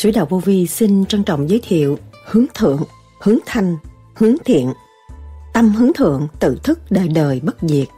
sử 0.00 0.10
Đạo 0.10 0.26
Vô 0.30 0.38
Vi 0.38 0.66
xin 0.66 1.06
trân 1.06 1.24
trọng 1.24 1.50
giới 1.50 1.60
thiệu 1.62 1.98
hướng 2.26 2.44
thượng, 2.54 2.82
hướng 3.22 3.38
thanh, 3.46 3.76
hướng 4.14 4.34
thiện. 4.44 4.72
Tâm 5.54 5.68
hướng 5.68 5.92
thượng 5.92 6.28
tự 6.38 6.58
thức 6.62 6.80
đời 6.90 7.08
đời 7.08 7.40
bất 7.40 7.56
diệt. 7.62 7.88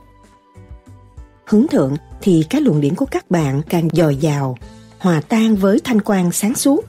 Hướng 1.47 1.67
thượng 1.69 1.97
thì 2.21 2.45
cái 2.51 2.61
luồng 2.61 2.81
điển 2.81 2.95
của 2.95 3.07
các 3.07 3.31
bạn 3.31 3.63
càng 3.69 3.89
dồi 3.93 4.17
dào, 4.17 4.59
hòa 4.99 5.21
tan 5.21 5.57
với 5.57 5.81
thanh 5.85 6.01
quan 6.01 6.33
sáng 6.33 6.55
suốt. 6.55 6.85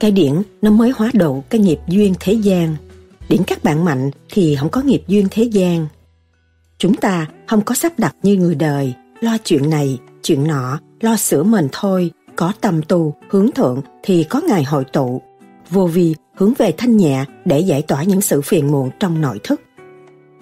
Cái 0.00 0.10
điển 0.10 0.42
nó 0.62 0.70
mới 0.70 0.92
hóa 0.96 1.10
độ 1.14 1.42
cái 1.50 1.60
nghiệp 1.60 1.78
duyên 1.88 2.14
thế 2.20 2.32
gian. 2.32 2.76
Điển 3.28 3.42
các 3.46 3.64
bạn 3.64 3.84
mạnh 3.84 4.10
thì 4.30 4.56
không 4.56 4.68
có 4.70 4.80
nghiệp 4.80 5.02
duyên 5.06 5.28
thế 5.30 5.42
gian. 5.42 5.86
Chúng 6.78 6.96
ta 6.96 7.26
không 7.46 7.60
có 7.60 7.74
sắp 7.74 7.98
đặt 7.98 8.16
như 8.22 8.36
người 8.36 8.54
đời, 8.54 8.94
lo 9.20 9.36
chuyện 9.44 9.70
này, 9.70 9.98
chuyện 10.22 10.46
nọ, 10.46 10.80
lo 11.00 11.16
sửa 11.16 11.42
mình 11.42 11.68
thôi, 11.72 12.10
có 12.38 12.52
tâm 12.60 12.80
tu, 12.88 13.14
hướng 13.30 13.52
thượng 13.52 13.80
thì 14.02 14.24
có 14.24 14.40
ngày 14.48 14.62
hội 14.62 14.84
tụ. 14.84 15.22
Vô 15.70 15.86
vi 15.86 16.14
hướng 16.34 16.54
về 16.58 16.72
thanh 16.72 16.96
nhẹ 16.96 17.24
để 17.44 17.60
giải 17.60 17.82
tỏa 17.82 18.02
những 18.02 18.20
sự 18.20 18.40
phiền 18.40 18.70
muộn 18.70 18.90
trong 19.00 19.20
nội 19.20 19.40
thức. 19.44 19.60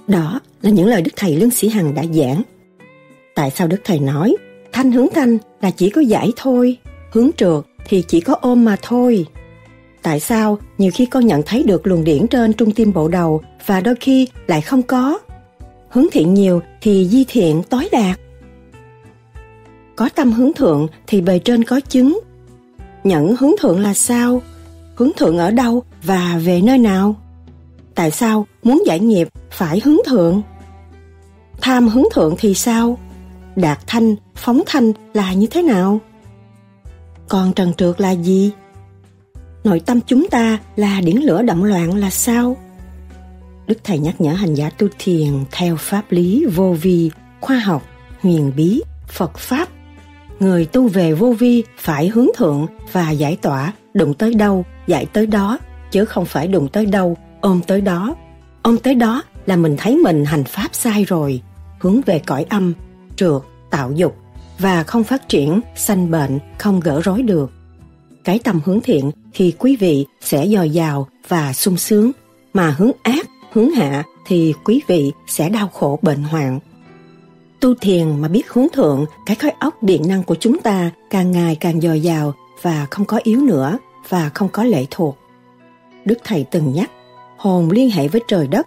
Đó 0.09 0.41
là 0.63 0.71
những 0.71 0.89
lời 0.89 1.03
Đức 1.03 1.11
Thầy 1.17 1.37
Lương 1.37 1.51
Sĩ 1.51 1.69
Hằng 1.69 1.95
đã 1.95 2.03
giảng. 2.13 2.43
Tại 3.35 3.51
sao 3.51 3.67
Đức 3.67 3.81
Thầy 3.85 3.99
nói 3.99 4.37
thanh 4.73 4.93
hướng 4.93 5.07
thanh 5.15 5.39
là 5.61 5.71
chỉ 5.71 5.91
có 5.91 6.01
giải 6.01 6.33
thôi, 6.37 6.79
hướng 7.13 7.31
trượt 7.37 7.65
thì 7.89 8.05
chỉ 8.09 8.21
có 8.21 8.35
ôm 8.41 8.65
mà 8.65 8.77
thôi. 8.83 9.27
Tại 10.03 10.21
sao 10.21 10.59
nhiều 10.79 10.91
khi 10.95 11.07
con 11.07 11.27
nhận 11.27 11.43
thấy 11.47 11.63
được 11.63 11.87
luồng 11.87 12.05
điển 12.05 12.27
trên 12.27 12.53
trung 12.53 12.71
tim 12.71 12.93
bộ 12.93 13.09
đầu 13.09 13.43
và 13.67 13.81
đôi 13.81 13.95
khi 14.01 14.29
lại 14.47 14.61
không 14.61 14.83
có? 14.83 15.19
Hướng 15.89 16.07
thiện 16.13 16.35
nhiều 16.35 16.61
thì 16.81 17.09
di 17.09 17.25
thiện 17.29 17.63
tối 17.63 17.89
đạt. 17.93 18.21
Có 19.97 20.09
tâm 20.15 20.33
hướng 20.33 20.53
thượng 20.53 20.87
thì 21.07 21.21
bề 21.21 21.39
trên 21.39 21.65
có 21.65 21.81
chứng. 21.81 22.21
Nhận 23.05 23.37
hướng 23.37 23.53
thượng 23.61 23.81
là 23.81 23.95
sao? 23.95 24.43
Hướng 24.95 25.11
thượng 25.17 25.39
ở 25.39 25.51
đâu 25.51 25.83
và 26.03 26.41
về 26.45 26.61
nơi 26.61 26.79
nào? 26.79 27.17
Tại 27.95 28.11
sao 28.11 28.47
muốn 28.63 28.83
giải 28.87 29.01
nghiệp 29.01 29.29
phải 29.51 29.81
hướng 29.85 29.97
thượng? 30.07 30.43
Tham 31.61 31.89
hướng 31.89 32.05
thượng 32.15 32.35
thì 32.39 32.55
sao? 32.55 32.99
Đạt 33.57 33.79
thanh, 33.87 34.17
phóng 34.35 34.63
thanh 34.67 34.93
là 35.15 35.33
như 35.33 35.47
thế 35.47 35.63
nào? 35.63 36.01
Còn 37.29 37.53
trần 37.53 37.75
trượt 37.75 38.01
là 38.01 38.11
gì? 38.11 38.51
Nội 39.65 39.81
tâm 39.81 40.01
chúng 40.07 40.29
ta 40.29 40.59
là 40.77 41.01
điển 41.01 41.17
lửa 41.17 41.43
động 41.43 41.65
loạn 41.65 41.97
là 41.97 42.11
sao? 42.11 42.57
Đức 43.67 43.79
Thầy 43.85 43.99
nhắc 43.99 44.21
nhở 44.21 44.33
hành 44.33 44.55
giả 44.55 44.71
tu 44.71 44.89
thiền 44.99 45.45
theo 45.51 45.77
pháp 45.77 46.13
lý 46.13 46.45
vô 46.55 46.77
vi, 46.83 47.11
khoa 47.41 47.59
học, 47.59 47.83
huyền 48.23 48.53
bí, 48.57 48.83
Phật 49.09 49.39
Pháp 49.39 49.69
người 50.41 50.67
tu 50.67 50.89
về 50.89 51.13
vô 51.13 51.35
vi 51.39 51.65
phải 51.79 52.09
hướng 52.09 52.29
thượng 52.37 52.67
và 52.93 53.11
giải 53.11 53.37
tỏa. 53.43 53.73
Đụng 53.95 54.15
tới 54.15 54.35
đâu, 54.35 54.65
giải 54.87 55.07
tới 55.07 55.27
đó, 55.27 55.59
chứ 55.91 56.05
không 56.05 56.25
phải 56.25 56.49
đụng 56.49 56.69
tới 56.69 56.87
đâu, 56.87 57.17
ôm 57.41 57.61
tới 57.67 57.81
đó. 57.81 58.15
Ôm 58.63 58.79
tới 58.79 58.95
đó 58.95 59.23
là 59.47 59.57
mình 59.57 59.77
thấy 59.79 59.97
mình 59.97 60.25
hành 60.25 60.45
pháp 60.45 60.69
sai 60.73 61.05
rồi, 61.05 61.43
hướng 61.79 62.01
về 62.07 62.19
cõi 62.19 62.47
âm, 62.49 62.73
trượt, 63.17 63.43
tạo 63.71 63.93
dục 63.93 64.17
và 64.59 64.83
không 64.83 65.05
phát 65.05 65.29
triển, 65.29 65.61
sanh 65.77 66.11
bệnh, 66.11 66.39
không 66.59 66.81
gỡ 66.81 67.01
rối 67.05 67.23
được. 67.23 67.53
Cái 68.25 68.39
tâm 68.45 68.61
hướng 68.65 68.81
thiện 68.81 69.11
thì 69.35 69.53
quý 69.59 69.77
vị 69.77 70.07
sẽ 70.21 70.49
dồi 70.49 70.71
dào 70.71 71.09
và 71.29 71.53
sung 71.53 71.77
sướng, 71.77 72.11
mà 72.55 72.75
hướng 72.79 72.91
ác, 73.03 73.27
hướng 73.53 73.71
hạ 73.71 74.05
thì 74.27 74.55
quý 74.65 74.81
vị 74.87 75.13
sẽ 75.29 75.49
đau 75.49 75.69
khổ 75.69 75.99
bệnh 76.03 76.23
hoạn. 76.23 76.59
Tu 77.61 77.75
thiền 77.75 78.21
mà 78.21 78.29
biết 78.29 78.49
hướng 78.49 78.67
thượng, 78.73 79.07
cái 79.27 79.37
khối 79.37 79.51
óc 79.51 79.83
điện 79.83 80.03
năng 80.09 80.23
của 80.23 80.37
chúng 80.41 80.59
ta 80.59 80.91
càng 81.11 81.31
ngày 81.31 81.57
càng 81.57 81.81
dồi 81.81 82.01
dào 82.01 82.35
và 82.63 82.87
không 82.91 83.07
có 83.07 83.21
yếu 83.23 83.41
nữa 83.41 83.79
và 84.09 84.31
không 84.35 84.49
có 84.49 84.65
lệ 84.65 84.87
thuộc. 84.91 85.19
Đức 86.05 86.19
Thầy 86.25 86.45
từng 86.51 86.73
nhắc, 86.73 86.91
hồn 87.37 87.71
liên 87.71 87.91
hệ 87.91 88.09
với 88.09 88.21
trời 88.29 88.47
đất. 88.47 88.67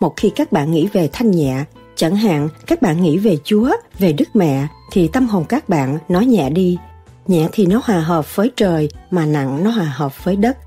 Một 0.00 0.14
khi 0.16 0.30
các 0.30 0.52
bạn 0.52 0.72
nghĩ 0.72 0.88
về 0.92 1.08
thanh 1.12 1.30
nhẹ, 1.30 1.64
chẳng 1.96 2.16
hạn 2.16 2.48
các 2.66 2.82
bạn 2.82 3.02
nghĩ 3.02 3.18
về 3.18 3.36
Chúa, 3.44 3.70
về 3.98 4.12
Đức 4.12 4.28
Mẹ, 4.34 4.66
thì 4.92 5.08
tâm 5.08 5.26
hồn 5.26 5.44
các 5.44 5.68
bạn 5.68 5.98
nói 6.08 6.26
nhẹ 6.26 6.50
đi. 6.50 6.78
Nhẹ 7.26 7.48
thì 7.52 7.66
nó 7.66 7.80
hòa 7.84 8.00
hợp 8.00 8.36
với 8.36 8.50
trời, 8.56 8.88
mà 9.10 9.26
nặng 9.26 9.64
nó 9.64 9.70
hòa 9.70 9.92
hợp 9.96 10.24
với 10.24 10.36
đất. 10.36 10.58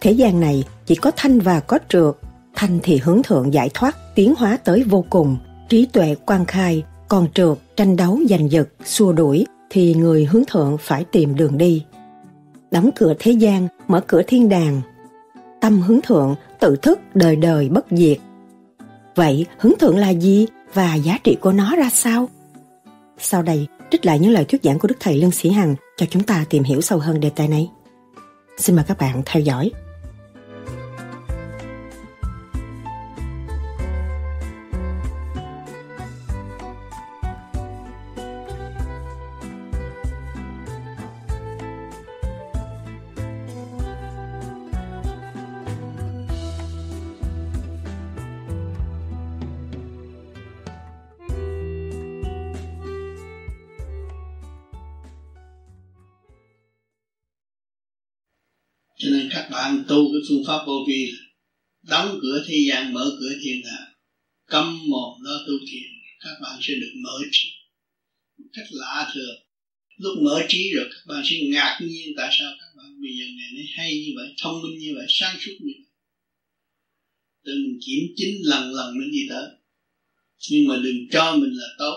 Thế 0.00 0.12
gian 0.12 0.40
này 0.40 0.64
chỉ 0.86 0.94
có 0.94 1.10
thanh 1.16 1.40
và 1.40 1.60
có 1.60 1.78
trượt. 1.88 2.14
Thanh 2.54 2.78
thì 2.82 2.96
hướng 2.96 3.22
thượng 3.22 3.54
giải 3.54 3.70
thoát, 3.74 3.96
tiến 4.14 4.34
hóa 4.38 4.58
tới 4.64 4.82
vô 4.82 5.04
cùng, 5.10 5.36
trí 5.68 5.86
tuệ 5.86 6.14
quan 6.26 6.44
khai, 6.44 6.82
còn 7.10 7.28
trượt, 7.34 7.58
tranh 7.76 7.96
đấu 7.96 8.20
giành 8.30 8.50
giật, 8.50 8.68
xua 8.84 9.12
đuổi 9.12 9.46
thì 9.70 9.94
người 9.94 10.24
hướng 10.24 10.42
thượng 10.44 10.76
phải 10.80 11.04
tìm 11.04 11.34
đường 11.34 11.58
đi. 11.58 11.84
Đóng 12.70 12.90
cửa 12.96 13.14
thế 13.18 13.32
gian, 13.32 13.68
mở 13.88 14.00
cửa 14.00 14.22
thiên 14.26 14.48
đàng. 14.48 14.80
Tâm 15.60 15.80
hướng 15.80 16.00
thượng, 16.00 16.34
tự 16.60 16.76
thức 16.76 17.00
đời 17.14 17.36
đời 17.36 17.68
bất 17.68 17.86
diệt. 17.90 18.18
Vậy 19.14 19.46
hướng 19.58 19.72
thượng 19.78 19.96
là 19.96 20.10
gì 20.10 20.46
và 20.74 20.94
giá 20.94 21.18
trị 21.24 21.36
của 21.40 21.52
nó 21.52 21.76
ra 21.76 21.90
sao? 21.92 22.28
Sau 23.18 23.42
đây, 23.42 23.66
trích 23.90 24.06
lại 24.06 24.18
những 24.18 24.32
lời 24.32 24.44
thuyết 24.44 24.62
giảng 24.62 24.78
của 24.78 24.88
Đức 24.88 24.96
Thầy 25.00 25.18
Lương 25.18 25.30
Sĩ 25.30 25.50
Hằng 25.50 25.74
cho 25.96 26.06
chúng 26.10 26.22
ta 26.22 26.44
tìm 26.50 26.62
hiểu 26.62 26.80
sâu 26.80 26.98
hơn 26.98 27.20
đề 27.20 27.30
tài 27.30 27.48
này. 27.48 27.70
Xin 28.58 28.76
mời 28.76 28.84
các 28.88 28.98
bạn 28.98 29.22
theo 29.26 29.42
dõi. 29.42 29.70
Bạn 59.60 59.84
tu 59.88 60.12
cái 60.12 60.20
phương 60.28 60.44
pháp 60.46 60.64
vô 60.66 60.84
vi 60.88 61.12
đóng 61.82 62.18
cửa 62.22 62.44
thế 62.48 62.56
gian, 62.68 62.92
mở 62.92 63.16
cửa 63.20 63.32
thiên 63.44 63.62
hạ. 63.64 63.86
Câm 64.46 64.88
mồm 64.88 65.22
lo 65.22 65.38
tu 65.46 65.54
thiền, 65.70 65.88
các 66.20 66.34
bạn 66.42 66.58
sẽ 66.62 66.74
được 66.74 66.92
mở 67.04 67.18
trí. 67.32 67.48
Một 68.38 68.44
cách 68.52 68.66
lạ 68.70 69.10
thường. 69.14 69.36
Lúc 69.96 70.18
mở 70.22 70.42
trí 70.48 70.72
rồi, 70.74 70.86
các 70.90 71.02
bạn 71.06 71.22
sẽ 71.26 71.36
ngạc 71.40 71.78
nhiên 71.82 72.08
tại 72.16 72.28
sao 72.38 72.52
các 72.60 72.66
bạn 72.76 73.00
bây 73.02 73.10
giờ 73.18 73.24
ngày 73.36 73.50
nay 73.54 73.64
hay 73.76 73.94
như 73.94 74.12
vậy, 74.16 74.34
thông 74.42 74.62
minh 74.62 74.78
như 74.78 74.92
vậy, 74.94 75.06
sáng 75.08 75.36
suốt 75.40 75.52
như 75.60 75.72
vậy. 75.78 75.86
Tự 77.44 77.52
mình 77.54 77.78
kiểm 77.86 78.04
chính 78.16 78.34
lần 78.42 78.72
lần 78.72 78.98
mình 78.98 79.10
đi 79.12 79.26
tới. 79.28 79.44
Nhưng 80.50 80.68
mà 80.68 80.76
đừng 80.84 81.08
cho 81.10 81.36
mình 81.36 81.52
là 81.52 81.66
tốt. 81.78 81.96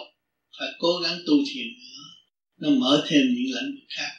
Phải 0.59 0.67
cố 0.79 0.99
gắng 1.03 1.19
tu 1.25 1.33
thiền 1.53 1.67
nữa. 1.67 2.03
Nó 2.57 2.69
mở 2.69 3.05
thêm 3.09 3.21
những 3.21 3.55
lĩnh 3.55 3.75
vực 3.75 3.87
khác. 3.89 4.11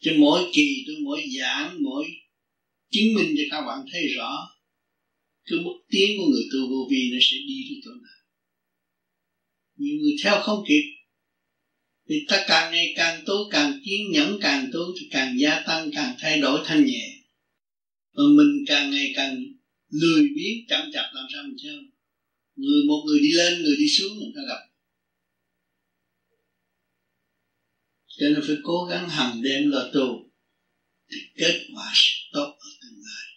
Cho 0.00 0.12
mỗi 0.18 0.50
kỳ 0.52 0.84
tôi, 0.86 0.96
mỗi 1.04 1.22
giảng, 1.38 1.82
mỗi 1.82 2.04
chứng 2.90 3.14
minh 3.14 3.34
cho 3.36 3.42
các 3.50 3.66
bạn 3.66 3.84
thấy 3.92 4.02
rõ 4.16 4.48
cái 5.50 5.58
bước 5.64 5.78
tiến 5.88 6.10
của 6.18 6.26
người 6.30 6.44
tu 6.52 6.58
vô 6.70 6.88
vi 6.90 7.10
nó 7.12 7.18
sẽ 7.20 7.36
đi 7.48 7.66
đến 7.70 7.80
chỗ 7.84 7.90
nào. 7.90 8.20
Nhiều 9.76 9.96
người 10.02 10.16
theo 10.22 10.40
không 10.42 10.64
kịp. 10.68 10.82
Thì 12.08 12.14
ta 12.28 12.44
càng 12.48 12.72
ngày 12.72 12.92
càng 12.96 13.22
tu 13.26 13.34
càng 13.50 13.80
kiên 13.84 14.10
nhẫn, 14.12 14.38
càng 14.42 14.70
tu 14.72 14.80
thì 15.00 15.08
càng 15.10 15.38
gia 15.38 15.62
tăng, 15.66 15.90
càng 15.94 16.16
thay 16.18 16.40
đổi 16.40 16.60
thanh 16.64 16.86
nhẹ. 16.86 17.16
Mà 18.12 18.22
mình 18.36 18.64
càng 18.66 18.90
ngày 18.90 19.12
càng 19.16 19.36
lười 19.88 20.22
biếng, 20.22 20.66
chậm 20.68 20.90
chạp 20.92 21.06
làm 21.14 21.26
sao 21.32 21.42
mình 21.42 21.56
theo. 21.62 21.74
Người 22.56 22.82
một 22.88 23.04
người 23.06 23.20
đi 23.20 23.32
lên, 23.32 23.62
người 23.62 23.76
đi 23.78 23.88
xuống 23.88 24.18
người 24.18 24.32
ta 24.34 24.40
gặp. 24.48 24.60
Cho 28.06 28.28
nên 28.28 28.40
phải 28.46 28.56
cố 28.62 28.84
gắng 28.90 29.08
hàng 29.08 29.42
đêm 29.42 29.70
là 29.70 29.90
tu 29.94 30.30
thì 31.10 31.18
kết 31.36 31.66
quả 31.74 31.92
sẽ 31.94 32.12
tốt 32.32 32.56
ở 32.60 32.68
tương 32.82 33.00
lai 33.04 33.30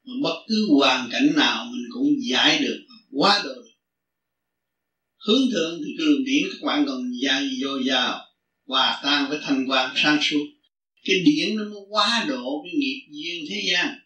bất 0.23 0.43
cứ 0.47 0.67
hoàn 0.69 1.09
cảnh 1.11 1.29
nào 1.35 1.65
mình 1.65 1.85
cũng 1.93 2.07
giải 2.29 2.59
được 2.59 2.79
quá 3.11 3.41
độ 3.43 3.49
được. 3.53 3.65
Hướng 5.27 5.51
thượng 5.51 5.81
thì 5.85 5.93
cái 5.97 6.07
luồng 6.07 6.23
điển, 6.23 6.43
các 6.51 6.65
bạn 6.65 6.85
còn 6.87 7.11
dài 7.23 7.49
dồi 7.61 7.83
dào, 7.85 8.19
hòa 8.65 8.99
tan 9.03 9.29
với 9.29 9.39
thanh 9.41 9.65
quan 9.69 9.93
sáng 9.95 10.19
suốt. 10.21 10.45
Cái 11.03 11.15
điển 11.25 11.55
nó 11.55 11.63
quá 11.89 12.25
độ 12.29 12.63
cái 12.63 12.73
nghiệp 12.79 13.07
duyên 13.11 13.45
thế 13.49 13.61
gian. 13.71 13.99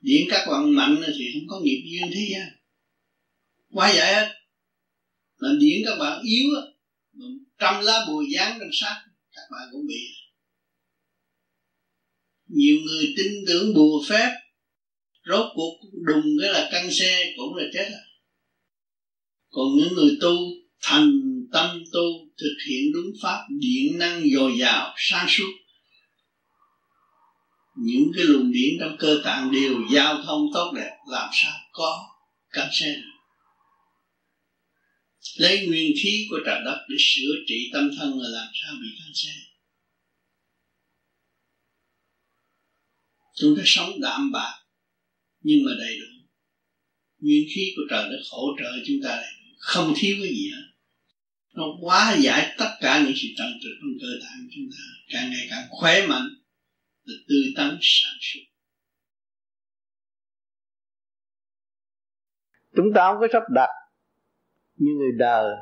Điển 0.00 0.26
các 0.30 0.46
bạn 0.50 0.74
mạnh 0.74 1.02
thì 1.18 1.24
không 1.32 1.48
có 1.48 1.60
nghiệp 1.60 1.82
duyên 1.84 2.10
thế 2.14 2.28
gian. 2.32 2.48
Quá 3.70 3.92
giải 3.96 4.14
hết. 4.14 4.28
Mà 5.40 5.48
điển 5.60 5.82
các 5.84 5.96
bạn 5.98 6.22
yếu 6.22 6.44
trăm 7.58 7.84
lá 7.84 8.04
bùi 8.08 8.26
dán 8.34 8.56
trên 8.60 8.68
sát 8.72 9.04
các 9.32 9.42
bạn 9.50 9.68
cũng 9.72 9.86
bị. 9.86 10.00
Nhiều 12.46 12.76
người 12.86 13.14
tin 13.16 13.32
tưởng 13.46 13.74
bùa 13.74 14.04
phép 14.08 14.30
rốt 15.28 15.46
cuộc 15.54 15.78
đùng 16.06 16.24
cái 16.40 16.52
là 16.52 16.68
căng 16.72 16.90
xe 16.90 17.32
cũng 17.36 17.56
là 17.56 17.64
chết 17.72 17.84
à. 17.84 18.02
Còn 19.50 19.76
những 19.76 19.94
người 19.94 20.18
tu 20.20 20.36
thành 20.82 21.10
tâm 21.52 21.84
tu 21.92 22.02
thực 22.38 22.56
hiện 22.68 22.92
đúng 22.94 23.12
pháp, 23.22 23.44
điện 23.60 23.98
năng 23.98 24.22
dồi 24.34 24.58
dào, 24.58 24.94
sáng 24.96 25.26
suốt. 25.28 25.52
Những 27.76 28.10
cái 28.16 28.24
luồng 28.24 28.52
điện 28.52 28.76
trong 28.80 28.96
cơ 28.98 29.20
tạng 29.24 29.52
đều 29.52 29.74
giao 29.92 30.22
thông 30.26 30.46
tốt 30.54 30.72
đẹp, 30.76 30.96
làm 31.10 31.28
sao 31.32 31.52
có 31.72 32.06
cam 32.50 32.68
xe. 32.72 32.94
Được 32.94 33.14
lấy 35.36 35.66
nguyên 35.66 35.92
khí 36.02 36.26
của 36.30 36.36
trời 36.46 36.60
đất 36.64 36.78
để 36.88 36.96
sửa 36.98 37.32
trị 37.46 37.70
tâm 37.72 37.90
thân 37.98 38.18
là 38.18 38.28
làm 38.28 38.46
sao 38.62 38.74
bị 38.80 38.88
cam 38.98 39.12
xe. 39.14 39.30
Chúng 43.34 43.56
ta 43.56 43.62
sống 43.66 44.00
đạm 44.00 44.32
bạc 44.32 44.54
nhưng 45.48 45.60
mà 45.66 45.72
đầy 45.78 45.94
đủ. 46.00 46.10
Nguyên 47.20 47.44
khí 47.54 47.62
của 47.76 47.82
trời 47.90 48.04
đất 48.10 48.22
hỗ 48.32 48.46
trợ 48.58 48.70
chúng 48.86 48.96
ta 49.04 49.16
đầy 49.16 49.32
đủ. 49.40 49.50
Không 49.58 49.92
thiếu 49.96 50.16
cái 50.22 50.32
gì 50.32 50.50
hết. 50.54 50.66
Nó 51.54 51.64
quá 51.80 52.16
giải 52.20 52.54
tất 52.58 52.70
cả 52.80 53.02
những 53.04 53.14
sự 53.16 53.28
trần 53.38 53.48
trực 53.62 53.72
trong 53.80 53.94
cơ 54.00 54.08
thể 54.22 54.34
của 54.42 54.50
chúng 54.54 54.68
ta. 54.72 54.84
Càng 55.12 55.30
ngày 55.30 55.46
càng 55.50 55.64
khỏe 55.70 56.06
mạnh 56.06 56.28
và 57.06 57.12
tươi 57.28 57.52
tắn 57.56 57.78
sáng 57.80 58.18
suốt. 58.20 58.40
Chúng 62.76 62.92
ta 62.94 63.12
không 63.12 63.20
có 63.20 63.26
sắp 63.32 63.42
đặt. 63.54 63.70
Như 64.76 64.90
người 64.98 65.12
đời, 65.18 65.56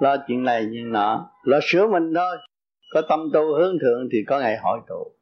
lo 0.00 0.16
chuyện 0.28 0.44
này, 0.44 0.66
chuyện 0.72 0.92
nọ. 0.92 1.30
Lo 1.44 1.60
sửa 1.62 1.86
mình 1.92 2.12
thôi. 2.14 2.36
Có 2.90 3.02
tâm 3.08 3.20
tu 3.32 3.40
hướng 3.40 3.78
thượng 3.80 4.08
thì 4.12 4.18
có 4.26 4.40
ngày 4.40 4.56
hội 4.62 4.80
tụ 4.88 5.15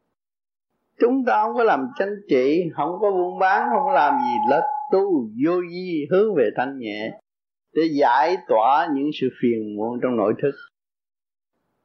chúng 0.99 1.25
ta 1.25 1.43
không 1.43 1.55
có 1.55 1.63
làm 1.63 1.87
chánh 1.99 2.15
trị, 2.29 2.63
không 2.75 2.97
có 3.01 3.11
buôn 3.11 3.39
bán, 3.39 3.69
không 3.73 3.83
có 3.85 3.93
làm 3.93 4.13
gì. 4.13 4.33
Là 4.49 4.61
tu, 4.91 5.29
vô 5.45 5.61
vi, 5.69 6.07
hướng 6.11 6.35
về 6.35 6.49
thanh 6.55 6.79
nhẹ, 6.79 7.19
để 7.73 7.81
giải 7.99 8.37
tỏa 8.47 8.87
những 8.93 9.09
sự 9.21 9.29
phiền 9.41 9.75
muộn 9.75 9.99
trong 10.03 10.17
nội 10.17 10.33
thức. 10.41 10.51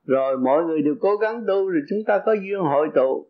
Rồi 0.04 0.38
mọi 0.38 0.64
người 0.64 0.82
đều 0.82 0.94
cố 1.00 1.16
gắng 1.16 1.44
tu, 1.46 1.68
rồi 1.68 1.82
chúng 1.88 1.98
ta 2.06 2.18
có 2.26 2.32
duyên 2.32 2.60
hội 2.60 2.88
tụ. 2.94 3.26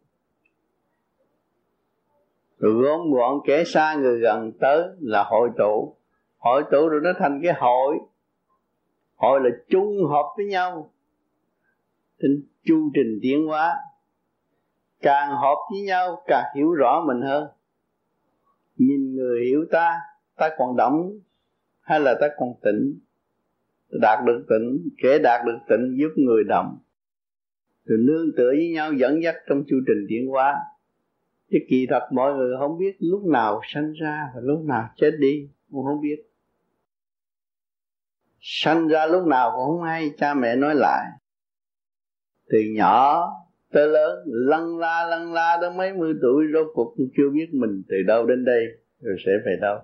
Rồi 2.59 2.73
gom 2.73 3.12
gọn 3.12 3.41
kẻ 3.47 3.65
xa 3.65 3.94
người 3.94 4.19
gần 4.21 4.53
tới 4.61 4.85
là 5.00 5.25
hội 5.25 5.50
tụ. 5.59 5.97
Hội 6.38 6.62
tụ 6.71 6.88
rồi 6.88 7.00
nó 7.05 7.11
thành 7.19 7.41
cái 7.43 7.53
hội. 7.59 7.99
Hội 9.17 9.41
là 9.41 9.50
chung 9.69 9.97
hợp 10.11 10.25
với 10.37 10.47
nhau. 10.47 10.91
Trên 12.23 12.43
chu 12.65 12.91
trình 12.94 13.19
tiến 13.23 13.47
hóa 13.47 13.77
càng 15.00 15.31
hợp 15.31 15.56
với 15.70 15.82
nhau, 15.82 16.23
càng 16.26 16.44
hiểu 16.56 16.73
rõ 16.73 17.05
mình 17.06 17.23
hơn. 17.23 17.49
Nhìn 18.76 19.14
người 19.14 19.44
hiểu 19.44 19.64
ta 19.70 20.00
ta 20.37 20.50
còn 20.58 20.76
động 20.76 21.19
hay 21.81 22.00
là 22.00 22.14
ta 22.20 22.29
còn 22.37 22.49
tỉnh? 22.62 23.00
Đạt 24.00 24.25
được 24.25 24.44
tỉnh, 24.49 24.88
kẻ 25.02 25.19
đạt 25.19 25.47
được 25.47 25.58
tỉnh 25.69 25.97
giúp 25.99 26.11
người 26.17 26.44
động 26.44 26.79
rồi 27.91 27.99
nương 28.02 28.37
tựa 28.37 28.50
với 28.56 28.70
nhau, 28.75 28.93
dẫn 28.93 29.23
dắt 29.23 29.35
trong 29.49 29.62
chu 29.69 29.76
trình 29.87 30.06
tiến 30.08 30.29
hóa. 30.29 30.56
Chứ 31.50 31.58
kỳ 31.69 31.87
thật 31.91 32.08
mọi 32.12 32.35
người 32.35 32.56
không 32.58 32.79
biết 32.79 32.96
lúc 32.99 33.25
nào 33.25 33.61
sanh 33.64 33.93
ra 33.93 34.31
và 34.35 34.41
lúc 34.41 34.64
nào 34.64 34.88
chết 34.96 35.11
đi, 35.19 35.49
cũng 35.70 35.85
không 35.85 36.00
biết. 36.00 36.23
Sanh 38.41 38.88
ra 38.88 39.06
lúc 39.06 39.26
nào 39.26 39.50
cũng 39.50 39.67
không 39.67 39.82
hay, 39.82 40.11
cha 40.19 40.35
mẹ 40.35 40.56
nói 40.56 40.75
lại. 40.75 41.06
Từ 42.49 42.58
nhỏ 42.76 43.29
tới 43.72 43.88
lớn, 43.88 44.19
lăn 44.26 44.78
la 44.78 45.06
lăn 45.11 45.32
la 45.32 45.58
đến 45.62 45.76
mấy 45.76 45.93
mươi 45.93 46.14
tuổi, 46.22 46.44
rốt 46.55 46.67
cuộc 46.75 46.94
chưa 47.17 47.31
biết 47.32 47.49
mình 47.52 47.82
từ 47.88 47.96
đâu 48.06 48.26
đến 48.26 48.44
đây, 48.44 48.64
rồi 49.00 49.17
sẽ 49.26 49.32
về 49.46 49.56
đâu. 49.61 49.78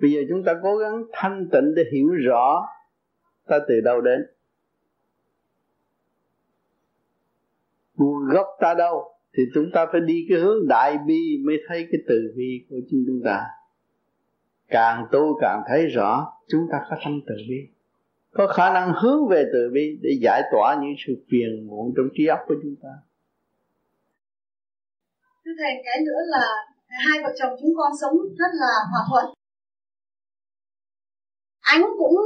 Bây 0.00 0.12
giờ 0.12 0.20
chúng 0.28 0.44
ta 0.44 0.54
cố 0.62 0.76
gắng 0.76 1.02
thanh 1.12 1.48
tịnh 1.52 1.74
để 1.74 1.82
hiểu 1.92 2.08
rõ 2.26 2.66
ta 3.48 3.58
từ 3.68 3.80
đâu 3.80 4.00
đến. 4.00 4.20
Nguồn 7.94 8.28
gốc 8.28 8.46
ta 8.60 8.74
đâu 8.74 9.04
thì 9.36 9.42
chúng 9.54 9.70
ta 9.74 9.86
phải 9.92 10.00
đi 10.00 10.26
cái 10.28 10.38
hướng 10.38 10.68
đại 10.68 10.98
bi 11.06 11.38
mới 11.46 11.56
thấy 11.68 11.88
cái 11.92 12.00
từ 12.08 12.34
bi 12.36 12.66
của 12.70 12.76
chính 12.90 13.04
chúng 13.06 13.20
ta. 13.24 13.40
Càng 14.68 15.06
tu 15.12 15.38
càng 15.40 15.62
thấy 15.68 15.86
rõ, 15.86 16.32
chúng 16.48 16.60
ta 16.72 16.78
có 16.90 16.96
tâm 17.04 17.20
từ 17.26 17.34
bi, 17.48 17.68
có 18.30 18.46
khả 18.46 18.72
năng 18.72 18.92
hướng 19.02 19.28
về 19.28 19.44
từ 19.52 19.70
bi 19.72 19.98
để 20.02 20.10
giải 20.20 20.42
tỏa 20.52 20.78
những 20.82 20.94
sự 21.06 21.14
phiền 21.30 21.66
muộn 21.66 21.92
trong 21.96 22.08
trí 22.14 22.26
óc 22.26 22.38
của 22.46 22.54
chúng 22.62 22.74
ta 22.82 22.88
thưa 25.48 25.54
thầy 25.62 25.82
cái 25.84 26.00
nữa 26.00 26.20
là 26.26 26.46
hai 26.88 27.22
vợ 27.22 27.30
chồng 27.38 27.52
chúng 27.60 27.72
con 27.76 27.92
sống 28.00 28.16
rất 28.38 28.52
là 28.52 28.72
hòa 28.90 29.00
thuận. 29.10 29.34
Anh 31.60 31.82
cũng 31.98 32.16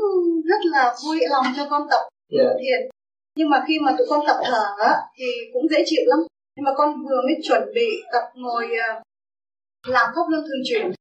rất 0.44 0.60
là 0.64 0.94
vui 1.04 1.20
lòng 1.30 1.46
cho 1.56 1.66
con 1.70 1.82
tập. 1.90 2.02
Yeah. 2.28 2.46
Dạ. 2.46 2.54
thiền 2.60 2.90
nhưng 3.36 3.50
mà 3.50 3.64
khi 3.68 3.78
mà 3.80 3.94
tụi 3.98 4.06
con 4.10 4.20
tập 4.26 4.36
thở 4.44 4.94
thì 5.16 5.26
cũng 5.52 5.68
dễ 5.70 5.82
chịu 5.86 6.02
lắm. 6.06 6.18
Nhưng 6.56 6.64
mà 6.64 6.70
con 6.76 7.02
vừa 7.04 7.20
mới 7.26 7.34
chuẩn 7.42 7.62
bị 7.74 7.88
tập 8.12 8.24
ngồi 8.34 8.64
ờ, 8.88 9.02
làm 9.86 10.10
pháp 10.14 10.22
luân 10.28 10.42
thường 10.42 10.62
chuyển 10.68 10.92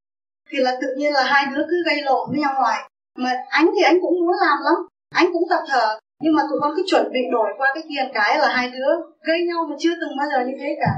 thì 0.49 0.57
là 0.59 0.77
tự 0.81 0.87
nhiên 0.97 1.13
là 1.13 1.23
hai 1.23 1.45
đứa 1.55 1.65
cứ 1.69 1.83
gây 1.85 2.01
lộn 2.01 2.29
với 2.29 2.39
nhau 2.39 2.53
ngoài 2.57 2.89
mà 3.17 3.31
anh 3.49 3.65
thì 3.75 3.83
anh 3.83 3.97
cũng 4.01 4.19
muốn 4.19 4.35
làm 4.41 4.57
lắm. 4.63 4.75
Anh 5.09 5.25
cũng 5.33 5.43
tập 5.49 5.63
thở 5.67 5.99
nhưng 6.21 6.33
mà 6.37 6.41
tụi 6.49 6.59
con 6.61 6.71
cứ 6.75 6.83
chuẩn 6.91 7.05
bị 7.15 7.21
đổi 7.35 7.49
qua 7.57 7.67
cái 7.75 7.83
kia 7.89 8.03
cái 8.17 8.31
là 8.41 8.49
hai 8.57 8.67
đứa 8.75 8.91
gây 9.27 9.39
nhau 9.47 9.59
mà 9.69 9.75
chưa 9.81 9.95
từng 10.01 10.13
bao 10.19 10.27
giờ 10.31 10.39
như 10.47 10.55
thế 10.61 10.69
cả. 10.81 10.93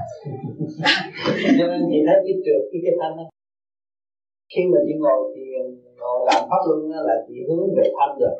Cho 1.58 1.66
nên 1.72 1.82
chị 1.90 2.00
thấy 2.08 2.18
cái 2.26 2.36
trượt 2.46 2.62
cái 2.72 2.80
cái 2.86 2.94
thanh 3.00 3.16
đó. 3.20 3.26
Khi 4.52 4.62
mà 4.72 4.80
chị 4.86 4.94
ngồi 5.04 5.20
thì 5.34 5.44
ngồi 6.00 6.18
làm 6.30 6.42
pháp 6.50 6.62
luân 6.68 6.80
là 7.10 7.16
chị 7.28 7.36
hướng 7.48 7.68
về 7.78 7.86
thanh 7.98 8.14
rồi. 8.22 8.36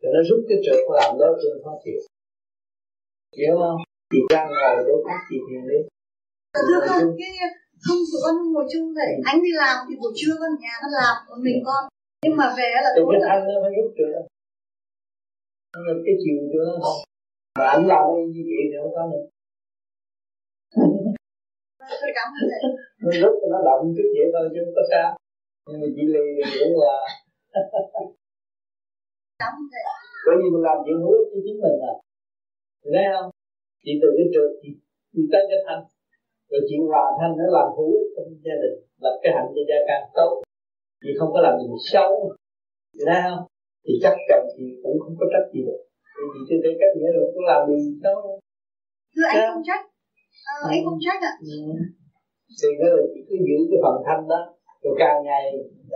Rồi 0.00 0.10
nó 0.16 0.20
rút 0.28 0.40
cái 0.48 0.58
trượt 0.64 0.80
làm 0.98 1.10
đó 1.20 1.28
trên 1.40 1.54
khó 1.64 1.72
chịu. 1.84 2.00
Hiểu 3.38 3.54
không 3.62 3.78
chị 4.12 4.20
ra 4.32 4.42
ngồi 4.50 4.84
chỗ 4.86 4.94
khác 5.06 5.20
chị 5.28 5.36
thiền 5.46 5.62
đi. 5.70 5.80
Thưa 6.68 6.80
con 6.88 7.02
cái 7.20 7.32
không 7.84 8.00
tụi 8.10 8.20
con 8.24 8.34
ngồi 8.52 8.66
chung 8.72 8.86
vậy 8.98 9.12
anh 9.30 9.38
đi 9.46 9.52
làm 9.62 9.76
thì 9.86 9.94
buổi 10.00 10.12
trưa 10.18 10.34
con 10.40 10.52
nhà 10.62 10.74
nó 10.82 10.88
làm 10.98 11.14
một 11.28 11.38
mình 11.46 11.58
con. 11.66 11.82
Nhưng 12.24 12.36
mà 12.40 12.46
về 12.58 12.70
là 12.84 12.90
tối 12.96 13.12
cái 13.12 13.22
thanh 13.28 13.42
nó 13.48 13.54
phải 13.62 13.72
rút 13.76 13.90
trượt 13.98 14.29
nó 15.72 15.80
cái 16.04 16.14
chiều 16.22 16.40
cho 16.52 16.58
nó 16.68 16.74
không 16.84 17.00
mà 17.58 17.64
anh 17.74 17.84
làm 17.92 18.04
cái 18.16 18.26
gì 18.34 18.42
chuyện 18.48 18.64
thì 18.70 18.76
không 18.82 18.94
có 18.96 19.02
nữa 19.12 19.24
tôi 22.00 22.10
cảm 22.18 22.28
ơn 22.38 22.44
thầy. 22.50 22.62
Nó 23.02 23.10
rút 23.22 23.34
nó 23.52 23.58
động 23.68 23.82
chút 23.96 24.08
vậy 24.16 24.26
thôi 24.34 24.44
chứ 24.52 24.60
không 24.64 24.76
có 24.78 24.84
sao. 24.92 25.08
Nhưng 25.66 25.80
mà 25.82 25.88
chỉ 25.94 26.02
lì 26.14 26.24
thì 26.36 26.42
cũng 26.58 26.74
là 26.82 26.96
cảm 29.42 29.52
ơn 29.60 29.66
thầy. 29.72 29.84
Bởi 30.26 30.34
vì 30.40 30.46
mình 30.52 30.64
làm 30.68 30.76
chuyện 30.84 30.96
hữu 31.02 31.12
ích 31.18 31.28
cho 31.32 31.38
chính 31.44 31.58
mình 31.64 31.78
à 31.92 31.94
thấy 32.94 33.06
không? 33.12 33.28
Chị 33.84 33.92
từ 34.02 34.08
cái 34.16 34.26
trường 34.34 34.52
chị, 34.60 34.70
chị 35.12 35.22
tới 35.32 35.42
cái 35.50 35.60
thanh 35.66 35.82
rồi 36.50 36.60
chuyện 36.68 36.82
hòa 36.90 37.04
thanh 37.18 37.32
nó 37.38 37.46
làm 37.56 37.68
hữu 37.76 37.90
ích 38.00 38.08
trong 38.14 38.28
gia 38.46 38.56
đình 38.62 38.76
lập 39.04 39.14
cái 39.22 39.32
hạnh 39.36 39.50
cho 39.54 39.62
gia 39.70 39.78
càng 39.88 40.04
tốt. 40.18 40.32
Vì 41.02 41.10
không 41.18 41.30
có 41.34 41.40
làm 41.46 41.54
gì 41.60 41.66
xấu. 41.92 42.10
Chị 42.92 43.02
thấy 43.08 43.20
không 43.28 43.44
thì 43.84 43.92
chắc 44.02 44.14
chắn 44.28 44.40
thì 44.54 44.64
cũng 44.82 44.96
không 45.02 45.14
có 45.20 45.26
trách 45.32 45.46
gì 45.52 45.60
được 45.68 45.80
vì 46.34 46.40
chị 46.48 46.54
tôi 46.56 46.58
thấy 46.62 46.74
cách 46.80 46.92
nghĩa 46.96 47.12
rồi 47.16 47.26
cũng 47.34 47.44
làm 47.50 47.60
gì 47.68 47.78
xấu 48.02 48.16
thưa 49.14 49.26
anh 49.32 49.40
không 49.50 49.62
trách. 49.68 49.82
À, 50.50 50.54
ừ. 50.62 50.66
anh 50.74 50.80
không 50.84 50.98
trách 51.06 51.20
ạ. 51.30 51.32
Ừ. 51.52 51.58
thì 52.60 52.68
nó 52.80 52.86
là 52.96 53.02
chỉ 53.12 53.20
cứ 53.28 53.36
giữ 53.46 53.56
cái 53.70 53.78
phần 53.84 53.96
thanh 54.06 54.22
đó. 54.32 54.40
Rồi 54.82 54.94
càng 54.98 55.16
ngày 55.28 55.44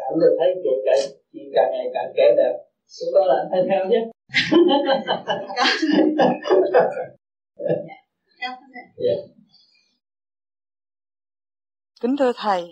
anh 0.09 0.17
được 0.23 0.35
thấy 0.39 0.49
kể 0.65 0.75
cả 0.87 0.95
chị 1.33 1.41
càng 1.55 1.71
ngày 1.73 1.87
càng 1.95 2.09
kể 2.17 2.27
đẹp. 2.37 2.55
Lúc 3.01 3.11
đó 3.15 3.23
là 3.29 3.35
anh 3.41 3.49
phải 3.51 3.63
theo 3.69 3.83
chứ? 3.91 4.01
Yeah. 8.97 9.19
Kính 12.01 12.17
thưa 12.19 12.33
Thầy, 12.37 12.65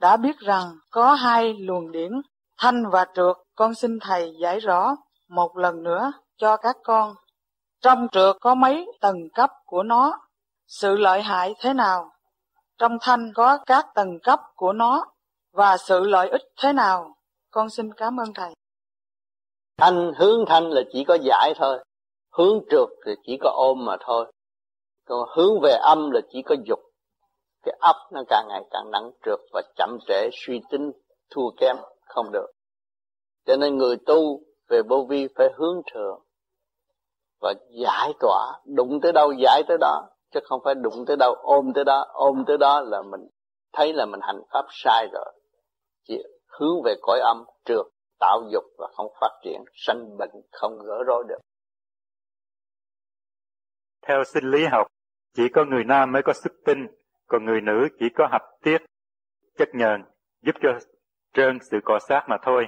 đã 0.00 0.16
biết 0.16 0.36
rằng 0.38 0.66
có 0.90 1.14
hai 1.14 1.54
luồng 1.58 1.92
điển, 1.92 2.10
thanh 2.58 2.82
và 2.92 3.04
trượt, 3.14 3.36
con 3.60 3.74
xin 3.74 3.98
Thầy 4.00 4.32
giải 4.40 4.60
rõ 4.60 4.96
một 5.28 5.56
lần 5.56 5.82
nữa 5.82 6.12
cho 6.36 6.56
các 6.56 6.76
con. 6.84 7.14
Trong 7.82 8.08
trượt 8.12 8.36
có 8.40 8.54
mấy 8.54 8.86
tầng 9.00 9.28
cấp 9.34 9.50
của 9.66 9.82
nó, 9.82 10.18
sự 10.66 10.96
lợi 10.96 11.22
hại 11.22 11.54
thế 11.60 11.72
nào? 11.72 12.10
Trong 12.78 12.98
thanh 13.00 13.32
có 13.34 13.58
các 13.66 13.86
tầng 13.94 14.18
cấp 14.22 14.40
của 14.56 14.72
nó 14.72 15.06
và 15.52 15.76
sự 15.76 16.04
lợi 16.04 16.28
ích 16.28 16.42
thế 16.62 16.72
nào? 16.72 17.14
Con 17.50 17.70
xin 17.70 17.92
cảm 17.92 18.20
ơn 18.20 18.34
Thầy. 18.34 18.52
Thanh 19.78 20.12
hướng 20.18 20.44
thanh 20.46 20.70
là 20.70 20.80
chỉ 20.92 21.04
có 21.04 21.18
giải 21.22 21.54
thôi, 21.56 21.84
hướng 22.32 22.60
trượt 22.70 22.88
thì 23.06 23.12
chỉ 23.26 23.38
có 23.40 23.50
ôm 23.54 23.84
mà 23.84 23.96
thôi. 24.00 24.32
Còn 25.06 25.28
hướng 25.36 25.60
về 25.62 25.72
âm 25.72 26.10
là 26.10 26.20
chỉ 26.30 26.42
có 26.42 26.54
dục. 26.66 26.80
Cái 27.62 27.76
ấp 27.80 27.96
nó 28.12 28.22
càng 28.28 28.46
ngày 28.48 28.62
càng 28.70 28.90
nặng 28.90 29.10
trượt 29.24 29.38
và 29.52 29.62
chậm 29.76 29.98
trễ 30.08 30.28
suy 30.32 30.60
tính 30.70 30.92
thua 31.30 31.50
kém 31.60 31.76
không 32.06 32.32
được. 32.32 32.46
Cho 33.50 33.56
nên 33.56 33.76
người 33.76 33.96
tu 34.06 34.40
về 34.68 34.82
vô 34.88 35.06
vi 35.08 35.28
phải 35.36 35.48
hướng 35.56 35.82
thượng 35.92 36.22
và 37.40 37.54
giải 37.70 38.12
tỏa. 38.20 38.60
Đụng 38.64 39.00
tới 39.02 39.12
đâu 39.12 39.32
giải 39.32 39.62
tới 39.68 39.76
đó, 39.80 40.08
chứ 40.30 40.40
không 40.44 40.60
phải 40.64 40.74
đụng 40.74 41.04
tới 41.06 41.16
đâu, 41.16 41.34
ôm 41.34 41.72
tới 41.74 41.84
đó. 41.84 42.06
Ôm 42.12 42.44
tới 42.46 42.58
đó 42.58 42.80
là 42.80 43.02
mình 43.02 43.20
thấy 43.72 43.92
là 43.92 44.06
mình 44.06 44.20
hành 44.22 44.42
pháp 44.52 44.64
sai 44.70 45.08
rồi. 45.12 45.32
Chỉ 46.04 46.22
hướng 46.46 46.82
về 46.84 46.94
cõi 47.02 47.20
âm, 47.20 47.44
trượt, 47.64 47.86
tạo 48.20 48.42
dục 48.52 48.64
và 48.78 48.88
không 48.92 49.12
phát 49.20 49.40
triển, 49.44 49.64
sanh 49.74 50.16
bệnh 50.18 50.30
không 50.52 50.78
gỡ 50.78 51.02
rối 51.06 51.24
được. 51.28 51.38
Theo 54.06 54.24
sinh 54.24 54.50
lý 54.50 54.64
học, 54.64 54.86
chỉ 55.34 55.42
có 55.54 55.64
người 55.64 55.84
nam 55.84 56.12
mới 56.12 56.22
có 56.22 56.32
sức 56.32 56.52
tinh 56.64 56.86
còn 57.26 57.44
người 57.44 57.60
nữ 57.60 57.88
chỉ 57.98 58.06
có 58.14 58.28
hạch 58.32 58.46
tiết, 58.62 58.78
chất 59.58 59.68
nhờn, 59.74 60.04
giúp 60.42 60.54
cho 60.62 60.68
trơn 61.32 61.58
sự 61.70 61.78
cọ 61.84 61.98
sát 62.08 62.24
mà 62.28 62.36
thôi. 62.42 62.66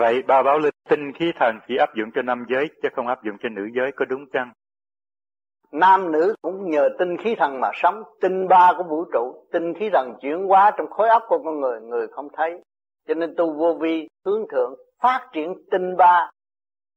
Vậy 0.00 0.22
ba 0.22 0.42
báo 0.42 0.58
linh 0.58 0.74
tinh 0.88 1.12
khí 1.12 1.32
thần 1.36 1.58
chỉ 1.68 1.76
áp 1.76 1.94
dụng 1.94 2.10
cho 2.14 2.22
nam 2.22 2.44
giới 2.48 2.68
chứ 2.82 2.88
không 2.96 3.06
áp 3.06 3.24
dụng 3.24 3.36
cho 3.42 3.48
nữ 3.48 3.68
giới 3.74 3.92
có 3.96 4.04
đúng 4.04 4.24
chăng? 4.32 4.52
Nam 5.72 6.12
nữ 6.12 6.34
cũng 6.42 6.70
nhờ 6.70 6.88
tinh 6.98 7.16
khí 7.24 7.34
thần 7.38 7.60
mà 7.60 7.70
sống, 7.74 8.02
tinh 8.20 8.48
ba 8.48 8.72
của 8.76 8.82
vũ 8.82 9.04
trụ, 9.12 9.46
tinh 9.52 9.74
khí 9.74 9.90
thần 9.92 10.14
chuyển 10.20 10.46
hóa 10.46 10.70
trong 10.76 10.90
khối 10.90 11.08
óc 11.08 11.22
của 11.28 11.38
con 11.44 11.60
người, 11.60 11.80
người 11.80 12.08
không 12.08 12.28
thấy. 12.32 12.62
Cho 13.08 13.14
nên 13.14 13.34
tu 13.36 13.52
vô 13.52 13.78
vi 13.80 14.08
hướng 14.24 14.44
thượng 14.50 14.74
phát 15.02 15.28
triển 15.32 15.54
tinh 15.70 15.96
ba 15.96 16.30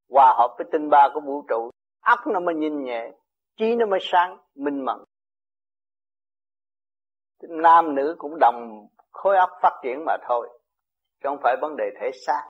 hòa 0.10 0.34
hợp 0.38 0.56
với 0.58 0.68
tinh 0.72 0.90
ba 0.90 1.10
của 1.14 1.22
vũ 1.22 1.46
trụ, 1.50 1.70
óc 2.02 2.20
nó 2.28 2.40
mới 2.40 2.56
nhìn 2.56 2.84
nhẹ, 2.84 3.12
trí 3.58 3.76
nó 3.76 3.86
mới 3.86 4.00
sáng, 4.02 4.38
minh 4.56 4.86
mẫn. 4.86 4.98
Nam 7.42 7.96
nữ 7.96 8.16
cũng 8.18 8.40
đồng 8.40 8.88
khối 9.12 9.38
óc 9.38 9.50
phát 9.62 9.80
triển 9.84 10.06
mà 10.06 10.18
thôi, 10.28 10.50
chứ 11.24 11.30
không 11.30 11.40
phải 11.44 11.56
vấn 11.62 11.76
đề 11.78 11.86
thể 12.02 12.12
xác. 12.26 12.50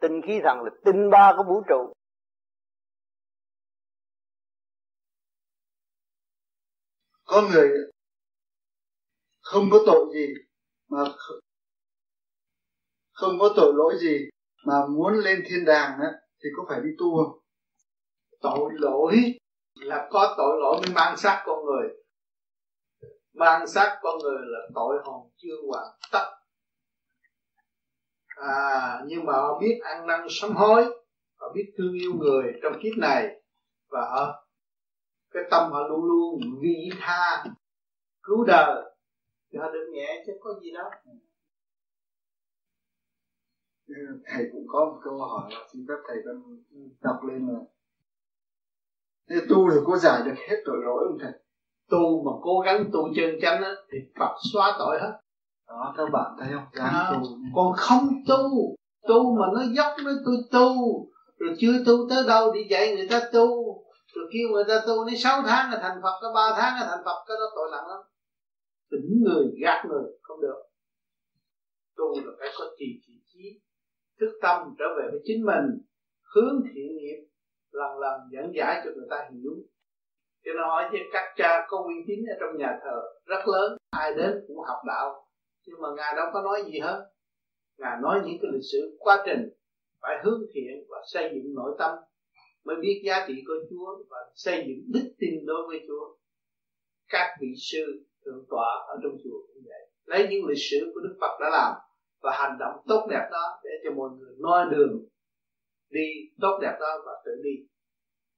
Tinh 0.00 0.20
khí 0.26 0.40
thần 0.44 0.58
là 0.64 0.70
tinh 0.84 1.10
ba 1.10 1.34
của 1.36 1.44
vũ 1.48 1.62
trụ, 1.68 1.92
có 7.24 7.42
người 7.52 7.68
không 9.40 9.68
có 9.72 9.78
tội 9.86 10.06
gì 10.14 10.26
mà 10.88 10.98
không 13.12 13.38
có 13.40 13.52
tội 13.56 13.72
lỗi 13.76 13.94
gì 14.00 14.28
mà 14.66 14.86
muốn 14.86 15.14
lên 15.14 15.42
thiên 15.46 15.64
đàng 15.64 16.00
á 16.00 16.12
thì 16.42 16.48
có 16.56 16.64
phải 16.68 16.80
đi 16.80 16.90
tu 16.98 17.16
không? 17.16 17.38
Tội 18.40 18.70
lỗi 18.72 19.16
là 19.74 20.08
có 20.10 20.34
tội 20.38 20.56
lỗi 20.60 20.80
mới 20.82 20.94
mang 20.94 21.16
xác 21.16 21.42
con 21.46 21.64
người. 21.64 21.88
Mang 23.32 23.66
xác 23.66 23.98
con 24.02 24.18
người 24.18 24.38
là 24.40 24.58
tội 24.74 24.96
hồn 25.04 25.30
chưa 25.36 25.56
hoàn 25.68 25.98
tất 26.12 26.39
à 28.40 29.00
nhưng 29.06 29.24
mà 29.24 29.32
họ 29.32 29.58
biết 29.60 29.80
ăn 29.82 30.06
năn 30.06 30.26
sám 30.30 30.52
hối 30.52 30.84
họ 31.40 31.52
biết 31.54 31.72
thương 31.78 31.92
yêu 31.92 32.12
người 32.14 32.52
trong 32.62 32.72
kiếp 32.82 32.98
này. 32.98 33.42
Và 33.88 34.00
họ 34.00 34.46
cái 35.30 35.42
tâm 35.50 35.72
họ 35.72 35.88
luôn 35.88 36.04
luôn 36.04 36.40
vị 36.60 36.90
tha 37.00 37.44
cứu 38.22 38.44
đời. 38.44 38.82
Thì 39.52 39.58
họ 39.58 39.70
được 39.70 39.90
nhẹ 39.92 40.24
chứ 40.26 40.32
có 40.40 40.54
gì 40.62 40.70
đâu. 40.70 40.90
Thầy 44.26 44.44
cũng 44.52 44.64
có 44.68 44.84
một 44.84 45.00
câu 45.04 45.18
hỏi 45.18 45.50
xin 45.72 45.86
phép 45.88 45.94
thầy 46.08 46.16
con 46.24 46.56
đọc 47.00 47.16
lên 47.28 47.48
là 47.48 47.60
Thế 49.30 49.36
tu 49.48 49.70
thì 49.70 49.76
có 49.84 49.96
giải 49.96 50.22
được 50.24 50.34
hết 50.48 50.56
tội 50.64 50.76
lỗi 50.84 51.04
không 51.08 51.18
thầy? 51.22 51.32
Tu 51.88 52.22
mà 52.24 52.32
cố 52.42 52.60
gắng 52.60 52.90
tu 52.92 53.08
chân 53.16 53.30
chánh 53.42 53.62
á, 53.62 53.70
thì 53.92 53.98
Phật 54.18 54.34
xóa 54.52 54.76
tội 54.78 54.98
hết 55.00 55.19
đó 55.70 55.94
các 55.96 56.08
bạn 56.12 56.36
thấy 56.38 56.48
không? 56.52 56.66
À, 56.72 57.10
tu. 57.12 57.22
còn 57.54 57.72
không 57.76 58.08
tu 58.28 58.76
tu 59.08 59.36
mà 59.38 59.46
nó 59.54 59.62
dốc 59.76 59.92
nó 60.04 60.10
tôi 60.24 60.36
tu. 60.52 60.70
Rồi 61.38 61.54
chưa 61.58 61.72
tu 61.86 61.94
tới 62.10 62.22
đâu 62.28 62.52
thì 62.54 62.60
dạy 62.70 62.96
người 62.96 63.08
ta 63.10 63.20
tu. 63.32 63.46
Rồi 64.14 64.24
kêu 64.32 64.48
người 64.52 64.64
ta 64.68 64.74
tu 64.86 65.04
đến 65.04 65.14
6 65.18 65.42
tháng 65.46 65.70
là 65.70 65.78
thành 65.82 66.00
Phật 66.02 66.18
có 66.20 66.32
3 66.34 66.52
tháng 66.56 66.80
là 66.80 66.86
thành 66.90 67.04
Phật 67.04 67.24
cái 67.28 67.36
đó 67.40 67.46
tội 67.56 67.68
nặng 67.72 67.88
lắm. 67.88 68.00
Tỉnh 68.90 69.22
người 69.24 69.44
gạt 69.62 69.84
người 69.88 70.04
không 70.22 70.40
được. 70.40 70.62
Tu 71.96 72.20
là 72.20 72.32
phải 72.38 72.48
có 72.58 72.64
trì 72.78 72.86
trì 73.06 73.12
trí 73.32 73.60
thức 74.20 74.38
tâm 74.42 74.74
trở 74.78 74.84
về 74.96 75.08
với 75.10 75.20
chính 75.24 75.46
mình 75.46 75.66
hướng 76.34 76.62
thiện 76.64 76.96
nghiệp 76.96 77.20
lần 77.70 77.98
lần 77.98 78.20
dẫn 78.32 78.52
giải 78.54 78.80
cho 78.84 78.90
người 78.96 79.06
ta 79.10 79.28
hiểu 79.30 79.52
cho 80.44 80.52
nó 80.56 80.68
hỏi 80.68 80.88
với 80.90 81.00
các 81.12 81.34
cha 81.36 81.66
có 81.68 81.78
uy 81.86 81.94
tín 82.06 82.18
ở 82.28 82.36
trong 82.40 82.58
nhà 82.58 82.78
thờ 82.84 83.00
rất 83.24 83.48
lớn 83.48 83.76
ai 83.90 84.14
đến 84.14 84.44
cũng 84.48 84.58
học 84.58 84.78
đạo 84.86 85.29
nhưng 85.66 85.80
mà 85.82 85.88
ngài 85.96 86.12
đâu 86.16 86.26
có 86.32 86.42
nói 86.42 86.62
gì 86.66 86.78
hết. 86.78 87.10
Ngài 87.78 87.96
nói 88.02 88.20
những 88.24 88.38
cái 88.42 88.50
lịch 88.52 88.66
sử 88.72 88.96
quá 88.98 89.22
trình 89.26 89.48
phải 90.02 90.16
hướng 90.24 90.40
thiện 90.54 90.74
và 90.88 90.98
xây 91.12 91.30
dựng 91.34 91.54
nội 91.54 91.76
tâm 91.78 91.98
mới 92.64 92.76
biết 92.80 93.02
giá 93.04 93.24
trị 93.28 93.34
của 93.46 93.54
Chúa 93.70 94.04
và 94.10 94.18
xây 94.34 94.64
dựng 94.66 94.80
đức 94.94 95.14
tin 95.18 95.46
đối 95.46 95.66
với 95.68 95.80
Chúa. 95.88 96.16
Các 97.08 97.36
vị 97.40 97.48
sư 97.70 98.04
thượng 98.24 98.44
tọa 98.50 98.68
ở 98.88 98.94
trong 99.02 99.12
chùa 99.24 99.38
cũng 99.46 99.62
vậy. 99.64 99.90
Lấy 100.04 100.28
những 100.30 100.46
lịch 100.46 100.64
sử 100.70 100.90
của 100.94 101.00
Đức 101.00 101.16
Phật 101.20 101.38
đã 101.40 101.48
làm 101.50 101.74
và 102.22 102.32
hành 102.32 102.56
động 102.60 102.74
tốt 102.88 103.06
đẹp 103.10 103.28
đó 103.32 103.60
để 103.64 103.70
cho 103.84 103.90
mọi 103.90 104.10
người 104.18 104.34
noi 104.38 104.66
đường, 104.70 105.04
đi 105.90 106.06
tốt 106.40 106.58
đẹp 106.62 106.76
đó 106.80 107.02
và 107.06 107.12
tự 107.24 107.32
đi. 107.42 107.54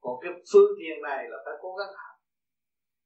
Còn 0.01 0.15
cái 0.23 0.33
phương 0.53 0.71
tiện 0.79 1.03
này 1.03 1.29
là 1.31 1.37
phải 1.45 1.55
cố 1.61 1.75
gắng 1.77 1.89
hành 1.97 2.13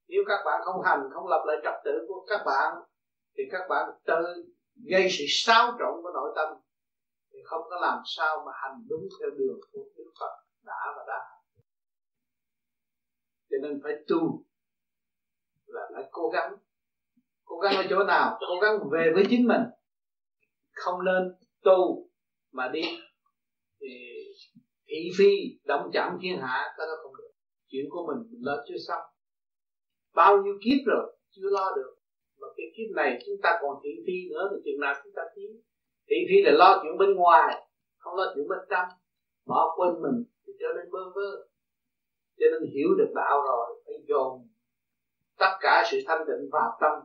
nếu 0.07 0.21
các 0.27 0.39
bạn 0.45 0.61
không 0.65 0.81
hành, 0.81 0.99
không 1.13 1.27
lập 1.27 1.43
lại 1.47 1.57
trật 1.63 1.73
tự 1.85 2.05
của 2.07 2.25
các 2.29 2.41
bạn 2.45 2.73
thì 3.37 3.43
các 3.51 3.61
bạn 3.69 3.89
tự 4.05 4.51
gây 4.89 5.07
sự 5.09 5.25
xáo 5.29 5.67
trộn 5.79 6.03
của 6.03 6.11
nội 6.13 6.33
tâm. 6.35 6.57
Thì 7.33 7.39
không 7.45 7.61
có 7.69 7.79
làm 7.81 8.01
sao 8.05 8.43
mà 8.45 8.51
hành 8.55 8.85
đúng 8.89 9.07
theo 9.19 9.29
đường 9.29 9.59
của 9.71 9.85
Đức 9.97 10.11
Phật 10.19 10.31
đã 10.65 10.93
và 10.95 11.03
đã 11.07 11.23
cho 13.49 13.57
nên 13.61 13.79
phải 13.83 13.93
tu 14.07 14.43
là 15.65 15.81
phải 15.93 16.03
cố 16.11 16.29
gắng. 16.29 16.55
Cố 17.43 17.59
gắng 17.59 17.75
ở 17.75 17.83
chỗ 17.89 18.03
nào? 18.03 18.37
Cố 18.39 18.59
gắng 18.61 18.79
về 18.91 19.11
với 19.15 19.23
chính 19.29 19.47
mình. 19.47 19.61
Không 20.71 21.05
nên 21.05 21.35
tu 21.63 22.09
mà 22.51 22.67
đi, 22.67 22.81
thì 23.79 23.87
thị 24.87 25.09
phi, 25.17 25.59
động 25.65 25.89
chạm 25.93 26.17
thiên 26.21 26.39
hạ, 26.41 26.73
cái 26.77 26.87
đó 26.87 26.93
không 27.03 27.15
được. 27.15 27.31
Chuyện 27.67 27.85
của 27.89 28.07
mình 28.07 28.31
mình 28.31 28.41
lo 28.43 28.63
chưa 28.67 28.77
xong. 28.87 29.01
Bao 30.13 30.41
nhiêu 30.43 30.53
kiếp 30.63 30.85
rồi, 30.87 31.17
chưa 31.29 31.49
lo 31.49 31.75
được 31.75 31.96
và 32.47 32.53
cái 32.57 32.67
kiếp 32.75 32.95
này 32.95 33.19
chúng 33.25 33.39
ta 33.43 33.59
còn 33.61 33.73
thị 33.83 33.89
phi 34.05 34.17
nữa, 34.31 34.43
thì 34.51 34.57
chừng 34.65 34.79
nào 34.79 34.93
chúng 35.03 35.13
ta 35.15 35.23
tiến 35.35 35.61
thị 36.09 36.15
phi 36.29 36.37
là 36.45 36.51
lo 36.51 36.79
chuyện 36.81 36.97
bên 36.97 37.11
ngoài, 37.15 37.67
không 37.97 38.15
lo 38.15 38.25
chuyện 38.35 38.47
bên 38.47 38.59
trong. 38.69 38.87
Bỏ 39.45 39.75
quên 39.77 40.01
mình 40.03 40.23
thì 40.43 40.53
trở 40.59 40.67
nên 40.75 40.91
bơ 40.91 40.99
vơ. 41.15 41.29
Cho 42.39 42.45
nên 42.51 42.71
hiểu 42.73 42.89
được 42.97 43.11
đạo 43.15 43.41
rồi, 43.47 43.81
phải 43.85 43.95
dồn 44.07 44.47
tất 45.37 45.53
cả 45.59 45.83
sự 45.91 45.97
thanh 46.07 46.27
định 46.27 46.49
vào 46.51 46.77
tâm 46.81 46.95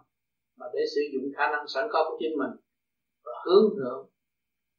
mà 0.58 0.66
để 0.75 0.80
sử 0.94 1.00
dụng 1.12 1.32
khả 1.37 1.50
năng 1.52 1.64
sẵn 1.75 1.88
có 1.92 2.04
của 2.08 2.16
chính 2.20 2.38
mình 2.38 2.54
và 3.25 3.32
hướng 3.44 3.75
thượng 3.76 4.08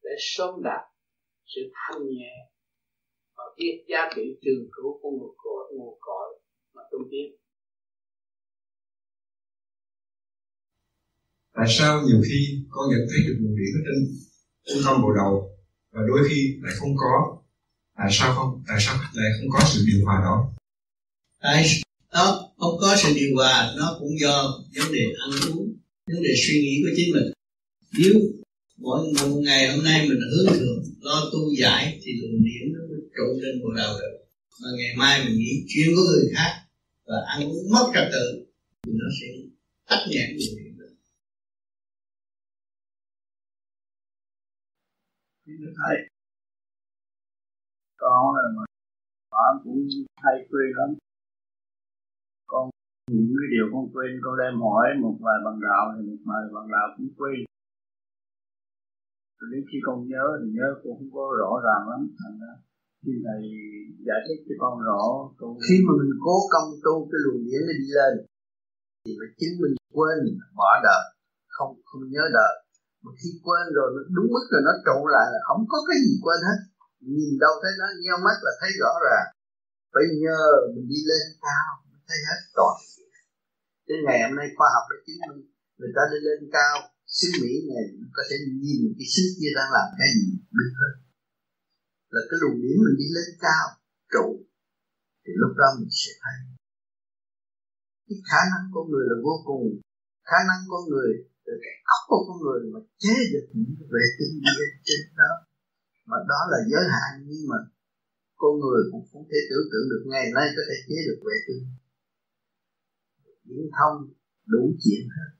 để 0.02 0.10
sớm 0.18 0.62
đạt 0.62 0.84
sự 1.44 1.60
thanh 1.74 2.02
nhẹ 2.08 2.34
và 3.36 3.44
biết 3.56 3.84
giá 3.88 4.10
trị 4.16 4.38
trường 4.42 4.68
cửu 4.72 4.98
của 5.02 5.10
nguồn 5.10 5.34
cội 5.36 5.72
nguồn 5.76 5.98
cội 6.00 6.40
mà 6.74 6.82
tu 6.90 6.98
tiến. 7.10 7.36
Tại 11.56 11.66
sao 11.78 12.02
nhiều 12.06 12.20
khi 12.28 12.38
con 12.70 12.90
nhận 12.90 13.02
thấy 13.10 13.18
được 13.26 13.36
nguồn 13.40 13.56
điện 13.56 13.70
ở 13.78 13.80
trên 13.86 13.98
trung 14.68 14.82
tâm 14.84 15.02
bộ 15.02 15.12
đầu 15.20 15.32
và 15.92 16.00
đôi 16.08 16.28
khi 16.28 16.54
lại 16.62 16.72
không 16.78 16.96
có? 16.96 17.38
Tại 17.98 18.08
sao 18.10 18.34
không? 18.34 18.62
Tại 18.68 18.78
sao 18.80 18.94
lại 19.14 19.30
không 19.38 19.50
có 19.50 19.60
sự 19.72 19.84
điều 19.86 20.04
hòa 20.04 20.20
đó? 20.24 20.36
Tại 21.42 21.66
đó 22.12 22.52
không 22.56 22.76
có 22.80 22.96
sự 23.02 23.12
điều 23.14 23.30
hòa, 23.36 23.74
nó 23.76 23.96
cũng 24.00 24.20
do 24.20 24.34
vấn 24.76 24.92
đề 24.92 25.04
ăn 25.24 25.30
uống, 25.50 25.76
vấn 26.06 26.22
đề 26.22 26.30
suy 26.46 26.60
nghĩ 26.62 26.74
của 26.82 26.92
chính 26.96 27.12
mình. 27.14 27.32
Nếu 27.98 28.14
mỗi 28.78 29.12
một 29.20 29.40
ngày 29.44 29.72
hôm 29.72 29.84
nay 29.84 30.08
mình 30.08 30.18
hướng 30.30 30.54
thượng, 30.58 30.82
lo 31.00 31.30
tu 31.32 31.54
giải 31.58 32.00
thì 32.02 32.12
luồng 32.20 32.44
điển 32.44 32.72
nó 32.72 32.80
mới 32.88 33.00
trụ 33.16 33.40
lên 33.42 33.60
bộ 33.62 33.72
đầu 33.76 33.94
được. 34.00 34.14
Mà 34.62 34.68
ngày 34.78 34.94
mai 34.96 35.24
mình 35.24 35.38
nghĩ 35.38 35.64
chuyện 35.68 35.88
của 35.96 36.02
người 36.02 36.30
khác 36.34 36.52
và 37.06 37.16
ăn 37.26 37.48
uống 37.50 37.70
mất 37.70 37.86
trật 37.94 38.08
tự 38.12 38.46
thì 38.86 38.92
nó 38.94 39.06
sẽ 39.20 39.26
tắt 39.88 40.06
nhẹ 40.10 40.22
người 40.32 40.63
thì 45.46 45.52
được 45.60 45.74
thầy 45.80 45.96
con 48.02 48.36
là 48.36 48.44
mà 48.56 48.64
con 49.30 49.52
cũng 49.64 49.80
hay 50.24 50.36
quên 50.50 50.68
lắm. 50.78 50.90
Con 52.46 52.70
những 53.10 53.34
cái 53.40 53.48
điều 53.54 53.66
con 53.72 53.84
quên, 53.92 54.10
con 54.24 54.34
đem 54.40 54.54
hỏi 54.64 54.86
một 55.02 55.16
vài 55.24 55.38
bằng 55.44 55.58
đạo 55.66 55.84
thì 55.94 56.00
một 56.10 56.20
vài 56.28 56.42
bằng 56.54 56.68
đạo 56.74 56.86
cũng 56.96 57.10
quên. 57.18 57.38
Rồi 59.38 59.48
đến 59.52 59.62
khi 59.68 59.78
con 59.86 60.08
nhớ 60.10 60.26
thì 60.40 60.48
nhớ 60.56 60.68
cũng 60.82 60.94
không 60.98 61.12
có 61.16 61.24
rõ 61.40 61.50
ràng 61.66 61.82
lắm. 61.90 62.00
Thành 62.18 62.36
ra 62.42 62.52
khi 63.02 63.12
thầy 63.26 63.42
giải 64.06 64.20
thích 64.26 64.40
cho 64.46 64.54
con 64.62 64.74
rõ, 64.88 65.02
con... 65.38 65.50
khi 65.64 65.76
mà 65.86 65.92
mình 66.00 66.14
cố 66.24 66.36
công 66.54 66.68
tu 66.84 66.94
cái 67.10 67.20
luồng 67.24 67.42
điển 67.46 67.60
nó 67.68 67.74
đi 67.82 67.88
lên, 67.98 68.12
thì 69.02 69.10
phải 69.18 69.30
chính 69.38 69.54
mình 69.62 69.74
quên 69.96 70.18
bỏ 70.58 70.70
đời, 70.88 71.04
không 71.56 71.72
không 71.88 72.04
nhớ 72.14 72.24
đời 72.38 72.63
mà 73.04 73.10
khi 73.20 73.30
quên 73.44 73.64
rồi, 73.76 73.88
nó 73.94 74.00
đúng 74.16 74.28
mức 74.34 74.44
rồi, 74.52 74.62
nó 74.68 74.72
trụ 74.86 74.98
lại 75.14 75.26
là 75.34 75.40
không 75.48 75.62
có 75.72 75.78
cái 75.88 75.96
gì 76.04 76.12
quên 76.24 76.40
hết. 76.48 76.58
Nhìn 77.14 77.32
đâu 77.44 77.54
thấy 77.62 77.72
nó, 77.80 77.86
nheo 78.02 78.18
mắt 78.26 78.36
là 78.46 78.52
thấy 78.60 78.70
rõ 78.82 78.92
ràng. 79.06 79.26
Phải 79.92 80.04
nhờ 80.22 80.40
mình 80.74 80.86
đi 80.92 81.00
lên 81.10 81.24
cao 81.46 81.68
mới 81.90 82.00
thấy 82.08 82.20
hết 82.28 82.40
toàn 82.58 82.76
đến 83.88 83.98
ngày 84.04 84.18
hôm 84.24 84.34
nay 84.38 84.48
khoa 84.56 84.68
học 84.74 84.84
đã 84.90 84.96
chứng 85.06 85.20
minh, 85.26 85.40
người 85.78 85.92
ta 85.96 86.02
đi 86.12 86.18
lên 86.28 86.40
cao, 86.56 86.74
xứ 87.16 87.28
Mỹ 87.42 87.52
này 87.70 87.84
có 88.16 88.22
thể 88.28 88.36
nhìn 88.64 88.80
cái 88.98 89.06
xứ 89.14 89.24
kia 89.38 89.52
đang 89.58 89.70
làm 89.76 89.88
cái 89.98 90.08
gì, 90.16 90.26
biết 90.56 90.70
hơn 90.80 90.94
là 92.14 92.20
cái 92.28 92.36
luồng 92.40 92.58
điển 92.62 92.76
mình 92.84 92.96
đi 93.02 93.08
lên 93.16 93.28
cao, 93.46 93.64
trụ. 94.14 94.26
Thì 95.22 95.32
lúc 95.42 95.52
đó 95.60 95.68
mình 95.78 95.92
sẽ 96.02 96.12
thấy. 96.22 96.36
Cái 98.06 98.18
khả 98.30 98.42
năng 98.52 98.64
của 98.74 98.84
người 98.90 99.04
là 99.10 99.16
vô 99.26 99.34
cùng. 99.48 99.64
Khả 100.30 100.40
năng 100.48 100.60
con 100.70 100.82
người 100.90 101.10
từ 101.54 101.58
cái 101.64 101.74
óc 101.94 102.02
của 102.10 102.20
con 102.26 102.38
người 102.44 102.60
mà 102.72 102.80
chế 103.02 103.16
được 103.32 103.46
những 103.56 103.72
cái 103.78 103.86
vệ 103.94 104.04
tinh 104.18 104.34
lên 104.58 104.70
trên 104.86 105.02
đó. 105.20 105.32
Mà 106.10 106.18
đó 106.30 106.40
là 106.52 106.58
giới 106.70 106.84
hạn, 106.94 107.10
nhưng 107.28 107.44
mà 107.50 107.58
con 108.42 108.52
người 108.62 108.82
cũng 108.90 109.04
không 109.10 109.24
thể 109.30 109.40
tưởng 109.48 109.66
tượng 109.70 109.86
được 109.92 110.02
ngày 110.12 110.26
nay 110.36 110.46
có 110.56 110.62
thể 110.68 110.76
chế 110.88 110.98
được 111.08 111.20
vệ 111.26 111.36
tinh. 111.46 111.62
Viễn 113.48 113.66
thông 113.76 113.96
đủ 114.52 114.62
chuyện 114.82 115.04
hết. 115.16 115.30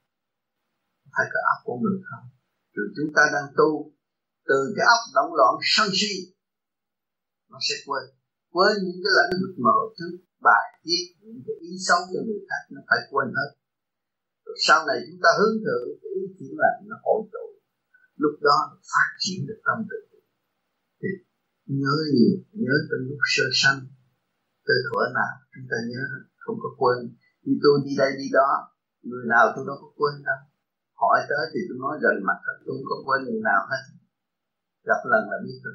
Phải 1.15 1.27
có 1.33 1.41
óc 1.53 1.59
con 1.67 1.77
người 1.83 1.99
không? 2.09 2.27
Rồi 2.75 2.87
chúng 2.97 3.11
ta 3.17 3.23
đang 3.35 3.49
tu, 3.59 3.71
từ 4.49 4.59
cái 4.77 4.87
óc 4.97 5.03
động 5.17 5.33
loạn 5.39 5.55
sân 5.75 5.89
si, 5.99 6.15
nó 7.51 7.59
sẽ 7.69 7.77
quên. 7.87 8.05
Quên 8.55 8.75
những 8.85 9.01
cái 9.05 9.13
lãnh 9.19 9.33
vực 9.43 9.55
mở 9.67 9.79
trước, 9.97 10.13
bài 10.47 10.67
viết 10.85 11.05
những 11.23 11.41
cái 11.47 11.57
ý 11.69 11.73
xấu 11.87 12.01
cho 12.13 12.21
người 12.27 12.43
khác, 12.49 12.63
nó 12.75 12.81
phải 12.89 13.01
quên 13.11 13.29
hết 13.39 13.51
sau 14.67 14.87
này 14.89 14.99
chúng 15.07 15.21
ta 15.25 15.31
hướng 15.39 15.57
thượng 15.65 15.89
cái 16.01 16.11
ý 16.21 16.23
chuyển 16.39 16.55
là 16.63 16.71
nó 16.89 16.97
hội 17.05 17.21
tụ 17.33 17.47
lúc 18.17 18.35
đó 18.43 18.57
phát 18.93 19.09
triển 19.19 19.47
được 19.49 19.61
tâm 19.67 19.79
tự. 19.91 20.01
Thì 21.01 21.09
nhớ 21.67 21.97
nhiều, 22.15 22.37
nhớ 22.53 22.75
từ 22.91 22.97
lúc 23.09 23.19
sơ 23.35 23.45
sanh 23.63 23.81
từ 24.67 24.75
thuở 24.87 25.03
nào 25.15 25.35
chúng 25.55 25.67
ta 25.71 25.77
nhớ 25.91 26.03
không 26.37 26.57
có 26.63 26.69
quên. 26.79 26.99
Như 27.43 27.55
tôi 27.63 27.75
đi 27.85 27.93
đây 27.99 28.11
đi 28.19 28.27
đó, 28.33 28.51
người 29.03 29.25
nào 29.29 29.53
tôi 29.57 29.65
đâu 29.69 29.77
có 29.83 29.89
quên 29.99 30.15
đâu. 30.29 30.41
Hỏi 31.01 31.19
tới 31.29 31.45
thì 31.53 31.61
tôi 31.69 31.79
nói 31.85 31.99
gần 32.03 32.17
mặt 32.29 32.39
tôi 32.47 32.75
không 32.77 32.89
có 32.91 32.97
quên 33.07 33.25
người 33.25 33.43
nào 33.51 33.63
hết. 33.71 33.83
Gặp 34.85 35.01
lần 35.05 35.23
là 35.31 35.39
biết 35.45 35.59
rồi. 35.65 35.75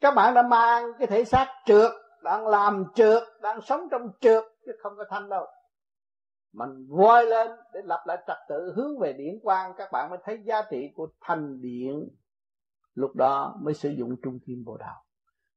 Các 0.00 0.14
bạn 0.14 0.34
đã 0.34 0.42
mang 0.42 0.92
cái 0.98 1.06
thể 1.06 1.24
xác 1.24 1.46
trượt 1.66 1.90
đang 2.24 2.48
làm 2.48 2.84
trượt 2.94 3.22
đang 3.42 3.60
sống 3.62 3.88
trong 3.90 4.02
trượt 4.20 4.44
chứ 4.66 4.72
không 4.82 4.92
có 4.96 5.04
thanh 5.10 5.28
đâu 5.28 5.46
mình 6.56 6.86
voi 6.88 7.26
lên 7.26 7.50
để 7.72 7.80
lập 7.84 8.04
lại 8.06 8.22
trật 8.26 8.36
tự, 8.48 8.72
hướng 8.76 8.98
về 8.98 9.12
điển 9.12 9.40
quang, 9.42 9.72
các 9.76 9.92
bạn 9.92 10.10
mới 10.10 10.18
thấy 10.24 10.42
giá 10.44 10.62
trị 10.70 10.92
của 10.96 11.08
thành 11.20 11.60
điện. 11.60 12.08
Lúc 12.94 13.16
đó 13.16 13.56
mới 13.62 13.74
sử 13.74 13.90
dụng 13.90 14.16
trung 14.22 14.38
kim 14.46 14.64
bồ 14.64 14.76
đạo 14.76 15.06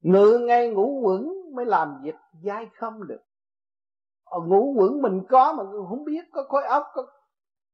ngự 0.01 0.39
ngay 0.47 0.69
ngủ 0.69 1.01
quẩn 1.03 1.33
mới 1.55 1.65
làm 1.65 2.01
việc 2.03 2.15
dai 2.43 2.67
không 2.75 3.07
được. 3.07 3.21
Ờ, 4.23 4.39
Ở 4.39 4.45
ngủ 4.45 4.73
quẩn 4.77 5.01
mình 5.01 5.21
có 5.29 5.53
mà 5.53 5.63
không 5.89 6.03
biết, 6.03 6.25
có 6.31 6.43
khối 6.43 6.63
óc, 6.63 6.83
có 6.93 7.05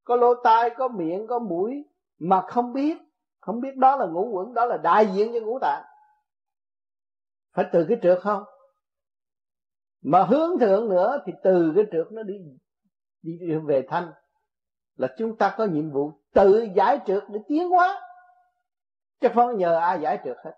có 0.03 0.15
lỗ 0.15 0.33
tai, 0.43 0.69
có 0.77 0.87
miệng, 0.87 1.27
có 1.27 1.39
mũi 1.39 1.85
mà 2.19 2.41
không 2.41 2.73
biết. 2.73 2.97
Không 3.39 3.61
biết 3.61 3.77
đó 3.77 3.95
là 3.95 4.05
ngũ 4.05 4.29
quẩn, 4.31 4.53
đó 4.53 4.65
là 4.65 4.77
đại 4.77 5.07
diện 5.13 5.31
cho 5.33 5.45
ngũ 5.45 5.59
tạng. 5.59 5.83
Phải 7.53 7.65
từ 7.73 7.85
cái 7.89 7.97
trượt 8.01 8.19
không? 8.21 8.43
Mà 10.01 10.23
hướng 10.23 10.59
thượng 10.59 10.89
nữa 10.89 11.23
thì 11.25 11.33
từ 11.43 11.73
cái 11.75 11.85
trượt 11.91 12.11
nó 12.11 12.23
đi 12.23 12.35
đi 13.25 13.55
về 13.65 13.85
thanh 13.89 14.13
là 14.95 15.07
chúng 15.17 15.37
ta 15.37 15.55
có 15.57 15.65
nhiệm 15.65 15.91
vụ 15.91 16.11
tự 16.33 16.67
giải 16.75 16.99
trượt 17.05 17.23
để 17.29 17.39
tiến 17.47 17.69
hóa. 17.69 18.01
Chứ 19.19 19.27
không 19.35 19.57
nhờ 19.57 19.75
ai 19.75 20.01
giải 20.01 20.19
trượt 20.23 20.37
hết. 20.45 20.51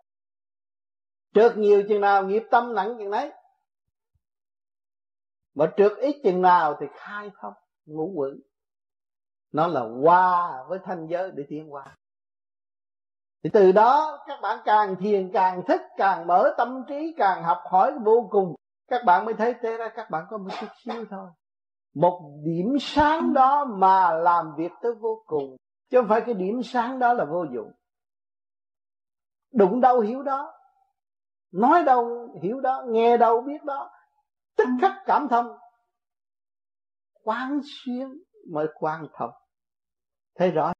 Trượt 1.33 1.57
nhiều 1.57 1.83
chừng 1.89 2.01
nào, 2.01 2.23
nghiệp 2.23 2.43
tâm 2.51 2.75
nặng 2.75 2.95
chừng 2.97 3.11
đấy 3.11 3.31
mà 5.55 5.71
trượt 5.77 5.91
ít 5.97 6.21
chừng 6.23 6.41
nào 6.41 6.77
thì 6.79 6.85
khai 6.93 7.31
thông, 7.41 7.53
ngũ 7.85 8.11
quẩn. 8.15 8.39
Nó 9.51 9.67
là 9.67 9.81
qua 10.01 10.63
với 10.67 10.79
thanh 10.83 11.07
giới 11.07 11.31
để 11.31 11.43
tiến 11.49 11.73
qua 11.73 11.95
thì 13.43 13.49
từ 13.53 13.71
đó 13.71 14.23
các 14.27 14.39
bạn 14.41 14.59
càng 14.65 14.95
thiền, 14.95 15.31
càng 15.33 15.61
thích 15.67 15.81
càng 15.97 16.27
mở 16.27 16.53
tâm 16.57 16.83
trí, 16.87 17.15
càng 17.17 17.43
học 17.43 17.57
hỏi 17.71 17.93
vô 18.03 18.27
cùng. 18.31 18.55
Các 18.87 19.05
bạn 19.05 19.25
mới 19.25 19.33
thấy 19.33 19.53
thế 19.61 19.77
ra 19.77 19.89
các 19.95 20.09
bạn 20.09 20.25
có 20.29 20.37
một 20.37 20.49
chút 20.59 20.67
xíu 20.85 21.05
thôi 21.09 21.29
một 21.99 22.41
điểm 22.43 22.75
sáng 22.79 23.33
đó 23.33 23.65
mà 23.65 24.11
làm 24.11 24.45
việc 24.57 24.71
tới 24.81 24.91
vô 24.93 25.23
cùng, 25.25 25.55
chứ 25.89 25.97
không 25.99 26.09
phải 26.09 26.21
cái 26.25 26.35
điểm 26.35 26.63
sáng 26.63 26.99
đó 26.99 27.13
là 27.13 27.25
vô 27.25 27.45
dụng. 27.53 27.71
Đụng 29.53 29.81
đâu 29.81 29.99
hiểu 29.99 30.23
đó, 30.23 30.53
nói 31.51 31.83
đâu 31.83 32.29
hiểu 32.43 32.59
đó, 32.59 32.83
nghe 32.87 33.17
đâu 33.17 33.41
biết 33.41 33.63
đó, 33.63 33.89
tức 34.57 34.67
khắc 34.81 34.91
cảm 35.05 35.27
thông. 35.27 35.57
Quán 37.23 37.59
xuyên 37.63 38.07
mới 38.51 38.67
quan 38.75 39.07
thông. 39.13 39.31
Thấy 40.35 40.51
rõ? 40.51 40.73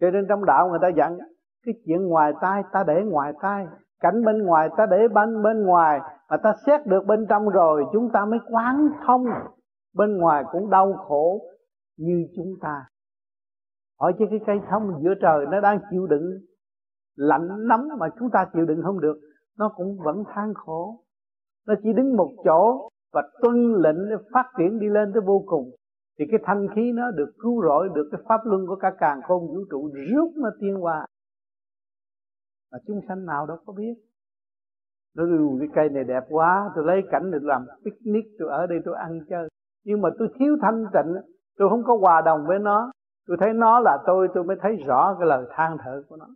Cho 0.00 0.10
nên 0.10 0.26
trong 0.28 0.44
đạo 0.44 0.68
người 0.68 0.78
ta 0.82 0.88
dặn, 0.96 1.18
cái 1.62 1.74
chuyện 1.86 2.08
ngoài 2.08 2.32
tai, 2.40 2.62
ta 2.72 2.84
để 2.86 2.94
ngoài 3.06 3.32
tai 3.42 3.66
cảnh 4.00 4.24
bên 4.24 4.42
ngoài, 4.42 4.68
ta 4.76 4.86
để 4.90 5.08
bên 5.08 5.42
bên 5.42 5.62
ngoài, 5.66 6.00
mà 6.30 6.36
ta 6.36 6.54
xét 6.66 6.86
được 6.86 7.06
bên 7.06 7.26
trong 7.28 7.48
rồi, 7.48 7.84
chúng 7.92 8.10
ta 8.12 8.24
mới 8.24 8.38
quán 8.50 8.88
thông. 9.06 9.24
Bên 9.94 10.16
ngoài 10.16 10.44
cũng 10.52 10.70
đau 10.70 10.92
khổ 10.92 11.40
như 11.98 12.26
chúng 12.36 12.54
ta. 12.62 12.84
Hỏi 14.00 14.12
chứ 14.18 14.24
cái 14.30 14.40
cây 14.46 14.60
thông 14.70 15.02
giữa 15.02 15.14
trời 15.22 15.46
nó 15.50 15.60
đang 15.60 15.80
chịu 15.90 16.06
đựng 16.06 16.40
lạnh 17.16 17.68
nóng 17.68 17.88
mà 17.98 18.06
chúng 18.18 18.30
ta 18.30 18.46
chịu 18.52 18.64
đựng 18.66 18.82
không 18.82 19.00
được, 19.00 19.16
nó 19.58 19.72
cũng 19.76 19.98
vẫn 20.04 20.24
than 20.34 20.54
khổ. 20.54 21.00
Nó 21.66 21.74
chỉ 21.82 21.92
đứng 21.92 22.16
một 22.16 22.32
chỗ 22.44 22.88
và 23.12 23.22
tuân 23.42 23.74
lệnh 23.74 24.08
để 24.10 24.16
phát 24.32 24.50
triển 24.58 24.78
đi 24.78 24.88
lên 24.88 25.12
tới 25.12 25.22
vô 25.26 25.42
cùng. 25.46 25.70
Thì 26.18 26.24
cái 26.30 26.40
thanh 26.44 26.66
khí 26.74 26.92
nó 26.92 27.10
được 27.10 27.30
cứu 27.42 27.62
rỗi 27.62 27.88
được 27.94 28.08
cái 28.12 28.20
pháp 28.28 28.40
luân 28.44 28.66
của 28.66 28.76
cả 28.76 28.92
càng 28.98 29.20
khôn 29.28 29.46
vũ 29.46 29.58
trụ 29.70 29.90
rút 30.16 30.32
nó 30.36 30.50
tiên 30.60 30.84
qua 30.84 31.06
mà 32.72 32.78
chúng 32.86 33.00
sanh 33.08 33.26
nào 33.26 33.46
đâu 33.46 33.56
có 33.66 33.72
biết. 33.72 33.94
Nó 35.16 35.24
dù 35.26 35.58
cái 35.58 35.68
cây 35.74 35.88
này 35.88 36.04
đẹp 36.04 36.24
quá, 36.28 36.70
tôi 36.74 36.84
lấy 36.84 37.02
cảnh 37.10 37.30
để 37.30 37.38
làm 37.42 37.66
picnic, 37.84 38.24
tôi 38.38 38.48
ở 38.48 38.66
đây 38.66 38.78
tôi 38.84 38.94
ăn 38.96 39.20
chơi. 39.28 39.48
Nhưng 39.84 40.00
mà 40.00 40.08
tôi 40.18 40.28
thiếu 40.38 40.56
thanh 40.62 40.84
tịnh, 40.92 41.14
tôi 41.56 41.68
không 41.68 41.82
có 41.84 41.96
hòa 41.96 42.22
đồng 42.22 42.46
với 42.46 42.58
nó. 42.58 42.92
Tôi 43.26 43.36
thấy 43.40 43.52
nó 43.52 43.80
là 43.80 43.98
tôi 44.06 44.28
tôi 44.34 44.44
mới 44.44 44.56
thấy 44.60 44.76
rõ 44.86 45.16
cái 45.18 45.28
lời 45.28 45.46
than 45.50 45.76
thở 45.84 46.02
của 46.08 46.16
nó. 46.16 46.26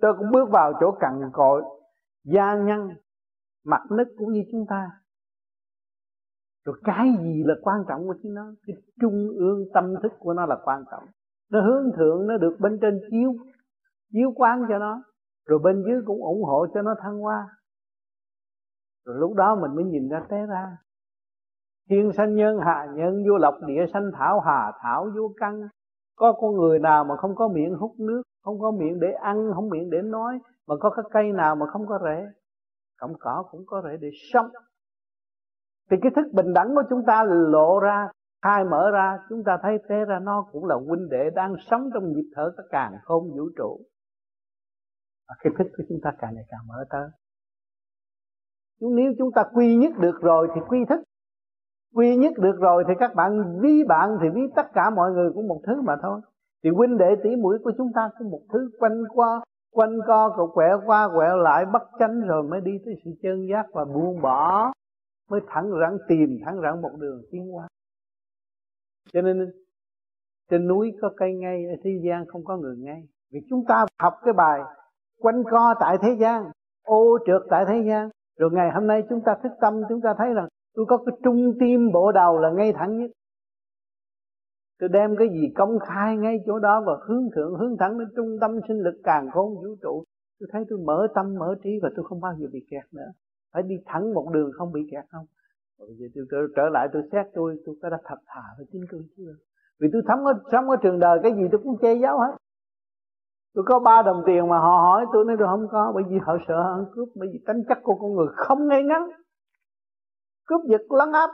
Tôi 0.00 0.14
cũng 0.18 0.30
bước 0.30 0.48
vào 0.50 0.72
chỗ 0.80 0.96
cằn 1.00 1.30
cội, 1.32 1.62
gia 2.24 2.54
nhân, 2.54 2.88
mặt 3.64 3.82
nứt 3.90 4.08
cũng 4.18 4.32
như 4.32 4.44
chúng 4.52 4.66
ta. 4.68 4.90
Rồi 6.64 6.76
cái 6.84 7.08
gì 7.22 7.42
là 7.46 7.54
quan 7.62 7.84
trọng 7.88 8.06
của 8.06 8.14
chính 8.22 8.34
nó? 8.34 8.46
Cái 8.66 8.76
trung 9.00 9.28
ương 9.38 9.64
tâm 9.74 9.94
thức 10.02 10.12
của 10.18 10.34
nó 10.34 10.46
là 10.46 10.56
quan 10.64 10.84
trọng. 10.90 11.04
Nó 11.50 11.60
hướng 11.60 11.92
thượng, 11.96 12.26
nó 12.26 12.36
được 12.36 12.56
bên 12.60 12.78
trên 12.80 13.00
chiếu 13.10 13.34
chiếu 14.12 14.32
quán 14.36 14.62
cho 14.68 14.78
nó, 14.78 15.02
rồi 15.46 15.58
bên 15.64 15.82
dưới 15.86 16.02
cũng 16.06 16.22
ủng 16.22 16.42
hộ 16.44 16.66
cho 16.74 16.82
nó 16.82 16.94
thăng 17.02 17.18
hoa. 17.18 17.46
Rồi 19.06 19.16
lúc 19.18 19.34
đó 19.34 19.56
mình 19.60 19.74
mới 19.74 19.84
nhìn 19.84 20.08
ra 20.08 20.22
té 20.28 20.46
ra. 20.46 20.76
Thiên 21.90 22.12
sanh 22.16 22.34
nhân, 22.34 22.58
hạ 22.58 22.86
nhân, 22.94 23.24
vô 23.28 23.38
lộc, 23.38 23.54
địa 23.66 23.86
sanh, 23.92 24.10
thảo 24.18 24.40
hà, 24.40 24.72
thảo, 24.82 25.10
vô 25.16 25.32
căn. 25.40 25.60
Có 26.16 26.32
con 26.32 26.56
người 26.56 26.78
nào 26.78 27.04
mà 27.04 27.16
không 27.16 27.34
có 27.34 27.48
miệng 27.48 27.74
hút 27.74 27.92
nước, 27.98 28.22
không 28.44 28.60
có 28.60 28.70
miệng 28.70 29.00
để 29.00 29.12
ăn, 29.12 29.50
không 29.54 29.68
miệng 29.68 29.90
để 29.90 30.02
nói, 30.02 30.38
mà 30.66 30.74
có 30.80 30.90
cái 30.90 31.04
cây 31.10 31.32
nào 31.32 31.56
mà 31.56 31.66
không 31.66 31.86
có 31.86 31.98
rễ? 32.04 32.26
Cọng 33.00 33.12
cỏ 33.20 33.44
cũng 33.50 33.62
có 33.66 33.82
rễ 33.84 33.96
để 34.00 34.08
sống. 34.32 34.46
Thì 35.90 35.96
cái 36.02 36.12
thức 36.16 36.32
bình 36.32 36.52
đẳng 36.54 36.74
của 36.74 36.82
chúng 36.90 37.02
ta 37.06 37.24
lộ 37.24 37.80
ra, 37.80 38.08
khai 38.42 38.64
mở 38.64 38.90
ra, 38.90 39.18
chúng 39.28 39.44
ta 39.44 39.58
thấy 39.62 39.78
thế 39.88 40.04
ra, 40.08 40.18
nó 40.18 40.46
cũng 40.52 40.64
là 40.64 40.74
huynh 40.74 41.08
đệ 41.08 41.30
đang 41.34 41.54
sống 41.70 41.90
trong 41.94 42.12
nhịp 42.12 42.30
thở 42.36 42.52
các 42.56 42.66
càng 42.70 42.92
không 43.02 43.22
vũ 43.22 43.48
trụ 43.56 43.80
và 45.28 45.34
cái 45.40 45.52
thức 45.58 45.66
của 45.76 45.84
chúng 45.88 45.98
ta 46.02 46.12
càng 46.18 46.34
ngày 46.34 46.44
càng 46.48 46.60
mở 46.68 46.84
tới. 46.90 47.08
Chúng, 48.80 48.96
nếu 48.96 49.12
chúng 49.18 49.32
ta 49.32 49.44
quy 49.54 49.76
nhất 49.76 49.92
được 49.98 50.20
rồi 50.20 50.48
thì 50.54 50.60
quy 50.68 50.78
thức. 50.88 51.00
Quy 51.94 52.16
nhất 52.16 52.32
được 52.36 52.56
rồi 52.60 52.84
thì 52.88 52.94
các 52.98 53.14
bạn 53.14 53.60
ví 53.60 53.84
bạn 53.88 54.18
thì 54.22 54.28
ví 54.34 54.40
tất 54.56 54.66
cả 54.74 54.90
mọi 54.90 55.12
người 55.12 55.30
cũng 55.34 55.48
một 55.48 55.60
thứ 55.66 55.82
mà 55.82 55.96
thôi. 56.02 56.20
Thì 56.64 56.70
huynh 56.70 56.98
đệ 56.98 57.16
tỷ 57.22 57.36
mũi 57.36 57.58
của 57.64 57.72
chúng 57.78 57.92
ta 57.94 58.10
cũng 58.18 58.30
một 58.30 58.42
thứ 58.52 58.70
quanh 58.78 59.02
qua 59.14 59.40
quanh 59.72 59.98
co, 60.06 60.34
cậu 60.36 60.50
quẹo 60.54 60.80
qua 60.86 61.08
quẹo 61.16 61.36
lại 61.36 61.64
bất 61.72 61.82
chánh 61.98 62.20
rồi 62.20 62.42
mới 62.42 62.60
đi 62.60 62.72
tới 62.84 62.94
sự 63.04 63.10
chân 63.22 63.46
giác 63.50 63.66
và 63.72 63.84
buông 63.84 64.20
bỏ, 64.22 64.72
mới 65.30 65.40
thẳng 65.46 65.70
rắn 65.80 65.98
tìm, 66.08 66.38
thẳng 66.44 66.60
rắn 66.62 66.82
một 66.82 66.90
đường 66.98 67.22
tiến 67.30 67.54
qua 67.56 67.68
cho 69.12 69.22
nên, 69.22 69.52
trên 70.50 70.68
núi 70.68 70.92
có 71.00 71.12
cây 71.16 71.34
ngay, 71.34 71.64
ở 71.64 71.76
thế 71.84 71.90
gian 72.04 72.26
không 72.26 72.44
có 72.44 72.56
người 72.56 72.76
ngay. 72.76 73.02
Vì 73.30 73.40
chúng 73.50 73.64
ta 73.68 73.86
học 73.98 74.14
cái 74.24 74.32
bài 74.32 74.60
quanh 75.18 75.42
co 75.50 75.74
tại 75.80 75.96
thế 76.02 76.16
gian 76.20 76.44
ô 76.84 77.18
trượt 77.26 77.42
tại 77.50 77.64
thế 77.68 77.84
gian. 77.88 78.08
Rồi 78.38 78.50
ngày 78.52 78.70
hôm 78.74 78.86
nay 78.86 79.02
chúng 79.08 79.20
ta 79.26 79.36
thức 79.42 79.52
tâm 79.60 79.74
chúng 79.88 80.00
ta 80.00 80.14
thấy 80.18 80.34
rằng 80.34 80.48
tôi 80.74 80.86
có 80.88 80.96
cái 81.06 81.16
trung 81.24 81.52
tim 81.60 81.92
bộ 81.92 82.12
đầu 82.12 82.38
là 82.38 82.50
ngay 82.50 82.72
thẳng 82.72 82.98
nhất. 82.98 83.10
Tôi 84.80 84.88
đem 84.88 85.16
cái 85.18 85.28
gì 85.28 85.52
công 85.54 85.78
khai 85.78 86.16
ngay 86.16 86.36
chỗ 86.46 86.58
đó 86.58 86.82
và 86.86 86.92
hướng 87.08 87.28
thượng 87.34 87.54
hướng 87.54 87.76
thẳng 87.78 87.98
đến 87.98 88.08
trung 88.16 88.36
tâm 88.40 88.60
sinh 88.68 88.78
lực 88.78 88.94
càng 89.04 89.30
khôn 89.30 89.54
vũ 89.54 89.76
trụ. 89.82 90.04
Tôi 90.40 90.48
thấy 90.52 90.64
tôi 90.68 90.78
mở 90.78 91.06
tâm 91.14 91.34
mở 91.38 91.54
trí 91.62 91.70
và 91.82 91.90
tôi 91.96 92.04
không 92.08 92.20
bao 92.20 92.32
giờ 92.38 92.46
bị 92.52 92.66
kẹt 92.70 92.84
nữa. 92.92 93.10
Phải 93.54 93.62
đi 93.62 93.74
thẳng 93.86 94.14
một 94.14 94.30
đường 94.32 94.50
không 94.58 94.72
bị 94.72 94.80
kẹt 94.90 95.04
không? 95.10 95.26
Bây 95.78 95.96
giờ 95.98 96.06
tôi 96.14 96.24
trở, 96.30 96.36
trở 96.56 96.68
lại 96.72 96.88
tôi 96.92 97.02
xét 97.12 97.26
tôi 97.34 97.56
tôi 97.66 97.74
có 97.82 97.90
đã 97.90 97.98
thật 98.04 98.18
thà 98.26 98.42
với 98.58 98.66
chính 98.72 98.82
tôi 98.90 99.02
chưa? 99.16 99.32
Vì 99.80 99.88
tôi 99.92 100.02
sống 100.08 100.24
ở 100.24 100.32
sống 100.52 100.70
ở 100.70 100.76
trường 100.82 100.98
đời 100.98 101.18
cái 101.22 101.32
gì 101.32 101.42
tôi 101.52 101.60
cũng 101.64 101.78
che 101.82 101.94
giấu 101.94 102.18
hết 102.18 102.36
tôi 103.58 103.64
có 103.68 103.78
ba 103.78 104.02
đồng 104.02 104.22
tiền 104.26 104.48
mà 104.48 104.58
họ 104.58 104.78
hỏi 104.86 105.06
tôi 105.12 105.24
nói 105.24 105.36
tôi 105.38 105.48
không 105.48 105.66
có 105.70 105.92
bởi 105.94 106.04
vì 106.08 106.18
họ 106.22 106.36
sợ 106.48 106.54
ăn 106.54 106.84
cướp 106.92 107.08
bởi 107.14 107.28
vì 107.32 107.38
tính 107.46 107.56
chất 107.68 107.78
của 107.82 107.94
con 107.94 108.14
người 108.14 108.26
không 108.36 108.68
ngay 108.68 108.82
ngắn. 108.82 109.02
Cướp 110.46 110.60
giật 110.70 110.80
lấn 110.98 111.12
áp. 111.12 111.30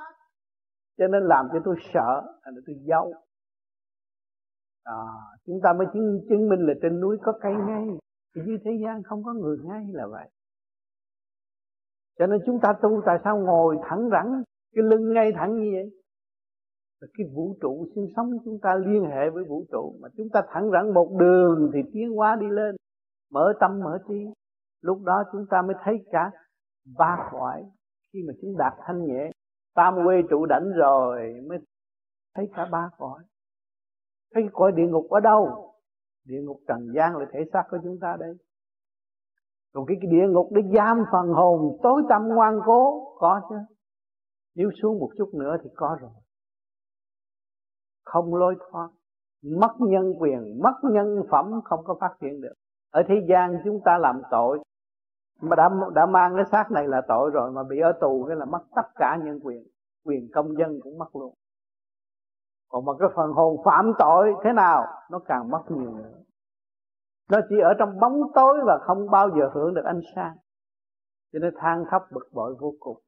Cho 0.99 1.07
nên 1.07 1.23
làm 1.23 1.47
cho 1.53 1.59
tôi 1.65 1.77
sợ 1.95 2.23
thành 2.45 2.55
tôi 2.67 2.77
giấu. 2.89 3.13
À, 4.85 5.01
chúng 5.47 5.61
ta 5.63 5.73
mới 5.73 5.87
chứng, 5.93 6.21
chứng 6.29 6.49
minh 6.49 6.67
là 6.67 6.75
trên 6.83 7.01
núi 7.01 7.17
có 7.23 7.33
cây 7.41 7.53
ngay. 7.69 7.87
Thì 8.35 8.43
dưới 8.47 8.59
thế 8.65 8.71
gian 8.85 9.03
không 9.03 9.25
có 9.25 9.33
người 9.33 9.57
ngay 9.65 9.85
là 9.93 10.07
vậy. 10.07 10.29
Cho 12.19 12.27
nên 12.27 12.41
chúng 12.47 12.61
ta 12.63 12.73
tu 12.83 13.03
tại 13.07 13.19
sao 13.25 13.39
ngồi 13.39 13.77
thẳng 13.89 14.09
rắn? 14.13 14.43
Cái 14.75 14.85
lưng 14.85 15.13
ngay 15.15 15.33
thẳng 15.37 15.57
như 15.57 15.71
vậy? 15.75 16.04
Là 17.05 17.11
cái 17.19 17.27
vũ 17.35 17.57
trụ 17.61 17.87
sinh 17.95 18.09
sống 18.17 18.31
chúng 18.45 18.59
ta 18.63 18.75
liên 18.75 19.05
hệ 19.05 19.31
với 19.31 19.45
vũ 19.45 19.65
trụ. 19.73 19.95
Mà 20.01 20.09
chúng 20.17 20.29
ta 20.33 20.43
thẳng 20.49 20.71
rắn 20.71 20.95
một 20.95 21.17
đường 21.19 21.71
thì 21.75 21.81
tiến 21.93 22.11
hóa 22.17 22.37
đi 22.41 22.47
lên. 22.51 22.77
Mở 23.31 23.53
tâm 23.61 23.81
mở 23.85 23.99
trí. 24.09 24.27
Lúc 24.81 24.99
đó 25.03 25.25
chúng 25.33 25.47
ta 25.51 25.63
mới 25.63 25.77
thấy 25.85 25.95
cả 26.13 26.31
ba 26.99 27.29
cõi. 27.33 27.65
Khi 28.13 28.19
mà 28.27 28.33
chúng 28.43 28.57
đạt 28.59 28.73
thanh 28.87 29.05
nhẹ 29.05 29.31
tam 29.75 29.95
quê 30.05 30.23
trụ 30.31 30.47
đảnh 30.47 30.71
rồi 30.77 31.41
mới 31.49 31.59
thấy 32.35 32.49
cả 32.57 32.69
ba 32.73 32.91
cõi. 32.99 33.23
Thấy 34.35 34.49
cõi 34.53 34.73
địa 34.73 34.87
ngục 34.87 35.11
ở 35.11 35.21
đâu? 35.21 35.73
Địa 36.27 36.43
ngục 36.43 36.61
trần 36.69 36.93
gian 36.95 37.17
là 37.17 37.27
thể 37.33 37.41
xác 37.53 37.65
của 37.71 37.79
chúng 37.83 37.99
ta 38.01 38.17
đây. 38.21 38.35
Còn 39.75 39.87
cái, 39.87 39.97
cái 40.01 40.11
địa 40.11 40.29
ngục 40.29 40.49
để 40.53 40.63
giam 40.75 41.05
phần 41.13 41.29
hồn 41.29 41.79
tối 41.83 42.03
tâm 42.09 42.23
ngoan 42.29 42.61
cố 42.67 43.15
có 43.19 43.41
chứ. 43.49 43.57
Nếu 44.55 44.71
xuống 44.83 44.99
một 44.99 45.11
chút 45.19 45.35
nữa 45.35 45.57
thì 45.63 45.71
có 45.75 45.99
rồi 46.01 46.11
không 48.05 48.35
lối 48.35 48.57
thoát, 48.71 48.89
mất 49.43 49.75
nhân 49.79 50.13
quyền, 50.21 50.61
mất 50.63 50.75
nhân 50.83 51.23
phẩm 51.31 51.61
không 51.65 51.85
có 51.85 51.97
phát 52.01 52.17
triển 52.21 52.41
được. 52.41 52.55
Ở 52.93 53.03
thế 53.09 53.15
gian 53.29 53.59
chúng 53.65 53.81
ta 53.85 53.99
làm 53.99 54.23
tội, 54.31 54.59
mà 55.41 55.57
đã 55.57 55.71
đã 55.95 56.07
mang 56.07 56.33
cái 56.37 56.45
xác 56.53 56.71
này 56.71 56.89
là 56.89 57.03
tội 57.09 57.31
rồi 57.31 57.51
mà 57.51 57.63
bị 57.63 57.81
ở 57.81 57.93
tù 58.01 58.25
cái 58.29 58.37
là 58.37 58.45
mất 58.45 58.63
tất 58.77 58.87
cả 58.95 59.19
nhân 59.25 59.41
quyền 59.43 59.65
quyền 60.05 60.29
công 60.35 60.57
dân 60.59 60.81
cũng 60.83 60.99
mất 60.99 61.17
luôn. 61.17 61.35
Còn 62.69 62.85
mà 62.85 62.93
cái 62.99 63.09
phần 63.17 63.33
hồn 63.33 63.57
phạm 63.65 63.93
tội 63.99 64.35
thế 64.45 64.53
nào, 64.53 64.85
nó 65.11 65.19
càng 65.19 65.51
mất 65.51 65.63
nhiều 65.69 65.93
nữa. 65.95 66.19
Nó 67.31 67.41
chỉ 67.49 67.57
ở 67.63 67.75
trong 67.79 68.01
bóng 68.01 68.21
tối 68.35 68.59
và 68.67 68.79
không 68.83 69.11
bao 69.11 69.29
giờ 69.31 69.51
hưởng 69.55 69.75
được 69.75 69.85
ánh 69.85 70.01
sáng. 70.15 70.37
Cho 71.33 71.39
nên 71.39 71.55
than 71.57 71.85
khóc 71.91 72.03
bực 72.13 72.29
bội 72.33 72.55
vô 72.61 72.75
cùng. 72.81 72.99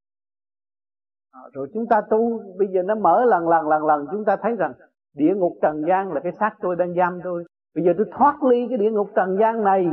Ờ, 1.42 1.50
rồi 1.52 1.68
chúng 1.74 1.86
ta 1.86 2.00
tu, 2.10 2.40
bây 2.58 2.68
giờ 2.68 2.82
nó 2.82 2.94
mở 2.94 3.24
lần 3.24 3.48
lần 3.48 3.68
lần 3.68 3.86
lần, 3.86 4.06
chúng 4.12 4.24
ta 4.24 4.36
thấy 4.42 4.56
rằng 4.56 4.72
địa 5.14 5.34
ngục 5.34 5.52
trần 5.62 5.82
gian 5.88 6.12
là 6.12 6.20
cái 6.20 6.32
xác 6.40 6.50
tôi 6.60 6.76
đang 6.76 6.94
giam 6.94 7.20
tôi. 7.24 7.44
Bây 7.74 7.84
giờ 7.84 7.92
tôi 7.96 8.06
thoát 8.10 8.42
ly 8.42 8.66
cái 8.68 8.78
địa 8.78 8.90
ngục 8.90 9.08
trần 9.16 9.36
gian 9.40 9.64
này 9.64 9.86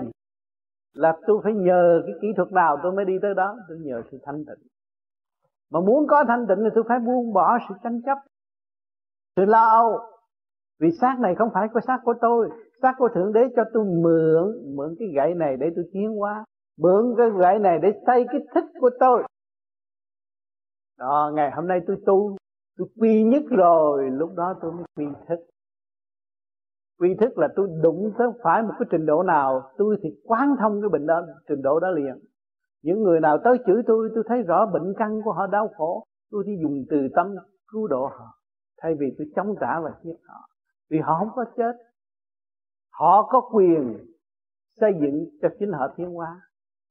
là 0.94 1.18
tôi 1.28 1.40
phải 1.44 1.54
nhờ 1.54 2.02
cái 2.06 2.16
kỹ 2.22 2.28
thuật 2.38 2.52
nào 2.52 2.78
tôi 2.84 2.92
mới 2.92 3.06
đi 3.06 3.14
tới 3.22 3.34
đó? 3.34 3.58
Tôi 3.68 3.78
nhờ 3.82 4.02
sự 4.12 4.18
thanh 4.24 4.46
tịnh. 4.46 4.68
Mà 5.72 5.80
muốn 5.80 6.08
có 6.08 6.24
thanh 6.28 6.46
tịnh 6.48 6.58
thì 6.64 6.70
tôi 6.76 6.84
phải 6.88 7.00
buông 7.00 7.34
bỏ 7.34 7.58
sự 7.70 7.76
tranh 7.84 8.02
chấp, 8.06 8.18
sự 9.36 9.46
lo 9.46 9.68
âu. 9.68 10.00
Vì 10.80 10.92
xác 11.02 11.20
này 11.20 11.36
không 11.36 11.50
phải 11.54 11.68
có 11.74 11.80
xác 11.88 12.00
của 12.04 12.14
tôi. 12.22 12.50
Xác 12.82 12.94
của 12.98 13.10
thượng 13.16 13.34
đế 13.34 13.42
cho 13.56 13.64
tôi 13.74 13.86
mượn 13.86 14.76
mượn 14.76 14.96
cái 15.00 15.08
gậy 15.16 15.34
này 15.34 15.58
để 15.58 15.68
tôi 15.76 15.86
tiến 15.94 16.16
hóa, 16.16 16.46
mượn 16.80 17.16
cái 17.18 17.30
gậy 17.30 17.60
này 17.60 17.80
để 17.82 17.92
xây 18.08 18.26
cái 18.32 18.42
thích 18.54 18.66
của 18.80 18.90
tôi 19.00 19.24
đó, 20.98 21.32
ngày 21.34 21.52
hôm 21.52 21.68
nay 21.68 21.80
tôi 21.88 21.98
tu, 22.06 22.38
tôi 22.78 22.88
quy 23.00 23.24
nhất 23.24 23.44
rồi, 23.50 24.10
lúc 24.12 24.30
đó 24.36 24.54
tôi 24.62 24.72
mới 24.72 24.84
quy 24.96 25.06
thức. 25.28 25.40
Quy 27.00 27.16
thức 27.22 27.38
là 27.38 27.48
tôi 27.56 27.68
đụng 27.84 28.14
tới 28.18 28.28
phải 28.44 28.64
một 28.64 28.74
cái 28.80 28.88
trình 28.92 29.06
độ 29.06 29.24
nào, 29.24 29.72
tôi 29.78 29.98
thì 30.04 30.10
quán 30.24 30.56
thông 30.60 30.82
cái 30.82 30.90
bệnh 30.90 31.06
đó, 31.06 31.22
trình 31.48 31.62
độ 31.62 31.80
đó 31.80 31.90
liền. 31.90 32.20
Những 32.84 33.04
người 33.04 33.20
nào 33.20 33.38
tới 33.44 33.58
chửi 33.66 33.82
tôi 33.88 34.10
tôi 34.16 34.24
thấy 34.28 34.42
rõ 34.42 34.66
bệnh 34.66 34.94
căn 34.98 35.22
của 35.26 35.32
họ 35.32 35.48
đau 35.48 35.70
khổ, 35.78 36.04
tôi 36.32 36.44
chỉ 36.46 36.52
dùng 36.64 36.86
từ 36.90 36.98
tâm 37.16 37.36
cứu 37.68 37.88
độ 37.88 38.06
họ, 38.06 38.40
thay 38.82 38.96
vì 39.00 39.16
tôi 39.18 39.28
chống 39.36 39.56
trả 39.62 39.80
và 39.80 39.92
giết 40.04 40.16
họ. 40.28 40.50
Vì 40.90 41.00
họ 41.00 41.16
không 41.20 41.30
có 41.36 41.46
chết, 41.58 41.76
họ 42.92 43.28
có 43.30 43.50
quyền 43.54 43.98
xây 44.80 44.94
dựng 45.02 45.26
cho 45.42 45.50
chính 45.60 45.72
họ 45.72 45.88
tiến 45.98 46.10
hóa. 46.10 46.42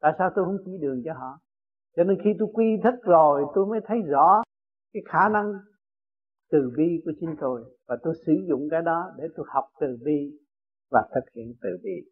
Tại 0.01 0.12
sao 0.19 0.31
tôi 0.35 0.45
không 0.45 0.59
chỉ 0.65 0.79
đường 0.81 1.03
cho 1.05 1.12
họ? 1.15 1.38
Cho 1.96 2.05
nên 2.05 2.18
khi 2.24 2.31
tôi 2.38 2.48
quy 2.52 2.64
thức 2.85 2.94
rồi 3.02 3.42
tôi 3.55 3.66
mới 3.66 3.81
thấy 3.87 3.98
rõ 4.02 4.42
cái 4.92 5.02
khả 5.07 5.28
năng 5.28 5.52
từ 6.50 6.72
bi 6.76 7.02
của 7.05 7.12
chính 7.20 7.37
tôi. 7.40 7.64
Và 7.87 7.96
tôi 8.02 8.14
sử 8.26 8.33
dụng 8.48 8.68
cái 8.70 8.83
đó 8.83 9.12
để 9.18 9.24
tôi 9.37 9.46
học 9.48 9.64
từ 9.81 9.98
bi 10.05 10.38
và 10.90 11.09
thực 11.14 11.33
hiện 11.35 11.55
từ 11.62 11.68
bi. 11.83 12.11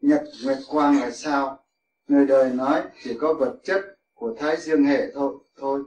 Nhật 0.00 0.22
nguyệt 0.44 0.58
quang 0.70 1.00
là 1.00 1.10
sao? 1.10 1.64
Người 2.08 2.26
đời 2.26 2.54
nói 2.54 2.82
chỉ 3.02 3.18
có 3.20 3.34
vật 3.40 3.58
chất 3.62 3.80
của 4.14 4.34
thái 4.38 4.56
dương 4.56 4.84
hệ 4.84 5.12
thôi 5.14 5.38
thôi 5.56 5.82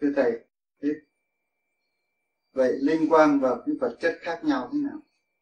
thưa 0.00 0.12
thầy. 0.16 0.46
Vậy 2.52 2.78
linh 2.82 3.08
quang 3.10 3.38
và 3.40 3.62
cái 3.66 3.74
vật 3.80 3.96
chất 4.00 4.16
khác 4.20 4.40
nhau 4.44 4.68
thế 4.72 4.78
nào? 4.78 5.00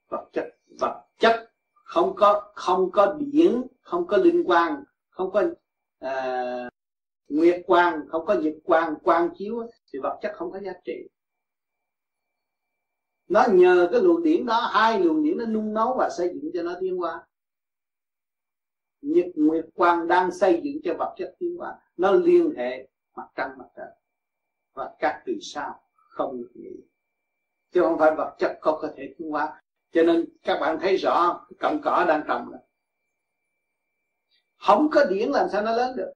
Vật 0.09 0.29
chất 0.33 0.59
vật 0.81 1.05
chất 1.19 1.54
không 1.85 2.15
có 2.17 2.53
không 2.55 2.91
có 2.91 3.17
điển 3.19 3.63
không 3.81 4.07
có 4.07 4.17
linh 4.17 4.45
quang 4.45 4.85
không 5.11 5.31
có 5.33 5.43
uh, 6.05 6.73
nguyệt 7.29 7.63
quang 7.67 8.09
không 8.09 8.27
có 8.27 8.35
nhật 8.35 8.55
quang 8.65 8.95
quang 9.03 9.29
chiếu 9.35 9.69
thì 9.93 9.99
vật 10.03 10.19
chất 10.23 10.33
không 10.35 10.53
có 10.53 10.61
giá 10.61 10.73
trị. 10.85 11.09
Nó 13.29 13.45
nhờ 13.53 13.89
cái 13.93 14.01
luồng 14.01 14.23
điển 14.23 14.47
đó 14.47 14.71
hai 14.73 15.01
luồng 15.01 15.23
điển 15.23 15.39
nó 15.39 15.45
nung 15.45 15.75
nấu 15.75 15.97
và 15.99 16.11
xây 16.11 16.33
dựng 16.35 16.51
cho 16.55 16.63
nó 16.63 16.75
tiến 16.81 16.97
hóa. 16.97 17.27
Nhật 19.03 19.27
nguyệt 19.35 19.65
quang 19.75 20.09
đang 20.09 20.31
xây 20.33 20.61
dựng 20.65 20.77
cho 20.85 20.95
vật 20.99 21.15
chất 21.19 21.37
tiến 21.39 21.57
hóa. 21.57 21.79
Nó 21.97 22.13
liên 22.13 22.55
hệ 22.57 22.89
mặt 23.17 23.29
trăng 23.35 23.59
mặt 23.59 23.69
trời. 23.77 23.91
Và 24.75 24.95
các 24.99 25.23
từ 25.27 25.33
sao 25.41 25.81
không 25.95 26.39
được 26.39 26.51
nghĩ. 26.55 26.71
Chứ 27.71 27.81
không 27.83 27.99
phải 27.99 28.15
vật 28.17 28.37
chất 28.39 28.59
có 28.61 28.79
có 28.83 28.93
thể 28.97 29.15
tiến 29.19 29.31
hóa 29.31 29.63
cho 29.95 30.03
nên 30.03 30.25
các 30.43 30.59
bạn 30.61 30.79
thấy 30.81 30.97
rõ 30.97 31.47
cọng 31.61 31.81
cỏ 31.85 32.05
đang 32.09 32.23
trồng 32.29 32.49
là 32.53 32.59
không 34.57 34.91
có 34.91 35.05
điển 35.05 35.29
làm 35.29 35.49
sao 35.53 35.63
nó 35.63 35.73
lớn 35.73 35.97
được? 35.97 36.13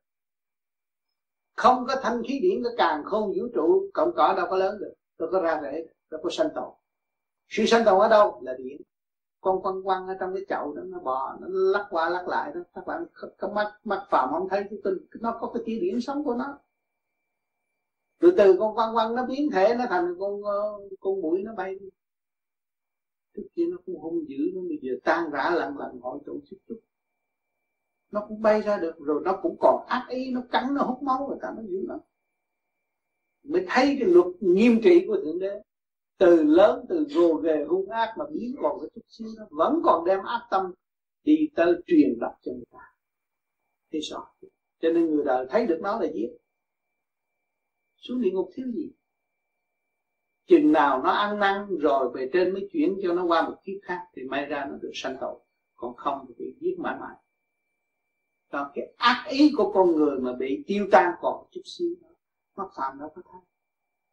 Không 1.56 1.86
có 1.86 1.96
thanh 2.02 2.22
khí 2.28 2.40
điển 2.42 2.62
cái 2.64 2.72
càng 2.78 3.02
không 3.04 3.26
vũ 3.26 3.48
trụ, 3.54 3.90
cọng 3.94 4.12
cỏ 4.16 4.34
đâu 4.36 4.46
có 4.50 4.56
lớn 4.56 4.78
được. 4.80 4.94
Đâu 5.18 5.28
có 5.32 5.40
ra 5.40 5.60
rễ 5.62 5.86
đâu 6.10 6.20
có 6.24 6.30
sanh 6.30 6.48
tồn. 6.54 6.74
Sự 7.48 7.66
sanh 7.66 7.84
tồn 7.84 8.00
ở 8.00 8.08
đâu? 8.08 8.40
Là 8.44 8.54
điển 8.58 8.76
con 9.40 9.62
quăng 9.62 9.82
quăng 9.82 10.08
ở 10.08 10.16
trong 10.20 10.34
cái 10.34 10.44
chậu 10.48 10.74
đó, 10.74 10.82
nó 10.84 10.98
bò, 10.98 11.36
nó 11.40 11.46
lắc 11.50 11.86
qua 11.90 12.08
lắc 12.08 12.28
lại 12.28 12.52
đó. 12.54 12.60
Các 12.74 12.86
bạn 12.86 13.04
có 13.38 13.48
mắt 13.48 13.78
mắt 13.84 14.06
phạm 14.10 14.28
không 14.30 14.48
thấy 14.48 14.64
cái 14.84 14.92
nó 15.20 15.38
có 15.40 15.50
cái 15.54 15.62
tia 15.66 15.78
điển 15.80 16.00
sống 16.00 16.24
của 16.24 16.34
nó. 16.34 16.58
Từ 18.18 18.34
từ 18.38 18.56
con 18.58 18.74
quăng 18.74 18.94
quăng 18.94 19.14
nó 19.14 19.26
biến 19.26 19.50
thể, 19.52 19.74
nó 19.74 19.84
thành 19.88 20.14
con 20.20 20.42
con 21.00 21.22
bụi 21.22 21.42
nó 21.42 21.54
bay 21.54 21.78
trước 23.38 23.48
kia 23.56 23.66
nó 23.70 23.76
cũng 23.86 24.00
hung 24.00 24.28
dữ 24.28 24.50
nó, 24.54 24.60
bây 24.60 24.78
giờ 24.82 24.92
tan 25.04 25.30
rã 25.30 25.50
lặng 25.50 25.78
lặng 25.78 26.00
mọi 26.00 26.18
chỗ 26.26 26.32
xúc 26.50 26.58
chút 26.68 26.80
nó 28.10 28.24
cũng 28.28 28.42
bay 28.42 28.62
ra 28.62 28.76
được, 28.76 28.98
rồi 28.98 29.22
nó 29.24 29.38
cũng 29.42 29.56
còn 29.60 29.86
ác 29.88 30.06
ý, 30.08 30.30
nó 30.30 30.42
cắn, 30.50 30.74
nó 30.74 30.82
hút 30.82 31.02
máu, 31.02 31.26
người 31.28 31.38
ta 31.42 31.48
nó 31.56 31.62
dữ 31.62 31.86
lắm. 31.86 31.98
Mới 33.42 33.64
thấy 33.68 33.96
cái 34.00 34.08
luật 34.08 34.26
nghiêm 34.40 34.80
trị 34.82 35.04
của 35.06 35.16
thượng 35.24 35.38
đế. 35.38 35.62
Từ 36.18 36.42
lớn, 36.42 36.86
từ 36.88 37.06
gồ 37.14 37.34
ghề 37.34 37.64
hung 37.64 37.90
ác 37.90 38.14
mà 38.18 38.24
biến 38.32 38.56
còn 38.62 38.80
cái 38.80 38.90
chút 38.94 39.00
xíu 39.08 39.28
nó 39.36 39.46
vẫn 39.50 39.80
còn 39.84 40.04
đem 40.04 40.18
ác 40.24 40.46
tâm 40.50 40.72
đi 41.24 41.48
tới 41.54 41.74
truyền 41.86 42.18
đặt 42.20 42.32
cho 42.42 42.52
người 42.52 42.64
ta. 42.70 42.94
Thế 43.92 44.00
sao? 44.10 44.34
Cho 44.80 44.92
nên 44.92 45.06
người 45.06 45.24
đời 45.24 45.46
thấy 45.50 45.66
được 45.66 45.78
nó 45.82 46.00
là 46.00 46.06
giết. 46.14 46.30
Xuống 47.96 48.20
địa 48.20 48.30
ngục 48.30 48.50
thiếu 48.54 48.66
gì? 48.74 48.90
Chừng 50.48 50.72
nào 50.72 51.02
nó 51.02 51.10
ăn 51.10 51.38
năn 51.38 51.78
rồi 51.78 52.10
về 52.14 52.30
trên 52.32 52.52
mới 52.52 52.68
chuyển 52.72 52.98
cho 53.02 53.12
nó 53.12 53.24
qua 53.24 53.48
một 53.48 53.56
kiếp 53.64 53.76
khác 53.82 54.06
thì 54.16 54.22
may 54.24 54.46
ra 54.46 54.66
nó 54.70 54.76
được 54.82 54.90
sanh 54.94 55.16
tội 55.20 55.38
còn 55.76 55.96
không 55.96 56.24
thì 56.28 56.34
bị 56.38 56.54
giết 56.60 56.78
mãi 56.78 56.96
mãi. 57.00 57.16
Còn 58.50 58.70
cái 58.74 58.94
ác 58.96 59.26
ý 59.30 59.52
của 59.56 59.72
con 59.72 59.96
người 59.96 60.18
mà 60.18 60.32
bị 60.32 60.64
tiêu 60.66 60.88
tan 60.92 61.14
còn 61.20 61.46
chút 61.50 61.62
xíu 61.64 61.94
đó 62.02 62.08
nó 62.56 62.70
phạm 62.76 62.98
nó 62.98 63.08
có 63.14 63.22
thấy. 63.32 63.40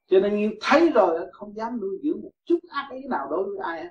Cho 0.07 0.19
nên 0.19 0.37
như 0.37 0.51
thấy 0.61 0.89
rồi 0.89 1.27
không 1.31 1.55
dám 1.55 1.81
nuôi 1.81 1.99
dưỡng 2.03 2.21
một 2.21 2.31
chút 2.45 2.59
ác 2.69 2.89
ý 2.93 3.07
nào 3.09 3.27
đối 3.29 3.43
với 3.43 3.57
ai 3.57 3.83
hết 3.83 3.89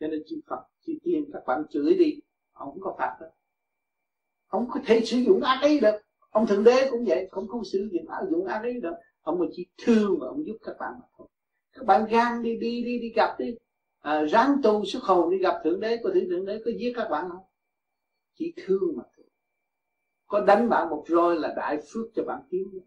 cho 0.00 0.06
nên 0.06 0.22
chư 0.26 0.40
Phật, 0.46 0.64
chư 0.86 0.92
Tiên, 1.02 1.30
các 1.32 1.42
bạn 1.46 1.62
chửi 1.70 1.94
đi, 1.98 2.20
ông 2.52 2.80
có 2.80 2.94
phạt 2.98 3.16
đâu. 3.20 3.30
Ông 4.46 4.68
có 4.70 4.80
thể 4.86 5.04
sử 5.04 5.16
dụng 5.18 5.40
ác 5.40 5.60
ý 5.62 5.80
được. 5.80 6.00
Ông 6.30 6.46
thượng 6.46 6.64
đế 6.64 6.88
cũng 6.90 7.04
vậy, 7.06 7.28
không 7.30 7.48
không 7.48 7.64
sử 7.64 7.88
dụng 7.92 8.08
ác 8.08 8.20
dụng 8.30 8.46
ác 8.46 8.62
ý 8.64 8.80
được 8.80 8.94
ông 9.28 9.50
chỉ 9.52 9.66
thương 9.78 10.18
và 10.20 10.26
ông 10.26 10.46
giúp 10.46 10.56
các 10.62 10.76
bạn 10.78 10.92
mà 11.00 11.06
thôi. 11.18 11.26
Các 11.72 11.86
bạn 11.86 12.06
gan 12.10 12.42
đi 12.42 12.56
đi 12.56 12.84
đi 12.84 12.98
đi 12.98 13.12
gặp 13.16 13.36
đi. 13.38 13.56
À, 14.00 14.24
ráng 14.24 14.56
tu 14.62 14.84
xuất 14.84 15.02
hồn 15.02 15.30
đi 15.30 15.38
gặp 15.38 15.60
thượng 15.64 15.80
đế 15.80 15.96
có 16.04 16.10
thượng 16.30 16.44
đế 16.44 16.62
có 16.64 16.70
giết 16.78 16.92
các 16.96 17.08
bạn 17.10 17.28
không? 17.30 17.44
Chỉ 18.34 18.52
thương 18.56 18.96
mà 18.96 19.02
thôi. 19.16 19.26
Có 20.26 20.40
đánh 20.40 20.68
bạn 20.68 20.90
một 20.90 21.04
roi 21.08 21.36
là 21.36 21.54
đại 21.56 21.78
phước 21.92 22.06
cho 22.14 22.22
bạn 22.24 22.40
tiến 22.50 22.80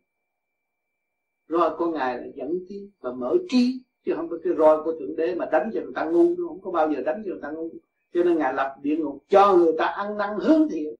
roi 1.50 1.78
của 1.78 1.88
ngài 1.88 2.18
là 2.18 2.28
dẫn 2.36 2.60
tiến 2.70 2.92
và 3.00 3.12
mở 3.12 3.36
trí 3.50 3.82
chứ 4.06 4.14
không 4.16 4.30
có 4.30 4.38
cái 4.44 4.54
roi 4.58 4.84
của 4.84 4.94
thượng 5.00 5.16
đế 5.16 5.36
mà 5.36 5.46
đánh 5.52 5.70
cho 5.74 5.82
người 5.82 5.94
ta 5.96 6.06
ngu 6.06 6.36
không 6.48 6.62
có 6.62 6.72
bao 6.72 6.92
giờ 6.92 7.02
đánh 7.06 7.24
cho 7.26 7.32
người 7.32 7.42
ta 7.42 7.52
ngu. 7.52 7.70
Cho 8.14 8.24
nên 8.24 8.38
ngài 8.38 8.54
lập 8.54 8.76
địa 8.82 8.98
ngục 8.98 9.24
cho 9.30 9.58
người 9.58 9.74
ta 9.78 9.86
ăn 9.86 10.18
năn 10.18 10.30
hướng 10.40 10.70
thiện 10.70 10.96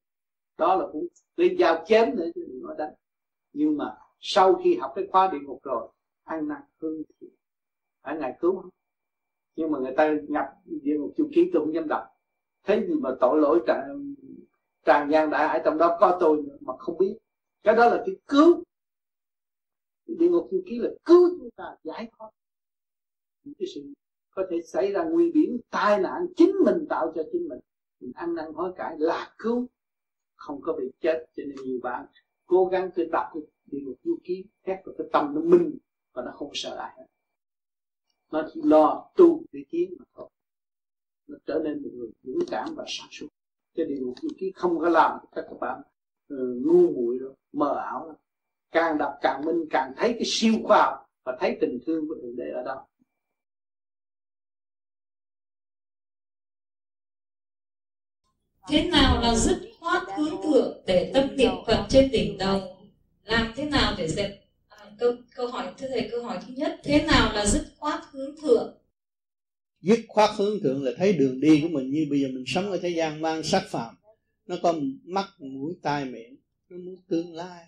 đó 0.58 0.76
là 0.76 0.88
cũng 0.92 1.08
lên 1.38 1.58
dao 1.58 1.84
chém 1.88 2.16
nữa 2.16 2.26
chứ 2.36 2.46
đừng 2.48 2.62
nói 2.62 2.76
đánh. 2.78 2.94
Nhưng 3.54 3.78
mà 3.78 3.96
sau 4.22 4.56
khi 4.64 4.76
học 4.76 4.92
cái 4.96 5.08
khóa 5.12 5.30
địa 5.32 5.40
ngục 5.40 5.60
rồi 5.64 5.88
ăn 6.24 6.48
năn 6.48 6.62
hương 6.78 7.04
thiện. 7.20 7.30
Ở 8.02 8.18
ngài 8.20 8.38
cứu 8.40 8.62
không 8.62 8.70
nhưng 9.56 9.72
mà 9.72 9.80
người 9.80 9.94
ta 9.98 10.14
nhập 10.28 10.46
địa 10.66 10.98
ngục 10.98 11.14
chu 11.18 11.30
ký 11.34 11.50
tôi 11.54 11.66
không 11.66 11.74
dám 11.74 11.88
đọc. 11.88 12.04
Thế 12.64 12.86
gì 12.88 12.94
mà 12.94 13.10
tội 13.20 13.40
lỗi 13.42 13.64
tràn 13.68 14.16
tràn 14.86 15.10
gian 15.12 15.30
đại 15.30 15.48
hải 15.48 15.62
trong 15.66 15.78
đó 15.78 15.98
có 16.00 16.18
tôi 16.20 16.44
mà 16.62 16.74
không 16.78 16.98
biết. 16.98 17.18
Cái 17.64 17.76
đó 17.76 17.90
là 17.90 18.04
cái 18.06 18.16
cứu. 18.28 18.64
Địa 20.06 20.30
ngục 20.30 20.48
chu 20.52 20.62
ký 20.66 20.80
là 20.80 20.90
cứu 21.06 21.38
chúng 21.40 21.50
ta, 21.56 21.76
giải 21.84 22.12
thoát. 22.18 22.30
Những 23.44 23.54
cái 23.60 23.68
sự 23.76 23.82
có 24.36 24.44
thể 24.50 24.62
xảy 24.62 24.92
ra 24.92 25.04
nguy 25.04 25.32
biển 25.32 25.58
tai 25.70 26.00
nạn 26.00 26.28
chính 26.36 26.56
mình 26.66 26.86
tạo 26.90 27.12
cho 27.16 27.24
chính 27.32 27.48
mình. 27.48 27.60
Mình 28.00 28.12
ăn 28.16 28.36
năn 28.36 28.54
hối 28.54 28.74
cải 28.76 29.00
là 29.00 29.34
cứu. 29.38 29.68
Không 30.36 30.62
có 30.62 30.74
bị 30.74 30.92
chết, 31.02 31.26
cho 31.36 31.44
nên 31.48 31.56
nhiều 31.66 31.80
bạn 31.84 32.06
cố 32.46 32.66
gắng 32.66 32.90
cứ 32.96 33.06
đọc 33.12 33.28
đi 33.72 33.80
một 33.80 33.92
ngục 33.92 34.00
du 34.04 34.18
ký 34.24 34.46
thét 34.64 34.80
vào 34.86 34.96
cái 34.98 35.08
tâm 35.14 35.36
nó 35.36 35.42
minh 35.42 35.78
và 36.14 36.24
nó 36.26 36.32
không 36.32 36.52
sợ 36.54 36.76
ai 36.76 36.94
hết. 36.98 37.06
Nó 38.32 38.50
chỉ 38.54 38.62
lo 38.64 39.12
tu 39.16 39.44
để 39.52 39.60
tiến 39.70 39.94
mà 40.00 40.06
thôi. 40.16 40.30
Nó 41.28 41.38
trở 41.46 41.62
nên 41.64 41.84
một 41.84 41.90
người 41.94 42.10
dũng 42.24 42.46
cảm 42.52 42.76
và 42.76 42.86
sáng 42.88 43.08
suốt. 43.12 43.28
Cho 43.76 43.86
điều 43.86 44.06
một 44.06 44.14
du 44.22 44.30
ký 44.38 44.52
không 44.56 44.80
có 44.80 44.90
làm 44.90 45.20
các 45.32 45.46
các 45.50 45.60
bạn 45.60 45.82
uh, 46.34 46.66
ngu 46.66 46.92
muội 46.92 47.20
đâu 47.20 47.36
mờ 47.52 47.76
ảo 47.78 48.06
đâu. 48.06 48.16
Càng 48.72 48.98
đọc 48.98 49.14
càng 49.22 49.42
minh 49.46 49.66
càng 49.70 49.94
thấy 49.98 50.14
cái 50.14 50.24
siêu 50.26 50.54
khoa 50.64 50.82
học 50.84 51.06
và 51.24 51.38
thấy 51.40 51.58
tình 51.62 51.80
thương 51.86 52.08
của 52.08 52.16
thượng 52.22 52.36
đế 52.36 52.52
ở 52.56 52.64
đó. 52.64 52.88
Thế 58.68 58.90
nào 58.92 59.22
là 59.22 59.36
dứt 59.36 59.62
khoát 59.80 60.04
hướng 60.18 60.42
thượng 60.44 60.84
để 60.88 61.12
tâm 61.14 61.36
niệm 61.36 61.52
phật 61.68 61.86
trên 61.90 62.12
đỉnh 62.12 62.38
đầu? 62.38 62.81
Làm 63.24 63.54
thế 63.56 63.66
nào 63.66 63.96
để 63.98 64.08
dẹp 64.08 64.44
à, 64.68 64.78
câu 65.00 65.16
câu 65.36 65.48
hỏi 65.48 65.74
thưa 65.78 65.88
thầy 65.88 66.10
câu 66.12 66.24
hỏi 66.24 66.40
thứ 66.48 66.54
nhất 66.54 66.80
thế 66.84 67.04
nào 67.04 67.34
là 67.34 67.46
dứt 67.46 67.68
khoát 67.78 68.00
hướng 68.12 68.36
thượng? 68.42 68.78
Dứt 69.82 70.00
khoát 70.08 70.30
hướng 70.36 70.60
thượng 70.64 70.84
là 70.84 70.92
thấy 70.98 71.14
đường 71.14 71.40
đi 71.40 71.62
của 71.62 71.68
mình 71.68 71.92
như 71.92 72.08
bây 72.10 72.22
giờ 72.22 72.28
mình 72.28 72.44
sống 72.48 72.72
ở 72.72 72.78
thế 72.82 72.90
gian 72.90 73.22
mang 73.22 73.44
sắc 73.44 73.64
phạm. 73.70 73.96
Nó 74.46 74.56
có 74.64 74.74
mắt 75.04 75.28
mũi 75.40 75.74
tai 75.82 76.06
miệng 76.06 76.36
nó 76.70 76.78
muốn 76.78 76.96
tương 77.08 77.36
lai. 77.36 77.66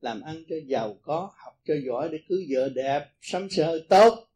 Làm 0.00 0.20
ăn 0.20 0.44
cho 0.48 0.56
giàu 0.66 0.98
có 1.02 1.30
học 1.36 1.60
cho 1.64 1.74
giỏi 1.86 2.08
để 2.12 2.18
cưới 2.28 2.46
vợ 2.50 2.68
đẹp 2.68 3.08
sắm 3.20 3.50
xe 3.50 3.64
hơi 3.64 3.86
tốt. 3.88 4.28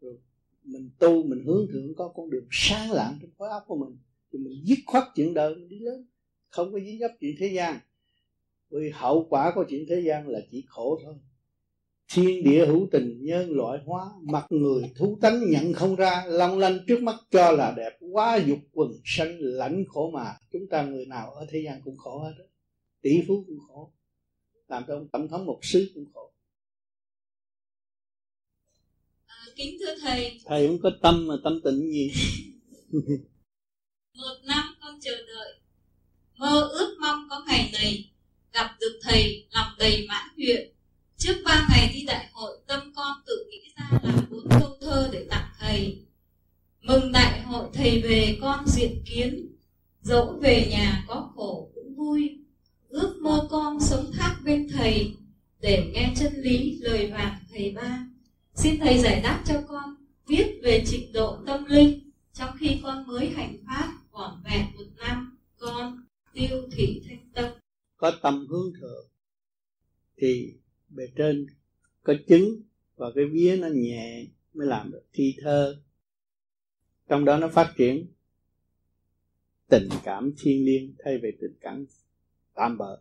Rồi 0.00 0.18
mình 0.64 0.90
tu 0.98 1.22
mình 1.22 1.44
hướng 1.46 1.66
thượng 1.72 1.94
có 1.96 2.08
con 2.08 2.30
đường 2.30 2.46
sáng 2.50 2.90
lạng 2.90 3.18
trong 3.20 3.30
khối 3.38 3.48
óc 3.48 3.64
của 3.66 3.76
mình. 3.76 3.98
Thì 4.32 4.38
mình 4.38 4.62
dứt 4.64 4.78
khoát 4.86 5.04
chuyện 5.14 5.34
đời 5.34 5.54
mình 5.54 5.68
đi 5.68 5.78
lớn, 5.78 6.06
không 6.48 6.72
có 6.72 6.80
dính 6.80 6.98
dấp 6.98 7.10
chuyện 7.20 7.34
thế 7.38 7.46
gian 7.46 7.78
vì 8.70 8.90
hậu 8.94 9.26
quả 9.30 9.52
của 9.54 9.64
chuyện 9.68 9.86
thế 9.88 10.00
gian 10.00 10.28
là 10.28 10.40
chỉ 10.50 10.64
khổ 10.68 11.00
thôi. 11.04 11.14
Thiên 12.12 12.44
địa 12.44 12.66
hữu 12.66 12.88
tình 12.92 13.24
nhân 13.24 13.50
loại 13.50 13.78
hóa 13.84 14.10
mặt 14.22 14.46
người 14.50 14.92
thú 14.96 15.18
tánh 15.20 15.50
nhận 15.50 15.72
không 15.72 15.96
ra 15.96 16.24
long 16.26 16.58
lanh 16.58 16.78
trước 16.86 17.02
mắt 17.02 17.14
cho 17.30 17.50
là 17.50 17.74
đẹp 17.76 17.98
quá 18.12 18.36
dục 18.46 18.58
quần 18.72 18.90
sanh 19.04 19.36
lãnh 19.40 19.84
khổ 19.88 20.10
mà. 20.10 20.34
Chúng 20.52 20.62
ta 20.70 20.82
người 20.82 21.06
nào 21.06 21.30
ở 21.30 21.46
thế 21.50 21.62
gian 21.64 21.80
cũng 21.84 21.96
khổ 21.96 22.18
hết 22.18 22.32
đó. 22.38 22.44
tỷ 23.02 23.10
phú 23.28 23.44
cũng 23.46 23.58
khổ. 23.68 23.92
Làm 24.68 24.84
cho 24.88 24.94
ông 24.94 25.08
tổng 25.08 25.28
thống 25.28 25.46
một 25.46 25.58
xứ 25.62 25.90
cũng 25.94 26.04
khổ. 26.14 26.32
À, 29.26 29.44
kính 29.56 29.76
thưa 29.80 29.94
thầy. 30.00 30.40
Thầy 30.44 30.66
không 30.66 30.78
có 30.82 30.90
tâm 31.02 31.26
mà 31.28 31.34
tâm 31.44 31.60
tịnh 31.64 31.92
gì. 31.92 32.12
Một 34.14 34.36
năm 34.44 34.64
con 34.80 34.98
chờ 35.00 35.16
đợi. 35.26 35.54
Mơ 36.38 36.68
ước 36.72 36.96
mong 37.00 37.26
có 37.30 37.44
ngày 37.46 37.70
này 37.72 38.10
gặp 38.52 38.76
được 38.80 39.00
thầy 39.02 39.46
lòng 39.50 39.70
đầy 39.78 40.06
mãn 40.08 40.28
nguyện. 40.36 40.72
Trước 41.16 41.34
ba 41.44 41.66
ngày 41.70 41.90
đi 41.94 42.04
đại 42.06 42.26
hội, 42.32 42.58
tâm 42.66 42.92
con 42.96 43.16
tự 43.26 43.46
nghĩ 43.50 43.72
ra 43.76 43.98
làm 44.02 44.24
bốn 44.30 44.48
câu 44.50 44.76
thơ 44.80 45.08
để 45.12 45.26
tặng 45.30 45.48
thầy. 45.60 45.98
Mừng 46.82 47.12
đại 47.12 47.42
hội 47.42 47.68
thầy 47.72 48.00
về 48.02 48.38
con 48.40 48.64
diện 48.66 49.02
kiến, 49.06 49.46
dẫu 50.02 50.38
về 50.42 50.68
nhà 50.70 51.04
có 51.08 51.30
khổ 51.34 51.70
cũng 51.74 51.94
vui. 51.94 52.38
Ước 52.88 53.16
mơ 53.20 53.48
con 53.50 53.80
sống 53.80 54.12
thác 54.12 54.36
bên 54.44 54.68
thầy, 54.68 55.14
để 55.60 55.90
nghe 55.94 56.12
chân 56.16 56.32
lý 56.42 56.78
lời 56.80 57.10
vàng 57.10 57.38
thầy 57.50 57.70
ba 57.70 58.06
xin 58.54 58.80
thầy 58.80 58.98
giải 58.98 59.20
đáp 59.20 59.42
cho 59.46 59.62
con 59.68 59.94
viết 60.26 60.60
về 60.62 60.84
trình 60.86 61.12
độ 61.12 61.38
tâm 61.46 61.64
linh 61.64 62.10
trong 62.32 62.50
khi 62.58 62.80
con 62.82 63.06
mới 63.06 63.30
hành 63.36 63.56
pháp 63.66 63.92
vỏn 64.10 64.30
vẹn 64.44 64.66
một 64.76 64.84
năm, 64.96 65.38
con 65.58 66.04
tiêu 66.32 66.68
thị 66.72 67.02
thanh 67.08 67.28
tâm 67.34 67.59
có 68.00 68.12
tâm 68.22 68.46
hướng 68.46 68.72
thượng, 68.80 69.06
thì 70.16 70.54
bề 70.88 71.04
trên 71.16 71.46
có 72.02 72.14
chứng 72.28 72.62
và 72.96 73.06
cái 73.14 73.24
vía 73.24 73.56
nó 73.56 73.68
nhẹ 73.68 74.26
mới 74.54 74.66
làm 74.66 74.90
được 74.92 75.02
thi 75.12 75.34
thơ. 75.42 75.80
Trong 77.08 77.24
đó 77.24 77.36
nó 77.36 77.48
phát 77.48 77.74
triển 77.76 78.06
tình 79.68 79.88
cảm 80.04 80.32
thiên 80.38 80.64
liêng 80.64 80.94
thay 80.98 81.18
vì 81.22 81.30
tình 81.40 81.54
cảm 81.60 81.86
tạm 82.54 82.78
bợ. 82.78 83.00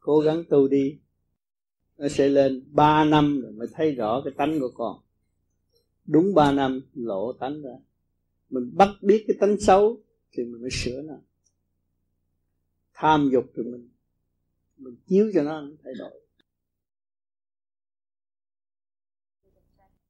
Cố 0.00 0.20
gắng 0.20 0.44
tu 0.50 0.68
đi, 0.68 0.98
nó 1.98 2.08
sẽ 2.08 2.28
lên 2.28 2.64
3 2.72 3.04
năm 3.04 3.40
rồi 3.40 3.52
mới 3.52 3.68
thấy 3.72 3.94
rõ 3.94 4.22
cái 4.24 4.32
tánh 4.36 4.60
của 4.60 4.70
con. 4.74 5.00
Đúng 6.04 6.34
3 6.34 6.52
năm, 6.52 6.80
lộ 6.94 7.32
tánh 7.32 7.62
ra. 7.62 7.76
Mình 8.50 8.70
bắt 8.74 8.88
biết 9.02 9.24
cái 9.28 9.36
tánh 9.40 9.60
xấu 9.60 10.05
thì 10.36 10.44
mình 10.44 10.60
mới 10.60 10.70
sửa 10.70 11.02
nó. 11.02 11.14
Tham 12.94 13.30
dục 13.32 13.44
thì 13.56 13.62
mình 13.62 13.88
mình 14.76 14.96
chiếu 15.06 15.30
cho 15.34 15.42
nó 15.42 15.62
thay 15.84 15.94
đổi. 15.98 16.20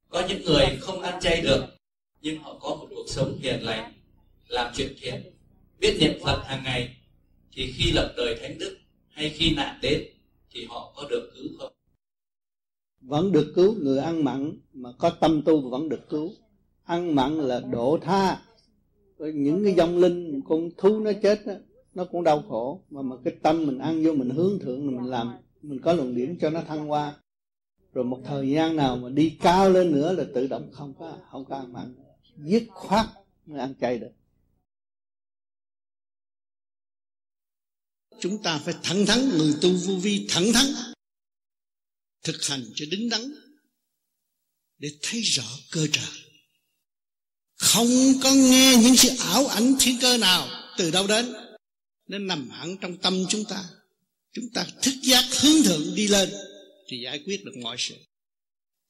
Có 0.09 0.27
những 0.29 0.43
người 0.45 0.79
không 0.81 1.01
ăn 1.01 1.21
chay 1.21 1.43
được 1.43 1.65
nhưng 2.21 2.43
họ 2.43 2.59
có 2.61 2.69
một 2.69 2.87
cuộc 2.91 3.07
sống 3.09 3.39
hiền 3.39 3.62
lành 3.62 3.93
làm 4.49 4.73
chuyện 4.77 4.95
thiện 5.01 5.23
biết 5.79 5.97
niệm 6.01 6.12
phật 6.25 6.43
hàng 6.45 6.65
ngày 6.65 6.97
thì 7.53 7.73
khi 7.73 7.93
lập 7.93 8.15
đời 8.17 8.39
thánh 8.41 8.59
đức 8.59 8.79
hay 9.09 9.31
khi 9.31 9.55
nạn 9.55 9.79
đến 9.83 10.03
thì 10.51 10.67
họ 10.69 10.93
có 10.97 11.09
được 11.11 11.31
cứu 11.35 11.49
không? 11.59 11.73
Vẫn 13.01 13.33
được 13.33 13.53
cứu 13.55 13.75
người 13.75 13.99
ăn 13.99 14.25
mặn 14.25 14.59
mà 14.73 14.93
có 14.99 15.11
tâm 15.11 15.43
tu 15.45 15.71
vẫn 15.71 15.89
được 15.89 16.09
cứu. 16.09 16.33
Ăn 16.85 17.15
mặn 17.15 17.39
là 17.39 17.61
độ 17.61 17.99
tha 18.03 18.43
những 19.19 19.65
cái 19.65 19.75
dòng 19.75 19.99
linh 19.99 20.41
con 20.49 20.71
thú 20.77 21.01
nó 21.01 21.13
chết 21.23 21.47
đó, 21.47 21.55
nó 21.95 22.05
cũng 22.05 22.25
đau 22.25 22.45
khổ. 22.49 22.85
Mà 22.91 23.03
mà 23.03 23.17
cái 23.25 23.35
tâm 23.43 23.67
mình 23.67 23.79
ăn 23.79 24.05
vô 24.05 24.13
mình 24.13 24.31
hướng 24.31 24.59
thượng 24.59 24.87
mình 24.87 25.11
làm 25.11 25.35
mình 25.63 25.81
có 25.81 25.93
luồng 25.93 26.15
điển 26.15 26.39
cho 26.41 26.51
nó 26.51 26.63
thăng 26.63 26.87
hoa. 26.87 27.17
Rồi 27.93 28.05
một 28.05 28.21
thời 28.25 28.51
gian 28.51 28.77
nào 28.77 28.97
mà 28.97 29.09
đi 29.09 29.37
cao 29.41 29.71
lên 29.71 29.93
nữa 29.93 30.13
là 30.13 30.25
tự 30.35 30.47
động 30.47 30.71
không 30.73 30.95
có 30.99 31.19
không 31.31 31.45
có 31.45 31.57
ăn 31.57 31.73
mặn. 31.73 31.95
Dứt 32.37 32.63
khoát 32.71 33.07
mới 33.47 33.61
ăn 33.61 33.75
chay 33.81 33.99
được. 33.99 34.13
Chúng 38.19 38.43
ta 38.43 38.59
phải 38.59 38.75
thẳng 38.83 39.07
thắn 39.07 39.29
người 39.29 39.55
tu 39.63 39.71
vô 39.87 39.95
vi 40.03 40.27
thẳng 40.29 40.45
thắn 40.55 40.67
thực 42.23 42.37
hành 42.49 42.63
cho 42.75 42.87
đứng 42.91 43.09
đắn 43.09 43.21
để 44.79 44.89
thấy 45.03 45.21
rõ 45.21 45.45
cơ 45.71 45.87
trời 45.93 46.26
không 47.57 47.88
có 48.23 48.33
nghe 48.33 48.77
những 48.83 48.97
sự 48.97 49.09
ảo 49.19 49.47
ảnh 49.47 49.75
thiên 49.81 49.99
cơ 50.01 50.16
nào. 50.16 50.49
Từ 50.79 50.90
đâu 50.90 51.07
đến? 51.07 51.33
Nó 52.09 52.19
nằm 52.19 52.51
hẳn 52.51 52.77
trong 52.81 52.97
tâm 52.97 53.25
chúng 53.29 53.45
ta. 53.45 53.64
Chúng 54.33 54.49
ta 54.55 54.66
thức 54.83 54.95
giác 55.03 55.25
hướng 55.40 55.62
thượng 55.62 55.95
đi 55.95 56.09
lên 56.09 56.31
thì 56.88 57.01
giải 57.05 57.23
quyết 57.27 57.45
được 57.45 57.57
mọi 57.62 57.77
sự. 57.79 57.95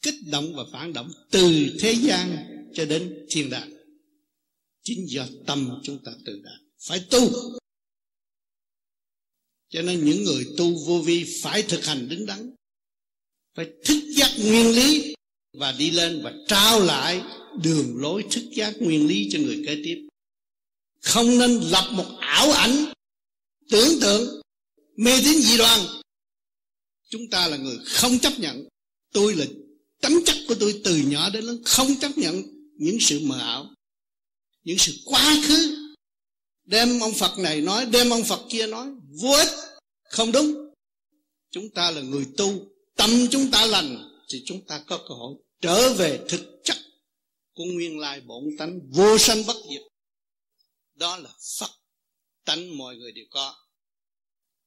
Kích 0.02 0.14
động 0.26 0.55
và 0.55 0.64
phản 0.72 0.92
động 0.92 1.11
từ 1.31 1.76
thế 1.81 1.92
gian 1.92 2.37
cho 2.74 2.85
đến 2.85 3.26
thiên 3.31 3.50
đàng. 3.50 3.72
Chính 4.83 5.07
do 5.09 5.26
tâm 5.46 5.81
chúng 5.83 5.98
ta 6.05 6.12
tự 6.24 6.40
đạt. 6.44 6.61
Phải 6.87 7.00
tu. 7.11 7.33
Cho 9.68 9.83
nên 9.83 10.05
những 10.05 10.24
người 10.24 10.46
tu 10.57 10.85
vô 10.87 11.02
vi 11.02 11.40
phải 11.42 11.62
thực 11.62 11.85
hành 11.85 12.09
đứng 12.09 12.26
đắn. 12.26 12.55
Phải 13.55 13.66
thức 13.85 13.98
giác 14.16 14.31
nguyên 14.38 14.70
lý 14.74 15.14
và 15.52 15.72
đi 15.72 15.90
lên 15.90 16.20
và 16.24 16.33
trao 16.48 16.81
lại 16.81 17.22
đường 17.62 17.97
lối 17.97 18.25
thức 18.31 18.45
giác 18.53 18.75
nguyên 18.81 19.07
lý 19.07 19.29
cho 19.33 19.38
người 19.38 19.62
kế 19.66 19.81
tiếp. 19.85 20.09
Không 21.03 21.38
nên 21.38 21.61
lập 21.61 21.88
một 21.92 22.07
ảo 22.21 22.53
ảnh, 22.53 22.92
tưởng 23.71 24.01
tượng, 24.01 24.40
mê 24.97 25.12
tín 25.25 25.40
dị 25.40 25.57
đoan. 25.57 25.81
Chúng 27.11 27.31
ta 27.31 27.49
là 27.49 27.57
người 27.57 27.79
không 27.85 28.19
chấp 28.19 28.38
nhận. 28.38 28.69
Tôi 29.12 29.35
là 29.35 29.47
tấm 30.01 30.12
chất 30.25 30.37
của 30.49 30.55
tôi 30.55 30.81
từ 30.85 30.97
nhỏ 30.97 31.31
đến 31.31 31.45
lớn, 31.45 31.62
không 31.64 31.97
chấp 31.97 32.19
nhận 32.19 32.42
những 32.79 32.97
sự 33.01 33.21
mờ 33.23 33.38
ảo, 33.38 33.75
những 34.64 34.79
sự 34.79 34.92
quá 35.05 35.37
khứ. 35.49 35.77
Đem 36.64 37.01
ông 37.01 37.14
phật 37.14 37.38
này 37.38 37.61
nói, 37.61 37.87
đem 37.87 38.11
ông 38.11 38.25
phật 38.25 38.40
kia 38.51 38.66
nói, 38.66 38.88
vô 39.23 39.31
ích, 39.31 39.49
không 40.11 40.33
đúng. 40.33 40.55
Chúng 41.51 41.71
ta 41.71 41.90
là 41.90 42.01
người 42.01 42.27
tu, 42.37 42.69
tâm 42.97 43.11
chúng 43.31 43.51
ta 43.51 43.66
lành, 43.66 44.09
thì 44.29 44.42
chúng 44.47 44.66
ta 44.66 44.85
có 44.87 44.99
cơ 44.99 45.14
hội 45.14 45.35
trở 45.61 45.95
về 45.95 46.21
thực 46.29 46.61
chất 46.64 46.77
của 47.57 47.64
nguyên 47.64 47.99
lai 47.99 48.21
bổn 48.21 48.45
tánh 48.59 48.81
vô 48.90 49.19
sanh 49.19 49.47
bất 49.47 49.57
diệt. 49.71 49.83
Đó 50.95 51.16
là 51.16 51.31
phật 51.59 51.71
tánh 52.45 52.79
mọi 52.79 52.97
người 52.97 53.12
đều 53.12 53.25
có. 53.31 53.55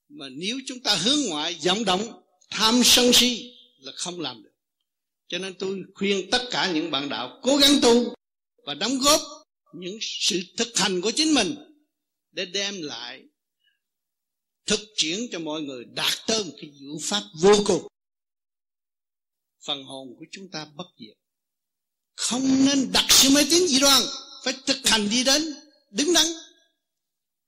Mà 0.08 0.30
nếu 0.30 0.60
chúng 0.68 0.84
ta 0.84 0.96
hướng 0.96 1.20
ngoại, 1.30 1.58
vọng 1.66 1.86
động, 1.86 2.24
tham 2.50 2.82
sân 2.84 3.14
si 3.14 3.58
là 3.80 3.92
không 3.96 4.20
làm 4.20 4.44
được. 4.44 4.52
Cho 5.28 5.38
nên 5.38 5.54
tôi 5.60 5.84
khuyên 5.96 6.30
tất 6.32 6.48
cả 6.52 6.72
những 6.74 6.92
bạn 6.92 7.10
đạo 7.10 7.40
cố 7.44 7.58
gắng 7.58 7.80
tu 7.82 8.14
và 8.66 8.74
đóng 8.74 8.98
góp 9.00 9.22
những 9.74 9.98
sự 10.02 10.42
thực 10.58 10.78
hành 10.78 11.02
của 11.02 11.12
chính 11.12 11.34
mình 11.34 11.56
để 12.32 12.46
đem 12.46 12.82
lại 12.82 13.24
thực 14.66 14.80
triển 14.96 15.20
cho 15.32 15.40
mọi 15.40 15.62
người 15.62 15.86
đạt 15.86 16.14
tới 16.28 16.44
một 16.44 16.52
cái 16.62 16.72
diệu 16.80 16.98
pháp 17.02 17.24
vô 17.42 17.54
cùng. 17.66 17.88
Phần 19.66 19.84
hồn 19.84 20.08
của 20.20 20.26
chúng 20.32 20.52
ta 20.52 20.68
bất 20.76 20.88
diệt 21.00 21.18
không 22.20 22.66
nên 22.66 22.92
đặt 22.92 23.06
sự 23.10 23.30
mê 23.30 23.42
tín 23.50 23.68
dị 23.68 23.80
đoan, 23.80 24.02
phải 24.44 24.54
thực 24.66 24.78
hành 24.84 25.10
đi 25.10 25.24
đến, 25.24 25.42
đứng 25.92 26.14
đắn, 26.14 26.26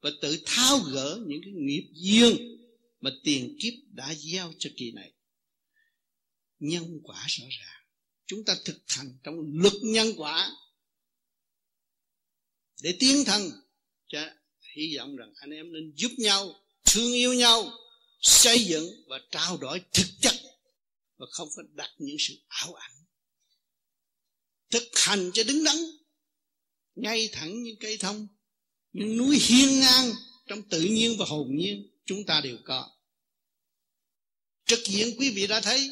và 0.01 0.09
tự 0.21 0.43
thao 0.45 0.79
gỡ 0.79 1.19
những 1.27 1.41
cái 1.43 1.53
nghiệp 1.53 1.89
duyên 1.93 2.57
mà 3.01 3.11
tiền 3.23 3.57
kiếp 3.59 3.73
đã 3.87 4.13
gieo 4.15 4.53
cho 4.59 4.69
kỳ 4.77 4.91
này. 4.91 5.11
Nhân 6.59 6.99
quả 7.03 7.25
rõ 7.27 7.45
ràng. 7.59 7.83
Chúng 8.25 8.45
ta 8.45 8.55
thực 8.65 8.81
hành 8.87 9.17
trong 9.23 9.35
luật 9.53 9.73
nhân 9.81 10.07
quả 10.17 10.51
để 12.81 12.95
tiến 12.99 13.25
thân. 13.25 13.51
Cho 14.07 14.29
hy 14.75 14.97
vọng 14.97 15.15
rằng 15.15 15.33
anh 15.35 15.49
em 15.49 15.73
nên 15.73 15.93
giúp 15.95 16.11
nhau, 16.17 16.55
thương 16.85 17.13
yêu 17.13 17.33
nhau, 17.33 17.71
xây 18.21 18.65
dựng 18.65 19.03
và 19.07 19.19
trao 19.31 19.57
đổi 19.57 19.81
thực 19.93 20.07
chất 20.21 20.35
và 21.17 21.25
không 21.31 21.49
có 21.55 21.63
đặt 21.73 21.89
những 21.97 22.17
sự 22.19 22.33
ảo 22.47 22.73
ảnh 22.73 22.91
thực 24.71 24.83
hành 24.93 25.31
cho 25.33 25.43
đứng 25.43 25.63
đắn, 25.63 25.75
ngay 26.95 27.29
thẳng 27.31 27.63
như 27.63 27.75
cây 27.79 27.97
thông, 27.97 28.27
những 28.91 29.17
núi 29.17 29.39
hiên 29.39 29.79
ngang 29.79 30.11
trong 30.47 30.61
tự 30.69 30.81
nhiên 30.81 31.15
và 31.19 31.25
hồn 31.25 31.55
nhiên 31.55 31.91
chúng 32.05 32.25
ta 32.25 32.41
đều 32.43 32.57
có. 32.65 32.97
Trực 34.65 34.79
diện 34.85 35.15
quý 35.19 35.31
vị 35.31 35.47
đã 35.47 35.61
thấy, 35.61 35.89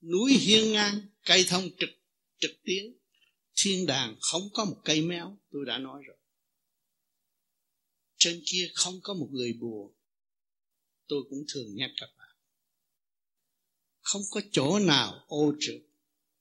núi 0.00 0.32
hiên 0.32 0.72
ngang, 0.72 1.00
cây 1.24 1.44
thông 1.48 1.70
trực 1.78 1.90
trực 2.38 2.50
tiến, 2.64 2.98
thiên 3.56 3.86
đàng 3.86 4.16
không 4.20 4.42
có 4.52 4.64
một 4.64 4.80
cây 4.84 5.02
méo, 5.02 5.38
tôi 5.50 5.66
đã 5.66 5.78
nói 5.78 6.02
rồi. 6.06 6.16
Trên 8.18 8.42
kia 8.46 8.70
không 8.74 9.00
có 9.02 9.14
một 9.14 9.28
người 9.32 9.52
buồn 9.52 9.94
tôi 11.10 11.22
cũng 11.30 11.44
thường 11.54 11.74
nhắc 11.74 11.90
các 11.96 12.10
bạn. 12.18 12.36
Không 14.00 14.22
có 14.30 14.40
chỗ 14.52 14.78
nào 14.78 15.24
ô 15.28 15.52
trực 15.60 15.89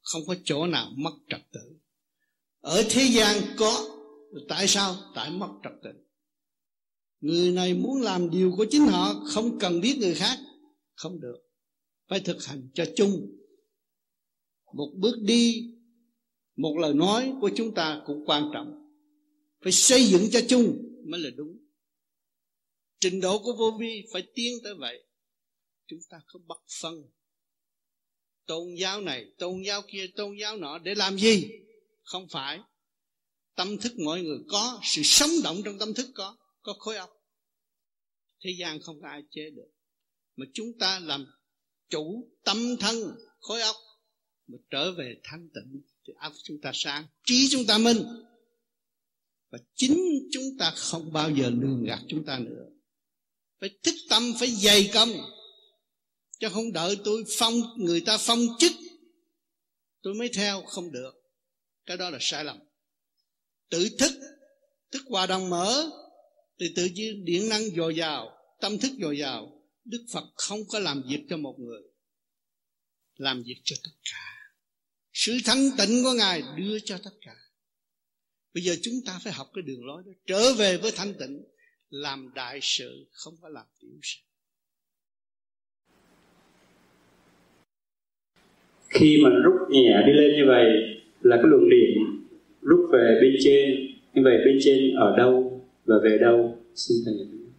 không 0.09 0.21
có 0.27 0.35
chỗ 0.43 0.67
nào 0.67 0.91
mất 0.95 1.13
trật 1.29 1.41
tự. 1.51 1.79
Ở 2.59 2.83
thế 2.89 3.03
gian 3.03 3.37
có, 3.57 3.85
tại 4.47 4.67
sao? 4.67 4.95
Tại 5.15 5.31
mất 5.31 5.49
trật 5.63 5.73
tự. 5.83 5.89
Người 7.19 7.51
này 7.51 7.73
muốn 7.73 8.01
làm 8.01 8.29
điều 8.29 8.53
của 8.57 8.65
chính 8.69 8.87
họ, 8.87 9.23
không 9.25 9.59
cần 9.59 9.81
biết 9.81 9.97
người 9.99 10.13
khác. 10.13 10.39
Không 10.95 11.19
được. 11.19 11.37
Phải 12.07 12.19
thực 12.19 12.45
hành 12.45 12.69
cho 12.73 12.85
chung. 12.95 13.37
Một 14.73 14.91
bước 14.95 15.15
đi, 15.21 15.73
một 16.55 16.77
lời 16.77 16.93
nói 16.93 17.33
của 17.41 17.51
chúng 17.55 17.73
ta 17.73 18.01
cũng 18.05 18.25
quan 18.25 18.49
trọng. 18.53 18.93
Phải 19.63 19.71
xây 19.71 20.03
dựng 20.03 20.27
cho 20.31 20.39
chung 20.49 20.77
mới 21.05 21.19
là 21.19 21.29
đúng. 21.35 21.57
Trình 22.99 23.21
độ 23.21 23.39
của 23.39 23.53
vô 23.53 23.77
vi 23.79 24.05
phải 24.13 24.23
tiến 24.35 24.53
tới 24.63 24.73
vậy. 24.79 25.03
Chúng 25.87 25.99
ta 26.09 26.21
không 26.25 26.47
bắt 26.47 26.59
phân 26.81 27.09
tôn 28.49 28.75
giáo 28.75 29.01
này, 29.01 29.25
tôn 29.37 29.61
giáo 29.61 29.81
kia, 29.87 30.07
tôn 30.15 30.37
giáo 30.41 30.57
nọ 30.57 30.77
để 30.77 30.95
làm 30.95 31.17
gì? 31.17 31.49
Không 32.03 32.27
phải. 32.31 32.59
Tâm 33.55 33.77
thức 33.77 33.99
mọi 33.99 34.21
người 34.21 34.37
có, 34.47 34.79
sự 34.83 35.01
sống 35.03 35.29
động 35.43 35.61
trong 35.65 35.79
tâm 35.79 35.93
thức 35.93 36.07
có 36.15 36.37
có 36.61 36.73
khối 36.79 36.97
óc. 36.97 37.09
Thế 38.43 38.51
gian 38.59 38.81
không 38.81 39.01
có 39.01 39.07
ai 39.07 39.21
chế 39.31 39.49
được. 39.49 39.69
Mà 40.35 40.45
chúng 40.53 40.67
ta 40.79 40.99
làm 40.99 41.25
chủ 41.89 42.29
tâm 42.43 42.77
thân, 42.79 42.95
khối 43.39 43.61
óc, 43.61 43.75
mà 44.47 44.57
trở 44.69 44.91
về 44.91 45.15
thanh 45.23 45.49
tịnh, 45.53 45.81
thì 46.07 46.13
óc 46.19 46.33
chúng 46.43 46.61
ta 46.61 46.71
sáng 46.73 47.05
trí 47.25 47.47
chúng 47.51 47.65
ta 47.67 47.77
minh 47.77 48.03
và 49.49 49.59
chính 49.75 50.29
chúng 50.31 50.57
ta 50.59 50.73
không 50.75 51.13
bao 51.13 51.31
giờ 51.31 51.49
lường 51.49 51.83
gạt 51.83 51.99
chúng 52.07 52.25
ta 52.25 52.39
nữa. 52.39 52.65
Phải 53.59 53.69
thức 53.83 53.95
tâm, 54.09 54.23
phải 54.39 54.47
dày 54.47 54.89
công 54.93 55.09
chứ 56.39 56.49
không 56.49 56.73
đợi 56.73 56.97
tôi 57.03 57.23
phong, 57.37 57.61
người 57.77 58.01
ta 58.01 58.17
phong 58.17 58.39
chức, 58.59 58.71
tôi 60.01 60.13
mới 60.13 60.29
theo, 60.33 60.61
không 60.61 60.91
được. 60.91 61.11
Cái 61.85 61.97
đó 61.97 62.09
là 62.09 62.17
sai 62.21 62.43
lầm. 62.43 62.59
Tự 63.69 63.89
thức 63.99 64.11
thức 64.91 65.01
hòa 65.05 65.25
đồng 65.25 65.49
mở, 65.49 65.89
thì 66.59 66.73
tự 66.75 66.85
nhiên 66.85 67.25
điện 67.25 67.49
năng 67.49 67.61
dồi 67.61 67.95
dào, 67.95 68.37
tâm 68.61 68.77
thức 68.77 68.91
dồi 69.01 69.17
dào. 69.17 69.55
Đức 69.85 70.05
phật 70.11 70.25
không 70.35 70.59
có 70.67 70.79
làm 70.79 71.03
việc 71.09 71.25
cho 71.29 71.37
một 71.37 71.55
người, 71.59 71.81
làm 73.15 73.43
việc 73.43 73.61
cho 73.63 73.75
tất 73.83 73.91
cả. 74.03 74.35
Sự 75.13 75.37
thanh 75.45 75.69
tịnh 75.77 76.03
của 76.03 76.13
ngài 76.13 76.43
đưa 76.57 76.79
cho 76.79 76.97
tất 77.03 77.11
cả. 77.21 77.35
Bây 78.53 78.63
giờ 78.63 78.75
chúng 78.81 78.93
ta 79.05 79.19
phải 79.23 79.33
học 79.33 79.49
cái 79.53 79.61
đường 79.61 79.85
lối 79.85 80.03
đó. 80.05 80.11
Trở 80.25 80.53
về 80.53 80.77
với 80.77 80.91
thanh 80.91 81.13
tịnh, 81.19 81.43
làm 81.89 82.33
đại 82.35 82.59
sự, 82.61 83.07
không 83.11 83.33
có 83.41 83.49
làm 83.49 83.65
tiểu 83.79 83.99
sự. 84.03 84.28
Khi 88.89 89.21
mà 89.23 89.29
rút 89.43 89.69
nhẹ 89.69 90.03
đi 90.07 90.13
lên 90.13 90.31
như 90.35 90.43
vậy 90.47 90.65
là 91.21 91.35
cái 91.35 91.45
luồng 91.45 91.69
điện 91.69 91.97
rút 92.61 92.79
về 92.93 93.19
bên 93.21 93.35
trên. 93.43 93.87
Như 94.13 94.21
vậy 94.23 94.37
bên 94.45 94.57
trên 94.61 94.95
ở 94.95 95.17
đâu 95.17 95.61
và 95.85 95.95
về 96.03 96.17
đâu? 96.21 96.57
Xin 96.75 96.97
thầy 97.05 97.13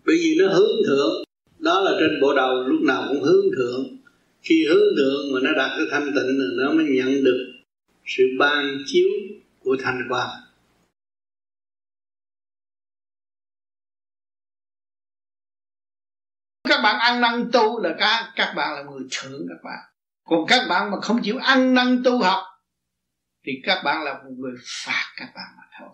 bởi 0.06 0.16
vì 0.20 0.36
nó 0.38 0.48
hướng 0.48 0.76
thượng. 0.86 1.24
Đó 1.58 1.80
là 1.80 1.96
trên 2.00 2.20
bộ 2.20 2.34
đầu, 2.34 2.62
lúc 2.68 2.80
nào 2.82 3.04
cũng 3.08 3.22
hướng 3.22 3.44
thượng. 3.56 3.96
Khi 4.42 4.66
hướng 4.68 4.96
thượng 4.96 5.32
mà 5.34 5.40
nó 5.42 5.52
đạt 5.56 5.70
cái 5.76 5.86
thanh 5.90 6.04
tịnh 6.04 6.38
thì 6.38 6.64
nó 6.64 6.72
mới 6.72 6.84
nhận 6.84 7.24
được 7.24 7.52
sự 8.06 8.24
ban 8.38 8.78
chiếu 8.86 9.08
của 9.58 9.76
thành 9.80 10.06
quả. 10.08 10.26
Các 16.68 16.80
bạn 16.82 17.00
ăn 17.00 17.20
năn 17.20 17.50
tu 17.52 17.82
là 17.82 17.96
các 17.98 18.32
các 18.36 18.54
bạn 18.56 18.74
là 18.74 18.82
người 18.90 19.08
thượng 19.10 19.46
các 19.48 19.58
bạn 19.64 19.89
còn 20.30 20.46
các 20.48 20.66
bạn 20.68 20.90
mà 20.90 21.00
không 21.00 21.22
chịu 21.22 21.38
ăn 21.38 21.74
năn 21.74 22.02
tu 22.04 22.22
học, 22.22 22.42
thì 23.44 23.52
các 23.64 23.82
bạn 23.84 24.04
là 24.04 24.14
một 24.14 24.30
người 24.38 24.52
phạt 24.84 25.12
các 25.16 25.32
bạn 25.34 25.46
mà 25.56 25.62
thôi. 25.78 25.88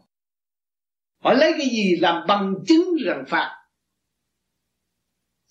Họ 1.22 1.32
lấy 1.32 1.52
cái 1.58 1.66
gì 1.66 1.96
làm 2.00 2.26
bằng 2.28 2.54
chứng 2.68 2.96
rằng 3.04 3.24
phạt? 3.28 3.52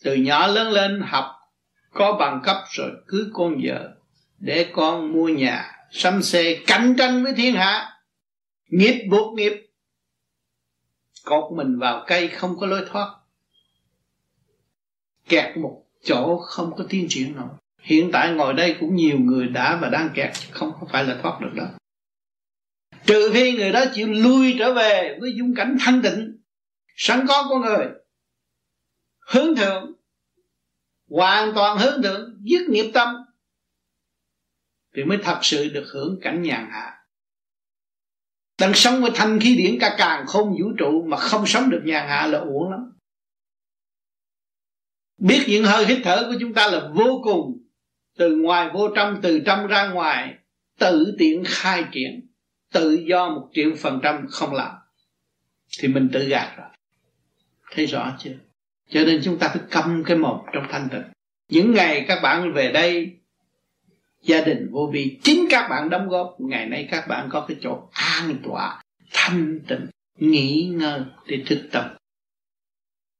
Từ 0.04 0.16
nhỏ 0.16 0.48
lớn 0.48 0.72
lên 0.72 1.02
học, 1.06 1.26
có 1.94 2.18
bằng 2.20 2.42
cấp 2.44 2.58
rồi 2.70 2.92
cưới 3.08 3.26
con 3.34 3.56
vợ, 3.64 3.98
để 4.40 4.72
con 4.74 5.14
mua 5.14 5.28
nhà, 5.28 5.72
sắm 5.92 6.22
xe, 6.22 6.64
cạnh 6.68 6.96
tranh 6.98 7.24
với 7.24 7.34
thiên 7.34 7.56
hạ. 7.56 8.00
Nghiệp 8.66 9.08
buộc 9.12 9.34
nghiệp, 9.34 9.54
cột 11.24 11.54
mình 11.58 11.80
vào 11.80 12.04
cây 12.08 12.28
không 12.28 12.58
có 12.60 12.68
lối 12.68 12.86
thoát. 12.92 13.16
Kẹt 15.30 15.58
một 15.58 15.86
chỗ 16.04 16.38
không 16.38 16.76
có 16.78 16.86
tiến 16.90 17.06
triển 17.10 17.36
nổi 17.36 17.50
hiện 17.86 18.10
tại 18.14 18.34
ngồi 18.34 18.54
đây 18.54 18.76
cũng 18.80 18.96
nhiều 18.96 19.20
người 19.20 19.48
đã 19.48 19.80
và 19.82 19.90
đang 19.90 20.10
kẹt 20.16 20.32
không 20.52 20.72
có 20.80 20.88
phải 20.92 21.04
là 21.04 21.20
thoát 21.22 21.40
được 21.42 21.54
đâu. 21.54 21.68
Trừ 23.06 23.32
khi 23.34 23.52
người 23.52 23.72
đó 23.72 23.86
chịu 23.94 24.08
lui 24.08 24.56
trở 24.60 24.74
về 24.74 25.18
với 25.22 25.34
dung 25.38 25.56
cảnh 25.56 25.78
thanh 25.80 26.02
tịnh, 26.02 26.38
sẵn 26.96 27.26
có 27.28 27.46
của 27.50 27.60
người, 27.60 27.88
hướng 29.32 29.56
thượng, 29.56 29.94
hoàn 31.10 31.52
toàn 31.56 31.78
hướng 31.78 32.04
thượng, 32.04 32.42
dứt 32.42 32.70
nghiệp 32.70 32.92
tâm, 32.94 33.16
thì 34.96 35.04
mới 35.04 35.18
thật 35.24 35.40
sự 35.42 35.70
được 35.70 35.86
hưởng 35.94 36.20
cảnh 36.22 36.42
nhàn 36.42 36.70
hạ. 36.72 36.92
Đang 38.60 38.74
sống 38.74 39.02
với 39.02 39.12
thanh 39.16 39.40
khí 39.40 39.56
điển 39.56 39.78
cả 39.80 39.96
càng 39.98 40.26
không 40.28 40.50
vũ 40.50 40.72
trụ 40.78 41.06
mà 41.08 41.18
không 41.18 41.46
sống 41.46 41.70
được 41.70 41.82
nhàn 41.86 42.08
hạ 42.08 42.28
là 42.28 42.40
uổng 42.40 42.72
lắm. 42.72 42.80
Biết 45.18 45.46
những 45.48 45.64
hơi 45.64 45.86
hít 45.86 45.98
thở 46.04 46.26
của 46.28 46.36
chúng 46.40 46.54
ta 46.54 46.68
là 46.68 46.92
vô 46.96 47.22
cùng 47.24 47.65
từ 48.18 48.36
ngoài 48.36 48.70
vô 48.74 48.90
trong, 48.96 49.20
từ 49.22 49.42
trong 49.46 49.68
ra 49.68 49.88
ngoài, 49.88 50.34
tự 50.80 51.16
tiện 51.20 51.44
khai 51.46 51.86
triển, 51.92 52.28
tự 52.74 52.94
do 53.10 53.30
một 53.30 53.50
triệu 53.54 53.72
phần 53.78 54.00
trăm 54.04 54.28
không 54.30 54.54
làm. 54.54 54.72
Thì 55.80 55.88
mình 55.88 56.10
tự 56.14 56.26
gạt 56.26 56.54
rồi. 56.58 56.68
Thấy 57.72 57.86
rõ 57.86 58.16
chưa? 58.20 58.34
Cho 58.90 59.02
nên 59.06 59.22
chúng 59.24 59.40
ta 59.40 59.48
phải 59.48 59.62
câm 59.70 60.04
cái 60.04 60.18
mồm 60.18 60.40
trong 60.54 60.68
thanh 60.70 60.88
tịnh. 60.92 61.04
Những 61.50 61.74
ngày 61.74 62.06
các 62.08 62.20
bạn 62.24 62.54
về 62.54 62.72
đây, 62.72 63.12
gia 64.22 64.42
đình 64.42 64.70
vô 64.72 64.90
vi, 64.94 65.20
chính 65.24 65.48
các 65.50 65.68
bạn 65.70 65.90
đóng 65.90 66.10
góp. 66.10 66.36
Ngày 66.40 66.66
nay 66.66 66.88
các 66.92 67.08
bạn 67.08 67.30
có 67.32 67.46
cái 67.48 67.58
chỗ 67.62 67.90
an 67.92 68.36
tọa, 68.44 68.82
thanh 69.14 69.60
tịnh, 69.68 69.88
nghỉ 70.20 70.72
ngơi 70.76 71.02
để 71.28 71.44
thức 71.48 71.70
tâm 71.72 71.86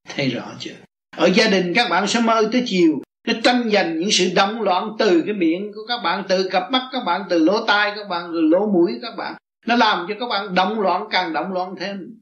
thấy 0.10 0.30
rõ 0.30 0.54
chưa? 0.60 0.76
Ở 1.18 1.30
gia 1.36 1.50
đình 1.50 1.74
các 1.76 1.90
bạn 1.90 2.08
sẽ 2.08 2.22
mơ 2.22 2.50
tới 2.52 2.64
chiều 2.66 3.02
nó 3.26 3.34
tranh 3.44 3.70
giành 3.70 4.00
những 4.00 4.12
sự 4.12 4.32
động 4.36 4.62
loạn 4.62 4.90
từ 5.00 5.24
cái 5.26 5.34
miệng 5.34 5.72
của 5.76 5.82
các 5.88 5.98
bạn, 6.04 6.24
từ 6.30 6.50
cặp 6.52 6.72
mắt 6.72 6.90
các 6.92 7.04
bạn, 7.06 7.22
từ 7.30 7.40
lỗ 7.40 7.66
tai 7.66 7.94
các 7.96 8.08
bạn 8.10 8.30
từ 8.34 8.42
lỗ 8.42 8.72
mũi 8.74 8.92
các 9.02 9.16
bạn. 9.18 9.36
Nó 9.66 9.76
làm 9.76 10.06
cho 10.10 10.16
các 10.20 10.26
bạn 10.30 10.56
động 10.56 10.80
loạn, 10.80 11.08
càng 11.12 11.34
động 11.34 11.54
loạn 11.54 11.76
thêm. 11.80 12.20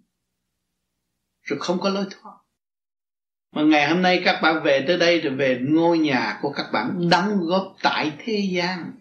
Rồi 1.44 1.60
không 1.60 1.80
có 1.80 1.90
lối 1.90 2.06
thoát. 2.10 2.34
Mà 3.56 3.62
ngày 3.62 3.90
hôm 3.90 4.02
nay 4.02 4.22
các 4.26 4.40
bạn 4.42 4.64
về 4.64 4.84
tới 4.88 4.98
đây 4.98 5.22
rồi 5.22 5.36
về 5.36 5.60
ngôi 5.62 5.98
nhà 5.98 6.40
của 6.42 6.52
các 6.52 6.66
bạn 6.74 7.10
đóng 7.10 7.40
góp 7.42 7.76
tại 7.82 8.12
thế 8.20 8.50
gian. 8.52 8.92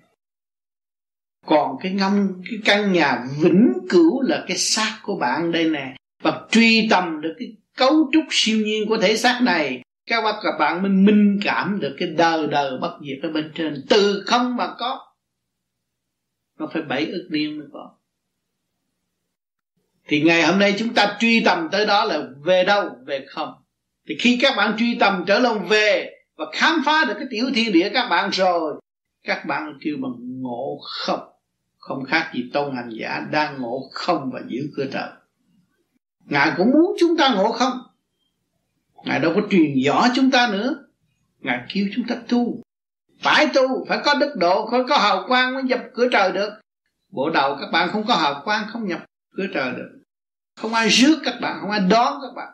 Còn 1.47 1.77
cái 1.83 1.93
ngâm, 1.93 2.43
cái 2.51 2.59
căn 2.65 2.93
nhà 2.93 3.25
vĩnh 3.43 3.73
cửu 3.89 4.23
là 4.23 4.45
cái 4.49 4.57
xác 4.57 4.99
của 5.03 5.17
bạn 5.17 5.53
đây 5.53 5.71
nè. 5.71 5.95
Và 6.23 6.47
truy 6.51 6.89
tầm 6.91 7.21
được 7.21 7.35
cái 7.39 7.57
cấu 7.77 8.11
trúc 8.13 8.25
siêu 8.31 8.59
nhiên 8.59 8.89
của 8.89 8.97
thể 8.97 9.17
xác 9.17 9.41
này 9.43 9.83
các 10.07 10.23
bạn 10.23 10.35
các 10.43 10.53
bạn 10.59 10.83
mới 10.83 10.91
minh 10.91 11.39
cảm 11.45 11.81
được 11.81 11.97
cái 11.99 12.09
đời 12.09 12.47
đời 12.47 12.79
bất 12.81 12.99
diệt 13.07 13.19
ở 13.23 13.31
bên 13.31 13.53
trên. 13.55 13.85
Từ 13.89 14.23
không 14.27 14.57
mà 14.57 14.75
có, 14.79 15.15
nó 16.59 16.69
phải 16.73 16.83
bảy 16.83 17.07
ức 17.07 17.29
niên 17.31 17.59
mới 17.59 17.67
có. 17.73 17.91
Thì 20.09 20.23
ngày 20.23 20.43
hôm 20.43 20.59
nay 20.59 20.75
chúng 20.79 20.95
ta 20.95 21.17
truy 21.21 21.45
tầm 21.45 21.69
tới 21.73 21.87
đó 21.87 22.05
là 22.05 22.23
về 22.45 22.65
đâu, 22.65 22.91
về 23.07 23.27
không? 23.29 23.53
Thì 24.09 24.17
khi 24.21 24.39
các 24.43 24.55
bạn 24.57 24.77
truy 24.79 24.97
tầm 25.01 25.25
trở 25.27 25.39
lòng 25.39 25.69
về 25.69 26.11
và 26.37 26.45
khám 26.53 26.83
phá 26.87 27.05
được 27.09 27.15
cái 27.17 27.27
tiểu 27.31 27.47
thiên 27.55 27.73
địa 27.73 27.91
các 27.95 28.09
bạn 28.09 28.31
rồi, 28.31 28.81
các 29.25 29.45
bạn 29.47 29.79
kêu 29.85 29.97
bằng 30.03 30.41
ngộ 30.43 30.79
không? 30.83 31.21
Không 31.79 32.05
khác 32.05 32.31
gì 32.35 32.51
tôn 32.53 32.77
hành 32.77 32.91
giả 33.01 33.27
đang 33.33 33.61
ngộ 33.61 33.91
không 33.93 34.31
và 34.33 34.41
giữ 34.49 34.61
cửa 34.77 34.87
trời. 34.93 35.09
Ngài 36.25 36.53
cũng 36.57 36.71
muốn 36.71 36.97
chúng 37.01 37.17
ta 37.17 37.35
ngộ 37.35 37.53
không? 37.53 37.73
Ngài 39.05 39.21
đâu 39.21 39.33
có 39.35 39.41
truyền 39.51 39.83
rõ 39.85 40.09
chúng 40.15 40.31
ta 40.31 40.49
nữa. 40.53 40.85
Ngài 41.41 41.67
kêu 41.75 41.87
chúng 41.95 42.07
ta 42.09 42.17
tu. 42.29 42.63
Phải 43.21 43.47
tu, 43.55 43.85
phải 43.89 43.99
có 44.05 44.15
đức 44.15 44.35
độ, 44.37 44.69
phải 44.71 44.81
có 44.89 44.99
hào 44.99 45.25
quang 45.29 45.55
mới 45.55 45.63
nhập 45.63 45.81
cửa 45.95 46.09
trời 46.13 46.33
được. 46.33 46.61
Bộ 47.13 47.31
đầu 47.31 47.57
các 47.61 47.71
bạn 47.73 47.89
không 47.93 48.05
có 48.07 48.15
hào 48.17 48.43
quang, 48.45 48.67
không 48.69 48.89
nhập 48.89 49.05
cửa 49.37 49.47
trời 49.55 49.73
được. 49.73 50.03
Không 50.61 50.75
ai 50.75 50.89
rước 50.89 51.19
các 51.25 51.35
bạn, 51.41 51.59
không 51.61 51.71
ai 51.71 51.81
đón 51.81 52.19
các 52.23 52.35
bạn. 52.37 52.53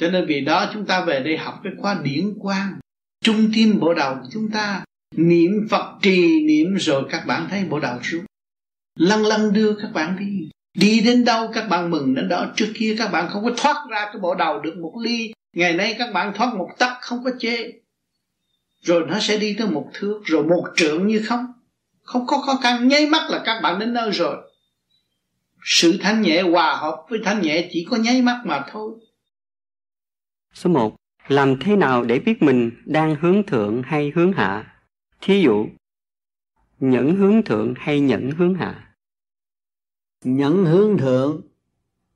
Cho 0.00 0.10
nên 0.10 0.26
vì 0.26 0.40
đó 0.40 0.70
chúng 0.72 0.86
ta 0.86 1.04
về 1.04 1.22
đây 1.22 1.36
học 1.36 1.60
cái 1.64 1.72
khóa 1.78 2.00
điển 2.02 2.34
quang. 2.40 2.78
Trung 3.24 3.50
tim 3.54 3.80
bộ 3.80 3.94
đầu 3.94 4.14
của 4.14 4.28
chúng 4.32 4.50
ta. 4.50 4.84
Niệm 5.16 5.50
phật 5.70 5.98
trì 6.02 6.46
niệm 6.46 6.74
rồi 6.78 7.04
các 7.10 7.24
bạn 7.26 7.46
thấy 7.50 7.64
bộ 7.64 7.80
đầu 7.80 7.98
xuống. 8.02 8.24
Lăn 8.98 9.26
lăn 9.26 9.52
đưa 9.52 9.76
các 9.82 9.92
bạn 9.92 10.16
đi 10.18 10.50
đi 10.80 11.00
đến 11.00 11.24
đâu 11.24 11.50
các 11.54 11.68
bạn 11.68 11.90
mừng 11.90 12.14
đến 12.14 12.28
đó. 12.28 12.46
Trước 12.56 12.72
kia 12.74 12.96
các 12.98 13.08
bạn 13.12 13.28
không 13.30 13.44
có 13.44 13.50
thoát 13.56 13.86
ra 13.90 14.04
cái 14.04 14.20
bộ 14.20 14.34
đầu 14.34 14.60
được 14.60 14.76
một 14.76 14.94
ly. 15.02 15.32
Ngày 15.52 15.72
nay 15.72 15.96
các 15.98 16.12
bạn 16.12 16.32
thoát 16.34 16.54
một 16.54 16.68
tấc 16.78 16.92
không 17.00 17.24
có 17.24 17.30
chê. 17.38 17.72
Rồi 18.82 19.04
nó 19.08 19.18
sẽ 19.20 19.36
đi 19.38 19.56
tới 19.58 19.68
một 19.68 19.90
thước, 19.94 20.20
rồi 20.24 20.44
một 20.44 20.64
trượng 20.76 21.06
như 21.06 21.22
không. 21.26 21.46
Không 22.02 22.26
có 22.26 22.38
khó 22.38 22.58
khăn. 22.62 22.88
Nháy 22.88 23.06
mắt 23.06 23.30
là 23.30 23.42
các 23.44 23.60
bạn 23.62 23.78
đến 23.78 23.94
nơi 23.94 24.10
rồi. 24.10 24.36
Sự 25.64 25.98
thanh 26.00 26.22
nhẹ 26.22 26.42
hòa 26.42 26.76
hợp 26.76 26.96
với 27.10 27.18
thanh 27.24 27.42
nhẹ 27.42 27.68
chỉ 27.72 27.86
có 27.90 27.96
nháy 27.96 28.22
mắt 28.22 28.42
mà 28.44 28.64
thôi. 28.70 28.92
Số 30.54 30.70
1 30.70 30.96
làm 31.28 31.58
thế 31.60 31.76
nào 31.76 32.04
để 32.04 32.18
biết 32.18 32.42
mình 32.42 32.70
đang 32.84 33.16
hướng 33.20 33.42
thượng 33.46 33.82
hay 33.82 34.12
hướng 34.14 34.32
hạ? 34.32 34.74
Thí 35.20 35.42
dụ 35.42 35.66
nhẫn 36.80 37.16
hướng 37.16 37.42
thượng 37.42 37.74
hay 37.78 38.00
nhẫn 38.00 38.30
hướng 38.30 38.54
hạ? 38.54 38.87
Nhẫn 40.24 40.64
hướng 40.64 40.98
thượng 40.98 41.40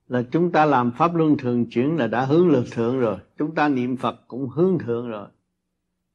là 0.08 0.22
chúng 0.22 0.52
ta 0.52 0.64
làm 0.64 0.92
pháp 0.92 1.14
luân 1.14 1.36
thường 1.36 1.66
chuyển 1.70 1.96
là 1.96 2.06
đã 2.06 2.24
hướng 2.24 2.50
lực 2.50 2.64
thượng 2.70 3.00
rồi. 3.00 3.16
Chúng 3.38 3.54
ta 3.54 3.68
niệm 3.68 3.96
phật 3.96 4.28
cũng 4.28 4.48
hướng 4.48 4.78
thượng 4.78 5.08
rồi. 5.08 5.28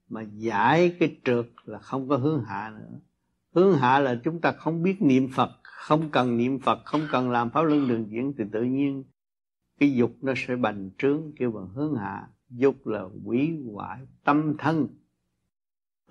Mà 0.10 0.22
giải 0.34 0.96
cái 1.00 1.18
trượt 1.26 1.46
là 1.66 1.80
không 1.80 2.10
có 2.10 2.18
hướng 2.18 2.44
hạ 2.44 2.74
nữa. 2.80 3.00
Hướng 3.56 3.78
hạ 3.78 4.00
là 4.00 4.22
chúng 4.24 4.42
ta 4.42 4.52
không 4.52 4.84
biết 4.84 5.02
niệm 5.02 5.30
phật, 5.36 5.50
không 5.64 6.10
cần 6.10 6.38
niệm 6.38 6.60
phật, 6.60 6.80
không 6.86 7.02
cần 7.12 7.32
làm 7.32 7.50
pháp 7.50 7.62
luân 7.62 7.88
đường 7.88 8.06
chuyển 8.10 8.34
thì 8.38 8.44
tự 8.52 8.64
nhiên 8.64 9.04
cái 9.80 9.94
dục 9.94 10.12
nó 10.22 10.34
sẽ 10.38 10.56
bành 10.56 10.90
trướng, 10.98 11.22
kêu 11.36 11.52
bằng 11.52 11.68
hướng 11.68 11.96
hạ. 11.96 12.28
Dục 12.50 12.88
là 12.88 13.04
quỷ 13.26 13.54
hoại 13.72 14.00
tâm 14.24 14.58
thân. 14.58 14.88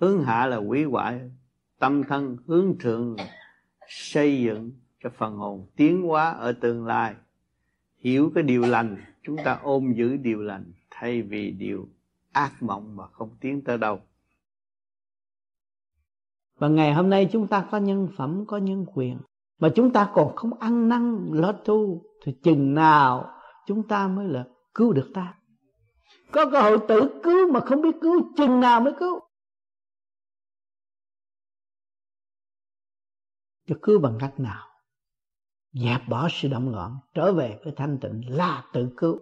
Hướng 0.01 0.23
hạ 0.23 0.45
là 0.45 0.57
quỷ 0.57 0.83
hoại 0.83 1.31
tâm 1.79 2.03
thân. 2.03 2.37
Hướng 2.47 2.75
thượng 2.79 3.15
là 3.17 3.27
xây 3.87 4.41
dựng 4.41 4.71
cho 5.03 5.09
phần 5.17 5.35
hồn 5.35 5.67
tiến 5.75 6.01
hóa 6.01 6.31
ở 6.31 6.51
tương 6.51 6.85
lai. 6.85 7.15
Hiểu 7.97 8.31
cái 8.35 8.43
điều 8.43 8.61
lành, 8.61 8.97
chúng 9.23 9.37
ta 9.45 9.59
ôm 9.63 9.93
giữ 9.93 10.17
điều 10.17 10.41
lành 10.41 10.71
thay 10.89 11.21
vì 11.21 11.51
điều 11.51 11.87
ác 12.31 12.63
mộng 12.63 12.95
mà 12.95 13.07
không 13.07 13.37
tiến 13.39 13.61
tới 13.63 13.77
đâu. 13.77 14.01
Và 16.57 16.67
ngày 16.67 16.93
hôm 16.93 17.09
nay 17.09 17.29
chúng 17.31 17.47
ta 17.47 17.67
có 17.71 17.77
nhân 17.77 18.07
phẩm, 18.17 18.45
có 18.47 18.57
nhân 18.57 18.85
quyền, 18.93 19.19
mà 19.59 19.69
chúng 19.75 19.93
ta 19.93 20.11
còn 20.13 20.35
không 20.35 20.53
ăn 20.53 20.89
năn 20.89 21.29
lo 21.31 21.51
tu, 21.51 22.03
thì 22.23 22.35
chừng 22.43 22.73
nào 22.73 23.33
chúng 23.67 23.87
ta 23.87 24.07
mới 24.07 24.27
là 24.27 24.47
cứu 24.73 24.93
được 24.93 25.11
ta? 25.13 25.39
Có 26.31 26.51
cơ 26.51 26.61
hội 26.61 26.77
tự 26.87 27.21
cứu 27.23 27.51
mà 27.51 27.59
không 27.59 27.81
biết 27.81 27.95
cứu, 28.01 28.33
chừng 28.37 28.59
nào 28.59 28.81
mới 28.81 28.93
cứu? 28.99 29.19
Cho 33.67 33.75
cứu 33.81 33.99
bằng 33.99 34.17
cách 34.19 34.39
nào? 34.39 34.67
Dẹp 35.73 36.01
bỏ 36.09 36.27
sự 36.31 36.47
động 36.47 36.69
loạn 36.69 36.97
trở 37.13 37.33
về 37.33 37.59
với 37.63 37.73
thanh 37.75 37.97
tịnh 38.01 38.21
là 38.27 38.63
tự 38.73 38.89
cứu. 38.97 39.19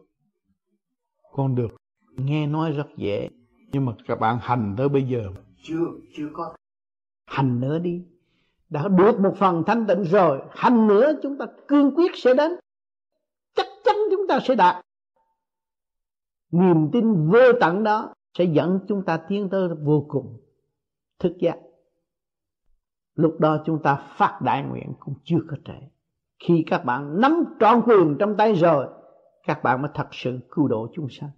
Con 1.32 1.56
được. 1.56 1.76
Nghe 2.18 2.48
nói 2.48 2.72
rất 2.72 2.88
dễ 2.98 3.30
nhưng 3.72 3.86
mà 3.86 3.94
các 4.08 4.20
bạn 4.20 4.38
hành 4.42 4.76
tới 4.78 4.90
bây 4.90 5.04
giờ. 5.04 5.30
Chưa 5.64 5.86
chưa 6.16 6.30
có. 6.34 6.56
Hành 7.26 7.60
nữa 7.60 7.80
đi. 7.80 8.06
Đã 8.70 8.88
được 8.88 9.20
một 9.20 9.36
phần 9.38 9.64
thanh 9.68 9.88
tịnh 9.88 10.04
rồi 10.04 10.42
hành 10.52 10.88
nữa 10.88 11.14
chúng 11.24 11.38
ta 11.38 11.46
cương 11.68 11.96
quyết 11.96 12.12
sẽ 12.16 12.34
đến. 12.34 12.52
Chắc 13.56 13.68
chắn 13.84 13.96
chúng 14.12 14.28
ta 14.28 14.40
sẽ 14.44 14.56
đạt. 14.56 14.86
Niềm 16.52 16.90
tin 16.92 17.30
vô 17.30 17.54
tận 17.62 17.84
đó 17.84 18.14
sẽ 18.38 18.44
dẫn 18.44 18.80
chúng 18.88 19.06
ta 19.06 19.18
tiến 19.18 19.50
tới 19.50 19.70
vô 19.84 20.06
cùng 20.08 20.42
thức 21.20 21.34
giác. 21.40 21.58
Lúc 23.16 23.40
đó 23.40 23.64
chúng 23.66 23.82
ta 23.84 24.14
phát 24.18 24.40
đại 24.42 24.64
nguyện 24.64 24.94
cũng 25.00 25.16
chưa 25.24 25.40
có 25.48 25.58
trễ 25.66 25.88
khi 26.40 26.64
các 26.68 26.86
bạn 26.86 27.22
nắm 27.22 27.44
trọn 27.60 27.82
quyền 27.86 28.16
trong 28.20 28.38
tay 28.38 28.54
rồi, 28.54 28.88
các 29.48 29.64
bạn 29.64 29.82
mới 29.82 29.92
thật 29.94 30.08
sự 30.12 30.40
cứu 30.52 30.68
độ 30.68 30.88
chúng 30.94 31.08
sanh. 31.10 31.30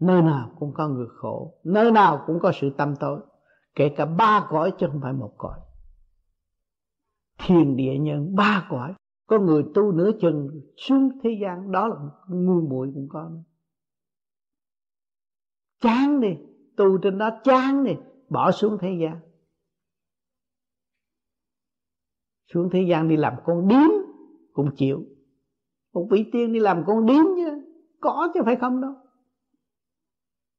Nơi 0.00 0.22
nào 0.22 0.52
cũng 0.58 0.72
có 0.74 0.88
người 0.88 1.06
khổ, 1.16 1.54
nơi 1.64 1.90
nào 1.90 2.24
cũng 2.26 2.38
có 2.40 2.52
sự 2.60 2.70
tâm 2.76 2.94
tối, 3.00 3.20
kể 3.74 3.88
cả 3.96 4.04
ba 4.04 4.46
cõi 4.50 4.72
chứ 4.78 4.86
không 4.92 5.00
phải 5.00 5.12
một 5.12 5.34
cõi. 5.38 5.58
Thiền 7.38 7.76
địa 7.76 7.98
nhân, 7.98 8.34
ba 8.34 8.66
cõi, 8.70 8.94
có 9.26 9.38
người 9.38 9.64
tu 9.74 9.92
nửa 9.92 10.10
chừng 10.20 10.48
xuống 10.76 11.08
thế 11.22 11.30
gian, 11.42 11.72
đó 11.72 11.88
là 11.88 11.96
ngu 12.28 12.60
muội 12.60 12.90
cũng 12.94 13.08
có 13.10 13.30
chán 15.80 16.20
đi, 16.20 16.36
tu 16.76 16.98
trên 16.98 17.18
đó 17.18 17.30
chán 17.44 17.84
đi, 17.84 17.92
bỏ 18.28 18.50
xuống 18.50 18.78
thế 18.80 18.98
gian. 19.02 19.20
Xuống 22.54 22.68
thế 22.72 22.86
gian 22.88 23.08
đi 23.08 23.16
làm 23.16 23.34
con 23.44 23.68
điếm 23.68 23.88
cũng 24.52 24.70
chịu. 24.76 25.04
Một 25.92 26.08
vị 26.10 26.30
tiên 26.32 26.52
đi 26.52 26.60
làm 26.60 26.84
con 26.86 27.06
điếm 27.06 27.24
chứ, 27.36 27.62
có 28.00 28.28
chứ 28.34 28.40
phải 28.44 28.56
không 28.56 28.80
đâu. 28.80 28.94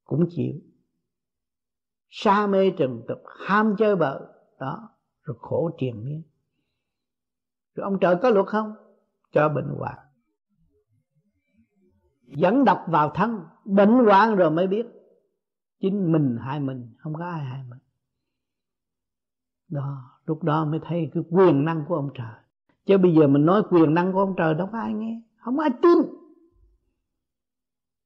Cũng 0.03 0.25
chịu. 0.29 0.53
Sa 2.09 2.47
mê 2.47 2.71
trần 2.77 3.01
tục, 3.07 3.17
ham 3.47 3.75
chơi 3.77 3.95
bợ. 3.95 4.33
Đó, 4.59 4.89
rồi 5.21 5.37
khổ 5.39 5.71
triền 5.77 6.05
miên. 6.05 6.23
Rồi 7.75 7.83
ông 7.83 7.97
trời 8.01 8.15
có 8.21 8.29
luật 8.29 8.47
không? 8.47 8.73
Cho 9.31 9.49
bệnh 9.49 9.69
hoạn. 9.77 9.97
Dẫn 12.37 12.65
đập 12.65 12.85
vào 12.87 13.11
thân, 13.15 13.45
bệnh 13.65 13.89
hoạn 14.05 14.35
rồi 14.35 14.51
mới 14.51 14.67
biết. 14.67 14.85
Chính 15.79 16.11
mình 16.11 16.37
hại 16.41 16.59
mình, 16.59 16.93
không 16.97 17.13
có 17.13 17.25
ai 17.25 17.39
hại 17.39 17.63
mình. 17.69 17.79
Đó 19.67 20.12
lúc 20.25 20.43
đó 20.43 20.65
mới 20.65 20.79
thấy 20.83 21.11
cái 21.13 21.23
quyền 21.29 21.65
năng 21.65 21.85
của 21.87 21.95
ông 21.95 22.09
trời. 22.13 22.33
Chứ 22.85 22.97
bây 22.97 23.13
giờ 23.13 23.27
mình 23.27 23.45
nói 23.45 23.63
quyền 23.69 23.93
năng 23.93 24.13
của 24.13 24.19
ông 24.19 24.33
trời, 24.37 24.53
đâu 24.53 24.69
có 24.71 24.79
ai 24.79 24.93
nghe. 24.93 25.21
Không 25.37 25.59
ai 25.59 25.69
tin. 25.81 25.97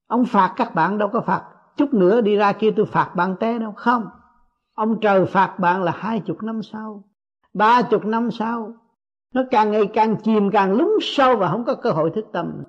Ông 0.07 0.25
phạt 0.25 0.53
các 0.55 0.75
bạn 0.75 0.97
đâu 0.97 1.09
có 1.13 1.21
phạt. 1.21 1.49
Chút 1.77 1.93
nữa 1.93 2.21
đi 2.21 2.35
ra 2.35 2.53
kia 2.53 2.71
tôi 2.75 2.85
phạt 2.85 3.13
bạn 3.15 3.35
té 3.39 3.59
đâu. 3.59 3.71
Không. 3.71 4.05
Ông 4.73 4.99
trời 5.01 5.25
phạt 5.25 5.59
bạn 5.59 5.83
là 5.83 5.91
hai 5.95 6.19
chục 6.19 6.43
năm 6.43 6.63
sau, 6.63 7.03
ba 7.53 7.81
chục 7.81 8.05
năm 8.05 8.31
sau. 8.31 8.73
Nó 9.33 9.43
càng 9.51 9.71
ngày 9.71 9.87
càng 9.93 10.15
chìm, 10.23 10.49
càng 10.51 10.73
lún 10.73 10.89
sâu 11.01 11.37
và 11.37 11.51
không 11.51 11.65
có 11.65 11.75
cơ 11.75 11.91
hội 11.91 12.11
thức 12.15 12.25
tâm. 12.33 12.63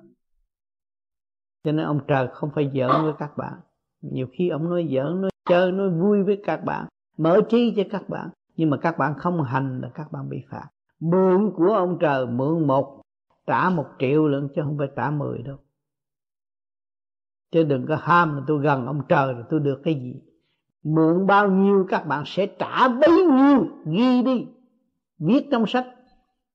Cho 1.63 1.71
nên 1.71 1.85
ông 1.85 1.99
trời 2.07 2.27
không 2.33 2.49
phải 2.55 2.71
giỡn 2.73 3.03
với 3.03 3.13
các 3.19 3.37
bạn. 3.37 3.53
Nhiều 4.01 4.27
khi 4.31 4.49
ông 4.49 4.69
nói 4.69 4.89
giỡn, 4.91 5.21
nói 5.21 5.31
chơi, 5.49 5.71
nói 5.71 5.89
vui 5.89 6.23
với 6.23 6.41
các 6.45 6.65
bạn. 6.65 6.87
Mở 7.17 7.41
trí 7.49 7.73
cho 7.75 7.83
các 7.91 8.09
bạn 8.09 8.29
nhưng 8.59 8.69
mà 8.69 8.77
các 8.77 8.97
bạn 8.97 9.13
không 9.17 9.43
hành 9.43 9.81
là 9.81 9.89
các 9.93 10.11
bạn 10.11 10.29
bị 10.29 10.43
phạt. 10.49 10.67
Mượn 10.99 11.51
của 11.55 11.73
ông 11.73 11.97
trời, 11.99 12.27
mượn 12.27 12.67
một, 12.67 13.01
trả 13.47 13.69
một 13.69 13.85
triệu 13.99 14.27
lượng 14.27 14.49
chứ 14.55 14.61
không 14.63 14.77
phải 14.77 14.87
trả 14.95 15.09
mười 15.09 15.41
đâu. 15.43 15.57
Chứ 17.51 17.63
đừng 17.63 17.85
có 17.87 17.95
ham 17.95 18.35
là 18.35 18.43
tôi 18.47 18.61
gần 18.61 18.85
ông 18.85 19.01
trời 19.09 19.33
là 19.33 19.43
tôi 19.49 19.59
được 19.59 19.81
cái 19.83 19.93
gì. 19.93 20.21
Mượn 20.83 21.27
bao 21.27 21.51
nhiêu 21.51 21.85
các 21.89 22.07
bạn 22.07 22.23
sẽ 22.25 22.45
trả 22.59 22.87
bấy 22.87 23.25
nhiêu, 23.25 23.67
ghi 23.85 24.21
đi. 24.21 24.47
Viết 25.19 25.47
trong 25.51 25.67
sách. 25.67 25.87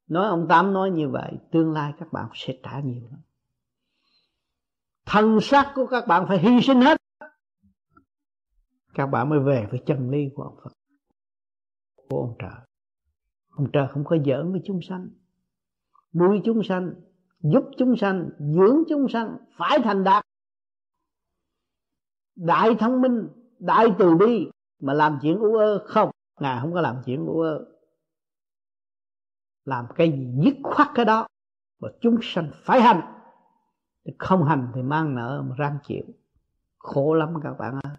Nói 0.09 0.27
ông 0.27 0.47
tám 0.49 0.73
nói 0.73 0.91
như 0.91 1.09
vậy, 1.09 1.33
tương 1.53 1.73
lai 1.73 1.93
các 1.99 2.13
bạn 2.13 2.29
sẽ 2.35 2.55
trả 2.63 2.81
nhiều 2.81 3.03
lắm. 3.11 3.21
Thân 5.07 5.41
xác 5.41 5.73
của 5.75 5.87
các 5.87 6.07
bạn 6.07 6.25
phải 6.29 6.39
hy 6.39 6.61
sinh 6.61 6.81
hết. 6.81 6.97
Các 8.95 9.07
bạn 9.07 9.29
mới 9.29 9.41
về 9.41 9.67
với 9.71 9.83
chân 9.87 10.11
lý 10.11 10.29
của 10.35 10.43
ông 10.43 10.57
Phật 10.65 10.71
của 12.09 12.21
ông 12.21 12.37
trời. 12.39 12.61
Ông 13.51 13.67
trời 13.73 13.87
không 13.91 14.05
có 14.05 14.17
giỡn 14.27 14.53
với 14.53 14.61
chúng 14.65 14.81
sanh. 14.83 15.09
Nuôi 16.13 16.41
chúng 16.45 16.63
sanh, 16.63 16.95
giúp 17.41 17.65
chúng 17.79 17.97
sanh, 17.97 18.31
dưỡng 18.39 18.83
chúng 18.89 19.09
sanh 19.09 19.37
phải 19.57 19.79
thành 19.85 20.05
đạt. 20.05 20.25
Đại 22.37 22.75
thông 22.79 23.01
minh, 23.01 23.29
đại 23.59 23.87
từ 23.99 24.15
bi 24.15 24.51
mà 24.81 24.93
làm 24.93 25.19
chuyện 25.23 25.39
u 25.39 25.57
ơ 25.57 25.85
không? 25.87 26.11
Ngài 26.41 26.61
không 26.61 26.73
có 26.73 26.81
làm 26.81 26.97
chuyện 27.07 27.27
u 27.27 27.41
ơ. 27.41 27.67
Làm 29.65 29.87
cái 29.95 30.11
gì 30.11 30.43
dứt 30.45 30.55
khoát 30.63 30.89
cái 30.95 31.05
đó 31.05 31.27
và 31.81 31.93
chúng 32.01 32.19
sanh 32.23 32.51
phải 32.65 32.81
hành. 32.81 33.01
Không 34.19 34.45
hành 34.45 34.73
thì 34.75 34.83
mang 34.83 35.15
nợ 35.15 35.45
mà 35.49 35.55
răng 35.59 35.79
chịu. 35.83 36.05
Khổ 36.79 37.15
lắm 37.15 37.35
các 37.43 37.55
bạn 37.59 37.79
ạ 37.83 37.97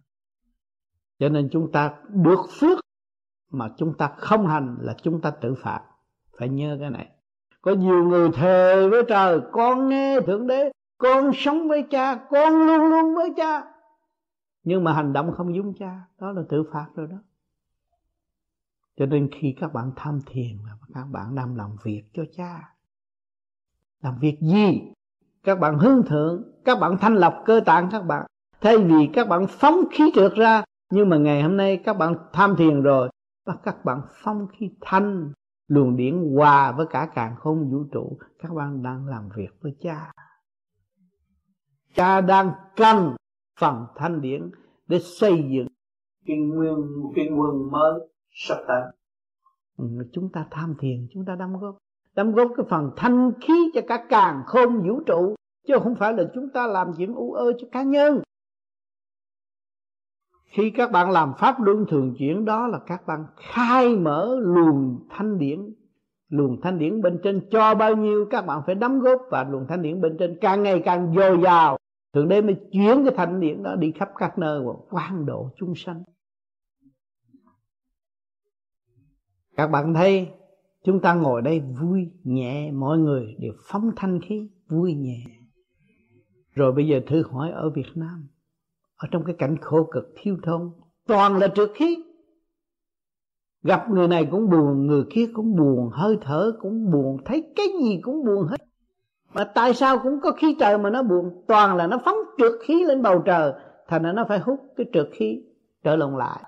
cho 1.20 1.30
nên 1.30 1.50
chúng 1.52 1.72
ta 1.72 1.96
được 2.10 2.40
phước 2.60 2.80
mà 3.52 3.70
chúng 3.78 3.94
ta 3.98 4.08
không 4.18 4.48
hành 4.48 4.78
là 4.82 4.96
chúng 5.04 5.22
ta 5.22 5.32
tự 5.32 5.56
phạt 5.56 5.82
phải 6.38 6.50
nhớ 6.50 6.78
cái 6.80 6.90
này. 6.90 7.10
Có 7.62 7.72
nhiều 7.72 8.04
người 8.04 8.32
thề 8.32 8.90
với 8.90 9.04
trời, 9.08 9.40
con 9.52 9.90
nghe 9.90 10.22
thượng 10.22 10.48
đế, 10.48 10.72
con 10.98 11.32
sống 11.34 11.68
với 11.68 11.84
cha, 11.84 12.16
con 12.16 12.54
luôn 12.54 12.90
luôn 12.90 13.16
với 13.16 13.30
cha. 13.38 13.64
Nhưng 14.64 14.84
mà 14.84 14.94
hành 14.94 15.14
động 15.14 15.32
không 15.32 15.56
giống 15.56 15.74
cha, 15.74 16.02
đó 16.20 16.32
là 16.32 16.42
tự 16.50 16.64
phạt 16.72 16.86
rồi 16.96 17.08
đó. 17.08 17.18
Cho 18.98 19.06
nên 19.06 19.30
khi 19.32 19.56
các 19.60 19.74
bạn 19.74 19.92
tham 19.96 20.20
thiền 20.26 20.58
là 20.66 20.72
các 20.94 21.06
bạn 21.12 21.36
đang 21.36 21.56
làm 21.56 21.76
việc 21.84 22.04
cho 22.14 22.24
cha, 22.38 22.74
làm 24.02 24.18
việc 24.20 24.38
gì? 24.42 24.94
Các 25.44 25.60
bạn 25.60 25.80
hướng 25.80 26.04
thượng, 26.06 26.44
các 26.66 26.80
bạn 26.80 26.98
thanh 26.98 27.16
lọc 27.16 27.34
cơ 27.46 27.60
tạng 27.66 27.90
các 27.92 28.02
bạn. 28.02 28.26
Thay 28.62 28.78
vì 28.78 29.10
các 29.14 29.28
bạn 29.28 29.48
phóng 29.50 29.84
khí 29.92 30.12
trượt 30.16 30.34
ra, 30.36 30.64
nhưng 30.92 31.10
mà 31.10 31.18
ngày 31.18 31.42
hôm 31.42 31.58
nay 31.58 31.78
các 31.78 31.94
bạn 31.94 32.16
tham 32.34 32.56
thiền 32.56 32.82
rồi 32.82 33.10
và 33.46 33.56
các 33.64 33.86
bạn 33.86 34.02
phong 34.24 34.48
khí 34.48 34.70
thanh 34.82 35.32
luồng 35.68 35.96
điển 35.96 36.34
hòa 36.36 36.72
với 36.72 36.86
cả 36.90 37.12
càng 37.16 37.36
không 37.36 37.72
vũ 37.72 37.84
trụ 37.92 38.18
các 38.40 38.54
bạn 38.54 38.84
đang 38.84 39.08
làm 39.08 39.30
việc 39.36 39.50
với 39.62 39.76
cha. 39.82 40.12
Cha 41.96 42.22
đang 42.22 42.52
cần 42.76 43.16
phần 43.60 43.86
thanh 43.96 44.22
điển 44.22 44.52
để 44.88 45.00
xây 45.00 45.44
dựng 45.50 45.68
cái 46.26 46.38
nguyên 46.38 46.76
cái 47.16 47.30
nguồn 47.30 47.72
mới 47.72 47.94
sắp 48.32 48.58
tới. 48.68 48.82
Ừ, 49.78 49.86
chúng 50.14 50.30
ta 50.34 50.48
tham 50.52 50.76
thiền 50.80 51.08
chúng 51.14 51.26
ta 51.26 51.36
đóng 51.36 51.60
góp. 51.60 51.78
Đóng 52.16 52.32
góp 52.32 52.52
cái 52.58 52.66
phần 52.70 52.92
thanh 52.98 53.32
khí 53.42 53.72
cho 53.74 53.82
cả 53.88 54.06
càng 54.10 54.44
không 54.46 54.88
vũ 54.88 55.00
trụ 55.06 55.36
chứ 55.68 55.74
không 55.84 55.96
phải 55.96 56.14
là 56.14 56.24
chúng 56.36 56.50
ta 56.54 56.68
làm 56.68 56.92
chuyện 56.98 57.14
u 57.14 57.34
ơ 57.34 57.52
cho 57.60 57.68
cá 57.72 57.84
nhân 57.84 58.22
khi 60.56 60.70
các 60.70 60.92
bạn 60.92 61.12
làm 61.12 61.34
pháp 61.38 61.62
luân 61.62 61.86
thường 61.90 62.16
chuyển, 62.18 62.46
đó 62.46 62.68
là 62.68 62.80
các 62.88 63.08
bạn 63.08 63.26
khai 63.36 63.96
mở 63.96 64.38
luồng 64.42 65.08
thanh 65.10 65.38
điển. 65.38 65.60
Luồng 66.30 66.62
thanh 66.62 66.80
điển 66.80 67.02
bên 67.02 67.20
trên 67.24 67.42
cho 67.52 67.76
bao 67.76 67.96
nhiêu, 67.96 68.26
các 68.30 68.42
bạn 68.42 68.62
phải 68.66 68.76
đóng 68.76 69.00
góp 69.00 69.22
và 69.32 69.44
luồng 69.44 69.66
thanh 69.70 69.82
điển 69.82 70.02
bên 70.02 70.16
trên 70.20 70.38
càng 70.42 70.64
ngày 70.64 70.82
càng 70.86 71.14
dồi 71.16 71.40
dào. 71.44 71.78
Thượng 72.14 72.28
đế 72.28 72.42
mới 72.42 72.56
chuyển 72.72 73.06
cái 73.06 73.14
thanh 73.18 73.40
điển 73.40 73.64
đó 73.64 73.76
đi 73.76 73.92
khắp 73.92 74.10
các 74.18 74.38
nơi 74.38 74.62
và 74.66 74.74
quan 74.90 75.26
độ 75.26 75.50
chúng 75.58 75.74
sanh. 75.76 76.04
Các 79.56 79.68
bạn 79.68 79.94
thấy, 79.94 80.28
chúng 80.84 81.00
ta 81.00 81.14
ngồi 81.14 81.42
đây 81.42 81.62
vui, 81.82 82.12
nhẹ, 82.24 82.72
mọi 82.72 82.98
người 82.98 83.36
đều 83.40 83.54
phóng 83.68 83.92
thanh 83.96 84.20
khí, 84.22 84.50
vui 84.70 84.94
nhẹ. 84.94 85.24
Rồi 86.54 86.72
bây 86.72 86.88
giờ 86.88 87.00
thử 87.08 87.24
hỏi 87.32 87.52
ở 87.52 87.70
Việt 87.70 87.88
Nam 87.96 88.28
ở 88.98 89.08
trong 89.12 89.24
cái 89.26 89.36
cảnh 89.40 89.58
khổ 89.62 89.88
cực 89.92 90.14
thiêu 90.16 90.38
thốn, 90.44 90.72
toàn 91.08 91.38
là 91.38 91.48
trượt 91.48 91.72
khí. 91.76 92.04
Gặp 93.64 93.90
người 93.90 94.08
này 94.08 94.28
cũng 94.32 94.50
buồn, 94.50 94.88
người 94.88 95.04
kia 95.10 95.26
cũng 95.34 95.56
buồn, 95.56 95.90
hơi 95.94 96.18
thở 96.22 96.52
cũng 96.62 96.92
buồn, 96.92 97.18
thấy 97.26 97.54
cái 97.56 97.66
gì 97.84 98.00
cũng 98.02 98.26
buồn 98.26 98.48
hết. 98.48 98.62
Mà 99.34 99.44
tại 99.44 99.74
sao 99.74 100.00
cũng 100.04 100.20
có 100.22 100.32
khí 100.32 100.56
trời 100.60 100.78
mà 100.78 100.90
nó 100.90 101.04
buồn? 101.04 101.44
Toàn 101.48 101.76
là 101.76 101.88
nó 101.88 101.98
phóng 102.06 102.18
trượt 102.38 102.52
khí 102.64 102.84
lên 102.84 103.02
bầu 103.02 103.22
trời, 103.26 103.54
thành 103.88 104.04
ra 104.04 104.12
nó 104.12 104.26
phải 104.30 104.40
hút 104.40 104.60
cái 104.78 104.86
trượt 104.94 105.10
khí 105.14 105.44
trở 105.84 105.96
lộn 105.96 106.18
lại. 106.18 106.44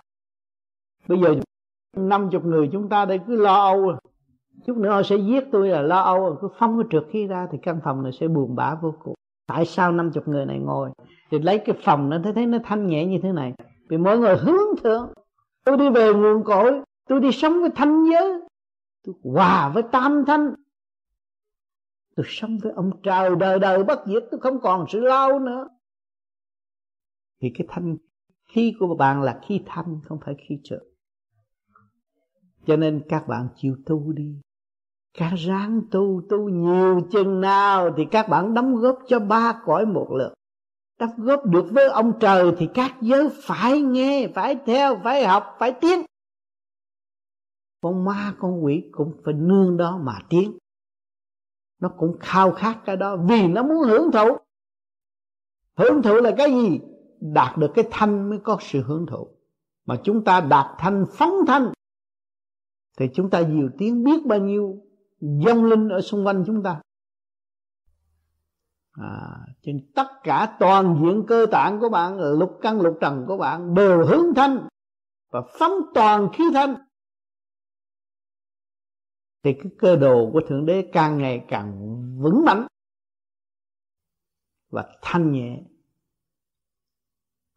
Bây 1.07 1.19
giờ 1.19 1.35
năm 1.97 2.29
chục 2.31 2.45
người 2.45 2.69
chúng 2.71 2.89
ta 2.89 3.05
đây 3.05 3.19
cứ 3.27 3.35
lo 3.35 3.53
âu 3.53 3.89
à. 3.89 3.95
chút 4.65 4.77
nữa 4.77 4.89
họ 4.89 5.03
sẽ 5.03 5.15
giết 5.15 5.43
tôi 5.51 5.69
là 5.69 5.81
lo 5.81 6.01
âu 6.01 6.25
à. 6.25 6.31
cứ 6.41 6.47
phóng 6.59 6.77
cái 6.77 6.87
trượt 6.91 7.11
khí 7.11 7.27
ra 7.27 7.47
thì 7.51 7.57
căn 7.61 7.79
phòng 7.83 8.03
này 8.03 8.11
sẽ 8.11 8.27
buồn 8.27 8.55
bã 8.55 8.75
vô 8.75 8.93
cùng 9.03 9.13
tại 9.47 9.65
sao 9.65 9.91
năm 9.91 10.11
chục 10.13 10.27
người 10.27 10.45
này 10.45 10.59
ngồi? 10.59 10.89
Thì 11.31 11.39
lấy 11.39 11.59
cái 11.65 11.75
phòng 11.83 12.09
nó, 12.09 12.19
thấy 12.23 12.33
thấy 12.33 12.45
nó 12.45 12.57
thanh 12.63 12.87
nhẹ 12.87 13.05
như 13.05 13.19
thế 13.23 13.31
này. 13.31 13.53
Vì 13.89 13.97
mọi 13.97 14.17
người 14.17 14.37
hướng 14.37 14.77
thượng. 14.83 15.13
Tôi 15.63 15.77
đi 15.77 15.89
về 15.89 16.13
nguồn 16.13 16.43
cội, 16.43 16.81
tôi 17.07 17.19
đi 17.19 17.31
sống 17.31 17.61
với 17.61 17.69
thanh 17.75 18.05
giới. 18.11 18.41
Tôi 19.03 19.15
hòa 19.23 19.69
với 19.69 19.83
tam 19.91 20.23
thanh 20.27 20.53
tôi 22.15 22.25
sống 22.29 22.57
với 22.57 22.71
ông 22.71 22.91
trời 23.03 23.35
đời 23.39 23.59
đời 23.59 23.83
bất 23.83 23.99
diệt, 24.07 24.23
tôi 24.31 24.39
không 24.39 24.59
còn 24.61 24.85
sự 24.89 24.99
lao 24.99 25.39
nữa. 25.39 25.67
Thì 27.41 27.51
cái 27.57 27.67
thanh 27.69 27.97
khí 28.47 28.73
của 28.79 28.95
bạn 28.95 29.21
là 29.21 29.39
khí 29.47 29.61
thanh, 29.65 29.99
không 30.05 30.19
phải 30.25 30.35
khí 30.47 30.59
trượt 30.63 30.81
cho 32.67 32.75
nên 32.75 33.01
các 33.09 33.27
bạn 33.27 33.47
chịu 33.55 33.77
tu 33.85 34.11
đi 34.11 34.41
các 35.17 35.33
ráng 35.37 35.81
tu 35.91 36.21
tu 36.29 36.49
nhiều 36.49 37.01
chừng 37.11 37.41
nào 37.41 37.93
thì 37.97 38.05
các 38.11 38.29
bạn 38.29 38.53
đóng 38.53 38.75
góp 38.75 38.99
cho 39.07 39.19
ba 39.19 39.61
cõi 39.65 39.85
một 39.85 40.07
lượt. 40.11 40.33
Đóng 40.99 41.09
góp 41.17 41.45
được 41.45 41.65
với 41.71 41.89
ông 41.89 42.13
trời 42.19 42.51
thì 42.57 42.67
các 42.73 42.95
giới 43.01 43.29
phải 43.41 43.81
nghe, 43.81 44.27
phải 44.35 44.55
theo, 44.65 44.99
phải 45.03 45.27
học, 45.27 45.55
phải 45.59 45.71
tiến. 45.81 46.05
Con 47.81 48.05
ma, 48.05 48.33
con 48.39 48.63
quỷ 48.65 48.89
cũng 48.91 49.13
phải 49.25 49.33
nương 49.33 49.77
đó 49.77 49.99
mà 50.03 50.19
tiến. 50.29 50.57
Nó 51.81 51.89
cũng 51.97 52.17
khao 52.19 52.51
khát 52.51 52.79
cái 52.85 52.97
đó 52.97 53.17
vì 53.29 53.47
nó 53.47 53.63
muốn 53.63 53.83
hưởng 53.83 54.11
thụ. 54.11 54.37
Hưởng 55.77 56.01
thụ 56.01 56.13
là 56.13 56.31
cái 56.37 56.51
gì? 56.51 56.79
Đạt 57.19 57.57
được 57.57 57.71
cái 57.75 57.85
thanh 57.91 58.29
mới 58.29 58.39
có 58.43 58.57
sự 58.61 58.81
hưởng 58.83 59.05
thụ. 59.05 59.27
Mà 59.85 59.95
chúng 60.03 60.23
ta 60.23 60.41
đạt 60.41 60.65
thanh 60.77 61.05
phóng 61.11 61.33
thanh, 61.47 61.71
thì 62.97 63.09
chúng 63.13 63.29
ta 63.29 63.41
nhiều 63.41 63.69
tiếng 63.77 64.03
biết 64.03 64.25
bao 64.25 64.39
nhiêu 64.39 64.86
dông 65.19 65.65
linh 65.65 65.89
ở 65.89 66.01
xung 66.01 66.25
quanh 66.25 66.43
chúng 66.47 66.63
ta. 66.63 66.81
À, 68.91 69.45
trên 69.61 69.91
tất 69.95 70.07
cả 70.23 70.57
toàn 70.59 70.99
diện 71.01 71.25
cơ 71.27 71.45
tạng 71.51 71.79
của 71.79 71.89
bạn 71.89 72.19
lục 72.19 72.59
căn 72.61 72.81
lục 72.81 72.97
trần 73.01 73.25
của 73.27 73.37
bạn 73.37 73.73
đều 73.73 74.05
hướng 74.05 74.35
thanh 74.35 74.67
và 75.31 75.41
phóng 75.59 75.73
toàn 75.93 76.29
khí 76.33 76.43
thanh. 76.53 76.75
Thì 79.43 79.53
cái 79.53 79.71
cơ 79.77 79.95
đồ 79.95 80.29
của 80.33 80.41
thượng 80.47 80.65
đế 80.65 80.89
càng 80.93 81.17
ngày 81.17 81.45
càng 81.47 81.79
vững 82.21 82.45
mạnh 82.45 82.67
và 84.69 84.97
thanh 85.01 85.31
nhẹ. 85.31 85.63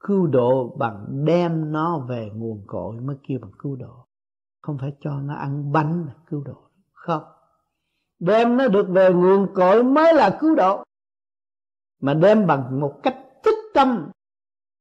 Cứu 0.01 0.27
độ 0.27 0.77
bằng 0.79 1.25
đem 1.25 1.73
nó 1.73 2.07
về 2.09 2.31
nguồn 2.35 2.65
cội 2.67 3.01
mới 3.01 3.17
kêu 3.29 3.39
bằng 3.43 3.53
cứu 3.59 3.77
độ. 3.77 4.07
Không 4.61 4.79
phải 4.79 4.93
cho 5.01 5.21
nó 5.21 5.35
ăn 5.35 5.73
bánh 5.73 6.05
là 6.07 6.15
cứu 6.27 6.43
độ. 6.45 6.71
Không 6.93 7.23
đem 8.21 8.57
nó 8.57 8.69
được 8.69 8.87
về 8.89 9.11
nguồn 9.15 9.55
cội 9.55 9.85
mới 9.85 10.15
là 10.15 10.39
cứu 10.41 10.55
độ. 10.55 10.85
Mà 12.01 12.15
đem 12.15 12.47
bằng 12.47 12.81
một 12.81 13.01
cách 13.03 13.17
thích 13.45 13.59
tâm, 13.75 14.11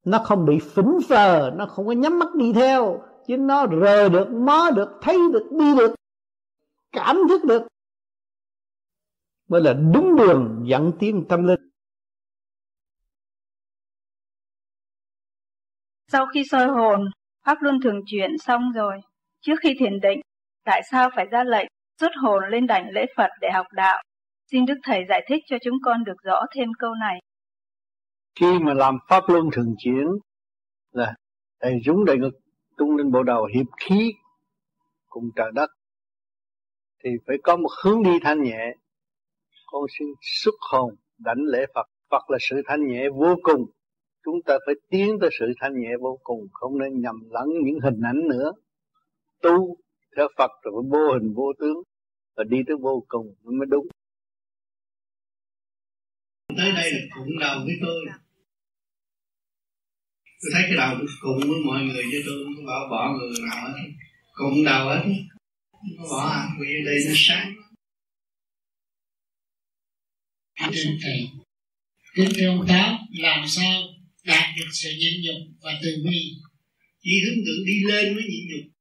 nó 0.06 0.20
không 0.26 0.46
bị 0.46 0.60
phỉnh 0.60 0.98
phờ, 1.10 1.52
nó 1.56 1.66
không 1.66 1.88
có 1.88 1.92
nhắm 1.92 2.20
mắt 2.20 2.36
đi 2.36 2.54
theo, 2.54 3.02
chứ 3.28 3.38
nó 3.38 3.68
rờ 3.82 4.10
được, 4.10 4.28
mó 4.32 4.70
được, 4.76 4.90
thấy 5.02 5.18
được, 5.34 5.48
đi 5.52 5.76
được, 5.78 5.96
cảm 6.92 7.18
thức 7.30 7.42
được. 7.46 7.68
Mới 9.48 9.62
là 9.62 9.74
đúng 9.74 10.16
đường 10.16 10.64
dẫn 10.66 10.92
tiến 11.00 11.26
tâm 11.30 11.48
linh. 11.48 11.70
Sau 16.08 16.26
khi 16.34 16.44
soi 16.50 16.68
hồn, 16.68 17.10
pháp 17.46 17.58
luân 17.62 17.80
thường 17.84 18.02
chuyển 18.06 18.38
xong 18.38 18.72
rồi. 18.76 18.98
Trước 19.42 19.56
khi 19.62 19.76
thiền 19.80 20.00
định, 20.00 20.22
tại 20.66 20.82
sao 20.92 21.10
phải 21.16 21.26
ra 21.26 21.44
lệnh? 21.44 21.68
Xuất 22.00 22.12
hồn 22.22 22.44
lên 22.52 22.68
đảnh 22.68 22.90
lễ 22.92 23.06
Phật 23.18 23.30
để 23.42 23.52
học 23.54 23.66
đạo. 23.72 24.04
Xin 24.52 24.66
Đức 24.66 24.78
Thầy 24.84 25.06
giải 25.10 25.26
thích 25.30 25.44
cho 25.48 25.58
chúng 25.64 25.76
con 25.86 26.04
được 26.04 26.18
rõ 26.24 26.40
thêm 26.56 26.70
câu 26.80 26.94
này. 26.96 27.20
Khi 28.40 28.60
mà 28.60 28.74
làm 28.74 28.98
pháp 29.10 29.24
luân 29.28 29.50
thường 29.54 29.76
chuyển, 29.78 30.08
là 30.92 31.16
đầy 31.62 31.80
rúng 31.86 32.06
đầy 32.06 32.18
ngực, 32.18 32.40
tung 32.78 32.96
lên 32.96 33.12
bộ 33.12 33.24
đầu 33.24 33.46
hiệp 33.56 33.68
khí 33.78 34.12
cùng 35.08 35.24
trời 35.36 35.52
đất, 35.54 35.70
thì 37.04 37.10
phải 37.28 37.36
có 37.44 37.56
một 37.56 37.70
hướng 37.84 38.04
đi 38.04 38.20
thanh 38.22 38.44
nhẹ. 38.44 38.74
Con 39.72 39.84
xin 40.00 40.08
xuất 40.22 40.56
hồn 40.72 40.96
đảnh 41.18 41.44
lễ 41.52 41.66
Phật. 41.76 41.86
Phật 42.10 42.30
là 42.30 42.38
sự 42.42 42.62
thanh 42.66 42.88
nhẹ 42.88 43.10
vô 43.10 43.36
cùng. 43.44 43.66
Chúng 44.26 44.36
ta 44.46 44.58
phải 44.66 44.76
tiến 44.90 45.18
tới 45.22 45.30
sự 45.40 45.46
thanh 45.62 45.74
nhẹ 45.82 45.90
vô 46.02 46.20
cùng, 46.24 46.48
không 46.52 46.78
nên 46.78 47.02
nhầm 47.02 47.16
lẫn 47.30 47.48
những 47.64 47.80
hình 47.84 48.02
ảnh 48.04 48.28
nữa. 48.28 48.52
Tu 49.42 49.76
theo 50.18 50.28
Phật 50.38 50.52
rồi 50.64 50.84
vô 50.92 51.14
hình 51.14 51.34
vô 51.36 51.54
tướng 51.60 51.84
và 52.40 52.46
đi 52.50 52.58
tới 52.68 52.78
vô 52.82 53.06
cùng 53.08 53.36
mới 53.44 53.68
đúng. 53.70 53.88
Tới 56.58 56.72
đây 56.72 56.92
là 56.92 57.00
cụng 57.16 57.40
đầu 57.40 57.60
với 57.66 57.76
tôi. 57.82 58.06
Tôi 60.42 60.52
thấy 60.54 60.64
cái 60.68 60.78
đầu 60.78 60.98
cùng 61.22 61.40
với 61.40 61.60
mọi 61.66 61.84
người 61.84 62.04
chứ 62.12 62.24
tôi 62.26 62.36
không 62.44 62.66
có 62.66 62.88
bỏ, 62.90 62.90
bỏ 62.92 63.18
người 63.18 63.32
nào 63.50 63.68
hết. 63.68 63.90
Cùng 64.34 64.64
đầu 64.66 64.90
hết. 64.90 65.04
Không 65.72 65.90
có 65.98 66.04
bỏ 66.10 66.30
ai 66.30 66.48
vì 66.60 66.86
đây 66.86 66.96
nó 67.08 67.14
sáng. 67.16 67.56
Trên 70.74 70.98
thầy 71.02 71.30
kính 72.16 72.30
thưa 72.36 72.48
ông 72.48 72.66
tám 72.68 72.98
làm 73.12 73.48
sao 73.48 73.82
đạt 74.26 74.46
được 74.58 74.70
sự 74.74 74.90
nhịn 75.00 75.14
nhục 75.24 75.58
và 75.62 75.80
từ 75.84 75.90
bi? 76.06 76.34
Chỉ 77.02 77.12
hướng 77.26 77.46
tượng 77.46 77.66
đi 77.66 77.84
lên 77.88 78.16
mới 78.16 78.24
nhịn 78.24 78.46
nhục. 78.50 78.72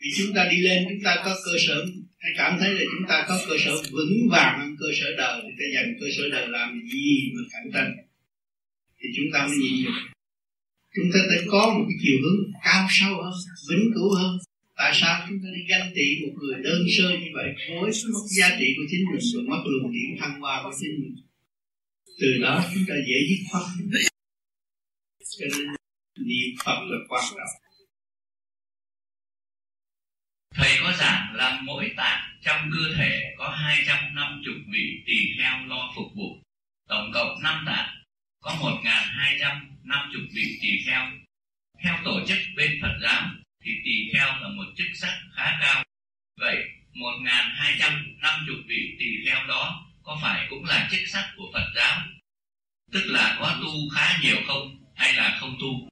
Vì 0.00 0.08
chúng 0.16 0.34
ta 0.34 0.48
đi 0.50 0.56
lên 0.60 0.86
chúng 0.88 1.04
ta 1.04 1.22
có 1.24 1.36
cơ 1.44 1.52
sở 1.66 1.84
hãy 2.24 2.32
cảm 2.36 2.52
thấy 2.60 2.70
là 2.74 2.84
chúng 2.92 3.08
ta 3.08 3.24
có 3.28 3.34
cơ 3.48 3.56
sở 3.64 3.72
vững 3.96 4.14
vàng 4.30 4.60
hơn 4.60 4.76
cơ 4.80 4.86
sở 5.00 5.08
đời. 5.16 5.42
Thì 5.44 5.52
ta 5.58 5.64
dành 5.74 5.90
cơ 6.00 6.06
sở 6.16 6.24
đời 6.32 6.48
làm 6.48 6.68
gì 6.92 7.08
mà 7.34 7.42
cạnh 7.52 7.68
tranh? 7.74 7.92
Thì 8.98 9.08
chúng 9.16 9.26
ta 9.32 9.46
mới 9.46 9.56
nhịn 9.58 9.84
được. 9.84 10.00
Chúng 10.94 11.08
ta 11.14 11.20
phải 11.28 11.46
có 11.52 11.62
một 11.74 11.84
cái 11.88 11.96
chiều 12.02 12.18
hướng 12.22 12.40
cao 12.64 12.86
sâu 12.90 13.22
hơn, 13.22 13.36
vĩnh 13.70 13.86
cửu 13.94 14.14
hơn. 14.14 14.32
Tại 14.76 14.92
sao 15.00 15.26
chúng 15.28 15.38
ta 15.42 15.48
đi 15.56 15.62
ganh 15.70 15.92
tị 15.94 16.06
một 16.22 16.32
người 16.38 16.56
đơn 16.64 16.80
sơ 16.96 17.10
như 17.10 17.30
vậy? 17.34 17.48
Với 17.80 17.90
mất 18.12 18.24
giá 18.38 18.56
trị 18.58 18.66
của 18.76 18.86
chính 18.90 19.04
mình 19.10 19.24
rồi 19.32 19.42
mất 19.50 19.62
luồng 19.70 19.92
điện 19.92 20.10
thăng 20.20 20.40
hoa 20.40 20.62
của 20.64 20.72
chính 20.80 20.94
mình. 21.02 21.16
Từ 22.20 22.28
đó 22.42 22.64
chúng 22.74 22.84
ta 22.88 22.94
dễ 23.08 23.18
dứt 23.28 23.40
khoát. 23.50 23.64
Cho 25.38 25.46
nên 25.52 25.66
niệm 26.28 26.50
phật 26.64 26.78
là 26.90 26.98
quan 27.08 27.24
trọng. 27.30 27.63
Thầy 30.54 30.78
có 30.80 30.92
giảng 30.92 31.34
là 31.34 31.60
mỗi 31.64 31.90
tạng 31.96 32.38
trong 32.42 32.70
cơ 32.72 32.96
thể 32.96 33.34
có 33.38 33.48
250 33.48 34.54
vị 34.72 35.02
tỳ 35.06 35.14
kheo 35.38 35.66
lo 35.66 35.92
phục 35.96 36.14
vụ. 36.14 36.42
Tổng 36.88 37.10
cộng 37.14 37.42
5 37.42 37.64
tạng, 37.66 37.88
có 38.40 38.56
1.250 38.60 40.28
vị 40.34 40.58
tỳ 40.62 40.68
kheo. 40.86 41.06
Theo 41.82 41.98
tổ 42.04 42.20
chức 42.26 42.38
bên 42.56 42.78
Phật 42.82 42.98
giáo 43.02 43.30
thì 43.64 43.70
tỳ 43.84 44.12
kheo 44.12 44.26
là 44.26 44.48
một 44.48 44.64
chức 44.76 44.86
sắc 44.94 45.20
khá 45.36 45.58
cao. 45.60 45.84
Vậy 46.40 46.56
1.250 46.92 48.62
vị 48.68 48.96
tỳ 48.98 49.06
kheo 49.26 49.46
đó 49.46 49.86
có 50.02 50.18
phải 50.22 50.46
cũng 50.50 50.64
là 50.64 50.88
chức 50.90 51.00
sắc 51.06 51.32
của 51.36 51.50
Phật 51.52 51.66
giáo? 51.76 52.00
Tức 52.92 53.04
là 53.06 53.36
có 53.40 53.58
tu 53.62 53.88
khá 53.94 54.18
nhiều 54.22 54.36
không 54.46 54.84
hay 54.94 55.14
là 55.14 55.36
không 55.40 55.56
tu? 55.60 55.88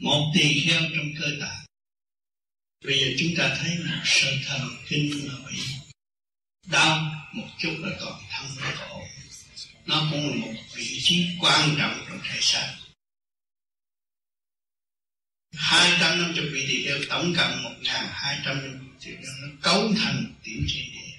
Một 0.00 0.32
tỳ 0.34 0.60
kheo 0.66 0.80
trong 0.94 1.06
cơ 1.20 1.26
tạng 1.40 1.69
Bây 2.84 2.98
giờ 3.00 3.06
chúng 3.18 3.28
ta 3.38 3.56
thấy 3.60 3.76
là 3.76 4.02
sơ 4.04 4.30
thần 4.46 4.60
kinh 4.88 5.28
là 5.28 5.34
bị 5.48 5.58
đau 6.70 7.12
một 7.32 7.48
chút 7.58 7.76
là 7.78 7.96
toàn 8.00 8.22
thân 8.30 8.46
nó 8.60 8.70
khổ 8.76 9.02
nó 9.86 10.08
cũng 10.10 10.28
là 10.28 10.46
một 10.46 10.52
vị 10.74 10.98
trí 11.02 11.26
quan 11.40 11.74
trọng 11.78 12.04
trong 12.08 12.20
thể 12.24 12.38
xác. 12.40 12.76
Hai 15.54 15.96
trăm 16.00 16.18
năm 16.18 16.32
chục 16.36 16.44
vị 16.52 16.66
tỳ 16.68 16.84
kheo 16.84 16.98
tổng 17.08 17.34
cộng 17.36 17.62
một 17.62 17.74
ngàn 17.82 18.06
hai 18.10 18.40
trăm 18.44 18.56
năm 18.62 18.96
triệu 19.00 19.16
nó 19.20 19.48
cấu 19.62 19.92
thành 19.98 20.34
tiểu 20.44 20.58
thiên 20.68 20.84
địa. 20.92 21.18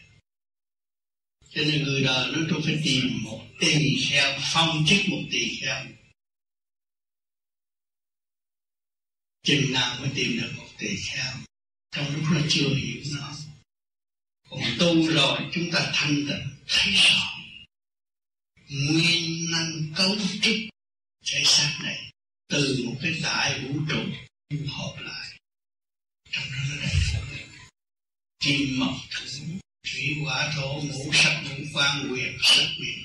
Cho 1.49 1.61
nên 1.61 1.83
người 1.83 2.03
đời 2.03 2.31
nó 2.31 2.39
tôi 2.49 2.61
phải 2.65 2.81
tìm 2.83 3.23
một 3.23 3.47
tỳ 3.59 4.05
kheo, 4.09 4.39
phong 4.53 4.85
chức 4.87 4.99
một 5.07 5.21
tỳ 5.31 5.59
kheo. 5.61 5.85
Chừng 9.43 9.71
nào 9.73 9.97
mới 9.99 10.09
tìm 10.15 10.39
được 10.41 10.51
một 10.57 10.67
tỳ 10.77 10.87
kheo? 11.09 11.33
Trong 11.91 12.15
lúc 12.15 12.23
nó 12.31 12.41
chưa 12.49 12.69
hiểu 12.75 13.01
nó 13.19 13.33
còn 14.49 14.59
tu 14.79 15.11
rồi, 15.11 15.37
chúng 15.53 15.71
ta 15.71 15.91
thanh 15.93 16.15
tịnh, 16.15 16.47
thấy 16.67 16.93
rõ. 16.93 17.37
Nguyên 18.69 19.51
năng 19.51 19.93
cấu 19.95 20.15
trúc 20.41 20.55
thể 21.25 21.41
xác 21.45 21.77
này 21.83 22.11
từ 22.49 22.83
một 22.85 22.95
cái 23.01 23.13
đại 23.23 23.59
vũ 23.59 23.79
trụ 23.89 24.03
hợp 24.67 24.95
lại. 24.99 25.37
Trong 26.31 26.43
đó 26.51 26.57
nó 26.69 26.75
đầy 26.81 26.95
đủ 27.13 27.37
kim 28.39 28.79
mộc 28.79 28.95
thủy 29.11 29.59
thủy 29.83 30.15
hỏa, 30.23 30.53
thổ, 30.55 30.81
ngũ 30.81 31.13
sắc, 31.13 31.43
ngũ 31.43 31.65
quan, 31.73 32.13
quyền, 32.13 32.37
sắc, 32.43 32.67
quyền. 32.79 32.97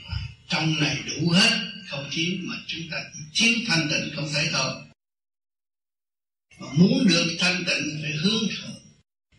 Trong 0.49 0.81
này 0.81 1.03
đủ 1.07 1.31
hết, 1.31 1.51
không 1.89 2.09
thiếu 2.13 2.35
mà 2.41 2.55
chúng 2.67 2.89
ta 2.91 2.97
thiếu 3.35 3.55
thanh 3.67 3.89
tịnh 3.91 4.17
không 4.17 4.29
thấy 4.33 4.49
thôi 4.53 4.86
mà 6.59 6.67
muốn 6.73 7.07
được 7.09 7.37
thanh 7.41 7.65
tịnh 7.67 8.01
phải 8.03 8.13
hướng 8.13 8.49
thượng 8.49 8.83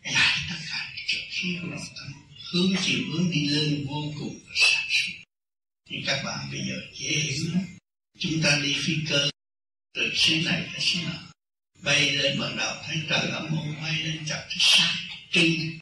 lại 0.02 0.38
tất 0.50 0.56
cả 0.70 0.92
trực 1.06 1.20
khí 1.30 1.56
của 1.62 1.68
lòng 1.68 1.86
tâm 1.96 2.12
hướng 2.52 2.72
chiều 2.84 2.98
hướng 3.12 3.30
đi 3.30 3.48
lên 3.48 3.86
vô 3.88 4.12
cùng 4.18 4.40
và 4.46 4.52
sáng 4.54 4.86
suốt. 4.90 5.12
Thì 5.88 5.96
các 6.06 6.22
bạn 6.24 6.48
bây 6.50 6.60
giờ 6.68 6.80
dễ 6.94 7.10
hiểu 7.10 7.44
lắm. 7.54 7.64
Chúng 8.18 8.42
ta 8.42 8.60
đi 8.62 8.76
phi 8.78 8.94
cơ. 9.08 9.30
Từ 9.94 10.10
xứ 10.14 10.42
này 10.44 10.68
tới 10.72 10.80
xứ 10.80 10.98
nào 11.02 11.28
bay 11.82 12.10
lên 12.10 12.40
bắt 12.40 12.50
đầu 12.56 12.82
thấy 12.86 12.96
trời 13.08 13.30
ấm 13.30 13.56
ôn 13.56 13.76
bay 13.82 14.02
lên 14.02 14.24
chập 14.26 14.46
thấy 14.48 14.58
sáng 14.60 14.96
trưng 15.32 15.78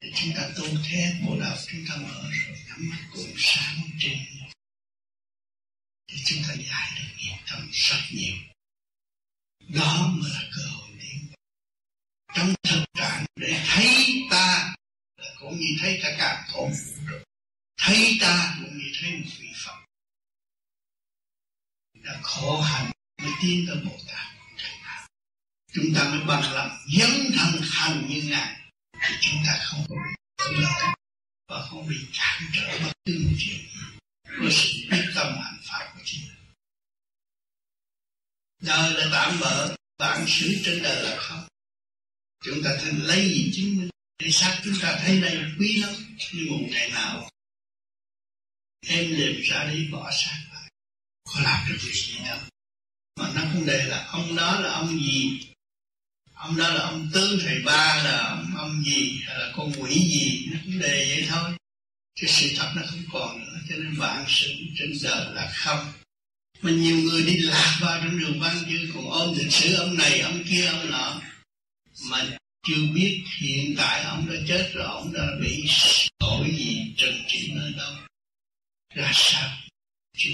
thì 0.00 0.08
chúng 0.14 0.32
ta 0.36 0.50
tu 0.56 0.64
thế, 0.84 1.14
bộ 1.26 1.40
đạo 1.40 1.56
chúng 1.70 1.84
ta 1.88 1.96
mở 1.96 2.22
rồi, 2.22 2.58
nhắm 2.68 2.90
mắt 2.90 3.08
cùng 3.12 3.32
sáng 3.36 3.76
trưng 3.98 4.18
thì 6.08 6.18
chúng 6.24 6.38
ta 6.48 6.54
giải 6.54 6.90
được 6.98 7.08
nghiệp 7.18 7.36
tâm 7.50 7.68
rất 7.72 8.00
nhiều 8.10 8.36
đó 9.68 10.06
mới 10.14 10.30
là 10.30 10.42
cơ 10.56 10.62
hội 10.68 10.88
đến 10.98 11.32
trong 12.34 12.54
thực 12.62 12.84
trạng 12.94 13.24
để 13.36 13.64
thấy 13.66 14.22
ta 14.30 14.74
là 15.16 15.30
cũng 15.40 15.56
như 15.56 15.76
thấy 15.80 16.00
cả 16.02 16.14
cả 16.18 16.46
khổ 16.52 16.70
thấy 17.82 18.18
ta 18.20 18.56
cũng 18.60 18.78
như 18.78 18.84
thấy 19.00 19.10
một 19.10 19.30
vị 19.38 19.48
phật. 19.64 19.76
Đã 21.94 22.20
khổ 22.22 22.60
hạnh 22.60 22.90
mới 23.22 23.32
tiến 23.42 23.66
tới 23.68 23.76
bồ 23.84 23.96
tát. 24.08 24.26
Chúng 25.72 25.94
ta 25.94 26.04
mới 26.04 26.20
bằng 26.26 26.52
lòng 26.52 26.78
dấn 26.98 27.10
thân 27.36 27.62
hành 27.62 28.06
như 28.08 28.22
ngài. 28.22 28.60
Thì 28.92 29.14
chúng 29.20 29.42
ta 29.46 29.58
không 29.62 29.84
có 29.88 29.96
bị 30.50 30.56
lợi 30.56 30.94
và 31.48 31.66
không 31.70 31.88
bị 31.88 31.96
cản 32.12 32.42
trở 32.52 32.78
bất 32.84 32.92
cứ 33.04 33.18
một 33.24 33.36
chuyện. 33.38 33.60
Có 34.24 34.48
sự 34.50 34.68
quyết 34.90 35.04
tâm 35.14 35.26
hạnh 35.44 35.60
pháp 35.62 35.92
của 35.94 36.00
chính 36.04 36.31
đời 38.62 38.92
là 38.92 39.08
tạm 39.12 39.40
bỡ 39.40 39.74
bản 39.98 40.24
xứ 40.28 40.56
trên 40.64 40.82
đời 40.82 41.02
là 41.02 41.16
không. 41.16 41.48
Chúng 42.44 42.62
ta 42.64 42.70
thường 42.80 43.02
lấy 43.02 43.28
gì 43.28 43.52
chứng 43.56 43.76
minh? 43.76 43.90
Để 44.18 44.30
xác 44.30 44.60
chúng 44.64 44.74
ta 44.82 45.00
thấy 45.02 45.20
đây 45.20 45.38
quý 45.58 45.76
lắm 45.76 45.94
nhưng 46.32 46.50
một 46.50 46.66
ngày 46.70 46.90
nào. 46.90 47.28
Em 48.86 49.16
đêm 49.16 49.40
ra 49.42 49.64
đi 49.64 49.88
bỏ 49.92 50.10
xác 50.10 50.38
lại. 50.52 50.70
Có 51.24 51.40
làm 51.40 51.68
được 51.68 51.78
việc 51.80 51.94
gì 51.94 52.18
đâu. 52.24 52.38
Mà 53.20 53.32
nó 53.34 53.40
không 53.52 53.66
đề 53.66 53.84
là 53.84 54.04
ông 54.04 54.36
đó 54.36 54.60
là 54.60 54.72
ông 54.72 55.00
gì? 55.00 55.40
Ông 56.34 56.56
đó 56.56 56.68
là 56.68 56.80
ông 56.80 57.10
tướng 57.12 57.38
thầy 57.42 57.62
ba 57.64 58.02
là 58.04 58.18
ông, 58.28 58.54
ông 58.56 58.82
gì? 58.84 59.20
Hay 59.26 59.38
là 59.38 59.52
con 59.56 59.72
quỷ 59.78 59.94
gì? 59.94 60.46
Nó 60.52 60.58
cũng 60.64 60.78
đề 60.78 61.06
vậy 61.08 61.26
thôi. 61.28 61.52
Cái 62.20 62.30
sự 62.30 62.50
thật 62.56 62.72
nó 62.76 62.82
không 62.86 63.02
còn 63.12 63.40
nữa 63.40 63.58
cho 63.68 63.76
nên 63.76 63.98
bạn 63.98 64.24
sự 64.28 64.52
trên 64.78 64.92
đời 65.02 65.34
là 65.34 65.52
không 65.54 65.92
mà 66.62 66.70
nhiều 66.70 66.96
người 66.96 67.22
đi 67.22 67.36
lạc 67.36 67.78
vào 67.80 68.00
trong 68.04 68.18
đường 68.18 68.40
văn 68.40 68.56
chứ 68.70 68.90
còn 68.94 69.10
ôm 69.10 69.34
lịch 69.38 69.52
sử 69.52 69.74
ông 69.74 69.96
này, 69.96 70.20
ông 70.20 70.44
kia, 70.50 70.66
ông 70.66 70.90
nọ. 70.90 71.20
Mà 72.10 72.36
chưa 72.66 72.86
biết 72.94 73.24
hiện 73.40 73.74
tại 73.76 74.04
ông 74.04 74.26
đã 74.30 74.34
chết 74.48 74.70
rồi, 74.74 74.84
ông 74.84 75.12
đã 75.12 75.26
bị 75.40 75.64
tội 76.18 76.50
gì 76.56 76.94
trần 76.96 77.14
trị 77.28 77.50
nơi 77.54 77.72
đâu. 77.76 77.92
Ra 78.94 79.10
sao? 79.14 79.58
Chưa. 80.16 80.30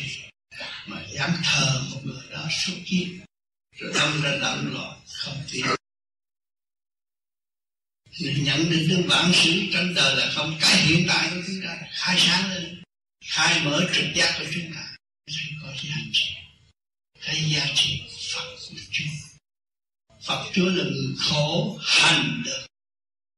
Mà 0.86 1.04
dám 1.12 1.30
thờ 1.44 1.82
một 1.90 2.00
người 2.04 2.22
đó 2.30 2.48
suốt 2.50 2.76
kiếp. 2.86 3.08
Rồi 3.76 3.92
đâm 3.94 4.22
ra 4.22 4.38
động 4.40 4.72
loạn, 4.72 5.00
không 5.06 5.42
tin. 5.52 5.64
Mình 8.20 8.44
nhận 8.44 8.70
định 8.70 8.88
được 8.88 9.04
bản 9.08 9.30
sự 9.34 9.62
trong 9.72 9.94
đời 9.94 10.16
là 10.16 10.32
không 10.34 10.58
cái 10.60 10.76
hiện 10.76 11.04
tại 11.08 11.30
của 11.30 11.42
chúng 11.46 11.60
ta, 11.64 11.78
khai 11.92 12.16
sáng 12.18 12.50
lên, 12.50 12.82
khai 13.24 13.60
mở 13.64 13.86
trực 13.94 14.04
giác 14.14 14.34
của 14.38 14.44
chúng 14.54 14.74
ta 14.74 14.87
thấy 15.28 15.48
có 15.62 15.72
giá 15.82 15.96
trị. 16.12 16.34
Thấy 17.20 17.50
giá 17.50 17.66
trị 17.74 18.02
Phật 18.34 18.56
của 18.70 18.76
Chúa. 18.90 19.04
Phật 20.26 20.50
Chúa 20.54 20.68
là 20.68 20.84
người 20.84 21.14
khổ 21.18 21.78
hành 21.82 22.42
được. 22.44 22.66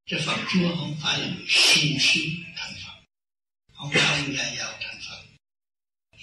Chứ 0.07 0.17
Phật 0.27 0.39
Chúa 0.53 0.77
không 0.77 0.97
phải 1.03 1.21
là 1.21 1.27
người 1.27 1.47
sung 1.49 1.97
sướng 2.01 2.31
thành 2.57 2.75
Phật. 2.87 3.01
Không 3.73 3.91
phải 3.95 4.21
ông 4.21 4.37
già 4.37 4.55
giàu 4.57 4.73
thành 4.81 5.01
Phật. 5.09 5.23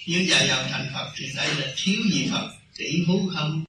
Nếu 0.06 0.24
già 0.24 0.46
giàu 0.46 0.68
thành 0.70 0.90
Phật 0.94 1.12
thì 1.16 1.26
đây 1.36 1.54
là 1.54 1.74
thiếu 1.76 2.02
gì 2.12 2.28
Phật? 2.30 2.54
Tỷ 2.76 3.04
phú 3.06 3.30
không? 3.34 3.64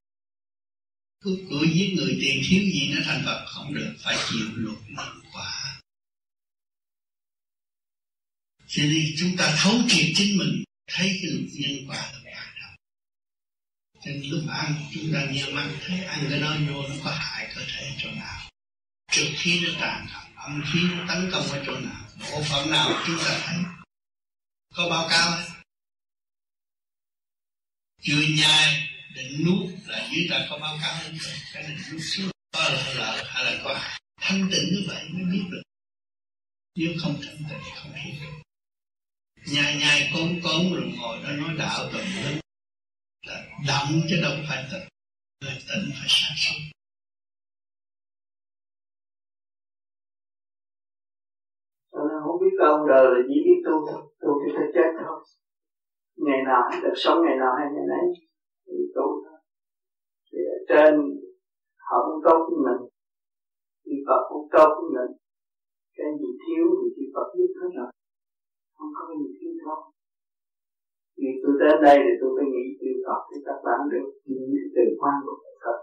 Cứ 1.23 1.45
cửa 1.49 1.65
giết 1.73 1.93
người 1.95 2.17
tiền 2.21 2.43
thiếu 2.47 2.63
gì 2.63 2.91
nó 2.93 3.01
thành 3.05 3.21
Phật? 3.25 3.45
Không 3.47 3.73
được. 3.73 3.97
Phải 3.99 4.17
chịu 4.29 4.47
luật 4.55 4.77
nhân 4.89 5.21
quả. 5.33 5.79
Cho 8.67 8.83
nên 8.83 9.15
chúng 9.19 9.37
ta 9.37 9.57
thấu 9.59 9.81
triệt 9.89 10.11
chính 10.15 10.37
mình 10.37 10.63
thấy 10.89 11.19
cái 11.21 11.31
luật 11.31 11.49
nhân 11.53 11.89
quả 11.89 12.11
là 12.11 12.19
quan 12.23 12.47
đâu, 12.61 12.71
cho 13.93 14.11
nên 14.11 14.29
lúc 14.29 14.43
ăn 14.49 14.75
chúng 14.93 15.13
ta 15.13 15.25
nhớ 15.25 15.45
mắt 15.53 15.69
thấy 15.85 16.03
ăn 16.03 16.27
cái 16.29 16.39
đó 16.39 16.55
vô 16.67 16.87
nó 16.87 16.95
có 17.03 17.11
hại 17.11 17.51
cơ 17.55 17.61
thể 17.67 17.95
chỗ 17.97 18.11
nào? 18.11 18.49
Trước 19.11 19.29
khi 19.37 19.67
nó 19.67 19.73
tàn 19.81 20.07
âm 20.35 20.63
khí 20.73 20.79
nó 20.91 21.05
tấn 21.07 21.29
công 21.31 21.47
ở 21.47 21.63
chỗ 21.65 21.79
nào 21.79 22.05
bộ 22.31 22.43
phận 22.43 22.71
nào 22.71 23.03
chúng 23.07 23.17
ta 23.25 23.41
thấy. 23.45 23.57
Có 24.75 24.89
báo 24.89 25.07
cáo 25.09 25.31
ấy. 25.31 25.45
chưa 28.01 28.21
nhai 28.37 28.89
định 29.15 29.45
nuốt 29.45 29.69
là 29.85 30.09
dưới 30.11 30.27
ta 30.29 30.47
có 30.49 30.57
báo 30.57 30.77
cáo 30.81 30.95
hết 30.95 31.11
rồi. 31.19 31.33
Cái 31.53 31.63
này 31.63 31.77
nuốt 31.91 32.01
xuống 32.03 32.31
có 32.51 32.69
là 32.69 32.93
lợi 32.93 33.23
hay 33.27 33.43
là 33.43 33.61
có 33.63 33.81
thanh 34.21 34.49
tịnh 34.51 34.63
như 34.73 34.83
vậy 34.87 35.03
mới 35.09 35.23
biết 35.23 35.43
được. 35.51 35.61
Nếu 36.75 36.93
không 37.01 37.21
thanh 37.21 37.37
tịnh 37.49 37.73
không 37.75 37.93
hiểu 37.93 38.15
được 38.21 38.48
nhai 39.53 39.71
nhai 39.81 39.99
cốn 40.13 40.29
cốn 40.43 40.61
rồi 40.75 40.87
ngồi 40.97 41.15
đó 41.23 41.29
nói 41.39 41.55
đạo 41.59 41.79
tùm 41.91 42.07
lum 42.23 42.39
là 43.27 43.37
động 43.67 43.89
chứ 44.09 44.15
đâu 44.23 44.35
phải 44.47 44.59
tịnh 44.71 44.87
người 45.41 45.57
tịnh 45.69 45.85
phải 45.97 46.09
sáng 46.17 46.37
suốt. 46.43 46.59
Không 52.23 52.39
biết 52.41 52.55
ông 52.71 52.87
đời 52.87 53.05
là 53.13 53.19
chỉ 53.27 53.37
biết 53.45 53.59
tu 53.65 53.75
thôi 53.89 54.01
tu 54.21 54.29
thì 54.41 54.47
phải 54.55 54.67
chết 54.75 54.89
thôi. 55.01 55.17
Ngày 56.25 56.41
nào 56.47 56.61
hay 56.69 56.81
được 56.83 56.97
sống, 57.03 57.17
ngày 57.23 57.37
nào 57.41 57.51
hay 57.57 57.67
ngày 57.73 57.85
nấy. 57.93 58.05
Thì 58.65 58.77
tu 58.95 59.07
thôi 59.25 59.39
thì 60.31 60.37
ở 60.55 60.57
trên 60.69 60.91
họ 61.87 61.97
cũng 62.07 62.21
tốt 62.25 62.39
với 62.47 62.57
mình 62.65 62.81
thì 63.85 63.93
Phật 64.07 64.21
cũng 64.29 64.47
tốt 64.55 64.69
với 64.77 64.89
mình. 64.95 65.11
Cái 65.97 66.09
gì 66.19 66.29
thiếu 66.41 66.65
thì 66.95 67.03
Phật 67.13 67.27
biết 67.37 67.51
hết 67.61 67.69
rồi 67.77 67.91
không 68.79 68.91
có 68.97 69.03
gì 69.19 69.29
thiếu 69.37 69.51
đâu 69.61 69.79
vì 71.19 71.31
tôi 71.41 71.53
đến 71.61 71.75
đây 71.87 71.97
thì 72.05 72.13
tôi 72.19 72.29
phải 72.35 72.47
nghĩ 72.53 72.65
tiêu 72.79 72.95
Phật 73.05 73.21
thì 73.29 73.37
các 73.47 73.59
bạn 73.65 73.79
được 73.91 74.07
những 74.29 74.49
từ 74.75 74.83
quan 74.99 75.15
của 75.25 75.35
Phật 75.63 75.79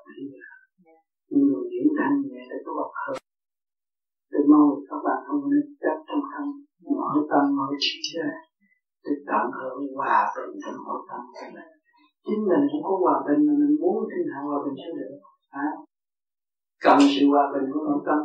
nhưng 1.30 1.47
mà 1.53 1.59
diễn 1.70 1.86
thanh 1.99 2.14
nhẹ 2.28 2.42
để 2.51 2.59
có 2.64 2.70
bậc 2.78 2.92
hơn. 3.03 3.16
Tôi 4.30 4.42
mong 4.51 4.68
các 4.88 5.01
bạn 5.07 5.18
không 5.26 5.42
nên 5.51 5.64
chấp 5.82 5.97
trong 6.09 6.22
thân, 6.30 6.44
mở 6.99 7.11
tâm, 7.30 7.44
mở 7.57 7.66
trí 7.84 7.94
ra 8.14 8.28
để 9.05 9.12
tận 9.28 9.44
hưởng 9.57 9.80
hòa 9.97 10.18
bình 10.34 10.53
trong 10.62 10.78
nội 10.86 11.01
tâm 11.09 11.20
của 11.34 11.49
mình. 11.55 11.70
Chính 12.26 12.42
mình 12.51 12.62
cũng 12.70 12.82
có 12.86 12.92
hòa 13.05 13.16
bình 13.26 13.40
mà 13.47 13.53
mình 13.61 13.74
muốn 13.82 13.97
thiên 14.11 14.24
hạ 14.32 14.38
hòa 14.49 14.59
bình 14.64 14.76
sẽ 14.80 14.88
được 14.99 15.12
à? 15.64 15.68
cần 16.84 16.99
sự 17.12 17.22
hòa 17.32 17.44
bình 17.53 17.66
của 17.72 17.82
nội 17.88 18.01
tâm. 18.09 18.18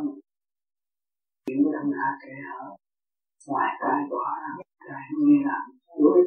Những 1.48 1.64
thân 1.74 1.86
hạ 1.98 2.08
kẻ 2.22 2.32
hở 2.48 2.62
ngoài 3.48 3.70
tai 3.82 3.98
bỏ 4.10 4.24
ra 4.42 4.52
tai 4.88 5.02
nghe 5.18 5.36
là 5.48 5.58
đối 5.98 6.18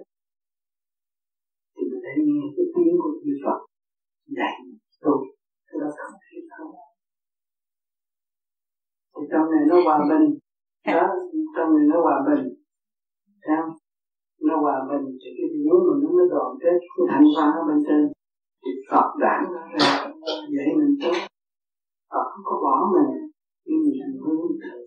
thì 1.74 1.82
mình 1.90 2.02
thấy 2.06 2.16
nghe 2.28 2.42
cái 2.56 2.66
tiếng 2.74 2.94
của 3.02 3.12
Chúa 3.22 3.38
Phật 3.44 3.60
dạy 4.38 4.54
tôi, 5.02 5.18
cái 5.68 5.78
đó 5.82 5.88
không 5.98 6.20
thể 6.24 6.38
không 6.52 6.72
thì 9.14 9.22
trong 9.32 9.46
này 9.52 9.64
nó 9.70 9.76
hòa 9.86 9.98
bình, 10.12 10.26
đó, 10.86 11.08
trong 11.56 11.70
này 11.76 11.86
nó 11.92 11.98
hòa 12.06 12.18
bình 12.28 12.46
sao 13.46 13.64
nó 14.48 14.56
hòa 14.62 14.78
bình 14.90 15.06
thì 15.20 15.30
cái 15.38 15.48
biểu 15.54 15.76
mình 15.86 16.00
nó 16.04 16.10
mới 16.18 16.28
đoàn 16.34 16.52
kết 16.62 16.78
cái 16.94 17.06
thành 17.12 17.28
văn 17.38 17.50
ở 17.60 17.62
bên 17.68 17.80
trên. 17.88 18.02
Thì 18.62 18.72
Phật 18.90 19.08
đảng 19.24 19.44
nó 19.54 19.62
ra 19.74 19.88
dạy 20.56 20.70
mình 20.80 20.94
tốt 21.02 21.16
Phật 22.12 22.26
không 22.32 22.46
có 22.50 22.56
bỏ 22.66 22.76
mình, 22.94 23.10
nhưng 23.66 23.80
mình 23.84 24.20
hướng 24.24 24.38
hướng 24.42 24.85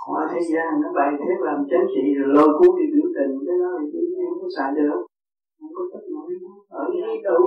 họ 0.00 0.14
thế 0.32 0.40
gian 0.52 0.68
nó 0.82 0.88
bày 0.98 1.10
thế 1.18 1.30
làm 1.48 1.58
chánh 1.70 1.86
trị 1.92 2.04
rồi 2.18 2.28
lôi 2.36 2.48
cuốn 2.58 2.70
đi 2.78 2.84
biểu 2.94 3.08
tình 3.16 3.32
cái 3.46 3.56
đó 3.62 3.70
thì 3.92 3.98
không 4.28 4.38
có 4.42 4.48
xài 4.56 4.70
được. 4.78 5.00
Không 5.58 5.72
có 5.76 5.82
tất 5.92 6.02
nổi 6.12 6.30
ở 6.68 6.84
nhà 6.94 7.06
đâu 7.24 7.38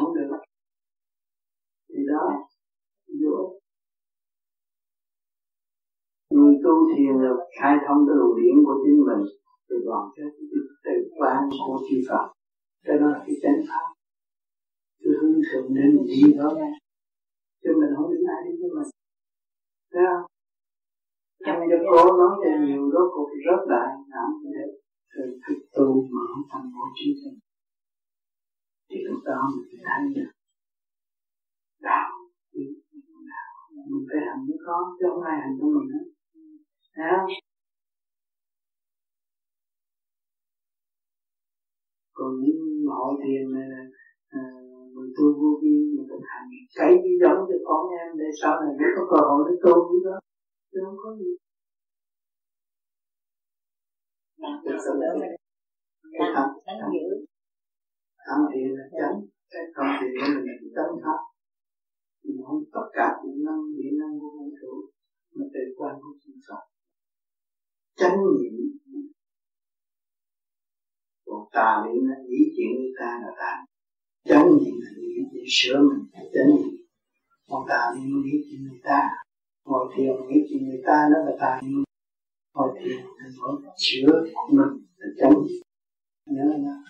không 0.00 0.14
được. 0.14 0.36
Thì 1.88 2.00
đó 2.08 2.46
vô. 3.22 3.58
Người 6.30 6.54
tu 6.64 6.74
thiền 6.96 7.14
là 7.22 7.30
khai 7.60 7.76
thông 7.86 8.06
cái 8.06 8.16
luồng 8.16 8.36
điển 8.42 8.64
của 8.64 8.76
chính 8.84 8.98
mình 9.06 9.22
từ 9.68 9.76
đoàn 9.84 10.04
kết 10.16 10.30
từ 10.84 10.90
quan 11.18 11.50
của 11.66 11.78
chư 11.90 11.96
Phật. 12.08 12.32
Cái 12.84 12.98
đó 12.98 13.06
là 13.06 13.24
cái 13.26 13.36
chánh 13.42 13.60
pháp. 13.68 13.86
Cứ 15.00 15.10
hướng 15.20 15.40
thượng 15.52 15.74
đến 15.74 15.98
đi 16.06 16.32
đó. 16.38 16.48
Chứ 17.62 17.70
mình 17.80 17.90
không 17.96 18.10
đứng 18.14 18.24
ai 18.36 18.40
đi 18.44 18.52
với 18.60 18.70
mình. 18.76 18.90
Thấy 19.92 20.02
không 20.12 20.31
trong 21.44 21.60
cho 21.70 21.78
cố 21.90 22.02
nói 22.20 22.32
cho 22.42 22.50
nhiều 22.64 22.82
đó 22.94 23.02
cô 23.14 23.20
rớt 23.44 23.60
đại 23.72 23.90
làm 24.12 24.28
để 24.54 24.64
từ 25.14 25.22
thực 25.44 25.60
tu 25.76 25.86
mà 26.12 26.22
không 26.30 26.44
thành 26.50 26.66
bộ 26.74 26.84
trí 26.96 27.06
sinh 27.20 27.38
thì 28.90 28.96
lúc 29.06 29.20
đó 29.24 29.38
mình 29.54 29.82
thấy 29.86 30.02
được 30.14 30.30
đạo 31.80 32.10
mình 33.90 34.04
phải 34.08 34.20
hành 34.26 34.42
với 34.46 34.58
con 34.66 34.82
chứ 34.96 35.04
không 35.10 35.22
ai 35.30 35.36
hành 35.42 35.54
cho 35.58 35.66
mình 35.74 35.88
hết. 35.94 36.06
Thấy 36.94 37.06
không? 37.16 37.26
Còn 42.16 42.30
những 42.42 42.60
mọi 42.88 43.10
thiền 43.22 43.44
này 43.54 43.68
à, 44.28 44.42
mình 44.94 45.10
tu 45.16 45.26
vô 45.40 45.50
vi 45.62 45.74
mình 45.94 46.06
thực 46.10 46.22
hành 46.32 46.46
cái 46.78 46.92
gì 47.02 47.12
giống 47.22 47.40
cho 47.48 47.58
con 47.68 47.82
em 48.00 48.08
để 48.18 48.28
sau 48.42 48.52
này 48.60 48.72
biết 48.78 48.92
có 48.96 49.02
cơ 49.10 49.18
hội 49.28 49.40
để 49.48 49.54
tu 49.64 49.74
với 49.88 50.00
đó 50.06 50.16
chứ 50.72 50.78
không 50.84 50.96
có 51.02 51.16
gì 51.18 51.30
Thực 54.64 54.78
sự 54.84 54.92
là 55.00 55.08
cái 56.18 56.28
thật 56.34 56.48
Tham 58.26 58.40
thiền 58.52 58.68
là 58.76 58.84
chánh 58.98 59.16
Cái 59.50 59.62
không 59.74 59.86
thiền 59.98 60.10
của 60.18 60.26
mình 60.34 60.44
là 60.48 60.54
chánh 60.76 60.94
pháp 61.04 61.20
Mình 62.24 62.38
không 62.46 62.60
tất 62.74 62.86
cả 62.92 63.08
những 63.24 63.44
năng, 63.46 63.62
điện 63.76 63.94
năng 64.00 64.20
của 64.20 64.30
vũ 64.36 64.46
trụ 64.60 64.72
Mà 65.34 65.44
tự 65.54 65.60
quan 65.76 65.94
của 66.02 66.14
chúng 66.22 66.38
Phật 66.48 66.62
chánh 67.96 68.16
niệm 68.34 68.52
còn 71.26 71.48
tà 71.52 71.84
niệm 71.84 72.06
là 72.08 72.16
nghĩ 72.28 72.40
chuyện 72.56 72.70
người 72.78 72.92
ta 73.00 73.20
là 73.22 73.30
tà 73.40 73.52
chánh 74.24 74.46
niệm 74.46 74.74
là 74.82 74.90
nghĩ 74.98 75.14
chuyện 75.32 75.44
sửa 75.48 75.78
mình 75.88 76.02
chánh 76.34 76.48
niệm 76.56 76.74
còn 77.48 77.62
tà 77.68 77.80
niệm 77.94 78.22
nghĩ 78.24 78.32
chuyện 78.46 78.60
người 78.62 78.80
ta 78.84 79.08
ngồi 79.64 79.94
thiền 79.96 80.12
nghĩ 80.28 80.40
chuyện 80.48 80.68
người 80.68 80.82
ta 80.86 81.08
đó 81.12 81.18
là 81.26 81.36
tài 81.40 81.62
ngồi 82.54 82.78
thiền 82.80 82.96
thì 82.98 83.36
ngồi 83.38 83.62
chữa 83.76 84.24
của 84.34 84.48
mình 84.50 84.86
là 84.96 85.06
chánh 85.18 85.32
nhớ 86.26 86.44
nhớ 86.58 86.82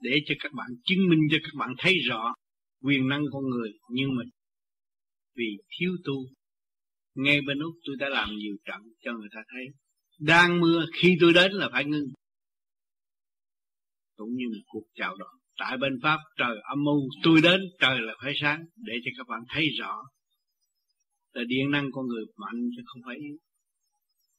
để 0.00 0.10
cho 0.26 0.34
các 0.40 0.52
bạn 0.52 0.68
chứng 0.84 1.08
minh, 1.08 1.20
cho 1.30 1.36
các 1.42 1.58
bạn 1.58 1.74
thấy 1.78 1.94
rõ 2.08 2.34
quyền 2.82 3.08
năng 3.08 3.22
con 3.32 3.44
người. 3.50 3.72
Nhưng 3.88 4.08
mình 4.16 4.28
vì 5.34 5.58
thiếu 5.78 5.92
tu, 6.04 6.14
ngay 7.14 7.40
bên 7.46 7.58
úc 7.58 7.74
tôi 7.86 7.96
đã 7.98 8.08
làm 8.08 8.28
nhiều 8.36 8.56
trận 8.64 8.80
cho 9.00 9.12
người 9.12 9.28
ta 9.32 9.40
thấy. 9.48 9.64
Đang 10.18 10.60
mưa, 10.60 10.86
khi 10.94 11.16
tôi 11.20 11.32
đến 11.32 11.52
là 11.52 11.68
phải 11.72 11.84
ngưng. 11.84 12.08
Cũng 14.16 14.30
như 14.34 14.44
một 14.48 14.62
cuộc 14.66 14.84
chào 14.94 15.16
đón 15.16 15.39
tại 15.60 15.78
bên 15.78 15.92
pháp 16.02 16.18
trời 16.38 16.56
âm 16.62 16.84
mưu 16.84 17.00
tôi 17.22 17.40
đến 17.42 17.60
trời 17.80 18.00
là 18.00 18.12
phải 18.22 18.32
sáng 18.40 18.64
để 18.76 18.94
cho 19.04 19.10
các 19.18 19.26
bạn 19.28 19.40
thấy 19.48 19.68
rõ 19.80 20.02
là 21.32 21.42
điện 21.46 21.70
năng 21.70 21.88
con 21.92 22.06
người 22.06 22.24
mạnh 22.36 22.60
chứ 22.76 22.82
không 22.86 23.02
phải 23.06 23.16
yếu. 23.16 23.36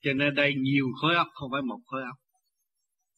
Cho 0.04 0.14
nên 0.14 0.36
đây 0.36 0.54
nhiều 0.58 0.86
khối 1.02 1.16
óc 1.16 1.28
không 1.34 1.52
phải 1.52 1.62
một 1.62 1.80
khối 1.86 2.02
óc. 2.02 2.18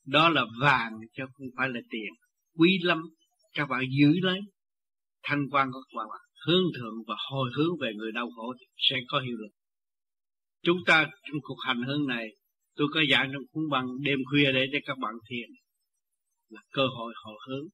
Đó 0.06 0.30
là 0.30 0.46
vàng 0.62 0.92
chứ 1.14 1.24
không 1.34 1.48
phải 1.58 1.70
là 1.70 1.80
tiền. 1.90 2.14
Quý 2.58 2.80
lắm 2.82 3.02
các 3.54 3.70
bạn 3.70 3.82
giữ 4.00 4.20
lấy. 4.22 4.40
Thanh 5.24 5.50
quan 5.52 5.72
của 5.72 5.80
các 5.88 5.98
bạn 5.98 6.08
hướng 6.48 6.64
thượng 6.78 6.96
và 7.08 7.16
hồi 7.32 7.50
hướng 7.58 7.80
về 7.82 7.92
người 7.96 8.12
đau 8.12 8.30
khổ 8.36 8.54
sẽ 8.78 8.96
có 9.08 9.20
hiệu 9.20 9.38
lực. 9.38 9.52
Chúng 10.64 10.78
ta 10.86 11.10
trong 11.28 11.38
cuộc 11.42 11.58
hành 11.66 11.84
hương 11.88 12.08
này, 12.08 12.28
tôi 12.76 12.88
có 12.94 13.00
giảng 13.12 13.30
trong 13.34 13.44
cuốn 13.52 13.64
băng 13.70 13.86
đêm 14.02 14.20
khuya 14.32 14.52
để 14.52 14.66
cho 14.72 14.80
các 14.86 14.98
bạn 14.98 15.14
thiền. 15.30 15.50
Là 16.50 16.62
cơ 16.72 16.82
hội 16.98 17.14
hồi 17.24 17.36
hướng. 17.48 17.68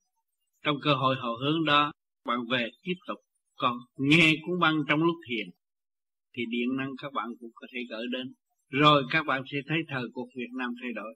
Trong 0.63 0.77
cơ 0.81 0.93
hội 0.93 1.15
hồi 1.15 1.37
hướng 1.43 1.65
đó, 1.65 1.91
bạn 2.25 2.39
về 2.51 2.69
tiếp 2.81 2.95
tục 3.07 3.17
còn 3.55 3.77
nghe 3.97 4.33
cuốn 4.45 4.59
băng 4.59 4.75
trong 4.89 5.03
lúc 5.03 5.15
thiền 5.29 5.47
thì 6.33 6.43
điện 6.49 6.77
năng 6.77 6.89
các 7.01 7.13
bạn 7.13 7.27
cũng 7.39 7.51
có 7.55 7.67
thể 7.73 7.79
gửi 7.89 8.05
đến. 8.11 8.33
Rồi 8.69 9.03
các 9.11 9.23
bạn 9.25 9.43
sẽ 9.51 9.57
thấy 9.67 9.77
thời 9.89 10.03
cuộc 10.13 10.27
Việt 10.35 10.51
Nam 10.57 10.73
thay 10.81 10.91
đổi. 10.95 11.15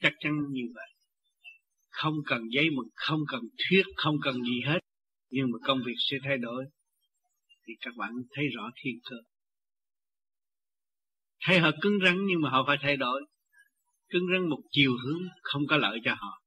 Chắc 0.00 0.12
chắn 0.18 0.32
như 0.50 0.62
vậy. 0.74 0.88
Không 1.88 2.14
cần 2.26 2.42
giấy 2.50 2.70
mực, 2.70 2.86
không 2.94 3.20
cần 3.28 3.40
thuyết, 3.58 3.82
không 3.96 4.16
cần 4.22 4.42
gì 4.42 4.60
hết 4.66 4.78
nhưng 5.30 5.46
mà 5.50 5.58
công 5.62 5.78
việc 5.86 5.94
sẽ 6.10 6.16
thay 6.24 6.38
đổi 6.38 6.64
thì 7.66 7.72
các 7.80 7.94
bạn 7.96 8.10
thấy 8.30 8.44
rõ 8.56 8.70
thiên 8.82 8.94
cơ 9.10 9.16
thấy 11.40 11.58
họ 11.58 11.70
cứng 11.80 11.98
rắn 12.04 12.26
nhưng 12.26 12.40
mà 12.40 12.50
họ 12.50 12.64
phải 12.66 12.76
thay 12.82 12.96
đổi 12.96 13.20
cứng 14.08 14.22
rắn 14.32 14.48
một 14.48 14.60
chiều 14.70 14.92
hướng 15.04 15.22
không 15.42 15.62
có 15.68 15.76
lợi 15.76 15.98
cho 16.04 16.14
họ 16.14 16.37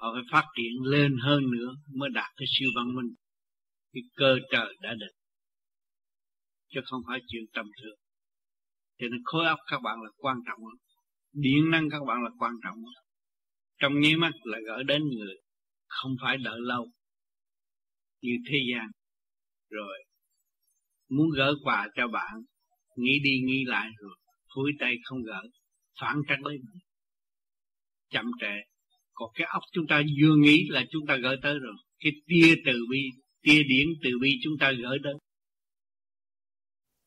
họ 0.00 0.14
phải 0.14 0.22
phát 0.32 0.44
triển 0.56 0.82
lên 0.82 1.16
hơn 1.22 1.42
nữa 1.50 1.74
mới 1.94 2.08
đạt 2.14 2.30
cái 2.36 2.46
siêu 2.58 2.68
văn 2.76 2.94
minh, 2.94 3.14
cái 3.92 4.02
cơ 4.16 4.38
trời 4.52 4.76
đã 4.80 4.94
định. 5.00 5.16
Chứ 6.68 6.80
không 6.84 7.00
phải 7.08 7.20
chuyện 7.28 7.42
tầm 7.52 7.66
thường. 7.82 7.98
Cho 8.98 9.06
nên 9.10 9.20
khối 9.24 9.46
óc 9.46 9.58
các 9.70 9.80
bạn 9.82 10.02
là 10.02 10.10
quan 10.16 10.36
trọng 10.46 10.58
hơn. 10.64 10.76
Điện 11.32 11.70
năng 11.70 11.90
các 11.90 12.00
bạn 12.06 12.22
là 12.22 12.30
quan 12.38 12.52
trọng 12.64 12.76
hơn. 12.76 13.04
Trong 13.78 14.00
nháy 14.00 14.16
mắt 14.16 14.32
là 14.44 14.58
gửi 14.66 14.84
đến 14.84 15.02
người, 15.02 15.34
không 15.86 16.16
phải 16.22 16.36
đợi 16.38 16.58
lâu. 16.60 16.86
Như 18.20 18.36
thế 18.50 18.58
gian. 18.72 18.86
Rồi, 19.70 20.04
muốn 21.10 21.26
gỡ 21.36 21.54
quà 21.64 21.88
cho 21.96 22.08
bạn, 22.08 22.32
nghĩ 22.96 23.20
đi 23.24 23.40
nghĩ 23.44 23.64
lại 23.66 23.88
rồi 23.98 24.16
phối 24.54 24.72
tay 24.78 24.94
không 25.04 25.22
gỡ, 25.22 25.42
phản 26.00 26.16
trắc 26.28 26.40
lên 26.46 26.60
chậm 28.10 28.26
trễ 28.40 28.54
còn 29.18 29.30
cái 29.34 29.46
óc 29.50 29.62
chúng 29.72 29.86
ta 29.88 30.02
vừa 30.20 30.36
nghĩ 30.36 30.66
là 30.70 30.84
chúng 30.90 31.06
ta 31.06 31.16
gửi 31.22 31.36
tới 31.42 31.58
rồi 31.58 31.74
cái 32.00 32.12
tia 32.26 32.54
từ 32.66 32.72
bi 32.90 33.00
tia 33.42 33.62
điển 33.62 33.86
từ 34.02 34.10
bi 34.20 34.30
chúng 34.42 34.58
ta 34.60 34.72
gửi 34.82 34.98
tới 35.04 35.14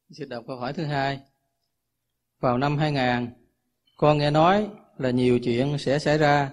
Xin 0.09 0.30
đọc 0.30 0.43
câu 0.47 0.57
hỏi 0.57 0.74
thứ 0.74 0.84
hai. 0.84 1.20
Vào 2.39 2.57
năm 2.57 2.78
2000, 2.78 3.34
con 3.97 4.18
nghe 4.18 4.32
nói 4.32 4.68
là 4.97 5.12
nhiều 5.12 5.39
chuyện 5.39 5.78
sẽ 5.78 5.99
xảy 5.99 6.18
ra 6.18 6.51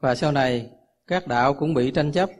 và 0.00 0.14
sau 0.14 0.32
này 0.32 0.70
các 1.06 1.26
đạo 1.28 1.54
cũng 1.54 1.74
bị 1.74 1.90
tranh 1.90 2.12
chấp. 2.12 2.30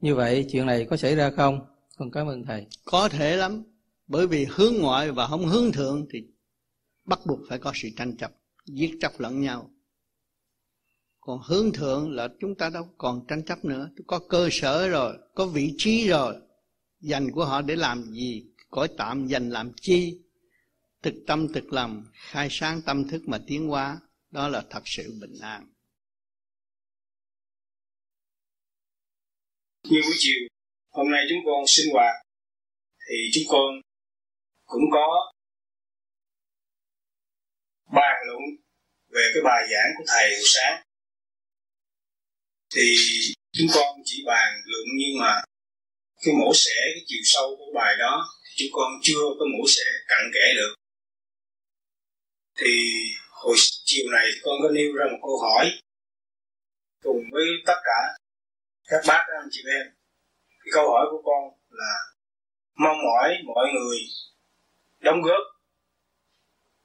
Như 0.00 0.14
vậy 0.14 0.46
chuyện 0.52 0.66
này 0.66 0.86
có 0.90 0.96
xảy 0.96 1.16
ra 1.16 1.30
không? 1.30 1.60
Con 1.96 2.10
cảm 2.10 2.26
ơn 2.26 2.44
thầy. 2.44 2.66
Có 2.84 3.08
thể 3.08 3.36
lắm. 3.36 3.62
Bởi 4.06 4.26
vì 4.26 4.46
hướng 4.50 4.74
ngoại 4.74 5.12
và 5.12 5.26
không 5.26 5.46
hướng 5.46 5.72
thượng 5.72 6.06
thì 6.12 6.18
bắt 7.04 7.18
buộc 7.26 7.40
phải 7.48 7.58
có 7.58 7.72
sự 7.74 7.88
tranh 7.96 8.16
chấp, 8.16 8.30
giết 8.66 8.90
chấp 9.00 9.12
lẫn 9.18 9.40
nhau. 9.40 9.70
Còn 11.20 11.40
hướng 11.48 11.72
thượng 11.72 12.10
là 12.10 12.28
chúng 12.40 12.54
ta 12.54 12.70
đâu 12.70 12.94
còn 12.98 13.26
tranh 13.28 13.44
chấp 13.44 13.64
nữa. 13.64 13.90
Có 14.06 14.20
cơ 14.28 14.48
sở 14.52 14.88
rồi, 14.88 15.18
có 15.34 15.46
vị 15.46 15.74
trí 15.76 16.08
rồi. 16.08 16.34
Dành 17.00 17.30
của 17.32 17.44
họ 17.44 17.62
để 17.62 17.76
làm 17.76 18.02
gì? 18.02 18.44
Cõi 18.70 18.88
tạm 18.98 19.26
dành 19.26 19.50
làm 19.50 19.72
chi? 19.80 20.18
Thực 21.02 21.14
tâm 21.26 21.52
thực 21.54 21.72
lòng, 21.72 22.04
khai 22.14 22.48
sáng 22.50 22.80
tâm 22.86 23.08
thức 23.08 23.22
mà 23.26 23.38
tiến 23.46 23.68
hóa. 23.68 24.00
Đó 24.30 24.48
là 24.48 24.64
thật 24.70 24.82
sự 24.84 25.18
bình 25.20 25.38
an. 25.40 25.66
Như 29.82 30.00
buổi 30.02 30.14
chiều, 30.18 30.48
hôm 30.90 31.10
nay 31.10 31.20
chúng 31.28 31.38
con 31.46 31.64
sinh 31.66 31.92
hoạt, 31.92 32.14
thì 33.08 33.16
chúng 33.32 33.44
con 33.48 33.80
cũng 34.64 34.82
có 34.92 35.32
bàn 37.92 38.16
luận 38.26 38.42
về 39.08 39.22
cái 39.34 39.42
bài 39.44 39.62
giảng 39.72 39.90
của 39.98 40.04
thầy 40.08 40.30
buổi 40.30 40.44
sáng 40.44 40.82
thì 42.74 42.94
chúng 43.52 43.66
con 43.74 43.96
chỉ 44.04 44.22
bàn 44.26 44.60
luận 44.64 44.86
nhưng 44.98 45.18
mà 45.18 45.42
cái 46.22 46.34
mổ 46.34 46.52
xẻ, 46.54 46.80
cái 46.84 47.02
chiều 47.06 47.20
sâu 47.24 47.56
của 47.58 47.72
bài 47.74 47.94
đó 47.98 48.28
chúng 48.56 48.68
con 48.72 48.92
chưa 49.02 49.24
có 49.38 49.44
mổ 49.58 49.64
xẻ 49.68 49.82
cặn 50.08 50.30
kẽ 50.34 50.54
được. 50.56 50.74
Thì 52.58 52.70
hồi 53.30 53.56
chiều 53.84 54.10
này 54.10 54.26
con 54.42 54.54
có 54.62 54.68
nêu 54.70 54.92
ra 54.92 55.04
một 55.12 55.18
câu 55.22 55.38
hỏi 55.40 55.80
cùng 57.02 57.22
với 57.32 57.44
tất 57.66 57.80
cả 57.84 58.16
các 58.88 59.00
bác 59.06 59.24
anh 59.40 59.48
chị 59.50 59.60
em. 59.80 59.86
Cái 60.48 60.70
câu 60.72 60.90
hỏi 60.90 61.06
của 61.10 61.22
con 61.24 61.58
là 61.70 61.94
mong 62.74 62.96
mỏi 63.06 63.34
mọi 63.46 63.66
người 63.74 63.98
đóng 65.00 65.22
góp 65.22 65.42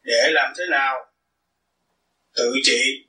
để 0.02 0.30
làm 0.32 0.54
thế 0.58 0.64
nào 0.72 0.96
tự 2.36 2.54
trị 2.64 3.08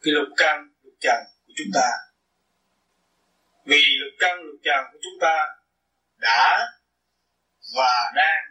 cái 0.00 0.12
lục 0.12 0.28
căn, 0.36 0.72
lục 0.82 0.94
trần 1.00 1.37
chúng 1.58 1.72
ta. 1.74 1.88
Vì 3.64 3.82
lục 4.00 4.14
căn 4.18 4.40
lục 4.40 4.60
trần 4.64 4.84
của 4.92 4.98
chúng 5.02 5.18
ta 5.20 5.46
đã 6.16 6.66
và 7.76 8.12
đang 8.14 8.44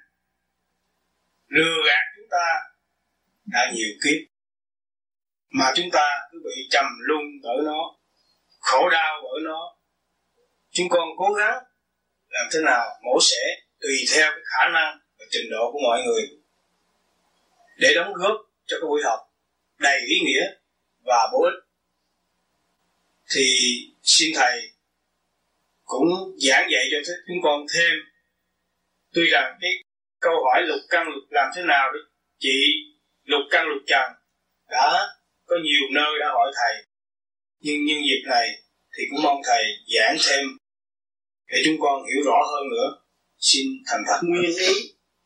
lừa 1.47 1.75
gạt 1.87 2.03
chúng 2.15 2.27
ta 2.31 2.47
đã 3.45 3.71
nhiều 3.73 3.89
kiếp, 4.03 4.31
mà 5.49 5.65
chúng 5.75 5.89
ta 5.91 6.09
cứ 6.31 6.37
bị 6.43 6.67
trầm 6.69 6.85
luân 6.99 7.21
ở 7.43 7.55
nó, 7.65 7.97
khổ 8.59 8.89
đau 8.89 9.15
ở 9.15 9.39
nó. 9.43 9.77
Chúng 10.71 10.87
con 10.89 11.07
cố 11.17 11.33
gắng 11.33 11.63
làm 12.29 12.45
thế 12.53 12.59
nào 12.65 12.87
mổ 13.03 13.19
xẻ 13.21 13.61
tùy 13.81 13.95
theo 14.15 14.31
cái 14.31 14.43
khả 14.43 14.69
năng 14.73 14.99
và 15.19 15.25
trình 15.31 15.51
độ 15.51 15.71
của 15.71 15.79
mọi 15.89 16.01
người 16.05 16.21
để 17.77 17.93
đóng 17.95 18.13
góp 18.13 18.35
cho 18.65 18.77
cái 18.81 18.87
buổi 18.87 19.01
học 19.03 19.19
đầy 19.79 19.99
ý 19.99 20.15
nghĩa 20.25 20.45
và 21.03 21.29
bổ 21.31 21.43
ích 21.43 21.66
thì 23.35 23.45
xin 24.03 24.29
thầy 24.35 24.71
cũng 25.83 26.09
giảng 26.37 26.67
dạy 26.71 26.83
cho 26.91 27.13
chúng 27.27 27.37
con 27.43 27.65
thêm. 27.73 27.93
Tuy 29.13 29.23
rằng 29.31 29.57
cái 29.61 29.71
câu 30.19 30.33
hỏi 30.45 30.61
lục 30.65 30.79
căn 30.89 31.07
lục 31.07 31.23
làm 31.29 31.51
thế 31.55 31.61
nào 31.67 31.91
để 31.93 31.99
chị 32.39 32.57
lục 33.23 33.41
căn 33.51 33.65
lục 33.67 33.83
trần 33.87 34.11
đã 34.69 35.07
có 35.45 35.55
nhiều 35.63 35.87
nơi 35.91 36.11
đã 36.19 36.27
hỏi 36.33 36.51
thầy. 36.55 36.85
Nhưng 37.59 37.85
nhân 37.85 37.97
dịp 37.97 38.29
này 38.29 38.47
thì 38.97 39.03
cũng 39.09 39.23
mong 39.23 39.41
thầy 39.45 39.63
giảng 39.95 40.17
thêm 40.27 40.45
để 41.47 41.57
chúng 41.65 41.75
con 41.79 42.03
hiểu 42.07 42.21
rõ 42.25 42.39
hơn 42.51 42.69
nữa. 42.69 43.03
Xin 43.39 43.67
thành 43.87 44.03
thật. 44.07 44.19
Nguyên 44.23 44.57
ý 44.57 44.73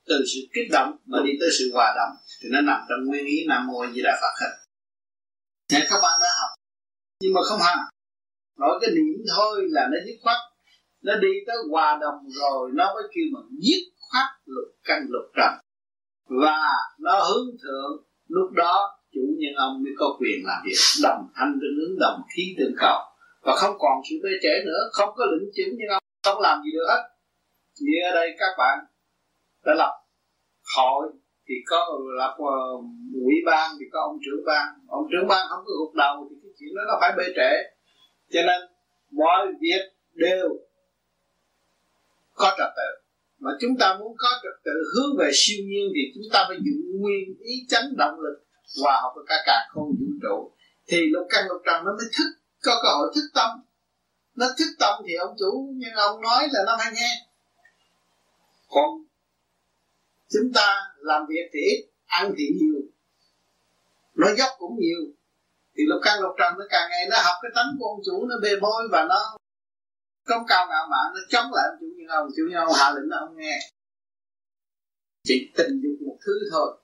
từ 0.06 0.16
sự 0.34 0.40
kích 0.54 0.68
động 0.72 0.98
mà 1.06 1.18
đi 1.26 1.32
tới 1.40 1.50
sự 1.60 1.72
hòa 1.74 1.94
đồng 1.98 2.18
thì 2.42 2.50
nó 2.52 2.62
nằm 2.62 2.80
trong 2.90 3.06
nguyên 3.06 3.26
ý 3.26 3.46
nam 3.48 3.68
mô 3.68 3.86
di 3.94 4.02
đà 4.02 4.20
phật. 4.22 4.46
Hết 4.46 4.52
Thế 5.70 5.88
các 5.90 6.00
bạn 6.04 6.20
đã 6.22 6.28
học, 6.40 6.50
nhưng 7.20 7.34
mà 7.34 7.42
không 7.44 7.60
hành 7.62 7.78
nói 8.62 8.80
cái 8.82 8.90
niệm 8.96 9.18
thôi 9.36 9.56
là 9.76 9.84
nó 9.92 9.98
dứt 10.06 10.18
khoát. 10.24 10.38
Nó 11.04 11.14
đi 11.16 11.34
tới 11.48 11.58
hòa 11.72 11.98
đồng 12.02 12.20
rồi 12.30 12.70
nó 12.74 12.86
mới 12.96 13.04
kêu 13.14 13.26
mình 13.34 13.60
dứt 13.66 13.84
khoát 14.08 14.28
lục 14.46 14.70
căn 14.84 15.00
lục 15.10 15.28
trần. 15.38 15.54
Và 16.42 16.62
nó 17.00 17.14
hướng 17.28 17.48
thượng 17.64 17.94
lúc 18.28 18.52
đó 18.52 18.76
chủ 19.14 19.22
nhân 19.40 19.54
ông 19.56 19.84
mới 19.84 19.94
có 19.98 20.18
quyền 20.20 20.40
làm 20.46 20.62
việc. 20.66 20.82
Đồng 21.04 21.22
thanh 21.36 21.54
tương 21.62 21.78
ứng 21.86 22.00
đồng 22.00 22.22
khí 22.36 22.44
tương 22.58 22.76
cầu. 22.80 23.00
Và 23.46 23.54
không 23.56 23.76
còn 23.80 23.96
sự 24.10 24.16
bê 24.24 24.30
trễ 24.44 24.54
nữa 24.66 24.82
không 24.92 25.10
có 25.16 25.26
lĩnh 25.32 25.50
chứng 25.56 25.76
nhưng 25.78 25.90
ông 25.90 26.04
không 26.24 26.42
làm 26.42 26.62
gì 26.64 26.72
được 26.72 26.86
hết. 26.90 27.02
Như 27.80 27.94
ở 28.10 28.12
đây 28.14 28.30
các 28.40 28.54
bạn 28.58 28.78
đã 29.66 29.74
lập 29.78 29.94
hội 30.76 31.04
thì 31.48 31.56
có 31.66 32.00
lập 32.18 32.36
uh, 32.40 32.86
ủy 33.26 33.36
ban 33.46 33.76
thì 33.80 33.86
có 33.92 34.00
ông 34.02 34.18
trưởng 34.26 34.46
ban. 34.46 34.68
Ông 34.88 35.06
trưởng 35.12 35.28
ban 35.28 35.48
không 35.50 35.64
có 35.66 35.72
gục 35.80 35.96
đầu 35.96 36.28
thì 36.30 36.36
cái 36.44 36.52
chuyện 36.60 36.70
đó 36.76 36.82
nó 36.88 36.98
phải 37.02 37.12
bê 37.18 37.24
trễ 37.36 37.52
cho 38.32 38.42
nên, 38.42 38.62
mọi 39.12 39.48
việc 39.62 39.82
đều 40.14 40.50
có 42.34 42.56
trật 42.58 42.70
tự. 42.76 43.02
Mà 43.40 43.52
chúng 43.62 43.78
ta 43.80 43.98
muốn 44.00 44.16
có 44.18 44.30
trật 44.44 44.64
tự 44.64 44.72
hướng 44.94 45.18
về 45.20 45.30
siêu 45.34 45.66
nhiên 45.66 45.92
thì 45.96 46.02
chúng 46.16 46.34
ta 46.34 46.46
phải 46.48 46.58
dùng 46.58 47.02
nguyên 47.02 47.38
ý 47.40 47.66
chánh 47.70 47.98
động 47.98 48.20
lực, 48.20 48.44
hòa 48.82 49.00
hợp 49.02 49.12
với 49.16 49.26
cả 49.28 49.36
cả 49.46 49.68
không 49.70 49.90
vũ 50.00 50.06
trụ. 50.22 50.52
Thì 50.88 50.98
lục 51.10 51.28
căn 51.30 51.46
lục 51.50 51.62
trần 51.66 51.86
nó 51.86 51.92
mới 51.92 52.06
thức, 52.18 52.30
có 52.64 52.80
cơ 52.84 52.90
hội 52.98 53.12
thức 53.16 53.28
tâm. 53.34 53.50
Nó 54.36 54.46
thức 54.58 54.76
tâm 54.80 54.94
thì 55.08 55.14
ông 55.14 55.36
chủ 55.40 55.74
nhưng 55.76 55.94
ông 55.94 56.22
nói 56.22 56.48
là 56.52 56.60
nó 56.66 56.78
phải 56.80 56.92
nghe. 56.96 57.28
Còn 58.68 59.04
chúng 60.30 60.54
ta 60.54 60.78
làm 60.98 61.22
việc 61.30 61.50
thì 61.54 61.60
ít, 61.60 61.90
ăn 62.06 62.34
thì 62.38 62.44
nhiều. 62.60 62.82
Nó 64.16 64.28
dốc 64.38 64.50
cũng 64.60 64.80
nhiều 64.80 65.02
thì 65.76 65.84
lục 65.88 66.02
căn 66.04 66.22
lục 66.22 66.36
trần 66.40 66.54
nó 66.60 66.66
càng 66.70 66.90
ngày 66.90 67.04
nó 67.12 67.18
học 67.26 67.36
cái 67.42 67.52
tánh 67.56 67.70
của 67.80 67.86
ông 67.86 68.02
chủ, 68.06 68.26
nó 68.30 68.36
bề 68.44 68.50
bôi 68.62 68.84
và 68.92 69.06
nó 69.10 69.38
công 70.26 70.44
cao 70.48 70.68
ngạo 70.70 70.88
mạn, 70.92 71.08
nó 71.14 71.22
chống 71.30 71.46
lại 71.54 71.66
ông 71.72 71.78
chủ 71.80 71.86
như 71.98 72.06
ông. 72.10 72.28
Chủ 72.36 72.44
như 72.50 72.56
ông 72.56 72.74
hạ 72.80 72.92
lệnh 72.96 73.10
nó 73.10 73.18
không 73.20 73.38
nghe. 73.38 73.60
Chỉ 75.24 75.52
tình 75.58 75.82
dục 75.84 76.08
một 76.08 76.18
thứ 76.26 76.34
thôi. 76.52 76.78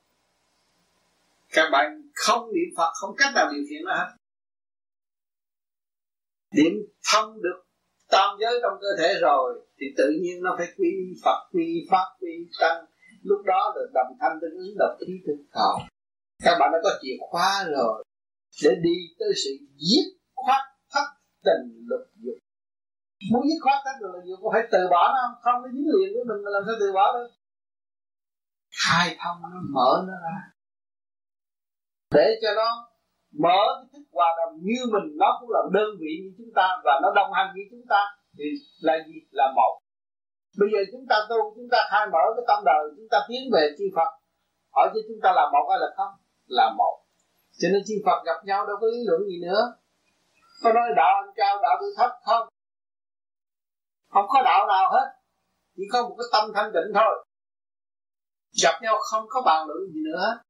Các 1.50 1.70
bạn 1.72 2.02
không 2.16 2.48
niệm 2.54 2.70
phật, 2.78 2.92
không 2.94 3.16
cách 3.18 3.32
nào 3.36 3.52
điều 3.54 3.64
khiển 3.70 3.82
nó 3.86 3.94
hết. 3.96 4.10
Điểm 6.52 6.74
thông 7.14 7.42
được 7.42 7.64
tam 8.10 8.38
giới 8.40 8.60
trong 8.62 8.78
cơ 8.82 8.88
thể 9.00 9.14
rồi, 9.22 9.68
thì 9.80 9.86
tự 9.98 10.12
nhiên 10.22 10.44
nó 10.44 10.56
phải 10.58 10.68
quy 10.78 10.92
phật, 11.24 11.50
quy 11.54 11.88
pháp, 11.92 12.06
quy 12.22 12.50
tăng. 12.60 12.86
Lúc 13.24 13.42
đó 13.46 13.74
là 13.76 13.82
đồng 13.94 14.18
thanh 14.20 14.40
tương 14.42 14.58
ứng 14.58 14.78
độc 14.78 14.98
khí 15.00 15.14
tương 15.28 15.46
cầu 15.52 15.80
các 16.44 16.58
bạn 16.60 16.70
đã 16.74 16.80
có 16.84 17.00
chìa 17.02 17.18
khóa 17.20 17.66
rồi 17.72 18.04
để 18.64 18.72
đi 18.86 18.98
tới 19.20 19.32
sự 19.44 19.52
giết 19.88 20.06
khoát 20.36 20.62
thất 20.94 21.08
tình 21.46 21.64
lục 21.90 22.06
dục. 22.24 22.40
Muốn 23.32 23.44
giết 23.48 23.60
khoát 23.64 23.78
thất 23.86 23.96
tình 24.00 24.12
lục 24.14 24.24
dục 24.30 24.40
có 24.44 24.50
phải 24.54 24.64
từ 24.72 24.82
bỏ 24.94 25.02
nó 25.14 25.20
không? 25.24 25.36
Không, 25.44 25.58
nó 25.64 25.68
dính 25.74 25.90
liền 25.94 26.08
với 26.14 26.24
mình 26.30 26.40
mà 26.46 26.50
làm 26.56 26.64
sao 26.68 26.76
từ 26.82 26.88
bỏ 26.98 27.06
được? 27.16 27.30
Khai 28.82 29.08
thông 29.22 29.38
nó, 29.42 29.60
mở 29.76 29.92
nó 30.08 30.16
ra. 30.26 30.38
Để 32.16 32.28
cho 32.42 32.50
nó 32.60 32.70
mở 33.44 33.60
cái 33.78 33.88
thức 33.94 34.06
hòa 34.16 34.30
đồng 34.38 34.54
như 34.68 34.80
mình, 34.94 35.08
nó 35.22 35.30
cũng 35.40 35.50
là 35.56 35.62
đơn 35.76 35.90
vị 36.02 36.12
như 36.22 36.30
chúng 36.38 36.52
ta 36.58 36.68
và 36.86 36.94
nó 37.04 37.10
đồng 37.20 37.32
hành 37.38 37.50
với 37.56 37.66
chúng 37.72 37.86
ta, 37.92 38.02
thì 38.38 38.46
là 38.88 38.94
gì? 39.08 39.18
Là 39.40 39.48
một. 39.56 39.74
Bây 40.60 40.70
giờ 40.74 40.80
chúng 40.92 41.06
ta 41.10 41.16
tu, 41.30 41.38
chúng 41.56 41.70
ta 41.74 41.80
khai 41.92 42.08
mở 42.14 42.24
cái 42.36 42.46
tâm 42.50 42.60
đời, 42.66 42.84
chúng 42.98 43.10
ta 43.12 43.18
tiến 43.28 43.42
về 43.54 43.64
chư 43.78 43.86
Phật, 43.96 44.10
hỏi 44.76 44.88
cho 44.94 45.00
chúng 45.08 45.20
ta 45.24 45.30
là 45.40 45.46
một 45.54 45.66
hay 45.70 45.80
là 45.84 45.90
không? 45.98 46.14
Là 46.58 46.74
một 46.78 46.96
cho 47.58 47.68
nên 47.72 47.82
chư 47.88 47.96
Phật 48.06 48.24
gặp 48.26 48.46
nhau 48.46 48.68
đâu 48.68 48.78
có 48.82 48.88
lý 48.88 48.98
luận 49.06 49.22
gì 49.30 49.38
nữa. 49.42 49.62
Có 50.64 50.74
nói 50.74 50.84
đạo 50.96 51.14
anh 51.24 51.34
cao, 51.36 51.60
đạo 51.62 51.78
tôi 51.80 51.90
thấp 51.98 52.12
không? 52.26 52.48
Không 54.10 54.26
có 54.28 54.42
đạo 54.44 54.68
nào 54.68 54.92
hết. 54.92 55.08
Chỉ 55.76 55.84
có 55.92 56.02
một 56.02 56.16
cái 56.18 56.28
tâm 56.32 56.52
thanh 56.56 56.72
tịnh 56.74 56.92
thôi. 56.94 57.26
Gặp 58.64 58.80
nhau 58.82 58.96
không 59.12 59.26
có 59.30 59.42
bàn 59.46 59.68
luận 59.68 59.80
gì 59.94 60.00
nữa. 60.06 60.42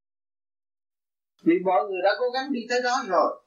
Vì 1.43 1.53
mọi 1.65 1.83
người 1.83 2.01
đã 2.03 2.09
cố 2.19 2.25
gắng 2.33 2.51
đi 2.51 2.59
tới 2.69 2.81
đó 2.83 2.95
rồi. 3.07 3.43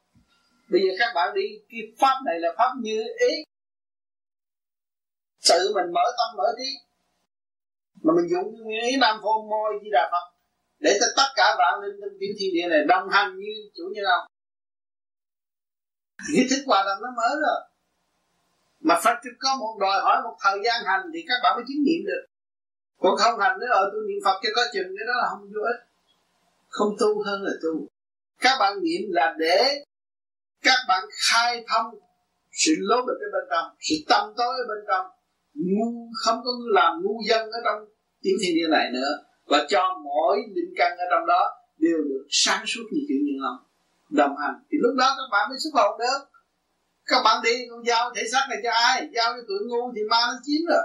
Bây 0.71 0.81
giờ 0.81 0.93
các 0.99 1.13
bạn 1.15 1.35
đi, 1.35 1.43
cái 1.71 1.81
pháp 2.01 2.15
này 2.27 2.41
là 2.41 2.49
pháp 2.59 2.71
như 2.81 3.03
ý. 3.29 3.33
Tự 5.49 5.73
mình 5.75 5.93
mở 5.93 6.03
tâm 6.19 6.37
mở 6.37 6.45
trí. 6.59 6.71
Mà 8.03 8.13
mình 8.17 8.31
dùng 8.31 8.65
nguyên 8.65 8.85
ý 8.85 8.97
nam 9.01 9.19
phô 9.23 9.47
môi 9.51 9.73
di 9.83 9.89
đà 9.93 10.09
phật 10.13 10.40
để 10.81 10.91
cho 11.01 11.07
tất 11.17 11.29
cả 11.37 11.47
vạn 11.59 11.75
linh 11.83 11.97
trong 12.01 12.15
tiểu 12.21 12.33
thiên 12.39 12.51
địa 12.55 12.67
này 12.71 12.81
đồng 12.89 13.07
hành 13.11 13.31
như 13.39 13.53
chủ 13.77 13.85
nhân 13.95 14.05
ông. 14.05 14.25
Cái 16.35 16.47
thức 16.51 16.63
hòa 16.67 16.85
đồng 16.87 17.01
nó 17.03 17.11
mới 17.17 17.35
rồi. 17.45 17.61
Mà 18.81 19.01
Phật 19.05 19.17
có 19.39 19.57
một 19.61 19.75
đòi 19.81 20.01
hỏi 20.01 20.17
một 20.25 20.37
thời 20.45 20.59
gian 20.65 20.79
hành 20.85 21.01
thì 21.15 21.21
các 21.29 21.39
bạn 21.43 21.53
mới 21.57 21.65
chứng 21.69 21.83
nghiệm 21.85 22.03
được. 22.07 22.23
Còn 23.03 23.17
không 23.17 23.41
hành 23.41 23.59
nữa, 23.61 23.71
ở 23.71 23.85
tôi 23.93 24.03
niệm 24.09 24.21
Phật 24.25 24.37
cho 24.43 24.51
có 24.57 24.63
chừng, 24.75 24.89
cái 24.97 25.07
đó 25.09 25.15
là 25.23 25.27
không 25.31 25.43
vô 25.55 25.63
ích. 25.73 25.81
Không 26.69 26.97
tu 27.01 27.23
hơn 27.27 27.43
là 27.43 27.53
tu. 27.63 27.87
Các 28.41 28.57
bạn 28.61 28.73
niệm 28.83 29.03
là 29.09 29.35
để 29.39 29.85
các 30.63 30.79
bạn 30.89 31.05
khai 31.31 31.65
thông 31.69 31.87
sự 32.53 32.73
lố 32.79 32.97
bịch 32.97 33.21
ở 33.27 33.29
bên 33.35 33.45
trong, 33.51 33.67
sự 33.81 33.95
tâm 34.09 34.33
tối 34.37 34.55
ở 34.63 34.65
bên 34.69 34.85
trong. 34.89 35.07
Ngu, 35.55 36.09
không 36.25 36.41
có 36.45 36.51
làm 36.75 37.03
ngu 37.03 37.21
dân 37.29 37.51
ở 37.51 37.59
trong 37.65 37.79
tiểu 38.23 38.35
thiên 38.43 38.55
địa 38.55 38.69
này 38.71 38.91
nữa 38.93 39.13
và 39.51 39.67
cho 39.69 39.83
mỗi 40.05 40.37
linh 40.55 40.73
căn 40.77 40.93
ở 40.99 41.05
trong 41.11 41.27
đó 41.27 41.43
đều 41.79 41.99
được 42.09 42.27
sáng 42.31 42.65
suốt 42.67 42.83
như 42.93 43.01
kiểu 43.09 43.21
như 43.27 43.35
ông 43.51 43.61
đồng 44.11 44.35
hành. 44.43 44.57
Thì 44.71 44.77
lúc 44.83 44.95
đó 44.99 45.09
các 45.19 45.29
bạn 45.33 45.49
mới 45.49 45.59
xuất 45.63 45.71
hồn 45.75 45.99
được. 45.99 46.21
Các 47.07 47.21
bạn 47.25 47.37
đi, 47.45 47.55
con 47.71 47.87
giao 47.87 48.13
thể 48.17 48.23
xác 48.33 48.47
này 48.51 48.59
cho 48.65 48.71
ai? 48.71 49.09
Giao 49.15 49.33
cho 49.35 49.43
tụi 49.49 49.59
ngu 49.69 49.93
thì 49.95 50.03
ma 50.11 50.21
nó 50.29 50.37
chiếm 50.45 50.63
rồi. 50.69 50.85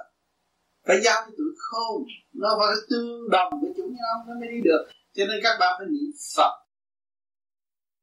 Phải 0.87 1.01
giao 1.05 1.21
cho 1.25 1.31
tụi 1.37 1.51
khôn. 1.57 2.03
Nó 2.33 2.49
phải 2.59 2.75
tương 2.89 3.29
đồng 3.29 3.51
với 3.61 3.71
chúng 3.77 3.89
như 3.93 4.03
ông 4.15 4.27
nó 4.27 4.33
mới 4.39 4.49
đi 4.53 4.59
được. 4.63 4.83
Cho 5.15 5.23
nên 5.29 5.37
các 5.43 5.57
bạn 5.59 5.73
phải 5.77 5.87
niệm 5.87 6.11
phật. 6.35 6.53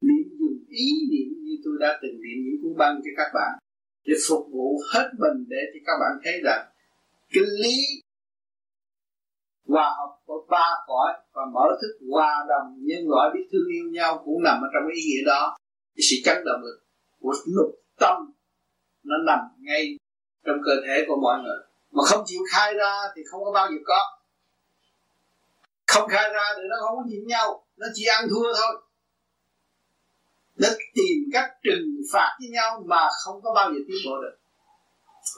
Niệm 0.00 0.26
dùng 0.40 0.58
ý 0.68 0.86
niệm 1.12 1.28
như 1.44 1.54
tôi 1.64 1.74
đã 1.80 1.98
từng 2.02 2.16
niệm 2.24 2.38
những 2.44 2.58
cuốn 2.62 2.74
băng 2.78 2.94
cho 3.04 3.10
các 3.16 3.30
bạn. 3.34 3.52
Để 4.06 4.14
phục 4.28 4.44
vụ 4.52 4.80
hết 4.92 5.08
mình 5.18 5.38
để 5.48 5.62
cho 5.72 5.80
các 5.86 5.96
bạn 6.00 6.12
thấy 6.24 6.40
rằng 6.44 6.62
cái 7.32 7.44
lý 7.62 7.76
hòa 9.72 9.88
hợp 9.98 10.12
của 10.26 10.46
ba 10.50 10.68
cõi 10.86 11.12
và 11.32 11.42
mở 11.54 11.66
thức 11.80 12.06
hòa 12.10 12.44
đồng. 12.48 12.68
Nhân 12.88 13.02
loại 13.08 13.30
biết 13.34 13.44
thương 13.52 13.68
yêu 13.76 13.84
nhau 13.92 14.22
cũng 14.24 14.42
nằm 14.42 14.56
ở 14.62 14.68
trong 14.74 14.88
ý 14.94 15.00
nghĩa 15.02 15.24
đó. 15.26 15.56
Cái 15.96 16.02
sự 16.10 16.16
chấn 16.24 16.44
động 16.44 16.60
lực 16.62 16.78
của 17.20 17.34
lục 17.46 17.70
tâm, 18.00 18.16
nó 19.04 19.16
nằm 19.26 19.38
ngay 19.58 19.98
trong 20.46 20.56
cơ 20.64 20.72
thể 20.86 21.04
của 21.08 21.16
mọi 21.22 21.42
người. 21.42 21.60
Mà 21.92 22.02
không 22.06 22.22
chịu 22.26 22.40
khai 22.52 22.74
ra 22.74 22.92
thì 23.16 23.22
không 23.30 23.44
có 23.44 23.52
bao 23.52 23.68
giờ 23.70 23.76
có. 23.84 24.00
Không 25.86 26.08
khai 26.08 26.28
ra 26.34 26.44
thì 26.56 26.62
nó 26.70 26.76
không 26.80 26.96
có 26.96 27.04
nhìn 27.06 27.26
nhau, 27.26 27.64
nó 27.76 27.86
chỉ 27.94 28.04
ăn 28.04 28.24
thua 28.30 28.52
thôi. 28.54 28.82
Nó 30.58 30.68
tìm 30.94 31.18
cách 31.32 31.50
trừng 31.64 31.86
phạt 32.12 32.36
với 32.40 32.48
nhau 32.48 32.82
mà 32.86 33.08
không 33.24 33.42
có 33.42 33.54
bao 33.54 33.72
giờ 33.72 33.78
tiến 33.88 33.96
bộ 34.06 34.22
được 34.22 34.36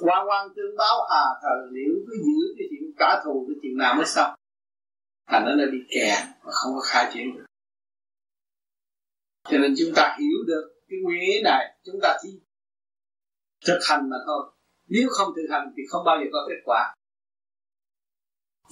quan 0.00 0.28
quan 0.28 0.48
tương 0.56 0.76
báo 0.78 1.02
à 1.02 1.24
thời 1.42 1.58
liễu 1.72 1.94
cứ 2.06 2.14
giữ 2.16 2.54
cái 2.58 2.66
chuyện 2.70 2.92
trả 2.98 3.24
thù 3.24 3.46
cái 3.48 3.56
chuyện 3.62 3.76
nào 3.78 3.94
mới 3.94 4.06
xong. 4.06 4.34
Thành 5.26 5.44
nó 5.44 5.64
bị 5.72 5.78
kẹt 5.88 6.18
mà 6.44 6.52
không 6.52 6.74
có 6.74 6.80
khai 6.84 7.10
triển 7.14 7.34
được. 7.34 7.44
Cho 9.50 9.58
nên 9.58 9.74
chúng 9.78 9.92
ta 9.96 10.16
hiểu 10.20 10.38
được 10.46 10.74
cái 10.88 10.98
nguyên 11.02 11.20
lý 11.20 11.42
này, 11.44 11.78
chúng 11.84 12.00
ta 12.02 12.16
chỉ 12.22 12.28
thực 13.66 13.78
hành 13.88 14.10
mà 14.10 14.16
thôi. 14.26 14.52
Nếu 14.88 15.08
không 15.10 15.32
thực 15.36 15.46
hành 15.50 15.72
thì 15.76 15.82
không 15.88 16.04
bao 16.04 16.16
giờ 16.20 16.26
có 16.32 16.46
kết 16.48 16.60
quả. 16.64 16.94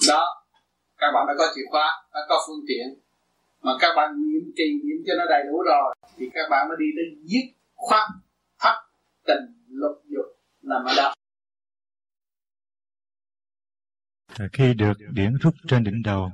Đó, 0.08 0.44
các 0.96 1.06
bạn 1.14 1.26
đã 1.28 1.34
có 1.38 1.52
chìa 1.54 1.62
khóa, 1.70 2.06
đã 2.14 2.20
có 2.28 2.44
phương 2.46 2.64
tiện. 2.68 2.86
Mà 3.60 3.72
các 3.80 3.92
bạn 3.96 4.10
niệm 4.14 4.52
trì 4.56 4.64
niệm 4.84 4.98
cho 5.06 5.12
nó 5.18 5.24
đầy 5.28 5.42
đủ 5.48 5.62
rồi, 5.62 5.94
thì 6.16 6.30
các 6.34 6.46
bạn 6.50 6.68
mới 6.68 6.76
đi 6.80 6.86
tới 6.96 7.04
giết 7.24 7.54
khoát, 7.74 8.08
thắt 8.58 8.74
tình 9.26 9.44
lục 9.68 10.02
dục 10.04 10.31
nằm 10.62 10.84
ở 10.84 10.94
đó 10.96 11.14
khi 14.52 14.74
được 14.74 14.92
điển 15.12 15.34
rút 15.34 15.54
trên 15.68 15.84
đỉnh 15.84 16.02
đầu 16.04 16.30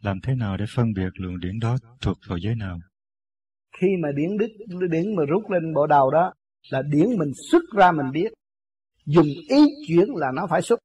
làm 0.00 0.20
thế 0.22 0.34
nào 0.34 0.56
để 0.56 0.64
phân 0.74 0.92
biệt 0.92 1.08
luồng 1.14 1.40
điển 1.40 1.58
đó 1.58 1.76
thuộc 2.00 2.16
vào 2.28 2.38
giới 2.38 2.54
nào? 2.54 2.78
Khi 3.80 3.86
mà 4.02 4.08
điển 4.16 4.36
đứt 4.38 4.50
điển 4.90 5.16
mà 5.16 5.22
rút 5.28 5.50
lên 5.50 5.74
bộ 5.74 5.86
đầu 5.86 6.10
đó 6.10 6.32
là 6.70 6.82
điển 6.82 7.18
mình 7.18 7.32
xuất 7.50 7.62
ra 7.76 7.92
mình 7.92 8.10
biết. 8.12 8.32
Dùng 9.04 9.26
ý 9.48 9.66
chuyển 9.88 10.06
là 10.16 10.26
nó 10.34 10.46
phải 10.50 10.62
xuất 10.62 10.80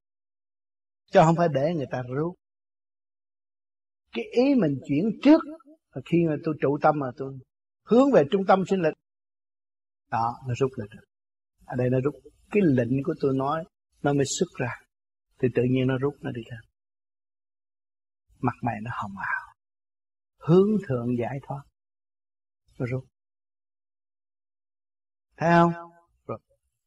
chứ 1.11 1.19
không 1.23 1.35
phải 1.35 1.47
để 1.53 1.73
người 1.73 1.87
ta 1.91 2.01
rút. 2.01 2.35
Cái 4.11 4.25
ý 4.31 4.55
mình 4.55 4.79
chuyển 4.87 5.19
trước 5.23 5.41
là 5.93 6.01
khi 6.05 6.17
mà 6.27 6.35
tôi 6.43 6.55
trụ 6.61 6.77
tâm 6.81 6.99
mà 6.99 7.07
tôi 7.17 7.39
hướng 7.85 8.11
về 8.11 8.23
trung 8.31 8.45
tâm 8.47 8.63
sinh 8.65 8.81
lực 8.81 8.93
đó 10.11 10.35
nó 10.47 10.53
rút 10.57 10.71
lên. 10.77 10.87
Được 10.91 11.05
ở 11.65 11.75
đây 11.75 11.89
nó 11.89 11.99
rút 12.03 12.15
cái 12.53 12.63
lệnh 12.65 13.03
của 13.03 13.15
tôi 13.19 13.33
nói, 13.35 13.63
nó 14.03 14.13
mới 14.13 14.25
xuất 14.25 14.47
ra. 14.57 14.71
Thì 15.39 15.47
tự 15.55 15.63
nhiên 15.63 15.87
nó 15.87 15.97
rút 15.97 16.13
nó 16.21 16.31
đi 16.31 16.41
ra. 16.51 16.57
Mặt 18.39 18.55
mày 18.61 18.75
nó 18.81 18.91
hồng 18.93 19.15
hào 19.17 19.53
hướng 20.43 20.77
thượng 20.87 21.17
giải 21.19 21.39
thoát. 21.47 21.61
Nó 22.79 22.85
rút. 22.85 23.05
Thấy 25.37 25.51
không? 25.51 25.73
Rồi. 26.27 26.39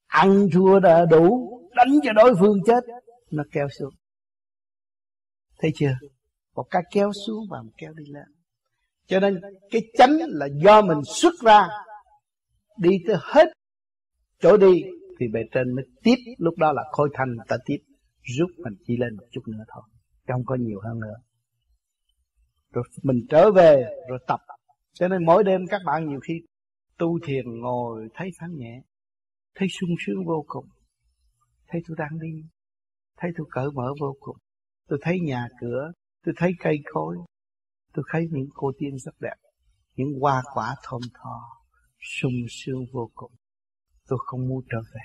Ăn 0.06 0.48
thua 0.52 0.80
đã 0.80 1.04
đủ, 1.10 1.52
đánh 1.74 1.88
cho 2.02 2.12
đối 2.12 2.34
phương 2.40 2.58
chết. 2.66 2.84
Nó 3.30 3.44
kéo 3.52 3.68
xuống. 3.78 3.94
Thấy 5.58 5.70
chưa? 5.74 5.92
Một 6.54 6.66
cái 6.70 6.82
kéo 6.90 7.12
xuống 7.26 7.44
và 7.50 7.62
một 7.62 7.72
kéo 7.76 7.92
đi 7.92 8.04
lên. 8.06 8.24
Cho 9.06 9.20
nên 9.20 9.40
cái 9.70 9.82
chánh 9.98 10.18
là 10.20 10.48
do 10.64 10.82
mình 10.82 11.00
xuất 11.06 11.34
ra, 11.44 11.68
đi 12.78 12.90
tới 13.06 13.16
hết 13.20 13.46
chỗ 14.40 14.56
đi 14.56 14.82
thì 15.20 15.26
bề 15.28 15.40
trên 15.52 15.74
mới 15.74 15.84
tiếp. 16.02 16.16
Lúc 16.38 16.54
đó 16.58 16.72
là 16.72 16.82
khôi 16.92 17.08
thanh 17.14 17.36
ta 17.48 17.56
tiếp. 17.64 17.78
Rút 18.38 18.50
mình 18.58 18.74
chỉ 18.86 18.96
lên 18.96 19.16
một 19.16 19.26
chút 19.30 19.40
nữa 19.46 19.64
thôi. 19.68 19.82
Chứ 20.26 20.32
không 20.32 20.44
có 20.44 20.54
nhiều 20.54 20.80
hơn 20.84 21.00
nữa. 21.00 21.14
Rồi 22.72 22.84
mình 23.02 23.26
trở 23.28 23.50
về, 23.50 23.84
rồi 24.08 24.18
tập. 24.26 24.40
Cho 24.92 25.08
nên 25.08 25.24
mỗi 25.24 25.44
đêm 25.44 25.60
các 25.70 25.80
bạn 25.86 26.08
nhiều 26.08 26.20
khi 26.20 26.42
tu 26.98 27.18
thiền, 27.26 27.60
ngồi, 27.60 28.08
thấy 28.14 28.30
thanh 28.38 28.56
nhẹ, 28.56 28.82
thấy 29.54 29.68
sung 29.80 29.90
sướng 30.06 30.24
vô 30.26 30.44
cùng. 30.46 30.64
Thấy 31.68 31.82
tôi 31.88 31.96
đang 31.98 32.18
đi, 32.20 32.42
thấy 33.16 33.30
tôi 33.36 33.46
cởi 33.50 33.66
mở 33.74 33.94
vô 34.00 34.16
cùng. 34.20 34.36
Tôi 34.88 34.98
thấy 35.02 35.20
nhà 35.20 35.48
cửa, 35.60 35.92
tôi 36.24 36.34
thấy 36.38 36.52
cây 36.58 36.78
cối, 36.92 37.16
tôi 37.94 38.04
thấy 38.12 38.28
những 38.30 38.48
cô 38.54 38.72
tiên 38.78 38.98
rất 38.98 39.14
đẹp, 39.20 39.36
những 39.96 40.08
hoa 40.20 40.42
quả 40.54 40.74
thơm 40.82 41.00
tho, 41.14 41.40
sung 42.00 42.46
sướng 42.48 42.84
vô 42.92 43.10
cùng 43.14 43.32
tôi 44.06 44.18
không 44.26 44.48
muốn 44.48 44.64
trở 44.70 44.78
về. 44.94 45.00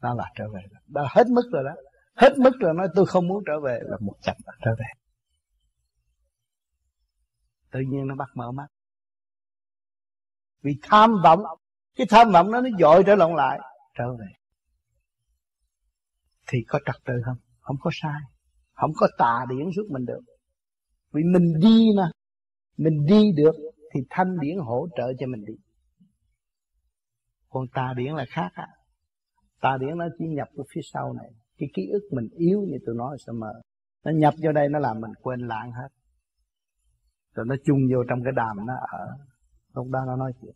Nó 0.00 0.14
là 0.14 0.24
trở 0.34 0.44
về. 0.54 0.60
Đó 0.86 1.06
hết 1.10 1.26
mức 1.28 1.50
rồi 1.52 1.64
đó. 1.64 1.74
Hết 2.16 2.38
mức 2.38 2.50
rồi 2.60 2.74
nói 2.74 2.88
tôi 2.94 3.06
không 3.06 3.28
muốn 3.28 3.42
trở 3.46 3.60
về 3.60 3.78
là 3.82 3.96
một 4.00 4.14
chặt 4.22 4.34
trở 4.64 4.70
về. 4.78 4.86
Tự 7.70 7.80
nhiên 7.80 8.06
nó 8.06 8.14
bắt 8.14 8.28
mở 8.34 8.52
mắt. 8.52 8.66
Vì 10.62 10.72
tham 10.82 11.10
vọng, 11.24 11.40
cái 11.96 12.06
tham 12.10 12.32
vọng 12.32 12.50
nó 12.50 12.60
nó 12.60 12.68
dội 12.80 13.02
trở 13.06 13.14
lộn 13.14 13.34
lại. 13.34 13.58
Trở 13.98 14.04
về. 14.18 14.26
Thì 16.48 16.58
có 16.68 16.78
trật 16.86 16.96
tự 17.04 17.14
không? 17.24 17.36
Không 17.60 17.76
có 17.80 17.90
sai. 18.02 18.20
Không 18.72 18.90
có 18.96 19.08
tà 19.18 19.46
điển 19.48 19.66
suốt 19.76 19.82
mình 19.90 20.04
được. 20.04 20.20
Vì 21.12 21.22
mình 21.24 21.60
đi 21.60 21.86
mà. 21.96 22.10
Mình 22.76 23.04
đi 23.06 23.32
được 23.36 23.54
thì 23.94 24.00
thanh 24.10 24.38
điển 24.40 24.58
hỗ 24.58 24.88
trợ 24.96 25.12
cho 25.18 25.26
mình 25.26 25.44
đi 25.44 25.54
còn 27.52 27.64
tà 27.74 27.94
điển 27.96 28.14
là 28.14 28.24
khác 28.28 28.50
á. 28.54 28.66
Tà 29.60 29.76
điển 29.80 29.98
nó 29.98 30.04
chỉ 30.18 30.24
nhập 30.28 30.48
vào 30.56 30.64
phía 30.74 30.80
sau 30.92 31.12
này. 31.12 31.30
Cái 31.58 31.68
ký 31.74 31.88
ức 31.92 32.02
mình 32.10 32.28
yếu 32.30 32.60
như 32.60 32.78
tôi 32.86 32.94
nói 32.94 33.16
sẽ 33.26 33.32
mờ 33.32 33.52
nó 34.04 34.10
nhập 34.10 34.34
vô 34.42 34.52
đây 34.52 34.68
nó 34.68 34.78
làm 34.78 35.00
mình 35.00 35.10
quên 35.22 35.40
lãng 35.40 35.72
hết. 35.72 35.88
Rồi 37.34 37.46
nó 37.48 37.54
chung 37.64 37.78
vô 37.92 38.04
trong 38.08 38.24
cái 38.24 38.32
đàm 38.36 38.66
nó 38.66 38.74
ở. 38.74 39.16
Lúc 39.74 39.86
đó 39.90 40.04
nó 40.06 40.16
nói 40.16 40.32
chuyện. 40.42 40.54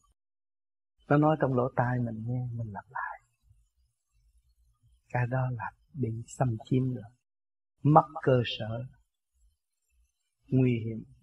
Nó 1.09 1.16
nói 1.16 1.36
trong 1.40 1.55
lỗ 1.55 1.68
tai 1.76 1.99
mình 1.99 2.24
nghe, 2.26 2.49
mình 2.53 2.72
lặp 2.72 2.84
lại. 2.90 3.20
Cái 5.09 5.26
đó 5.30 5.38
là 5.51 5.70
bị 5.92 6.09
xâm 6.26 6.57
chiếm 6.64 6.94
rồi. 6.94 7.05
Mất 7.82 8.07
cơ 8.22 8.42
sở. 8.59 8.84
Nguy 10.49 10.72
hiểm 10.84 11.16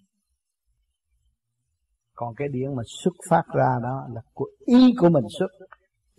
còn 2.15 2.35
cái 2.35 2.47
điển 2.47 2.75
mà 2.75 2.83
xuất 2.85 3.13
phát 3.29 3.43
ra 3.55 3.79
đó 3.83 4.07
là 4.13 4.21
của 4.33 4.49
ý 4.65 4.93
của 4.97 5.09
mình 5.09 5.25
xuất. 5.39 5.47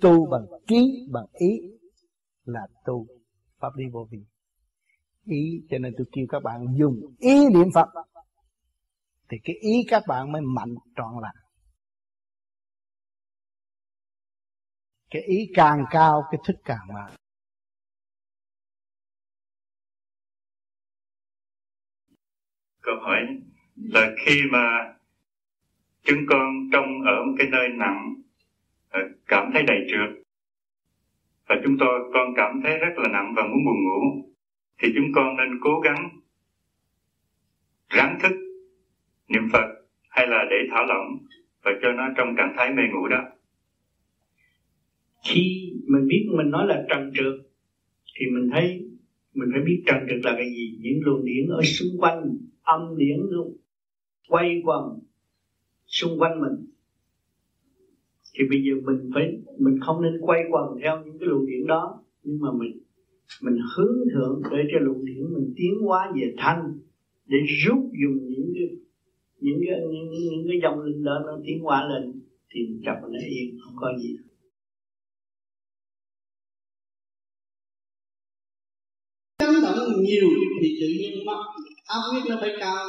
Tu 0.00 0.30
bằng 0.30 0.46
trí, 0.66 1.08
bằng 1.10 1.26
ý 1.32 1.60
là 2.44 2.66
tu 2.84 3.06
pháp 3.60 3.76
lý 3.76 3.84
vô 3.92 4.08
vi. 4.10 4.18
Ý, 5.24 5.62
cho 5.70 5.78
nên 5.78 5.94
tôi 5.96 6.06
kêu 6.12 6.26
các 6.28 6.42
bạn 6.42 6.66
dùng 6.78 7.00
ý 7.18 7.48
niệm 7.48 7.68
phật, 7.74 7.88
thì 9.28 9.36
cái 9.44 9.56
ý 9.60 9.84
các 9.88 10.02
bạn 10.08 10.32
mới 10.32 10.42
mạnh 10.42 10.74
trọn 10.96 11.12
lành. 11.22 11.36
Cái 15.10 15.22
ý 15.22 15.36
càng 15.54 15.84
cao, 15.90 16.22
cái 16.30 16.40
thức 16.46 16.56
càng 16.64 16.86
mạnh. 16.94 17.12
Câu 22.82 22.94
hỏi 23.02 23.20
là 23.76 24.10
khi 24.26 24.40
mà 24.52 24.94
chúng 26.04 26.18
con 26.28 26.70
trong 26.72 27.02
ở 27.04 27.24
một 27.24 27.34
cái 27.38 27.46
nơi 27.50 27.68
nặng 27.68 28.14
ờ, 28.88 29.00
cảm 29.26 29.50
thấy 29.52 29.62
đầy 29.62 29.78
trượt. 29.90 30.24
Và 31.48 31.56
chúng 31.64 31.76
tôi, 31.78 32.10
con 32.14 32.34
cảm 32.36 32.60
thấy 32.62 32.78
rất 32.78 32.92
là 32.96 33.08
nặng 33.12 33.32
và 33.36 33.42
muốn 33.42 33.64
buồn 33.64 33.84
ngủ. 33.84 34.30
Thì 34.78 34.88
chúng 34.96 35.12
con 35.14 35.36
nên 35.36 35.60
cố 35.60 35.80
gắng 35.80 36.08
ráng 37.88 38.18
thức, 38.22 38.32
niệm 39.28 39.42
Phật 39.52 39.66
hay 40.08 40.26
là 40.26 40.44
để 40.50 40.56
thả 40.70 40.82
lỏng 40.88 41.18
và 41.62 41.70
cho 41.82 41.92
nó 41.92 42.08
trong 42.16 42.34
trạng 42.36 42.54
thái 42.56 42.70
mê 42.70 42.82
ngủ 42.92 43.08
đó. 43.08 43.22
Khi 45.28 45.72
mình 45.86 46.06
biết 46.06 46.26
mình 46.36 46.50
nói 46.50 46.66
là 46.66 46.82
trần 46.90 47.12
trượt, 47.14 47.34
thì 48.14 48.26
mình 48.26 48.50
thấy, 48.52 48.88
mình 49.34 49.48
phải 49.52 49.62
biết 49.62 49.82
trần 49.86 49.98
trượt 50.08 50.24
là 50.24 50.32
cái 50.36 50.46
gì. 50.46 50.78
Những 50.80 51.00
luồng 51.04 51.24
điển 51.24 51.48
ở 51.48 51.62
xung 51.62 52.00
quanh, 52.00 52.22
âm 52.62 52.80
điển 52.96 53.16
luôn, 53.30 53.56
quay 54.28 54.62
quần 54.64 55.00
xung 55.86 56.18
quanh 56.18 56.40
mình. 56.40 56.66
Thì 58.34 58.44
bây 58.50 58.62
giờ 58.62 58.72
mình 58.84 59.10
phải 59.14 59.24
mình 59.58 59.78
không 59.80 60.02
nên 60.02 60.20
quay 60.20 60.40
quần 60.50 60.80
theo 60.82 61.04
những 61.04 61.18
cái 61.18 61.28
luồng 61.28 61.46
điển 61.46 61.66
đó 61.66 62.04
nhưng 62.22 62.40
mà 62.40 62.48
mình 62.52 62.80
mình 63.42 63.58
hướng 63.76 63.96
thượng 64.14 64.42
để 64.50 64.58
cho 64.72 64.78
luồng 64.78 65.04
điển 65.04 65.22
mình 65.34 65.54
tiến 65.56 65.74
hóa 65.86 66.12
về 66.14 66.34
thanh 66.38 66.78
để 67.26 67.38
rút 67.64 67.78
dùng 68.02 68.28
những 68.28 68.52
cái 68.54 68.68
những 69.40 69.60
cái 69.66 69.80
những, 69.92 70.10
những 70.10 70.46
cái 70.48 70.58
dòng 70.62 70.80
linh 70.80 71.04
đó 71.04 71.12
nó 71.26 71.32
tiến 71.44 71.60
hóa 71.62 71.88
lên 71.88 72.20
thì 72.50 72.60
mình 72.68 72.82
chập 72.84 72.96
nó 73.02 73.18
yên 73.28 73.58
không 73.64 73.74
có 73.80 73.88
gì. 74.02 74.16
Chấn 79.38 79.54
động 79.62 80.02
nhiều 80.02 80.28
thì 80.62 80.68
tự 80.80 80.86
nhiên 80.86 81.26
mắt 81.26 81.38
áp 81.86 82.00
huyết 82.10 82.22
nó 82.30 82.36
phải 82.40 82.50
cao 82.60 82.84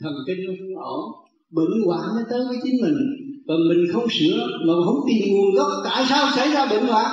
thần 0.00 0.12
kinh 0.26 0.38
nó 0.46 0.52
không 0.58 0.84
ổn 0.84 1.27
bệnh 1.50 1.82
hoạn 1.86 2.00
nó 2.16 2.22
tới 2.30 2.40
với 2.48 2.58
chính 2.64 2.74
mình. 2.82 2.98
Và 3.46 3.54
mình 3.68 3.86
không 3.92 4.06
sửa, 4.10 4.46
mà 4.66 4.74
không 4.84 5.00
tìm 5.08 5.34
nguồn 5.34 5.54
gốc, 5.54 5.70
tại 5.84 6.04
sao 6.08 6.26
xảy 6.36 6.48
ra 6.48 6.66
bệnh 6.66 6.86
hoạn? 6.86 7.10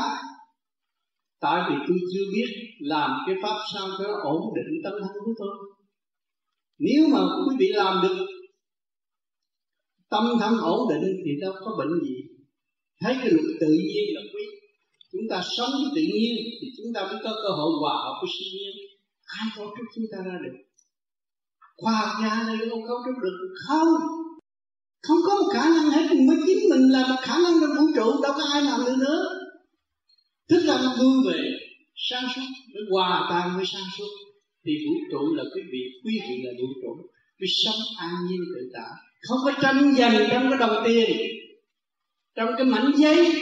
Tại 1.39 1.61
vì 1.69 1.75
tôi 1.87 1.97
chưa 2.13 2.25
biết 2.33 2.49
làm 2.79 3.11
cái 3.27 3.35
pháp 3.43 3.57
sao 3.73 3.87
cho 3.97 4.03
nó 4.03 4.13
ổn 4.23 4.41
định 4.55 4.81
tâm 4.83 4.93
thân 5.01 5.11
của 5.25 5.33
tôi. 5.37 5.55
Nếu 6.79 7.07
mà 7.07 7.19
quý 7.19 7.55
vị 7.59 7.67
làm 7.73 8.03
được 8.03 8.25
tâm 10.09 10.23
thân 10.39 10.57
ổn 10.57 10.79
định 10.89 11.07
thì 11.25 11.31
đâu 11.41 11.53
có 11.65 11.75
bệnh 11.79 12.03
gì. 12.03 12.15
Thấy 13.01 13.15
cái 13.21 13.29
luật 13.31 13.45
tự 13.59 13.67
nhiên 13.67 14.05
là 14.15 14.21
quý. 14.33 14.45
Chúng 15.11 15.21
ta 15.29 15.43
sống 15.57 15.69
với 15.71 15.91
tự 15.95 16.01
nhiên 16.01 16.35
thì 16.61 16.67
chúng 16.77 16.93
ta 16.95 17.01
mới 17.01 17.19
có 17.23 17.31
cơ 17.43 17.49
hội 17.57 17.71
hòa 17.81 17.95
hợp 18.03 18.15
với 18.21 18.29
siêu 18.35 18.49
nhiên. 18.53 18.75
Ai 19.25 19.47
cấu 19.55 19.65
trúc 19.65 19.85
chúng 19.95 20.05
ta 20.11 20.17
ra 20.25 20.37
được? 20.43 20.57
Khoa 21.77 21.93
học 21.93 22.15
nhà 22.21 22.43
này 22.47 22.57
đâu 22.69 22.79
cấu 22.87 22.97
trúc 23.05 23.23
được 23.23 23.37
không? 23.67 23.91
Không 25.07 25.17
có 25.25 25.35
một 25.35 25.49
khả 25.53 25.65
năng 25.69 25.89
hết 25.89 26.15
mới 26.27 26.37
chính 26.47 26.69
mình 26.69 26.89
là 26.89 27.07
một 27.07 27.15
khả 27.21 27.37
năng 27.37 27.53
trong 27.61 27.75
vũ 27.77 27.85
trụ, 27.95 28.21
đâu 28.23 28.33
có 28.37 28.43
ai 28.53 28.61
làm 28.61 28.85
được 28.85 28.95
nữa. 28.99 29.23
Tức 30.49 30.59
là 30.65 30.81
nó 30.83 30.95
vui 30.99 31.15
về 31.27 31.39
sáng 31.95 32.23
suốt 32.35 32.41
nó 32.73 32.81
hòa 32.91 33.27
tan 33.29 33.57
với 33.57 33.65
sáng 33.65 33.87
suốt. 33.97 34.11
Thì 34.65 34.71
vũ 34.85 34.93
trụ 35.11 35.35
là 35.35 35.43
quý 35.55 35.61
vị 35.71 35.79
quý 36.03 36.19
vị 36.29 36.35
là 36.43 36.51
vũ 36.59 36.67
trụ, 36.81 37.09
cái 37.39 37.47
sống 37.63 37.81
an 37.97 38.13
nhiên 38.29 38.41
tự 38.55 38.69
tại. 38.73 38.93
Không 39.29 39.39
có 39.45 39.51
tranh 39.61 39.95
giành 39.95 40.27
trong 40.31 40.49
cái 40.49 40.59
đồng 40.59 40.83
tiền, 40.85 41.17
trong 42.35 42.49
cái 42.57 42.65
mảnh 42.65 42.91
giấy, 42.97 43.33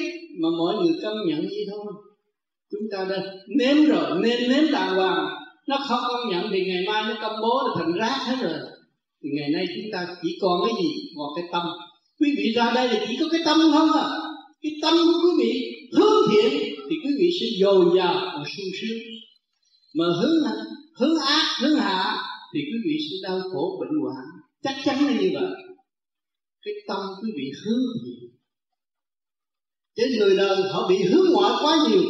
mà 0.42 0.50
mọi 0.60 0.76
người 0.76 0.94
công 1.04 1.18
nhận 1.28 1.42
gì 1.50 1.66
thôi. 1.72 1.94
Chúng 2.72 2.82
ta 2.92 3.06
đã 3.10 3.24
nếm 3.48 3.86
rồi, 3.86 4.20
nên 4.22 4.50
nếm 4.50 4.72
đàng 4.72 4.96
hoàng. 4.96 5.28
Nó 5.68 5.78
không 5.88 6.00
công 6.08 6.30
nhận 6.30 6.46
thì 6.52 6.66
ngày 6.66 6.84
mai 6.88 7.04
nó 7.04 7.16
công 7.22 7.42
bố 7.42 7.68
là 7.68 7.74
thành 7.78 7.94
rác 7.94 8.18
hết 8.26 8.36
rồi 8.42 8.60
thì 9.24 9.30
ngày 9.34 9.50
nay 9.50 9.66
chúng 9.76 9.92
ta 9.94 10.16
chỉ 10.22 10.38
còn 10.42 10.62
cái 10.66 10.74
gì? 10.84 10.90
Còn 11.18 11.30
cái 11.36 11.46
tâm. 11.52 11.66
Quý 12.20 12.30
vị 12.38 12.54
ra 12.56 12.72
đây 12.76 12.88
là 12.88 13.06
chỉ 13.08 13.18
có 13.20 13.26
cái 13.32 13.42
tâm 13.46 13.60
không 13.74 13.92
à 13.92 14.10
cái 14.64 14.72
tâm 14.82 14.94
của 15.06 15.20
quý 15.24 15.32
vị 15.44 15.52
hướng 15.98 16.30
thiện 16.32 16.52
thì 16.90 16.96
quý 17.04 17.12
vị 17.20 17.30
sẽ 17.40 17.46
dồi 17.62 17.86
dào 17.98 18.14
và 18.14 18.44
sung 18.58 18.72
sướng. 18.82 19.00
Mà 19.94 20.06
hướng 20.22 20.36
hướng 21.00 21.18
ác, 21.20 21.46
hướng 21.62 21.76
hạ 21.76 22.16
thì 22.54 22.60
quý 22.60 22.78
vị 22.86 22.98
sẽ 23.10 23.16
đau 23.30 23.42
khổ 23.52 23.78
bệnh 23.80 24.02
hoạn. 24.02 24.26
Chắc 24.64 24.76
chắn 24.86 25.06
là 25.06 25.22
như 25.22 25.30
vậy. 25.34 25.52
Cái 26.62 26.74
tâm 26.88 27.00
quý 27.22 27.30
vị 27.38 27.52
hướng 27.66 27.84
thiện. 28.06 28.30
Chứ 29.96 30.04
người 30.20 30.38
đời 30.38 30.58
họ 30.72 30.88
bị 30.90 30.98
hướng 31.04 31.26
ngoại 31.34 31.54
quá 31.64 31.78
nhiều, 31.90 32.04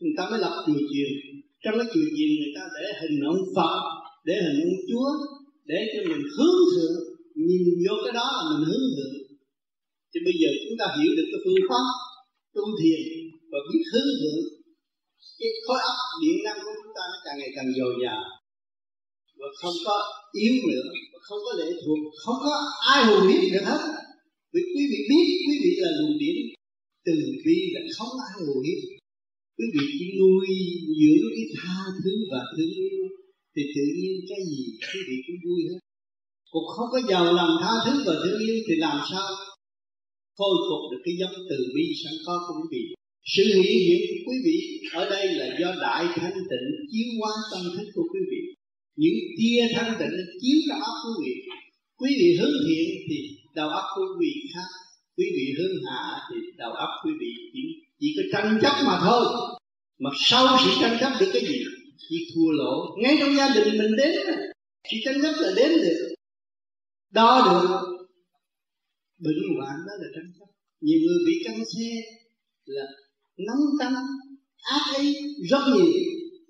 người 0.00 0.12
ta 0.16 0.30
mới 0.30 0.40
lập 0.40 0.64
chùa 0.66 0.80
chiền. 0.90 1.40
Trong 1.64 1.74
cái 1.78 1.86
chùa 1.94 2.08
chiền 2.16 2.28
người 2.38 2.52
ta 2.56 2.62
để 2.74 3.00
hình 3.00 3.20
ông 3.26 3.42
phật, 3.56 3.80
để 4.24 4.34
hình 4.34 4.60
ông 4.64 4.80
chúa 4.90 5.08
để 5.70 5.78
cho 5.92 6.00
mình 6.10 6.22
hướng 6.36 6.60
thượng, 6.72 6.96
nhìn 7.46 7.62
vô 7.84 7.94
cái 8.04 8.12
đó 8.18 8.26
là 8.36 8.42
mình 8.50 8.64
hướng 8.68 8.86
thượng. 8.94 9.14
Thì 10.10 10.18
bây 10.26 10.34
giờ 10.40 10.48
chúng 10.62 10.76
ta 10.80 10.86
hiểu 10.96 11.12
được 11.18 11.28
cái 11.32 11.40
phương 11.44 11.62
pháp 11.70 11.86
tu 12.54 12.64
thiền 12.80 13.02
và 13.50 13.58
biết 13.68 13.82
hướng 13.92 14.10
thượng. 14.20 14.42
Cái 15.38 15.50
khối 15.64 15.80
óc, 15.90 15.98
điện 16.22 16.36
năng 16.46 16.58
của 16.64 16.74
chúng 16.78 16.92
ta 16.96 17.02
nó 17.12 17.18
càng 17.24 17.36
ngày 17.38 17.52
càng 17.56 17.68
dồi 17.78 17.92
dào. 18.02 18.22
Và 19.38 19.48
không 19.60 19.76
có 19.86 19.96
yếu 20.42 20.54
nữa, 20.70 20.86
và 21.12 21.18
không 21.26 21.40
có 21.46 21.52
lệ 21.60 21.68
thuộc, 21.82 21.98
không 22.24 22.38
có 22.46 22.54
ai 22.92 23.00
hù 23.06 23.16
biết 23.28 23.42
được 23.52 23.64
hết. 23.70 23.82
Vì 24.52 24.62
quý 24.74 24.82
vị 24.90 25.00
biết, 25.10 25.26
quý 25.46 25.54
vị 25.64 25.72
là 25.84 25.90
luồng 25.98 26.18
điển. 26.22 26.36
Từ 27.06 27.12
bi 27.44 27.58
là 27.74 27.80
không 27.96 28.12
ai 28.26 28.32
hù 28.46 28.54
biết. 28.64 28.80
Quý 29.56 29.66
vị 29.74 29.84
chỉ 29.98 30.06
nuôi 30.20 30.46
dưỡng 31.00 31.26
cái 31.36 31.46
tha 31.56 31.78
thứ 32.04 32.12
và 32.30 32.40
thương 32.54 32.72
yêu 32.84 33.02
thì 33.54 33.62
tự 33.74 33.84
nhiên 33.98 34.12
cái 34.30 34.40
gì 34.50 34.60
quý 34.88 35.00
vị 35.08 35.16
cũng 35.26 35.40
vui 35.44 35.60
hết. 35.68 35.80
Cũng 36.54 36.68
không 36.74 36.88
có 36.92 37.00
giàu 37.10 37.24
lòng 37.38 37.52
tha 37.62 37.72
thứ 37.84 37.94
và 38.06 38.14
thương 38.22 38.40
yêu 38.46 38.56
thì 38.66 38.74
làm 38.86 38.98
sao 39.10 39.26
khôi 40.38 40.56
phục 40.68 40.82
được 40.90 41.02
cái 41.04 41.14
giống 41.20 41.36
từ 41.50 41.58
bi 41.74 41.84
sẵn 42.02 42.14
có 42.26 42.34
của 42.46 42.54
quý 42.60 42.66
vị? 42.72 42.82
Sự 43.34 43.44
hiện 43.56 43.78
diện 43.86 44.00
của 44.10 44.22
quý 44.26 44.36
vị 44.46 44.56
ở 44.92 45.10
đây 45.10 45.24
là 45.38 45.46
do 45.60 45.68
đại 45.80 46.04
thanh 46.16 46.38
tịnh 46.50 46.68
chiếu 46.90 47.08
hóa 47.20 47.32
tâm 47.52 47.62
thức 47.76 47.88
của 47.94 48.06
quý 48.12 48.20
vị. 48.30 48.40
Những 48.96 49.18
tia 49.38 49.62
thanh 49.74 49.92
tịnh 50.00 50.16
chiếu 50.40 50.58
ra 50.68 50.76
óc 50.90 50.96
quý 51.04 51.12
vị. 51.24 51.34
Quý 52.00 52.10
vị 52.20 52.36
hướng 52.40 52.56
thiện 52.66 52.88
thì 53.08 53.18
đầu 53.54 53.68
óc 53.68 53.84
quý 53.96 54.04
vị 54.20 54.32
khác. 54.54 54.68
Quý 55.16 55.24
vị 55.36 55.46
hướng 55.58 55.76
hạ 55.86 56.20
thì 56.28 56.36
đầu 56.56 56.72
óc 56.72 56.90
quý 57.04 57.12
vị 57.20 57.32
chỉ, 57.52 57.60
chỉ 58.00 58.08
có 58.16 58.22
tranh 58.32 58.58
chấp 58.62 58.74
mà 58.86 58.96
thôi. 59.06 59.24
Mà 59.98 60.10
sau 60.16 60.58
sự 60.64 60.70
tranh 60.80 60.96
chấp 61.00 61.12
được 61.20 61.30
cái 61.32 61.42
gì? 61.42 61.58
Chỉ 62.08 62.16
thua 62.34 62.50
lỗ. 62.50 62.96
Ngay 63.02 63.16
trong 63.20 63.36
gia 63.36 63.48
đình 63.54 63.78
mình 63.78 63.96
đến 63.96 64.12
chỉ 64.90 64.96
tranh 65.04 65.22
chấp 65.22 65.32
là 65.38 65.52
đến 65.56 65.70
được. 65.70 66.14
Đo 67.10 67.48
được. 67.50 67.98
Bệnh 69.18 69.56
hoạn 69.56 69.76
đó 69.86 69.92
là 70.00 70.08
tranh 70.14 70.32
chấp 70.38 70.52
nhiều 70.82 70.98
người 71.06 71.18
bị 71.26 71.32
căng 71.44 71.64
xe 71.64 71.90
là 72.64 72.82
nóng 73.36 73.64
tâm, 73.80 73.94
ác 74.62 75.00
ý, 75.00 75.16
rất 75.50 75.62
nhiều. 75.74 75.92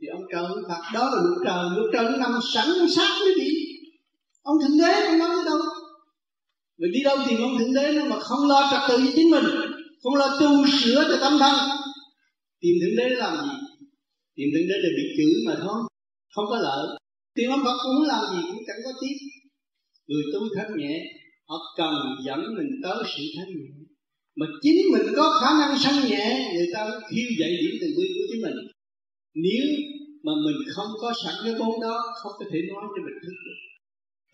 Thì 0.01 0.07
ông 0.12 0.23
trời 0.33 0.45
ông 0.45 0.62
phạt. 0.69 0.91
Đó 0.95 1.11
là 1.11 1.23
luật 1.23 1.39
trời. 1.45 1.65
Luật 1.77 1.91
trời 1.93 2.05
nó 2.05 2.16
nằm 2.19 2.41
sẵn 2.55 2.66
sát 2.97 3.19
với 3.20 3.35
đi. 3.35 3.51
Ông 4.43 4.57
thượng 4.61 4.79
đế 4.79 5.07
không 5.07 5.19
nói 5.19 5.31
tới 5.37 5.45
đâu. 5.45 5.59
Vì 6.79 6.89
đi 6.93 7.03
đâu 7.05 7.19
tìm 7.29 7.41
ông 7.43 7.59
thượng 7.59 7.74
đế 7.74 7.93
nó 7.93 8.05
mà 8.05 8.20
không 8.20 8.49
lo 8.49 8.69
trật 8.70 8.81
tự 8.89 9.05
cho 9.07 9.12
chính 9.16 9.31
mình. 9.31 9.45
Không 10.03 10.15
lo 10.15 10.37
tu 10.41 10.66
sửa 10.66 11.05
cho 11.09 11.19
tâm 11.20 11.39
thân. 11.39 11.70
Tìm 12.61 12.74
thượng 12.81 12.97
đế 12.97 13.15
làm 13.16 13.37
gì? 13.37 13.61
Niệm 14.37 14.49
tưởng 14.53 14.67
đó 14.71 14.77
là 14.85 14.91
bị 14.99 15.05
chửi 15.17 15.35
mà 15.47 15.55
thôi. 15.65 15.79
Không 16.35 16.47
có 16.51 16.59
lợi. 16.67 16.85
Tiếng 17.35 17.51
ông 17.51 17.65
phật 17.65 17.77
cũng 17.83 17.95
muốn 17.97 18.07
làm 18.13 18.23
gì 18.33 18.41
cũng 18.49 18.63
chẳng 18.67 18.83
có 18.85 18.93
tiếng. 19.01 19.19
Người 20.09 20.25
tu 20.33 20.41
thanh 20.57 20.73
nhẹ, 20.81 20.95
họ 21.49 21.57
cần 21.79 21.95
dẫn 22.27 22.41
mình 22.57 22.71
tới 22.83 22.97
sự 23.13 23.23
thanh 23.37 23.53
nhẹ. 23.59 23.71
Mà 24.39 24.47
chính 24.63 24.79
mình 24.93 25.07
có 25.17 25.25
khả 25.41 25.51
năng 25.61 25.79
sanh 25.85 26.01
nhẹ, 26.11 26.27
người 26.55 26.69
ta 26.75 26.81
mới 26.89 27.01
khiêu 27.11 27.29
dậy 27.41 27.53
điểm 27.61 27.75
từ 27.81 27.87
bi 27.97 28.07
của 28.15 28.25
chính 28.31 28.43
mình. 28.47 28.59
Nếu 29.35 29.65
mà 30.25 30.33
mình 30.45 30.59
không 30.75 30.91
có 31.03 31.13
sẵn 31.25 31.35
cái 31.45 31.55
vốn 31.61 31.81
đó, 31.81 31.97
không 32.23 32.33
có 32.39 32.45
thể 32.51 32.59
nói 32.71 32.85
cho 32.93 33.01
mình 33.07 33.19
thức 33.25 33.37
được. 33.47 33.59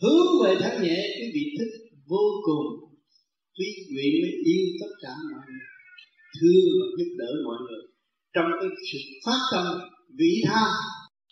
Hướng 0.02 0.28
về 0.42 0.52
thanh 0.60 0.82
nhẹ 0.82 0.98
cái 1.18 1.28
vị 1.34 1.44
thức 1.58 1.70
vô 2.10 2.24
cùng. 2.46 2.66
Quý 3.56 3.68
nguyện 3.92 4.12
mới 4.22 4.32
yêu 4.44 4.64
tất 4.80 4.92
cả 5.02 5.12
mọi 5.32 5.44
người, 5.48 5.66
thương 6.36 6.66
và 6.78 6.86
giúp 6.98 7.10
đỡ 7.18 7.30
mọi 7.46 7.58
người 7.64 7.82
trong 8.38 8.50
cái 8.60 8.70
sự 8.92 8.98
phát 9.26 9.40
tâm 9.52 9.66
vị 10.18 10.42
tha 10.46 10.64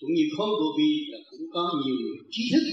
cũng 0.00 0.14
như 0.14 0.22
khối 0.36 0.48
của 0.48 0.72
vi 0.78 0.90
là 1.12 1.18
cũng 1.30 1.46
có 1.54 1.70
nhiều 1.84 1.96
trí 2.30 2.42
thức. 2.52 2.64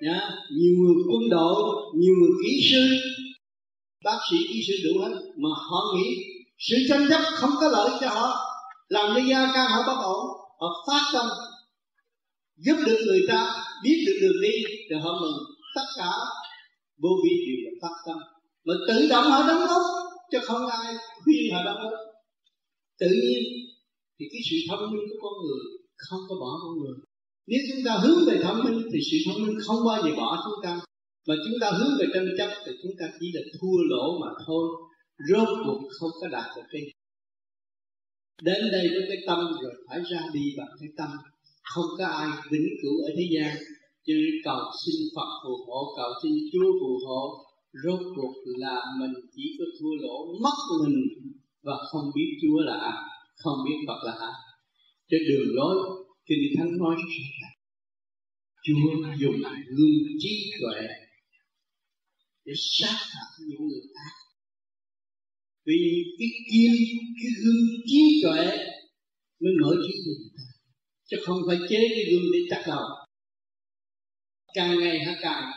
Nhá, 0.00 0.30
nhiều 0.58 0.72
người 0.78 0.94
quân 1.10 1.30
đội 1.30 1.62
nhiều 1.94 2.14
người 2.20 2.30
kỹ 2.44 2.70
sư 2.70 2.82
bác 4.04 4.18
sĩ 4.30 4.36
kỹ 4.48 4.60
sư 4.66 4.74
đủ 4.84 5.00
hết 5.00 5.14
mà 5.36 5.48
họ 5.70 5.94
nghĩ 5.96 6.08
sự 6.58 6.76
tranh 6.88 7.06
chấp 7.10 7.20
không 7.34 7.50
có 7.60 7.68
lợi 7.68 7.90
cho 8.00 8.08
họ. 8.08 8.36
Làm 8.88 9.14
cho 9.14 9.20
gia 9.28 9.50
ca 9.54 9.68
họ 9.68 9.82
bất 9.86 10.02
ổn 10.02 10.26
họ 10.60 10.68
phát 10.86 11.10
tâm 11.12 11.26
giúp 12.56 12.76
được 12.86 12.98
người 13.06 13.24
ta 13.28 13.64
biết 13.84 14.04
được 14.06 14.18
đường 14.22 14.42
đi 14.42 14.52
rồi 14.90 15.00
họ 15.00 15.10
mừng. 15.20 15.38
Tất 15.74 15.84
cả 15.96 16.10
vô 17.02 17.08
vi 17.24 17.30
đều 17.46 17.56
là 17.64 17.70
phát 17.82 17.94
tâm. 18.06 18.18
Mà 18.64 18.74
tự 18.88 19.08
động 19.10 19.24
họ 19.24 19.48
đóng 19.48 19.66
góp 19.68 19.82
chứ 20.32 20.38
không 20.42 20.66
ai 20.66 20.94
khuyên 21.24 21.54
họ 21.54 21.64
đóng 21.64 21.82
góp 21.82 22.07
tự 23.00 23.10
nhiên, 23.22 23.42
thì 24.16 24.24
cái 24.32 24.40
sự 24.50 24.56
thông 24.68 24.84
minh 24.92 25.04
của 25.08 25.18
con 25.24 25.34
người 25.42 25.62
không 25.96 26.20
có 26.28 26.34
bỏ 26.42 26.50
con 26.62 26.72
người. 26.78 26.96
Nếu 27.50 27.60
chúng 27.68 27.82
ta 27.86 27.92
hướng 28.02 28.20
về 28.28 28.36
thông 28.44 28.60
minh, 28.64 28.78
thì 28.92 28.98
sự 29.10 29.16
thông 29.26 29.40
minh 29.46 29.56
không 29.66 29.80
bao 29.86 29.98
giờ 30.02 30.10
bỏ 30.20 30.30
chúng 30.44 30.58
ta. 30.64 30.72
Mà 31.28 31.34
chúng 31.44 31.56
ta 31.60 31.70
hướng 31.78 31.92
về 31.98 32.06
tranh 32.14 32.28
chấp, 32.38 32.50
thì 32.66 32.72
chúng 32.82 32.92
ta 33.00 33.06
chỉ 33.20 33.26
là 33.34 33.42
thua 33.54 33.78
lỗ 33.90 34.18
mà 34.22 34.30
thôi. 34.46 34.64
Rốt 35.28 35.48
cuộc 35.64 35.80
không 35.98 36.10
có 36.20 36.28
đạt 36.28 36.56
được 36.56 36.62
cái 36.72 36.82
đến 38.42 38.62
đây 38.72 38.88
với 38.88 39.04
cái 39.08 39.18
tâm 39.26 39.38
rồi 39.62 39.72
phải 39.88 40.00
ra 40.10 40.22
đi 40.34 40.44
bằng 40.58 40.72
cái 40.80 40.88
tâm. 40.96 41.10
Không 41.62 41.90
có 41.98 42.06
ai 42.06 42.28
vĩnh 42.50 42.68
cửu 42.82 42.96
ở 43.08 43.10
thế 43.16 43.24
gian. 43.34 43.56
Cho 44.06 44.14
nên 44.14 44.34
cầu 44.44 44.60
xin 44.82 44.96
Phật 45.16 45.30
phù 45.42 45.52
hộ, 45.66 45.80
cầu 45.96 46.10
xin 46.22 46.32
Chúa 46.52 46.68
phù 46.80 46.90
hộ, 47.06 47.22
rốt 47.84 48.00
cuộc 48.16 48.34
là 48.44 48.76
mình 49.00 49.14
chỉ 49.36 49.42
có 49.58 49.64
thua 49.80 49.94
lỗ, 50.02 50.16
mất 50.42 50.56
mình 50.80 50.96
và 51.68 51.76
không 51.90 52.06
biết 52.14 52.30
Chúa 52.42 52.60
là 52.60 52.76
ai, 52.90 52.98
không 53.36 53.58
biết 53.66 53.78
Phật 53.86 54.00
là 54.04 54.12
ai. 54.12 54.36
Cho 55.10 55.18
đường 55.28 55.48
lối, 55.58 55.76
kinh 56.26 56.44
thánh 56.56 56.78
nói 56.78 56.96
rất 56.96 57.04
là 57.42 57.48
Chúa 58.64 59.16
dùng 59.20 59.42
gương 59.76 60.18
trí 60.18 60.52
tuệ 60.60 60.80
để 62.44 62.52
sát 62.56 62.96
phạt 63.12 63.28
những 63.48 63.68
người 63.68 63.80
ác 63.94 64.14
vì 65.66 65.80
cái 66.18 66.28
kim 66.52 66.72
cái 67.22 67.30
gương 67.44 67.66
trí 67.86 68.20
tuệ 68.22 68.46
mới 69.40 69.52
mở 69.62 69.70
trí 69.82 69.98
người 70.06 70.30
ta, 70.36 70.42
chứ 71.08 71.16
không 71.26 71.38
phải 71.48 71.58
chế 71.68 71.88
cái 71.90 72.04
gương 72.10 72.32
để 72.32 72.38
chặt 72.50 72.62
đầu. 72.66 72.84
Càng 74.54 74.80
ngày 74.80 74.98
hả 74.98 75.16
càng 75.22 75.52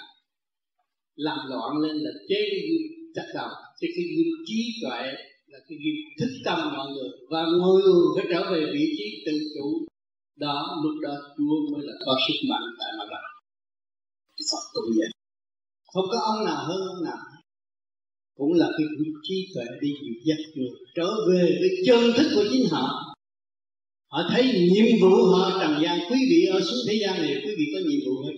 làm 1.16 1.38
loạn 1.50 1.78
lên 1.78 1.96
là 1.96 2.12
chế 2.30 2.36
cái 2.52 2.62
gương 2.70 3.14
chặt 3.16 3.32
đầu, 3.36 3.50
chứ 3.80 3.88
cái 3.96 4.06
gương 4.16 4.46
trí 4.46 4.80
tuệ 4.82 5.31
là 5.52 5.60
cái 5.68 5.78
nghiệp 5.82 6.00
thức 6.20 6.32
tâm 6.46 6.60
mọi 6.78 6.88
người. 6.94 7.10
Và 7.32 7.42
mọi 7.62 7.76
người 7.84 8.02
phải 8.16 8.26
trở 8.32 8.52
về 8.52 8.62
vị 8.74 8.86
trí 8.98 9.08
tự 9.26 9.36
chủ. 9.56 9.68
Đó, 10.36 10.58
lúc 10.84 10.96
đó 11.02 11.14
Chúa 11.38 11.56
mới 11.72 11.82
là 11.88 11.94
có 12.06 12.14
sức 12.28 12.40
mạnh 12.50 12.68
tại 12.80 12.92
mặt 13.00 13.08
đất. 13.12 13.24
Phật 14.52 14.64
cũng 14.74 14.92
vậy 14.98 15.12
không 15.94 16.06
có 16.12 16.20
ông 16.20 16.46
nào 16.46 16.66
hơn 16.68 16.82
ông 16.96 17.04
nào. 17.04 17.18
Cũng 18.38 18.54
là 18.54 18.68
cái 18.78 18.88
trí 19.24 19.36
tuệ 19.56 19.66
đi 19.82 19.90
dìu 20.02 20.16
dắt 20.26 20.38
người. 20.56 20.70
Trở 20.96 21.10
về 21.30 21.58
với 21.60 21.70
chân 21.86 22.00
thức 22.18 22.32
của 22.36 22.46
chính 22.52 22.66
họ. 22.72 23.16
Họ 24.12 24.20
thấy 24.32 24.44
nhiệm 24.74 24.86
vụ 25.02 25.26
họ 25.26 25.60
trần 25.62 25.84
gian. 25.84 26.00
Quý 26.10 26.20
vị 26.30 26.46
ở 26.46 26.62
xuống 26.62 26.84
thế 26.88 27.00
gian 27.02 27.22
này, 27.22 27.42
quý 27.46 27.52
vị 27.58 27.66
có 27.74 27.80
nhiệm 27.90 28.00
vụ 28.06 28.22
hết. 28.26 28.36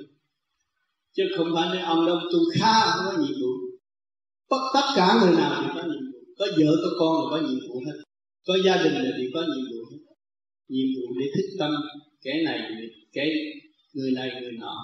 Chứ 1.15 1.23
không 1.37 1.47
phải 1.55 1.67
nói 1.67 1.79
ông 1.79 2.05
đông 2.05 2.19
tu 2.31 2.39
kha, 2.53 2.91
không 2.91 3.05
có 3.05 3.23
nhiệm 3.23 3.35
vụ. 3.41 3.51
Tất 4.49 4.63
tất 4.73 4.87
cả 4.95 5.19
người 5.21 5.35
nào 5.35 5.63
cũng 5.63 5.75
có 5.75 5.81
nhiệm 5.81 5.89
vụ 5.89 5.92
có 6.37 6.45
vợ, 6.57 6.71
có 6.83 6.89
con 6.99 7.13
là 7.19 7.25
có 7.31 7.47
nhiệm 7.47 7.59
vụ 7.69 7.83
hết. 7.85 7.97
Có 8.47 8.57
gia 8.65 8.83
đình 8.83 8.93
là 8.93 9.11
đều 9.17 9.29
có 9.33 9.41
nhiệm 9.41 9.65
vụ 9.71 9.81
hết. 9.91 9.97
Nhiệm 10.69 10.87
vụ 10.95 11.05
để 11.19 11.25
thức 11.35 11.47
tâm 11.59 11.71
kẻ 12.23 12.33
này 12.45 12.59
kẻ 13.13 13.25
người 13.93 14.11
này, 14.11 14.29
người 14.41 14.51
nọ. 14.51 14.75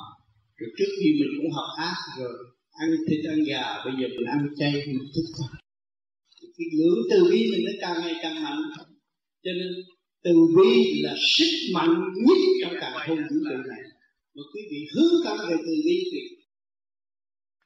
Rồi 0.58 0.70
trước 0.78 0.92
khi 0.98 1.10
mình 1.20 1.32
cũng 1.38 1.52
học 1.52 1.70
ác 1.78 1.96
rồi, 2.20 2.34
ăn 2.72 2.90
thịt, 3.08 3.20
ăn 3.30 3.40
gà, 3.50 3.64
bây 3.86 3.94
giờ 4.00 4.08
mình 4.16 4.28
ăn 4.36 4.48
chay, 4.60 4.74
mình 4.88 5.08
thức 5.16 5.26
tâm. 5.38 5.50
Cái 6.58 6.68
ngưỡng 6.74 7.00
từ 7.12 7.18
bi 7.32 7.52
mình 7.52 7.64
nó 7.66 7.72
càng 7.82 8.02
ngày 8.02 8.16
càng 8.22 8.44
mạnh. 8.44 8.62
Cho 9.44 9.52
nên 9.60 9.72
từ 10.24 10.32
bi 10.58 11.02
là 11.04 11.16
sức 11.20 11.52
mạnh 11.74 11.94
nhất 12.26 12.38
trong 12.62 12.74
cả 12.82 13.06
không 13.08 13.18
vũ 13.18 13.24
trụ 13.30 13.58
này. 13.70 13.82
Mà 14.36 14.44
quý 14.54 14.62
vị 14.72 14.88
hướng 14.94 15.14
tâm 15.26 15.38
về 15.50 15.56
từ 15.66 15.74
bi 15.86 15.98
thì 16.12 16.20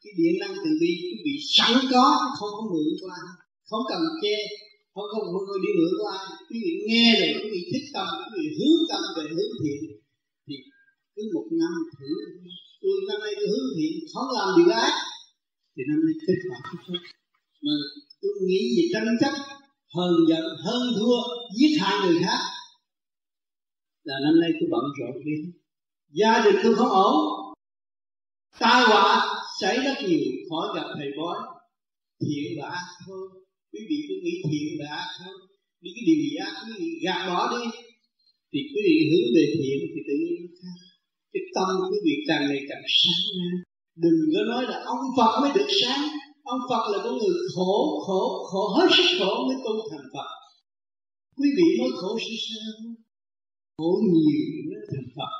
cái 0.03 0.13
điện 0.17 0.39
năng 0.39 0.55
từ 0.65 0.71
bi 0.81 0.87
quý 1.03 1.21
vị 1.25 1.39
sẵn 1.49 1.73
có, 1.91 2.19
không 2.39 2.49
có 2.51 2.61
mượn 2.71 2.93
qua 3.01 3.17
không 3.69 3.83
cần 3.89 4.01
che 4.21 4.35
không 4.93 5.07
có 5.11 5.17
một 5.33 5.43
người 5.47 5.59
đi 5.65 5.71
mượn 5.77 5.91
của 5.97 6.09
ai, 6.17 6.25
quý 6.49 6.57
vị 6.65 6.73
nghe 6.87 7.07
rồi, 7.19 7.31
quý 7.41 7.47
vị 7.53 7.61
thích 7.71 7.87
tâm 7.95 8.07
quý 8.25 8.37
vị 8.41 8.47
hướng 8.57 8.79
tâm 8.89 9.01
về 9.15 9.23
hướng 9.35 9.53
thiện, 9.61 9.81
thì 10.45 10.55
cứ 11.15 11.21
một 11.35 11.45
năm 11.61 11.73
thử. 11.93 12.09
Tôi 12.81 12.95
năm 13.09 13.19
nay 13.23 13.33
tôi 13.39 13.47
hướng 13.53 13.69
thiện, 13.77 13.93
không 14.13 14.29
làm 14.37 14.49
điều 14.57 14.69
ác, 14.85 14.93
thì 15.73 15.81
năm 15.89 15.99
nay 16.05 16.15
kết 16.27 16.39
quả 16.49 16.57
không 16.67 16.81
tốt. 16.87 17.01
Mà 17.65 17.75
tôi 18.21 18.31
nghĩ 18.47 18.61
về 18.77 18.85
tranh 18.93 19.17
chấp 19.21 19.33
hờn 19.95 20.13
giận, 20.29 20.45
hơn 20.65 20.83
thua, 20.97 21.19
giết 21.57 21.73
hại 21.81 21.95
người 22.01 22.17
khác, 22.25 22.41
là 24.03 24.15
năm 24.25 24.39
nay 24.41 24.49
tôi 24.59 24.67
bận 24.71 24.85
rộn 24.99 25.23
đi. 25.25 25.37
Gia 26.19 26.45
đình 26.45 26.55
tôi 26.63 26.75
không 26.75 26.89
ổn, 26.89 27.15
tai 28.59 28.83
họa, 28.83 29.07
xảy 29.61 29.77
rất 29.85 29.95
nhiều 30.07 30.19
khỏi 30.49 30.67
gặp 30.75 30.87
thầy 30.97 31.07
bói, 31.17 31.37
thiện 32.21 32.61
và 32.61 32.69
ác 32.69 32.85
thôi 33.05 33.29
quý 33.73 33.81
vị 33.89 33.97
cứ 34.07 34.15
nghĩ 34.23 34.35
thiện 34.47 34.67
và 34.79 34.87
ác 35.01 35.09
thôi. 35.19 35.35
Những 35.81 35.93
cái 35.95 36.03
điều 36.07 36.19
gì 36.23 36.31
ác, 36.47 36.53
quý 36.65 36.73
vị 36.81 36.89
gạt 37.05 37.21
bỏ 37.29 37.41
đi. 37.53 37.63
Thì 38.51 38.59
quý 38.71 38.79
vị 38.87 38.97
hướng 39.09 39.29
về 39.35 39.45
thiện 39.55 39.77
thì 39.93 39.99
tự 40.07 40.15
nhiên 40.23 40.41
khác. 40.59 40.77
Cái 41.33 41.43
tâm 41.55 41.69
quý 41.89 41.97
vị 42.05 42.15
càng 42.29 42.43
ngày 42.49 42.61
càng 42.69 42.85
sáng 42.99 43.23
ra. 43.37 43.49
Đừng 44.03 44.19
có 44.33 44.41
nói 44.51 44.63
là 44.71 44.77
ông 44.93 45.03
Phật 45.17 45.31
mới 45.41 45.51
được 45.57 45.69
sáng. 45.81 46.03
Ông 46.53 46.63
Phật 46.69 46.83
là 46.91 46.97
con 47.03 47.13
người 47.17 47.35
khổ 47.55 47.73
khổ 48.05 48.21
khổ, 48.49 48.63
hết 48.77 48.87
sức 48.97 49.09
khổ 49.19 49.33
mới 49.47 49.57
tu 49.65 49.73
thành 49.91 50.07
Phật. 50.13 50.29
Quý 51.37 51.49
vị 51.57 51.67
mới 51.79 51.91
khổ 51.99 52.11
sơ 52.25 52.35
sơ 52.45 52.61
khổ 53.77 53.89
nhiều 54.13 54.41
mới 54.67 54.81
thành 54.91 55.07
Phật. 55.15 55.33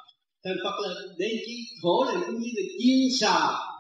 Thành 0.44 0.60
Phật 0.64 0.76
là 0.84 0.92
để 1.20 1.30
chi? 1.46 1.56
Khổ 1.82 1.96
là 2.08 2.16
cũng 2.28 2.40
như 2.42 2.50
là 2.58 2.64
chiên 2.80 3.02
xào 3.20 3.73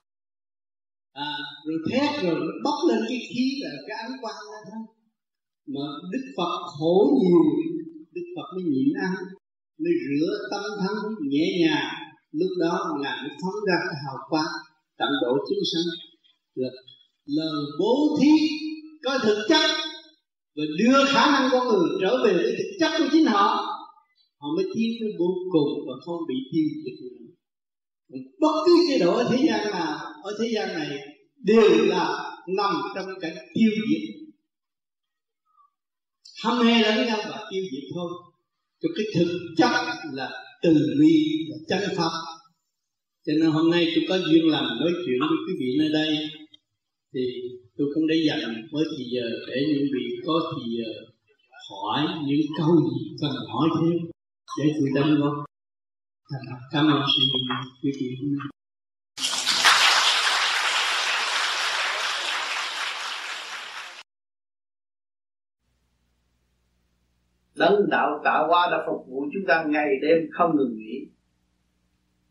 à, 1.13 1.29
rồi 1.65 1.79
thét 1.89 2.23
rồi 2.23 2.35
nó 2.39 2.53
bốc 2.63 2.89
lên 2.89 2.99
cái 3.09 3.19
khí 3.29 3.45
là 3.63 3.69
cái 3.87 3.97
ánh 4.03 4.11
quang 4.21 4.35
ra 4.51 4.59
thôi. 4.71 4.83
Mà 5.67 5.85
Đức 6.11 6.23
Phật 6.37 6.59
khổ 6.79 7.19
nhiều 7.21 7.41
Đức 8.11 8.25
Phật 8.35 8.47
mới 8.55 8.63
nhịn 8.63 8.93
ăn 9.01 9.15
mới 9.81 9.93
rửa 10.07 10.31
tâm 10.51 10.63
thân 10.81 10.97
nhẹ 11.29 11.47
nhàng. 11.61 11.93
Lúc 12.31 12.49
đó 12.59 12.97
ngài 13.01 13.17
mới 13.21 13.31
phóng 13.41 13.59
ra 13.67 13.75
cái 13.85 13.95
hào 14.05 14.17
quang 14.29 14.53
tận 14.97 15.09
độ 15.21 15.37
chúng 15.49 15.63
sanh. 15.73 15.89
Là 16.55 16.69
lời 17.25 17.63
bố 17.79 18.17
thí 18.21 18.31
có 19.03 19.19
thực 19.23 19.45
chất 19.49 19.69
và 20.55 20.63
đưa 20.79 21.05
khả 21.05 21.31
năng 21.31 21.49
con 21.51 21.67
người 21.67 21.89
trở 22.01 22.23
về 22.25 22.33
với 22.33 22.55
thực 22.57 22.71
chất 22.79 22.91
của 22.97 23.09
chính 23.11 23.25
họ. 23.25 23.69
Họ 24.39 24.47
mới 24.55 24.65
tiến 24.75 24.91
tới 24.99 25.09
vô 25.19 25.25
cùng 25.51 25.87
và 25.87 25.93
không 26.05 26.21
bị 26.27 26.35
tiêu 26.51 26.65
diệt 26.83 26.93
nữa. 27.01 27.25
Bất 28.39 28.63
cứ 28.65 28.73
chế 28.87 28.99
độ 28.99 29.13
ở 29.13 29.27
thế 29.31 29.45
gian 29.47 29.71
nào 29.71 30.12
ở 30.23 30.31
thế 30.39 30.47
gian 30.55 30.67
này 30.73 30.89
đều 31.37 31.85
là 31.85 32.05
nằm 32.57 32.75
trong 32.95 33.07
cảnh 33.21 33.35
tiêu 33.53 33.71
diệt. 33.89 34.03
Hâm 36.43 36.65
he 36.65 36.81
lẫn 36.81 37.07
nhau 37.07 37.19
và 37.29 37.47
tiêu 37.51 37.63
diệt 37.71 37.83
thôi. 37.95 38.11
Cho 38.81 38.89
cái 38.95 39.05
thực 39.15 39.39
chất 39.57 39.71
là 40.13 40.31
từ 40.61 40.73
bi 40.99 41.13
là 41.49 41.57
chân 41.69 41.95
pháp. 41.97 42.11
Cho 43.25 43.33
nên 43.39 43.51
hôm 43.51 43.71
nay 43.71 43.87
tôi 43.95 44.05
có 44.09 44.17
duyên 44.29 44.47
làm 44.51 44.63
nói 44.63 44.91
chuyện 45.05 45.19
với 45.19 45.37
quý 45.47 45.53
vị 45.59 45.65
nơi 45.79 45.89
đây. 45.93 46.29
Thì 47.13 47.21
tôi 47.77 47.87
không 47.93 48.07
để 48.07 48.15
dành 48.27 48.67
với 48.71 48.85
thì 48.97 49.03
giờ 49.15 49.29
để 49.47 49.55
những 49.67 49.87
vị 49.93 50.05
có 50.25 50.53
thì 50.55 50.63
giờ 50.77 50.91
hỏi 51.69 52.07
những 52.27 52.41
câu 52.57 52.75
gì 52.75 53.15
cần 53.21 53.31
hỏi 53.31 53.69
thêm 53.75 53.97
để 54.59 54.73
tôi 54.79 54.89
đóng 54.95 55.21
góp 55.21 55.33
cảm 56.71 56.87
ơn 56.87 57.01
sự 57.17 57.23
quý 57.81 57.91
vị. 57.99 58.17
Đấng 67.55 67.89
đạo 67.89 68.21
tạo 68.23 68.47
hóa 68.47 68.67
đã 68.71 68.83
phục 68.87 69.07
vụ 69.07 69.25
chúng 69.33 69.43
ta 69.47 69.63
ngày 69.67 69.87
đêm 70.01 70.29
không 70.31 70.55
ngừng 70.55 70.77
nghỉ. 70.77 71.07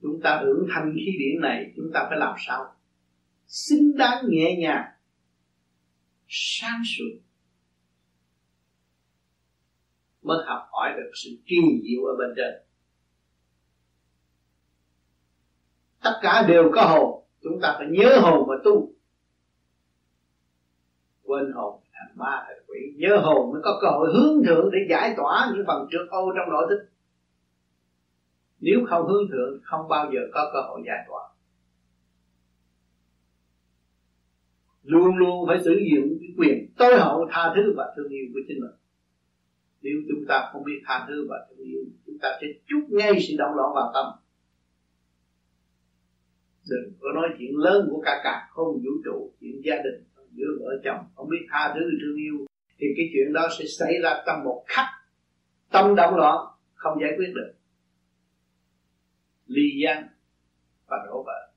Chúng 0.02 0.20
ta 0.22 0.40
hưởng 0.44 0.66
thanh 0.74 0.92
khí 0.94 1.16
điển 1.18 1.40
này, 1.42 1.72
Chúng 1.76 1.90
ta 1.94 2.06
phải 2.08 2.18
làm 2.18 2.34
sao? 2.38 2.74
Xứng 3.46 3.96
đáng 3.96 4.24
nhẹ 4.28 4.56
nhàng, 4.58 4.84
Sáng 6.28 6.82
suốt. 6.84 7.20
Mới 10.22 10.38
học 10.46 10.68
hỏi 10.72 10.90
được 10.96 11.10
sự 11.14 11.30
kỳ 11.46 11.56
diệu 11.82 12.04
ở 12.04 12.16
bên 12.18 12.34
trên. 12.36 12.54
Tất 16.02 16.18
cả 16.22 16.44
đều 16.48 16.70
có 16.74 16.82
hồn, 16.82 17.24
Chúng 17.42 17.60
ta 17.62 17.74
phải 17.78 17.86
nhớ 17.90 18.18
hồn 18.22 18.48
và 18.48 18.54
tu. 18.64 18.92
Quên 21.22 21.52
hồn 21.54 21.82
thành 21.92 22.12
ma 22.16 22.44
thôi 22.48 22.61
quỷ. 22.72 22.94
Nhớ 22.96 23.16
hồn 23.16 23.52
mới 23.52 23.62
có 23.64 23.78
cơ 23.82 23.88
hội 23.88 24.08
hướng 24.14 24.44
thượng 24.44 24.70
để 24.72 24.78
giải 24.90 25.14
tỏa 25.16 25.52
những 25.54 25.64
phần 25.66 25.88
trượt 25.90 26.08
ô 26.10 26.32
trong 26.36 26.50
nội 26.50 26.66
thức. 26.68 26.88
Nếu 28.60 28.78
không 28.88 29.08
hướng 29.08 29.30
thượng, 29.30 29.60
không 29.62 29.88
bao 29.88 30.10
giờ 30.14 30.20
có 30.32 30.50
cơ 30.52 30.60
hội 30.68 30.82
giải 30.86 31.04
tỏa. 31.08 31.22
Luôn 34.82 35.16
luôn 35.16 35.46
phải 35.46 35.60
sử 35.64 35.70
dụng 35.70 36.18
cái 36.20 36.28
quyền 36.38 36.72
tối 36.78 36.98
hậu 36.98 37.28
tha 37.30 37.52
thứ 37.54 37.74
và 37.76 37.92
thương 37.96 38.08
yêu 38.08 38.26
của 38.34 38.40
chính 38.48 38.60
mình. 38.60 38.76
Nếu 39.82 39.94
chúng 40.08 40.24
ta 40.28 40.50
không 40.52 40.64
biết 40.64 40.82
tha 40.86 41.04
thứ 41.08 41.26
và 41.28 41.46
thương 41.48 41.66
yêu, 41.66 41.80
chúng 42.06 42.18
ta 42.18 42.28
sẽ 42.40 42.46
chút 42.66 42.80
ngay 42.88 43.12
sự 43.28 43.34
động 43.38 43.54
loạn 43.56 43.72
vào 43.74 43.90
tâm. 43.94 44.06
Đừng 46.70 46.92
có 47.00 47.08
nói 47.14 47.28
chuyện 47.38 47.56
lớn 47.56 47.88
của 47.90 48.02
cả 48.04 48.20
cả 48.24 48.48
không 48.50 48.72
vũ 48.74 48.90
trụ, 49.04 49.30
chuyện 49.40 49.60
gia 49.64 49.76
đình 49.76 50.04
giữa 50.32 50.46
vợ 50.60 50.80
chồng, 50.84 51.06
không 51.14 51.28
biết 51.28 51.46
tha 51.50 51.72
thứ 51.74 51.80
thương 52.00 52.16
yêu 52.16 52.46
thì 52.78 52.86
cái 52.96 53.10
chuyện 53.12 53.32
đó 53.32 53.48
sẽ 53.58 53.64
xảy 53.78 53.94
ra 54.02 54.22
trong 54.26 54.44
một 54.44 54.64
khắc 54.66 54.86
tâm 55.70 55.94
động 55.94 56.14
loạn, 56.14 56.46
không 56.74 56.98
giải 57.00 57.10
quyết 57.16 57.32
được. 57.34 57.54
Ly 59.46 59.80
gian 59.84 60.08
và 60.86 60.96
đổ 61.06 61.22
vỡ. 61.22 61.52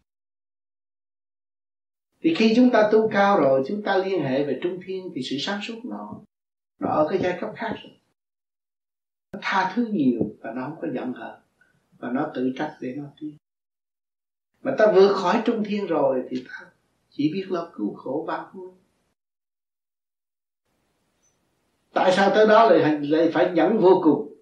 Thì 2.22 2.36
khi 2.36 2.54
chúng 2.56 2.70
ta 2.70 2.90
tu 2.92 3.10
cao 3.10 3.40
rồi, 3.40 3.64
chúng 3.68 3.84
ta 3.84 3.98
liên 3.98 4.24
hệ 4.24 4.46
về 4.46 4.60
trung 4.64 4.80
thiên, 4.86 5.12
thì 5.16 5.22
sự 5.30 5.36
sáng 5.40 5.62
suốt 5.62 5.86
nó 5.86 6.22
nó 6.80 6.90
ở 6.90 7.08
cái 7.10 7.20
giai 7.22 7.38
cấp 7.42 7.50
khác 7.56 7.76
rồi. 7.84 7.94
Nó 9.34 9.40
tha 9.42 9.74
thứ 9.76 9.88
nhiều 9.92 10.22
và 10.40 10.52
nó 10.52 10.62
không 10.62 10.78
có 10.82 10.88
giận 10.94 11.14
hờn, 11.14 11.40
và 11.98 12.12
nó 12.12 12.32
tự 12.36 12.54
trách 12.58 12.78
để 12.82 12.94
nó 12.98 13.04
tiến. 13.20 13.38
Mà 14.62 14.76
ta 14.78 14.92
vượt 14.96 15.14
khỏi 15.14 15.42
trung 15.46 15.64
thiên 15.66 15.88
rồi, 15.88 16.24
thì 16.30 16.46
ta 16.48 16.72
chỉ 17.10 17.32
biết 17.34 17.46
lo 17.50 17.72
cứu 17.76 17.94
khổ 17.94 18.26
ba 18.28 18.48
vui 18.54 18.72
tại 21.96 22.12
sao 22.12 22.32
tới 22.36 22.48
đó 22.48 22.70
lại 22.70 23.00
lại 23.02 23.32
phải 23.34 23.52
nhẫn 23.52 23.78
vô 23.78 24.02
cùng? 24.04 24.34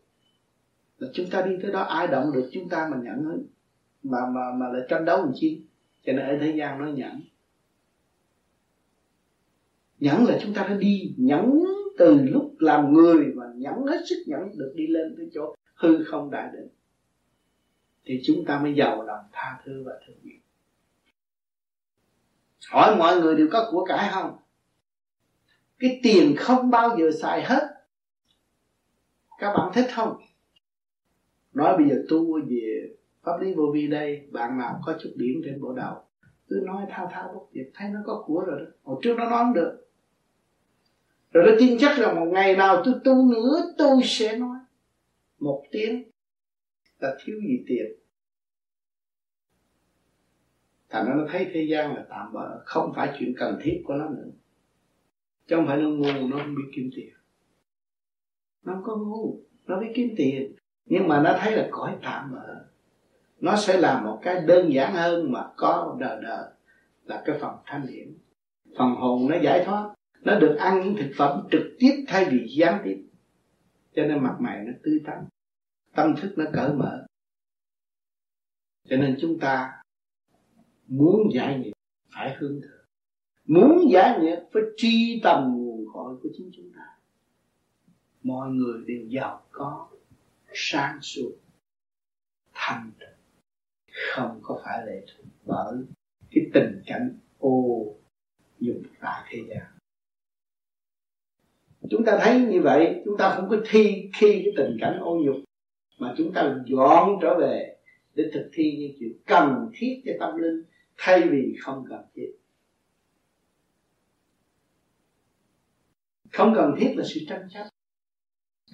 Là 0.97 1.07
chúng 1.13 1.29
ta 1.29 1.41
đi 1.41 1.51
tới 1.61 1.71
đó, 1.71 1.81
ai 1.81 2.07
động 2.07 2.31
được 2.33 2.49
chúng 2.53 2.69
ta 2.69 2.89
mà 2.91 2.97
nhẫn 3.03 3.23
hơn 3.23 3.45
mà 4.03 4.19
mà 4.25 4.41
mà 4.55 4.69
lại 4.69 4.81
tranh 4.89 5.05
đấu 5.05 5.17
làm 5.17 5.31
chi? 5.35 5.61
Cho 6.05 6.13
nên 6.13 6.25
ở 6.25 6.37
thế 6.41 6.53
gian 6.57 6.79
nó 6.79 6.85
nhẫn. 6.85 7.21
Nhẫn 9.99 10.25
là 10.25 10.37
chúng 10.41 10.53
ta 10.53 10.63
phải 10.63 10.77
đi 10.77 11.13
nhẫn 11.17 11.63
từ 11.97 12.21
lúc 12.21 12.55
làm 12.59 12.93
người 12.93 13.25
mà 13.35 13.45
nhẫn 13.55 13.85
hết 13.85 14.01
sức 14.09 14.23
nhẫn 14.27 14.57
được 14.57 14.73
đi 14.75 14.87
lên 14.87 15.15
tới 15.17 15.29
chỗ 15.33 15.55
hư 15.75 16.03
không 16.03 16.31
đại 16.31 16.49
định. 16.53 16.67
Thì 18.05 18.21
chúng 18.25 18.45
ta 18.45 18.59
mới 18.59 18.73
giàu 18.73 19.03
lòng 19.03 19.25
tha 19.31 19.61
thứ 19.65 19.83
và 19.85 19.91
thương 20.07 20.17
yêu. 20.23 20.39
Hỏi 22.69 22.95
mọi 22.95 23.21
người 23.21 23.35
đều 23.35 23.47
có 23.51 23.67
của 23.71 23.85
cải 23.85 24.09
không? 24.11 24.37
Cái 25.83 25.99
tiền 26.03 26.35
không 26.37 26.69
bao 26.69 26.97
giờ 26.97 27.11
xài 27.21 27.43
hết. 27.43 27.67
Các 29.37 29.53
bạn 29.53 29.71
thích 29.73 29.87
không? 29.95 30.17
Nói 31.53 31.77
bây 31.77 31.89
giờ 31.89 31.95
tu 32.09 32.41
về 32.49 32.95
pháp 33.21 33.41
lý 33.41 33.53
vô 33.53 33.71
vi 33.73 33.87
đây, 33.87 34.27
bạn 34.31 34.57
nào 34.57 34.81
có 34.85 34.97
chút 35.01 35.09
điểm 35.15 35.41
trên 35.45 35.61
bộ 35.61 35.73
đầu 35.73 36.03
cứ 36.49 36.63
nói 36.65 36.85
thao 36.89 37.09
thao 37.11 37.31
bất 37.33 37.41
diệt, 37.53 37.67
thấy 37.73 37.89
nó 37.89 37.99
có 38.05 38.23
của 38.25 38.43
rồi 38.47 38.59
đó. 38.59 38.65
Hồi 38.83 38.99
trước 39.03 39.15
nó 39.17 39.29
nói 39.29 39.43
không 39.43 39.53
được. 39.53 39.87
Rồi 41.31 41.45
nó 41.47 41.51
tin 41.59 41.77
chắc 41.79 41.99
là 41.99 42.13
một 42.13 42.25
ngày 42.25 42.55
nào 42.55 42.81
tôi 42.85 42.93
tu 43.03 43.31
nữa, 43.31 43.73
tôi 43.77 44.01
sẽ 44.03 44.37
nói. 44.37 44.57
Một 45.39 45.63
tiếng 45.71 46.11
là 46.99 47.17
thiếu 47.23 47.35
gì 47.47 47.63
tiền. 47.67 47.85
Thành 50.89 51.05
ra 51.05 51.13
nó 51.15 51.27
thấy 51.31 51.49
thế 51.53 51.67
gian 51.69 51.95
là 51.95 52.05
tạm 52.09 52.33
bỡ 52.33 52.63
không 52.65 52.93
phải 52.95 53.15
chuyện 53.19 53.33
cần 53.37 53.59
thiết 53.63 53.81
của 53.85 53.93
nó 53.93 54.09
nữa 54.09 54.31
chứ 55.47 55.55
không 55.55 55.67
phải 55.67 55.77
nó 55.77 55.89
ngu, 55.89 56.27
nó 56.27 56.37
không 56.37 56.55
biết 56.55 56.71
kiếm 56.75 56.89
tiền. 56.95 57.13
Nó 58.65 58.73
không 58.73 58.83
có 58.83 58.95
ngu, 58.95 59.39
nó 59.65 59.79
biết 59.79 59.91
kiếm 59.95 60.13
tiền. 60.17 60.55
Nhưng 60.85 61.07
mà 61.07 61.21
nó 61.21 61.37
thấy 61.39 61.55
là 61.55 61.67
cõi 61.71 61.97
tạm 62.01 62.31
bỡ 62.31 62.63
nó 63.43 63.55
sẽ 63.55 63.77
làm 63.77 64.03
một 64.03 64.19
cái 64.21 64.41
đơn 64.47 64.73
giản 64.73 64.93
hơn 64.93 65.31
mà 65.31 65.49
có 65.57 65.97
đời 65.99 66.19
đời 66.23 66.49
là 67.05 67.23
cái 67.25 67.37
phần 67.41 67.55
thanh 67.65 67.87
điển. 67.87 68.13
Phần 68.77 68.95
hồn 68.95 69.29
nó 69.29 69.37
giải 69.43 69.63
thoát. 69.65 69.93
Nó 70.21 70.39
được 70.39 70.55
ăn 70.59 70.81
những 70.83 70.95
thực 70.97 71.11
phẩm 71.17 71.47
trực 71.51 71.61
tiếp 71.79 72.03
thay 72.07 72.25
vì 72.31 72.47
gián 72.57 72.81
tiếp. 72.83 73.05
Cho 73.95 74.03
nên 74.03 74.23
mặt 74.23 74.35
mày 74.39 74.63
nó 74.65 74.71
tươi 74.83 75.01
tắn. 75.05 75.25
Tâm 75.95 76.15
thức 76.21 76.33
nó 76.37 76.45
cởi 76.53 76.73
mở. 76.73 77.05
Cho 78.89 78.97
nên 78.97 79.17
chúng 79.21 79.39
ta 79.39 79.81
muốn 80.87 81.33
giải 81.33 81.59
nghiệp, 81.59 81.73
phải 82.15 82.35
hướng 82.39 82.61
thượng 82.61 82.72
muốn 83.45 83.91
giải 83.91 84.19
nghiệp 84.19 84.39
phải 84.53 84.63
tri 84.77 85.21
tầm 85.23 85.53
nguồn 85.57 85.85
cội 85.93 86.17
của 86.23 86.29
chính 86.37 86.51
chúng 86.55 86.71
ta. 86.75 86.97
Mọi 88.23 88.49
người 88.49 88.81
đều 88.87 89.07
giàu 89.07 89.41
có, 89.51 89.87
sáng 90.53 91.01
suốt 91.01 91.31
thanh 92.53 92.91
tịnh 92.99 93.09
không 93.91 94.39
có 94.43 94.61
phải 94.65 94.85
lệ 94.85 95.05
thuộc 95.07 95.25
bởi 95.45 95.77
cái 96.31 96.43
tình 96.53 96.81
cảnh 96.85 97.17
ô 97.39 97.85
dùng 98.59 98.83
tại 99.01 99.23
thế 99.29 99.39
gian. 99.49 99.63
Chúng 101.89 102.05
ta 102.05 102.19
thấy 102.21 102.39
như 102.41 102.61
vậy, 102.61 103.01
chúng 103.05 103.17
ta 103.17 103.35
không 103.35 103.49
có 103.49 103.57
thi 103.69 104.09
khi 104.13 104.41
cái 104.45 104.53
tình 104.57 104.77
cảnh 104.81 104.99
ô 104.99 105.15
nhục, 105.15 105.35
mà 105.99 106.13
chúng 106.17 106.33
ta 106.33 106.55
dọn 106.65 107.19
trở 107.21 107.39
về 107.39 107.77
để 108.15 108.23
thực 108.33 108.49
thi 108.53 108.77
những 108.79 108.91
chuyện 108.99 109.13
cần 109.25 109.69
thiết 109.73 110.01
cho 110.05 110.11
tâm 110.19 110.37
linh 110.37 110.63
thay 110.97 111.21
vì 111.29 111.55
không 111.59 111.85
cần 111.89 112.01
thiết. 112.15 112.31
Không 116.33 116.53
cần 116.55 116.75
thiết 116.79 116.93
là 116.97 117.03
sự 117.13 117.19
tranh 117.29 117.47
chấp. 117.53 117.63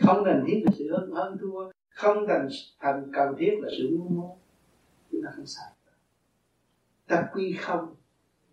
Không 0.02 0.23
cần 0.26 0.44
thiết 0.48 0.61
là 0.65 0.72
sự 0.77 0.91
hơn 0.91 1.11
hơn 1.11 1.38
thua. 1.41 1.72
Không 1.90 2.27
cần 2.27 2.48
thành 2.80 3.11
cần 3.14 3.36
thiết 3.40 3.57
là 3.60 3.69
sự 3.77 3.90
ngu 3.91 4.10
mô 4.10 4.38
chúng 5.11 5.22
ta 5.26 5.31
không 5.36 5.45
sai 5.45 5.65
ta 7.10 7.30
quy 7.34 7.53
không 7.60 7.95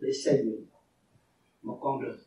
để 0.00 0.10
xây 0.24 0.42
dựng 0.44 0.64
một 1.62 1.78
con 1.82 2.02
đường 2.02 2.18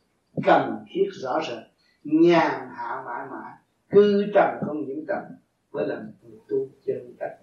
cần 0.44 0.84
thiết 0.88 1.08
rõ 1.12 1.40
rệt, 1.48 1.64
nhàn 2.04 2.68
hạ 2.76 3.02
mãi 3.06 3.26
mãi 3.30 3.52
cư 3.90 4.26
trần 4.34 4.58
không 4.66 4.86
nhiễm 4.86 5.06
trần 5.08 5.24
mới 5.72 5.86
là 5.86 6.02
người 6.22 6.38
tu 6.48 6.68
chân 6.86 7.14
cách 7.18 7.38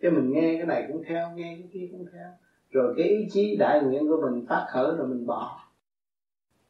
cái 0.00 0.10
mình 0.10 0.32
nghe 0.32 0.54
cái 0.56 0.66
này 0.66 0.84
cũng 0.88 1.02
theo, 1.08 1.30
nghe 1.34 1.56
cái 1.58 1.68
kia 1.72 1.88
cũng 1.92 2.06
theo. 2.12 2.28
Rồi 2.70 2.94
cái 2.98 3.08
ý 3.08 3.26
chí 3.30 3.56
đại 3.56 3.80
nguyện 3.82 4.08
của 4.08 4.20
mình 4.22 4.46
phát 4.48 4.66
khởi 4.72 4.96
rồi 4.96 5.08
mình 5.08 5.26
bỏ 5.26 5.65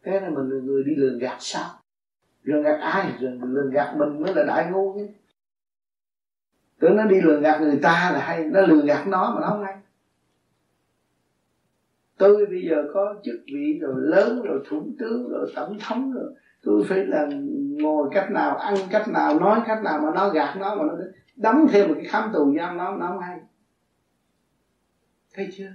thế 0.07 0.21
là 0.21 0.31
mình 0.31 0.49
là 0.49 0.63
người 0.65 0.85
đi 0.85 0.95
lường 0.97 1.19
gạt 1.19 1.37
sao? 1.41 1.71
Lường 2.43 2.63
gạt 2.63 2.79
ai? 2.81 3.13
Lường, 3.21 3.43
lường 3.43 3.71
gạt 3.71 3.95
mình 3.97 4.23
mới 4.23 4.35
là 4.35 4.45
đại 4.45 4.71
ngu 4.71 4.95
chứ. 4.99 5.07
Tưởng 6.79 6.97
nó 6.97 7.05
đi 7.05 7.21
lường 7.21 7.43
gạt 7.43 7.61
người 7.61 7.79
ta 7.83 8.11
là 8.15 8.21
hay 8.21 8.45
nó 8.45 8.61
lường 8.61 8.87
gạt 8.87 9.07
nó 9.07 9.35
mà 9.35 9.41
nó 9.41 9.49
không 9.49 9.65
hay. 9.65 9.77
Tôi 12.19 12.47
bây 12.47 12.63
giờ 12.69 12.85
có 12.95 13.15
chức 13.25 13.35
vị 13.47 13.79
rồi 13.81 13.95
lớn 13.99 14.43
rồi 14.43 14.65
thủ 14.69 14.87
tướng 14.99 15.29
rồi 15.29 15.53
tổng 15.57 15.79
thống 15.81 16.13
rồi 16.13 16.35
tôi 16.63 16.85
phải 16.89 17.07
là 17.07 17.29
ngồi 17.79 18.09
cách 18.13 18.31
nào 18.31 18.57
ăn 18.57 18.75
cách 18.91 19.09
nào 19.09 19.41
nói 19.41 19.61
cách 19.67 19.83
nào 19.85 20.01
mà 20.03 20.11
nó 20.15 20.29
gạt 20.29 20.57
nó 20.59 20.75
mà 20.75 20.85
nó 20.85 20.95
đóng 21.37 21.67
thêm 21.71 21.89
một 21.89 21.95
cái 21.97 22.05
khám 22.05 22.31
tù 22.33 22.55
giam 22.59 22.77
nó 22.77 22.97
nó 22.97 23.07
không 23.09 23.21
hay. 23.21 23.41
Thấy 25.35 25.49
chưa? 25.53 25.73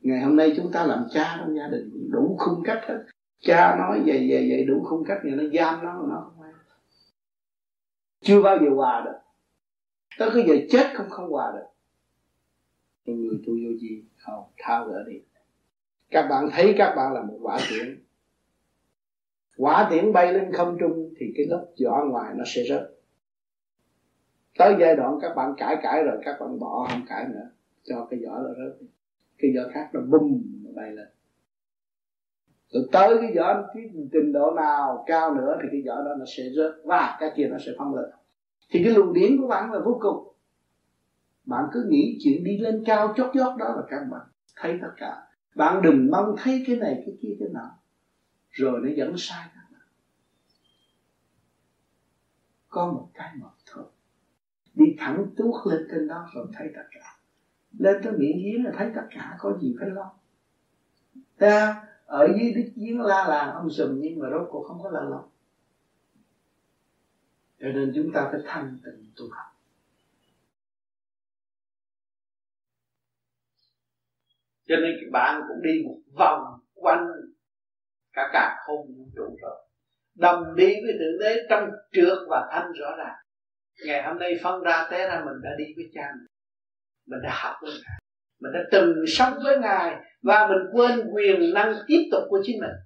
Ngày 0.00 0.20
hôm 0.20 0.36
nay 0.36 0.52
chúng 0.56 0.72
ta 0.72 0.86
làm 0.86 1.06
cha 1.10 1.36
trong 1.38 1.56
gia 1.56 1.68
đình 1.68 2.10
đủ 2.10 2.36
khung 2.38 2.62
cách 2.64 2.80
hết 2.88 3.04
cha 3.40 3.76
nói 3.76 4.02
vậy 4.06 4.26
vậy 4.30 4.46
vậy 4.50 4.64
đủ 4.64 4.84
khung 4.84 5.04
cách 5.04 5.18
này, 5.24 5.36
nó 5.36 5.42
giam 5.52 5.84
nó 5.84 5.92
nó 5.92 6.20
không 6.24 6.42
hay 6.42 6.52
chưa 8.20 8.42
bao 8.42 8.58
giờ 8.58 8.70
hòa 8.74 9.02
được. 9.04 9.18
Tới 10.18 10.30
cái 10.34 10.44
giờ 10.48 10.54
chết 10.70 10.86
không 10.94 11.10
không 11.10 11.30
hòa 11.30 11.52
được. 11.54 11.66
Người 13.12 13.38
tu 13.46 13.52
vô 13.52 13.78
gì? 13.80 14.04
Không 14.18 14.44
thao 14.58 14.84
gỡ 14.84 15.04
đi. 15.08 15.20
Các 16.10 16.26
bạn 16.30 16.48
thấy 16.52 16.74
các 16.78 16.94
bạn 16.96 17.12
là 17.12 17.22
một 17.22 17.38
quả 17.42 17.58
tiễn. 17.70 18.04
Quả 19.56 19.88
tiễn 19.90 20.12
bay 20.12 20.32
lên 20.32 20.52
không 20.52 20.76
trung 20.80 21.14
thì 21.16 21.32
cái 21.36 21.46
lớp 21.46 21.66
vỏ 21.84 22.04
ngoài 22.04 22.34
nó 22.36 22.44
sẽ 22.46 22.62
rớt. 22.68 22.82
Tới 24.58 24.76
giai 24.80 24.96
đoạn 24.96 25.18
các 25.22 25.34
bạn 25.36 25.54
cãi 25.56 25.76
cãi 25.82 26.02
rồi, 26.02 26.18
các 26.24 26.40
bạn 26.40 26.58
bỏ 26.58 26.86
không 26.90 27.06
cãi 27.08 27.26
nữa, 27.28 27.50
cho 27.84 28.06
cái 28.10 28.20
vỏ 28.26 28.38
nó 28.38 28.48
rớt. 28.48 28.78
Cái 29.38 29.50
vỏ 29.56 29.70
khác 29.74 29.90
nó 29.92 30.00
bung, 30.00 30.42
nó 30.64 30.70
bay 30.74 30.92
lên 30.92 31.08
rồi 32.70 32.88
tới 32.92 33.18
cái 33.20 33.32
vỏ 33.36 33.62
cái 33.74 33.90
trình 34.12 34.32
độ 34.32 34.50
nào 34.56 35.04
cao 35.06 35.34
nữa 35.34 35.58
thì 35.62 35.68
cái 35.72 35.82
vỏ 35.86 36.02
đó 36.02 36.14
nó 36.18 36.24
sẽ 36.36 36.42
rớt 36.56 36.72
và 36.84 37.16
cái 37.20 37.32
kia 37.36 37.48
nó 37.50 37.56
sẽ 37.66 37.72
phong 37.78 37.94
lên. 37.94 38.10
Thì 38.70 38.84
cái 38.84 38.94
luồng 38.94 39.12
điển 39.12 39.40
của 39.40 39.46
bạn 39.46 39.72
là 39.72 39.78
vô 39.84 39.98
cùng. 40.02 40.34
Bạn 41.44 41.64
cứ 41.72 41.86
nghĩ 41.88 42.18
chuyện 42.20 42.44
đi 42.44 42.58
lên 42.58 42.82
cao 42.86 43.14
chót 43.16 43.30
chót 43.34 43.58
đó 43.58 43.68
là 43.76 43.82
các 43.88 44.00
bạn 44.10 44.20
thấy 44.56 44.78
tất 44.82 44.90
cả. 44.96 45.22
Bạn 45.54 45.82
đừng 45.82 46.10
mong 46.10 46.34
thấy 46.38 46.64
cái 46.66 46.76
này, 46.76 47.02
cái 47.06 47.16
kia, 47.22 47.36
cái 47.40 47.48
nào 47.48 47.70
rồi 48.50 48.80
nó 48.82 48.88
dẫn 48.96 49.14
sai 49.16 49.48
các 49.54 49.64
bạn. 49.72 49.82
Có 52.68 52.92
một 52.92 53.08
cái 53.14 53.30
một 53.40 53.50
thôi. 53.66 53.84
Đi 54.74 54.86
thẳng 54.98 55.26
tuốt 55.36 55.66
lên 55.66 55.86
trên 55.90 56.08
đó 56.08 56.26
rồi 56.34 56.46
thấy 56.52 56.68
tất 56.74 56.84
cả. 56.90 57.16
Lên 57.78 57.96
tới 58.04 58.12
miệng 58.12 58.38
giếng 58.44 58.64
là 58.64 58.72
thấy 58.76 58.90
tất 58.94 59.06
cả, 59.10 59.36
có 59.38 59.58
gì 59.60 59.76
phải 59.80 59.90
lo. 59.90 60.12
Ta 61.38 61.84
ở 62.10 62.26
dưới 62.26 62.52
đích 62.54 62.72
giếng 62.76 63.00
la 63.00 63.26
làng 63.28 63.54
ông 63.54 63.70
sùm 63.70 64.00
nhưng 64.00 64.18
mà 64.18 64.28
rốt 64.30 64.48
cuộc 64.50 64.64
không 64.68 64.82
có 64.82 64.90
là 64.90 65.00
lòng 65.00 65.28
cho 67.60 67.68
nên 67.68 67.92
chúng 67.94 68.12
ta 68.14 68.28
phải 68.32 68.40
thanh 68.46 68.78
tịnh 68.84 69.12
tu 69.16 69.24
học. 69.30 69.46
Cho 74.68 74.76
nên 74.76 74.96
các 75.00 75.10
bạn 75.12 75.42
cũng 75.48 75.62
đi 75.62 75.82
một 75.84 75.98
vòng 76.18 76.60
quanh 76.74 77.06
cả 78.12 78.30
cả 78.32 78.56
không 78.66 78.86
vũ 78.86 79.04
trụ 79.16 79.36
rồi. 79.42 79.66
Đồng 80.14 80.56
đi 80.56 80.66
với 80.66 80.92
thượng 80.98 81.18
đế 81.20 81.46
trong 81.50 81.70
trượt 81.92 82.18
và 82.28 82.48
thanh 82.52 82.72
rõ 82.72 82.96
ràng. 82.98 83.16
Ngày 83.86 84.02
hôm 84.02 84.18
nay 84.18 84.40
phân 84.42 84.62
ra 84.62 84.88
té 84.90 85.08
ra 85.08 85.22
mình 85.24 85.40
đã 85.42 85.50
đi 85.58 85.64
với 85.76 85.90
cha 85.94 86.12
mình. 86.18 86.26
Mình 87.06 87.20
đã 87.22 87.30
học 87.42 87.56
với 87.62 87.70
ngài 87.70 87.99
mình 88.40 88.52
đã 88.52 88.60
từng 88.72 88.94
sống 89.06 89.32
với 89.44 89.58
ngài 89.58 89.96
và 90.22 90.48
mình 90.48 90.66
quên 90.72 91.00
quyền 91.14 91.54
năng 91.54 91.74
tiếp 91.86 92.08
tục 92.12 92.22
của 92.28 92.40
chính 92.42 92.60
mình. 92.60 92.76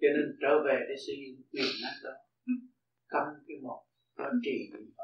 Cho 0.00 0.08
nên 0.16 0.36
trở 0.40 0.62
về 0.66 0.78
để 0.88 0.94
sử 1.06 1.12
dụng 1.12 1.42
quyền 1.52 1.72
năng 1.82 1.94
đó. 2.04 2.10
Cầm 3.08 3.22
cái 3.48 3.56
một 3.62 3.82
đó 4.18 4.24
trì 4.42 4.50
niệm 4.72 4.94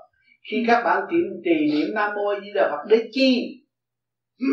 khi 0.51 0.65
các 0.67 0.83
bạn 0.85 1.03
tìm 1.11 1.43
trì 1.45 1.73
niệm 1.73 1.95
Nam 1.95 2.11
Mô 2.15 2.41
Di 2.43 2.51
Đà 2.55 2.69
Phật 2.71 2.89
để 2.91 3.09
chi? 3.13 3.57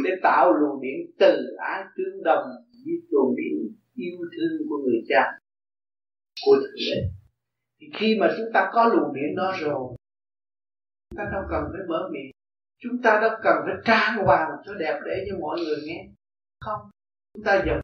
Để 0.03 0.11
tạo 0.23 0.53
luồng 0.53 0.81
điện 0.81 1.15
từ 1.19 1.55
ái 1.57 1.83
tương 1.97 2.23
đồng 2.23 2.45
với 2.85 2.93
luồng 3.09 3.35
điện 3.35 3.75
yêu 3.95 4.17
thương 4.17 4.67
của 4.69 4.77
người 4.77 5.01
cha, 5.07 5.23
của 6.45 6.55
thượng 6.55 6.75
đế. 6.75 7.01
Thì 7.79 7.87
khi 7.99 8.17
mà 8.19 8.33
chúng 8.37 8.47
ta 8.53 8.69
có 8.73 8.87
luồng 8.93 9.13
điện 9.15 9.35
đó 9.35 9.53
rồi, 9.59 9.95
chúng 11.09 11.17
ta 11.17 11.23
đâu 11.33 11.43
cần 11.49 11.63
phải 11.71 11.81
mở 11.87 12.09
miệng 12.11 12.31
chúng 12.79 13.01
ta 13.03 13.19
đâu 13.21 13.31
cần 13.43 13.55
phải 13.65 13.75
trang 13.85 14.25
hoàng 14.25 14.49
cho 14.65 14.73
đẹp 14.73 14.99
để 15.05 15.25
cho 15.29 15.37
mọi 15.39 15.59
người 15.59 15.77
nghe. 15.85 16.07
Không. 16.61 16.81
Chúng 17.33 17.43
ta 17.43 17.63
dùng 17.65 17.79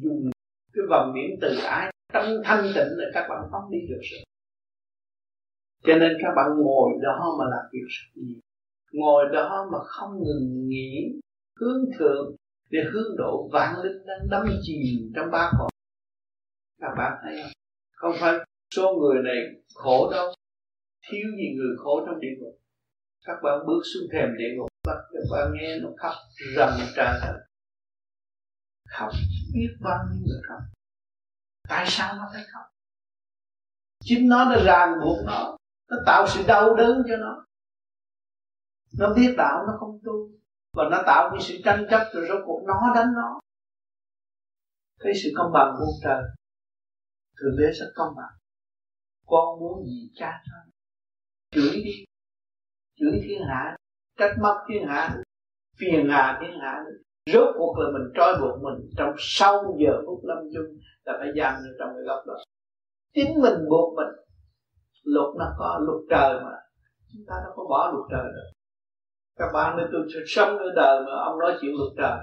dùng 0.00 0.30
cái 0.72 0.84
vòng 0.90 1.12
điển 1.14 1.38
từ 1.40 1.56
ái, 1.64 1.92
tâm 2.12 2.26
thanh 2.44 2.62
tịnh 2.74 2.92
là 2.96 3.04
các 3.14 3.26
bạn 3.28 3.48
phóng 3.52 3.70
đi 3.70 3.78
được 3.88 4.00
rồi 4.10 4.22
cho 5.86 5.94
nên 5.96 6.12
các 6.22 6.32
bạn 6.36 6.50
ngồi 6.56 6.90
đó 7.02 7.36
mà 7.38 7.44
làm 7.50 7.64
việc 7.72 7.86
rất 7.88 8.06
nhiều 8.14 8.40
ngồi 8.92 9.24
đó 9.32 9.68
mà 9.72 9.78
không 9.84 10.22
ngừng 10.24 10.68
nghỉ 10.68 11.20
hướng 11.60 11.84
thượng 11.98 12.36
để 12.70 12.78
hướng 12.92 13.16
độ 13.18 13.48
vạn 13.52 13.74
linh 13.82 14.06
đang 14.06 14.28
đắm 14.30 14.46
chìm 14.62 15.12
trong 15.14 15.30
ba 15.30 15.50
cõi. 15.58 15.68
Các 16.80 16.94
bạn 16.98 17.12
thấy 17.22 17.42
không? 17.42 17.52
Không 17.92 18.12
phải 18.20 18.38
số 18.74 18.94
người 19.00 19.22
này 19.22 19.36
khổ 19.74 20.10
đâu 20.10 20.32
thiếu 21.08 21.26
gì 21.36 21.54
người 21.56 21.76
khổ 21.76 22.06
trong 22.06 22.20
địa 22.20 22.34
ngục 22.38 22.58
các 23.26 23.36
bạn 23.42 23.66
bước 23.66 23.82
xuống 23.94 24.08
thềm 24.12 24.28
địa 24.38 24.54
ngục 24.56 24.68
các 24.84 25.22
bạn 25.30 25.52
nghe 25.54 25.78
nó 25.78 25.88
khóc, 25.98 26.14
rầm 26.56 26.70
trà 26.96 27.18
thật 27.22 27.46
khóc, 28.88 29.08
biết 29.54 29.76
bao 29.80 30.04
nhiêu 30.10 30.22
người 30.26 30.40
khóc. 30.48 30.62
Tại 31.68 31.84
sao 31.88 32.16
nó 32.16 32.30
phải 32.32 32.44
khóc? 32.52 32.62
Chính 34.04 34.28
nó 34.28 34.44
đã 34.44 34.62
ràng 34.64 34.94
buộc 35.04 35.26
nó 35.26 35.56
nó 35.90 35.96
tạo 36.06 36.26
sự 36.28 36.44
đau 36.46 36.74
đớn 36.74 37.02
cho 37.08 37.16
nó. 37.16 37.46
Nó 38.98 39.14
biết 39.14 39.34
đạo 39.36 39.64
nó 39.66 39.76
không 39.80 39.98
tu, 40.04 40.30
và 40.72 40.84
nó 40.90 41.02
tạo 41.06 41.30
cái 41.32 41.40
sự 41.42 41.54
tranh 41.64 41.86
chấp 41.90 42.08
rồi 42.12 42.26
rốt 42.28 42.42
cuộc 42.46 42.62
nó 42.66 42.92
đánh 42.94 43.12
nó. 43.14 43.40
Thấy 45.00 45.12
sự 45.22 45.30
công 45.36 45.52
bằng 45.52 45.74
của 45.78 45.86
trời, 46.02 46.22
thượng 47.36 47.56
đế 47.58 47.72
rất 47.72 47.92
công 47.94 48.14
bằng. 48.16 48.32
Con 49.26 49.60
muốn 49.60 49.84
gì 49.84 50.10
cha 50.14 50.42
cho 50.44 50.52
chửi 51.50 51.82
đi 51.84 52.04
chửi 53.00 53.20
thiên 53.24 53.42
hạ, 53.48 53.76
trách 54.18 54.34
móc 54.42 54.56
thiên 54.68 54.86
hạ, 54.86 55.16
phiền 55.78 56.08
hà 56.10 56.38
thiên 56.40 56.58
hạ. 56.60 56.84
Rốt 57.32 57.54
cuộc 57.58 57.78
là 57.78 57.90
mình 57.92 58.12
trói 58.14 58.34
buộc 58.40 58.62
mình 58.62 58.90
trong 58.96 59.14
sau 59.18 59.76
giờ 59.78 60.02
phút 60.06 60.20
lâm 60.22 60.38
chung 60.54 60.78
là 61.04 61.16
phải 61.18 61.28
giam 61.36 61.54
như 61.62 61.70
trong 61.78 61.88
cái 61.94 62.02
góc 62.06 62.26
đó. 62.26 62.34
Chính 63.14 63.42
mình 63.42 63.68
buộc 63.70 63.94
mình. 63.96 64.14
Luật 65.04 65.28
nó 65.38 65.54
có 65.58 65.80
luật 65.86 66.00
trời 66.10 66.40
mà. 66.44 66.56
Chúng 67.12 67.22
ta 67.28 67.34
đâu 67.44 67.52
có 67.56 67.64
bỏ 67.70 67.92
luật 67.92 68.04
trời 68.10 68.32
được. 68.34 68.50
Các 69.38 69.52
bạn 69.54 69.76
nói 69.76 69.88
tôi 69.92 70.06
sống 70.26 70.58
ở 70.58 70.72
đời 70.76 71.02
mà 71.06 71.12
ông 71.24 71.38
nói 71.38 71.58
chuyện 71.60 71.72
luật 71.74 71.92
trời. 71.96 72.18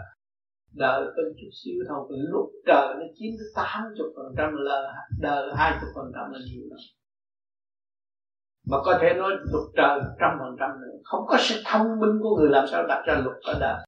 Đời 0.74 1.06
có 1.06 1.22
chút 1.38 1.50
xíu 1.64 1.76
thôi 1.90 2.08
lúc 2.32 2.52
trời 2.66 2.96
nó 3.00 3.06
chiếm 3.16 3.32
tới 3.40 3.48
tám 3.56 3.84
chục 3.98 4.08
phần 4.16 4.34
trăm 4.38 4.56
là 4.56 4.94
đời 5.20 5.52
hai 5.56 5.78
chục 5.82 5.90
phần 5.96 6.12
trăm 6.16 6.32
là 6.32 6.40
nhiều 6.46 6.64
lắm 6.70 6.80
mà 8.68 8.78
có 8.84 9.00
thể 9.02 9.14
nói 9.14 9.32
luật 9.52 9.64
trời 9.76 10.00
trăm 10.20 10.38
phần 10.40 10.56
trăm 10.60 10.70
nữa 10.82 10.98
không 11.04 11.26
có 11.28 11.38
sự 11.40 11.62
thông 11.66 12.00
minh 12.00 12.20
của 12.22 12.38
người 12.38 12.50
làm 12.50 12.66
sao 12.72 12.88
đặt 12.88 13.04
ra 13.08 13.14
luật 13.24 13.38
ở 13.44 13.60
đời 13.60 13.86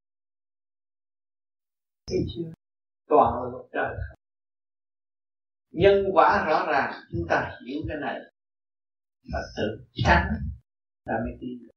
thấy 2.07 2.19
chưa? 2.35 2.51
Toàn 3.07 3.33
là 3.33 3.49
luật 3.51 3.65
trời. 3.73 3.95
Nhân 5.71 6.05
quả 6.13 6.45
rõ 6.47 6.65
ràng, 6.71 6.93
chúng 7.11 7.27
ta 7.29 7.59
hiểu 7.67 7.81
cái 7.87 7.97
này. 8.01 8.19
Và 9.33 9.39
tự 9.57 9.85
tránh 9.93 10.27
là 11.05 11.13
mới 11.23 11.37
tin 11.41 11.59
được. 11.63 11.71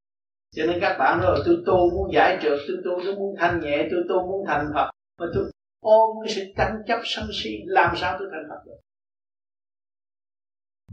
Cho 0.51 0.65
nên 0.67 0.79
các 0.81 0.97
bạn 0.99 1.21
nói, 1.21 1.39
tôi 1.47 1.63
tu 1.67 1.91
muốn 1.91 2.13
giải 2.15 2.39
trượt, 2.43 2.59
tôi 2.69 2.77
tu 2.85 3.05
tôi 3.05 3.17
muốn 3.17 3.37
thanh 3.39 3.61
nhẹ, 3.61 3.89
tôi 3.91 4.05
tu 4.09 4.27
muốn 4.27 4.47
thành 4.47 4.71
phật. 4.75 4.91
Mà 5.19 5.27
tôi 5.35 5.51
ôm 5.81 6.17
cái 6.25 6.35
sự 6.35 6.43
tranh 6.57 6.83
chấp 6.87 7.01
sân 7.05 7.29
si, 7.33 7.51
làm 7.67 7.97
sao 7.97 8.17
tôi 8.19 8.29
thành 8.33 8.47
phật 8.49 8.63
được? 8.67 8.81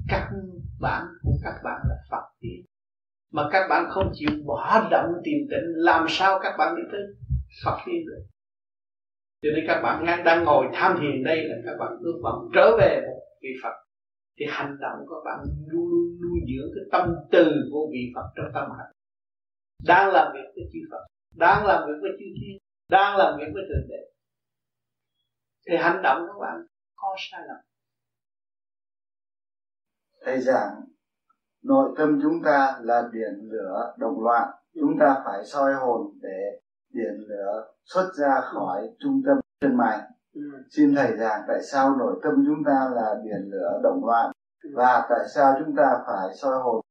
Căn 0.09 0.31
bạn 0.79 1.05
của 1.23 1.33
các 1.43 1.55
bạn 1.63 1.81
là 1.89 1.95
phật 2.11 2.23
tiên 2.39 2.65
mà 3.35 3.43
các 3.51 3.67
bạn 3.69 3.85
không 3.89 4.11
chịu 4.13 4.29
bỏ 4.45 4.87
động 4.91 5.11
tìm 5.23 5.37
tịnh, 5.49 5.67
làm 5.75 6.05
sao 6.09 6.39
các 6.43 6.55
bạn 6.57 6.75
đi 6.75 6.81
tới 6.91 7.01
phật 7.65 7.77
tiên 7.85 8.05
được? 8.07 8.25
Cho 9.41 9.49
nên 9.55 9.65
các 9.67 9.81
bạn 9.81 10.23
đang 10.25 10.43
ngồi 10.43 10.65
tham 10.73 10.97
thiền 11.01 11.23
đây 11.23 11.43
là 11.43 11.55
các 11.65 11.75
bạn 11.79 11.91
ước 12.01 12.19
vọng 12.23 12.49
trở 12.53 12.77
về 12.79 13.01
một 13.07 13.21
vị 13.41 13.49
phật. 13.63 13.73
Thì 14.39 14.45
hành 14.49 14.77
động 14.81 15.05
của 15.07 15.21
bạn 15.25 15.39
luôn 15.67 15.89
luôn 15.89 16.19
nuôi 16.21 16.39
dưỡng 16.47 16.71
cái 16.75 16.83
tâm 16.91 17.15
từ 17.31 17.45
của 17.71 17.89
vị 17.91 18.11
phật 18.15 18.27
trong 18.35 18.51
tâm 18.53 18.63
hạnh. 18.77 18.91
Đang 19.85 20.11
làm 20.13 20.31
việc 20.33 20.49
với 20.55 20.63
chư 20.73 20.79
phật, 20.91 21.05
đang 21.35 21.65
làm 21.65 21.87
việc 21.87 21.97
với 22.01 22.11
chư 22.19 22.25
thiên, 22.41 22.57
đang 22.89 23.17
làm 23.17 23.37
việc 23.37 23.51
với 23.53 23.63
thượng 23.69 23.87
đế. 23.89 24.01
Thì 25.69 25.77
hành 25.77 26.01
động 26.03 26.21
của 26.27 26.39
bạn 26.41 26.65
có 26.95 27.15
sai 27.17 27.41
lầm 27.47 27.57
thầy 30.25 30.41
giảng 30.41 30.81
nội 31.63 31.93
tâm 31.97 32.19
chúng 32.21 32.43
ta 32.45 32.79
là 32.81 33.09
điện 33.11 33.33
lửa 33.41 33.93
động 33.97 34.23
loạn 34.23 34.49
chúng 34.73 34.99
ta 34.99 35.21
phải 35.25 35.45
soi 35.45 35.73
hồn 35.73 36.19
để 36.21 36.59
điện 36.89 37.25
lửa 37.27 37.67
xuất 37.83 38.11
ra 38.13 38.41
khỏi 38.41 38.89
trung 38.99 39.21
tâm 39.25 39.37
chân 39.61 39.77
mày 39.77 39.99
ừ. 40.33 40.41
xin 40.69 40.95
thầy 40.95 41.17
giảng 41.17 41.41
tại 41.47 41.61
sao 41.63 41.95
nội 41.95 42.19
tâm 42.23 42.33
chúng 42.47 42.63
ta 42.65 42.89
là 42.93 43.15
điện 43.23 43.49
lửa 43.51 43.79
động 43.83 44.05
loạn 44.05 44.31
ừ. 44.63 44.69
và 44.75 45.07
tại 45.09 45.25
sao 45.35 45.55
chúng 45.59 45.75
ta 45.75 46.03
phải 46.07 46.35
soi 46.35 46.59
hồn 46.63 46.81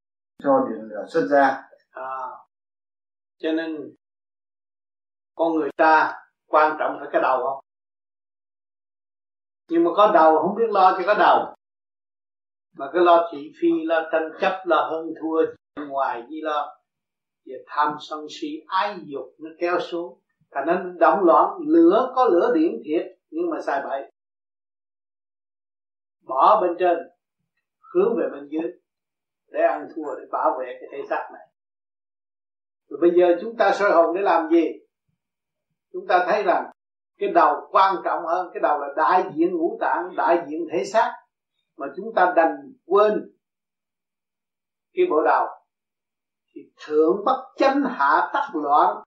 cho 0.43 0.67
điện 0.69 0.81
lửa 0.81 1.05
xuất 1.07 1.27
ra 1.29 1.63
à, 1.91 2.09
cho 3.37 3.51
nên 3.51 3.95
con 5.35 5.53
người 5.53 5.69
ta 5.77 6.21
quan 6.47 6.75
trọng 6.79 6.97
phải 6.99 7.09
cái 7.11 7.21
đầu 7.21 7.37
không 7.43 7.65
nhưng 9.69 9.83
mà 9.83 9.91
có 9.95 10.11
đầu 10.13 10.41
không 10.41 10.55
biết 10.55 10.69
lo 10.69 10.95
cho 10.97 11.03
có 11.05 11.13
đầu 11.13 11.55
mà 12.77 12.89
cái 12.93 13.03
lo 13.03 13.29
thị 13.31 13.51
phi 13.61 13.67
lo 13.85 14.09
tranh 14.11 14.29
chấp 14.41 14.61
lo 14.65 14.87
hơn 14.91 15.13
thua 15.21 15.45
ngoài 15.87 16.23
gì 16.29 16.41
lo. 16.41 16.77
Về 17.45 17.63
tham 17.67 17.95
sân 17.99 18.25
si 18.29 18.47
ái 18.67 18.95
dục 19.05 19.35
nó 19.39 19.49
kéo 19.59 19.79
xuống. 19.79 20.19
Thành 20.51 20.65
nên 20.67 20.97
động 20.99 21.19
loạn, 21.23 21.59
lửa, 21.67 22.11
có 22.15 22.25
lửa 22.25 22.51
điển 22.55 22.71
thiệt, 22.85 23.05
nhưng 23.29 23.49
mà 23.49 23.61
sai 23.61 23.81
bậy. 23.89 24.11
Bỏ 26.23 26.61
bên 26.61 26.75
trên, 26.79 26.97
hướng 27.93 28.15
về 28.17 28.25
bên 28.31 28.47
dưới, 28.49 28.71
để 29.51 29.59
ăn 29.61 29.87
thua, 29.95 30.15
để 30.19 30.25
bảo 30.31 30.57
vệ 30.59 30.65
cái 30.65 30.89
thể 30.91 30.97
xác 31.09 31.29
này. 31.33 31.47
Rồi 32.89 32.99
bây 33.01 33.11
giờ 33.11 33.37
chúng 33.41 33.55
ta 33.57 33.71
soi 33.73 33.91
hồn 33.91 34.15
để 34.15 34.21
làm 34.21 34.49
gì? 34.49 34.65
Chúng 35.93 36.07
ta 36.07 36.25
thấy 36.27 36.43
rằng 36.43 36.71
cái 37.17 37.29
đầu 37.29 37.55
quan 37.71 37.95
trọng 38.03 38.25
hơn, 38.25 38.49
cái 38.53 38.61
đầu 38.61 38.79
là 38.79 38.87
đại 38.95 39.23
diện 39.35 39.57
ngũ 39.57 39.77
tạng, 39.81 40.15
đại 40.17 40.45
diện 40.47 40.67
thể 40.71 40.85
xác 40.85 41.13
mà 41.77 41.87
chúng 41.95 42.13
ta 42.15 42.33
đành 42.35 42.73
quên 42.85 43.31
cái 44.93 45.05
bộ 45.09 45.23
đầu 45.25 45.47
thì 46.53 46.61
thượng 46.85 47.25
bất 47.25 47.43
chánh 47.57 47.83
hạ 47.83 48.29
tắc 48.33 48.55
loạn. 48.55 49.03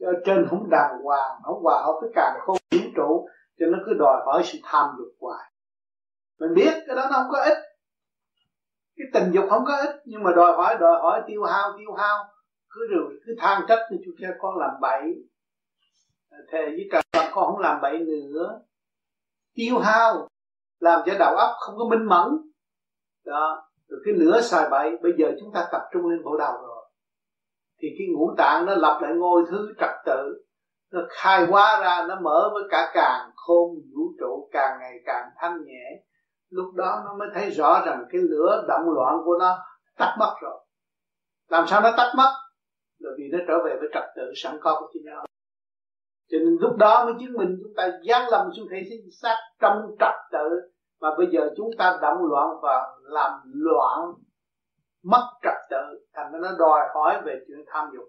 Ở 0.00 0.12
trên 0.26 0.46
không 0.50 0.70
đàng 0.70 1.02
hoàng 1.02 1.40
không 1.42 1.62
hòa 1.62 1.82
hợp 1.82 1.98
với 2.00 2.10
càng 2.14 2.38
không 2.46 2.56
vũ 2.70 2.78
trụ, 2.96 3.28
cho 3.58 3.66
nó 3.66 3.78
cứ 3.86 3.92
đòi 3.98 4.22
hỏi 4.26 4.42
sự 4.44 4.58
tham 4.62 4.90
dục 4.98 5.08
hoài. 5.20 5.52
Mình 6.38 6.54
biết 6.54 6.72
cái 6.86 6.96
đó 6.96 7.06
nó 7.10 7.16
không 7.16 7.30
có 7.32 7.44
ích. 7.44 7.58
Cái 8.96 9.06
tình 9.12 9.32
dục 9.32 9.44
không 9.50 9.64
có 9.66 9.76
ích, 9.76 9.96
nhưng 10.04 10.22
mà 10.22 10.30
đòi 10.36 10.56
hỏi 10.56 10.76
đòi 10.80 11.00
hỏi 11.02 11.22
tiêu 11.26 11.42
hao 11.42 11.72
tiêu 11.78 11.92
hao. 11.92 12.24
Cứ 12.70 12.80
rồi 12.90 13.20
cứ 13.26 13.34
than 13.38 13.62
trách 13.68 13.78
như 13.90 13.98
chú 14.04 14.10
cha 14.20 14.28
con 14.38 14.58
làm 14.58 14.70
bậy. 14.80 15.14
Thề 16.52 16.66
với 16.66 16.88
cả 16.90 17.02
con 17.12 17.46
không 17.46 17.58
làm 17.58 17.80
bậy 17.82 17.98
nữa. 17.98 18.60
Tiêu 19.54 19.78
hao 19.78 20.28
làm 20.78 21.00
cho 21.06 21.12
đầu 21.18 21.36
óc 21.36 21.50
không 21.58 21.74
có 21.78 21.84
minh 21.90 22.08
mẫn. 22.08 22.28
Đó, 23.24 23.68
rồi 23.88 24.00
cái 24.04 24.14
lửa 24.14 24.40
xài 24.40 24.70
bậy, 24.70 24.90
bây 25.02 25.12
giờ 25.18 25.26
chúng 25.40 25.52
ta 25.54 25.68
tập 25.72 25.82
trung 25.92 26.06
lên 26.06 26.24
bộ 26.24 26.36
đầu 26.36 26.52
rồi. 26.52 26.90
Thì 27.82 27.88
cái 27.98 28.06
ngũ 28.14 28.34
tạng 28.38 28.66
nó 28.66 28.74
lập 28.74 28.98
lại 29.02 29.12
ngôi 29.14 29.42
thứ 29.50 29.74
trật 29.80 29.90
tự. 30.06 30.44
Nó 30.92 31.00
khai 31.08 31.46
hóa 31.46 31.80
ra, 31.82 32.06
nó 32.08 32.20
mở 32.20 32.50
với 32.52 32.62
cả 32.70 32.90
càng 32.94 33.30
khôn, 33.34 33.70
vũ 33.96 34.02
trụ 34.20 34.48
càng 34.52 34.78
ngày 34.80 34.94
càng 35.06 35.24
thanh 35.36 35.64
nhẹ. 35.64 36.02
Lúc 36.50 36.74
đó 36.74 37.02
nó 37.04 37.14
mới 37.18 37.28
thấy 37.34 37.50
rõ 37.50 37.82
rằng 37.86 38.04
cái 38.12 38.20
lửa 38.30 38.64
động 38.68 38.90
loạn 38.94 39.14
của 39.24 39.38
nó 39.40 39.58
tắt 39.98 40.16
mất 40.18 40.34
rồi. 40.42 40.66
Làm 41.48 41.66
sao 41.66 41.80
nó 41.80 41.90
tắt 41.96 42.12
mất? 42.16 42.32
Là 42.98 43.10
vì 43.18 43.24
nó 43.32 43.38
trở 43.48 43.64
về 43.64 43.76
với 43.80 43.88
trật 43.94 44.04
tự 44.16 44.32
sẵn 44.36 44.58
có 44.62 44.80
của 44.80 44.86
chính 44.92 45.02
nó 45.04 45.24
cho 46.30 46.38
nên 46.38 46.56
lúc 46.60 46.76
đó 46.76 47.04
mới 47.04 47.14
chứng 47.20 47.32
minh 47.32 47.56
chúng 47.62 47.72
ta 47.76 47.90
gian 48.02 48.28
lầm 48.30 48.50
xuống 48.56 48.66
thể 48.70 48.82
sát, 49.22 49.36
trong 49.60 49.96
trật 49.98 50.14
tự. 50.32 50.48
Mà 51.00 51.08
bây 51.18 51.26
giờ 51.32 51.50
chúng 51.56 51.70
ta 51.78 51.98
động 52.02 52.18
loạn 52.30 52.48
và 52.62 52.82
làm 53.02 53.32
loạn 53.44 54.12
mất 55.04 55.28
trật 55.42 55.54
tự 55.70 56.06
thành 56.14 56.32
nó 56.32 56.48
đòi 56.58 56.80
hỏi 56.94 57.22
về 57.24 57.40
chuyện 57.46 57.58
tham 57.66 57.88
dục. 57.94 58.08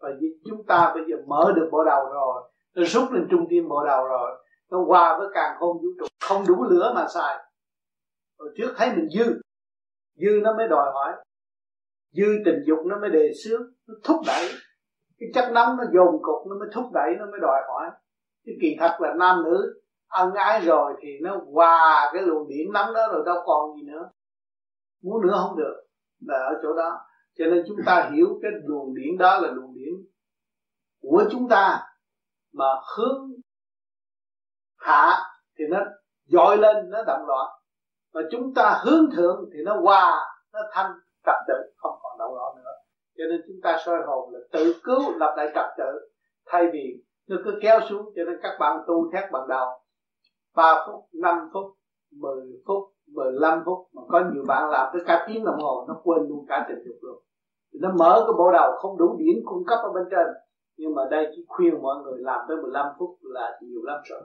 Và 0.00 0.08
chúng 0.44 0.66
ta 0.66 0.92
bây 0.94 1.02
giờ 1.08 1.16
mở 1.26 1.52
được 1.56 1.68
bộ 1.72 1.84
đầu 1.84 2.04
rồi 2.12 2.50
nó 2.74 2.82
rút 2.84 3.12
lên 3.12 3.26
trung 3.30 3.46
tâm 3.50 3.68
bộ 3.68 3.84
đầu 3.86 4.04
rồi 4.04 4.44
nó 4.70 4.78
qua 4.86 5.18
với 5.18 5.28
càng 5.34 5.56
khôn 5.58 5.76
vũ 5.76 5.88
trụ. 5.98 6.06
Không 6.20 6.44
đủ 6.48 6.64
lửa 6.64 6.92
mà 6.94 7.06
xài. 7.14 7.44
Rồi 8.38 8.54
trước 8.56 8.74
thấy 8.76 8.90
mình 8.96 9.08
dư 9.08 9.24
dư 10.14 10.40
nó 10.42 10.56
mới 10.56 10.68
đòi 10.68 10.92
hỏi. 10.92 11.12
Dư 12.12 12.26
tình 12.44 12.62
dục 12.66 12.78
nó 12.86 12.98
mới 13.00 13.10
đề 13.10 13.32
xướng 13.44 13.62
nó 13.86 13.94
thúc 14.04 14.16
đẩy 14.26 14.48
cái 15.18 15.28
chất 15.34 15.52
nóng 15.52 15.76
nó 15.76 15.84
dồn 15.92 16.22
cục, 16.22 16.46
nó 16.46 16.56
mới 16.58 16.68
thúc 16.74 16.84
đẩy, 16.94 17.10
nó 17.18 17.26
mới 17.26 17.40
đòi 17.42 17.62
hỏi. 17.68 17.90
Chứ 18.46 18.52
kỳ 18.60 18.76
thật 18.80 18.96
là 19.00 19.14
nam 19.14 19.44
nữ 19.44 19.80
ân 20.08 20.34
ái 20.34 20.60
rồi 20.60 20.94
thì 21.00 21.08
nó 21.22 21.40
hòa 21.52 22.10
cái 22.12 22.22
luồng 22.22 22.48
điển 22.48 22.72
nóng 22.72 22.94
đó 22.94 23.08
rồi 23.12 23.22
đâu 23.26 23.42
còn 23.46 23.76
gì 23.76 23.82
nữa. 23.86 24.10
Muốn 25.02 25.26
nữa 25.26 25.34
không 25.42 25.58
được, 25.58 25.74
là 26.26 26.38
ở 26.38 26.60
chỗ 26.62 26.74
đó. 26.74 27.00
Cho 27.38 27.44
nên 27.44 27.64
chúng 27.68 27.76
ta 27.86 28.10
hiểu 28.12 28.38
cái 28.42 28.50
luồng 28.64 28.94
điển 28.94 29.18
đó 29.18 29.38
là 29.38 29.50
luồng 29.50 29.74
điển 29.74 29.94
của 31.02 31.24
chúng 31.30 31.48
ta 31.48 31.86
mà 32.52 32.66
hướng 32.96 33.30
hạ 34.76 35.18
thì 35.58 35.64
nó 35.70 35.78
dội 36.24 36.58
lên, 36.58 36.90
nó 36.90 37.04
động 37.04 37.26
loạn. 37.26 37.46
Mà 38.14 38.20
chúng 38.30 38.54
ta 38.54 38.82
hướng 38.84 39.10
thượng 39.16 39.44
thì 39.52 39.58
nó 39.64 39.80
hòa, 39.80 40.26
nó 40.52 40.60
thanh 40.72 40.92
trật 41.26 41.36
tự, 41.48 41.54
không 41.76 41.98
còn 42.02 42.18
động 42.18 42.34
loạn 42.34 42.56
nữa 42.56 42.57
cho 43.18 43.24
nên 43.30 43.40
chúng 43.46 43.56
ta 43.62 43.78
soi 43.86 43.98
hồn 44.06 44.34
là 44.34 44.40
tự 44.52 44.74
cứu 44.84 45.00
lập 45.16 45.34
lại 45.36 45.48
trật 45.54 45.66
tự, 45.78 46.08
thay 46.46 46.66
vì 46.72 47.02
nó 47.28 47.36
cứ 47.44 47.58
kéo 47.62 47.80
xuống 47.88 48.12
cho 48.16 48.22
nên 48.24 48.38
các 48.42 48.56
bạn 48.60 48.78
tu 48.86 49.10
thét 49.12 49.24
bằng 49.32 49.48
đầu 49.48 49.68
3 50.56 50.86
phút 50.86 51.04
5 51.12 51.50
phút 51.52 51.74
10 52.12 52.32
phút 52.66 52.84
15 53.14 53.62
phút, 53.66 53.78
mà 53.92 54.02
có 54.08 54.20
nhiều 54.32 54.44
bạn 54.48 54.70
làm 54.70 54.88
tới 54.92 55.02
cả 55.06 55.24
tiếng 55.28 55.44
đồng 55.44 55.58
hồ, 55.58 55.84
nó 55.88 56.00
quên 56.04 56.28
luôn 56.28 56.44
cả 56.48 56.66
tình 56.68 56.78
dục 56.86 56.96
luôn. 57.02 57.22
Nó 57.80 57.88
mở 57.98 58.24
cái 58.26 58.34
bộ 58.38 58.52
đầu 58.52 58.72
không 58.78 58.98
đủ 58.98 59.16
điển 59.18 59.42
cung 59.44 59.64
cấp 59.66 59.78
ở 59.82 59.92
bên 59.92 60.04
trên, 60.10 60.26
nhưng 60.76 60.94
mà 60.94 61.02
đây 61.10 61.26
chỉ 61.36 61.44
khuyên 61.48 61.82
mọi 61.82 61.96
người 62.02 62.18
làm 62.18 62.40
tới 62.48 62.56
15 62.62 62.86
phút 62.98 63.18
là 63.22 63.58
nhiều 63.62 63.82
lắm 63.82 64.00
rồi. 64.04 64.20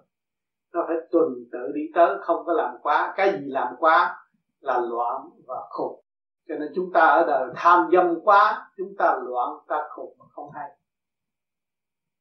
Nó 0.73 0.83
phải 0.87 0.95
tuần 1.11 1.29
tự 1.51 1.71
đi 1.73 1.81
tới, 1.95 2.15
không 2.21 2.45
có 2.45 2.53
làm 2.53 2.75
quá, 2.81 3.13
cái 3.15 3.31
gì 3.31 3.45
làm 3.45 3.67
quá 3.79 4.15
là 4.59 4.79
loạn 4.79 5.21
và 5.47 5.55
khùng 5.69 6.02
cho 6.47 6.55
nên 6.55 6.71
chúng 6.75 6.89
ta 6.93 7.01
ở 7.01 7.25
đời 7.27 7.49
tham 7.55 7.89
dâm 7.91 8.19
quá, 8.23 8.71
chúng 8.77 8.93
ta 8.97 9.19
loạn 9.23 9.49
ta 9.67 9.87
khùng 9.89 10.15
mà 10.19 10.25
không 10.31 10.51
hay. 10.53 10.69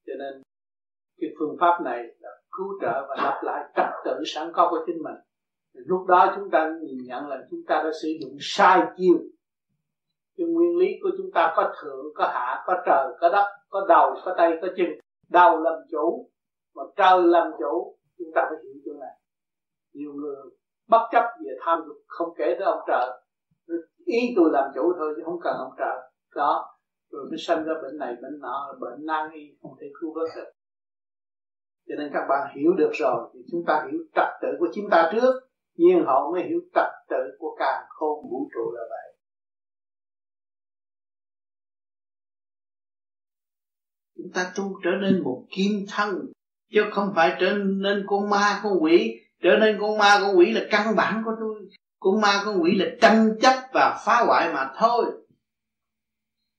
Cho 0.05 0.13
nên 0.19 0.41
cái 1.21 1.29
phương 1.39 1.57
pháp 1.59 1.81
này 1.81 2.03
là 2.19 2.29
cứu 2.51 2.67
trợ 2.81 3.05
và 3.09 3.15
lập 3.23 3.39
lại 3.43 3.63
trật 3.75 3.87
tự 4.05 4.23
sẵn 4.25 4.51
có 4.53 4.67
của 4.69 4.83
chính 4.85 5.03
mình. 5.03 5.15
Lúc 5.73 6.05
đó 6.07 6.33
chúng 6.35 6.49
ta 6.51 6.71
nhìn 6.81 6.97
nhận 7.05 7.27
là 7.27 7.37
chúng 7.51 7.59
ta 7.67 7.81
đã 7.83 7.89
sử 8.01 8.09
dụng 8.21 8.37
sai 8.39 8.81
chiêu. 8.97 9.15
Cái 10.37 10.47
nguyên 10.47 10.77
lý 10.77 10.87
của 11.03 11.09
chúng 11.17 11.31
ta 11.33 11.53
có 11.55 11.73
thượng, 11.81 12.05
có 12.15 12.27
hạ, 12.27 12.63
có 12.65 12.83
trời, 12.85 13.07
có 13.19 13.29
đất, 13.29 13.45
có 13.69 13.85
đầu, 13.89 14.15
có 14.25 14.33
tay, 14.37 14.53
có 14.61 14.67
chân. 14.77 14.87
Đầu 15.29 15.59
làm 15.59 15.73
chủ, 15.91 16.29
mà 16.75 16.83
trời 16.95 17.23
làm 17.23 17.51
chủ, 17.59 17.97
chúng 18.17 18.31
ta 18.35 18.41
phải 18.49 18.57
hiểu 18.63 18.73
chỗ 18.85 18.91
này. 18.99 19.19
Nhiều 19.93 20.13
người 20.13 20.35
bất 20.87 21.07
chấp 21.11 21.23
về 21.45 21.51
tham 21.61 21.83
dục 21.87 21.97
không 22.07 22.33
kể 22.37 22.55
tới 22.59 22.65
ông 22.65 22.83
trời 22.87 23.22
ý 24.05 24.33
tôi 24.35 24.49
làm 24.51 24.71
chủ 24.75 24.93
thôi 24.97 25.13
chứ 25.17 25.21
không 25.25 25.39
cần 25.43 25.53
ông 25.57 25.73
trời. 25.77 25.97
Đó, 26.35 26.77
rồi 27.11 27.25
mới 27.29 27.37
sanh 27.37 27.63
ra 27.65 27.73
bệnh 27.83 27.97
này, 27.97 28.15
bệnh 28.21 28.39
nọ 28.39 28.75
bệnh 28.79 29.05
nan 29.05 29.31
y, 29.33 29.41
không 29.61 29.71
thể 29.81 29.87
cứu 29.99 30.13
vớt 30.15 30.29
được. 30.35 30.51
Cho 31.87 31.95
nên 31.97 32.09
các 32.13 32.25
bạn 32.29 32.55
hiểu 32.55 32.73
được 32.77 32.91
rồi, 32.93 33.29
thì 33.33 33.39
chúng 33.51 33.63
ta 33.67 33.87
hiểu 33.91 33.99
trật 34.15 34.27
tự 34.41 34.47
của 34.59 34.67
chúng 34.75 34.85
ta 34.91 35.09
trước 35.13 35.33
nhiên 35.75 36.03
họ 36.05 36.31
mới 36.31 36.43
hiểu 36.43 36.59
trật 36.75 36.89
tự 37.09 37.35
của 37.39 37.55
càng 37.59 37.83
khôn 37.89 38.29
vũ 38.31 38.49
trụ 38.53 38.71
là 38.75 38.81
vậy. 38.89 39.17
Chúng 44.17 44.31
ta 44.33 44.53
tu 44.55 44.79
trở 44.83 44.91
nên 45.01 45.23
một 45.23 45.45
kim 45.55 45.71
thân, 45.95 46.09
chứ 46.71 46.81
không 46.91 47.13
phải 47.15 47.37
trở 47.39 47.57
nên 47.57 48.03
con 48.07 48.29
ma, 48.29 48.59
con 48.63 48.73
quỷ. 48.81 49.19
Trở 49.43 49.49
nên 49.59 49.77
con 49.81 49.97
ma, 49.97 50.17
con 50.21 50.37
quỷ 50.37 50.51
là 50.51 50.61
căn 50.71 50.95
bản 50.95 51.21
của 51.25 51.31
tôi 51.39 51.69
con 52.03 52.21
ma 52.21 52.41
con 52.45 52.61
quỷ 52.61 52.75
là 52.75 52.85
tranh 53.01 53.37
chấp 53.41 53.53
và 53.73 54.01
phá 54.05 54.23
hoại 54.25 54.53
mà 54.53 54.73
thôi. 54.77 55.05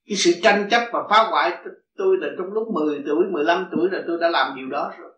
Cái 0.07 0.16
sự 0.16 0.33
tranh 0.43 0.69
chấp 0.71 0.89
và 0.93 1.07
phá 1.11 1.31
hoại 1.31 1.59
tôi 1.97 2.16
là 2.21 2.29
trong 2.39 2.53
lúc 2.53 2.69
10 2.73 3.03
tuổi 3.07 3.27
15 3.33 3.69
tuổi 3.73 3.89
là 3.93 4.03
tôi 4.07 4.19
đã 4.21 4.29
làm 4.29 4.57
điều 4.57 4.69
đó 4.69 4.93
rồi. 4.99 5.11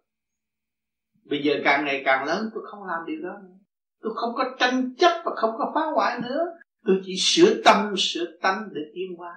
Bây 1.24 1.43
giờ 1.43 1.55
càng 1.65 1.85
ngày 1.85 2.03
càng 2.05 2.27
lớn, 2.27 2.51
tôi 2.55 2.62
không 2.66 2.85
làm 2.85 3.07
điều 3.07 3.23
đó 3.23 3.39
nữa. 3.43 3.57
Tôi 4.03 4.12
không 4.16 4.35
có 4.35 4.57
tranh 4.59 4.94
chấp 4.98 5.23
và 5.24 5.32
không 5.36 5.51
có 5.59 5.73
phá 5.74 5.81
hoại 5.94 6.20
nữa. 6.20 6.44
Tôi 6.85 7.01
chỉ 7.05 7.15
sửa 7.19 7.62
tâm, 7.65 7.94
sửa 7.97 8.24
tánh 8.43 8.69
để 8.73 8.81
tiến 8.94 9.16
hóa, 9.19 9.32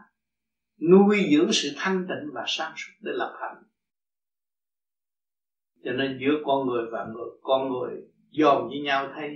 nuôi 0.92 1.30
dưỡng 1.32 1.52
sự 1.52 1.70
thanh 1.78 2.06
tịnh 2.08 2.34
và 2.34 2.44
sáng 2.48 2.74
suốt 2.76 2.94
để 3.02 3.12
lập 3.16 3.34
hạnh. 3.42 3.64
Cho 5.84 5.92
nên 5.92 6.20
giữa 6.22 6.34
con 6.46 6.68
người 6.68 6.84
và 6.92 7.06
người, 7.06 7.30
con 7.42 7.70
người 7.70 7.94
dòm 8.32 8.68
với 8.68 8.80
nhau 8.80 9.12
thấy 9.16 9.30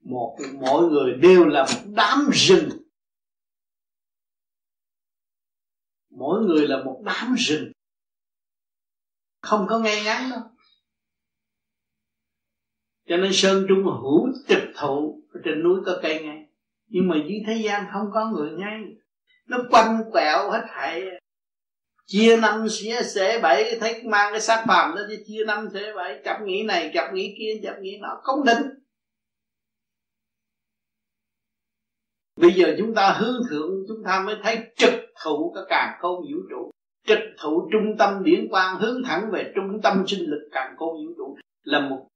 một 0.00 0.38
mỗi 0.60 0.90
người 0.90 1.14
đều 1.14 1.44
là 1.44 1.62
một 1.62 1.90
đám 1.96 2.30
rừng. 2.32 2.68
Mỗi 6.10 6.40
người 6.40 6.68
là 6.68 6.84
một 6.84 7.02
đám 7.04 7.34
rừng. 7.38 7.72
Không 9.42 9.66
có 9.68 9.78
ngay 9.78 10.04
ngắn 10.04 10.30
đâu. 10.30 10.40
Cho 13.08 13.16
nên 13.16 13.30
sơn 13.34 13.66
trung 13.68 13.84
hữu 13.84 14.28
trực 14.48 14.62
thụ 14.76 15.22
trên 15.44 15.62
núi 15.62 15.80
có 15.86 15.98
cây 16.02 16.22
ngay. 16.22 16.46
Nhưng 16.86 17.08
mà 17.08 17.16
dưới 17.28 17.42
thế 17.46 17.62
gian 17.64 17.86
không 17.92 18.06
có 18.14 18.30
người 18.30 18.50
ngay. 18.50 18.80
Nó 19.46 19.58
quanh 19.70 20.02
quẹo 20.12 20.50
hết 20.50 20.66
thảy. 20.68 21.02
Chia 22.06 22.36
năm 22.36 22.68
xía 22.68 23.02
xế 23.02 23.40
bảy, 23.40 23.78
thấy 23.80 24.02
mang 24.02 24.32
cái 24.32 24.40
xác 24.40 24.64
phàm 24.68 24.94
đó 24.94 25.02
chứ 25.08 25.24
chia 25.26 25.44
năm 25.46 25.68
xế 25.72 25.92
bảy, 25.92 26.20
chập 26.24 26.38
nghĩ 26.44 26.62
này, 26.62 26.90
chập 26.94 27.10
nghĩ 27.12 27.34
kia, 27.38 27.60
chập 27.62 27.76
nghĩ 27.80 27.98
nọ, 28.00 28.20
không 28.22 28.44
định 28.44 28.79
bây 32.40 32.52
giờ 32.52 32.74
chúng 32.78 32.94
ta 32.94 33.16
hướng 33.18 33.42
thượng, 33.50 33.70
chúng 33.88 34.04
ta 34.06 34.22
mới 34.26 34.36
thấy 34.42 34.58
trực 34.76 34.94
thụ 35.24 35.52
cái 35.54 35.64
càng 35.68 35.98
khôn 36.00 36.20
vũ 36.20 36.38
trụ. 36.50 36.70
Trực 37.06 37.18
thụ 37.42 37.68
trung 37.72 37.96
tâm 37.98 38.22
điển 38.24 38.48
quang 38.50 38.78
hướng 38.78 39.02
thẳng 39.04 39.30
về 39.32 39.52
trung 39.54 39.80
tâm 39.82 40.04
sinh 40.06 40.30
lực 40.30 40.48
càng 40.52 40.74
khôn 40.78 40.88
vũ 40.88 41.14
trụ 41.16 41.36
là 41.62 41.88
một 41.88 42.06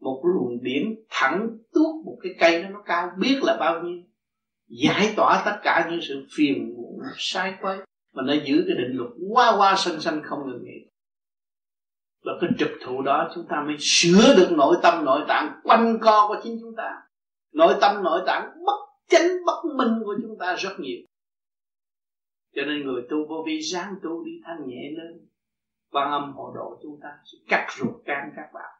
một 0.00 0.22
luồng 0.24 0.62
điển 0.62 0.94
thẳng 1.10 1.48
tuốt 1.74 2.04
một 2.04 2.16
cái 2.22 2.34
cây 2.38 2.62
nó 2.62 2.68
nó 2.68 2.82
cao 2.86 3.10
biết 3.18 3.38
là 3.42 3.56
bao 3.60 3.82
nhiêu. 3.82 4.02
Giải 4.68 5.12
tỏa 5.16 5.42
tất 5.44 5.56
cả 5.62 5.88
những 5.90 6.00
sự 6.02 6.26
phiền 6.36 6.74
muộn, 6.76 6.98
sai 7.16 7.54
quay 7.60 7.78
mà 8.14 8.22
nó 8.22 8.32
giữ 8.32 8.64
cái 8.66 8.76
định 8.76 8.96
luật 8.96 9.10
qua 9.30 9.56
qua 9.56 9.74
xanh 9.76 10.00
xanh 10.00 10.22
không 10.24 10.38
ngừng 10.46 10.64
nghỉ. 10.64 10.88
Và 12.24 12.32
cái 12.40 12.50
trực 12.58 12.70
thụ 12.84 13.02
đó 13.02 13.30
chúng 13.34 13.44
ta 13.48 13.62
mới 13.66 13.76
sửa 13.78 14.34
được 14.36 14.48
nội 14.52 14.76
tâm, 14.82 15.04
nội 15.04 15.20
tạng 15.28 15.60
quanh 15.62 15.98
co 16.00 16.28
của 16.28 16.40
chính 16.42 16.58
chúng 16.60 16.74
ta. 16.76 17.02
Nội 17.52 17.74
tâm, 17.80 18.02
nội 18.02 18.22
tạng 18.26 18.50
bất 18.66 18.81
chánh 19.12 19.28
bất 19.46 19.64
minh 19.76 20.02
của 20.04 20.16
chúng 20.22 20.38
ta 20.38 20.54
rất 20.54 20.76
nhiều. 20.78 21.00
Cho 22.54 22.62
nên 22.62 22.86
người 22.86 23.02
tu 23.10 23.16
vô 23.28 23.42
vi 23.46 23.60
ráng 23.60 23.94
tu 24.02 24.24
đi 24.24 24.32
thanh 24.44 24.68
nhẹ 24.68 24.90
lên. 24.96 25.28
Quan 25.90 26.10
âm 26.10 26.32
hộ 26.32 26.52
độ 26.54 26.78
chúng 26.82 27.00
ta 27.02 27.08
sẽ 27.24 27.38
cắt 27.48 27.66
ruột 27.78 28.04
gan 28.04 28.32
các 28.36 28.50
bạn. 28.54 28.70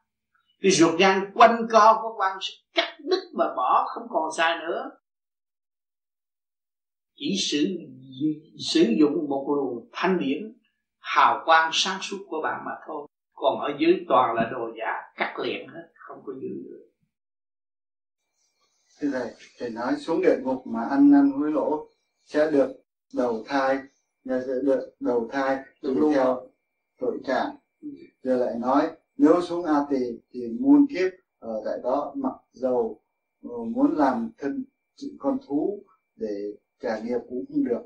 Cái 0.61 0.71
ruột 0.73 0.99
gan 0.99 1.31
quanh 1.35 1.67
co 1.73 1.99
của 2.03 2.15
quan 2.19 2.39
sẽ 2.41 2.55
cắt 2.75 2.99
đứt 3.01 3.23
và 3.35 3.55
bỏ, 3.57 3.87
không 3.89 4.07
còn 4.11 4.33
sai 4.37 4.59
nữa. 4.59 4.91
Chỉ 7.15 7.37
sử 7.51 7.67
sử 8.59 8.95
dụng 8.99 9.29
một 9.29 9.55
luồng 9.57 9.89
thanh 9.93 10.19
điển, 10.19 10.59
hào 10.99 11.43
quang 11.45 11.71
sáng 11.73 11.99
suốt 12.03 12.19
của 12.27 12.41
bạn 12.43 12.63
mà 12.65 12.73
thôi. 12.87 13.09
Còn 13.33 13.61
ở 13.61 13.77
dưới 13.79 14.05
toàn 14.09 14.35
là 14.35 14.51
đồ 14.53 14.71
giả 14.79 14.93
cắt 15.17 15.35
liền 15.39 15.69
hết, 15.69 15.89
không 15.95 16.23
có 16.27 16.33
giữ 16.33 16.49
được 16.65 16.92
này 19.09 19.35
thầy 19.59 19.71
nói 19.71 19.97
xuống 19.99 20.23
địa 20.23 20.37
ngục 20.43 20.67
mà 20.67 20.85
ăn 20.85 21.11
năn 21.11 21.31
hối 21.31 21.53
lỗ 21.53 21.87
sẽ 22.25 22.51
được 22.51 22.73
đầu 23.15 23.45
thai 23.47 23.79
sẽ 24.25 24.55
được 24.63 24.95
đầu 25.01 25.29
thai 25.33 25.59
tùy 25.83 25.95
theo 26.15 26.49
tội 27.01 27.19
trạng. 27.25 27.57
Giờ 28.23 28.37
lại 28.37 28.59
nói 28.59 28.91
nếu 29.17 29.41
xuống 29.43 29.65
a 29.65 29.87
tỳ 29.91 30.21
thì 30.33 30.49
muôn 30.61 30.87
kiếp 30.87 31.13
ở 31.39 31.63
tại 31.65 31.79
đó 31.83 32.13
mặc 32.17 32.35
dầu 32.53 33.01
ờ, 33.43 33.57
muốn 33.65 33.97
làm 33.97 34.31
thân 34.39 34.65
con 35.19 35.39
thú 35.47 35.83
để 36.17 36.57
trả 36.81 36.99
nghiệp 36.99 37.19
cũng 37.29 37.45
không 37.49 37.65
được. 37.65 37.83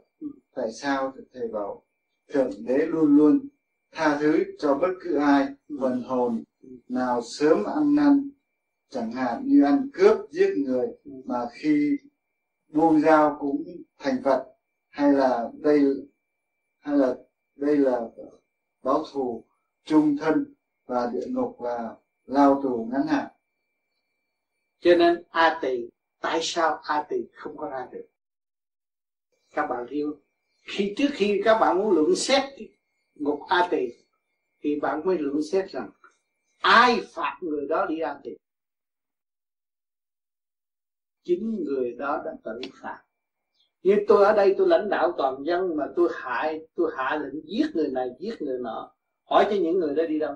Tại 0.54 0.72
sao? 0.72 1.12
Thầy 1.32 1.48
bảo 1.48 1.82
thượng 2.28 2.50
đế 2.64 2.78
luôn 2.86 3.16
luôn 3.16 3.48
tha 3.92 4.18
thứ 4.20 4.44
cho 4.58 4.74
bất 4.74 4.92
cứ 5.00 5.16
ai 5.16 5.48
phần 5.80 6.02
hồn 6.02 6.44
nào 6.88 7.22
sớm 7.22 7.64
ăn 7.64 7.94
năn 7.94 8.30
chẳng 8.88 9.12
hạn 9.12 9.42
như 9.46 9.64
ăn 9.64 9.88
cướp, 9.92 10.16
giết 10.30 10.54
người 10.56 10.88
mà 11.24 11.46
khi 11.52 11.96
buông 12.68 13.00
dao 13.00 13.36
cũng 13.40 13.64
thành 13.98 14.22
phật, 14.24 14.46
hay 14.88 15.12
là 15.12 15.50
đây, 15.60 15.82
hay 16.78 16.96
là 16.96 17.16
đây 17.56 17.76
là 17.76 18.00
báo 18.82 19.04
thù 19.12 19.44
trung 19.84 20.16
thân 20.16 20.54
và 20.86 21.10
địa 21.12 21.26
ngục 21.26 21.56
và 21.58 21.96
lao 22.26 22.60
tù 22.62 22.88
ngắn 22.92 23.06
hạn. 23.06 23.26
Cho 24.80 24.94
nên 24.94 25.22
a 25.30 25.58
tỳ, 25.62 25.88
tại 26.20 26.38
sao 26.42 26.80
a 26.82 27.02
tỳ 27.08 27.16
không 27.34 27.56
có 27.56 27.68
ra 27.70 27.88
được? 27.92 28.06
Các 29.50 29.66
bạn 29.66 29.86
hiểu 29.90 30.20
khi 30.62 30.94
trước 30.96 31.08
khi 31.12 31.40
các 31.44 31.58
bạn 31.58 31.78
muốn 31.78 31.90
luận 31.90 32.16
xét 32.16 32.42
ngục 33.14 33.40
a 33.48 33.68
tỳ, 33.70 33.88
thì 34.60 34.80
bạn 34.80 35.00
mới 35.04 35.18
luận 35.18 35.42
xét 35.52 35.70
rằng 35.70 35.90
ai 36.60 37.00
phạt 37.14 37.38
người 37.40 37.66
đó 37.66 37.86
đi 37.86 37.98
a 37.98 38.20
tỳ 38.22 38.30
chính 41.26 41.64
người 41.64 41.92
đó 41.92 42.22
đã 42.24 42.32
tự 42.44 42.60
phạt 42.82 43.02
như 43.86 43.96
tôi 44.08 44.24
ở 44.24 44.32
đây 44.32 44.54
tôi 44.58 44.68
lãnh 44.68 44.88
đạo 44.88 45.12
toàn 45.18 45.44
dân 45.44 45.76
mà 45.76 45.84
tôi 45.96 46.08
hại 46.14 46.66
tôi 46.74 46.92
hạ 46.96 47.20
lệnh 47.22 47.48
giết 47.48 47.66
người 47.74 47.88
này 47.88 48.10
giết 48.18 48.42
người 48.42 48.58
nọ. 48.58 48.92
Hỏi 49.24 49.46
cho 49.50 49.56
những 49.56 49.78
người 49.78 49.94
đó 49.94 50.02
đi 50.08 50.18
đâu? 50.18 50.34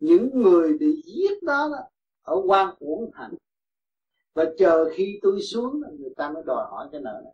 Những 0.00 0.30
người 0.34 0.78
bị 0.78 1.02
giết 1.04 1.42
đó, 1.42 1.68
đó 1.72 1.78
ở 2.22 2.42
quan 2.46 2.74
uổng 2.78 3.10
hạnh. 3.14 3.34
Và 4.34 4.44
chờ 4.58 4.90
khi 4.94 5.18
tôi 5.22 5.42
xuống 5.42 5.80
người 5.98 6.10
ta 6.16 6.30
mới 6.30 6.42
đòi 6.46 6.66
hỏi 6.70 6.88
cái 6.92 7.00
nợ 7.00 7.20
này. 7.24 7.32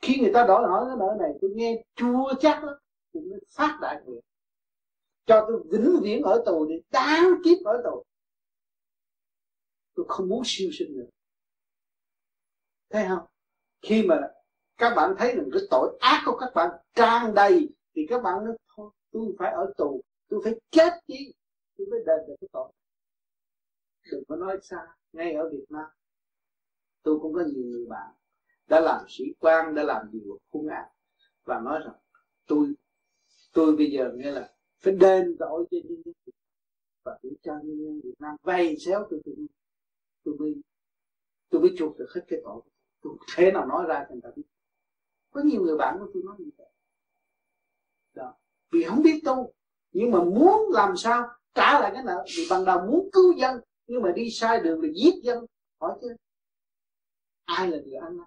Khi 0.00 0.20
người 0.20 0.32
ta 0.34 0.44
đòi 0.46 0.68
hỏi 0.68 0.84
cái 0.88 0.96
nợ 0.98 1.16
này 1.18 1.32
tôi 1.40 1.50
nghe 1.54 1.82
chua 1.96 2.34
chắc 2.40 2.62
đó 2.62 2.78
tôi 3.12 3.22
mới 3.22 3.40
phát 3.50 3.78
đại 3.82 4.02
nguyện. 4.04 4.20
Cho 5.26 5.44
tôi 5.48 5.62
vĩnh 5.70 6.00
viễn 6.02 6.22
ở 6.22 6.42
tù 6.46 6.66
đi 6.66 6.74
đáng 6.90 7.32
kiếp 7.44 7.58
ở 7.64 7.82
tù 7.84 8.04
tôi 9.98 10.06
không 10.08 10.28
muốn 10.28 10.42
siêu 10.44 10.70
sinh 10.72 10.96
nữa. 10.96 11.06
Thấy 12.90 13.04
không? 13.08 13.26
Khi 13.82 14.02
mà 14.02 14.16
các 14.76 14.94
bạn 14.94 15.14
thấy 15.18 15.36
rằng 15.36 15.48
cái 15.52 15.62
tội 15.70 15.98
ác 16.00 16.22
của 16.26 16.36
các 16.40 16.52
bạn 16.54 16.70
tràn 16.94 17.34
đầy, 17.34 17.68
thì 17.94 18.06
các 18.08 18.22
bạn 18.22 18.44
nói, 18.44 18.56
thôi, 18.76 18.90
tôi 19.10 19.34
phải 19.38 19.52
ở 19.52 19.72
tù, 19.76 20.00
tôi 20.28 20.40
phải 20.44 20.54
chết 20.70 20.92
đi 21.06 21.32
tôi 21.76 21.86
mới 21.90 22.00
đền 22.06 22.26
được 22.28 22.34
cái 22.40 22.48
tội. 22.52 22.72
Đừng 24.12 24.24
có 24.28 24.36
nói 24.36 24.58
xa, 24.62 24.86
ngay 25.12 25.32
ở 25.32 25.50
Việt 25.50 25.64
Nam, 25.68 25.90
tôi 27.02 27.18
cũng 27.22 27.34
có 27.34 27.40
nhiều 27.40 27.64
người 27.64 27.86
bạn 27.86 28.14
đã 28.66 28.80
làm 28.80 29.04
sĩ 29.08 29.24
quan, 29.38 29.74
đã 29.74 29.82
làm 29.82 30.10
điều 30.12 30.38
hung 30.50 30.68
ác 30.68 30.88
và 31.44 31.60
nói 31.60 31.80
rằng, 31.84 31.96
tôi 32.46 32.72
tôi 33.52 33.76
bây 33.76 33.90
giờ 33.90 34.12
nghe 34.14 34.30
là 34.30 34.52
phải 34.78 34.92
đền 34.92 35.36
tội 35.38 35.66
cho 35.70 35.76
nhân 35.84 36.02
dân 36.04 36.14
và 37.04 37.18
để 37.22 37.30
cho 37.42 37.52
nhân 37.52 37.78
dân 37.78 38.00
Việt 38.04 38.14
Nam 38.18 38.36
vay 38.42 38.76
xéo 38.78 39.06
tôi 39.10 39.20
tôi 39.24 39.34
tôi 40.28 40.36
mới 40.38 40.62
tôi 41.48 41.60
mới 41.60 41.74
chuộc 41.78 41.98
được 41.98 42.08
hết 42.14 42.20
cái 42.28 42.40
tội. 42.44 42.62
Tôi 43.00 43.16
thế 43.36 43.52
nào 43.52 43.66
nói 43.66 43.84
ra 43.88 44.06
thì 44.08 44.12
người 44.14 44.22
ta 44.22 44.28
biết. 44.36 44.42
Có 45.30 45.40
nhiều 45.44 45.62
người 45.62 45.76
bạn 45.76 45.96
của 45.98 46.10
tôi 46.14 46.22
nói 46.26 46.36
như 46.38 46.50
vậy. 46.56 46.70
Đó. 48.14 48.34
Vì 48.70 48.84
không 48.84 49.02
biết 49.02 49.20
tu, 49.24 49.52
nhưng 49.92 50.10
mà 50.10 50.24
muốn 50.24 50.70
làm 50.72 50.96
sao 50.96 51.28
trả 51.54 51.80
lại 51.80 51.90
cái 51.94 52.02
nợ. 52.04 52.24
Vì 52.36 52.46
ban 52.50 52.64
đầu 52.64 52.86
muốn 52.86 53.08
cứu 53.12 53.32
dân, 53.32 53.60
nhưng 53.86 54.02
mà 54.02 54.12
đi 54.12 54.30
sai 54.30 54.60
đường 54.60 54.82
là 54.82 54.88
giết 54.94 55.14
dân. 55.22 55.46
Hỏi 55.80 55.98
chứ, 56.00 56.16
ai 57.44 57.70
là 57.70 57.78
người 57.84 57.94
ăn 57.94 58.16
năn? 58.16 58.26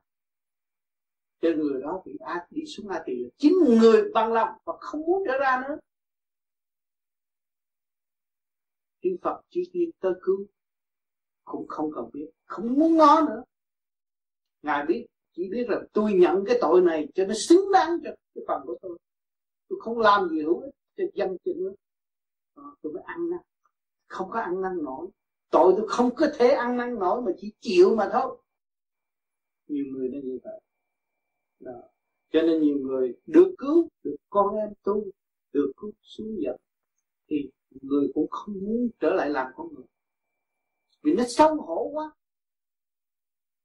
Cho 1.42 1.50
người 1.58 1.82
đó 1.82 2.02
bị 2.06 2.18
ác, 2.20 2.48
đi 2.50 2.66
xuống 2.66 2.90
a 2.90 3.04
tỳ 3.06 3.16
là 3.16 3.30
chính 3.38 3.54
người 3.80 4.12
bằng 4.14 4.34
lòng 4.34 4.50
và 4.64 4.74
không 4.80 5.02
muốn 5.02 5.24
trở 5.28 5.38
ra 5.38 5.64
nữa. 5.68 5.78
Chư 9.02 9.18
Phật 9.22 9.42
chư 9.50 9.62
tiên 9.74 9.90
tới 10.00 10.14
cứu 10.22 10.46
cũng 11.52 11.68
không 11.68 11.92
cần 11.96 12.10
biết. 12.14 12.30
Không 12.46 12.74
muốn 12.74 12.98
ngó 12.98 13.22
nữa. 13.22 13.44
Ngài 14.62 14.86
biết 14.86 15.06
chỉ 15.34 15.50
biết 15.50 15.70
là 15.70 15.82
tôi 15.94 16.14
nhận 16.14 16.46
cái 16.46 16.58
tội 16.62 16.82
này 16.82 17.08
cho 17.14 17.26
nó 17.26 17.34
xứng 17.34 17.72
đáng 17.74 17.90
cho 18.04 18.10
cái 18.36 18.44
phần 18.48 18.62
của 18.66 18.78
tôi. 18.82 18.98
Tôi 19.70 19.80
không 19.82 20.00
làm 20.00 20.30
gì 20.30 20.42
hữu 20.42 20.60
ích 20.60 20.74
cho 20.98 21.04
dân 21.14 21.38
cho 21.46 21.52
nước. 21.56 21.76
À, 22.56 22.64
tôi 22.82 22.94
mới 22.94 23.04
ăn 23.04 23.30
năn. 23.30 23.40
Không 24.08 24.30
có 24.30 24.40
ăn 24.40 24.62
năn 24.62 24.84
nổi. 24.84 25.08
Tội 25.50 25.74
tôi 25.78 25.88
không 25.90 26.16
có 26.16 26.28
thể 26.38 26.50
ăn 26.50 26.78
năn 26.78 27.00
nổi 27.00 27.22
mà 27.22 27.32
chỉ 27.38 27.54
chịu 27.60 27.96
mà 27.96 28.10
thôi. 28.14 28.38
Nhiều 29.68 29.86
người 29.92 30.10
nó 30.10 30.20
như 30.24 30.40
vậy. 30.44 30.62
Đó. 31.60 31.82
cho 32.32 32.42
nên 32.42 32.62
nhiều 32.62 32.78
người 32.78 33.16
được 33.26 33.56
cứu 33.58 33.90
được 34.04 34.16
con 34.30 34.56
em 34.56 34.70
tu 34.84 35.04
được 35.54 35.72
cứu 35.78 35.92
xuống 36.02 36.42
dập 36.44 36.56
thì 37.30 37.50
người 37.82 38.12
cũng 38.14 38.30
không 38.30 38.56
muốn 38.62 38.90
trở 39.00 39.14
lại 39.14 39.30
làm 39.30 39.52
con 39.56 39.74
người 39.74 39.86
vì 41.02 41.14
nó 41.14 41.24
xấu 41.28 41.56
hổ 41.56 41.90
quá. 41.94 42.12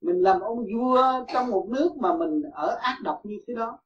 Mình 0.01 0.23
làm 0.23 0.41
ông 0.41 0.67
vua 0.75 1.25
trong 1.33 1.51
một 1.51 1.69
nước 1.71 1.97
mà 1.97 2.17
mình 2.17 2.43
ở 2.43 2.79
ác 2.81 2.99
độc 3.03 3.21
như 3.25 3.39
thế 3.47 3.55
đó, 3.55 3.79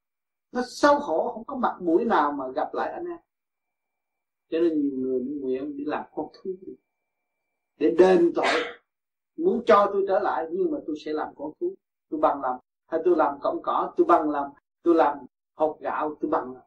nó 0.53 0.63
xấu 0.67 0.99
hổ, 0.99 1.33
không 1.33 1.45
có 1.45 1.57
mặt 1.57 1.77
mũi 1.81 2.05
nào 2.05 2.33
mà 2.33 2.45
gặp 2.49 2.75
lại 2.75 2.93
anh 2.93 3.05
em. 3.05 3.19
Cho 4.51 4.59
nên 4.59 4.81
nhiều 4.81 4.99
người 4.99 5.21
nguyện 5.21 5.77
đi 5.77 5.85
làm 5.85 6.05
con 6.15 6.27
thú. 6.33 6.51
Để 7.77 7.95
đền 7.99 8.33
tội. 8.35 8.65
Muốn 9.37 9.63
cho 9.67 9.91
tôi 9.93 10.05
trở 10.09 10.19
lại, 10.19 10.47
nhưng 10.51 10.71
mà 10.71 10.79
tôi 10.87 10.97
sẽ 11.05 11.13
làm 11.13 11.29
con 11.37 11.53
thú. 11.61 11.75
Tôi 12.09 12.21
bằng 12.21 12.41
làm 12.43 12.57
hay 12.87 13.01
tôi 13.05 13.17
làm 13.17 13.41
cọng 13.41 13.63
cỏ, 13.63 13.93
tôi 13.97 14.07
bằng 14.07 14.31
làm 14.31 14.51
tôi 14.83 14.95
làm 14.95 15.19
hột 15.55 15.79
gạo, 15.81 16.17
tôi 16.21 16.31
bằng 16.31 16.53
làm 16.55 16.63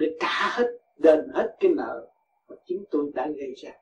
để 0.00 0.16
trả 0.20 0.56
hết, 0.56 0.66
đền 0.96 1.28
hết 1.34 1.56
cái 1.60 1.70
nợ 1.76 2.10
mà 2.50 2.56
chính 2.66 2.84
tôi 2.90 3.10
đã 3.14 3.30
gây 3.36 3.54
ra. 3.56 3.72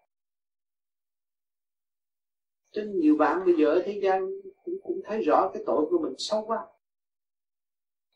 Cho 2.70 2.84
nên 2.84 3.00
nhiều 3.00 3.16
bạn 3.16 3.46
bây 3.46 3.54
giờ 3.58 3.66
ở 3.66 3.82
thế 3.86 4.00
gian 4.02 4.30
cũng, 4.64 4.74
cũng 4.82 5.00
thấy 5.04 5.22
rõ 5.22 5.50
cái 5.54 5.62
tội 5.66 5.86
của 5.90 5.98
mình 5.98 6.14
sâu 6.18 6.44
quá. 6.46 6.66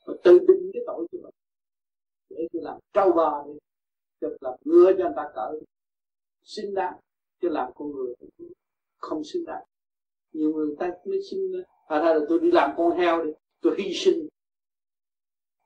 Mà 0.06 0.14
tự 0.24 0.38
định 0.38 0.70
cái 0.72 0.82
tội 0.86 1.06
của 1.12 1.18
mình. 1.22 1.34
Để 2.30 2.48
tôi 2.52 2.62
làm 2.62 2.78
trâu 2.92 3.12
bò 3.12 3.46
đi 3.46 3.52
cho 4.20 4.28
làm 4.40 4.54
ngựa 4.64 4.92
cho 4.98 5.04
người 5.04 5.12
ta 5.16 5.30
cỡ. 5.34 5.52
Xứng 6.42 6.74
đáng 6.74 6.94
chứ 7.40 7.48
làm 7.48 7.72
con 7.74 7.92
người 7.92 8.14
không 8.98 9.24
sinh 9.24 9.44
đáng 9.44 9.64
nhiều 10.32 10.52
người 10.52 10.76
ta 10.78 10.90
mới 11.04 11.22
xin 11.30 11.40
à 11.86 11.98
ra 11.98 12.14
là 12.14 12.20
tôi 12.28 12.40
đi 12.40 12.50
làm 12.50 12.70
con 12.76 12.98
heo 12.98 13.24
đi 13.24 13.30
tôi 13.60 13.74
hy 13.78 13.94
sinh. 13.94 14.28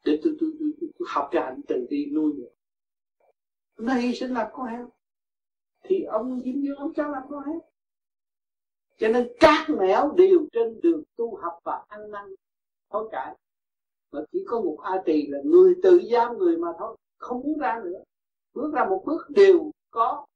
Để 0.04 0.20
tôi 0.22 0.36
tôi 0.40 0.50
tôi, 0.58 0.68
tôi, 0.80 0.90
tôi 0.98 1.08
học 1.10 1.28
cái 1.32 1.42
hạnh 1.42 1.60
từ 1.68 1.86
đi 1.90 2.06
nuôi 2.06 2.32
người 2.34 2.50
nó 3.76 3.94
hy 3.94 4.14
sinh 4.14 4.34
là 4.34 4.50
con 4.52 4.66
heo 4.66 4.90
thì 5.82 6.02
ông 6.02 6.40
dính 6.40 6.62
dương 6.62 6.76
ông 6.78 6.94
cháu 6.94 7.10
làm 7.10 7.22
con 7.30 7.44
heo 7.44 7.60
cho 8.98 9.08
nên 9.08 9.28
các 9.40 9.66
nẻo 9.80 10.12
đều 10.16 10.46
trên 10.52 10.80
đường 10.80 11.02
tu 11.16 11.36
học 11.36 11.60
và 11.64 11.84
ăn 11.88 12.10
năn. 12.10 12.34
Hối 12.88 13.08
cải 13.12 13.36
mà 14.12 14.20
chỉ 14.32 14.44
có 14.46 14.60
một 14.60 14.78
a 14.82 15.02
tỳ 15.04 15.26
là 15.26 15.38
người 15.44 15.74
tự 15.82 16.00
giam 16.12 16.38
người 16.38 16.56
mà 16.56 16.68
thôi. 16.78 16.96
Không 17.18 17.42
muốn 17.42 17.58
ra 17.58 17.80
nữa. 17.84 18.02
Bước 18.54 18.72
ra 18.74 18.84
một 18.84 19.02
bước 19.06 19.26
đều 19.28 19.70
có 19.90 20.26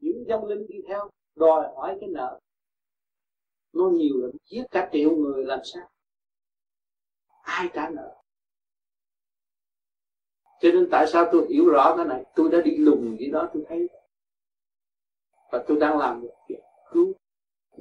những 0.00 0.24
dông 0.28 0.46
linh 0.46 0.66
đi 0.66 0.76
theo, 0.88 1.10
đòi 1.34 1.68
hỏi 1.74 1.96
cái 2.00 2.08
nợ. 2.08 2.40
Nó 3.72 3.88
nhiều 3.88 4.14
lắm 4.22 4.30
giết 4.44 4.64
cả 4.70 4.88
triệu 4.92 5.16
người 5.16 5.44
làm 5.44 5.60
sao? 5.64 5.88
Ai 7.42 7.70
trả 7.74 7.88
nợ? 7.88 8.21
Cho 10.62 10.72
nên 10.72 10.88
tại 10.90 11.06
sao 11.06 11.28
tôi 11.32 11.46
hiểu 11.48 11.70
rõ 11.70 11.96
cái 11.96 12.06
này? 12.06 12.24
Tôi 12.36 12.50
đã 12.50 12.60
đi 12.60 12.76
lùng 12.76 13.16
gì 13.20 13.30
đó, 13.30 13.50
tôi 13.54 13.62
thấy. 13.68 13.88
Và 15.52 15.64
tôi 15.68 15.80
đang 15.80 15.98
làm 15.98 16.22
một 16.22 16.34
việc 16.48 16.60
cứu 16.92 17.12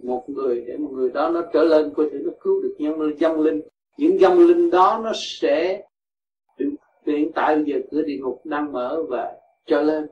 một 0.03 0.30
người 0.30 0.64
để 0.68 0.78
một 0.78 0.90
người 0.91 1.10
đó 1.10 1.30
nó 1.30 1.41
trở 1.53 1.64
lên 1.64 1.94
có 1.95 2.03
thể 2.12 2.20
nó 2.24 2.32
cứu 2.41 2.62
được 2.62 2.76
nhân 2.80 3.18
dân 3.20 3.40
linh. 3.40 3.62
Những 3.98 4.20
dân 4.20 4.40
linh 4.40 4.70
đó 4.70 5.02
nó 5.03 5.12
sẽ 5.16 5.84
hiện 7.06 7.32
tại 7.36 7.56
bây 7.56 7.66
giờ 7.66 7.80
cửa 7.91 8.02
địa 8.02 8.18
ngục 8.18 8.41
đang 8.44 8.72
mở 8.72 9.03
và 9.10 9.40
cho 9.66 9.82
lên. 9.82 10.08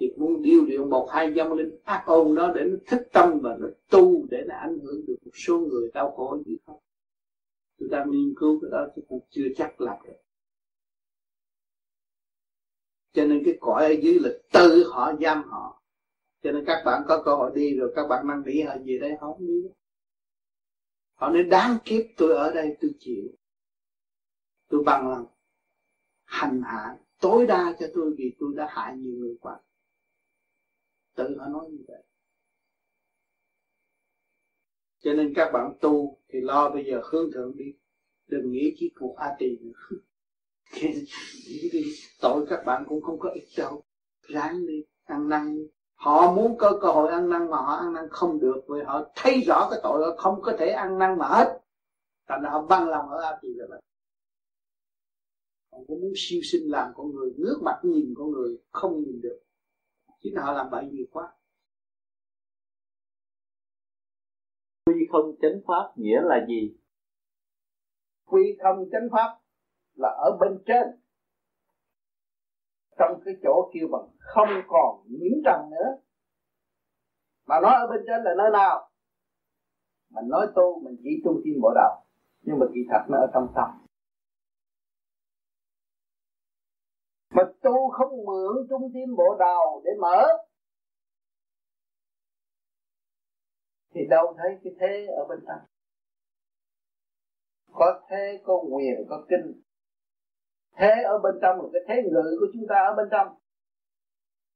Thì 0.00 0.12
muốn 0.16 0.42
điều 0.42 0.64
luyện 0.64 0.90
một, 0.90 1.08
hai 1.10 1.32
dân 1.32 1.52
linh 1.52 1.78
ác 1.84 2.02
ôn 2.06 2.34
đó 2.34 2.52
để 2.54 2.64
nó 2.64 2.76
thức 2.86 3.08
tâm 3.12 3.38
và 3.42 3.56
nó 3.60 3.66
tu 3.90 4.26
để 4.30 4.44
nó 4.46 4.54
ảnh 4.54 4.78
hưởng 4.78 5.06
được 5.06 5.16
một 5.24 5.32
số 5.34 5.58
người 5.58 5.90
đau 5.94 6.10
khổ 6.10 6.38
gì 6.46 6.56
không. 6.66 6.78
Tôi 7.80 7.88
đang 7.88 8.10
nghiên 8.10 8.34
cứu 8.36 8.58
cái 8.62 8.70
đó 8.70 8.86
chứ 8.96 9.02
cũng 9.08 9.20
chưa 9.30 9.46
chắc 9.56 9.80
làm 9.80 9.96
được 10.06 10.23
cho 13.14 13.24
nên 13.24 13.42
cái 13.44 13.58
cõi 13.60 13.84
ở 13.84 13.92
dưới 14.02 14.18
là 14.20 14.30
tự 14.52 14.90
họ 14.92 15.12
giam 15.20 15.42
họ. 15.42 15.82
Cho 16.42 16.52
nên 16.52 16.64
các 16.66 16.82
bạn 16.84 17.02
có 17.08 17.22
cơ 17.24 17.34
hội 17.34 17.52
đi 17.54 17.76
rồi 17.76 17.92
các 17.96 18.06
bạn 18.08 18.26
mang 18.26 18.42
nỉ 18.46 18.62
họ 18.62 18.74
gì 18.84 18.98
đây 18.98 19.10
họ 19.10 19.26
không 19.32 19.46
đi. 19.46 19.68
Họ 21.14 21.28
nói, 21.28 21.42
đáng 21.42 21.78
kiếp 21.84 22.06
tôi 22.16 22.36
ở 22.36 22.52
đây, 22.54 22.76
tôi 22.80 22.90
chịu. 22.98 23.24
Tôi 24.68 24.82
bằng 24.86 25.08
lòng 25.10 25.26
hành 26.24 26.62
hạ, 26.64 26.98
tối 27.20 27.46
đa 27.46 27.76
cho 27.80 27.86
tôi 27.94 28.14
vì 28.18 28.36
tôi 28.38 28.52
đã 28.56 28.66
hại 28.70 28.96
nhiều 28.96 29.14
người 29.16 29.36
quá. 29.40 29.60
Tự 31.14 31.38
họ 31.38 31.46
nói 31.48 31.70
như 31.70 31.84
vậy. 31.88 32.02
Cho 34.98 35.12
nên 35.12 35.32
các 35.36 35.50
bạn 35.52 35.74
tu 35.80 36.18
thì 36.28 36.40
lo 36.40 36.70
bây 36.70 36.84
giờ 36.84 37.00
hướng 37.04 37.32
thượng 37.32 37.56
đi. 37.56 37.74
Đừng 38.26 38.52
nghĩ 38.52 38.74
chỉ 38.78 38.92
cuộc 39.00 39.16
a 39.16 39.36
tỳ 39.38 39.56
nữa 39.56 39.98
tội 42.20 42.46
các 42.50 42.62
bạn 42.66 42.84
cũng 42.88 43.02
không 43.02 43.18
có 43.18 43.30
ích 43.30 43.48
đâu. 43.58 43.82
Ráng 44.22 44.66
đi 44.66 44.84
ăn 45.04 45.28
năn. 45.28 45.66
Họ 45.94 46.34
muốn 46.34 46.56
có 46.58 46.78
cơ 46.82 46.88
hội 46.88 47.10
ăn 47.10 47.28
năn 47.28 47.50
mà 47.50 47.56
họ 47.56 47.74
ăn 47.74 47.92
năn 47.92 48.08
không 48.10 48.40
được 48.40 48.64
vì 48.68 48.82
họ 48.86 49.10
thấy 49.16 49.40
rõ 49.40 49.68
cái 49.70 49.80
tội 49.82 50.02
họ 50.04 50.16
không 50.16 50.42
có 50.42 50.56
thể 50.58 50.68
ăn 50.68 50.98
năn 50.98 51.18
mà 51.18 51.28
hết. 51.28 51.60
Thành 52.28 52.42
ra 52.42 52.50
họ 52.50 52.62
băng 52.62 52.88
lòng 52.88 53.08
ở 53.08 53.20
a 53.22 53.38
tỳ 53.42 53.48
là 53.54 53.66
vậy. 53.68 53.80
Họ 55.72 55.78
cũng 55.86 56.00
muốn 56.00 56.12
siêu 56.16 56.40
sinh 56.44 56.70
làm 56.70 56.92
con 56.96 57.14
người 57.14 57.32
nước 57.36 57.60
mặt 57.62 57.80
nhìn 57.82 58.14
con 58.16 58.30
người 58.30 58.58
không 58.70 59.02
nhìn 59.02 59.20
được. 59.20 59.40
Chính 60.22 60.36
họ 60.36 60.52
làm 60.52 60.70
bậy 60.70 60.84
nhiều 60.84 61.06
quá. 61.12 61.32
Quy 64.86 65.06
không 65.12 65.36
chánh 65.42 65.60
pháp 65.66 65.92
nghĩa 65.96 66.20
là 66.22 66.46
gì? 66.48 66.76
Quy 68.24 68.56
không 68.62 68.88
chánh 68.92 69.08
pháp 69.12 69.43
là 69.94 70.08
ở 70.08 70.36
bên 70.40 70.62
trên. 70.66 71.00
Trong 72.98 73.20
cái 73.24 73.34
chỗ 73.42 73.70
kêu 73.74 73.88
bằng 73.92 74.08
không 74.18 74.48
còn 74.68 75.04
nhiễm 75.08 75.38
trần 75.44 75.70
nữa. 75.70 75.90
Mà 77.46 77.60
nói 77.60 77.72
ở 77.74 77.86
bên 77.90 78.00
trên 78.06 78.22
là 78.24 78.34
nơi 78.38 78.50
nào? 78.52 78.90
Mình 80.10 80.28
nói 80.28 80.46
tu, 80.56 80.80
mình 80.84 80.96
chỉ 81.02 81.10
trung 81.24 81.40
tâm 81.44 81.60
bộ 81.62 81.72
đầu 81.74 82.04
nhưng 82.46 82.58
mà 82.58 82.66
kỳ 82.74 82.80
thật 82.90 83.02
nó 83.08 83.18
ở 83.18 83.26
trong 83.34 83.46
tâm. 83.56 83.86
Mà 87.30 87.42
tu 87.62 87.90
không 87.90 88.24
mượn 88.24 88.66
trung 88.70 88.92
tâm 88.94 89.16
bộ 89.16 89.36
đầu 89.38 89.82
để 89.84 89.90
mở. 90.00 90.24
Thì 93.94 94.00
đâu 94.10 94.36
thấy 94.38 94.58
cái 94.64 94.72
thế 94.80 95.06
ở 95.06 95.24
bên 95.28 95.38
trong? 95.46 95.60
Có 97.72 98.00
thế, 98.08 98.42
có 98.44 98.62
quyền 98.72 99.06
có 99.08 99.26
kinh 99.28 99.63
thế 100.76 100.90
ở 101.04 101.18
bên 101.18 101.34
trong 101.42 101.60
là 101.60 101.68
cái 101.72 101.82
thế 101.88 102.10
ngự 102.10 102.36
của 102.40 102.46
chúng 102.52 102.66
ta 102.68 102.74
ở 102.74 102.94
bên 102.96 103.08
trong. 103.10 103.28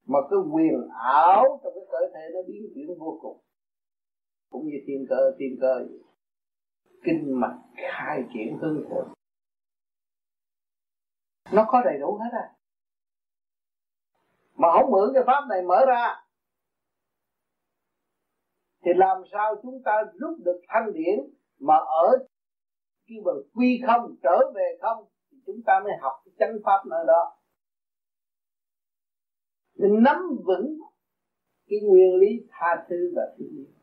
Mà 0.07 0.19
cái 0.31 0.39
quyền 0.53 0.89
ảo 1.03 1.61
trong 1.65 1.73
cái 1.74 1.85
cơ 1.90 1.99
thể 2.15 2.20
nó 2.35 2.40
biến 2.49 2.62
chuyển 2.74 2.99
vô 2.99 3.19
cùng. 3.23 3.40
Cũng 4.51 4.66
như 4.66 4.77
thiên 4.86 5.07
cơ 5.09 5.32
thiên 5.39 5.59
cơ 5.61 5.86
kinh 7.05 7.40
mạch 7.40 7.59
khai 7.74 8.24
triển 8.35 8.59
hương 8.61 8.85
thượng 8.90 9.09
nó 11.53 11.66
có 11.69 11.82
đầy 11.85 11.99
đủ 11.99 12.19
hết 12.23 12.31
à. 12.32 12.55
Mà 14.55 14.69
không 14.73 14.90
mượn 14.90 15.11
cái 15.15 15.23
pháp 15.27 15.40
này 15.49 15.62
mở 15.62 15.85
ra. 15.86 16.24
Thì 18.85 18.90
làm 18.97 19.23
sao 19.32 19.55
chúng 19.62 19.82
ta 19.85 19.93
rút 20.15 20.39
được 20.45 20.61
thanh 20.69 20.93
điển 20.93 21.19
mà 21.59 21.77
ở 21.77 22.27
khi 23.07 23.15
mà 23.24 23.32
quy 23.55 23.82
không, 23.86 24.16
trở 24.23 24.53
về 24.55 24.78
không? 24.81 25.05
Chúng 25.49 25.62
ta 25.66 25.81
mới 25.85 25.93
học 26.01 26.12
cái 26.25 26.33
chánh 26.39 26.59
pháp 26.65 26.81
nơi 26.91 27.05
đó. 27.07 27.23
Mình 29.79 30.03
nắm 30.03 30.16
vững 30.47 30.79
cái 31.69 31.79
nguyên 31.83 32.15
lý 32.20 32.47
tha 32.51 32.87
thứ 32.89 33.12
và 33.16 33.23
thương 33.39 33.49
yêu 33.49 33.79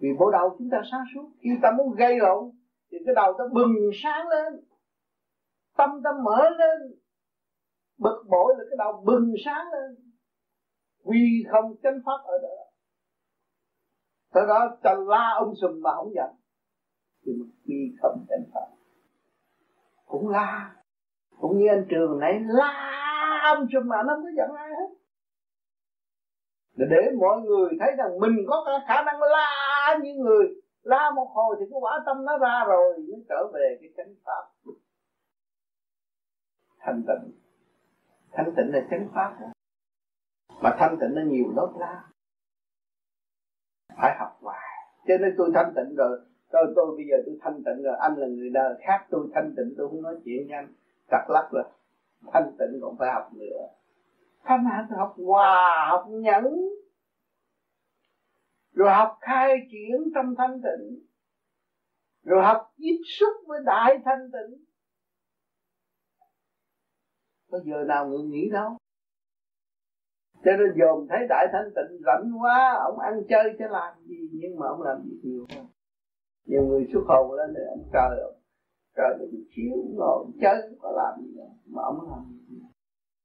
vì 0.00 0.08
bộ 0.18 0.30
đầu 0.30 0.56
chúng 0.58 0.68
ta 0.70 0.78
sáng 0.90 1.04
suốt, 1.14 1.30
khi 1.40 1.50
ta 1.62 1.68
muốn 1.78 1.94
gây 1.94 2.18
lộn, 2.18 2.50
thì 2.90 2.98
cái 3.06 3.14
đầu 3.14 3.34
ta 3.38 3.44
bừng 3.52 3.90
sáng 4.02 4.28
lên, 4.28 4.64
tâm 5.76 5.90
ta 6.04 6.10
mở 6.24 6.50
lên, 6.50 6.98
bực 7.98 8.24
bội 8.28 8.54
là 8.58 8.64
cái 8.70 8.76
đầu 8.78 9.02
bừng 9.06 9.34
sáng 9.44 9.66
lên. 9.72 10.12
Quy 11.02 11.44
không 11.50 11.76
chánh 11.82 12.00
pháp 12.06 12.24
ở 12.24 12.38
đó. 12.42 12.48
Tới 14.32 14.46
đó 14.48 14.76
ta 14.82 14.94
la 15.06 15.34
ông 15.38 15.54
sùm 15.60 15.82
mà 15.82 15.90
không 15.94 16.12
giận. 16.14 16.30
Thì 17.24 17.32
quy 17.66 17.96
không 18.02 18.24
chánh 18.28 18.44
pháp. 18.54 18.77
Cũng 20.08 20.28
la. 20.28 20.74
Cũng 21.40 21.58
như 21.58 21.68
anh 21.68 21.86
Trường 21.90 22.18
nãy 22.18 22.40
la 22.46 23.42
ông 23.42 23.66
sùm 23.72 23.88
mà 23.88 23.96
nó 24.06 24.14
không 24.14 24.24
có 24.24 24.30
giận 24.36 24.50
ai 24.56 24.68
hết. 24.68 24.94
Để 26.76 27.10
mọi 27.20 27.40
người 27.40 27.70
thấy 27.80 27.88
rằng 27.98 28.20
mình 28.20 28.36
có 28.48 28.80
khả 28.86 29.02
năng 29.02 29.20
la 29.20 29.98
như 30.02 30.14
người. 30.14 30.46
La 30.82 31.10
một 31.10 31.30
hồi 31.34 31.56
thì 31.60 31.66
cái 31.70 31.78
quả 31.80 32.02
tâm 32.06 32.24
nó 32.24 32.38
ra 32.38 32.64
rồi, 32.66 32.94
mới 32.98 33.24
trở 33.28 33.46
về 33.54 33.78
cái 33.80 33.90
chánh 33.96 34.14
pháp. 34.24 34.72
Thanh 36.80 37.02
tịnh. 37.06 37.32
Thanh 38.32 38.52
tịnh 38.56 38.72
là 38.72 38.80
chánh 38.90 39.08
pháp 39.14 39.36
đó. 39.40 39.46
Mà 40.62 40.76
thanh 40.78 40.96
tịnh 41.00 41.14
nó 41.14 41.22
nhiều 41.22 41.52
lớp 41.56 41.72
la. 41.78 42.04
Phải 43.96 44.16
học 44.18 44.38
hoài. 44.42 44.68
Cho 45.06 45.14
nên 45.20 45.34
tôi 45.38 45.50
thanh 45.54 45.72
tịnh 45.76 45.94
rồi 45.96 46.20
tôi 46.50 46.72
tôi 46.76 46.96
bây 46.96 47.06
giờ 47.10 47.16
tôi 47.26 47.38
thanh 47.40 47.62
tịnh 47.64 47.82
rồi. 47.82 47.96
Anh 48.00 48.14
là 48.16 48.26
người 48.26 48.50
đời 48.50 48.74
khác, 48.80 49.06
tôi 49.10 49.28
thanh 49.34 49.54
tịnh, 49.56 49.74
tôi 49.76 49.88
không 49.88 50.02
nói 50.02 50.16
chuyện 50.24 50.46
với 50.48 50.56
anh. 50.56 50.72
Cặt 51.08 51.26
lắc 51.28 51.48
rồi. 51.52 51.64
Thanh 52.32 52.52
tịnh 52.58 52.80
còn 52.82 52.96
phải 52.98 53.12
học 53.12 53.30
nữa. 53.34 53.68
Thanh 54.44 54.64
hạnh 54.64 54.86
học 54.98 55.14
hòa, 55.26 55.86
học 55.90 56.06
nhẫn. 56.08 56.44
Rồi 58.72 58.90
học 58.90 59.18
khai 59.20 59.56
triển 59.72 60.10
trong 60.14 60.34
thanh 60.38 60.60
tịnh. 60.62 61.06
Rồi 62.24 62.42
học 62.42 62.72
tiếp 62.76 62.98
xúc 63.18 63.32
với 63.46 63.60
đại 63.66 63.98
thanh 64.04 64.30
tịnh. 64.32 64.64
Có 67.50 67.60
giờ 67.64 67.84
nào 67.84 68.08
người 68.08 68.22
nghĩ 68.22 68.50
đâu? 68.52 68.78
Cho 70.44 70.50
nên 70.58 70.72
dồn 70.78 71.06
thấy 71.08 71.18
đại 71.28 71.46
thanh 71.52 71.70
tịnh 71.76 72.02
rảnh 72.06 72.42
quá, 72.42 72.78
ông 72.84 72.98
ăn 72.98 73.22
chơi 73.28 73.56
chứ 73.58 73.64
làm 73.70 73.94
gì? 74.04 74.30
Nhưng 74.32 74.58
mà 74.58 74.66
ông 74.68 74.82
làm 74.82 75.02
việc 75.04 75.20
nhiều 75.22 75.46
hơn 75.54 75.66
nhiều 76.48 76.62
người 76.66 76.82
xuất 76.92 77.04
hồn 77.08 77.32
lên 77.32 77.48
để 77.54 77.62
ông 77.74 77.84
trời 77.92 78.20
ông 78.28 78.38
trời 78.96 79.10
đừng 79.18 79.44
chiếu 79.54 79.76
ngồi 79.96 80.26
chơi 80.42 80.56
có 80.82 80.90
làm 81.00 81.12
gì 81.24 81.34
đâu 81.36 81.50
mà 81.66 81.82
ông 81.82 81.98
làm 82.10 82.22
gì. 82.48 82.56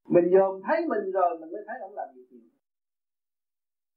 Mình 0.08 0.24
dòm 0.32 0.60
thấy 0.66 0.78
mình 0.88 1.12
rồi 1.12 1.30
mình 1.40 1.50
mới 1.52 1.62
thấy 1.66 1.76
ông 1.82 1.94
làm 1.94 2.08
gì. 2.14 2.22
Nhiều 2.30 2.50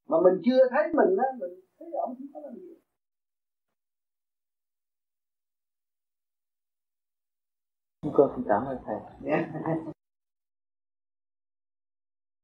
mà 0.08 0.18
mình 0.24 0.42
chưa 0.46 0.62
thấy 0.72 0.84
mình 0.94 1.18
á 1.18 1.28
mình 1.40 1.54
thấy 1.80 1.88
ông 2.02 2.16
không 2.18 2.28
có 2.34 2.40
làm 2.46 2.54
gì. 2.56 2.74
Chúng 8.02 8.14
con 8.16 8.32
xin 8.36 8.46
cảm 8.50 8.66
ơn 8.66 8.78
thầy. 8.86 9.00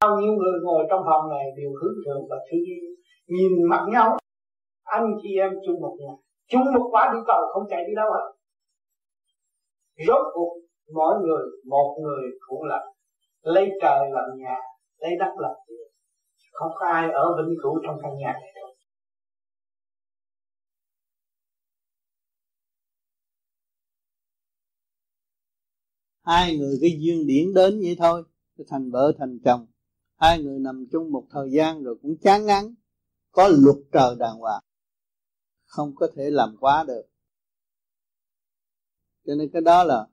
bao 0.01 0.19
nhiêu 0.21 0.33
người 0.33 0.57
ngồi 0.63 0.85
trong 0.89 1.01
phòng 1.05 1.29
này 1.29 1.45
đều 1.57 1.71
hướng 1.81 1.95
thượng 2.05 2.27
và 2.29 2.35
thương 2.51 2.63
yêu 2.65 2.95
nhìn 3.27 3.51
mặt 3.69 3.83
nhau. 3.91 4.17
Anh 4.83 5.05
chị 5.21 5.29
em 5.37 5.51
chung 5.65 5.81
một 5.81 5.97
nhà 5.99 6.22
chung 6.47 6.73
một 6.73 6.87
quả 6.91 7.09
đi 7.13 7.19
cầu, 7.27 7.41
không 7.53 7.63
chạy 7.69 7.83
đi 7.87 7.93
đâu 7.95 8.07
hết. 8.13 8.33
Rốt 10.07 10.21
cuộc, 10.33 10.53
mỗi 10.93 11.15
người, 11.21 11.45
một 11.69 11.97
người 12.01 12.23
cũng 12.47 12.63
là 12.63 12.85
lấy 13.41 13.69
trời 13.81 13.99
làm 14.11 14.39
nhà, 14.39 14.57
lấy 14.97 15.11
đất 15.19 15.33
làm 15.39 15.55
tiền 15.67 15.93
không 16.53 16.71
có 16.79 16.85
ai 16.85 17.11
ở 17.11 17.25
vĩnh 17.37 17.55
cửu 17.63 17.79
trong 17.85 17.97
căn 18.01 18.11
nhà 18.17 18.33
này 18.41 18.51
đâu. 18.55 18.69
Hai 26.25 26.57
người 26.57 26.77
cái 26.81 26.91
duyên 26.99 27.27
điển 27.27 27.53
đến 27.55 27.79
vậy 27.81 27.95
thôi 27.99 28.23
thành 28.67 28.91
vợ, 28.91 29.11
thành 29.19 29.39
chồng. 29.45 29.67
Hai 30.19 30.41
người 30.43 30.59
nằm 30.59 30.85
chung 30.91 31.11
một 31.11 31.23
thời 31.29 31.51
gian 31.51 31.83
rồi 31.83 31.95
cũng 32.01 32.17
chán 32.21 32.45
ngán, 32.45 32.75
có 33.31 33.47
luật 33.47 33.77
trời 33.91 34.15
đàng 34.19 34.37
hoàng 34.37 34.63
không 35.75 35.95
có 35.95 36.07
thể 36.15 36.29
làm 36.29 36.55
quá 36.59 36.83
được. 36.87 37.03
Cho 39.25 39.35
nên 39.35 39.49
cái 39.53 39.61
đó 39.61 39.83
là 39.83 40.07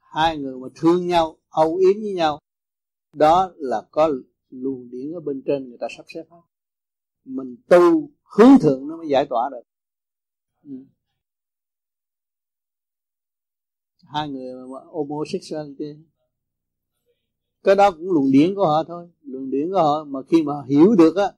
hai 0.00 0.38
người 0.38 0.58
mà 0.58 0.68
thương 0.74 1.06
nhau, 1.06 1.36
âu 1.48 1.76
yếm 1.76 2.00
với 2.02 2.12
nhau, 2.12 2.38
đó 3.12 3.52
là 3.56 3.82
có 3.90 4.10
luồng 4.50 4.90
điển 4.90 5.12
ở 5.12 5.20
bên 5.20 5.42
trên 5.46 5.68
người 5.68 5.78
ta 5.80 5.86
sắp 5.96 6.04
xếp 6.14 6.22
hết. 6.30 6.40
Mình 7.24 7.56
tu 7.68 8.10
hướng 8.22 8.58
thượng 8.60 8.88
nó 8.88 8.96
mới 8.96 9.08
giải 9.08 9.26
tỏa 9.30 9.50
được. 9.50 9.62
Ừ. 10.64 10.84
hai 14.12 14.28
người 14.28 14.54
mà 14.54 14.78
homosexuality, 14.86 15.84
cái 17.62 17.74
đó 17.74 17.90
cũng 17.90 18.10
luồng 18.12 18.32
điển 18.32 18.54
của 18.54 18.66
họ 18.66 18.84
thôi. 18.88 19.10
Luồng 19.22 19.50
điển 19.50 19.70
của 19.70 19.78
họ 19.78 20.04
mà 20.04 20.20
khi 20.28 20.42
mà 20.42 20.52
hiểu 20.68 20.94
được 20.98 21.16
á, 21.16 21.32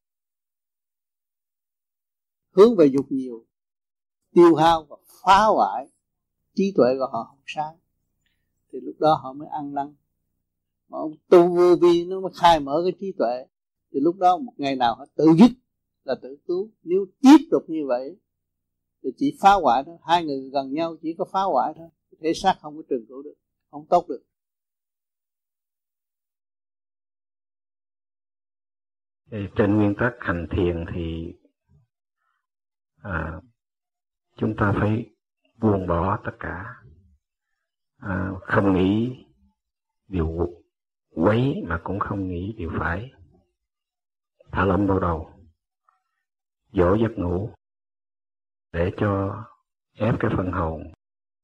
hướng 2.51 2.77
về 2.77 2.87
dục 2.87 3.07
nhiều 3.11 3.47
tiêu 4.35 4.55
hao 4.55 4.85
và 4.85 4.97
phá 5.25 5.45
hoại 5.45 5.89
trí 6.55 6.73
tuệ 6.77 6.87
của 6.99 7.07
họ 7.13 7.25
không 7.25 7.43
sáng. 7.47 7.77
Thì 8.73 8.81
lúc 8.83 8.95
đó 9.01 9.15
họ 9.23 9.33
mới 9.33 9.49
ăn 9.49 9.75
năn 9.75 9.95
mà 10.89 10.99
ông 10.99 11.13
tu 11.29 11.57
vô 11.57 11.77
vi 11.81 12.05
nó 12.05 12.21
mới 12.21 12.33
khai 12.35 12.61
mở 12.61 12.83
cái 12.85 12.93
trí 13.01 13.13
tuệ. 13.19 13.47
Thì 13.93 14.01
lúc 14.01 14.17
đó 14.19 14.39
một 14.39 14.53
ngày 14.57 14.77
nào 14.77 14.95
họ 14.95 15.07
tự 15.15 15.27
dứt 15.39 15.51
là 16.05 16.15
tự 16.23 16.37
cứu. 16.47 16.71
Nếu 16.83 17.07
tiếp 17.21 17.37
tục 17.51 17.63
như 17.69 17.87
vậy 17.87 18.17
thì 19.03 19.11
chỉ 19.17 19.37
phá 19.41 19.53
hoại 19.53 19.83
thôi. 19.87 19.97
Hai 20.03 20.25
người 20.25 20.51
gần 20.53 20.73
nhau 20.73 20.97
chỉ 21.03 21.15
có 21.19 21.25
phá 21.33 21.43
hoại 21.43 21.75
thôi. 21.77 21.89
Thể 22.21 22.33
xác 22.35 22.55
không 22.61 22.77
có 22.77 22.83
trường 22.89 23.07
cửu 23.09 23.23
được 23.23 23.35
không 23.71 23.87
tốt 23.87 24.07
được. 24.09 24.23
Trên 29.57 29.77
nguyên 29.77 29.95
tắc 30.01 30.13
hành 30.19 30.47
thiền 30.51 30.85
thì 30.95 31.33
à, 33.03 33.41
chúng 34.43 34.57
ta 34.57 34.73
phải 34.81 35.07
buông 35.59 35.87
bỏ 35.87 36.19
tất 36.25 36.33
cả 36.41 36.75
à, 37.99 38.31
không 38.41 38.75
nghĩ 38.75 39.25
điều 40.09 40.49
quấy 41.15 41.63
mà 41.67 41.81
cũng 41.85 41.99
không 41.99 42.29
nghĩ 42.29 42.55
điều 42.59 42.71
phải. 42.79 43.13
Thả 44.53 44.65
lỏng 44.65 44.87
đau 44.87 45.01
đầu 45.01 45.33
dỗ 46.73 46.95
giấc 46.95 47.13
ngủ 47.17 47.51
để 48.73 48.93
cho 48.97 49.43
ép 49.97 50.15
cái 50.21 50.31
phần 50.37 50.53
hồn 50.53 50.93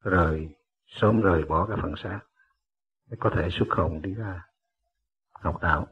rời 0.05 0.49
sớm 0.87 1.21
rời 1.21 1.45
bỏ 1.45 1.67
cái 1.67 1.77
phần 1.83 1.93
xác 1.97 2.21
để 3.11 3.17
có 3.21 3.31
thể 3.37 3.49
xuất 3.51 3.69
hồn 3.71 4.03
đi 4.03 4.15
ra 4.15 4.47
học 5.33 5.63
đạo. 5.63 5.87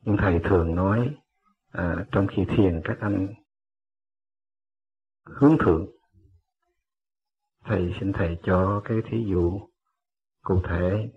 Nhưng 0.00 0.16
thầy 0.16 0.40
thường 0.44 0.74
nói 0.74 1.16
à, 1.72 2.06
trong 2.12 2.26
khi 2.26 2.44
thiền 2.44 2.80
các 2.84 2.98
anh 3.00 3.34
hướng 5.28 5.58
thượng. 5.58 5.86
Thầy 7.64 7.94
xin 8.00 8.12
thầy 8.12 8.38
cho 8.42 8.80
cái 8.84 8.98
thí 9.10 9.24
dụ 9.24 9.60
cụ 10.42 10.60
thể 10.68 11.10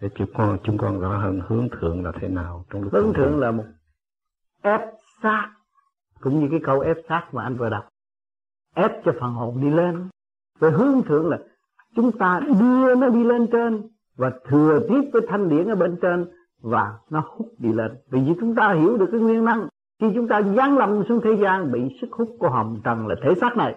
để 0.00 0.08
chúng 0.14 0.28
con 0.34 0.58
chúng 0.64 0.78
con 0.78 1.00
rõ 1.00 1.18
hơn 1.18 1.40
hướng 1.46 1.68
thượng 1.68 2.04
là 2.04 2.12
thế 2.20 2.28
nào 2.28 2.64
trong 2.70 2.82
lúc 2.82 2.92
hướng 2.92 3.14
thượng 3.14 3.38
là 3.38 3.50
một 3.50 3.64
ép 4.62 4.80
sát 5.22 5.54
cũng 6.20 6.40
như 6.40 6.48
cái 6.50 6.60
câu 6.62 6.80
ép 6.80 6.96
sát 7.08 7.28
mà 7.32 7.42
anh 7.42 7.56
vừa 7.56 7.70
đọc. 7.70 7.88
Ép 8.74 8.90
cho 9.04 9.12
phần 9.20 9.32
hồn 9.32 9.60
đi 9.60 9.70
lên. 9.70 10.08
Rồi 10.60 10.70
hướng 10.70 11.02
thượng 11.02 11.28
là 11.28 11.38
chúng 11.96 12.18
ta 12.18 12.40
đưa 12.60 12.94
nó 12.94 13.08
đi 13.08 13.24
lên 13.24 13.46
trên 13.52 13.88
và 14.16 14.32
thừa 14.48 14.80
tiếp 14.88 15.10
với 15.12 15.22
thanh 15.28 15.48
điển 15.48 15.68
ở 15.68 15.74
bên 15.74 15.98
trên 16.02 16.26
và 16.62 16.98
nó 17.10 17.24
hút 17.26 17.48
đi 17.58 17.72
lên. 17.72 17.92
Vì 18.10 18.20
vì 18.20 18.34
chúng 18.40 18.54
ta 18.54 18.72
hiểu 18.72 18.96
được 18.96 19.08
cái 19.12 19.20
nguyên 19.20 19.44
năng 19.44 19.68
khi 20.00 20.06
chúng 20.14 20.28
ta 20.28 20.42
giáng 20.42 20.78
lâm 20.78 21.04
xuống 21.08 21.20
thế 21.24 21.30
gian, 21.42 21.72
bị 21.72 21.98
sức 22.00 22.12
hút 22.12 22.36
của 22.38 22.48
hồng 22.48 22.80
trần 22.84 23.06
là 23.06 23.14
thể 23.22 23.34
xác 23.40 23.56
này. 23.56 23.74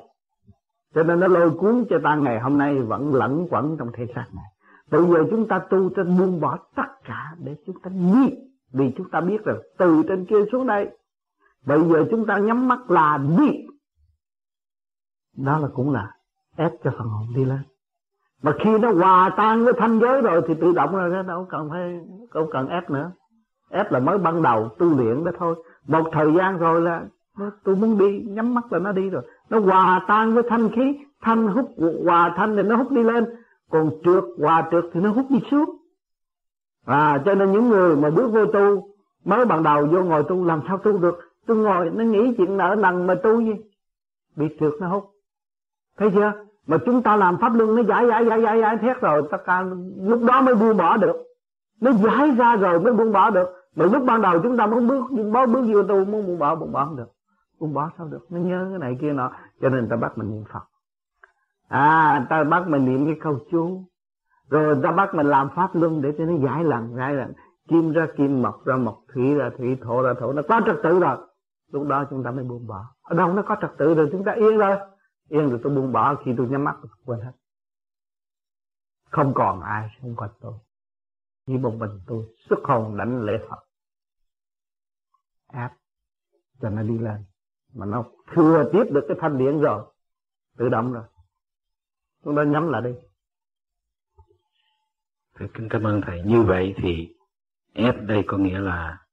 Cho 0.95 1.03
nên 1.03 1.19
nó 1.19 1.27
lôi 1.27 1.51
cuốn 1.51 1.85
cho 1.89 1.99
ta 2.03 2.15
ngày 2.15 2.39
hôm 2.39 2.57
nay 2.57 2.81
vẫn 2.81 3.13
lẫn 3.13 3.47
quẩn 3.49 3.77
trong 3.79 3.91
thể 3.93 4.05
xác 4.15 4.25
này. 4.35 4.45
Bây 4.91 5.05
giờ 5.05 5.23
chúng 5.31 5.47
ta 5.47 5.59
tu 5.59 5.89
trên 5.89 6.17
buông 6.17 6.39
bỏ 6.39 6.57
tất 6.75 6.87
cả 7.03 7.35
để 7.39 7.55
chúng 7.65 7.79
ta 7.83 7.89
đi. 7.89 8.35
Vì 8.73 8.93
chúng 8.97 9.09
ta 9.09 9.21
biết 9.21 9.43
rằng 9.43 9.57
từ 9.77 10.03
trên 10.07 10.25
kia 10.25 10.45
xuống 10.51 10.67
đây, 10.67 10.89
bây 11.65 11.83
giờ 11.83 12.05
chúng 12.11 12.25
ta 12.25 12.37
nhắm 12.37 12.67
mắt 12.67 12.91
là 12.91 13.17
đi. 13.37 13.51
Đó 15.37 15.59
là 15.59 15.67
cũng 15.73 15.91
là 15.91 16.11
ép 16.55 16.71
cho 16.83 16.91
phần 16.97 17.07
hồn 17.07 17.27
đi 17.35 17.45
lên. 17.45 17.61
Mà 18.41 18.53
khi 18.59 18.77
nó 18.77 18.91
hòa 18.91 19.33
tan 19.37 19.63
với 19.63 19.73
thanh 19.77 19.99
giới 19.99 20.21
rồi 20.21 20.41
thì 20.47 20.53
tự 20.61 20.71
động 20.71 20.95
rồi 20.95 21.09
đó 21.09 21.21
đâu 21.21 21.47
cần 21.49 21.69
phải, 21.69 21.99
không 22.29 22.49
cần 22.51 22.67
ép 22.67 22.89
nữa. 22.89 23.11
Ép 23.69 23.91
là 23.91 23.99
mới 23.99 24.17
ban 24.17 24.41
đầu 24.41 24.69
tu 24.77 24.97
luyện 24.97 25.23
đó 25.23 25.31
thôi 25.39 25.55
một 25.87 26.09
thời 26.11 26.33
gian 26.37 26.57
rồi 26.57 26.81
là 26.81 27.05
tôi 27.63 27.75
muốn 27.75 27.97
đi, 27.97 28.25
nhắm 28.27 28.53
mắt 28.53 28.73
là 28.73 28.79
nó 28.79 28.91
đi 28.91 29.09
rồi. 29.09 29.21
Nó 29.49 29.59
hòa 29.59 30.05
tan 30.07 30.33
với 30.33 30.43
thanh 30.49 30.69
khí, 30.69 30.99
thanh 31.21 31.47
hút, 31.47 31.75
hòa 32.05 32.33
thanh 32.37 32.55
thì 32.55 32.63
nó 32.63 32.75
hút 32.75 32.91
đi 32.91 33.03
lên. 33.03 33.25
Còn 33.69 33.91
trượt, 34.03 34.23
hòa 34.37 34.67
trượt 34.71 34.85
thì 34.93 34.99
nó 34.99 35.11
hút 35.11 35.25
đi 35.29 35.39
xuống. 35.51 35.77
À 36.85 37.21
cho 37.25 37.35
nên 37.35 37.51
những 37.51 37.69
người 37.69 37.95
mà 37.95 38.09
bước 38.09 38.27
vô 38.27 38.45
tu, 38.45 38.89
mới 39.25 39.45
ban 39.45 39.63
đầu 39.63 39.85
vô 39.85 40.03
ngồi 40.03 40.23
tu, 40.23 40.45
làm 40.45 40.61
sao 40.67 40.77
tu 40.77 40.97
được? 40.97 41.19
Tôi 41.45 41.57
ngồi, 41.57 41.89
nó 41.93 42.03
nghĩ 42.03 42.33
chuyện 42.37 42.57
nợ 42.57 42.75
nần 42.79 43.07
mà 43.07 43.15
tu 43.15 43.41
gì? 43.41 43.53
Bị 44.35 44.45
trượt 44.59 44.73
nó 44.79 44.87
hút. 44.87 45.03
Thấy 45.97 46.11
chưa? 46.15 46.31
Mà 46.67 46.77
chúng 46.85 47.01
ta 47.01 47.15
làm 47.15 47.37
pháp 47.37 47.55
luân, 47.55 47.75
nó 47.75 47.83
giải 47.83 48.07
giải 48.07 48.25
giải 48.25 48.41
giải 48.41 48.59
giải, 48.61 48.77
thét 48.77 49.01
rồi, 49.01 49.21
tất 49.31 49.37
cả 49.45 49.65
lúc 50.01 50.23
đó 50.23 50.41
mới 50.41 50.55
buông 50.55 50.77
bỏ 50.77 50.97
được. 50.97 51.15
Nó 51.81 51.91
giải 51.91 52.31
ra 52.31 52.55
rồi 52.55 52.79
mới 52.79 52.93
buông 52.93 53.11
bỏ 53.11 53.29
được 53.29 53.49
mà 53.77 53.85
lúc 53.85 54.03
ban 54.05 54.21
đầu 54.21 54.39
chúng 54.43 54.57
ta 54.57 54.65
muốn 54.65 54.87
bước 54.87 55.05
bước 55.11 55.45
bước 55.53 55.65
vô 55.73 55.83
tu 55.83 56.05
muốn 56.05 56.25
buông 56.27 56.39
bỏ 56.39 56.55
buông 56.55 56.71
bỏ 56.71 56.85
không 56.85 56.95
được. 56.95 57.11
Buông 57.59 57.73
bỏ 57.73 57.91
sao 57.97 58.07
được? 58.07 58.25
Nó 58.29 58.39
nhớ 58.39 58.67
cái 58.69 58.79
này 58.79 58.97
kia 59.01 59.13
nọ. 59.13 59.31
Cho 59.61 59.69
nên 59.69 59.79
người 59.79 59.89
ta 59.89 59.95
bắt 59.95 60.17
mình 60.17 60.31
niệm 60.31 60.43
phật. 60.53 60.63
À 61.67 62.15
người 62.19 62.27
ta 62.29 62.43
bắt 62.43 62.67
mình 62.67 62.85
niệm 62.85 63.05
cái 63.05 63.15
câu 63.21 63.39
chú. 63.51 63.83
Rồi 64.49 64.75
người 64.75 64.83
ta 64.83 64.91
bắt 64.91 65.15
mình 65.15 65.27
làm 65.27 65.49
pháp 65.55 65.75
luân 65.75 66.01
để 66.01 66.13
cho 66.17 66.25
nó 66.25 66.33
giải 66.45 66.63
lần 66.63 66.95
giải 66.95 67.13
lần. 67.13 67.33
Kim 67.67 67.91
ra 67.91 68.07
kim, 68.17 68.41
mộc 68.41 68.65
ra 68.65 68.75
mộc, 68.75 68.99
thủy 69.13 69.35
ra 69.35 69.49
thủy, 69.57 69.77
thổ 69.81 70.01
ra 70.01 70.13
thổ. 70.19 70.33
Nó 70.33 70.41
có 70.49 70.61
trật 70.65 70.75
tự 70.83 70.99
rồi. 70.99 71.17
Lúc 71.71 71.87
đó 71.87 72.05
chúng 72.09 72.23
ta 72.23 72.31
mới 72.31 72.43
buông 72.43 72.67
bỏ. 72.67 72.85
Ở 73.01 73.15
đâu 73.15 73.33
nó 73.33 73.41
có 73.41 73.55
trật 73.61 73.71
tự 73.77 73.95
rồi? 73.95 74.09
Chúng 74.11 74.23
ta 74.23 74.31
yên 74.31 74.57
rồi. 74.57 74.77
Yên 75.29 75.49
rồi 75.49 75.59
tôi 75.63 75.75
buông 75.75 75.91
bỏ 75.91 76.15
khi 76.15 76.33
tôi 76.37 76.47
nhắm 76.47 76.63
mắt 76.63 76.75
tôi 76.81 76.89
quên 77.05 77.19
hết. 77.19 77.31
Không 79.11 79.33
còn 79.33 79.61
ai, 79.61 79.97
không 80.01 80.15
còn 80.15 80.29
tôi. 80.41 80.53
Chỉ 81.47 81.57
một 81.57 81.73
mình 81.77 81.99
tôi, 82.07 82.23
xuất 82.49 82.59
hồn 82.63 82.97
đánh 82.97 83.21
lễ 83.21 83.33
Phật 83.49 83.66
áp 85.47 85.73
cho 86.61 86.69
nó 86.69 86.81
đi 86.81 86.97
lên. 86.97 87.23
Mà 87.73 87.85
nó 87.85 88.03
thừa 88.33 88.69
tiếp 88.73 88.83
được 88.91 89.05
cái 89.07 89.17
thanh 89.21 89.37
điển 89.37 89.59
rồi 89.59 89.85
tự 90.57 90.69
động 90.69 90.93
rồi. 90.93 91.03
Chúng 92.23 92.35
ta 92.35 92.43
nhắm 92.43 92.69
lại 92.69 92.81
đi. 92.81 92.91
Thầy 95.35 95.47
kính 95.53 95.69
cảm 95.69 95.83
ơn 95.83 96.01
thầy. 96.01 96.21
Như 96.25 96.41
vậy 96.41 96.75
thì 96.77 97.15
ép 97.73 97.95
đây 98.01 98.23
có 98.27 98.37
nghĩa 98.37 98.59
là 98.59 99.05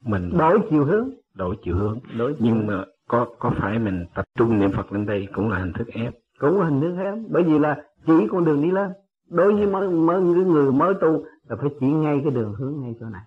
mình 0.00 0.30
đổi 0.38 0.58
chiều 0.70 0.84
hướng. 0.84 1.10
đổi 1.34 1.56
chiều 1.64 1.76
hướng. 1.76 2.00
Đổi 2.18 2.36
chiều 2.38 2.46
nhưng 2.46 2.66
mà 2.66 2.84
có 3.08 3.34
có 3.38 3.52
phải 3.58 3.78
mình 3.78 4.06
tập 4.14 4.24
trung 4.34 4.58
niệm 4.58 4.70
Phật 4.72 4.92
lên 4.92 5.06
đây 5.06 5.28
cũng 5.34 5.48
là 5.50 5.58
hình 5.58 5.72
thức 5.72 5.88
ép? 5.88 6.14
Cũng 6.38 6.60
là 6.60 6.66
hình 6.66 6.80
thức 6.80 6.96
ép. 7.04 7.14
Bởi 7.28 7.42
vì 7.42 7.58
là 7.58 7.84
chỉ 8.06 8.28
con 8.30 8.44
đường 8.44 8.62
đi 8.62 8.70
lên. 8.70 8.92
Đối 9.28 9.54
với 9.54 9.66
mới, 9.66 9.88
mới 9.88 10.22
những 10.22 10.48
người 10.48 10.72
mới 10.72 10.94
tu 11.00 11.24
là 11.48 11.56
phải 11.56 11.70
chỉ 11.80 11.86
ngay 11.86 12.20
cái 12.24 12.32
đường 12.32 12.54
hướng 12.54 12.80
ngay 12.80 12.94
chỗ 13.00 13.06
này 13.06 13.22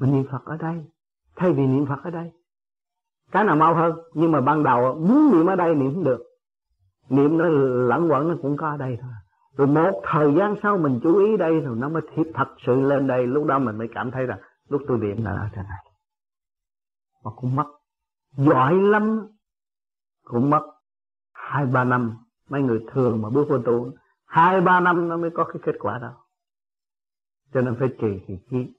mình 0.00 0.12
niệm 0.12 0.24
Phật 0.30 0.44
ở 0.44 0.56
đây, 0.56 0.84
thay 1.36 1.52
vì 1.52 1.66
niệm 1.66 1.86
Phật 1.86 2.04
ở 2.04 2.10
đây. 2.10 2.32
Cái 3.30 3.44
nào 3.44 3.56
mau 3.56 3.74
hơn, 3.74 3.98
nhưng 4.14 4.32
mà 4.32 4.40
ban 4.40 4.62
đầu 4.62 4.94
muốn 4.94 5.30
niệm 5.32 5.46
ở 5.46 5.56
đây 5.56 5.74
niệm 5.74 5.94
không 5.94 6.04
được. 6.04 6.22
Niệm 7.08 7.38
nó 7.38 7.48
lẫn 7.88 8.10
quẩn, 8.10 8.28
nó 8.28 8.34
cũng 8.42 8.56
có 8.56 8.68
ở 8.68 8.76
đây 8.76 8.98
thôi. 9.00 9.10
Rồi 9.56 9.66
một 9.66 10.02
thời 10.04 10.34
gian 10.38 10.54
sau 10.62 10.78
mình 10.78 11.00
chú 11.02 11.18
ý 11.18 11.36
đây 11.36 11.60
rồi 11.60 11.76
nó 11.76 11.88
mới 11.88 12.02
thiệt 12.14 12.26
thật 12.34 12.48
sự 12.66 12.80
lên 12.80 13.06
đây. 13.06 13.26
Lúc 13.26 13.46
đó 13.46 13.58
mình 13.58 13.78
mới 13.78 13.88
cảm 13.94 14.10
thấy 14.10 14.26
rằng 14.26 14.38
lúc 14.68 14.82
tôi 14.88 14.98
niệm 14.98 15.24
là 15.24 15.30
ở 15.30 15.48
trên 15.54 15.64
này. 15.64 15.92
Mà 17.24 17.30
cũng 17.36 17.56
mất. 17.56 17.66
Giỏi 18.36 18.74
lắm. 18.74 19.28
Cũng 20.24 20.50
mất 20.50 20.62
hai, 21.32 21.66
ba 21.66 21.84
năm. 21.84 22.16
Mấy 22.48 22.62
người 22.62 22.84
thường 22.92 23.22
mà 23.22 23.30
bước 23.30 23.46
vô 23.48 23.58
tu, 23.58 23.92
hai, 24.26 24.60
ba 24.60 24.80
năm 24.80 25.08
nó 25.08 25.16
mới 25.16 25.30
có 25.34 25.44
cái 25.44 25.62
kết 25.62 25.74
quả 25.80 25.98
đó. 25.98 26.12
Cho 27.54 27.60
nên 27.60 27.76
phải 27.78 27.88
trì 28.00 28.24
thì 28.26 28.34
chi 28.50 28.74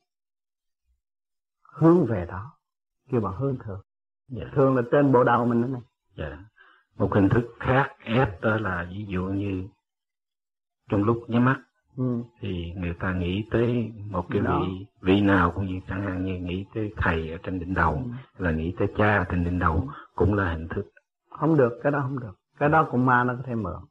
hướng 1.78 2.06
về 2.06 2.26
đó 2.26 2.52
kêu 3.10 3.22
bằng 3.22 3.36
hướng 3.36 3.58
thường 3.66 3.82
dạ. 4.28 4.46
thường 4.54 4.76
là 4.76 4.82
trên 4.92 5.12
bộ 5.12 5.24
đầu 5.24 5.46
mình 5.46 5.62
đó 5.62 5.68
này 5.68 5.82
dạ. 6.16 6.38
một 6.98 7.14
hình 7.14 7.30
thức 7.30 7.56
khác 7.60 7.90
ép 8.04 8.42
đó 8.42 8.58
là 8.58 8.88
ví 8.90 9.06
dụ 9.08 9.24
như 9.24 9.68
trong 10.90 11.04
lúc 11.04 11.24
nhắm 11.28 11.46
mắt 11.46 11.62
ừ. 11.98 12.24
thì 12.40 12.74
người 12.76 12.94
ta 13.00 13.14
nghĩ 13.14 13.46
tới 13.52 13.92
một 14.10 14.26
cái 14.30 14.42
đó. 14.42 14.60
vị 14.60 14.86
vị 15.02 15.22
nào 15.22 15.52
cũng 15.52 15.66
như 15.66 15.80
chẳng 15.88 16.02
hạn 16.02 16.26
như 16.26 16.40
nghĩ 16.40 16.66
tới 16.74 16.94
thầy 16.98 17.32
ở 17.32 17.38
trên 17.44 17.60
đỉnh 17.60 17.74
đầu 17.74 17.94
ừ. 17.94 18.44
là 18.44 18.52
nghĩ 18.52 18.76
tới 18.80 18.88
cha 18.98 19.18
ở 19.18 19.26
trên 19.30 19.44
đỉnh 19.44 19.60
đầu 19.60 19.76
ừ. 19.76 19.88
cũng 20.16 20.34
là 20.34 20.52
hình 20.52 20.68
thức 20.68 20.92
không 21.30 21.58
được 21.58 21.80
cái 21.84 21.92
đó 21.92 22.00
không 22.02 22.20
được 22.20 22.34
cái 22.58 22.70
đó 22.70 22.88
cũng 22.92 23.06
ma 23.06 23.24
nó 23.24 23.36
có 23.36 23.42
thể 23.46 23.56
mượn 23.56 23.82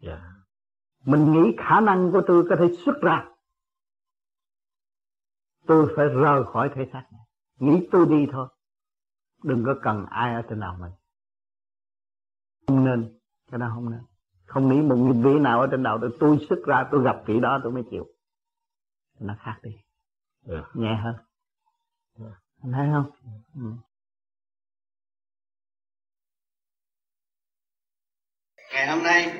dạ. 0.00 0.20
mình 1.04 1.32
nghĩ 1.32 1.56
khả 1.58 1.80
năng 1.80 2.12
của 2.12 2.22
tôi 2.26 2.44
có 2.50 2.56
thể 2.56 2.68
xuất 2.84 3.00
ra 3.02 3.24
tôi 5.66 5.92
phải 5.96 6.06
rời 6.06 6.44
khỏi 6.44 6.70
thể 6.74 6.88
xác 6.92 7.04
này 7.12 7.17
nghĩ 7.58 7.88
tôi 7.92 8.06
đi 8.06 8.26
thôi. 8.32 8.48
Đừng 9.42 9.64
có 9.66 9.74
cần 9.82 10.06
ai 10.10 10.34
ở 10.34 10.42
trên 10.48 10.60
đầu 10.60 10.74
mình. 10.80 10.92
Không 12.66 12.84
nên 12.84 13.18
cái 13.50 13.60
đó 13.60 13.70
không 13.74 13.90
nên. 13.90 14.00
Không 14.46 14.68
nghĩ 14.68 14.82
một 14.82 14.96
nghìn 14.96 15.22
vị 15.22 15.40
nào 15.40 15.60
ở 15.60 15.68
trên 15.70 15.82
đầu 15.82 15.98
tôi 16.00 16.10
tôi 16.20 16.46
xuất 16.48 16.58
ra 16.66 16.88
tôi 16.90 17.04
gặp 17.04 17.22
vị 17.26 17.40
đó 17.40 17.60
tôi 17.62 17.72
mới 17.72 17.82
chịu. 17.90 18.06
Nó 19.20 19.34
khác 19.38 19.58
đi. 19.62 19.70
Ừ. 20.46 20.62
nhẹ 20.74 21.00
hơn. 21.04 21.14
Ừ. 22.18 22.24
anh 22.62 22.72
thấy 22.72 22.88
không? 22.92 23.10
Ừ. 23.54 23.70
ngày 28.72 28.86
hôm 28.88 29.02
nay 29.02 29.38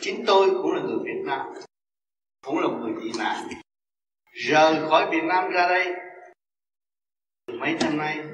chính 0.00 0.24
tôi 0.26 0.50
cũng 0.50 0.72
là 0.72 0.82
người 0.82 0.98
Việt 1.04 1.22
Nam 1.26 1.46
cũng 2.46 2.58
là 2.58 2.68
một 2.68 2.78
người 2.80 2.94
tị 3.02 3.18
nạn. 3.18 3.48
Rời 4.32 4.88
khỏi 4.88 5.10
Việt 5.10 5.24
Nam 5.24 5.50
ra 5.50 5.68
đây 5.68 6.03
mấy 7.46 7.74
năm 7.80 7.96
nay, 7.96 8.24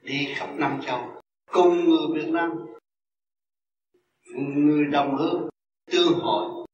đi 0.00 0.34
khắp 0.36 0.48
năm 0.58 0.80
châu, 0.86 1.22
cùng 1.46 1.84
người 1.84 2.06
Việt 2.14 2.28
Nam 2.28 2.50
người 4.34 4.84
đồng 4.86 5.16
hương 5.16 5.48
tương 5.86 6.12
hội, 6.12 6.66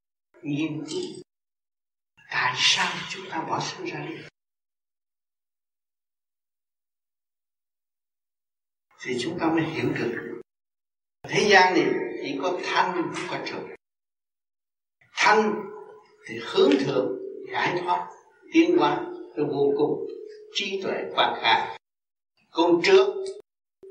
nghiên 0.42 0.84
cứu. 0.88 1.22
Tại 2.30 2.54
sao 2.56 2.92
chúng 3.10 3.26
ta 3.30 3.44
bỏ 3.48 3.60
sinh 3.60 3.86
ra 3.86 4.06
đi? 4.08 4.14
Thì 9.00 9.16
chúng 9.20 9.38
ta 9.40 9.46
mới 9.46 9.64
hiểu 9.64 9.92
được, 9.94 10.40
thế 11.28 11.48
gian 11.50 11.74
này 11.74 11.86
chỉ 12.22 12.38
có 12.42 12.60
thanh, 12.64 13.12
không 13.14 13.26
có 13.30 13.46
trượt 13.46 13.78
thanh 15.12 15.54
thì 16.26 16.40
hướng 16.42 16.70
thượng, 16.80 17.18
giải 17.52 17.80
thoát, 17.82 18.10
tiến 18.52 18.76
hóa 18.78 19.06
từ 19.36 19.44
vô 19.44 19.72
cùng 19.76 20.06
trí 20.54 20.80
tuệ 20.82 20.94
quan 21.14 21.34
khả 21.42 21.76
còn 22.50 22.80
trước, 22.84 23.24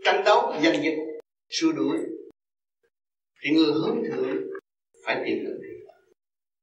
tranh 0.06 0.24
đấu 0.26 0.54
giành 0.64 0.84
giật 0.84 0.96
xua 1.50 1.72
đuổi. 1.72 1.98
Thì 3.42 3.50
người 3.52 3.74
hướng 3.74 4.04
thượng 4.04 4.38
phải 5.06 5.24
tìm 5.26 5.46
được 5.46 5.60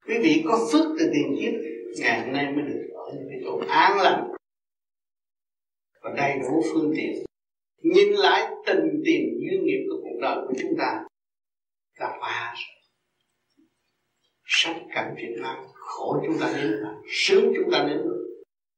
quý 0.07 0.15
vị 0.23 0.43
có 0.49 0.69
phước 0.73 0.85
từ 0.99 1.11
tiền 1.15 1.37
kiếp, 1.41 1.53
ngày 1.99 2.21
hôm 2.21 2.33
nay 2.33 2.53
mới 2.53 2.65
được 2.65 2.89
ở 2.95 3.13
những 3.15 3.29
cái 3.31 3.41
chỗ 3.45 3.61
an 3.69 4.01
lành 4.01 4.29
và 6.03 6.15
đầy 6.17 6.39
đủ 6.43 6.63
phương 6.73 6.93
tiện. 6.97 7.25
Nhìn 7.83 8.13
lại 8.13 8.51
tình 8.67 9.03
tiền 9.05 9.39
duyên 9.41 9.65
nghiệp 9.65 9.87
của 9.91 9.97
cuộc 10.03 10.19
đời 10.21 10.37
của 10.49 10.55
chúng 10.61 10.75
ta 10.79 11.05
ta 11.99 12.07
qua 12.21 12.55
sắp 14.45 14.75
cảnh 14.95 15.15
Việt 15.17 15.37
Nam 15.43 15.57
khổ 15.75 16.23
chúng 16.27 16.39
ta 16.41 16.53
đến 16.57 16.71
rồi 16.71 16.95
sướng 17.09 17.53
chúng 17.57 17.71
ta 17.73 17.85
đến 17.89 17.99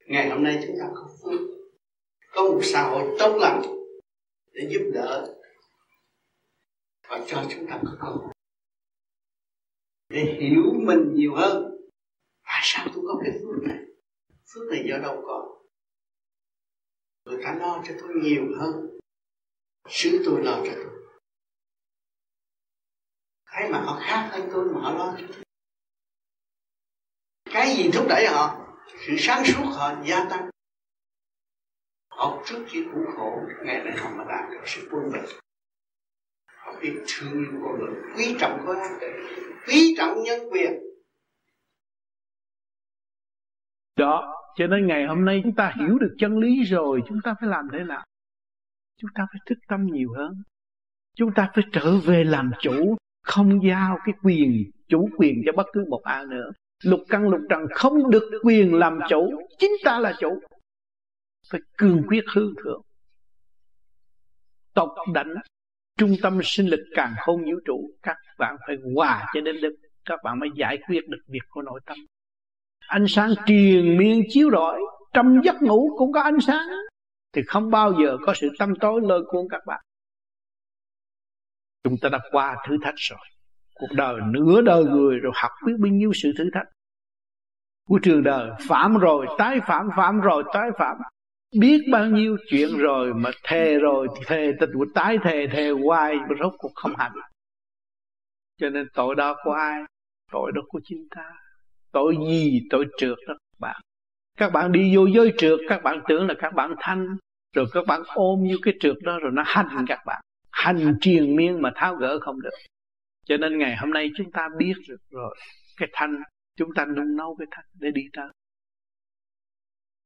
ngày 0.07 0.31
hôm 0.31 0.43
nay 0.43 0.65
chúng 0.67 0.77
ta 0.81 0.87
có 0.95 1.09
phước 1.23 1.41
có 2.31 2.43
một 2.43 2.61
xã 2.63 2.83
hội 2.83 3.17
tốt 3.19 3.37
lành 3.41 3.63
để 4.53 4.69
giúp 4.71 4.91
đỡ 4.95 5.35
và 7.09 7.25
cho 7.27 7.45
chúng 7.51 7.67
ta 7.67 7.81
có 7.85 7.97
cơ 8.01 8.09
hội 8.09 8.33
để 10.09 10.37
hiểu 10.41 10.73
mình 10.75 11.15
nhiều 11.15 11.35
hơn. 11.35 11.77
Tại 12.45 12.61
sao 12.63 12.89
tôi 12.95 13.05
có 13.09 13.21
cái 13.25 13.33
phước 13.33 13.63
này? 13.63 13.79
Phước 14.55 14.63
này 14.71 14.85
do 14.91 14.99
đâu 14.99 15.23
có? 15.27 15.59
Người 17.25 17.39
ta 17.45 17.55
lo 17.55 17.83
cho 17.89 17.95
tôi 18.01 18.11
nhiều 18.23 18.43
hơn. 18.59 18.99
Sứ 19.89 20.23
tôi 20.27 20.45
lo 20.45 20.63
cho 20.65 20.73
tôi. 20.75 20.93
Thấy 23.47 23.71
mà 23.71 23.81
họ 23.81 24.01
khác 24.03 24.29
hơn 24.33 24.49
tôi 24.53 24.65
mà 24.65 24.81
họ 24.81 24.95
lo 24.95 25.17
cho 25.19 25.27
tôi. 25.29 25.43
Cái 27.45 27.77
gì 27.77 27.91
thúc 27.95 28.07
đẩy 28.09 28.27
họ? 28.27 28.66
Sự 29.07 29.17
sáng 29.19 29.45
suốt 29.45 29.65
họ 29.77 29.95
gia 30.05 30.27
tăng. 30.31 30.51
Họ 32.11 32.43
trước 32.47 32.65
khi 32.69 32.85
苦 32.93 33.01
khổ 33.17 33.41
ngày 33.65 33.85
nay 33.85 33.97
họ 33.99 34.11
mà 34.19 34.25
đạt 34.29 34.51
được 34.51 34.63
sự 34.65 34.89
quân 34.93 35.03
bình. 35.13 35.25
Họ 36.47 36.73
biết 36.83 37.03
thương 37.09 37.33
yêu 37.33 37.61
con 37.65 37.79
người, 37.79 37.95
quý 38.17 38.37
trọng 38.41 38.61
con 38.67 38.77
quý 39.69 39.95
trọng 39.99 40.23
nhân 40.23 40.41
quyền. 40.53 40.73
Đó, 43.97 44.35
cho 44.57 44.67
nên 44.67 44.87
ngày 44.87 45.07
hôm 45.07 45.25
nay 45.25 45.41
chúng 45.45 45.55
ta 45.55 45.75
hiểu 45.79 45.99
được 45.99 46.15
chân 46.19 46.39
lý 46.39 46.65
rồi, 46.65 47.03
chúng 47.09 47.19
ta 47.25 47.35
phải 47.41 47.49
làm 47.49 47.69
thế 47.73 47.79
nào? 47.85 48.05
Chúng 49.01 49.11
ta 49.15 49.27
phải 49.33 49.41
thức 49.47 49.59
tâm 49.69 49.87
nhiều 49.87 50.09
hơn. 50.17 50.33
Chúng 51.17 51.31
ta 51.35 51.51
phải 51.55 51.65
trở 51.73 51.99
về 52.07 52.25
làm 52.25 52.51
chủ, 52.61 52.97
không 53.23 53.61
giao 53.69 53.99
cái 54.05 54.15
quyền, 54.23 54.71
chủ 54.89 55.09
quyền 55.17 55.35
cho 55.47 55.53
bất 55.57 55.67
cứ 55.73 55.85
một 55.89 56.03
ai 56.05 56.25
nữa 56.27 56.51
lục 56.87 57.01
căn 57.09 57.29
lục 57.29 57.41
trần 57.51 57.61
không 57.75 58.11
được 58.11 58.31
quyền 58.43 58.75
làm 58.75 58.99
chủ. 59.09 59.31
Chính 59.59 59.73
ta 59.85 59.99
là 59.99 60.15
chủ. 60.21 60.41
Phải 61.51 61.61
cương 61.79 62.03
quyết 62.09 62.25
hư 62.35 62.55
thượng. 62.65 62.83
Tộc 64.75 64.95
đảnh, 65.15 65.35
trung 65.99 66.15
tâm 66.23 66.41
sinh 66.43 66.67
lực 66.67 66.81
càng 66.95 67.15
không 67.19 67.45
vũ 67.45 67.61
trụ, 67.65 67.91
các 68.03 68.17
bạn 68.39 68.57
phải 68.67 68.77
hòa 68.95 69.27
cho 69.35 69.41
đến 69.41 69.61
đức 69.63 69.77
các 70.07 70.21
bạn 70.25 70.39
mới 70.39 70.49
giải 70.57 70.79
quyết 70.89 71.09
được 71.09 71.23
việc 71.29 71.43
của 71.49 71.63
nội 71.63 71.81
tâm. 71.87 71.99
Ánh 72.87 73.05
sáng 73.09 73.31
triền 73.47 73.99
miên 73.99 74.23
chiếu 74.29 74.51
rọi, 74.51 74.81
trong 75.13 75.41
giấc 75.45 75.63
ngủ 75.63 75.97
cũng 75.99 76.13
có 76.13 76.21
ánh 76.23 76.41
sáng. 76.41 76.69
Thì 77.33 77.43
không 77.47 77.71
bao 77.71 77.93
giờ 78.03 78.17
có 78.27 78.35
sự 78.35 78.49
tâm 78.59 78.75
tối 78.81 79.01
lôi 79.05 79.25
cuốn 79.27 79.47
các 79.51 79.61
bạn. 79.67 79.81
Chúng 81.85 81.97
ta 82.03 82.09
đã 82.09 82.19
qua 82.31 82.57
thử 82.69 82.77
thách 82.83 82.95
rồi. 82.97 83.19
Cuộc 83.75 83.93
đời 83.93 84.15
nửa 84.27 84.61
đời 84.61 84.85
người 84.85 85.19
rồi, 85.19 85.33
học 85.35 85.51
biết 85.67 85.73
bao 85.79 85.93
nhiêu 85.93 86.13
sự 86.15 86.33
thử 86.39 86.45
thách 86.55 86.67
của 87.89 87.99
trường 88.03 88.23
đời, 88.23 88.51
phạm 88.69 88.99
rồi, 88.99 89.27
tái 89.39 89.61
phạm 89.67 89.89
phạm 89.97 90.21
rồi, 90.21 90.43
tái 90.53 90.71
phạm. 90.79 90.97
Biết 91.61 91.81
bao 91.93 92.07
nhiêu 92.07 92.37
chuyện 92.51 92.69
rồi 92.79 93.15
mà 93.15 93.31
thề 93.45 93.79
rồi 93.79 94.09
thề, 94.27 94.53
tình 94.61 94.71
của 94.75 94.87
tái 94.95 95.19
thề 95.23 95.47
thề 95.53 95.71
hoài 95.71 96.17
mà 96.17 96.37
rốt 96.41 96.53
cuộc 96.59 96.73
không 96.75 96.93
hành. 96.99 97.13
Cho 98.61 98.71
nên 98.71 98.87
tội 98.95 99.15
đó 99.15 99.37
của 99.45 99.53
ai? 99.53 99.83
Tội 100.33 100.53
đó 100.55 100.63
của 100.69 100.81
chính 100.85 101.09
ta. 101.11 101.33
Tội 101.93 102.17
gì? 102.29 102.61
Tội 102.71 102.87
trượt 102.99 103.17
đó 103.29 103.35
các 103.35 103.59
bạn. 103.61 103.81
Các 104.39 104.53
bạn 104.53 104.73
đi 104.73 104.97
vô 104.97 105.07
giới 105.07 105.33
trượt, 105.39 105.61
các 105.69 105.83
bạn 105.83 106.01
tưởng 106.09 106.27
là 106.27 106.35
các 106.39 106.55
bạn 106.55 106.75
thanh. 106.79 107.17
Rồi 107.55 107.67
các 107.73 107.87
bạn 107.87 108.03
ôm 108.07 108.43
như 108.43 108.59
cái 108.63 108.75
trượt 108.81 108.97
đó 109.03 109.19
rồi 109.19 109.33
nó 109.35 109.43
hành 109.47 109.85
các 109.89 109.99
bạn. 110.07 110.21
Hành 110.53 110.95
triền 111.01 111.37
miên 111.37 111.63
mà 111.63 111.71
tháo 111.75 111.95
gỡ 111.95 112.19
không 112.21 112.41
được. 112.41 112.51
Cho 113.27 113.37
nên 113.37 113.59
ngày 113.59 113.77
hôm 113.77 113.91
nay 113.91 114.11
chúng 114.17 114.31
ta 114.31 114.49
biết 114.59 114.75
được 114.89 115.01
rồi, 115.11 115.37
cái 115.77 115.89
thanh 115.93 116.23
chúng 116.57 116.69
ta 116.75 116.85
nung 116.85 117.17
nấu 117.17 117.37
cái 117.39 117.47
thanh 117.51 117.65
để 117.75 117.91
đi 117.91 118.03
tới. 118.13 118.29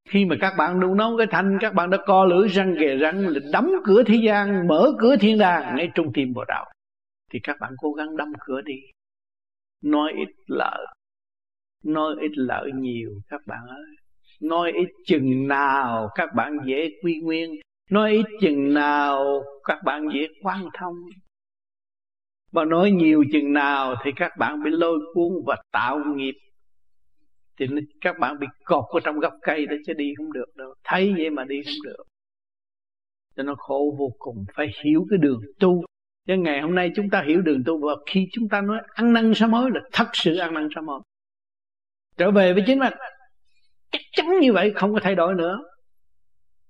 Khi 0.08 0.24
mà 0.24 0.36
các 0.40 0.54
bạn 0.58 0.80
nung 0.80 0.96
nấu 0.96 1.18
cái 1.18 1.26
thanh 1.30 1.58
các 1.60 1.74
bạn 1.74 1.90
đã 1.90 1.98
co 2.06 2.24
lưỡi 2.24 2.48
răng 2.48 2.74
ghề 2.74 2.96
răng, 2.96 3.28
là 3.28 3.40
đóng 3.52 3.70
cửa 3.84 4.02
thế 4.06 4.14
gian, 4.26 4.66
mở 4.68 4.92
cửa 4.98 5.16
thiên 5.16 5.38
đàng, 5.38 5.76
ngay 5.76 5.90
trung 5.94 6.12
tim 6.14 6.32
bộ 6.32 6.44
đạo. 6.48 6.66
Thì 7.30 7.38
các 7.42 7.56
bạn 7.60 7.72
cố 7.78 7.92
gắng 7.92 8.16
đóng 8.16 8.32
cửa 8.40 8.60
đi. 8.60 8.80
Nói 9.82 10.12
ít 10.16 10.28
lợi 10.46 10.86
nói 11.84 12.14
ít 12.20 12.30
lợi 12.34 12.70
nhiều, 12.74 13.10
các 13.28 13.40
bạn 13.46 13.66
ơi. 13.68 13.96
Nói 14.40 14.72
ít 14.72 14.88
chừng 15.06 15.48
nào, 15.48 16.08
các 16.14 16.34
bạn 16.34 16.58
dễ 16.64 16.90
quy 17.02 17.20
nguyên. 17.22 17.50
Nói 17.90 18.12
ít 18.12 18.26
chừng 18.40 18.74
nào, 18.74 19.42
các 19.64 19.78
bạn 19.84 20.08
dễ 20.14 20.26
quan 20.42 20.68
thông 20.78 20.94
mà 22.52 22.64
nói 22.64 22.90
nhiều 22.90 23.24
chừng 23.32 23.52
nào 23.52 23.94
thì 24.04 24.10
các 24.16 24.32
bạn 24.38 24.62
bị 24.62 24.70
lôi 24.70 24.98
cuốn 25.14 25.28
và 25.46 25.56
tạo 25.72 26.00
nghiệp. 26.14 26.34
Thì 27.58 27.66
các 28.00 28.18
bạn 28.18 28.38
bị 28.40 28.46
cột 28.64 28.84
ở 28.92 29.00
trong 29.04 29.18
gốc 29.18 29.32
cây 29.42 29.66
đó 29.66 29.76
chứ 29.86 29.92
đi 29.92 30.12
không 30.18 30.32
được 30.32 30.56
đâu. 30.56 30.74
Thấy 30.84 31.14
vậy 31.16 31.30
mà 31.30 31.44
đi 31.44 31.62
không 31.62 31.74
được. 31.84 32.02
Cho 33.36 33.42
nó 33.42 33.54
khổ 33.58 33.96
vô 33.98 34.10
cùng, 34.18 34.44
phải 34.56 34.70
hiểu 34.84 35.06
cái 35.10 35.18
đường 35.18 35.40
tu. 35.60 35.84
Cho 36.28 36.34
ngày 36.34 36.60
hôm 36.60 36.74
nay 36.74 36.90
chúng 36.96 37.10
ta 37.10 37.22
hiểu 37.26 37.42
đường 37.42 37.62
tu 37.66 37.86
và 37.86 37.92
khi 38.06 38.26
chúng 38.32 38.48
ta 38.48 38.60
nói 38.60 38.78
ăn 38.94 39.12
năn 39.12 39.34
sám 39.34 39.52
hối 39.52 39.70
là 39.74 39.80
thật 39.92 40.06
sự 40.12 40.36
ăn 40.36 40.54
năn 40.54 40.68
sám 40.74 40.86
hối. 40.86 41.00
Trở 42.16 42.30
về 42.30 42.52
với 42.52 42.62
chính 42.66 42.78
mình. 42.78 42.92
Chắc 43.90 44.00
chắn 44.12 44.40
như 44.40 44.52
vậy 44.52 44.72
không 44.74 44.94
có 44.94 45.00
thay 45.02 45.14
đổi 45.14 45.34
nữa. 45.34 45.58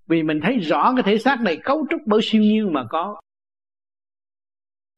Vì 0.07 0.23
mình 0.23 0.41
thấy 0.43 0.59
rõ 0.59 0.93
cái 0.95 1.03
thể 1.03 1.19
xác 1.19 1.41
này 1.41 1.59
cấu 1.65 1.87
trúc 1.91 2.01
bởi 2.07 2.21
siêu 2.23 2.43
nhiên 2.43 2.73
mà 2.73 2.87
có 2.91 3.21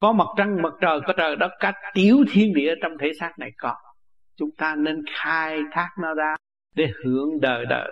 có 0.03 0.11
mặt 0.11 0.27
trăng, 0.37 0.61
mặt 0.61 0.73
trời, 0.81 0.99
có 1.07 1.13
trời 1.17 1.35
đất, 1.35 1.51
cả 1.59 1.73
tiểu 1.93 2.17
thiên 2.31 2.53
địa 2.53 2.73
trong 2.81 2.91
thể 2.99 3.11
xác 3.19 3.39
này 3.39 3.51
có. 3.57 3.75
Chúng 4.37 4.49
ta 4.57 4.75
nên 4.75 5.03
khai 5.13 5.59
thác 5.71 5.89
nó 6.01 6.13
ra 6.13 6.35
để 6.75 6.87
hưởng 7.03 7.41
đời 7.41 7.65
đời. 7.65 7.91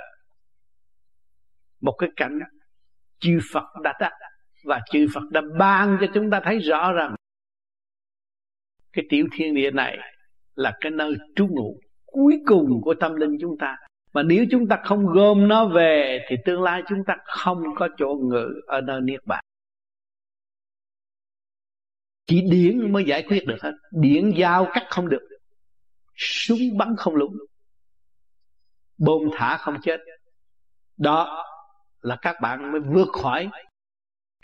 Một 1.81 1.95
cái 1.97 2.09
cảnh 2.15 2.39
chư 3.19 3.39
Phật 3.53 3.63
đã 3.83 3.93
đặt 3.99 4.11
và 4.65 4.81
chư 4.91 5.07
Phật 5.13 5.21
đã 5.31 5.41
ban 5.59 5.97
cho 6.01 6.07
chúng 6.13 6.29
ta 6.29 6.41
thấy 6.43 6.59
rõ 6.59 6.93
rằng 6.93 7.15
cái 8.93 9.05
tiểu 9.09 9.27
thiên 9.31 9.55
địa 9.55 9.71
này 9.71 9.97
là 10.55 10.77
cái 10.81 10.91
nơi 10.91 11.15
trú 11.35 11.47
ngụ 11.47 11.79
cuối 12.05 12.39
cùng 12.45 12.81
của 12.81 12.93
tâm 12.93 13.15
linh 13.15 13.37
chúng 13.41 13.57
ta. 13.59 13.77
Mà 14.13 14.23
nếu 14.23 14.45
chúng 14.51 14.67
ta 14.67 14.79
không 14.83 15.05
gom 15.05 15.47
nó 15.47 15.65
về, 15.65 16.25
thì 16.29 16.35
tương 16.45 16.63
lai 16.63 16.83
chúng 16.89 17.03
ta 17.07 17.15
không 17.25 17.63
có 17.75 17.89
chỗ 17.97 18.15
ngự 18.21 18.61
ở 18.67 18.81
nơi 18.81 19.01
niết 19.01 19.19
bàn 19.25 19.43
chỉ 22.27 22.41
điển 22.51 22.91
mới 22.91 23.03
giải 23.03 23.23
quyết 23.27 23.47
được 23.47 23.57
hết. 23.61 23.71
Điển 23.91 24.31
giao 24.37 24.67
cắt 24.73 24.83
không 24.89 25.09
được. 25.09 25.21
Súng 26.15 26.77
bắn 26.77 26.95
không 26.97 27.15
lúng, 27.15 27.33
bom 28.97 29.21
thả 29.37 29.57
không 29.57 29.77
chết. 29.83 29.99
Đó 30.97 31.45
là 32.01 32.17
các 32.21 32.35
bạn 32.41 32.71
mới 32.71 32.81
vượt 32.81 33.07
khỏi 33.23 33.49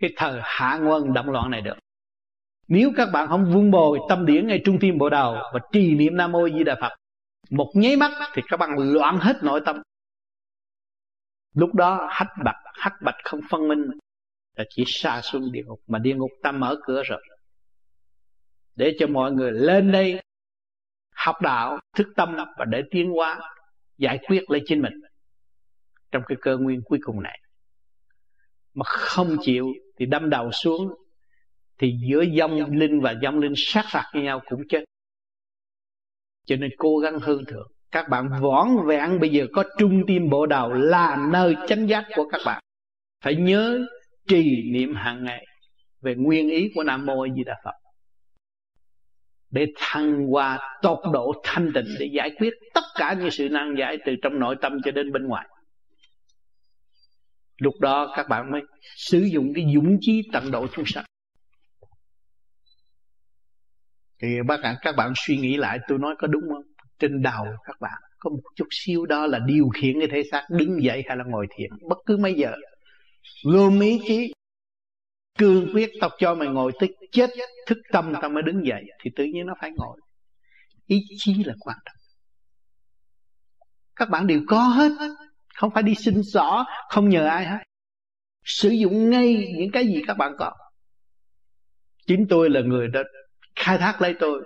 cái 0.01 0.09
thời 0.15 0.39
hạ 0.43 0.77
nguồn 0.77 1.13
động 1.13 1.29
loạn 1.29 1.51
này 1.51 1.61
được. 1.61 1.75
Nếu 2.67 2.91
các 2.97 3.09
bạn 3.13 3.27
không 3.27 3.53
vun 3.53 3.71
bồi 3.71 3.99
tâm 4.09 4.25
điển 4.25 4.47
ngay 4.47 4.61
trung 4.65 4.77
tim 4.79 4.97
bộ 4.97 5.09
đầu 5.09 5.33
và 5.53 5.59
trì 5.71 5.95
niệm 5.95 6.17
nam 6.17 6.31
mô 6.31 6.49
di 6.49 6.63
đà 6.63 6.77
phật 6.81 6.95
một 7.49 7.71
nháy 7.75 7.95
mắt 7.95 8.31
thì 8.33 8.41
các 8.47 8.57
bạn 8.57 8.69
loạn 8.77 9.17
hết 9.17 9.43
nội 9.43 9.61
tâm. 9.65 9.81
Lúc 11.53 11.73
đó 11.75 12.07
hắc 12.11 12.27
bạch 12.45 12.55
hắc 12.73 12.93
bạch 13.01 13.15
không 13.23 13.39
phân 13.49 13.67
minh 13.67 13.79
là 14.55 14.63
chỉ 14.69 14.83
xa 14.87 15.21
xuống 15.21 15.51
địa 15.51 15.63
ngục 15.65 15.79
mà 15.87 15.99
địa 15.99 16.15
ngục 16.15 16.31
ta 16.43 16.51
mở 16.51 16.75
cửa 16.85 17.03
rồi 17.03 17.21
để 18.77 18.95
cho 18.99 19.07
mọi 19.07 19.31
người 19.31 19.51
lên 19.51 19.91
đây 19.91 20.21
học 21.15 21.35
đạo, 21.41 21.79
thức 21.95 22.07
tâm 22.15 22.35
và 22.57 22.65
để 22.65 22.81
tiến 22.91 23.11
hóa, 23.11 23.39
giải 23.97 24.19
quyết 24.27 24.49
lấy 24.49 24.61
chính 24.65 24.81
mình 24.81 24.93
trong 26.11 26.23
cái 26.27 26.37
cơ 26.41 26.57
nguyên 26.57 26.81
cuối 26.85 26.99
cùng 27.01 27.23
này. 27.23 27.39
Mà 28.73 28.83
không 28.85 29.37
chịu 29.41 29.67
thì 29.99 30.05
đâm 30.05 30.29
đầu 30.29 30.51
xuống, 30.51 30.93
thì 31.77 31.93
giữa 32.09 32.23
dông 32.37 32.77
linh 32.77 33.01
và 33.01 33.15
dông 33.21 33.39
linh 33.39 33.53
sát 33.55 33.85
phạt 33.91 34.03
với 34.13 34.23
nhau 34.23 34.41
cũng 34.49 34.61
chết. 34.69 34.83
Cho 36.45 36.55
nên 36.55 36.71
cố 36.77 36.97
gắng 36.97 37.19
hơn 37.19 37.45
thượng. 37.45 37.71
Các 37.91 38.09
bạn 38.09 38.29
võn 38.41 38.67
vẹn 38.87 39.19
bây 39.19 39.29
giờ 39.29 39.45
có 39.53 39.63
trung 39.77 40.03
tim 40.07 40.29
bộ 40.29 40.45
đầu 40.45 40.73
là 40.73 41.27
nơi 41.31 41.55
chánh 41.67 41.89
giác 41.89 42.05
của 42.15 42.29
các 42.31 42.41
bạn. 42.45 42.63
Phải 43.23 43.35
nhớ 43.35 43.85
trì 44.27 44.71
niệm 44.71 44.95
hàng 44.95 45.23
ngày 45.23 45.45
về 46.01 46.15
nguyên 46.15 46.49
ý 46.49 46.71
của 46.75 46.83
nam 46.83 47.05
mô 47.05 47.21
a 47.21 47.33
di 47.35 47.43
đà 47.43 47.55
phật 47.63 47.86
để 49.49 49.65
thăng 49.75 50.27
hoa 50.27 50.79
tột 50.81 50.99
độ 51.13 51.33
thanh 51.43 51.71
tịnh 51.73 51.95
để 51.99 52.09
giải 52.13 52.31
quyết 52.37 52.53
tất 52.73 52.83
cả 52.95 53.15
những 53.19 53.31
sự 53.31 53.49
nan 53.49 53.75
giải 53.79 53.97
từ 54.05 54.15
trong 54.21 54.39
nội 54.39 54.55
tâm 54.61 54.77
cho 54.85 54.91
đến 54.91 55.11
bên 55.11 55.27
ngoài. 55.27 55.47
Lúc 57.57 57.73
đó 57.79 58.13
các 58.15 58.29
bạn 58.29 58.51
mới 58.51 58.61
sử 58.95 59.19
dụng 59.19 59.53
cái 59.55 59.65
dũng 59.75 59.97
chí 60.01 60.21
tận 60.33 60.51
độ 60.51 60.67
chúng 60.67 60.85
sanh. 60.85 61.05
Thì 64.21 64.27
bác 64.47 64.57
bạn 64.63 64.75
các 64.81 64.95
bạn 64.95 65.13
suy 65.15 65.37
nghĩ 65.37 65.57
lại, 65.57 65.79
tôi 65.87 65.99
nói 65.99 66.15
có 66.19 66.27
đúng 66.27 66.43
không? 66.49 66.63
Trên 66.99 67.21
đầu 67.21 67.45
các 67.65 67.75
bạn 67.81 68.01
có 68.19 68.29
một 68.29 68.41
chút 68.55 68.67
xíu 68.71 69.05
đó 69.05 69.27
là 69.27 69.39
điều 69.39 69.69
khiển 69.69 69.99
cái 69.99 70.09
thể 70.11 70.23
xác 70.31 70.43
đứng 70.49 70.83
dậy 70.83 71.03
hay 71.07 71.17
là 71.17 71.23
ngồi 71.27 71.47
thiền, 71.57 71.69
bất 71.89 71.97
cứ 72.05 72.17
mấy 72.17 72.33
giờ. 72.33 72.51
Gồm 73.43 73.79
ý 73.79 73.99
chí 74.07 74.33
cương 75.37 75.69
quyết 75.73 75.91
tao 76.01 76.09
cho 76.17 76.35
mày 76.35 76.47
ngồi 76.47 76.71
tới 76.79 76.95
chết, 77.11 77.29
thức 77.67 77.77
tâm 77.91 78.13
tao 78.21 78.29
mới 78.29 78.43
đứng 78.43 78.65
dậy, 78.65 78.83
thì 79.03 79.11
tự 79.15 79.23
nhiên 79.23 79.45
nó 79.45 79.53
phải 79.61 79.71
ngồi. 79.75 79.99
Ý 80.85 80.99
chí 81.17 81.43
là 81.43 81.53
quan 81.59 81.77
trọng. 81.85 81.95
Các 83.95 84.09
bạn 84.09 84.27
đều 84.27 84.41
có 84.47 84.63
hết, 84.63 84.91
không 85.55 85.71
phải 85.73 85.83
đi 85.83 85.95
xin 85.95 86.21
xỏ, 86.33 86.65
không 86.89 87.09
nhờ 87.09 87.25
ai 87.25 87.45
hết. 87.45 87.57
Sử 88.43 88.69
dụng 88.69 89.09
ngay 89.09 89.53
những 89.57 89.71
cái 89.71 89.85
gì 89.87 90.01
các 90.07 90.17
bạn 90.17 90.31
có. 90.39 90.51
Chính 92.07 92.25
tôi 92.29 92.49
là 92.49 92.61
người 92.61 92.87
đã 92.87 93.03
khai 93.55 93.77
thác 93.77 94.01
lấy 94.01 94.15
tôi. 94.19 94.43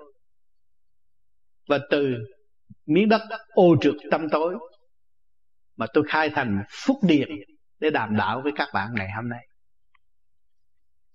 Và 1.68 1.80
từ 1.90 2.14
miếng 2.86 3.10
đất 3.10 3.22
ô 3.54 3.76
trượt 3.82 3.96
tâm 4.12 4.30
tối, 4.30 4.56
mà 5.76 5.86
tôi 5.94 6.04
khai 6.08 6.30
thành 6.30 6.64
phúc 6.70 6.98
điện 7.04 7.30
để 7.80 7.90
đàm 7.90 8.16
đạo 8.18 8.42
với 8.44 8.52
các 8.56 8.68
bạn 8.74 8.90
ngày 8.94 9.08
hôm 9.16 9.30
nay 9.30 9.48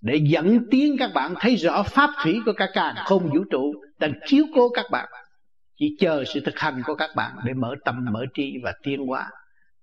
để 0.07 0.21
dẫn 0.23 0.59
tiến 0.71 0.97
các 0.99 1.11
bạn 1.15 1.35
thấy 1.41 1.57
rõ 1.57 1.83
pháp 1.83 2.11
thủy 2.23 2.41
của 2.45 2.53
cả 2.57 2.69
càng 2.75 2.95
không 3.05 3.31
vũ 3.35 3.45
trụ 3.51 3.75
đang 3.99 4.13
chiếu 4.27 4.45
cố 4.55 4.69
các 4.69 4.87
bạn. 4.91 5.09
Chỉ 5.77 5.97
chờ 5.99 6.25
sự 6.35 6.41
thực 6.41 6.59
hành 6.59 6.83
của 6.87 6.95
các 6.95 7.11
bạn 7.17 7.37
để 7.45 7.53
mở 7.55 7.75
tâm 7.85 8.05
mở 8.13 8.25
trí 8.35 8.55
và 8.63 8.73
tiến 8.83 9.07
hóa. 9.07 9.31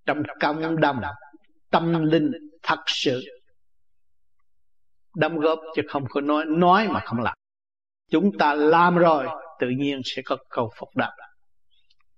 Trong 0.05 0.23
cộng 0.39 0.79
đồng, 0.79 1.01
tâm 1.71 2.05
linh 2.05 2.31
thật 2.63 2.79
sự. 2.85 3.23
Đóng 5.15 5.39
góp 5.39 5.59
chứ 5.75 5.81
không 5.89 6.05
có 6.09 6.21
nói 6.21 6.45
nói 6.47 6.87
mà 6.87 6.99
không 7.05 7.19
làm. 7.19 7.33
Chúng 8.11 8.37
ta 8.37 8.53
làm 8.53 8.97
rồi, 8.97 9.27
tự 9.59 9.69
nhiên 9.69 10.01
sẽ 10.05 10.21
có 10.25 10.37
cầu 10.49 10.71
phục 10.75 10.89
đáp. 10.95 11.11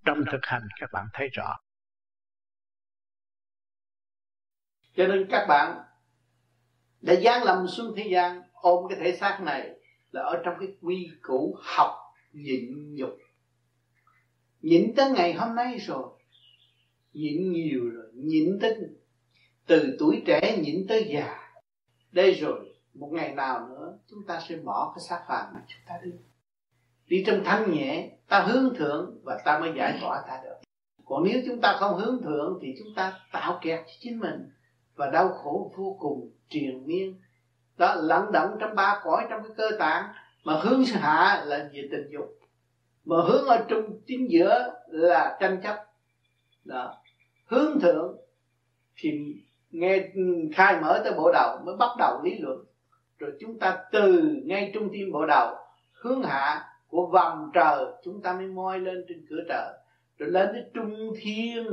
Trong 0.06 0.18
thực 0.32 0.46
hành, 0.46 0.64
các 0.80 0.90
bạn 0.94 1.06
thấy 1.14 1.28
rõ. 1.34 1.56
Cho 4.96 5.08
nên 5.08 5.28
các 5.30 5.46
bạn 5.48 5.78
đã 7.06 7.14
gian 7.14 7.44
lầm 7.44 7.68
xuống 7.68 7.94
thế 7.98 8.08
gian, 8.12 8.42
ôm 8.54 8.86
cái 8.90 9.00
thể 9.00 9.18
xác 9.18 9.40
này 9.42 9.70
là 10.12 10.22
ở 10.22 10.42
trong 10.46 10.56
cái 10.60 10.70
quy 10.82 11.10
củ 11.22 11.58
học 11.62 11.92
nhịn 12.34 12.96
nhục. 12.96 13.18
Nhịn 14.62 14.96
tới 14.96 15.12
ngày 15.12 15.34
hôm 15.34 15.56
nay 15.56 15.78
rồi, 15.78 16.10
nhịn 17.14 17.52
nhiều 17.52 17.90
rồi, 17.90 18.06
nhịn 18.14 18.60
tới 18.62 18.76
từ 19.68 19.96
tuổi 20.00 20.24
trẻ 20.26 20.58
nhịn 20.62 20.88
tới 20.88 21.08
già. 21.14 21.52
Đây 22.12 22.34
rồi, 22.34 22.76
một 22.94 23.10
ngày 23.12 23.36
nào 23.36 23.68
nữa 23.68 23.98
chúng 24.08 24.24
ta 24.28 24.40
sẽ 24.50 24.56
bỏ 24.56 24.94
cái 24.96 25.04
xác 25.10 25.26
phàm 25.28 25.54
mà 25.54 25.62
chúng 25.68 25.82
ta 25.88 26.00
đi 26.04 26.12
đi 27.08 27.24
trong 27.28 27.42
thanh 27.46 27.74
nhẹ, 27.74 28.10
ta 28.28 28.40
hướng 28.40 28.76
thượng 28.76 29.20
và 29.24 29.42
ta 29.46 29.60
mới 29.60 29.72
giải 29.78 29.98
tỏa 30.02 30.24
ta 30.28 30.42
được. 30.44 30.56
Còn 31.06 31.24
nếu 31.24 31.42
chúng 31.48 31.62
ta 31.62 31.78
không 31.80 31.98
hướng 31.98 32.22
thượng 32.24 32.60
thì 32.62 32.68
chúng 32.80 32.96
ta 32.96 33.20
tạo 33.32 33.60
kẹt 33.62 33.80
cho 33.88 33.94
chính 34.00 34.20
mình 34.20 34.50
và 34.96 35.10
đau 35.10 35.30
khổ 35.30 35.74
vô 35.78 35.98
cùng 36.00 36.32
triền 36.50 36.88
miên. 36.88 37.16
Đó 37.78 37.96
lẫn 37.96 38.32
động 38.32 38.58
trong 38.60 38.76
ba 38.76 39.00
cõi 39.04 39.26
trong 39.30 39.44
cái 39.44 39.52
cơ 39.58 39.78
tạng, 39.80 40.06
mà 40.44 40.60
hướng 40.64 40.86
hạ 40.86 41.44
là 41.46 41.70
về 41.74 41.88
tình 41.92 42.08
dục. 42.10 42.40
Mà 43.06 43.16
hướng 43.28 43.46
ở 43.46 43.66
trung 43.68 44.02
chính 44.08 44.32
giữa 44.32 44.74
là 44.88 45.38
tranh 45.40 45.62
chấp. 45.64 45.86
Đó. 46.66 46.96
Hướng 47.46 47.80
thượng 47.80 48.18
thì 48.98 49.36
nghe, 49.72 50.10
khai 50.56 50.82
mở 50.82 51.02
tới 51.04 51.14
bộ 51.14 51.32
đầu 51.34 51.60
mới 51.66 51.76
bắt 51.76 51.90
đầu 52.00 52.22
lý 52.24 52.38
luận. 52.40 52.66
Rồi 53.18 53.32
chúng 53.40 53.60
ta 53.60 53.78
từ 53.92 54.36
ngay 54.46 54.72
trung 54.74 54.90
tim 54.94 55.12
bộ 55.12 55.26
đầu, 55.26 55.56
hướng 55.94 56.24
hạ 56.24 56.66
của 56.88 57.08
vòng 57.08 57.50
trời, 57.54 57.86
chúng 58.04 58.22
ta 58.22 58.34
mới 58.34 58.48
moi 58.48 58.80
lên 58.80 59.06
trên 59.08 59.26
cửa 59.30 59.44
trời. 59.50 59.74
Rồi 60.18 60.32
lên 60.32 60.50
tới 60.54 60.64
trung 60.74 61.14
thiên, 61.22 61.66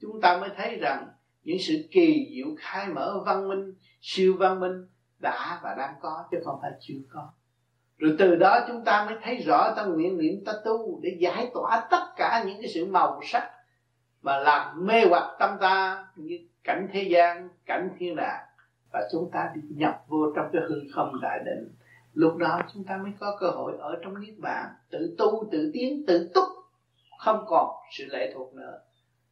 chúng 0.00 0.20
ta 0.20 0.38
mới 0.40 0.50
thấy 0.56 0.76
rằng 0.76 1.06
những 1.44 1.58
sự 1.60 1.74
kỳ 1.90 2.30
diệu 2.34 2.46
khai 2.58 2.88
mở 2.88 3.22
văn 3.26 3.48
minh 3.48 3.74
siêu 4.02 4.36
văn 4.38 4.60
minh 4.60 4.86
đã 5.18 5.60
và 5.62 5.74
đang 5.74 5.94
có, 6.00 6.24
chứ 6.30 6.38
không 6.44 6.58
phải 6.62 6.70
chưa 6.80 6.98
có. 7.10 7.30
Rồi 7.98 8.16
từ 8.18 8.36
đó 8.36 8.64
chúng 8.68 8.84
ta 8.84 9.04
mới 9.04 9.18
thấy 9.22 9.36
rõ, 9.36 9.74
ta 9.76 9.84
nguyện 9.84 10.18
niệm, 10.18 10.44
ta 10.46 10.52
tu 10.64 11.00
để 11.02 11.16
giải 11.20 11.50
tỏa 11.54 11.86
tất 11.90 12.06
cả 12.16 12.44
những 12.46 12.60
cái 12.60 12.70
sự 12.74 12.86
màu 12.86 13.20
sắc 13.22 13.50
mà 14.22 14.38
làm 14.38 14.86
mê 14.86 15.04
hoặc 15.08 15.36
tâm 15.38 15.56
ta 15.60 16.06
như 16.16 16.38
cảnh 16.64 16.88
thế 16.92 17.02
gian, 17.02 17.48
cảnh 17.66 17.90
thiên 17.98 18.16
đàng. 18.16 18.44
Và 18.92 19.08
chúng 19.12 19.30
ta 19.32 19.50
đi 19.54 19.60
nhập 19.68 20.04
vô 20.08 20.32
trong 20.36 20.46
cái 20.52 20.62
hư 20.68 20.80
không 20.94 21.20
đại 21.22 21.38
định. 21.44 21.74
Lúc 22.12 22.36
đó 22.36 22.60
chúng 22.74 22.84
ta 22.84 22.96
mới 22.96 23.12
có 23.20 23.36
cơ 23.40 23.50
hội 23.50 23.72
ở 23.78 23.98
trong 24.02 24.20
niết 24.20 24.34
bàn, 24.38 24.66
tự 24.90 25.14
tu, 25.18 25.48
tự 25.52 25.70
tiến, 25.74 26.04
tự 26.06 26.30
túc. 26.34 26.44
Không 27.18 27.44
còn 27.48 27.76
sự 27.98 28.04
lệ 28.10 28.32
thuộc 28.34 28.54
nữa. 28.54 28.78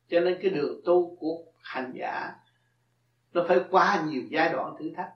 Cho 0.08 0.20
nên 0.20 0.38
cái 0.42 0.50
đường 0.50 0.80
tu 0.84 1.16
của 1.16 1.36
hành 1.62 1.92
giả 1.94 2.34
nó 3.32 3.44
phải 3.48 3.60
qua 3.70 4.04
nhiều 4.08 4.22
giai 4.30 4.52
đoạn 4.52 4.74
thử 4.78 4.90
thách. 4.96 5.10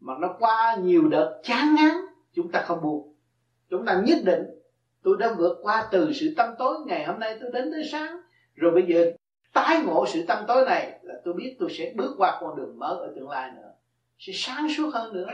Mà 0.00 0.14
nó 0.20 0.36
qua 0.38 0.76
nhiều 0.82 1.08
đợt 1.08 1.40
chán 1.42 1.74
ngán, 1.74 1.92
chúng 2.32 2.52
ta 2.52 2.62
không 2.66 2.82
buồn. 2.82 3.14
Chúng 3.70 3.86
ta 3.86 4.02
nhất 4.06 4.18
định, 4.24 4.42
tôi 5.02 5.16
đã 5.18 5.34
vượt 5.38 5.58
qua 5.62 5.88
từ 5.90 6.12
sự 6.12 6.34
tâm 6.36 6.54
tối, 6.58 6.76
ngày 6.86 7.04
hôm 7.04 7.20
nay 7.20 7.38
tôi 7.40 7.50
đến 7.52 7.70
tới 7.70 7.82
sáng. 7.92 8.20
Rồi 8.54 8.70
bây 8.70 8.82
giờ 8.82 9.12
tái 9.52 9.82
ngộ 9.84 10.06
sự 10.06 10.24
tâm 10.28 10.44
tối 10.48 10.64
này 10.66 10.98
là 11.02 11.14
tôi 11.24 11.34
biết 11.34 11.56
tôi 11.58 11.68
sẽ 11.70 11.92
bước 11.96 12.14
qua 12.18 12.38
con 12.40 12.56
đường 12.56 12.78
mới 12.78 12.98
ở 12.98 13.12
tương 13.16 13.28
lai 13.28 13.50
nữa. 13.56 13.72
Sẽ 14.18 14.32
sáng 14.36 14.68
suốt 14.76 14.90
hơn 14.94 15.12
nữa, 15.12 15.26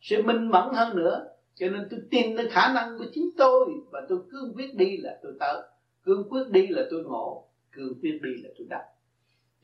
sẽ 0.00 0.22
minh 0.22 0.50
mẫn 0.50 0.64
hơn 0.74 0.96
nữa. 0.96 1.26
Cho 1.54 1.68
nên 1.68 1.88
tôi 1.90 2.00
tin 2.10 2.36
đến 2.36 2.48
khả 2.50 2.72
năng 2.72 2.98
của 2.98 3.04
chính 3.12 3.30
tôi 3.38 3.66
và 3.90 4.00
tôi 4.08 4.18
cương 4.30 4.54
quyết 4.56 4.74
đi 4.74 4.96
là 4.96 5.18
tôi 5.22 5.32
tới. 5.40 5.62
Cương 6.04 6.28
quyết 6.30 6.44
đi 6.50 6.66
là 6.66 6.82
tôi 6.90 7.04
ngộ, 7.04 7.48
cương 7.72 7.94
quyết 8.02 8.18
đi 8.22 8.30
là 8.42 8.50
tôi 8.58 8.66
đạt 8.70 8.95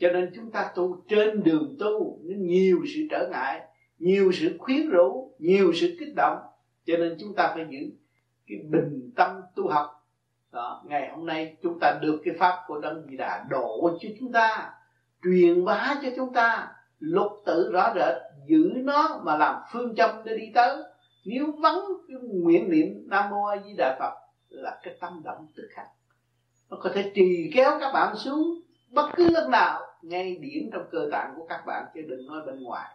cho 0.02 0.10
nên 0.10 0.30
chúng 0.34 0.50
ta 0.50 0.72
tu 0.74 0.96
trên 1.08 1.42
đường 1.42 1.76
tu 1.78 2.18
nên 2.22 2.46
nhiều 2.46 2.78
sự 2.94 3.00
trở 3.10 3.28
ngại, 3.30 3.60
nhiều 3.98 4.32
sự 4.32 4.56
khuyến 4.58 4.88
rũ, 4.88 5.34
nhiều 5.38 5.72
sự 5.74 5.96
kích 6.00 6.14
động. 6.16 6.38
Cho 6.86 6.96
nên 6.96 7.16
chúng 7.20 7.34
ta 7.34 7.52
phải 7.54 7.66
giữ 7.70 7.78
cái 8.46 8.58
bình 8.70 9.10
tâm 9.16 9.40
tu 9.56 9.68
học. 9.68 9.86
Đó, 10.52 10.82
ngày 10.86 11.10
hôm 11.10 11.26
nay 11.26 11.56
chúng 11.62 11.78
ta 11.80 11.98
được 12.02 12.20
cái 12.24 12.34
pháp 12.38 12.54
của 12.66 12.80
đấng 12.80 13.06
di 13.10 13.16
đà 13.16 13.46
độ 13.50 13.98
cho 14.00 14.08
chúng 14.20 14.32
ta, 14.32 14.74
truyền 15.22 15.64
bá 15.64 15.94
cho 16.02 16.08
chúng 16.16 16.32
ta. 16.32 16.72
Lục 16.98 17.32
tự 17.46 17.70
rõ 17.72 17.92
rệt, 17.94 18.16
giữ 18.46 18.70
nó 18.74 19.20
mà 19.24 19.36
làm 19.36 19.62
phương 19.72 19.94
châm 19.94 20.10
để 20.24 20.36
đi 20.36 20.50
tới. 20.54 20.76
Nếu 21.24 21.46
vắng 21.60 21.80
cái 22.08 22.16
nguyện 22.22 22.70
niệm 22.70 23.08
nam 23.08 23.30
mô 23.30 23.44
a 23.44 23.56
di 23.66 23.74
đà 23.76 23.96
phật 23.98 24.14
là 24.48 24.80
cái 24.82 24.96
tâm 25.00 25.20
động 25.24 25.46
tức 25.56 25.68
khắc. 25.70 25.86
Nó 26.70 26.76
có 26.80 26.90
thể 26.94 27.12
trì 27.14 27.50
kéo 27.54 27.70
các 27.80 27.92
bạn 27.92 28.16
xuống 28.16 28.62
bất 28.92 29.10
cứ 29.16 29.30
lúc 29.30 29.48
nào, 29.48 29.80
ngay 30.02 30.36
điểm 30.36 30.70
trong 30.72 30.82
cơ 30.92 31.08
tạng 31.12 31.34
của 31.36 31.46
các 31.48 31.62
bạn 31.66 31.84
chứ 31.94 32.00
đừng 32.08 32.26
nói 32.26 32.40
bên 32.46 32.62
ngoài. 32.62 32.90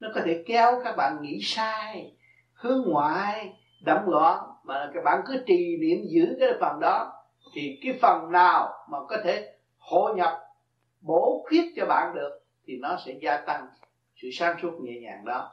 Nó 0.00 0.08
có 0.14 0.20
thể 0.24 0.44
kéo 0.46 0.80
các 0.84 0.96
bạn 0.96 1.22
nghĩ 1.22 1.40
sai, 1.42 2.16
hướng 2.52 2.84
ngoại 2.86 3.54
đậm 3.84 4.06
loạn, 4.06 4.38
mà 4.64 4.90
các 4.94 5.04
bạn 5.04 5.20
cứ 5.26 5.44
trì 5.46 5.76
niệm 5.76 5.98
giữ 6.08 6.36
cái 6.40 6.48
phần 6.60 6.80
đó, 6.80 7.12
thì 7.54 7.78
cái 7.82 7.98
phần 8.02 8.32
nào 8.32 8.72
mà 8.88 8.98
có 9.08 9.16
thể 9.24 9.54
hội 9.78 10.14
nhập, 10.14 10.40
bổ 11.00 11.44
khuyết 11.48 11.72
cho 11.76 11.86
bạn 11.86 12.14
được, 12.14 12.40
thì 12.66 12.78
nó 12.80 12.96
sẽ 13.06 13.12
gia 13.22 13.36
tăng 13.36 13.68
sự 14.22 14.28
sáng 14.32 14.56
suốt 14.62 14.80
nhẹ 14.80 15.00
nhàng 15.00 15.24
đó. 15.24 15.50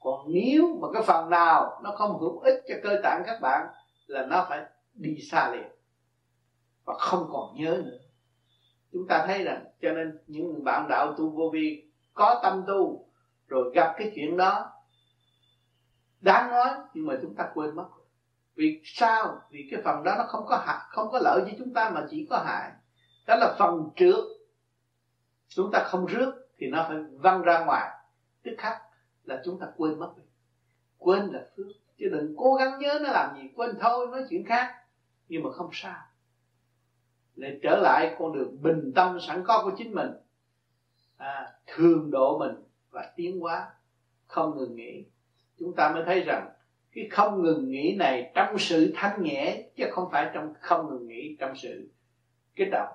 Còn 0.00 0.26
nếu 0.28 0.78
mà 0.80 0.88
cái 0.94 1.02
phần 1.02 1.30
nào 1.30 1.80
nó 1.82 1.90
không 1.90 2.18
hữu 2.20 2.38
ích 2.38 2.62
cho 2.68 2.74
cơ 2.82 3.00
tạng 3.02 3.22
các 3.26 3.40
bạn, 3.40 3.66
là 4.06 4.26
nó 4.26 4.46
phải 4.48 4.60
đi 4.94 5.16
xa 5.30 5.50
liền 5.52 5.68
và 6.84 6.94
không 6.98 7.28
còn 7.32 7.54
nhớ 7.54 7.82
nữa 7.84 7.98
chúng 8.92 9.06
ta 9.08 9.24
thấy 9.26 9.44
rằng, 9.44 9.64
cho 9.82 9.92
nên 9.92 10.18
những 10.26 10.64
bạn 10.64 10.88
đạo 10.88 11.14
tu 11.18 11.30
vô 11.30 11.50
vi 11.52 11.84
có 12.14 12.40
tâm 12.42 12.64
tu, 12.66 13.08
rồi 13.48 13.72
gặp 13.74 13.94
cái 13.98 14.12
chuyện 14.14 14.36
đó, 14.36 14.72
đáng 16.20 16.50
nói, 16.50 16.68
nhưng 16.94 17.06
mà 17.06 17.18
chúng 17.22 17.34
ta 17.34 17.50
quên 17.54 17.76
mất 17.76 17.88
vì 18.54 18.80
sao? 18.84 19.40
Vì 19.50 19.68
cái 19.70 19.82
phần 19.84 20.04
đó 20.04 20.14
nó 20.18 20.24
không 20.24 20.46
có 20.46 20.56
hại, 20.56 20.78
không 20.88 21.08
có 21.12 21.18
lợi 21.18 21.40
với 21.40 21.54
chúng 21.58 21.74
ta 21.74 21.90
mà 21.90 22.06
chỉ 22.10 22.26
có 22.30 22.38
hại. 22.38 22.70
Đó 23.26 23.36
là 23.36 23.56
phần 23.58 23.90
trước. 23.96 24.24
Chúng 25.48 25.70
ta 25.72 25.84
không 25.86 26.06
rước 26.06 26.48
thì 26.58 26.66
nó 26.66 26.84
phải 26.88 26.96
văng 27.12 27.42
ra 27.42 27.64
ngoài. 27.64 27.90
Tức 28.42 28.54
khắc 28.58 28.82
là 29.24 29.42
chúng 29.44 29.60
ta 29.60 29.66
quên 29.76 29.98
mất 29.98 30.12
quên 30.98 31.26
là 31.26 31.46
phước. 31.56 31.66
Chứ 31.98 32.08
đừng 32.12 32.34
cố 32.36 32.54
gắng 32.54 32.78
nhớ 32.78 32.98
nó 33.02 33.10
làm 33.10 33.36
gì. 33.36 33.50
Quên 33.56 33.70
thôi, 33.80 34.06
nói 34.06 34.24
chuyện 34.30 34.44
khác. 34.44 34.74
Nhưng 35.28 35.42
mà 35.42 35.50
không 35.52 35.70
sao 35.72 36.00
để 37.36 37.58
trở 37.62 37.76
lại 37.76 38.16
con 38.18 38.32
đường 38.32 38.62
bình 38.62 38.92
tâm 38.94 39.20
sẵn 39.20 39.44
có 39.46 39.62
của 39.64 39.72
chính 39.76 39.94
mình. 39.94 40.10
À, 41.16 41.52
thường 41.66 42.10
độ 42.10 42.38
mình 42.38 42.54
và 42.90 43.12
tiến 43.16 43.40
hóa 43.40 43.70
không 44.26 44.58
ngừng 44.58 44.76
nghỉ. 44.76 45.04
Chúng 45.58 45.74
ta 45.74 45.92
mới 45.94 46.02
thấy 46.06 46.20
rằng 46.20 46.48
cái 46.94 47.08
không 47.10 47.42
ngừng 47.42 47.70
nghỉ 47.70 47.96
này 47.98 48.32
trong 48.34 48.58
sự 48.58 48.92
thanh 48.96 49.22
nhẹ 49.22 49.62
chứ 49.76 49.84
không 49.90 50.08
phải 50.12 50.30
trong 50.34 50.54
không 50.60 50.88
ngừng 50.88 51.08
nghỉ 51.08 51.36
trong 51.40 51.56
sự 51.56 51.88
kích 52.56 52.68
động. 52.72 52.92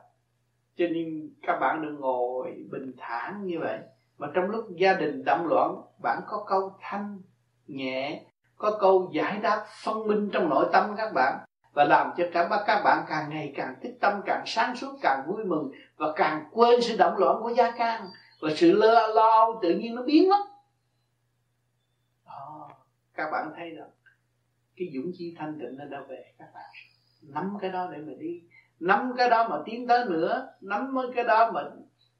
Cho 0.75 0.85
nên 0.87 1.29
các 1.41 1.59
bạn 1.59 1.81
đừng 1.81 1.99
ngồi 1.99 2.65
bình 2.71 2.91
thản 2.97 3.45
như 3.45 3.59
vậy. 3.59 3.79
Mà 4.17 4.27
trong 4.33 4.49
lúc 4.49 4.65
gia 4.75 4.93
đình 4.93 5.23
động 5.25 5.47
loạn 5.47 5.75
bạn 6.01 6.21
có 6.27 6.45
câu 6.47 6.73
thanh 6.81 7.21
nhẹ 7.67 8.23
có 8.57 8.77
câu 8.79 9.11
giải 9.13 9.39
đáp 9.43 9.65
phân 9.83 10.07
minh 10.07 10.29
trong 10.33 10.49
nội 10.49 10.69
tâm 10.73 10.95
các 10.97 11.13
bạn 11.13 11.46
và 11.77 11.83
làm 11.83 12.11
cho 12.17 12.23
cả 12.33 12.63
các 12.67 12.81
bạn 12.83 13.05
càng 13.09 13.29
ngày 13.29 13.53
càng 13.55 13.75
tích 13.81 13.97
tâm 13.99 14.21
càng 14.25 14.43
sáng 14.45 14.75
suốt 14.75 14.97
càng 15.01 15.23
vui 15.27 15.45
mừng 15.45 15.71
và 15.97 16.07
càng 16.15 16.45
quên 16.51 16.81
sự 16.81 16.97
động 16.97 17.17
loạn 17.17 17.37
của 17.43 17.49
gia 17.49 17.71
can 17.71 18.05
và 18.41 18.49
sự 18.55 18.71
lo 18.71 19.07
lo 19.07 19.59
tự 19.61 19.69
nhiên 19.69 19.95
nó 19.95 20.01
biến 20.01 20.29
mất. 20.29 20.45
Đó, 22.25 22.69
các 23.13 23.29
bạn 23.31 23.51
thấy 23.55 23.69
rồi 23.69 23.87
cái 24.75 24.87
dũng 24.93 25.11
chi 25.17 25.35
thanh 25.37 25.59
tịnh 25.59 25.77
nó 25.77 25.85
đã 25.85 26.01
về 26.09 26.23
các 26.37 26.47
bạn. 26.53 26.69
Nắm 27.21 27.57
cái 27.61 27.69
đó 27.69 27.89
để 27.91 27.97
mà 27.97 28.13
đi. 28.19 28.41
Nắm 28.79 29.13
cái 29.17 29.29
đó 29.29 29.47
mà 29.49 29.57
tiến 29.65 29.87
tới 29.87 30.05
nữa 30.05 30.47
nắm 30.61 30.93
mới 30.93 31.07
cái 31.15 31.23
đó 31.23 31.51
mà 31.51 31.61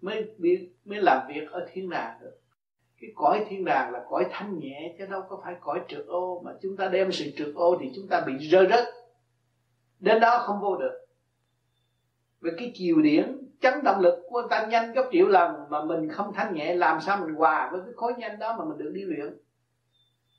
mới 0.01 0.29
biết 0.38 0.69
mới 0.85 0.99
làm 1.01 1.27
việc 1.27 1.51
ở 1.51 1.67
thiên 1.73 1.89
đàng 1.89 2.19
được. 2.21 2.39
Cái 3.01 3.09
cõi 3.15 3.45
thiên 3.49 3.65
đàng 3.65 3.91
là 3.91 4.05
cõi 4.09 4.25
thanh 4.31 4.59
nhẹ 4.59 4.95
chứ 4.97 5.05
đâu 5.05 5.21
có 5.29 5.41
phải 5.43 5.55
cõi 5.61 5.79
trượt 5.88 6.05
ô. 6.07 6.41
Mà 6.45 6.51
chúng 6.61 6.77
ta 6.77 6.88
đem 6.88 7.11
sự 7.11 7.25
trượt 7.38 7.55
ô 7.55 7.77
thì 7.81 7.91
chúng 7.95 8.07
ta 8.07 8.21
bị 8.21 8.38
rơi 8.38 8.67
rớt 8.69 8.97
đến 9.99 10.19
đó 10.19 10.44
không 10.45 10.61
vô 10.61 10.78
được. 10.78 11.06
Về 12.41 12.52
cái 12.57 12.72
chiều 12.76 13.02
điển, 13.02 13.38
chấn 13.61 13.84
động 13.84 13.99
lực 13.99 14.19
của 14.30 14.41
ta 14.49 14.65
nhanh 14.65 14.94
gấp 14.94 15.10
triệu 15.11 15.28
lần 15.28 15.69
mà 15.69 15.84
mình 15.84 16.10
không 16.10 16.34
thanh 16.34 16.53
nhẹ, 16.53 16.74
làm 16.74 17.02
sao 17.02 17.18
mình 17.18 17.36
hòa 17.36 17.69
với 17.72 17.82
cái 17.86 17.94
khối 17.95 18.14
nhanh 18.18 18.40
đó 18.40 18.56
mà 18.60 18.65
mình 18.65 18.78
được 18.78 18.91
đi 18.94 19.02
luyện? 19.02 19.38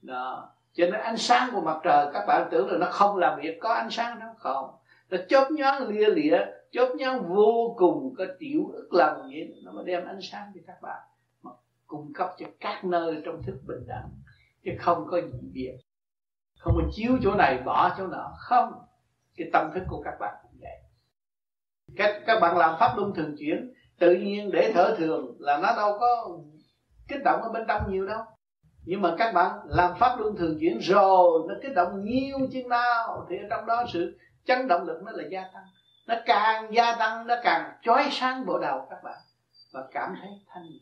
Đó. 0.02 0.50
Cho 0.72 0.84
nên 0.84 1.00
ánh 1.00 1.16
sáng 1.16 1.50
của 1.52 1.60
mặt 1.60 1.80
trời, 1.84 2.06
các 2.12 2.24
bạn 2.26 2.48
tưởng 2.50 2.70
là 2.70 2.78
nó 2.78 2.86
không 2.90 3.16
làm 3.16 3.40
việc, 3.40 3.58
có 3.60 3.72
ánh 3.74 3.90
sáng 3.90 4.18
nó 4.18 4.26
không? 4.38 4.70
Nó 5.10 5.18
chớp 5.28 5.50
nhoáng 5.50 5.88
lia 5.88 6.06
lịa, 6.06 6.38
chớp 6.70 6.88
nhoáng 6.96 7.34
vô 7.34 7.74
cùng 7.78 8.14
có 8.18 8.26
triệu 8.40 8.60
ức 8.72 8.88
lần 8.92 9.22
vậy, 9.22 9.54
nó 9.64 9.72
mới 9.72 9.84
đem 9.84 10.06
ánh 10.06 10.20
sáng 10.22 10.52
cho 10.54 10.60
các 10.66 10.82
bạn 10.82 11.00
mà 11.42 11.50
cung 11.86 12.12
cấp 12.12 12.30
cho 12.38 12.46
các 12.60 12.84
nơi 12.84 13.22
trong 13.24 13.42
thức 13.42 13.58
bình 13.66 13.84
đẳng, 13.86 14.08
chứ 14.64 14.70
không 14.78 15.06
có 15.10 15.20
gì 15.20 15.38
biệt 15.52 15.78
không 16.58 16.74
có 16.76 16.82
chiếu 16.92 17.18
chỗ 17.22 17.34
này, 17.34 17.62
bỏ 17.64 17.94
chỗ 17.98 18.06
nọ. 18.06 18.32
Không 18.38 18.72
cái 19.38 19.48
tâm 19.52 19.70
thức 19.74 19.82
của 19.88 20.02
các 20.04 20.14
bạn 20.20 20.34
cũng 20.42 20.60
vậy. 20.60 20.78
Các 21.96 22.22
các 22.26 22.40
bạn 22.40 22.56
làm 22.56 22.76
pháp 22.80 22.96
luân 22.96 23.14
thường 23.14 23.34
chuyển, 23.38 23.72
tự 23.98 24.14
nhiên 24.14 24.50
để 24.52 24.72
thở 24.74 24.94
thường 24.98 25.36
là 25.38 25.58
nó 25.58 25.76
đâu 25.76 25.98
có 26.00 26.38
kích 27.08 27.20
động 27.24 27.42
ở 27.42 27.52
bên 27.52 27.64
trong 27.68 27.82
nhiều 27.92 28.06
đâu. 28.06 28.20
Nhưng 28.84 29.02
mà 29.02 29.14
các 29.18 29.34
bạn 29.34 29.58
làm 29.66 29.98
pháp 29.98 30.16
luân 30.18 30.36
thường 30.36 30.56
chuyển 30.60 30.78
rồi, 30.78 31.42
nó 31.48 31.54
kích 31.62 31.74
động 31.74 32.04
nhiều 32.04 32.38
chừng 32.52 32.68
nào 32.68 33.26
thì 33.30 33.36
ở 33.36 33.46
trong 33.50 33.66
đó 33.66 33.84
sự 33.92 34.18
chấn 34.44 34.68
động 34.68 34.82
lực 34.86 35.02
nó 35.04 35.12
là 35.12 35.24
gia 35.30 35.42
tăng. 35.54 35.64
Nó 36.06 36.14
càng 36.26 36.74
gia 36.74 36.96
tăng, 36.98 37.26
nó 37.26 37.34
càng 37.42 37.72
chói 37.82 38.08
sáng 38.10 38.46
bộ 38.46 38.58
đầu 38.58 38.86
các 38.90 38.98
bạn 39.04 39.18
và 39.72 39.88
cảm 39.92 40.14
thấy 40.20 40.30
thanh 40.48 40.62
nhẹ. 40.62 40.78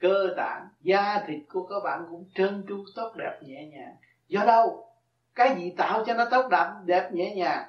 Cơ 0.00 0.34
tạng, 0.36 0.68
da 0.80 1.24
thịt 1.26 1.40
của 1.48 1.66
các 1.66 1.80
bạn 1.84 2.06
cũng 2.10 2.24
trơn 2.34 2.64
tru, 2.68 2.84
tốt 2.96 3.12
đẹp, 3.16 3.38
nhẹ 3.42 3.66
nhàng. 3.66 3.96
Do 4.28 4.44
đâu? 4.44 4.91
Cái 5.34 5.56
gì 5.58 5.74
tạo 5.76 6.04
cho 6.06 6.14
nó 6.14 6.24
tốt 6.30 6.48
đẹp 6.50 6.68
đẹp 6.84 7.10
nhẹ 7.12 7.34
nhàng 7.34 7.68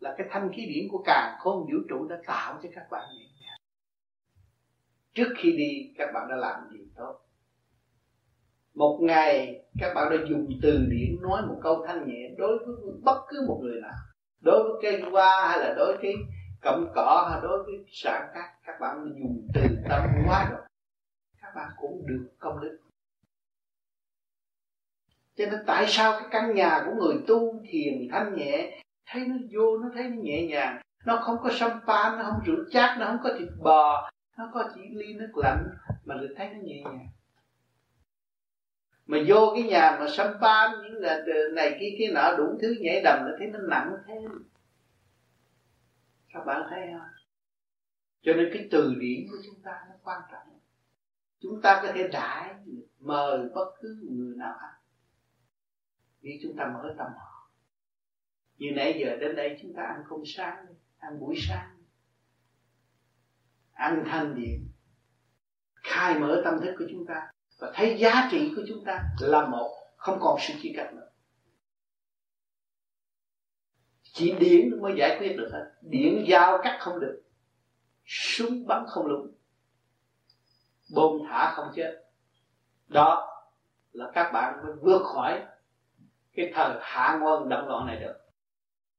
là 0.00 0.14
cái 0.18 0.26
thanh 0.30 0.52
khí 0.52 0.66
điển 0.66 0.88
của 0.90 1.02
càng 1.06 1.36
khôn 1.38 1.60
vũ 1.60 1.78
trụ 1.88 2.08
đã 2.08 2.16
tạo 2.26 2.58
cho 2.62 2.68
các 2.74 2.90
bạn 2.90 3.08
nhẹ 3.14 3.24
nhàng. 3.40 3.58
Trước 5.14 5.28
khi 5.38 5.56
đi, 5.56 5.94
các 5.98 6.08
bạn 6.14 6.28
đã 6.28 6.36
làm 6.36 6.70
gì 6.72 6.78
tốt. 6.96 7.20
Một 8.74 8.98
ngày, 9.02 9.64
các 9.78 9.94
bạn 9.94 10.10
đã 10.10 10.16
dùng 10.28 10.48
từ 10.62 10.86
điển 10.90 11.22
nói 11.22 11.42
một 11.42 11.58
câu 11.62 11.84
thanh 11.86 12.08
nhẹ 12.08 12.28
đối 12.38 12.58
với 12.58 12.74
bất 13.02 13.24
cứ 13.28 13.44
một 13.48 13.60
người 13.62 13.80
nào. 13.80 13.94
Đối 14.40 14.62
với 14.62 14.72
cây 14.82 15.10
hoa 15.10 15.48
hay 15.48 15.58
là 15.58 15.74
đối 15.76 15.96
với 15.96 16.14
cọng 16.62 16.92
cỏ 16.94 17.28
hay 17.30 17.40
đối 17.42 17.62
với 17.62 17.74
sản 17.88 18.30
các 18.34 18.54
các 18.66 18.80
bạn 18.80 19.14
dùng 19.20 19.48
từ 19.54 19.62
tâm 19.88 20.02
quá 20.26 20.48
rồi. 20.50 20.60
Các 21.42 21.52
bạn 21.56 21.70
cũng 21.80 22.06
được 22.06 22.28
công 22.38 22.60
đức 22.60 22.78
cho 25.38 25.46
nên 25.50 25.60
tại 25.66 25.84
sao 25.88 26.12
cái 26.20 26.28
căn 26.30 26.54
nhà 26.54 26.82
của 26.86 26.92
người 26.94 27.16
tu 27.26 27.62
thiền 27.70 28.08
thanh 28.12 28.36
nhẹ, 28.36 28.82
thấy 29.06 29.26
nó 29.26 29.34
vô, 29.52 29.78
nó 29.78 29.88
thấy 29.94 30.08
nó 30.08 30.22
nhẹ 30.22 30.46
nhàng, 30.46 30.82
nó 31.06 31.16
không 31.16 31.36
có 31.42 31.50
sâm 31.52 31.70
pan 31.70 32.18
nó 32.18 32.24
không 32.24 32.40
rượu 32.44 32.64
chát, 32.70 32.98
nó 32.98 33.06
không 33.06 33.18
có 33.22 33.30
thịt 33.38 33.48
bò, 33.62 34.10
nó 34.38 34.50
có 34.54 34.70
chỉ 34.74 34.80
ly 34.92 35.14
nước 35.14 35.32
lạnh 35.36 35.64
mà 36.04 36.14
được 36.14 36.34
thấy 36.36 36.48
nó 36.48 36.58
nhẹ 36.62 36.82
nhàng. 36.82 37.08
Mà 39.06 39.18
vô 39.26 39.52
cái 39.54 39.62
nhà 39.62 39.96
mà 40.00 40.06
sâm 40.16 40.26
pan 40.40 40.70
những 40.82 40.94
là 40.94 41.24
này 41.54 41.76
kia 41.80 41.96
kia 41.98 42.10
nọ, 42.14 42.36
đủ 42.36 42.58
thứ 42.62 42.74
nhảy 42.80 43.00
đầm, 43.04 43.18
nó 43.24 43.30
thấy 43.38 43.46
nó 43.46 43.58
nặng 43.58 43.96
thêm 44.06 44.22
các 46.34 46.44
bạn 46.46 46.62
thấy 46.70 46.80
không? 46.92 47.08
Cho 48.22 48.32
nên 48.32 48.50
cái 48.54 48.68
từ 48.70 48.94
điển 48.98 49.26
của 49.30 49.36
chúng 49.46 49.62
ta 49.64 49.72
nó 49.88 49.94
quan 50.02 50.20
trọng. 50.32 50.58
Chúng 51.40 51.62
ta 51.62 51.80
có 51.82 51.92
thể 51.94 52.08
đại, 52.08 52.54
mời 53.00 53.38
bất 53.54 53.70
cứ 53.80 53.88
người 54.10 54.36
nào 54.36 54.54
ăn 54.60 54.77
vì 56.20 56.40
chúng 56.42 56.56
ta 56.56 56.64
mở 56.74 56.94
tâm 56.98 57.06
họ. 57.18 57.50
Như 58.56 58.70
nãy 58.76 59.00
giờ 59.00 59.16
đến 59.16 59.36
đây 59.36 59.58
chúng 59.62 59.74
ta 59.76 59.82
ăn 59.82 60.02
không 60.08 60.22
sáng, 60.26 60.66
ăn 60.98 61.20
buổi 61.20 61.34
sáng. 61.48 61.82
Ăn 63.72 64.04
thanh 64.06 64.34
điện 64.34 64.68
khai 65.74 66.18
mở 66.18 66.42
tâm 66.44 66.60
thức 66.60 66.74
của 66.78 66.84
chúng 66.90 67.06
ta 67.06 67.30
và 67.58 67.72
thấy 67.74 67.98
giá 67.98 68.28
trị 68.30 68.52
của 68.56 68.62
chúng 68.68 68.84
ta 68.84 69.04
là 69.20 69.46
một, 69.46 69.74
không 69.96 70.18
còn 70.20 70.38
sự 70.40 70.54
chia 70.62 70.72
cắt 70.76 70.94
nữa. 70.94 71.10
Chỉ 74.02 74.34
điển 74.40 74.80
mới 74.80 74.94
giải 74.98 75.16
quyết 75.18 75.36
được 75.36 75.48
hết. 75.52 75.72
Điển 75.82 76.24
giao 76.28 76.58
cắt 76.62 76.78
không 76.80 77.00
được. 77.00 77.22
Súng 78.06 78.66
bắn 78.66 78.84
không 78.88 79.06
lúng. 79.06 79.34
Bom 80.94 81.12
thả 81.28 81.52
không 81.54 81.72
chết. 81.76 82.04
Đó 82.86 83.28
là 83.92 84.10
các 84.14 84.32
bạn 84.32 84.66
mới 84.66 84.72
vượt 84.82 85.02
khỏi 85.04 85.46
cái 86.38 86.52
thời 86.54 86.76
hạ 86.80 87.18
ngôn 87.20 87.48
động 87.48 87.68
loạn 87.68 87.86
này 87.86 88.00
được. 88.00 88.14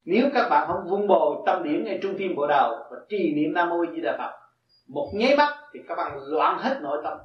Nếu 0.05 0.29
các 0.33 0.49
bạn 0.49 0.67
không 0.67 0.89
vun 0.89 1.07
bồi 1.07 1.43
tâm 1.45 1.63
điểm 1.63 1.83
ngay 1.85 1.99
trung 2.01 2.15
tim 2.17 2.35
bộ 2.35 2.47
đầu 2.47 2.87
và 2.91 2.97
trì 3.09 3.33
niệm 3.35 3.53
nam 3.53 3.69
mô 3.69 3.85
di 3.95 4.01
đà 4.01 4.17
phật, 4.17 4.39
một 4.87 5.11
nháy 5.13 5.35
mắt 5.37 5.57
thì 5.73 5.79
các 5.87 5.95
bạn 5.95 6.17
loạn 6.27 6.59
hết 6.59 6.79
nội 6.81 7.01
tâm. 7.03 7.17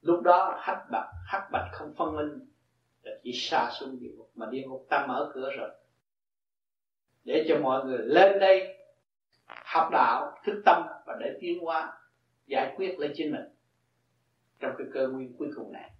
Lúc 0.00 0.22
đó 0.22 0.58
hắc 0.60 0.78
bạch 0.90 1.08
hắc 1.26 1.42
bạch 1.52 1.68
không 1.72 1.94
phân 1.98 2.16
minh, 2.16 2.48
là 3.02 3.12
chỉ 3.22 3.32
xa 3.34 3.70
xuống 3.70 4.00
địa 4.00 4.10
ngục 4.16 4.30
mà 4.34 4.46
địa 4.50 4.62
ngục 4.66 4.86
ta 4.90 5.06
mở 5.06 5.30
cửa 5.34 5.50
rồi. 5.58 5.70
Để 7.24 7.44
cho 7.48 7.58
mọi 7.62 7.84
người 7.84 7.98
lên 7.98 8.38
đây 8.38 8.76
học 9.46 9.88
đạo, 9.92 10.38
thức 10.44 10.62
tâm 10.64 10.82
và 11.06 11.16
để 11.20 11.38
tiến 11.40 11.60
hóa, 11.60 11.98
giải 12.46 12.74
quyết 12.76 12.98
lấy 12.98 13.10
chính 13.14 13.32
mình 13.32 13.48
trong 14.60 14.72
cái 14.78 14.86
cơ 14.94 15.08
nguyên 15.08 15.36
cuối 15.38 15.48
cùng 15.56 15.72
này 15.72 15.90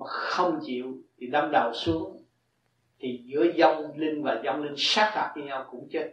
mà 0.00 0.06
không 0.06 0.60
chịu 0.62 0.86
thì 1.18 1.26
đâm 1.26 1.50
đầu 1.52 1.72
xuống, 1.72 2.24
thì 2.98 3.24
giữa 3.24 3.44
dông 3.58 3.98
linh 3.98 4.22
và 4.22 4.42
dông 4.44 4.62
linh 4.62 4.74
sát 4.76 5.10
phạt 5.14 5.32
với 5.34 5.44
nhau 5.44 5.66
cũng 5.70 5.88
chết. 5.90 6.12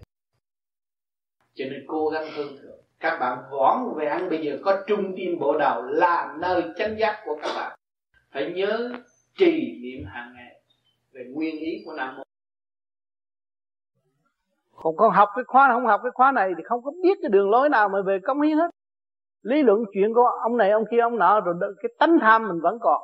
Cho 1.54 1.66
nên 1.72 1.86
cố 1.88 2.10
gắng 2.10 2.28
hơn 2.32 2.48
thượng. 2.62 2.80
Các 3.00 3.18
bạn 3.20 3.38
võn 3.52 3.98
vẹn 3.98 4.30
bây 4.30 4.46
giờ 4.46 4.60
có 4.66 4.84
trung 4.88 5.14
tim 5.18 5.40
bộ 5.40 5.58
đầu 5.58 5.84
là 5.84 6.36
nơi 6.40 6.64
chánh 6.78 7.00
giác 7.00 7.22
của 7.26 7.38
các 7.42 7.52
bạn. 7.56 7.80
Phải 8.32 8.54
nhớ 8.56 8.92
trì 9.38 9.80
niệm 9.82 10.06
hàng 10.08 10.34
ngày 10.36 10.62
về 11.12 11.26
nguyên 11.34 11.60
ý 11.60 11.84
của 11.86 11.94
nam 11.94 12.16
mô. 12.18 12.24
Còn 14.76 14.96
con 14.98 15.12
học 15.12 15.30
cái 15.36 15.44
khóa, 15.48 15.70
không 15.74 15.86
học 15.86 16.00
cái 16.04 16.12
khóa 16.14 16.32
này 16.32 16.52
thì 16.58 16.64
không 16.66 16.84
có 16.84 16.92
biết 17.04 17.18
cái 17.22 17.30
đường 17.30 17.50
lối 17.50 17.70
nào 17.70 17.90
mà 17.90 18.02
về 18.02 18.20
công 18.24 18.42
hiến 18.42 18.58
hết. 18.58 18.70
Lý 19.42 19.64
luận 19.64 19.80
chuyện 19.94 20.14
của 20.14 20.30
ông 20.44 20.58
này, 20.58 20.72
ông 20.72 20.84
kia, 20.92 21.00
ông 21.00 21.18
nọ, 21.18 21.40
rồi 21.40 21.56
cái 21.82 21.92
tánh 22.00 22.18
tham 22.22 22.48
mình 22.48 22.60
vẫn 22.62 22.78
còn 22.82 23.02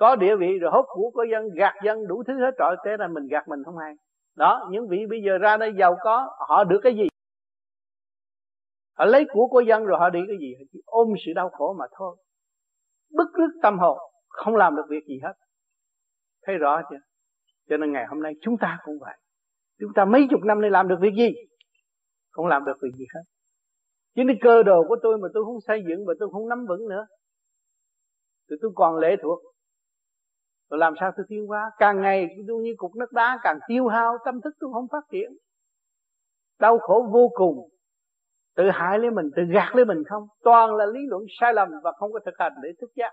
có 0.00 0.16
địa 0.16 0.36
vị 0.36 0.58
rồi 0.60 0.70
hốt 0.70 0.84
của 0.88 1.10
của 1.14 1.24
dân 1.32 1.48
gạt 1.56 1.74
dân 1.84 2.06
đủ 2.08 2.22
thứ 2.26 2.32
hết 2.40 2.50
trọi, 2.58 2.76
thế 2.84 2.90
là 2.98 3.08
mình 3.08 3.26
gạt 3.30 3.48
mình 3.48 3.60
không 3.64 3.76
hay. 3.76 3.94
Đó, 4.36 4.68
những 4.70 4.88
vị 4.88 4.98
bây 5.10 5.22
giờ 5.26 5.38
ra 5.38 5.56
đây 5.56 5.72
giàu 5.78 5.96
có, 6.02 6.36
họ 6.48 6.64
được 6.64 6.80
cái 6.82 6.94
gì? 6.94 7.08
Họ 8.98 9.04
lấy 9.04 9.26
của 9.32 9.46
của 9.50 9.60
dân 9.60 9.84
rồi 9.84 9.98
họ 9.98 10.10
đi 10.10 10.20
cái 10.26 10.36
gì? 10.40 10.54
Họ 10.58 10.64
chỉ 10.72 10.80
ôm 10.84 11.08
sự 11.26 11.32
đau 11.34 11.48
khổ 11.48 11.76
mà 11.78 11.84
thôi. 11.98 12.16
Bức 13.16 13.28
rứt 13.38 13.60
tâm 13.62 13.78
hồn, 13.78 13.98
không 14.28 14.56
làm 14.56 14.76
được 14.76 14.86
việc 14.90 15.04
gì 15.08 15.20
hết. 15.22 15.32
Thấy 16.46 16.56
rõ 16.56 16.82
chưa? 16.90 16.96
Cho 17.68 17.76
nên 17.76 17.92
ngày 17.92 18.06
hôm 18.08 18.22
nay 18.22 18.32
chúng 18.42 18.56
ta 18.60 18.78
cũng 18.84 18.98
vậy. 19.00 19.16
Chúng 19.80 19.90
ta 19.94 20.04
mấy 20.04 20.26
chục 20.30 20.40
năm 20.44 20.60
nay 20.60 20.70
làm 20.70 20.88
được 20.88 20.96
việc 21.00 21.14
gì? 21.16 21.34
Không 22.30 22.46
làm 22.46 22.64
được 22.64 22.76
việc 22.82 22.92
gì 22.98 23.04
hết. 23.14 23.22
Chính 24.14 24.26
cái 24.26 24.36
cơ 24.40 24.62
đồ 24.62 24.82
của 24.88 24.96
tôi 25.02 25.18
mà 25.18 25.28
tôi 25.34 25.44
không 25.44 25.60
xây 25.66 25.82
dựng 25.88 26.06
mà 26.06 26.12
tôi 26.20 26.28
không 26.32 26.48
nắm 26.48 26.66
vững 26.68 26.88
nữa, 26.88 27.06
thì 28.50 28.56
tôi 28.62 28.70
còn 28.74 28.96
lệ 28.96 29.16
thuộc 29.22 29.49
rồi 30.70 30.78
làm 30.78 30.94
sao 31.00 31.12
tôi 31.16 31.26
tiến 31.28 31.46
hóa? 31.46 31.70
Càng 31.78 32.00
ngày 32.00 32.28
tôi 32.48 32.62
như 32.62 32.74
cục 32.76 32.94
nước 32.96 33.12
đá 33.12 33.38
càng 33.42 33.58
tiêu 33.68 33.88
hao, 33.88 34.18
tâm 34.24 34.40
thức 34.40 34.54
tôi 34.60 34.70
không 34.72 34.86
phát 34.92 35.04
triển. 35.10 35.30
Đau 36.58 36.78
khổ 36.78 37.08
vô 37.12 37.28
cùng. 37.34 37.68
Tự 38.56 38.70
hại 38.72 38.98
lấy 38.98 39.10
mình, 39.10 39.30
tự 39.36 39.42
gạt 39.42 39.70
lấy 39.74 39.84
mình 39.84 40.04
không? 40.04 40.26
Toàn 40.42 40.74
là 40.74 40.86
lý 40.86 41.00
luận 41.08 41.22
sai 41.40 41.54
lầm 41.54 41.68
và 41.82 41.92
không 41.92 42.12
có 42.12 42.20
thực 42.26 42.34
hành 42.38 42.52
để 42.62 42.68
thức 42.80 42.90
giác. 42.96 43.12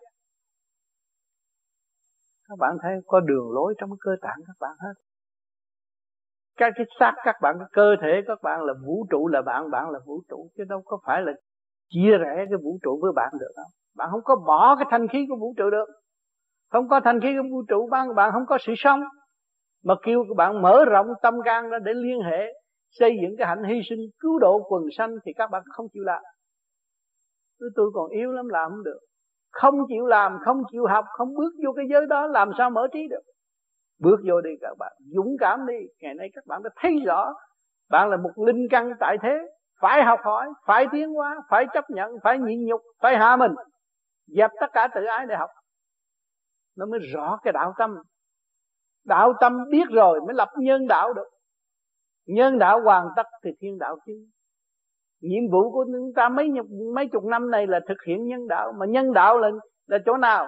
Các 2.50 2.56
bạn 2.60 2.78
thấy 2.82 2.92
có 3.08 3.20
đường 3.20 3.52
lối 3.52 3.74
trong 3.78 3.90
cơ 4.00 4.12
tạng 4.22 4.38
các 4.48 4.56
bạn 4.60 4.76
hết. 4.80 4.94
Các 6.58 6.74
cái 6.76 6.86
xác 7.00 7.14
các 7.24 7.36
bạn, 7.42 7.56
cái 7.60 7.68
cơ 7.72 7.96
thể 8.02 8.22
các 8.28 8.40
bạn 8.44 8.64
là 8.64 8.74
vũ 8.86 9.06
trụ, 9.10 9.28
là 9.28 9.42
bạn 9.42 9.72
bạn 9.72 9.90
là 9.90 10.00
vũ 10.06 10.22
trụ, 10.30 10.50
chứ 10.58 10.64
đâu 10.70 10.82
có 10.86 11.00
phải 11.06 11.22
là 11.22 11.32
chia 11.90 12.18
rẽ 12.18 12.36
cái 12.36 12.58
vũ 12.64 12.80
trụ 12.84 13.00
với 13.02 13.12
bạn 13.16 13.32
được 13.40 13.52
đâu. 13.58 13.66
Bạn 13.96 14.10
không 14.12 14.24
có 14.24 14.36
bỏ 14.36 14.76
cái 14.76 14.86
thanh 14.92 15.08
khí 15.08 15.26
của 15.30 15.36
vũ 15.40 15.54
trụ 15.58 15.70
được 15.70 15.86
không 16.70 16.88
có 16.90 17.00
thanh 17.00 17.22
khí 17.22 17.36
của 17.38 17.48
vũ 17.52 17.64
trụ 17.68 17.88
ban 17.92 18.16
bạn 18.16 18.32
không 18.34 18.46
có 18.46 18.58
sự 18.62 18.74
sống. 18.78 19.02
Mà 19.84 19.96
kêu 20.04 20.26
các 20.30 20.38
bạn 20.38 20.62
mở 20.62 20.86
rộng 20.86 21.08
tâm 21.22 21.36
can 21.46 21.70
ra 21.70 21.80
để 21.80 21.94
liên 21.94 22.20
hệ, 22.22 22.54
xây 22.90 23.18
dựng 23.22 23.36
cái 23.38 23.48
hạnh 23.48 23.64
hy 23.64 23.82
sinh, 23.90 24.00
cứu 24.20 24.40
độ 24.40 24.60
quần 24.70 24.84
sanh 24.98 25.16
thì 25.26 25.34
các 25.34 25.50
bạn 25.52 25.64
không 25.76 25.86
chịu 25.94 26.04
làm. 26.04 26.24
Tôi 27.76 27.92
còn 27.94 28.10
yếu 28.10 28.32
lắm, 28.32 28.48
làm 28.50 28.72
không 28.72 28.84
được. 28.84 29.00
Không 29.52 29.76
chịu 29.88 30.06
làm, 30.06 30.38
không 30.46 30.62
chịu 30.72 30.86
học, 30.86 31.06
không 31.18 31.34
bước 31.36 31.54
vô 31.66 31.72
cái 31.76 31.86
giới 31.90 32.06
đó, 32.06 32.28
làm 32.28 32.52
sao 32.58 32.70
mở 32.70 32.88
trí 32.94 33.08
được? 33.08 33.22
Bước 34.00 34.20
vô 34.28 34.42
đi 34.42 34.50
các 34.62 34.78
bạn, 34.80 34.94
dũng 35.16 35.36
cảm 35.40 35.68
đi. 35.68 35.88
Ngày 36.02 36.14
nay 36.14 36.30
các 36.34 36.46
bạn 36.48 36.64
đã 36.64 36.70
thấy 36.76 37.00
rõ, 37.06 37.34
bạn 37.90 38.10
là 38.10 38.18
một 38.18 38.32
linh 38.46 38.68
căn 38.70 38.92
tại 39.00 39.18
thế. 39.22 39.38
Phải 39.82 40.04
học 40.04 40.20
hỏi, 40.24 40.48
phải 40.66 40.86
tiến 40.92 41.14
hóa, 41.14 41.36
phải 41.50 41.66
chấp 41.74 41.90
nhận, 41.90 42.12
phải 42.24 42.40
nhịn 42.40 42.66
nhục, 42.66 42.82
phải 43.02 43.18
hạ 43.18 43.36
mình. 43.36 43.52
Dẹp 44.28 44.52
tất 44.60 44.68
cả 44.74 44.88
tự 44.96 45.04
ái 45.04 45.26
để 45.30 45.36
học 45.36 45.50
nó 46.78 46.86
mới 46.86 47.00
rõ 47.00 47.40
cái 47.44 47.54
đạo 47.54 47.74
tâm. 47.78 47.96
Đạo 49.06 49.34
tâm 49.40 49.58
biết 49.72 49.90
rồi 49.90 50.20
mới 50.22 50.34
lập 50.34 50.50
nhân 50.58 50.88
đạo 50.88 51.14
được. 51.14 51.28
Nhân 52.28 52.60
đạo 52.60 52.82
hoàn 52.84 53.08
tất 53.16 53.28
thì 53.44 53.52
thiên 53.60 53.78
đạo 53.78 53.98
chứ. 54.06 54.14
Nhiệm 55.22 55.52
vụ 55.52 55.72
của 55.72 55.86
chúng 55.86 56.14
ta 56.16 56.30
mấy 56.30 56.50
mấy 56.96 57.08
chục 57.08 57.24
năm 57.24 57.52
này 57.52 57.68
là 57.68 57.80
thực 57.88 57.98
hiện 58.08 58.26
nhân 58.26 58.48
đạo. 58.48 58.74
Mà 58.78 58.86
nhân 58.86 59.14
đạo 59.14 59.38
là 59.38 59.50
là 59.88 59.98
chỗ 60.06 60.18
nào? 60.18 60.48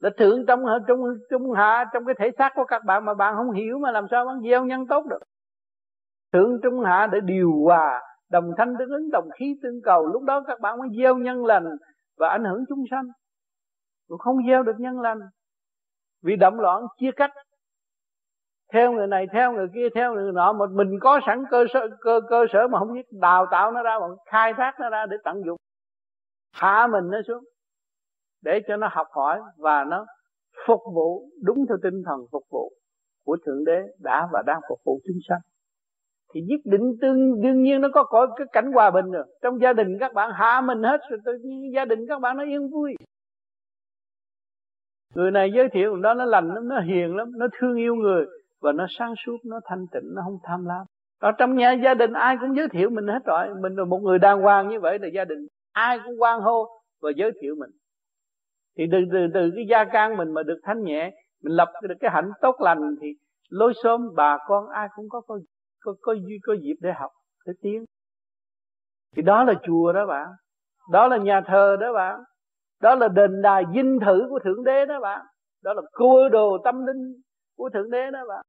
Là 0.00 0.10
thượng 0.18 0.46
trong 0.46 0.60
trong 0.88 1.00
trung 1.30 1.52
hạ 1.52 1.84
trong 1.92 2.04
cái 2.04 2.14
thể 2.18 2.30
xác 2.38 2.52
của 2.54 2.64
các 2.64 2.82
bạn 2.84 3.04
mà 3.04 3.14
bạn 3.14 3.34
không 3.36 3.50
hiểu 3.50 3.78
mà 3.78 3.90
làm 3.90 4.06
sao 4.10 4.24
bạn 4.24 4.40
gieo 4.42 4.64
nhân 4.64 4.86
tốt 4.86 5.06
được? 5.06 5.18
Thượng, 6.32 6.60
trung, 6.62 6.80
hạ 6.80 7.06
để 7.12 7.20
điều 7.20 7.52
hòa 7.64 8.00
đồng 8.30 8.50
thanh 8.58 8.74
tương 8.78 8.90
ứng, 8.90 9.10
đồng 9.10 9.28
khí 9.38 9.58
tương 9.62 9.82
cầu. 9.84 10.06
Lúc 10.06 10.22
đó 10.22 10.44
các 10.46 10.60
bạn 10.60 10.78
mới 10.78 10.88
gieo 10.98 11.16
nhân 11.16 11.44
lành 11.44 11.64
và 12.18 12.28
ảnh 12.28 12.44
hưởng 12.44 12.64
chúng 12.68 12.84
sanh. 12.90 13.04
Cũng 14.08 14.18
không 14.18 14.36
gieo 14.46 14.62
được 14.62 14.76
nhân 14.78 15.00
lành 15.00 15.18
vì 16.22 16.36
động 16.36 16.60
loạn 16.60 16.82
chia 16.98 17.10
cách. 17.16 17.30
Theo 18.72 18.92
người 18.92 19.06
này, 19.06 19.26
theo 19.32 19.52
người 19.52 19.66
kia, 19.74 19.88
theo 19.94 20.14
người 20.14 20.32
nọ, 20.32 20.52
một 20.52 20.70
mình 20.70 20.98
có 21.00 21.20
sẵn 21.26 21.44
cơ 21.50 21.64
sở, 21.72 21.88
cơ 22.00 22.20
cơ 22.28 22.46
sở 22.52 22.68
mà 22.68 22.78
không 22.78 22.92
biết 22.94 23.06
đào 23.10 23.46
tạo 23.50 23.70
nó 23.70 23.82
ra 23.82 23.98
mà 24.00 24.06
khai 24.26 24.52
thác 24.56 24.80
nó 24.80 24.90
ra 24.90 25.06
để 25.06 25.16
tận 25.24 25.42
dụng. 25.46 25.56
Hạ 26.52 26.86
mình 26.86 27.10
nó 27.10 27.18
xuống, 27.28 27.44
để 28.42 28.60
cho 28.68 28.76
nó 28.76 28.88
học 28.90 29.06
hỏi 29.10 29.40
và 29.58 29.84
nó 29.84 30.06
phục 30.66 30.80
vụ, 30.94 31.28
đúng 31.42 31.66
theo 31.68 31.78
tinh 31.82 32.02
thần 32.06 32.18
phục 32.32 32.42
vụ 32.50 32.72
của 33.24 33.36
thượng 33.46 33.64
đế 33.64 33.82
đã 33.98 34.28
và 34.32 34.42
đang 34.46 34.60
phục 34.68 34.78
vụ 34.84 35.00
chúng 35.06 35.18
sanh. 35.28 35.40
Thì 36.34 36.40
nhất 36.40 36.60
định 36.64 36.92
tương, 37.00 37.40
đương 37.42 37.62
nhiên 37.62 37.80
nó 37.80 37.88
có 37.94 38.04
có 38.04 38.26
cái 38.36 38.46
cảnh 38.52 38.72
hòa 38.72 38.90
bình 38.90 39.10
rồi. 39.10 39.24
Trong 39.42 39.60
gia 39.60 39.72
đình 39.72 39.96
các 40.00 40.12
bạn, 40.12 40.30
hạ 40.34 40.60
mình 40.60 40.82
hết 40.82 41.00
rồi, 41.10 41.20
tự 41.24 41.32
nhiên 41.42 41.72
gia 41.74 41.84
đình 41.84 42.06
các 42.08 42.20
bạn 42.20 42.36
nó 42.36 42.44
yên 42.44 42.70
vui 42.70 42.94
người 45.14 45.30
này 45.30 45.52
giới 45.54 45.68
thiệu 45.68 45.96
đó 45.96 46.14
nó 46.14 46.24
lành 46.24 46.54
lắm 46.54 46.68
nó 46.68 46.80
hiền 46.80 47.16
lắm 47.16 47.30
nó 47.36 47.46
thương 47.58 47.76
yêu 47.76 47.94
người 47.94 48.26
và 48.60 48.72
nó 48.72 48.86
sáng 48.98 49.14
suốt 49.26 49.36
nó 49.44 49.60
thanh 49.64 49.86
tịnh 49.92 50.14
nó 50.14 50.22
không 50.24 50.38
tham 50.42 50.64
lam. 50.64 50.86
Ở 51.20 51.32
trong 51.32 51.56
nhà 51.56 51.72
gia 51.72 51.94
đình 51.94 52.12
ai 52.12 52.36
cũng 52.40 52.56
giới 52.56 52.68
thiệu 52.68 52.90
mình 52.90 53.06
hết 53.06 53.24
rồi. 53.24 53.48
Mình 53.60 53.74
là 53.74 53.84
một 53.84 53.98
người 53.98 54.18
đàng 54.18 54.40
hoàng 54.40 54.68
như 54.68 54.80
vậy 54.80 54.98
là 54.98 55.08
gia 55.14 55.24
đình 55.24 55.46
ai 55.72 55.98
cũng 56.04 56.22
quan 56.22 56.40
hô 56.40 56.68
và 57.02 57.10
giới 57.16 57.30
thiệu 57.40 57.54
mình. 57.58 57.70
Thì 58.78 58.84
từ 58.92 58.98
từ 59.12 59.18
từ 59.34 59.50
cái 59.54 59.64
gia 59.70 59.84
can 59.84 60.16
mình 60.16 60.30
mà 60.30 60.42
được 60.42 60.58
thanh 60.62 60.82
nhẹ 60.82 61.10
mình 61.42 61.52
lập 61.52 61.68
được 61.82 61.94
cái 62.00 62.10
hạnh 62.14 62.30
tốt 62.40 62.56
lành 62.60 62.94
thì 63.00 63.08
lối 63.50 63.72
xóm 63.82 64.08
bà 64.16 64.38
con 64.46 64.68
ai 64.68 64.88
cũng 64.96 65.08
có 65.08 65.20
có 65.20 65.38
có 65.84 65.94
có, 66.02 66.14
có 66.42 66.52
dịp 66.62 66.74
để 66.80 66.92
học 66.92 67.10
để 67.46 67.52
tiến. 67.62 67.84
Thì 69.16 69.22
đó 69.22 69.44
là 69.44 69.54
chùa 69.62 69.92
đó 69.92 70.06
bạn 70.06 70.28
đó 70.92 71.08
là 71.08 71.16
nhà 71.16 71.40
thờ 71.46 71.76
đó 71.80 71.92
bạn 71.92 72.20
đó 72.82 72.94
là 72.94 73.08
đền 73.08 73.42
đài 73.42 73.64
dinh 73.74 73.98
thự 74.06 74.26
của 74.30 74.38
thượng 74.44 74.64
đế 74.64 74.86
đó 74.86 75.00
bạn. 75.00 75.26
Đó 75.62 75.72
là 75.72 75.82
cơ 75.92 76.28
đồ 76.32 76.58
tâm 76.64 76.86
linh 76.86 77.20
của 77.56 77.70
thượng 77.74 77.90
đế 77.90 78.10
đó 78.10 78.18
bạn. 78.28 78.44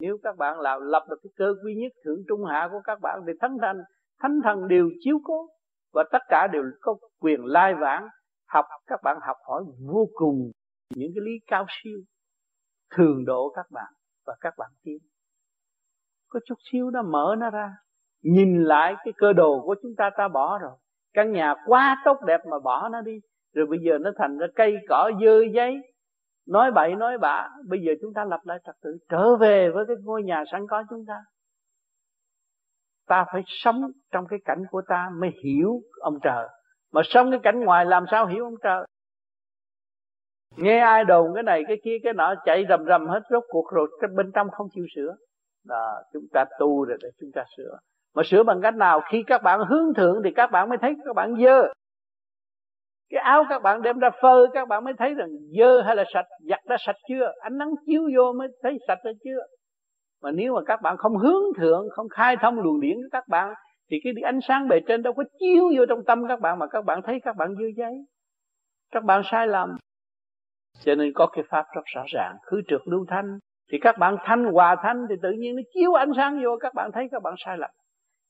Nếu 0.00 0.18
các 0.22 0.36
bạn 0.36 0.60
làm, 0.60 0.80
lập 0.82 1.06
được 1.10 1.16
cái 1.22 1.30
cơ 1.36 1.54
quy 1.64 1.74
nhất 1.74 1.92
thượng 2.04 2.18
trung 2.28 2.44
hạ 2.44 2.68
của 2.72 2.80
các 2.84 3.00
bạn 3.00 3.20
thì 3.26 3.32
thánh 3.40 3.56
thần 3.60 3.76
thánh 4.22 4.40
thần 4.44 4.68
đều 4.68 4.90
chiếu 5.00 5.18
cố. 5.24 5.48
Và 5.92 6.04
tất 6.12 6.22
cả 6.28 6.46
đều 6.52 6.62
có 6.80 6.96
quyền 7.20 7.44
lai 7.44 7.74
vãng 7.74 8.08
học, 8.48 8.64
các 8.86 9.00
bạn 9.02 9.18
học 9.22 9.36
hỏi 9.48 9.62
vô 9.92 10.08
cùng 10.14 10.50
những 10.94 11.12
cái 11.14 11.24
lý 11.24 11.32
cao 11.46 11.66
siêu, 11.68 11.98
thường 12.94 13.24
độ 13.24 13.52
các 13.56 13.66
bạn 13.70 13.92
và 14.26 14.36
các 14.40 14.54
bạn 14.58 14.70
tiến. 14.82 14.98
Có 16.28 16.40
chút 16.46 16.54
xíu 16.72 16.90
nó 16.90 17.02
mở 17.02 17.34
nó 17.38 17.50
ra. 17.50 17.76
Nhìn 18.22 18.64
lại 18.64 18.94
cái 19.04 19.12
cơ 19.16 19.32
đồ 19.32 19.62
của 19.64 19.74
chúng 19.82 19.92
ta 19.96 20.10
ta 20.16 20.28
bỏ 20.28 20.58
rồi. 20.58 20.76
Căn 21.12 21.32
nhà 21.32 21.54
quá 21.66 22.02
tốt 22.04 22.16
đẹp 22.26 22.40
mà 22.50 22.58
bỏ 22.58 22.88
nó 22.88 23.00
đi 23.00 23.20
rồi 23.56 23.66
bây 23.66 23.78
giờ 23.78 23.98
nó 23.98 24.10
thành 24.16 24.38
ra 24.38 24.46
cây 24.54 24.76
cỏ 24.88 25.10
dơ 25.20 25.40
giấy. 25.54 25.80
Nói 26.48 26.70
bậy 26.70 26.94
nói 26.94 27.18
bạ. 27.18 27.48
Bây 27.68 27.80
giờ 27.80 27.92
chúng 28.02 28.12
ta 28.14 28.24
lập 28.24 28.40
lại 28.44 28.58
trật 28.66 28.74
tự. 28.82 28.98
Trở 29.08 29.36
về 29.36 29.70
với 29.70 29.84
cái 29.86 29.96
ngôi 30.02 30.22
nhà 30.22 30.44
sẵn 30.52 30.66
có 30.70 30.84
chúng 30.90 31.04
ta. 31.08 31.14
Ta 33.06 33.24
phải 33.32 33.42
sống 33.46 33.90
trong 34.12 34.26
cái 34.26 34.38
cảnh 34.44 34.62
của 34.70 34.82
ta 34.88 35.10
mới 35.20 35.30
hiểu 35.44 35.80
ông 36.00 36.18
trời. 36.22 36.48
Mà 36.92 37.02
sống 37.04 37.30
cái 37.30 37.40
cảnh 37.42 37.60
ngoài 37.60 37.86
làm 37.86 38.04
sao 38.10 38.26
hiểu 38.26 38.44
ông 38.44 38.54
trời? 38.62 38.86
Nghe 40.56 40.78
ai 40.78 41.04
đồn 41.04 41.34
cái 41.34 41.42
này 41.42 41.64
cái 41.68 41.76
kia 41.84 41.96
cái 42.02 42.12
nọ 42.12 42.34
chạy 42.44 42.64
rầm 42.68 42.84
rầm 42.84 43.06
hết 43.06 43.20
rốt 43.30 43.44
cuộc 43.48 43.72
rồi 43.72 43.88
cái 44.00 44.08
bên 44.14 44.30
trong 44.34 44.50
không 44.50 44.68
chịu 44.74 44.86
sửa. 44.94 45.16
Đó, 45.64 46.02
chúng 46.12 46.26
ta 46.32 46.44
tu 46.58 46.84
rồi 46.84 46.98
để 47.02 47.08
chúng 47.20 47.30
ta 47.34 47.44
sửa. 47.56 47.78
Mà 48.14 48.22
sửa 48.26 48.42
bằng 48.42 48.60
cách 48.62 48.74
nào? 48.74 49.00
Khi 49.10 49.22
các 49.26 49.42
bạn 49.42 49.60
hướng 49.68 49.94
thượng 49.94 50.20
thì 50.24 50.30
các 50.36 50.50
bạn 50.50 50.68
mới 50.68 50.78
thấy 50.78 50.94
các 51.04 51.16
bạn 51.16 51.34
dơ 51.44 51.72
cái 53.10 53.20
áo 53.20 53.44
các 53.48 53.62
bạn 53.62 53.82
đem 53.82 53.98
ra 53.98 54.10
phơi, 54.22 54.46
các 54.54 54.68
bạn 54.68 54.84
mới 54.84 54.94
thấy 54.98 55.14
rằng 55.14 55.28
dơ 55.58 55.80
hay 55.80 55.96
là 55.96 56.04
sạch, 56.14 56.26
giặt 56.50 56.60
đã 56.66 56.76
sạch 56.86 56.96
chưa? 57.08 57.32
Ánh 57.40 57.58
nắng 57.58 57.70
chiếu 57.86 58.02
vô 58.16 58.32
mới 58.32 58.48
thấy 58.62 58.78
sạch 58.88 58.98
hay 59.04 59.14
chưa? 59.24 59.40
Mà 60.22 60.30
nếu 60.30 60.54
mà 60.54 60.60
các 60.66 60.82
bạn 60.82 60.96
không 60.96 61.16
hướng 61.16 61.42
thượng, 61.56 61.86
không 61.90 62.08
khai 62.08 62.36
thông 62.36 62.60
luồng 62.60 62.80
điển 62.80 62.96
của 62.96 63.08
các 63.12 63.24
bạn, 63.28 63.54
thì 63.90 63.96
cái 64.04 64.12
ánh 64.24 64.40
sáng 64.40 64.68
bề 64.68 64.80
trên 64.88 65.02
đâu 65.02 65.12
có 65.12 65.24
chiếu 65.38 65.64
vô 65.76 65.86
trong 65.88 66.04
tâm 66.06 66.28
các 66.28 66.40
bạn 66.40 66.58
mà 66.58 66.66
các 66.66 66.84
bạn 66.84 67.00
thấy 67.02 67.20
các 67.24 67.36
bạn 67.36 67.54
dơ 67.54 67.66
giấy. 67.76 67.94
Các 68.92 69.04
bạn 69.04 69.22
sai 69.24 69.46
lầm. 69.46 69.76
Cho 70.84 70.94
nên 70.94 71.12
có 71.14 71.26
cái 71.26 71.44
pháp 71.48 71.64
rất 71.74 71.82
rõ 71.94 72.02
ràng, 72.06 72.36
khứ 72.42 72.60
trượt 72.68 72.80
lưu 72.84 73.04
thanh. 73.08 73.38
Thì 73.72 73.78
các 73.82 73.98
bạn 73.98 74.16
thanh 74.24 74.44
hòa 74.44 74.76
thanh 74.82 75.06
thì 75.08 75.14
tự 75.22 75.30
nhiên 75.30 75.56
nó 75.56 75.62
chiếu 75.74 75.92
ánh 75.92 76.10
sáng 76.16 76.40
vô, 76.44 76.56
các 76.60 76.74
bạn 76.74 76.90
thấy 76.92 77.08
các 77.12 77.22
bạn 77.22 77.34
sai 77.44 77.58
lầm 77.58 77.70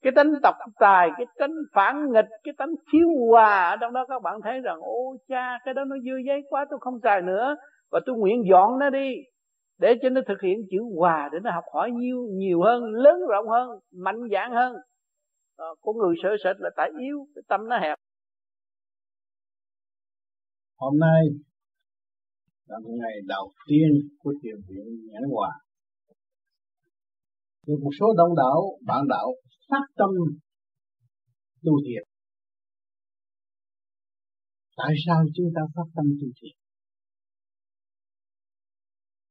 cái 0.06 0.12
tánh 0.16 0.32
tộc 0.42 0.54
tài 0.78 1.08
cái 1.16 1.26
tánh 1.38 1.54
phản 1.72 2.12
nghịch 2.12 2.28
cái 2.44 2.54
tánh 2.58 2.74
thiếu 2.92 3.08
hòa 3.30 3.68
ở 3.68 3.76
trong 3.80 3.92
đó 3.92 4.06
các 4.08 4.22
bạn 4.22 4.40
thấy 4.44 4.60
rằng 4.60 4.78
ô 4.80 5.16
cha 5.28 5.58
cái 5.64 5.74
đó 5.74 5.84
nó 5.84 5.96
dư 5.98 6.16
giấy 6.26 6.42
quá 6.50 6.66
tôi 6.70 6.78
không 6.82 6.98
xài 7.02 7.22
nữa. 7.22 7.56
Và 7.90 8.00
tôi 8.06 8.16
nguyện 8.16 8.42
dọn 8.50 8.78
nó 8.78 8.90
đi 8.90 9.14
để 9.78 9.94
cho 10.02 10.08
nó 10.08 10.20
thực 10.28 10.40
hiện 10.42 10.56
chữ 10.70 10.78
hòa 10.96 11.28
để 11.32 11.38
nó 11.42 11.50
học 11.50 11.64
hỏi 11.74 11.90
nhiều 11.90 12.26
nhiều 12.30 12.62
hơn 12.62 12.84
lớn 12.84 13.20
rộng 13.30 13.48
hơn 13.48 13.68
mạnh 13.92 14.20
dạn 14.32 14.52
hơn. 14.52 14.76
Ờ, 15.56 15.66
à, 15.66 15.76
con 15.82 15.96
người 15.96 16.14
sợ 16.22 16.28
sệt 16.44 16.56
là 16.58 16.70
tại 16.76 16.90
yếu 17.00 17.26
cái 17.34 17.42
tâm 17.48 17.68
nó 17.68 17.78
hẹp. 17.78 17.98
Hôm 20.78 20.98
nay 20.98 21.22
là 22.66 22.76
ngày 22.84 23.14
đầu 23.28 23.52
tiên 23.68 24.08
của 24.18 24.34
thiền 24.42 24.56
viện 24.68 24.84
nhãn 25.12 25.22
hòa 25.30 25.50
nhưng 27.66 27.80
một 27.84 27.90
số 28.00 28.06
đông 28.16 28.32
đảo 28.36 28.58
bạn 28.88 29.02
đạo 29.08 29.28
phát 29.70 29.84
tâm 29.96 30.10
tu 31.64 31.72
thiền. 31.84 32.02
Tại 34.76 34.92
sao 35.06 35.18
chúng 35.34 35.50
ta 35.54 35.62
phát 35.74 35.88
tâm 35.96 36.06
tu 36.20 36.28
thiền? 36.38 36.56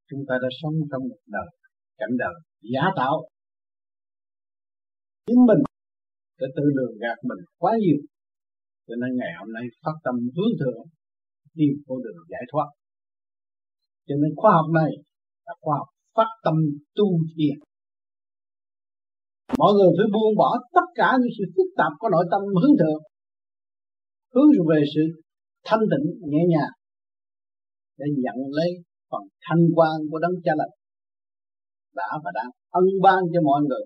Chúng 0.09 0.23
ta 0.27 0.35
đã 0.43 0.49
sống 0.61 0.75
trong 0.91 1.03
một 1.09 1.21
đời, 1.35 1.49
cảnh 1.97 2.15
đời 2.17 2.35
giả 2.73 2.83
tạo. 2.95 3.15
Chính 5.27 5.41
mình 5.49 5.61
đã 6.39 6.47
tự 6.55 6.63
lường 6.77 6.95
gạt 7.01 7.17
mình 7.29 7.45
quá 7.57 7.71
nhiều. 7.83 7.99
Cho 8.87 8.95
nên 9.01 9.11
ngày 9.19 9.31
hôm 9.39 9.49
nay 9.53 9.63
phát 9.83 9.97
tâm 10.03 10.15
hướng 10.35 10.53
thượng 10.59 10.81
tìm 11.55 11.73
con 11.87 11.97
đường 12.03 12.19
giải 12.29 12.45
thoát. 12.51 12.67
Cho 14.07 14.15
nên 14.21 14.31
khoa 14.35 14.51
học 14.51 14.69
này 14.79 14.91
là 15.45 15.53
khoa 15.61 15.75
học 15.77 15.87
phát 16.15 16.29
tâm 16.43 16.55
tu 16.95 17.07
thiền 17.35 17.57
mọi 19.61 19.71
người 19.75 19.91
phải 19.97 20.07
buông 20.13 20.33
bỏ 20.41 20.49
tất 20.75 20.87
cả 20.99 21.09
những 21.19 21.33
sự 21.37 21.43
phức 21.55 21.69
tạp 21.79 21.91
của 21.99 22.09
nội 22.15 22.25
tâm 22.31 22.41
hướng 22.61 22.75
thượng, 22.81 23.01
hướng 24.33 24.49
về 24.69 24.79
sự 24.93 25.03
thanh 25.67 25.83
tịnh, 25.91 26.05
nhẹ 26.31 26.43
nhàng, 26.53 26.73
để 27.99 28.05
nhận 28.23 28.37
lấy 28.57 28.69
phần 29.11 29.23
thanh 29.45 29.63
quan 29.75 29.95
của 30.11 30.19
đấng 30.19 30.35
cha 30.45 30.53
lành 30.59 30.73
đã 31.95 32.09
và 32.23 32.31
đang 32.33 32.49
ân 32.69 32.85
ban 33.03 33.19
cho 33.33 33.39
mọi 33.49 33.61
người 33.67 33.85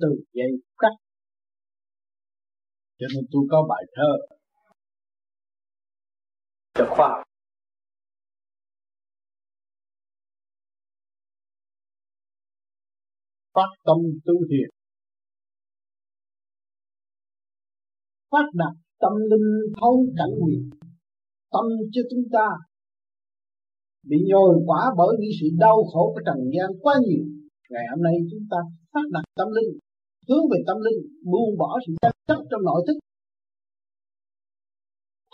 từ 0.00 0.08
giây 0.32 0.50
khắc 0.80 0.92
cho 3.02 3.06
nên 3.14 3.24
tôi 3.32 3.42
có 3.50 3.66
bài 3.68 3.84
thơ. 3.94 4.36
Cho 6.74 6.86
khoa. 6.96 7.08
Học 7.08 7.24
phát 13.54 13.68
tâm 13.84 13.96
tu 14.24 14.34
thiền. 14.50 14.71
Phát 18.32 18.46
đạt 18.60 18.74
tâm 19.02 19.12
linh 19.30 19.48
thấu 19.80 19.94
cảnh 20.18 20.34
quyền. 20.42 20.62
Tâm 21.52 21.66
cho 21.92 22.02
chúng 22.10 22.24
ta 22.32 22.46
bị 24.10 24.16
nhồi 24.30 24.52
quả 24.66 24.82
bởi 24.98 25.12
những 25.20 25.34
sự 25.40 25.46
đau 25.64 25.78
khổ 25.90 26.02
của 26.14 26.22
trần 26.26 26.38
gian 26.54 26.68
quá 26.82 26.94
nhiều. 27.06 27.24
Ngày 27.70 27.84
hôm 27.90 28.00
nay 28.06 28.14
chúng 28.30 28.44
ta 28.50 28.58
phát 28.92 29.06
đạt 29.14 29.24
tâm 29.38 29.48
linh, 29.56 29.70
hướng 30.28 30.44
về 30.50 30.58
tâm 30.66 30.76
linh, 30.86 31.00
buông 31.30 31.50
bỏ 31.58 31.70
sự 31.86 31.92
chấp 32.02 32.14
chấp 32.28 32.40
trong 32.50 32.62
nội 32.68 32.80
thức. 32.86 32.96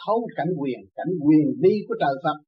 Thấu 0.06 0.18
cảnh 0.36 0.50
quyền 0.58 0.80
cảnh 0.96 1.12
quyền 1.24 1.46
vi 1.62 1.74
của 1.88 1.96
trời 2.00 2.14
Phật. 2.24 2.38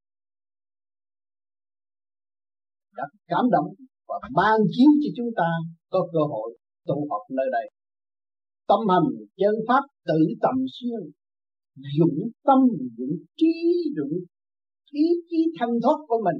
Đã 2.96 3.04
cảm 3.26 3.44
động 3.54 3.68
và 4.08 4.16
ban 4.36 4.56
chiếu 4.74 4.90
cho 5.02 5.10
chúng 5.16 5.30
ta 5.36 5.48
có 5.90 6.00
cơ 6.12 6.22
hội 6.32 6.48
tụ 6.86 7.06
họp 7.10 7.22
nơi 7.30 7.46
đây 7.52 7.66
tâm 8.70 8.80
hành 8.92 9.08
chân 9.40 9.54
pháp 9.68 9.84
tự 10.08 10.20
tầm 10.44 10.56
xuyên 10.76 11.02
dũng 11.98 12.18
tâm 12.46 12.58
dũng 12.96 13.16
trí 13.38 13.52
dũng 13.96 14.16
ý 15.04 15.06
chí 15.28 15.40
thanh 15.58 15.74
thoát 15.82 15.98
của 16.08 16.20
mình. 16.26 16.38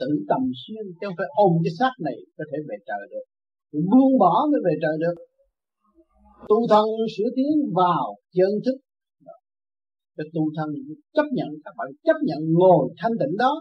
Tự 0.00 0.10
tầm 0.30 0.42
xuyên 0.62 0.84
chứ 0.98 1.04
không 1.06 1.18
phải 1.18 1.30
ôm 1.44 1.52
cái 1.64 1.72
xác 1.78 1.92
này 2.06 2.18
có 2.36 2.44
thể 2.50 2.58
về 2.68 2.76
trời 2.88 3.02
được. 3.12 3.26
Buông 3.90 4.14
bỏ 4.22 4.34
mới 4.50 4.60
về 4.66 4.74
trời 4.82 4.96
được. 5.02 5.16
Tu 6.48 6.58
thân 6.72 6.86
sửa 7.14 7.30
tiến 7.36 7.52
vào 7.80 8.04
chân 8.36 8.52
thức. 8.64 8.76
Cái 10.16 10.26
tu 10.34 10.42
thân 10.56 10.68
chấp 11.16 11.26
nhận, 11.36 11.50
các 11.64 11.74
bạn 11.78 11.88
chấp 12.06 12.18
nhận 12.28 12.40
ngồi 12.58 12.82
thanh 12.98 13.14
tịnh 13.20 13.36
đó. 13.44 13.52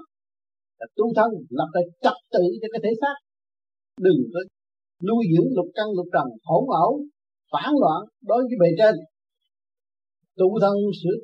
Là 0.80 0.88
tu 0.98 1.06
thân 1.18 1.30
lập 1.58 1.70
lại 1.76 1.86
trật 2.04 2.18
tự 2.34 2.44
cho 2.62 2.68
cái 2.74 2.82
thể 2.84 2.92
xác. 3.02 3.16
Đừng 4.06 4.22
có 4.34 4.40
nuôi 5.08 5.24
dưỡng 5.32 5.50
lục 5.58 5.70
căn 5.78 5.88
lục 5.98 6.08
trần 6.14 6.28
hỗn 6.48 6.64
ẩu 6.84 6.94
phản 7.52 7.72
loạn 7.82 7.99
đối 8.30 8.41
với 8.48 8.57
bề 8.61 8.69
trên. 8.80 8.95
Tu 10.38 10.48
thân 10.61 10.76
sửa 10.99 11.18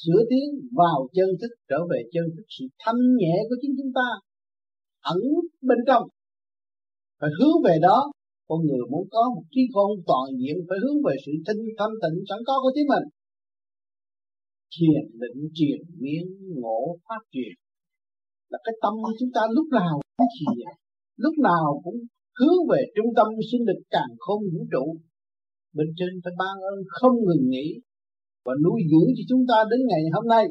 sửa 0.00 0.20
tiến 0.30 0.48
vào 0.80 0.98
chân 1.16 1.28
thức 1.40 1.52
trở 1.68 1.80
về 1.90 2.00
chân 2.12 2.24
thức. 2.34 2.46
Sự 2.56 2.64
thanh 2.82 3.00
nhẹ 3.20 3.34
của 3.48 3.56
chính 3.62 3.74
chúng 3.78 3.92
ta 3.98 4.08
ẩn 5.14 5.20
bên 5.68 5.78
trong. 5.86 6.04
Phải 7.20 7.30
hướng 7.38 7.56
về 7.66 7.74
đó. 7.82 7.98
Con 8.48 8.60
người 8.66 8.84
muốn 8.92 9.04
có 9.10 9.22
một 9.34 9.42
trí 9.50 9.62
khôn 9.74 9.90
toàn 10.06 10.26
diện, 10.40 10.56
phải 10.68 10.78
hướng 10.82 10.98
về 11.06 11.14
sự 11.24 11.32
tinh 11.46 11.62
thanh 11.78 11.94
tịnh, 12.02 12.16
sẵn 12.28 12.38
có 12.46 12.54
của 12.62 12.72
chính 12.74 12.88
mình. 12.92 13.06
Thiền 14.74 15.02
định, 15.22 15.40
triền 15.56 15.80
miên, 16.02 16.24
ngộ, 16.60 16.80
phát 17.08 17.22
triển 17.32 17.52
là 18.50 18.58
cái 18.64 18.74
tâm 18.82 18.94
của 19.04 19.14
chúng 19.18 19.32
ta 19.36 19.42
lúc 19.56 19.66
nào 19.80 19.94
cũng 20.16 20.26
thiền. 20.36 20.72
Lúc 21.16 21.34
nào 21.48 21.80
cũng 21.84 21.98
hướng 22.38 22.58
về 22.70 22.80
trung 22.96 23.10
tâm 23.16 23.28
sinh 23.50 23.62
lực 23.68 23.80
càng 23.90 24.12
không 24.18 24.42
vũ 24.52 24.62
trụ 24.72 24.84
bên 25.76 25.88
trên 25.98 26.12
phải 26.24 26.32
ban 26.38 26.54
ơn 26.72 26.78
không 26.88 27.16
ngừng 27.26 27.46
nghỉ 27.52 27.68
và 28.44 28.52
nuôi 28.64 28.80
dưỡng 28.90 29.10
cho 29.16 29.24
chúng 29.30 29.44
ta 29.50 29.58
đến 29.70 29.80
ngày 29.88 30.02
hôm 30.14 30.26
nay. 30.34 30.44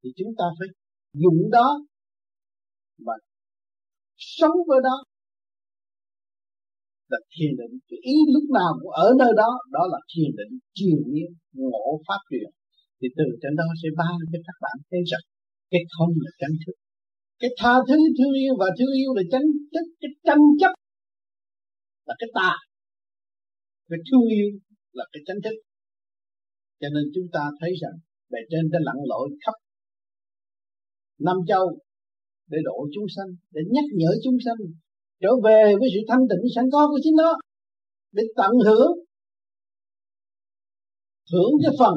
Thì 0.00 0.08
chúng 0.18 0.32
ta 0.38 0.44
phải 0.58 0.68
dùng 1.22 1.50
đó 1.50 1.68
và 3.06 3.14
sống 4.16 4.56
với 4.68 4.80
đó. 4.88 4.96
Là 7.10 7.18
thiền 7.34 7.52
định 7.60 7.74
cái 7.88 7.98
ý 8.12 8.16
lúc 8.34 8.46
nào 8.58 8.70
cũng 8.80 8.92
ở 9.04 9.06
nơi 9.18 9.32
đó 9.42 9.50
đó 9.76 9.82
là 9.92 9.98
thiền 10.12 10.30
định 10.38 10.52
truyền 10.76 10.98
miên 11.12 11.30
ngộ 11.52 11.86
pháp 12.06 12.20
truyền. 12.30 12.48
Thì 12.98 13.08
từ 13.18 13.24
trên 13.42 13.52
đó 13.60 13.64
sẽ 13.82 13.88
ban 14.00 14.16
cho 14.32 14.38
các 14.46 14.56
bạn 14.64 14.76
thấy 14.90 15.00
rằng 15.10 15.24
cái 15.70 15.82
không 15.94 16.12
là 16.24 16.30
chánh 16.40 16.56
thức. 16.62 16.76
Cái 17.40 17.50
tha 17.60 17.74
thứ 17.88 17.98
thương 18.16 18.34
yêu 18.42 18.54
và 18.60 18.68
thương 18.78 18.94
yêu 19.00 19.10
là 19.16 19.22
chánh 19.32 19.46
thức, 19.72 19.86
cái 20.00 20.10
tranh 20.26 20.44
chấp 20.60 20.72
là 22.06 22.14
cái 22.18 22.28
tà 22.34 22.52
cái 23.90 24.00
thương 24.06 24.26
yêu 24.36 24.48
là 24.92 25.04
cái 25.12 25.22
chánh 25.26 25.40
thức 25.44 25.56
cho 26.80 26.88
nên 26.94 27.04
chúng 27.14 27.28
ta 27.32 27.42
thấy 27.60 27.72
rằng 27.82 27.96
bề 28.30 28.38
trên 28.50 28.70
đã 28.72 28.78
lặn 28.82 28.96
lội 29.10 29.28
khắp 29.44 29.56
năm 31.18 31.36
châu 31.48 31.78
để 32.50 32.58
độ 32.64 32.88
chúng 32.94 33.06
sanh, 33.16 33.30
để 33.50 33.60
nhắc 33.70 33.84
nhở 33.94 34.10
chúng 34.24 34.36
sanh 34.44 34.60
trở 35.20 35.28
về 35.44 35.74
với 35.80 35.88
sự 35.94 36.00
thanh 36.08 36.24
tịnh 36.30 36.44
sẵn 36.54 36.64
có 36.72 36.88
của 36.88 37.00
chính 37.02 37.16
nó, 37.16 37.38
để 38.12 38.22
tận 38.36 38.52
hưởng 38.66 38.92
hưởng 41.32 41.52
cái 41.62 41.72
phần 41.78 41.94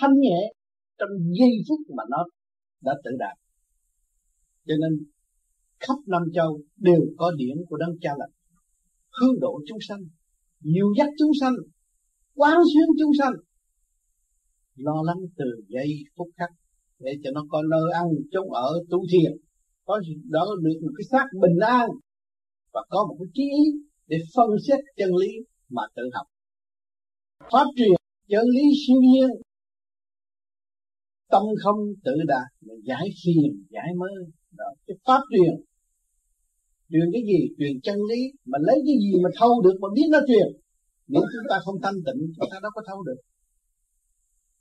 thanh 0.00 0.20
nhẹ 0.20 0.52
trong 0.98 1.08
giây 1.38 1.50
phút 1.68 1.80
mà 1.96 2.04
nó 2.10 2.24
đã 2.80 2.92
tự 3.04 3.10
đạt. 3.18 3.36
Cho 4.66 4.74
nên 4.80 5.06
khắp 5.80 5.98
năm 6.06 6.22
châu 6.34 6.60
đều 6.76 7.00
có 7.16 7.32
điển 7.36 7.56
của 7.68 7.76
đấng 7.76 7.94
cha 8.00 8.10
lành, 8.18 8.30
hướng 9.20 9.40
độ 9.40 9.60
chúng 9.68 9.78
sanh 9.88 10.00
dìu 10.64 10.86
dắt 10.98 11.08
chúng 11.18 11.30
sanh, 11.40 11.54
quán 12.34 12.58
xuyên 12.74 12.88
chúng 12.98 13.12
sanh, 13.18 13.32
lo 14.76 15.02
lắng 15.04 15.20
từ 15.36 15.44
giây 15.68 15.88
phút 16.16 16.28
khắc 16.36 16.50
để 16.98 17.12
cho 17.22 17.30
nó 17.34 17.44
có 17.48 17.62
nơi 17.62 17.92
ăn 17.92 18.04
chốn 18.32 18.50
ở, 18.50 18.80
tu 18.90 18.98
thiền. 19.12 19.32
Có 19.84 20.00
đó 20.24 20.46
được 20.62 20.78
một 20.82 20.92
cái 20.98 21.04
xác 21.10 21.26
bình 21.42 21.58
an 21.60 21.88
và 22.72 22.84
có 22.88 23.06
một 23.08 23.16
cái 23.18 23.28
trí 23.34 23.42
ý 23.42 23.64
để 24.06 24.16
phân 24.36 24.48
xét 24.68 24.78
chân 24.96 25.10
lý 25.20 25.32
mà 25.68 25.82
tự 25.96 26.02
học. 26.14 26.26
Phát 27.52 27.64
triển 27.76 27.94
chân 28.28 28.44
lý 28.48 28.62
siêu 28.86 29.00
nhiên. 29.00 29.28
Tâm 31.30 31.42
không 31.62 31.76
tự 32.04 32.12
đạt 32.26 32.48
mà 32.60 32.74
giải 32.84 33.08
phiền 33.24 33.64
giải 33.70 33.88
mơ. 33.96 34.06
Đó, 34.52 34.64
cái 34.86 34.96
pháp 35.06 35.20
truyền 35.30 35.64
truyền 36.94 37.08
cái 37.12 37.22
gì? 37.30 37.40
Truyền 37.58 37.80
chân 37.86 37.98
lý. 38.10 38.20
Mà 38.50 38.58
lấy 38.66 38.78
cái 38.86 38.96
gì 39.02 39.12
mà 39.24 39.30
thâu 39.38 39.62
được 39.64 39.76
mà 39.82 39.88
biết 39.94 40.08
nó 40.14 40.20
truyền 40.28 40.48
nếu 41.08 41.22
chúng 41.32 41.46
ta 41.50 41.56
không 41.64 41.76
thanh 41.82 41.98
tịnh, 42.06 42.20
chúng 42.36 42.48
ta 42.52 42.58
đâu 42.62 42.70
có 42.74 42.82
thâu 42.86 43.02
được. 43.02 43.20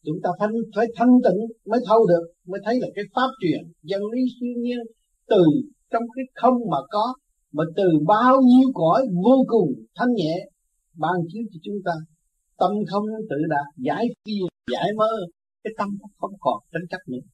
Chúng 0.06 0.18
ta 0.24 0.30
phải 0.40 0.48
phải 0.76 0.88
thanh 0.96 1.14
tịnh 1.24 1.40
mới 1.66 1.80
thâu 1.88 2.06
được, 2.06 2.24
mới 2.48 2.62
thấy 2.66 2.80
là 2.80 2.88
cái 2.96 3.06
pháp 3.16 3.30
truyền 3.42 3.62
chân 3.90 4.02
lý 4.12 4.22
siêu 4.40 4.54
nhiên 4.58 4.80
từ 5.28 5.44
trong 5.92 6.04
cái 6.16 6.26
không 6.36 6.58
mà 6.72 6.78
có, 6.90 7.14
mà 7.52 7.64
từ 7.76 7.84
bao 8.08 8.42
nhiêu 8.42 8.70
cõi 8.74 9.08
vô 9.24 9.46
cùng 9.48 9.70
thanh 9.96 10.14
nhẹ, 10.14 10.36
ban 10.98 11.18
chiếu 11.34 11.44
cho 11.54 11.60
chúng 11.64 11.80
ta. 11.86 11.92
Tâm 12.58 12.72
không 12.92 13.06
tự 13.30 13.36
đạt, 13.50 13.66
giải 13.78 14.06
phiền 14.26 14.48
giải 14.72 14.90
mơ, 14.98 15.12
cái 15.64 15.74
tâm 15.78 15.90
không 16.18 16.34
còn 16.40 16.60
tranh 16.74 16.88
chấp 16.90 17.00
nữa. 17.08 17.26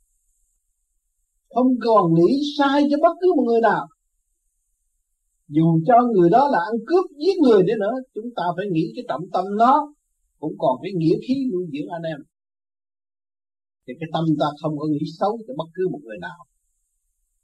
Không 1.56 1.72
còn 1.86 2.14
nghĩ 2.14 2.42
sai 2.58 2.84
cho 2.92 2.98
bất 3.02 3.14
cứ 3.22 3.34
một 3.38 3.44
người 3.44 3.62
nào 3.62 3.88
dù 5.56 5.68
cho 5.88 5.98
người 6.14 6.30
đó 6.30 6.44
là 6.54 6.60
ăn 6.70 6.76
cướp 6.88 7.06
giết 7.22 7.38
người 7.44 7.62
đi 7.68 7.74
nữa, 7.80 7.96
chúng 8.16 8.30
ta 8.36 8.44
phải 8.56 8.66
nghĩ 8.72 8.86
cái 8.96 9.06
trọng 9.10 9.26
tâm 9.34 9.46
nó 9.58 9.94
cũng 10.40 10.56
còn 10.58 10.76
cái 10.84 10.92
nghĩa 10.96 11.18
khí 11.28 11.36
nuôi 11.54 11.66
dưỡng 11.74 11.90
anh 11.98 12.06
em. 12.14 12.20
Thì 13.88 13.94
cái 14.00 14.10
tâm 14.14 14.26
ta 14.40 14.46
không 14.62 14.78
có 14.80 14.86
nghĩ 14.88 15.06
xấu 15.20 15.38
cho 15.48 15.54
bất 15.58 15.70
cứ 15.76 15.84
một 15.92 16.00
người 16.04 16.18
nào, 16.22 16.40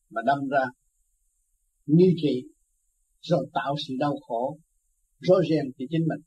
mà 0.10 0.22
đâm 0.26 0.48
ra 0.48 0.66
như 1.86 2.14
trị 2.22 2.44
rồi 3.22 3.48
tạo 3.54 3.76
sự 3.88 3.94
đau 4.00 4.16
khổ, 4.28 4.58
rối 5.20 5.44
ren 5.50 5.66
cho 5.78 5.86
chính 5.90 6.06
mình. 6.08 6.22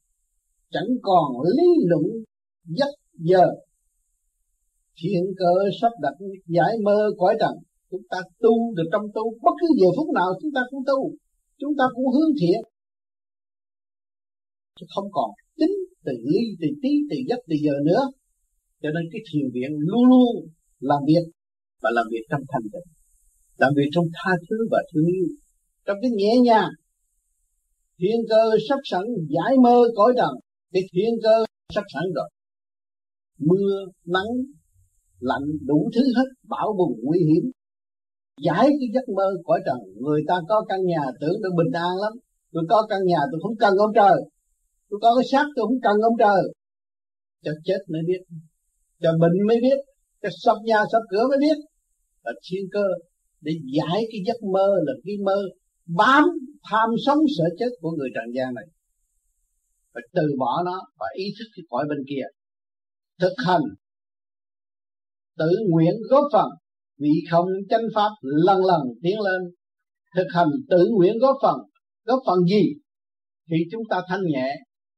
Chẳng 0.70 0.90
còn 1.02 1.26
lý 1.56 1.68
luận 1.86 2.04
dắt 2.64 2.88
giờ. 3.14 3.46
Thiện 5.02 5.24
cơ 5.38 5.52
sắp 5.80 5.92
đặt 6.02 6.14
giải 6.46 6.72
mơ 6.84 7.10
cõi 7.18 7.36
trần, 7.40 7.54
chúng 7.90 8.02
ta 8.10 8.18
tu 8.38 8.74
được 8.74 8.88
trong 8.92 9.06
tu, 9.14 9.22
bất 9.42 9.54
cứ 9.60 9.66
giờ 9.80 9.86
phút 9.96 10.08
nào 10.14 10.28
chúng 10.42 10.50
ta 10.54 10.60
cũng 10.70 10.84
tu 10.86 11.14
chúng 11.60 11.72
ta 11.78 11.84
cũng 11.94 12.08
hướng 12.14 12.32
thiện, 12.40 12.60
chứ 14.80 14.86
không 14.94 15.08
còn 15.12 15.30
tính 15.58 15.74
từ 16.04 16.12
ly, 16.30 16.42
từ 16.60 16.68
tí, 16.82 16.88
từ 17.10 17.16
giấc 17.28 17.40
từ 17.48 17.56
giờ 17.64 17.72
nữa. 17.84 18.02
Cho 18.82 18.90
nên 18.94 19.04
cái 19.12 19.22
thiền 19.28 19.46
viện 19.54 19.70
luôn 19.78 20.04
luôn 20.08 20.48
làm 20.80 21.00
việc 21.06 21.24
và 21.82 21.90
làm 21.92 22.06
việc 22.12 22.24
trong 22.30 22.40
thanh 22.48 22.66
tịnh, 22.72 22.92
làm 23.56 23.72
việc 23.76 23.88
trong 23.92 24.04
tha 24.14 24.30
thứ 24.50 24.56
và 24.70 24.80
thương 24.92 25.06
yêu. 25.06 25.28
Trong 25.86 25.98
cái 26.02 26.10
nhẹ 26.10 26.32
nhàng 26.44 26.70
thiên 27.98 28.20
cơ 28.28 28.42
sắp 28.68 28.78
sẵn, 28.84 29.04
giải 29.28 29.52
mơ 29.62 29.82
cõi 29.96 30.12
trần 30.16 30.34
cái 30.72 30.82
thiên 30.92 31.10
cơ 31.22 31.44
sắp 31.74 31.84
sẵn 31.94 32.04
rồi. 32.14 32.28
Mưa, 33.38 33.86
nắng, 34.04 34.32
lạnh, 35.20 35.46
đủ 35.66 35.90
thứ 35.94 36.00
hết, 36.16 36.28
bão 36.48 36.74
bùng 36.78 37.00
nguy 37.02 37.18
hiểm 37.18 37.50
giải 38.46 38.66
cái 38.80 38.88
giấc 38.94 39.08
mơ 39.16 39.26
cõi 39.44 39.60
trần. 39.66 39.78
Người 40.00 40.22
ta 40.28 40.34
có 40.48 40.64
căn 40.68 40.80
nhà, 40.86 41.02
tưởng 41.20 41.36
tôi 41.42 41.52
bình 41.58 41.72
an 41.72 41.92
lắm. 42.02 42.12
Tôi 42.52 42.64
có 42.68 42.86
căn 42.90 43.00
nhà, 43.04 43.18
tôi 43.30 43.40
không 43.42 43.56
cần 43.56 43.76
ông 43.76 43.92
trời. 43.94 44.16
Tôi 44.90 45.00
có 45.02 45.16
cái 45.16 45.24
xác, 45.32 45.44
tôi 45.56 45.66
không 45.66 45.80
cần 45.82 45.96
ông 46.00 46.16
trời. 46.18 46.42
Cho 47.44 47.52
chết 47.64 47.78
mới 47.88 48.02
biết. 48.06 48.20
Cho 49.00 49.12
bệnh 49.20 49.46
mới 49.48 49.58
biết. 49.60 49.78
Cho 50.22 50.28
sập 50.32 50.56
nhà, 50.64 50.84
sập 50.92 51.02
cửa 51.10 51.28
mới 51.28 51.38
biết. 51.40 51.58
Là 52.24 52.32
thiên 52.50 52.64
cơ 52.72 52.84
để 53.40 53.52
giải 53.76 54.06
cái 54.10 54.20
giấc 54.26 54.42
mơ 54.52 54.68
là 54.86 54.92
cái 55.04 55.14
mơ 55.24 55.36
bám 55.86 56.24
tham 56.70 56.88
sống 57.06 57.18
sợ 57.38 57.44
chết 57.58 57.70
của 57.80 57.90
người 57.90 58.08
trần 58.14 58.34
gian 58.36 58.54
này. 58.54 58.64
Phải 59.94 60.02
từ 60.12 60.22
bỏ 60.38 60.62
nó 60.64 60.82
và 60.98 61.06
ý 61.14 61.24
thức 61.38 61.44
cái 61.56 61.62
cõi 61.68 61.84
bên 61.88 61.98
kia. 62.08 62.24
Thực 63.20 63.34
hành 63.46 63.62
tự 65.38 65.50
nguyện 65.68 65.94
góp 66.10 66.24
phần 66.32 66.50
vị 66.98 67.10
không 67.30 67.48
chánh 67.70 67.86
pháp 67.94 68.10
lần 68.22 68.64
lần 68.64 68.80
tiến 69.02 69.20
lên, 69.20 69.42
thực 70.16 70.26
hành 70.34 70.48
tự 70.70 70.88
nguyện 70.90 71.18
góp 71.18 71.36
phần. 71.42 71.56
Góp 72.04 72.18
phần 72.26 72.38
gì? 72.44 72.62
Thì 73.50 73.56
chúng 73.72 73.82
ta 73.90 74.00
thanh 74.08 74.20
nhẹ, 74.26 74.54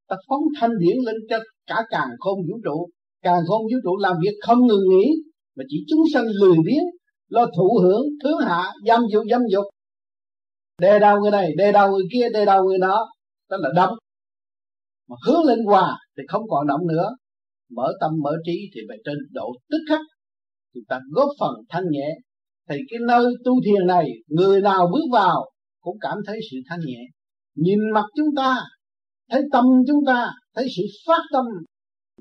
ta 0.09 0.17
phóng 0.29 0.43
thanh 0.61 0.71
điển 0.79 0.97
lên 1.05 1.17
cho 1.31 1.39
cả 1.67 1.83
càng 1.91 2.09
không 2.19 2.39
vũ 2.39 2.61
trụ. 2.65 2.89
Càng 3.23 3.41
không 3.49 3.63
vũ 3.63 3.79
trụ 3.85 3.97
làm 3.97 4.17
việc 4.23 4.35
không 4.47 4.67
ngừng 4.67 4.89
nghỉ, 4.91 5.13
mà 5.57 5.65
chỉ 5.69 5.77
chúng 5.89 6.01
sanh 6.13 6.25
lười 6.25 6.57
biếng, 6.67 6.85
lo 7.29 7.47
thụ 7.57 7.79
hưởng, 7.83 8.03
thứ 8.25 8.31
hạ, 8.45 8.73
dâm 8.87 9.01
dục 9.13 9.25
dâm 9.31 9.43
dục. 9.51 9.65
Đề 10.79 10.99
đầu 10.99 11.21
người 11.21 11.31
này, 11.31 11.53
đề 11.57 11.73
đầu 11.73 11.91
người 11.91 12.05
kia, 12.13 12.29
đề 12.35 12.45
đầu 12.45 12.65
người 12.65 12.79
đó 12.79 13.09
đó 13.51 13.57
là 13.61 13.69
động 13.77 13.95
mà 15.11 15.17
hướng 15.27 15.45
lên 15.45 15.65
hòa 15.65 15.99
thì 16.17 16.23
không 16.29 16.43
còn 16.49 16.67
động 16.67 16.87
nữa. 16.87 17.09
Mở 17.71 17.93
tâm, 18.01 18.11
mở 18.23 18.33
trí 18.47 18.71
thì 18.75 18.81
về 18.89 18.97
trên 19.05 19.19
độ 19.31 19.53
tức 19.71 19.79
khắc 19.89 20.01
chúng 20.75 20.85
ta 20.89 21.01
góp 21.11 21.29
phần 21.41 21.55
thanh 21.69 21.85
nhẹ. 21.91 22.09
Thì 22.69 22.77
cái 22.91 23.01
nơi 23.07 23.25
tu 23.45 23.53
thiền 23.65 23.87
này, 23.87 24.11
người 24.27 24.61
nào 24.61 24.89
bước 24.93 25.05
vào 25.13 25.51
cũng 25.81 25.97
cảm 26.01 26.19
thấy 26.27 26.41
sự 26.51 26.57
thanh 26.69 26.81
nhẹ. 26.81 27.01
Nhìn 27.55 27.79
mặt 27.95 28.05
chúng 28.17 28.35
ta, 28.37 28.59
thấy 29.31 29.43
tâm 29.53 29.65
chúng 29.87 30.05
ta, 30.07 30.31
thấy 30.55 30.67
sự 30.77 30.83
phát 31.07 31.23
tâm. 31.33 31.45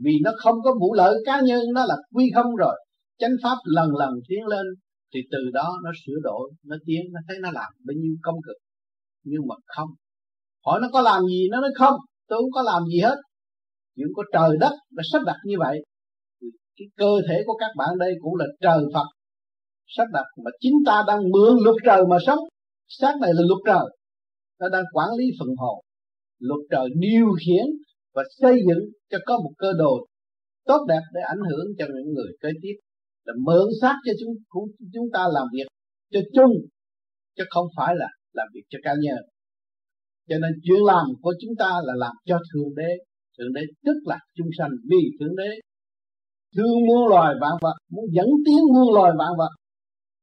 Vì 0.04 0.12
nó 0.24 0.32
không 0.38 0.56
có 0.64 0.74
vụ 0.82 0.94
lợi 0.94 1.16
cá 1.26 1.42
nhân, 1.42 1.62
nó 1.74 1.86
là 1.86 1.96
quy 2.14 2.32
không 2.36 2.56
rồi. 2.56 2.76
Chánh 3.20 3.36
pháp 3.44 3.56
lần 3.66 3.96
lần 3.96 4.10
tiến 4.28 4.46
lên, 4.46 4.66
thì 5.14 5.20
từ 5.32 5.38
đó 5.54 5.78
nó 5.84 5.92
sửa 6.06 6.20
đổi, 6.24 6.52
nó 6.66 6.76
tiến, 6.86 7.02
nó 7.12 7.20
thấy 7.28 7.38
nó 7.42 7.52
làm 7.52 7.72
bao 7.86 7.94
nhiêu 7.98 8.16
công 8.22 8.36
cực, 8.48 8.56
nhưng 9.24 9.42
mà 9.50 9.56
không. 9.66 9.90
Hỏi 10.66 10.80
nó 10.82 10.88
có 10.94 11.02
làm 11.02 11.22
gì, 11.26 11.48
nó 11.52 11.62
nói 11.62 11.72
không, 11.78 11.96
tôi 12.28 12.40
không 12.42 12.52
có 12.52 12.62
làm 12.62 12.84
gì 12.94 13.00
hết. 13.00 13.16
Chuyện 13.96 14.08
có 14.16 14.24
trời 14.34 14.58
đất 14.60 14.72
đã 14.92 15.04
sắp 15.12 15.20
đặt 15.26 15.36
như 15.46 15.56
vậy 15.60 15.84
cái 16.80 16.88
cơ 16.98 17.12
thể 17.28 17.38
của 17.46 17.58
các 17.60 17.72
bạn 17.78 17.90
đây 18.00 18.14
cũng 18.22 18.36
là 18.36 18.46
trời 18.62 18.80
Phật. 18.94 19.08
Sắp 19.98 20.08
đặt 20.14 20.26
mà 20.44 20.52
chính 20.60 20.74
ta 20.86 21.04
đang 21.08 21.22
mượn 21.34 21.58
luật 21.64 21.76
trời 21.86 22.02
mà 22.10 22.18
sống. 22.28 22.40
Xác 22.88 23.14
này 23.22 23.32
là 23.34 23.42
luật 23.50 23.62
trời. 23.66 23.86
Nó 24.60 24.70
đang 24.70 24.84
quản 24.94 25.10
lý 25.18 25.26
phần 25.40 25.50
hồn. 25.58 25.80
Luật 26.40 26.60
trời 26.72 26.88
điều 27.00 27.28
khiển 27.40 27.66
và 28.14 28.24
xây 28.42 28.56
dựng 28.68 28.84
cho 29.10 29.18
có 29.26 29.38
một 29.38 29.52
cơ 29.58 29.72
đồ 29.78 30.08
tốt 30.66 30.86
đẹp 30.88 31.02
để 31.14 31.22
ảnh 31.22 31.44
hưởng 31.50 31.66
cho 31.78 31.86
những 31.96 32.14
người 32.14 32.32
kế 32.42 32.50
tiếp. 32.62 32.76
Là 33.26 33.34
mượn 33.46 33.68
xác 33.82 33.96
cho 34.06 34.12
chúng 34.20 34.34
chúng 34.94 35.08
ta 35.14 35.28
làm 35.34 35.48
việc 35.54 35.68
cho 36.12 36.20
chung, 36.34 36.54
chứ 37.38 37.44
không 37.50 37.68
phải 37.78 37.96
là 37.96 38.08
làm 38.34 38.48
việc 38.54 38.64
cho 38.70 38.80
cá 38.84 38.94
nhân. 39.02 39.18
Cho 40.30 40.36
nên 40.42 40.52
chuyện 40.64 40.84
làm 40.86 41.06
của 41.22 41.34
chúng 41.42 41.56
ta 41.60 41.72
là 41.84 41.94
làm 41.98 42.16
cho 42.26 42.40
thượng 42.54 42.76
đế. 42.76 42.92
Thượng 43.38 43.54
đế 43.54 43.62
tức 43.86 43.98
là 44.06 44.20
chúng 44.36 44.48
sanh 44.58 44.70
vì 44.90 45.02
thượng 45.20 45.36
đế 45.36 45.50
thương 46.56 46.88
muôn 46.88 47.08
loài 47.10 47.36
vạn 47.42 47.52
vật, 47.62 47.78
muốn 47.90 48.06
dẫn 48.12 48.28
tiến 48.46 48.62
muôn 48.74 48.94
loài 48.96 49.12
vạn 49.20 49.30
vật. 49.38 49.50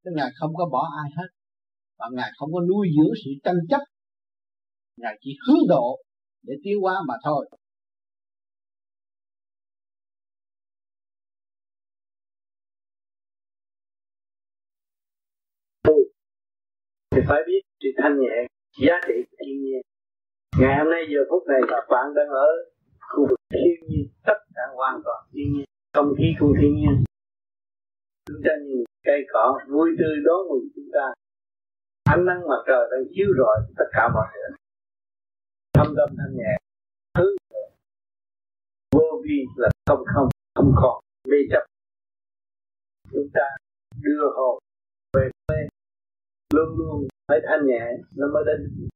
Tức 0.05 0.11
Ngài 0.15 0.31
không 0.41 0.55
có 0.55 0.69
bỏ 0.73 0.89
ai 1.03 1.11
hết, 1.17 1.29
và 1.99 2.07
Ngài 2.13 2.31
không 2.39 2.53
có 2.53 2.61
nuôi 2.61 2.89
dưỡng 2.97 3.15
sự 3.25 3.31
tranh 3.45 3.59
chấp. 3.71 3.81
Ngài 4.97 5.19
chỉ 5.21 5.31
hướng 5.49 5.69
độ 5.69 5.97
để 6.43 6.55
tiến 6.63 6.81
hóa 6.83 6.95
mà 7.09 7.15
thôi. 7.25 7.49
Thì 17.11 17.23
phải 17.29 17.41
biết 17.47 17.61
sự 17.81 17.89
thanh 18.03 18.15
nhẹ, 18.21 18.37
giá 18.87 18.95
trị 19.09 19.15
thiên 19.39 19.63
nhiên. 19.63 19.81
Ngày 20.61 20.75
hôm 20.79 20.91
nay 20.91 21.03
giờ 21.13 21.21
phút 21.31 21.43
này, 21.49 21.61
các 21.69 21.85
bạn 21.91 22.07
đang 22.17 22.29
ở 22.29 22.49
khu 23.11 23.27
vực 23.29 23.41
thiên 23.51 23.89
nhiên, 23.89 24.07
tất 24.27 24.39
cả 24.55 24.63
hoàn 24.77 25.01
toàn 25.05 25.21
thiên 25.33 25.53
nhiên 25.55 25.67
không 25.97 26.15
khí 26.19 26.29
của 26.41 26.53
thiên 26.61 26.75
nhiên. 26.75 27.05
Chúng 28.27 28.41
ta 28.45 28.51
nhìn 28.67 28.85
cây 29.05 29.21
cỏ, 29.33 29.59
vui 29.69 29.91
tươi 29.99 30.17
đón 30.25 30.41
mừng 30.49 30.69
chúng 30.75 30.89
ta. 30.93 31.15
Ánh 32.05 32.27
nắng 32.27 32.41
mặt 32.49 32.61
trời 32.67 32.89
đang 32.91 33.05
chiếu 33.15 33.27
rọi 33.39 33.57
tất 33.77 33.85
cả 33.93 34.09
mọi 34.15 34.27
người. 34.33 34.51
Thâm 35.73 35.87
tâm 35.97 36.17
thanh 36.19 36.37
nhẹ. 36.37 36.53
Thứ 37.15 37.37
vô 38.93 39.23
vi 39.25 39.39
là 39.57 39.69
không 39.87 40.05
không 40.15 40.29
không 40.55 40.73
còn, 40.77 41.05
mê 41.29 41.39
chấp. 41.51 41.65
Chúng 43.13 43.29
ta 43.35 43.47
đưa 44.03 44.31
hồn 44.37 44.59
về 45.13 45.31
quê. 45.47 45.57
Luôn 46.55 46.79
luôn 46.79 47.09
phải 47.29 47.39
thanh 47.49 47.67
nhẹ, 47.67 47.83
nó 48.17 48.27
mới 48.35 48.45
đến. 48.47 48.89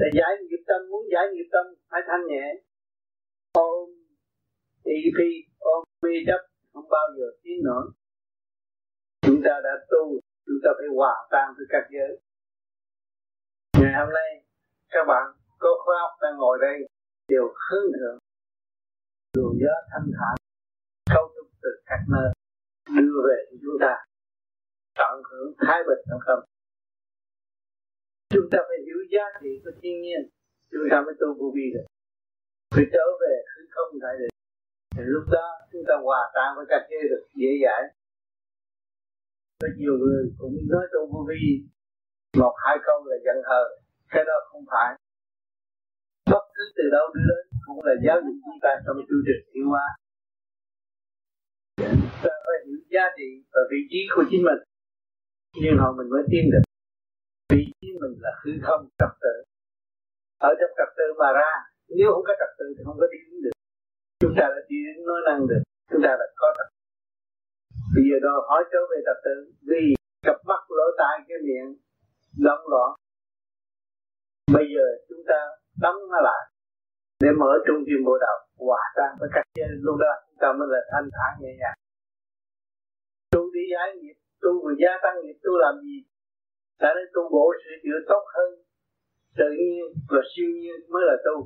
Để 0.00 0.06
giải 0.14 0.32
nghiệp 0.40 0.62
tâm, 0.66 0.90
muốn 0.90 1.02
giải 1.12 1.24
nghiệp 1.32 1.48
tâm, 1.52 1.66
phải 1.90 2.00
thanh 2.06 2.26
nhẹ. 2.26 2.54
Ôm 3.52 3.99
thị 4.90 5.00
phi 5.16 5.30
ôm 5.58 5.84
mê 6.02 6.14
chấp, 6.26 6.40
không 6.72 6.88
bao 6.90 7.06
giờ 7.16 7.26
tiến 7.42 7.58
nổi. 7.64 7.84
Chúng 9.22 9.40
ta 9.44 9.54
đã 9.64 9.74
tu, 9.90 10.20
chúng 10.46 10.60
ta 10.64 10.70
phải 10.78 10.88
hòa 10.96 11.14
tan 11.30 11.46
với 11.56 11.66
các 11.68 11.84
giới. 11.94 12.12
Ngày 13.80 13.92
hôm 14.00 14.10
nay, 14.18 14.30
các 14.88 15.04
bạn 15.10 15.24
có 15.58 15.70
khoa 15.84 15.96
học 16.00 16.14
đang 16.22 16.36
ngồi 16.36 16.58
đây, 16.60 16.76
đều 17.28 17.44
hướng 17.64 17.92
thượng. 17.96 18.18
Đường 19.36 19.54
gió 19.62 19.74
thanh 19.90 20.08
thản 20.16 20.34
câu 21.14 21.24
trúc 21.34 21.46
từ 21.62 21.70
các 21.86 22.00
nơi, 22.14 22.28
đưa 22.96 23.18
về 23.28 23.38
cho 23.50 23.56
chúng 23.62 23.78
ta. 23.80 23.94
Tận 24.98 25.22
hưởng 25.30 25.52
thái 25.60 25.78
bình 25.88 26.02
trong 26.08 26.20
tâm. 26.26 26.38
Chúng 28.34 28.48
ta 28.52 28.58
phải 28.68 28.78
hiểu 28.86 29.00
giá 29.12 29.24
trị 29.42 29.50
của 29.64 29.70
thiên 29.82 30.02
nhiên. 30.02 30.22
Chúng 30.70 30.86
ta 30.90 30.96
mới 31.04 31.14
tu 31.20 31.26
vô 31.38 31.52
vi 31.54 31.66
được. 31.74 31.86
Phải 32.74 32.84
trở 32.92 33.04
về 33.22 33.34
hư 33.52 33.62
không 33.70 34.00
đại 34.00 34.14
định 34.20 34.39
thì 35.00 35.06
lúc 35.14 35.24
đó 35.36 35.46
chúng 35.72 35.84
ta 35.88 35.94
hòa 36.06 36.22
tan 36.34 36.48
với 36.56 36.66
các 36.68 36.82
giới 36.90 37.02
được 37.12 37.24
dễ 37.40 37.50
dãi. 37.64 37.82
Có 39.60 39.68
nhiều 39.78 39.94
người 40.02 40.22
cũng 40.38 40.54
nói 40.72 40.84
tu 40.92 41.00
vô 41.12 41.20
vi. 41.28 41.44
Một 42.42 42.54
hai 42.64 42.76
câu 42.86 42.96
là 43.10 43.16
giận 43.24 43.38
hờn. 43.48 43.68
Cái 44.12 44.24
đó 44.28 44.36
không 44.48 44.64
phải. 44.72 44.88
Bất 46.30 46.44
cứ 46.54 46.64
từ 46.76 46.84
đâu 46.96 47.04
đưa 47.14 47.26
đến 47.30 47.44
cũng 47.66 47.80
là 47.86 47.94
giáo 48.06 48.16
dục 48.24 48.36
chúng 48.44 48.58
ta 48.64 48.72
trong 48.84 48.96
chương 49.08 49.24
trình 49.26 49.42
thiên 49.50 49.64
hóa 49.72 49.86
ta 52.24 52.34
phải 52.46 52.58
hiểu 52.66 52.78
giá 52.94 53.04
trị 53.16 53.28
và 53.52 53.62
vị 53.70 53.80
trí 53.90 54.00
của 54.14 54.24
chính 54.30 54.42
mình. 54.48 54.60
Nhưng 55.62 55.76
họ 55.80 55.88
mình 55.98 56.08
mới 56.14 56.22
tin 56.32 56.44
được. 56.52 56.64
Vị 57.52 57.62
trí 57.80 57.88
mình 58.02 58.14
là 58.24 58.32
hư 58.42 58.52
không, 58.66 58.82
trật 58.98 59.12
tự. 59.24 59.34
Ở 60.48 60.50
trong 60.58 60.72
trật 60.78 60.90
tự 60.98 61.06
mà 61.20 61.28
ra, 61.38 61.52
nếu 61.98 62.08
không 62.12 62.24
có 62.28 62.34
trật 62.40 62.52
tự 62.58 62.66
thì 62.76 62.82
không 62.86 62.98
có 63.00 63.06
tiến 63.12 63.42
được 63.44 63.59
chúng 64.20 64.34
ta 64.38 64.46
đã 64.54 64.60
đi 64.68 64.76
đến 64.86 65.06
nói 65.06 65.20
năng 65.26 65.40
được. 65.48 65.62
Chúng 65.90 66.02
ta 66.04 66.12
đã 66.20 66.26
có 66.40 66.48
tập 66.58 66.68
bây 67.94 68.04
giờ 68.08 68.16
đòi 68.26 68.38
hỏi 68.48 68.62
trở 68.72 68.80
về 68.90 68.98
tập 69.06 69.18
tự 69.24 69.36
vì 69.68 69.82
cặp 70.26 70.36
mắt 70.50 70.62
lỗ 70.78 70.86
tai 71.00 71.16
cái 71.28 71.38
miệng, 71.46 71.68
đóng 72.46 72.64
loạn. 72.72 72.90
Bây 74.54 74.64
giờ 74.74 74.84
chúng 75.08 75.22
ta 75.30 75.38
đóng 75.82 75.98
nó 76.12 76.18
lại, 76.28 76.42
để 77.22 77.30
mở 77.40 77.52
trung 77.66 77.80
tâm 77.86 78.00
bộ 78.06 78.14
đầu 78.26 78.36
hòa 78.66 78.82
tan 78.96 79.10
với 79.20 79.28
các 79.34 79.44
giới. 79.56 79.68
Lúc 79.86 79.96
đó 80.04 80.12
chúng 80.26 80.38
ta 80.42 80.48
mới 80.58 80.68
là 80.72 80.80
thanh 80.90 81.08
thản 81.16 81.32
nhẹ 81.40 81.52
nhàng. 81.60 81.78
Tu 83.32 83.40
đi 83.54 83.64
giải 83.74 83.88
nghiệp, 83.96 84.16
tu 84.42 84.50
vừa 84.62 84.74
gia 84.82 84.92
tăng 85.02 85.16
nghiệp, 85.22 85.38
tu 85.44 85.52
làm 85.64 85.74
gì? 85.86 85.98
Đã 86.80 86.90
nên 86.96 87.06
tu 87.14 87.22
bổ 87.34 87.46
sửa 87.62 87.76
chữa 87.84 87.98
tốt 88.10 88.24
hơn. 88.34 88.50
Tự 89.38 89.48
nhiên 89.58 89.84
và 90.10 90.22
siêu 90.30 90.50
nhiên 90.60 90.78
mới 90.92 91.02
là 91.10 91.16
tu 91.26 91.36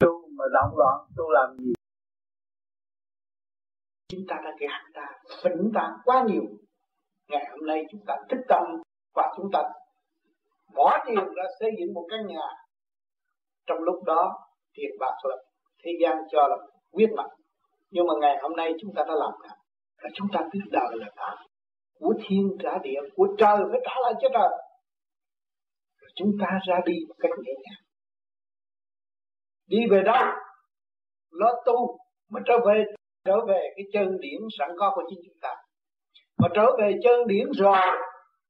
tu 0.00 0.28
mà 0.38 0.44
động 0.52 0.76
loạn, 0.76 0.98
tu 1.16 1.30
làm 1.30 1.56
gì? 1.58 1.72
Chúng 4.08 4.20
ta 4.28 4.36
đã 4.44 4.50
gạt 4.60 4.82
ta, 4.94 5.06
phỉnh 5.42 5.70
ta 5.74 5.96
quá 6.04 6.24
nhiều. 6.28 6.42
Ngày 7.28 7.46
hôm 7.50 7.66
nay 7.66 7.84
chúng 7.90 8.00
ta 8.06 8.16
thích 8.30 8.40
tâm 8.48 8.62
và 9.14 9.34
chúng 9.36 9.46
ta 9.52 9.62
bỏ 10.74 11.04
tiền 11.06 11.24
ra 11.36 11.44
xây 11.60 11.70
dựng 11.78 11.94
một 11.94 12.06
căn 12.10 12.26
nhà. 12.26 12.46
Trong 13.66 13.78
lúc 13.78 14.04
đó 14.04 14.38
tiền 14.74 14.90
bạc 15.00 15.14
là 15.22 15.36
thế 15.84 15.90
gian 16.00 16.16
cho 16.30 16.48
là 16.48 16.56
quyết 16.92 17.08
mặt 17.16 17.26
nhưng 17.90 18.06
mà 18.06 18.14
ngày 18.20 18.36
hôm 18.42 18.52
nay 18.56 18.72
chúng 18.80 18.94
ta 18.94 19.02
đã 19.08 19.14
làm 19.14 19.32
cả 19.42 19.54
là 19.98 20.10
chúng 20.14 20.26
ta 20.32 20.40
biết 20.52 20.60
đời 20.70 20.90
là 20.92 21.06
cả 21.16 21.36
của 22.00 22.14
thiên 22.28 22.56
trả 22.62 22.78
địa, 22.82 23.00
của 23.16 23.28
trời 23.38 23.56
phải 23.70 23.80
trả 23.84 23.94
lại 24.02 24.12
cho 24.22 24.28
trời. 24.32 24.50
Rồi 26.00 26.10
chúng 26.14 26.32
ta 26.40 26.58
ra 26.68 26.80
đi 26.86 26.94
một 27.08 27.14
cách 27.18 27.30
nhẹ 27.42 27.52
nhàng 27.64 27.82
đi 29.68 29.78
về 29.90 30.02
đâu 30.04 30.24
nó 31.32 31.52
tu 31.66 31.98
mà 32.30 32.40
trở 32.46 32.54
về 32.66 32.84
trở 33.24 33.46
về 33.48 33.60
cái 33.76 33.84
chân 33.92 34.20
điển 34.20 34.40
sẵn 34.58 34.68
có 34.78 34.92
của 34.94 35.02
chính 35.10 35.18
chúng 35.24 35.38
ta. 35.40 35.54
Mà 36.38 36.48
trở 36.54 36.66
về 36.78 36.92
chân 37.04 37.26
điển 37.26 37.46
rồi, 37.54 37.86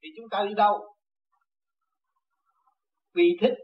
thì 0.03 0.09
chúng 0.17 0.29
ta 0.31 0.45
đi 0.49 0.55
đâu? 0.55 0.95
Quy 3.15 3.37
thích 3.41 3.55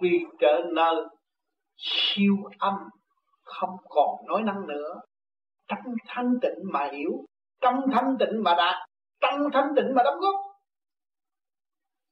quy 0.00 0.24
trở 0.40 0.60
nơi 0.74 0.94
siêu 1.76 2.34
âm, 2.58 2.74
không 3.42 3.76
còn 3.88 4.26
nói 4.26 4.42
năng 4.42 4.66
nữa. 4.66 5.00
Trong 5.68 5.94
thanh 6.06 6.34
tịnh 6.42 6.58
mà 6.72 6.88
hiểu 6.92 7.10
trong 7.60 7.80
thanh 7.92 8.16
tịnh 8.18 8.42
mà 8.42 8.54
đạt 8.54 8.88
trong 9.20 9.40
thanh 9.52 9.68
tịnh 9.76 9.94
mà 9.94 10.02
đóng 10.02 10.18
góp. 10.20 10.34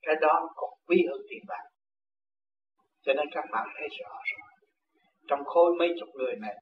Cái 0.02 0.14
đó 0.20 0.48
còn 0.55 0.70
quý 0.86 0.97
hơn 1.10 1.20
tiền 1.30 1.42
bạc. 1.48 1.64
Cho 3.02 3.12
nên 3.12 3.26
các 3.32 3.44
bạn 3.52 3.68
thấy 3.78 3.88
rõ 3.98 4.09
rồi 4.09 4.49
trong 5.31 5.44
khối 5.44 5.74
mấy 5.78 5.89
chục 6.01 6.09
người 6.15 6.36
này, 6.40 6.55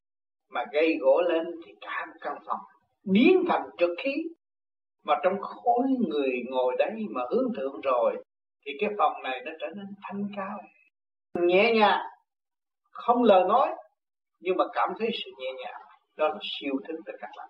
mà 0.50 0.64
gây 0.72 0.96
gỗ 1.00 1.20
lên 1.28 1.46
thì 1.66 1.72
cả 1.80 2.06
một 2.06 2.18
căn 2.20 2.34
phòng, 2.46 2.60
biến 3.12 3.44
thành 3.48 3.62
trực 3.78 3.90
khí. 3.98 4.14
Mà 5.04 5.14
trong 5.24 5.40
khối 5.40 5.86
người 6.08 6.30
ngồi 6.50 6.76
đấy 6.78 6.90
mà 7.10 7.22
hướng 7.30 7.52
thượng 7.56 7.80
rồi, 7.80 8.24
thì 8.66 8.72
cái 8.80 8.90
phòng 8.98 9.22
này 9.22 9.40
nó 9.44 9.52
trở 9.60 9.66
nên 9.76 9.86
thanh 10.02 10.22
cao. 10.36 10.58
Nhẹ 11.34 11.74
nhàng, 11.74 12.00
không 12.90 13.22
lời 13.22 13.44
nói, 13.48 13.74
nhưng 14.40 14.56
mà 14.56 14.64
cảm 14.72 14.88
thấy 14.98 15.08
sự 15.24 15.30
nhẹ 15.38 15.52
nhàng. 15.64 15.80
Đó 16.16 16.28
là 16.28 16.38
siêu 16.42 16.74
thức 16.88 16.94
từ 17.06 17.12
các 17.20 17.30
bạn. 17.36 17.48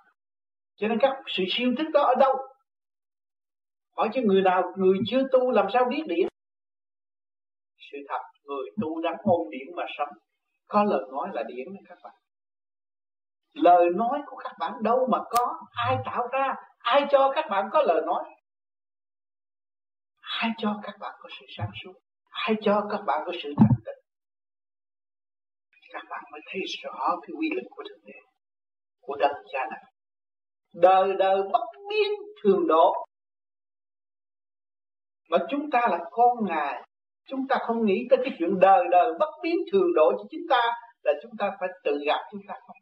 Cho 0.77 0.89
nên 0.89 0.99
các 0.99 1.13
sự 1.27 1.45
siêu 1.51 1.73
thức 1.79 1.87
đó 1.93 2.01
ở 2.03 2.15
đâu? 2.15 2.35
Hỏi 3.97 4.09
chứ 4.15 4.21
người 4.25 4.43
nào, 4.43 4.63
người 4.77 4.99
chưa 5.07 5.23
tu 5.33 5.51
làm 5.51 5.67
sao 5.73 5.85
biết 5.91 6.03
điển 6.07 6.29
sự 7.93 7.99
thật, 8.09 8.21
người 8.45 8.71
tu 8.83 9.01
đang 9.01 9.15
ôn 9.23 9.51
điển 9.51 9.77
mà 9.77 9.85
sống 9.99 10.09
có 10.69 10.85
lời 10.85 11.03
nói 11.13 11.29
là 11.33 11.43
điển 11.43 11.67
đấy 11.75 11.83
các 11.89 11.99
bạn. 12.03 12.15
Lời 13.53 13.91
nói 13.95 14.21
của 14.27 14.37
các 14.37 14.53
bạn 14.59 14.73
đâu 14.83 15.09
mà 15.11 15.19
có. 15.31 15.61
Ai 15.71 15.97
tạo 16.05 16.29
ra? 16.33 16.55
Ai 16.79 17.07
cho 17.11 17.33
các 17.35 17.45
bạn 17.51 17.69
có 17.73 17.83
lời 17.83 18.03
nói? 18.07 18.25
Ai 20.21 20.51
cho 20.59 20.81
các 20.83 20.95
bạn 21.01 21.15
có 21.21 21.29
sự 21.41 21.47
sáng 21.57 21.71
suốt? 21.85 21.93
Ai 22.31 22.55
cho 22.63 22.87
các 22.91 23.01
bạn 23.07 23.23
có 23.27 23.33
sự 23.43 23.55
thành 23.57 23.79
tịnh? 23.87 24.05
Các 25.93 26.03
bạn 26.11 26.25
mới 26.33 26.41
thấy 26.53 26.61
rõ 26.83 27.17
cái 27.23 27.31
quy 27.39 27.51
lực 27.55 27.69
của 27.71 27.83
thượng 27.89 28.05
đế, 28.07 28.19
của 29.01 29.17
đấng 29.17 29.37
cha 29.53 29.67
này. 29.71 29.93
Đời 30.75 31.15
đời 31.19 31.43
bất 31.53 31.67
biến 31.91 32.13
thường 32.43 32.67
độ. 32.69 32.95
Mà 35.31 35.39
chúng 35.51 35.71
ta 35.71 35.81
là 35.91 35.99
con 36.11 36.39
ngài. 36.47 36.83
Chúng 37.27 37.47
ta 37.49 37.57
không 37.61 37.87
nghĩ 37.87 38.07
tới 38.11 38.19
cái 38.25 38.37
chuyện 38.39 38.61
đời 38.61 38.85
đời 38.91 39.13
bất 39.19 39.28
biến 39.43 39.57
thường 39.73 39.95
độ 39.95 40.13
cho 40.13 40.25
chúng 40.31 40.47
ta 40.51 40.63
là 41.03 41.13
chúng 41.23 41.33
ta 41.39 41.51
phải 41.61 41.69
tự 41.85 41.99
gặp 42.07 42.21
chúng 42.33 42.41
ta 42.49 42.55
không? 42.67 42.77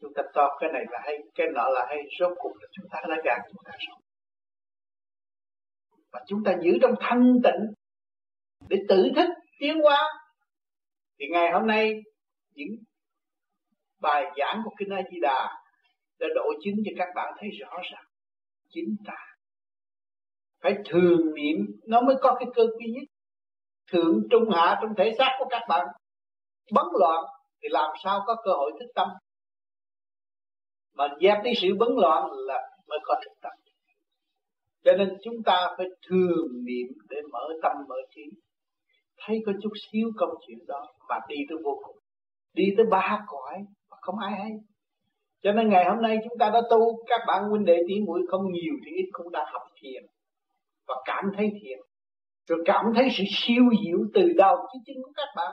Chúng 0.00 0.12
ta 0.14 0.22
to 0.34 0.48
cái 0.60 0.72
này 0.72 0.84
là 0.90 0.98
hay, 1.04 1.18
cái 1.34 1.46
nọ 1.54 1.68
là 1.68 1.86
hay, 1.88 1.98
rốt 2.20 2.32
cuộc 2.36 2.52
là 2.60 2.68
chúng 2.72 2.86
ta 2.90 3.00
đã 3.08 3.16
gạt 3.24 3.38
chúng 3.52 3.62
ta 3.64 3.72
rồi. 3.88 3.96
Và 6.12 6.20
chúng 6.26 6.44
ta 6.44 6.54
giữ 6.62 6.78
trong 6.82 6.94
thanh 7.00 7.34
tịnh 7.44 7.72
để 8.68 8.76
tự 8.88 9.10
thức 9.16 9.28
tiến 9.58 9.80
hóa. 9.82 10.02
Thì 11.18 11.26
ngày 11.30 11.52
hôm 11.52 11.66
nay, 11.66 12.02
những 12.54 12.76
bài 14.00 14.24
giảng 14.38 14.62
của 14.64 14.70
kinh 14.78 14.88
A 14.88 15.02
Di 15.12 15.20
Đà 15.20 15.64
đã 16.20 16.26
độ 16.34 16.52
chứng 16.64 16.74
cho 16.84 16.92
các 16.98 17.08
bạn 17.14 17.34
thấy 17.40 17.50
rõ 17.60 17.78
ràng. 17.92 18.04
Chính 18.68 18.96
ta 19.06 19.16
phải 20.62 20.74
thường 20.90 21.34
niệm, 21.34 21.56
nó 21.86 22.00
mới 22.00 22.16
có 22.20 22.36
cái 22.38 22.48
cơ 22.54 22.62
quy 22.78 22.86
nhất 22.86 23.04
thượng 23.92 24.20
trung 24.30 24.50
hạ 24.50 24.78
trong 24.82 24.90
thể 24.98 25.12
xác 25.18 25.30
của 25.38 25.46
các 25.50 25.62
bạn. 25.68 25.86
Bấn 26.72 26.84
loạn 27.00 27.24
thì 27.62 27.68
làm 27.72 27.90
sao 28.04 28.20
có 28.26 28.36
cơ 28.44 28.50
hội 28.52 28.72
thức 28.80 28.86
tâm? 28.94 29.08
Mà 30.94 31.08
dẹp 31.20 31.38
đi 31.44 31.50
sự 31.62 31.68
bấn 31.78 31.88
loạn 31.96 32.28
là 32.32 32.60
mới 32.88 32.98
có 33.04 33.14
thực 33.24 33.40
tập 33.42 33.52
cho 34.84 34.92
nên 34.92 35.08
chúng 35.22 35.42
ta 35.44 35.68
phải 35.76 35.86
thường 36.08 36.64
niệm 36.64 36.86
để 37.08 37.16
mở 37.32 37.48
tâm 37.62 37.72
mở 37.88 37.96
trí. 38.14 38.22
Thấy 39.18 39.42
có 39.46 39.52
chút 39.62 39.72
xíu 39.92 40.10
công 40.16 40.30
chuyện 40.46 40.58
đó 40.66 40.86
mà 41.08 41.16
đi 41.28 41.36
tới 41.48 41.58
vô 41.64 41.80
cùng. 41.84 41.96
Đi 42.54 42.64
tới 42.76 42.86
ba 42.90 43.24
cõi 43.26 43.58
mà 43.90 43.96
không 44.00 44.18
ai 44.18 44.32
hay. 44.32 44.50
Cho 45.42 45.52
nên 45.52 45.68
ngày 45.68 45.84
hôm 45.84 46.02
nay 46.02 46.18
chúng 46.24 46.38
ta 46.38 46.50
đã 46.50 46.60
tu, 46.70 47.04
các 47.06 47.20
bạn 47.26 47.44
huynh 47.50 47.64
đệ 47.64 47.76
tỷ 47.88 47.94
muội 48.06 48.20
không 48.30 48.52
nhiều 48.52 48.74
thì 48.86 48.92
ít 48.92 49.08
cũng 49.12 49.30
đã 49.32 49.44
học 49.52 49.62
thiền 49.82 50.02
và 50.88 50.94
cảm 51.04 51.24
thấy 51.36 51.50
thiền 51.62 51.78
rồi 52.48 52.62
cảm 52.64 52.84
thấy 52.94 53.08
sự 53.18 53.24
siêu 53.28 53.64
diệu 53.84 53.98
từ 54.14 54.32
đầu 54.36 54.56
chí 54.72 54.78
chân 54.86 54.96
của 55.04 55.12
các 55.16 55.28
bạn. 55.36 55.52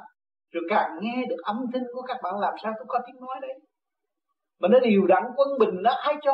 Rồi 0.51 0.63
càng 0.69 0.89
nghe 1.01 1.25
được 1.29 1.41
âm 1.43 1.57
thanh 1.73 1.83
của 1.93 2.01
các 2.01 2.17
bạn, 2.23 2.33
làm 2.39 2.53
sao 2.63 2.71
tôi 2.77 2.85
có 2.87 2.99
tiếng 3.05 3.21
nói 3.21 3.35
đấy? 3.41 3.59
Mà 4.59 4.67
nó 4.71 4.79
điều 4.79 5.07
đặn 5.07 5.23
quân 5.35 5.47
bình 5.59 5.81
nó 5.81 5.91
ai 5.91 6.15
cho? 6.21 6.33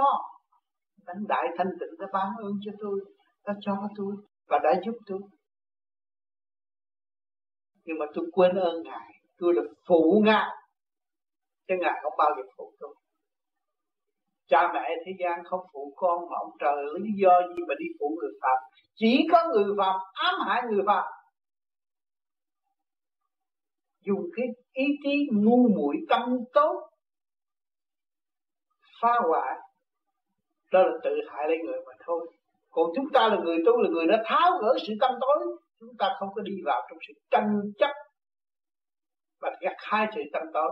Đánh 1.06 1.24
Đại 1.28 1.48
Thanh 1.58 1.68
Tịnh 1.80 2.00
nó 2.00 2.08
ban 2.14 2.28
ơn 2.38 2.52
cho 2.66 2.72
tôi 2.80 3.00
nó 3.48 3.54
cho 3.62 3.88
tôi 3.96 4.16
Và 4.48 4.60
đã 4.64 4.82
giúp 4.86 4.96
tôi. 5.06 5.20
Nhưng 7.86 7.98
mà 8.00 8.06
tôi 8.14 8.26
quên 8.32 8.56
ơn 8.56 8.84
Ngài, 8.84 9.10
Tôi 9.38 9.54
là 9.54 9.62
phụ 9.88 10.22
Ngài. 10.26 10.50
Chứ 11.68 11.76
Ngài 11.80 12.00
không 12.04 12.14
bao 12.18 12.30
giờ 12.38 12.44
phụ 12.58 12.74
tôi. 12.80 12.96
Cha 14.48 14.72
mẹ 14.74 14.90
thế 15.06 15.12
gian 15.20 15.44
không 15.46 15.62
phụ 15.74 15.94
con 15.96 16.30
Mà 16.30 16.38
ông 16.40 16.52
trời 16.60 16.76
lý 17.00 17.10
do 17.22 17.42
gì 17.56 17.64
mà 17.68 17.76
đi 17.80 17.86
phụ 18.00 18.18
người 18.22 18.32
Phạm 18.42 18.58
chỉ 19.00 19.28
có 19.32 19.48
người 19.54 19.76
Phạm 19.78 19.96
ám 20.14 20.36
hại 20.48 20.62
người 20.70 20.84
Phạm 20.88 21.06
Dùng 24.02 24.22
cái 24.36 24.46
ý 24.74 24.86
chí 25.04 25.28
ngu 25.32 25.68
muội 25.76 25.96
tâm 26.10 26.38
tốt, 26.54 26.90
phá 29.02 29.14
hoại, 29.30 29.60
đó 30.72 30.84
là 30.84 30.98
tự 31.04 31.10
hại 31.30 31.48
lấy 31.48 31.58
người 31.66 31.80
mà 31.86 31.94
thôi. 32.06 32.32
Còn 32.70 32.86
chúng 32.96 33.06
ta 33.14 33.28
là 33.28 33.38
người 33.44 33.58
tu, 33.66 33.82
là 33.82 33.90
người 33.90 34.08
đã 34.08 34.24
tháo 34.26 34.52
gỡ 34.62 34.78
sự 34.88 34.94
tâm 35.02 35.12
tối, 35.22 35.58
chúng 35.80 35.98
ta 36.00 36.16
không 36.20 36.30
có 36.36 36.42
đi 36.42 36.54
vào 36.66 36.88
trong 36.90 36.98
sự 37.08 37.14
tranh 37.32 37.62
chấp 37.80 37.92
và 39.42 39.56
gặt 39.62 39.76
hai 39.78 40.08
sự 40.16 40.22
tâm 40.34 40.44
tối. 40.54 40.72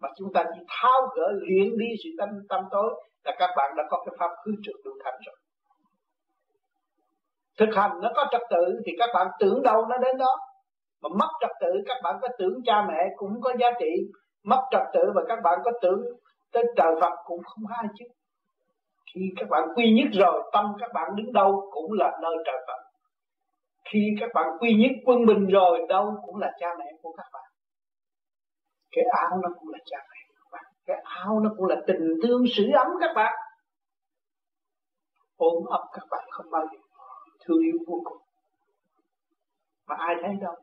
Mà 0.00 0.08
chúng 0.18 0.32
ta 0.34 0.44
chỉ 0.54 0.60
tháo 0.68 1.00
gỡ, 1.16 1.32
luyện 1.32 1.78
đi 1.78 1.86
sự 2.04 2.10
tâm 2.18 2.28
tâm 2.48 2.64
tối, 2.70 3.04
là 3.24 3.36
các 3.38 3.50
bạn 3.56 3.76
đã 3.76 3.84
có 3.90 4.04
cái 4.06 4.16
pháp 4.18 4.30
cứu 4.44 4.54
trực 4.64 4.76
đủ 4.84 4.90
thành 5.04 5.14
rồi 5.26 5.35
thực 7.58 7.68
hành 7.76 7.90
nó 8.02 8.10
có 8.16 8.26
trật 8.32 8.42
tự 8.50 8.80
thì 8.86 8.92
các 8.98 9.10
bạn 9.14 9.26
tưởng 9.38 9.62
đâu 9.62 9.86
nó 9.86 9.96
đến 9.98 10.16
đó. 10.18 10.36
Mà 11.02 11.08
mất 11.18 11.28
trật 11.40 11.50
tự, 11.60 11.70
các 11.86 11.96
bạn 12.04 12.16
có 12.22 12.28
tưởng 12.38 12.54
cha 12.64 12.84
mẹ 12.88 13.08
cũng 13.16 13.40
có 13.40 13.52
giá 13.60 13.66
trị. 13.80 13.90
Mất 14.44 14.62
trật 14.70 14.82
tự 14.92 15.00
và 15.14 15.22
các 15.28 15.38
bạn 15.44 15.58
có 15.64 15.70
tưởng 15.82 16.02
tới 16.52 16.64
trời 16.76 16.94
Phật 17.00 17.12
cũng 17.24 17.40
không 17.44 17.64
ai 17.78 17.86
chứ. 17.98 18.04
Khi 19.14 19.20
các 19.36 19.48
bạn 19.50 19.68
quy 19.76 19.92
nhất 19.92 20.08
rồi, 20.22 20.50
tâm 20.52 20.64
các 20.80 20.90
bạn 20.94 21.08
đứng 21.16 21.32
đâu 21.32 21.68
cũng 21.70 21.92
là 21.92 22.18
nơi 22.22 22.36
trời 22.46 22.56
Phật. 22.66 22.82
Khi 23.84 24.00
các 24.20 24.30
bạn 24.34 24.46
quy 24.60 24.74
nhất 24.74 24.90
quân 25.06 25.26
bình 25.26 25.46
rồi, 25.46 25.86
đâu 25.88 26.14
cũng 26.26 26.36
là 26.36 26.52
cha 26.60 26.68
mẹ 26.78 26.84
của 27.02 27.12
các 27.16 27.26
bạn. 27.32 27.44
Cái 28.90 29.04
áo 29.16 29.38
nó 29.42 29.48
cũng 29.58 29.68
là 29.68 29.78
cha 29.90 29.98
mẹ 30.10 30.18
của 30.28 30.34
các 30.42 30.48
bạn. 30.52 30.72
Cái 30.86 30.96
áo 31.04 31.40
nó 31.40 31.50
cũng 31.56 31.66
là 31.66 31.76
tình 31.86 32.14
thương 32.22 32.42
sự 32.56 32.64
ấm 32.74 32.86
các 33.00 33.10
bạn. 33.16 33.34
Ôm 35.36 35.64
ấp 35.70 35.84
các 35.92 36.04
bạn 36.10 36.24
không 36.30 36.50
bao 36.50 36.62
giờ 36.72 36.85
thương 37.46 37.62
yêu 37.62 37.78
vô 37.86 38.00
cùng. 38.04 38.18
Mà 39.86 39.94
ai 39.98 40.14
thấy 40.22 40.34
đâu? 40.40 40.54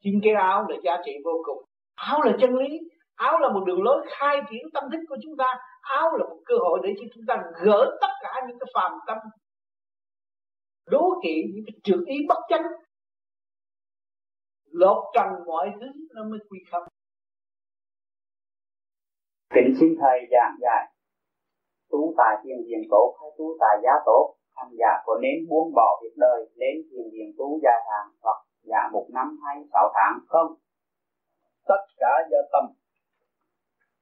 Chính 0.00 0.20
cái 0.24 0.32
áo 0.32 0.66
là 0.68 0.76
giá 0.82 0.96
trị 1.04 1.12
vô 1.24 1.42
cùng. 1.44 1.64
Áo 1.94 2.22
là 2.22 2.32
chân 2.40 2.54
lý. 2.54 2.78
Áo 3.14 3.38
là 3.38 3.48
một 3.48 3.64
đường 3.66 3.82
lối 3.82 4.06
khai 4.08 4.36
triển 4.50 4.62
tâm 4.74 4.84
thức 4.92 4.98
của 5.08 5.16
chúng 5.22 5.36
ta. 5.36 5.58
Áo 5.80 6.16
là 6.16 6.24
một 6.24 6.40
cơ 6.44 6.54
hội 6.58 6.80
để 6.82 6.94
cho 6.98 7.06
chúng 7.14 7.24
ta 7.28 7.36
gỡ 7.64 7.98
tất 8.00 8.12
cả 8.22 8.34
những 8.48 8.58
cái 8.58 8.66
phàm 8.74 8.92
tâm. 9.06 9.18
Đố 10.86 11.20
kỵ 11.22 11.42
những 11.54 11.64
cái 11.66 11.80
trượt 11.82 12.00
ý 12.06 12.16
bất 12.28 12.38
chánh. 12.48 12.62
Lột 14.64 15.04
trần 15.14 15.26
mọi 15.46 15.70
thứ 15.80 15.86
nó 16.14 16.24
mới 16.24 16.38
quy 16.50 16.58
khâm. 16.70 16.82
Kính 19.54 19.74
xin 19.80 19.96
thầy 20.00 20.20
giảng 20.30 20.56
giải 20.60 20.92
tu 21.90 22.14
tài 22.18 22.36
thiền 22.44 22.56
viện 22.66 22.88
tổ 22.90 23.16
hay 23.20 23.30
tu 23.38 23.56
tài 23.60 23.76
giá 23.82 23.90
tốt 24.06 24.37
hành 24.58 24.74
giả 24.80 24.92
có 25.06 25.18
nên 25.22 25.48
buông 25.48 25.72
bỏ 25.74 26.00
việc 26.02 26.14
đời 26.16 26.38
lên 26.60 26.74
thiền 26.90 27.06
viện 27.12 27.28
tu 27.38 27.60
dài 27.64 27.80
hạn 27.88 28.04
hoặc 28.22 28.38
giả 28.62 28.82
một 28.92 29.06
năm 29.16 29.28
hay 29.44 29.56
sáu 29.72 29.86
tháng 29.94 30.18
không? 30.28 30.50
Tất 31.68 31.82
cả 31.96 32.12
do 32.30 32.38
tâm. 32.52 32.64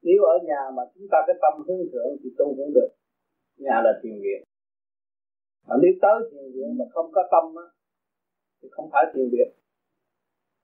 Nếu 0.03 0.23
ở 0.23 0.37
nhà 0.49 0.63
mà 0.77 0.83
chúng 0.95 1.07
ta 1.11 1.19
cái 1.27 1.37
tâm 1.43 1.55
hướng 1.67 1.83
thượng 1.93 2.13
thì 2.21 2.29
tu 2.39 2.47
cũng 2.57 2.73
được. 2.75 2.91
Nhà 3.57 3.77
là 3.85 3.93
thiền 4.03 4.17
viện. 4.25 4.41
Mà 5.67 5.75
nếu 5.83 5.93
tới 6.03 6.19
thiền 6.31 6.47
viện 6.55 6.79
mà 6.79 6.85
không 6.95 7.09
có 7.13 7.23
tâm 7.33 7.45
á 7.65 7.67
thì 8.63 8.69
không 8.73 8.89
phải 8.93 9.05
thiền 9.15 9.29
viện. 9.33 9.49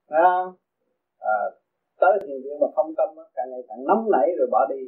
À, 0.06 0.32
à, 1.18 1.36
tới 2.00 2.12
thiền 2.22 2.38
viện 2.44 2.56
mà 2.60 2.66
không 2.74 2.94
tâm 2.98 3.08
á 3.16 3.24
càng 3.34 3.50
ngày 3.50 3.62
càng 3.68 3.84
nóng 3.88 4.10
nảy 4.10 4.28
rồi 4.38 4.48
bỏ 4.50 4.66
đi. 4.70 4.82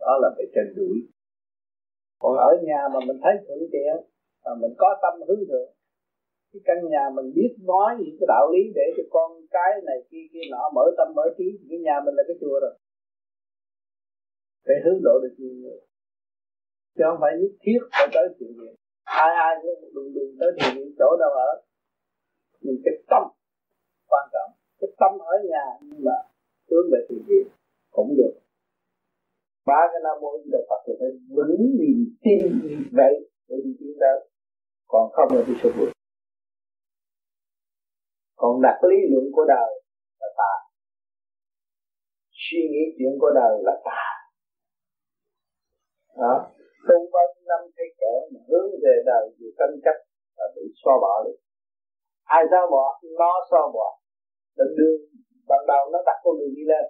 Đó 0.00 0.18
là 0.22 0.28
bị 0.38 0.44
trình 0.54 0.74
đuổi. 0.76 0.96
Còn 2.18 2.36
ở 2.36 2.50
nhà 2.62 2.88
mà 2.92 3.00
mình 3.06 3.18
thấy 3.22 3.32
thuận 3.46 3.58
tiện 3.72 3.94
mà 4.44 4.52
mình 4.62 4.74
có 4.78 4.88
tâm 5.02 5.14
hướng 5.28 5.44
thượng. 5.48 5.70
Cái 6.52 6.60
căn 6.64 6.76
nhà 6.92 7.04
mình 7.16 7.28
biết 7.36 7.52
nói 7.70 7.90
những 7.98 8.16
cái 8.18 8.26
đạo 8.28 8.44
lý 8.52 8.62
để 8.74 8.86
cho 8.96 9.02
con 9.10 9.28
cái 9.50 9.70
này 9.88 9.98
kia 10.10 10.24
kia 10.32 10.44
nọ 10.50 10.62
mở 10.74 10.84
tâm 10.98 11.08
mở 11.16 11.22
trí 11.38 11.44
thì 11.58 11.64
cái 11.70 11.78
nhà 11.78 11.96
mình 12.04 12.14
là 12.18 12.22
cái 12.28 12.36
chùa 12.40 12.56
rồi. 12.64 12.74
Để 14.66 14.74
hướng 14.84 15.00
độ 15.06 15.14
được 15.22 15.34
nhiều 15.38 15.54
người. 15.60 15.80
Chứ 16.96 17.02
không 17.06 17.18
phải 17.20 17.32
nhất 17.40 17.52
thiết 17.62 17.80
phải 17.92 18.08
tới 18.14 18.24
chuyện 18.38 18.52
gì, 18.58 18.68
ai 19.04 19.30
ai 19.46 19.52
cũng 19.62 19.94
đùng 19.94 20.14
đùng 20.14 20.32
tới 20.40 20.50
thiền 20.56 20.70
viện 20.76 20.94
chỗ 20.98 21.16
đâu 21.22 21.30
ở. 21.30 21.50
Nhưng 22.60 22.76
cái 22.84 22.94
tâm 23.10 23.22
quan 24.10 24.24
trọng. 24.32 24.50
Cái 24.80 24.90
tâm 25.00 25.12
ở 25.32 25.34
nhà 25.50 25.66
nhưng 25.82 26.04
mà 26.04 26.16
hướng 26.70 26.86
về 26.92 27.00
thiền 27.08 27.22
viện 27.28 27.46
cũng 27.90 28.14
được. 28.16 28.34
Ba 29.66 29.80
cái 29.92 30.00
nam 30.04 30.16
mô 30.20 30.38
di 30.44 30.50
đà 30.52 30.58
phật 30.68 30.80
thì 30.86 30.92
phải 31.00 31.08
vững 31.36 31.56
niềm 31.78 31.98
tin 32.24 32.38
vậy 32.92 33.14
để 33.48 33.56
đi 33.64 33.70
tiến 33.80 33.96
tới 34.00 34.29
còn 34.90 35.04
không 35.14 35.28
là 35.36 35.42
đi 35.48 35.54
sụp 35.62 35.72
đổ 35.78 35.86
còn 38.40 38.52
đặt 38.66 38.76
lý 38.90 38.98
luận 39.10 39.26
của 39.36 39.44
đời 39.54 39.70
là 40.20 40.28
tà. 40.40 40.52
Suy 42.44 42.62
nghĩ 42.70 42.84
chuyện 42.96 43.12
của 43.20 43.30
đời 43.40 43.52
là 43.66 43.74
tà. 43.86 44.02
Đó. 46.20 46.34
Tu 46.88 46.96
bao 47.14 47.26
nhiêu 47.30 47.44
năm 47.50 47.60
thấy 47.76 47.88
kẻ 48.00 48.12
mà 48.32 48.40
hướng 48.48 48.68
về 48.84 48.94
đời 49.10 49.24
vì 49.38 49.48
tranh 49.58 49.74
chấp 49.84 49.96
là 50.36 50.46
bị 50.54 50.64
xóa 50.80 50.94
bỏ 51.04 51.14
đi. 51.26 51.32
Ai 52.36 52.42
xóa 52.50 52.62
bỏ? 52.74 52.84
Nó 53.20 53.32
xóa 53.50 53.62
bỏ. 53.76 53.86
Định 54.58 54.72
đường 54.78 55.00
ban 55.48 55.62
đầu 55.72 55.82
nó 55.92 55.98
đặt 56.08 56.18
con 56.24 56.34
đường 56.38 56.54
đi 56.58 56.64
lên. 56.72 56.84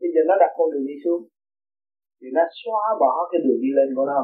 Bây 0.00 0.08
giờ 0.14 0.20
nó 0.28 0.34
đặt 0.42 0.52
con 0.58 0.66
đường 0.72 0.86
đi 0.90 0.96
xuống. 1.04 1.22
Thì 2.18 2.26
nó 2.36 2.42
xóa 2.60 2.84
bỏ 3.02 3.12
cái 3.30 3.40
đường 3.44 3.60
đi 3.64 3.70
lên 3.78 3.88
của 3.96 4.06
nó. 4.12 4.20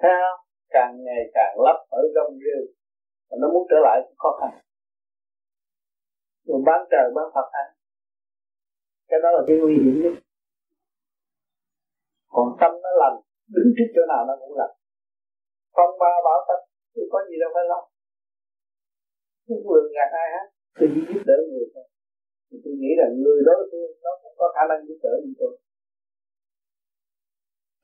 Thấy 0.00 0.12
không? 0.22 0.40
Càng 0.68 1.04
ngày 1.04 1.22
càng 1.34 1.54
lấp 1.66 1.78
ở 1.90 2.02
trong 2.14 2.38
rêu. 2.42 2.62
Và 3.28 3.36
nó 3.40 3.46
muốn 3.52 3.66
trở 3.70 3.76
lại 3.82 3.96
cũng 4.06 4.16
khó 4.16 4.30
khăn. 4.40 4.52
Rồi 6.46 6.60
bán 6.66 6.80
trời 6.90 7.06
bán 7.16 7.26
Phật 7.34 7.48
ăn. 7.52 7.68
Cái 9.08 9.20
đó 9.22 9.28
là 9.36 9.42
cái 9.46 9.56
nguy 9.60 9.74
hiểm 9.84 9.96
nhất. 10.02 10.14
Còn 12.34 12.46
tâm 12.60 12.72
nó 12.82 12.90
lành, 13.02 13.16
đứng 13.54 13.70
trước 13.76 13.88
chỗ 13.94 14.02
nào 14.08 14.24
nó 14.28 14.34
cũng 14.40 14.58
lành. 14.58 14.74
Phong 15.76 15.98
ba 16.00 16.12
bảo 16.26 16.38
tâm 16.48 16.60
tôi 16.94 17.04
có 17.12 17.18
gì 17.28 17.36
đâu 17.40 17.50
phải 17.54 17.64
lo. 17.70 17.80
Tôi 19.46 19.58
vườn 19.66 19.84
gạt 19.96 20.10
ai 20.22 20.28
hết, 20.34 20.46
tôi 20.78 20.88
chỉ 20.94 21.00
giúp 21.08 21.20
đỡ 21.28 21.36
người 21.50 21.66
thôi. 21.74 21.86
Thì 22.48 22.56
tôi 22.64 22.74
nghĩ 22.80 22.92
là 23.00 23.06
người 23.22 23.40
đối 23.46 23.68
phương 23.70 23.92
nó 24.04 24.10
cũng 24.22 24.34
có 24.36 24.46
khả 24.54 24.62
năng 24.70 24.86
giúp 24.86 24.98
đỡ 25.02 25.12
như 25.24 25.32
tôi. 25.38 25.52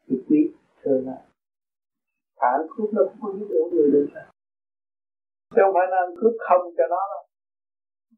Tôi 0.09 0.19
quý 0.29 0.41
thương 0.83 1.03
nó 1.07 1.17
ăn 2.55 2.61
cướp 2.73 2.89
nó 2.97 3.03
cũng 3.09 3.21
không 3.23 3.35
giúp 3.39 3.49
đỡ 3.55 3.63
người 3.73 3.89
được. 3.95 4.07
Chứ 5.53 5.61
không 5.65 5.75
phải 5.77 5.87
nó 5.91 5.97
ăn 6.05 6.11
cướp 6.19 6.35
không 6.47 6.63
cho 6.77 6.85
nó 6.95 7.03
đâu. 7.13 7.23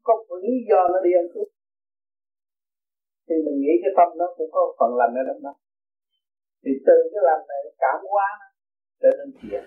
Có 0.07 0.13
một 0.15 0.35
lý 0.43 0.53
do 0.69 0.79
nó 0.93 0.99
đi 1.05 1.11
ăn 1.21 1.27
cướp 1.33 1.47
thì 3.27 3.35
mình 3.45 3.57
nghĩ 3.61 3.73
cái 3.83 3.91
tâm 3.97 4.07
nó 4.21 4.27
cũng 4.37 4.49
có 4.55 4.61
phần 4.79 4.91
lành 4.99 5.13
ở 5.21 5.23
trong 5.27 5.41
đó. 5.45 5.53
Thì 6.63 6.71
từ 6.87 6.97
cái 7.11 7.21
lành 7.27 7.43
này 7.51 7.61
cảm 7.83 7.99
hóa 8.11 8.27
nó, 8.39 8.47
trở 9.01 9.09
nên 9.17 9.29
thiện. 9.39 9.63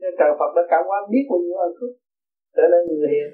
Nên 0.00 0.12
trời 0.18 0.32
Phật 0.38 0.50
đã 0.56 0.62
cảm 0.72 0.82
hóa 0.88 0.98
biết 1.12 1.24
bao 1.30 1.38
nhiêu 1.44 1.56
ân 1.66 1.72
phước 1.78 1.92
trở 2.56 2.64
nên 2.72 2.82
người 2.86 3.08
hiền. 3.14 3.30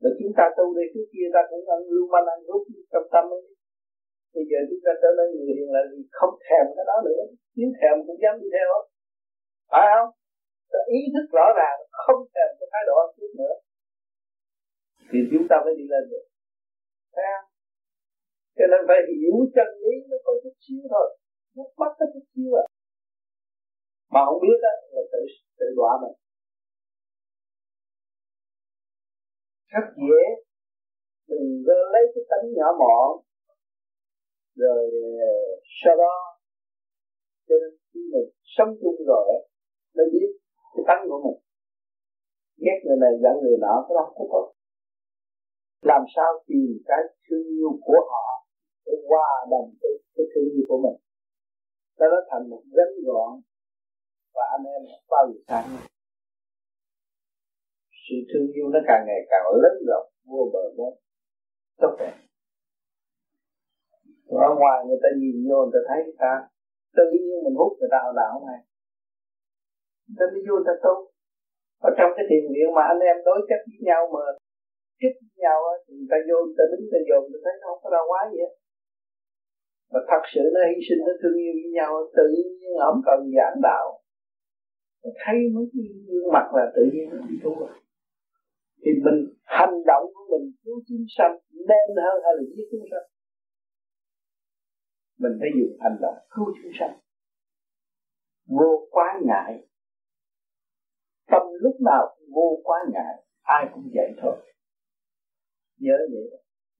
Rồi 0.00 0.12
chúng 0.18 0.32
ta 0.38 0.44
tu 0.56 0.64
đây 0.78 0.86
trước 0.92 1.06
kia, 1.12 1.26
ta 1.34 1.40
cũng 1.50 1.64
ăn 1.76 1.80
lưu 1.92 2.04
manh 2.12 2.26
ăn 2.34 2.40
rút 2.48 2.62
trong 2.92 3.06
tâm 3.14 3.24
ấy 3.36 3.42
bây 4.34 4.44
giờ 4.50 4.58
chúng 4.68 4.82
ta 4.84 4.92
trở 5.02 5.10
nên 5.18 5.26
người 5.32 5.46
hiền 5.56 5.68
là 5.76 5.82
gì? 5.90 6.00
Không 6.18 6.34
thèm 6.46 6.64
cái 6.76 6.84
đó 6.90 6.96
nữa. 7.08 7.22
Nếu 7.56 7.68
thèm 7.78 7.94
cũng 8.06 8.18
dám 8.22 8.34
đi 8.42 8.48
theo. 8.56 8.68
Phải 9.72 9.86
không? 9.92 10.10
Ta 10.72 10.80
ý 10.98 11.00
thức 11.14 11.26
rõ 11.36 11.46
ràng, 11.60 11.78
không 12.04 12.20
thèm 12.34 12.48
cái 12.58 12.68
thái 12.72 12.82
độ 12.88 12.94
ăn 13.04 13.08
cướp 13.16 13.32
nữa. 13.40 13.54
Thì 15.10 15.18
chúng 15.30 15.46
ta 15.50 15.56
mới 15.64 15.74
đi 15.80 15.86
lên 15.92 16.04
được. 16.12 16.24
Phải 17.14 17.24
không? 17.32 17.46
Cho 18.56 18.64
nên 18.70 18.80
phải 18.88 18.98
hiểu 19.20 19.36
chân 19.56 19.68
lý 19.82 19.94
nó 20.10 20.16
có 20.24 20.32
chút 20.42 20.54
xíu 20.64 20.82
thôi. 20.92 21.08
Nó 21.56 21.62
bắt 21.80 21.92
cái 21.98 22.08
chút 22.12 22.24
xíu 22.32 22.50
à. 22.62 22.64
Mà 24.12 24.20
không 24.26 24.40
biết 24.44 24.58
đó 24.64 24.72
là 24.94 25.02
tự 25.12 25.22
tự 25.58 25.66
đọa 25.78 25.92
mình. 26.02 26.16
Rất 29.74 29.86
dễ 29.96 30.22
đừng 31.30 31.48
có 31.66 31.74
lấy 31.92 32.04
cái 32.14 32.24
tánh 32.30 32.46
nhỏ 32.58 32.68
mọn 32.82 33.08
rồi 34.64 34.82
sau 35.80 35.94
đó 36.02 36.14
cho 37.48 37.54
nên 37.62 37.72
khi 37.88 38.00
mình 38.12 38.28
sống 38.54 38.70
chung 38.80 38.98
rồi 39.06 39.26
mới 39.96 40.06
biết 40.12 40.30
cái 40.74 40.84
tánh 40.88 41.02
của 41.08 41.20
mình. 41.24 41.38
Ghét 42.64 42.78
người 42.84 42.98
này 43.04 43.12
giận 43.22 43.34
người 43.42 43.58
nọ 43.64 43.74
cái 43.86 43.94
đó 43.98 44.04
không 44.14 44.28
có. 44.32 44.40
làm 45.90 46.02
sao 46.14 46.28
tìm 46.48 46.70
cái 46.88 47.02
thương 47.24 47.46
yêu 47.56 47.70
của 47.86 48.00
họ 48.10 48.26
để 48.86 48.92
hòa 49.08 49.30
đồng 49.50 49.68
cái, 49.82 49.92
cái 50.14 50.26
thương 50.30 50.48
yêu 50.54 50.64
của 50.68 50.80
mình? 50.84 50.98
Đó 51.98 52.06
nó 52.12 52.20
thành 52.30 52.50
một 52.50 52.62
gánh 52.76 52.94
gọn 53.06 53.30
và 54.34 54.42
anh 54.56 54.64
em 54.74 54.82
bao 55.10 55.24
giờ 55.32 55.40
sáng 55.48 55.68
sự 58.10 58.16
thương 58.30 58.48
yêu 58.56 58.66
nó 58.74 58.78
càng 58.88 59.02
ngày 59.06 59.20
càng 59.30 59.44
lớn 59.62 59.74
rộng 59.88 60.08
vô 60.30 60.50
bờ 60.52 60.64
bến. 60.76 60.92
Tốt 61.80 61.96
đẹp 61.98 62.14
ở 64.48 64.50
ngoài 64.60 64.78
người 64.86 65.00
ta 65.02 65.08
nhìn 65.20 65.36
vô 65.48 65.58
người 65.62 65.74
ta 65.74 65.80
thấy 65.88 66.00
ta, 66.22 66.32
tự 66.96 67.04
nhiên 67.12 67.36
mình 67.44 67.56
hút 67.60 67.72
người 67.78 67.92
ta 67.92 67.98
hồi 68.04 68.14
nào 68.22 68.34
này 68.48 68.60
người 70.10 70.18
ta 70.20 70.26
đi 70.32 70.40
vô 70.46 70.54
người 70.56 70.68
ta 70.70 70.74
tu. 70.84 70.94
Ở 71.88 71.90
trong 71.98 72.10
cái 72.16 72.24
thiền 72.28 72.44
viện 72.52 72.68
mà 72.76 72.82
anh 72.92 73.00
em 73.10 73.16
đối 73.28 73.38
chất 73.48 73.60
với 73.70 73.80
nhau 73.88 74.00
mà 74.14 74.22
kích 75.00 75.16
với 75.26 75.36
nhau 75.44 75.58
á, 75.72 75.74
thì 75.82 75.90
người 75.98 76.10
ta 76.12 76.18
vô, 76.28 76.36
người 76.46 76.56
ta 76.58 76.64
đứng, 76.70 76.82
người 76.82 76.92
ta 76.94 77.00
dồn, 77.08 77.22
người 77.30 77.42
ta 77.44 77.44
thấy 77.44 77.54
nó 77.60 77.66
không 77.68 77.80
có 77.84 77.88
đau 77.96 78.04
quá 78.10 78.20
gì 78.30 78.38
hết. 78.44 78.52
Mà 79.92 80.00
thật 80.10 80.22
sự 80.32 80.42
nó 80.54 80.60
hy 80.68 80.78
sinh, 80.86 81.00
nó 81.06 81.12
thương 81.20 81.36
yêu 81.42 81.52
với 81.60 81.70
nhau 81.78 81.90
tự 82.18 82.26
nhiên 82.34 82.72
không 82.84 83.00
cần 83.08 83.18
giảng 83.36 83.58
đạo. 83.68 83.86
Thấy 85.22 85.38
mấy 85.54 85.64
cái 85.72 85.84
gương 86.08 86.28
mặt 86.34 86.46
là 86.56 86.64
tự 86.76 86.82
nhiên 86.92 87.06
nó 87.12 87.18
đi 87.28 87.36
tu 87.44 87.52
rồi. 87.60 87.74
Thì 88.82 88.90
mình 89.04 89.18
hành 89.58 89.76
động 89.90 90.04
của 90.14 90.24
mình, 90.32 90.44
cứu 90.62 90.76
chúng 90.88 91.04
sanh 91.16 91.34
nên 91.68 91.86
hơn 92.04 92.16
hay 92.24 92.32
là 92.38 92.44
giết 92.54 92.66
chúng 92.72 92.86
sanh 92.90 93.06
mình 95.22 95.34
phải 95.40 95.50
dùng 95.58 95.74
hành 95.80 95.98
động 96.02 96.18
cứu 96.30 96.46
chúng 96.56 96.72
sanh. 96.78 96.94
Vô 98.58 98.88
quá 98.90 99.08
ngại. 99.26 99.52
Tâm 101.26 101.42
lúc 101.60 101.76
nào 101.80 102.16
vô 102.34 102.60
quá 102.64 102.78
ngại, 102.92 103.14
ai 103.42 103.64
cũng 103.74 103.90
vậy 103.94 104.10
thôi. 104.22 104.36
Nhớ 105.78 105.96
vậy 106.12 106.26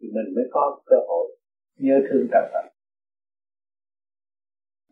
thì 0.00 0.06
mình 0.14 0.34
mới 0.34 0.44
có 0.50 0.80
cơ 0.86 0.96
hội 1.08 1.36
nhớ 1.76 1.96
thương 2.06 2.26
trời 2.32 2.44
Phật. 2.52 2.66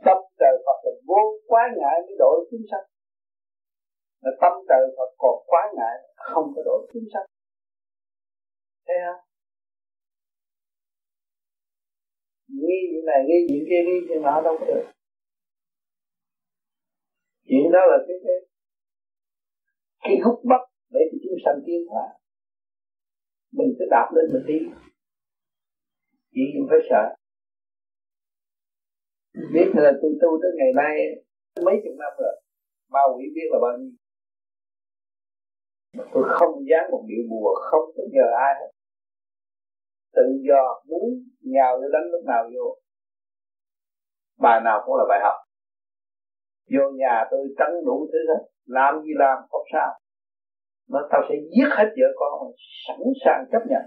Tâm 0.04 0.18
trời 0.40 0.54
Phật 0.66 0.78
là 0.84 0.92
vô 1.06 1.22
quá 1.46 1.62
ngại 1.76 1.96
mới 2.06 2.14
độ 2.18 2.32
chúng 2.50 2.64
sanh. 2.70 2.86
Mà 4.22 4.30
tâm 4.40 4.52
trời 4.68 4.82
Phật 4.96 5.10
còn 5.18 5.36
quá 5.46 5.62
ngại, 5.76 5.96
không 6.16 6.52
có 6.56 6.62
độ 6.64 6.86
chúng 6.92 7.04
sanh. 7.12 7.26
Thấy 8.86 8.96
không? 9.06 9.27
Ghi 12.48 12.78
chuyện 12.90 13.04
này 13.04 13.20
ghi 13.28 13.38
chuyện 13.48 13.64
kia 13.68 13.82
ghi 13.86 14.06
chuyện 14.08 14.22
nọ 14.22 14.40
đâu 14.44 14.56
có 14.60 14.66
được. 14.66 14.84
Chuyện 17.48 17.72
đó 17.72 17.80
là 17.90 17.98
cái 18.06 18.16
cái 18.24 18.38
cái 20.00 20.16
hút 20.24 20.40
bắt 20.44 20.62
để 20.90 21.00
cho 21.10 21.18
chúng 21.22 21.38
sanh 21.44 21.58
tiến 21.66 21.86
hóa. 21.88 22.04
Mình 23.52 23.74
cứ 23.78 23.84
đạp 23.90 24.08
lên 24.14 24.24
mình 24.32 24.46
đi. 24.46 24.58
Chỉ 26.32 26.40
không 26.54 26.66
phải 26.70 26.78
sợ. 26.90 27.04
Biết 29.52 29.68
là 29.74 29.92
tôi 30.02 30.12
tu 30.22 30.30
tới 30.42 30.50
ngày 30.58 30.72
nay, 30.76 30.94
mấy 31.64 31.74
chục 31.84 31.94
năm 31.98 32.12
rồi, 32.18 32.42
ma 32.88 33.00
quỷ 33.16 33.24
biết 33.34 33.48
là 33.50 33.58
bao 33.62 33.78
nhiêu. 33.78 33.92
Tôi 36.12 36.24
không 36.26 36.54
dám 36.70 36.84
một 36.90 37.04
điệu 37.08 37.22
bùa, 37.30 37.54
không 37.70 37.86
có 37.96 38.02
nhờ 38.12 38.26
ai 38.46 38.54
hết 38.60 38.70
tự 40.18 40.26
do 40.48 40.62
muốn 40.88 41.04
nhào 41.54 41.72
vô 41.80 41.88
đánh 41.94 42.06
lúc 42.12 42.22
nào 42.32 42.42
vô. 42.54 42.66
Bài 44.44 44.60
nào 44.66 44.82
cũng 44.84 44.96
là 44.96 45.04
bài 45.08 45.20
học. 45.26 45.36
Vô 46.72 46.84
nhà 47.00 47.14
tôi 47.30 47.42
trắng 47.58 47.74
đủ 47.86 47.96
thứ 48.12 48.18
hết. 48.28 48.42
Làm 48.66 49.02
gì 49.04 49.12
làm, 49.22 49.38
không 49.50 49.66
sao. 49.72 49.90
Nó 50.92 51.00
tao 51.10 51.22
sẽ 51.28 51.34
giết 51.52 51.68
hết 51.76 51.88
vợ 51.98 52.08
con 52.20 52.52
sẵn 52.86 53.00
sàng 53.24 53.44
chấp 53.52 53.62
nhận. 53.70 53.84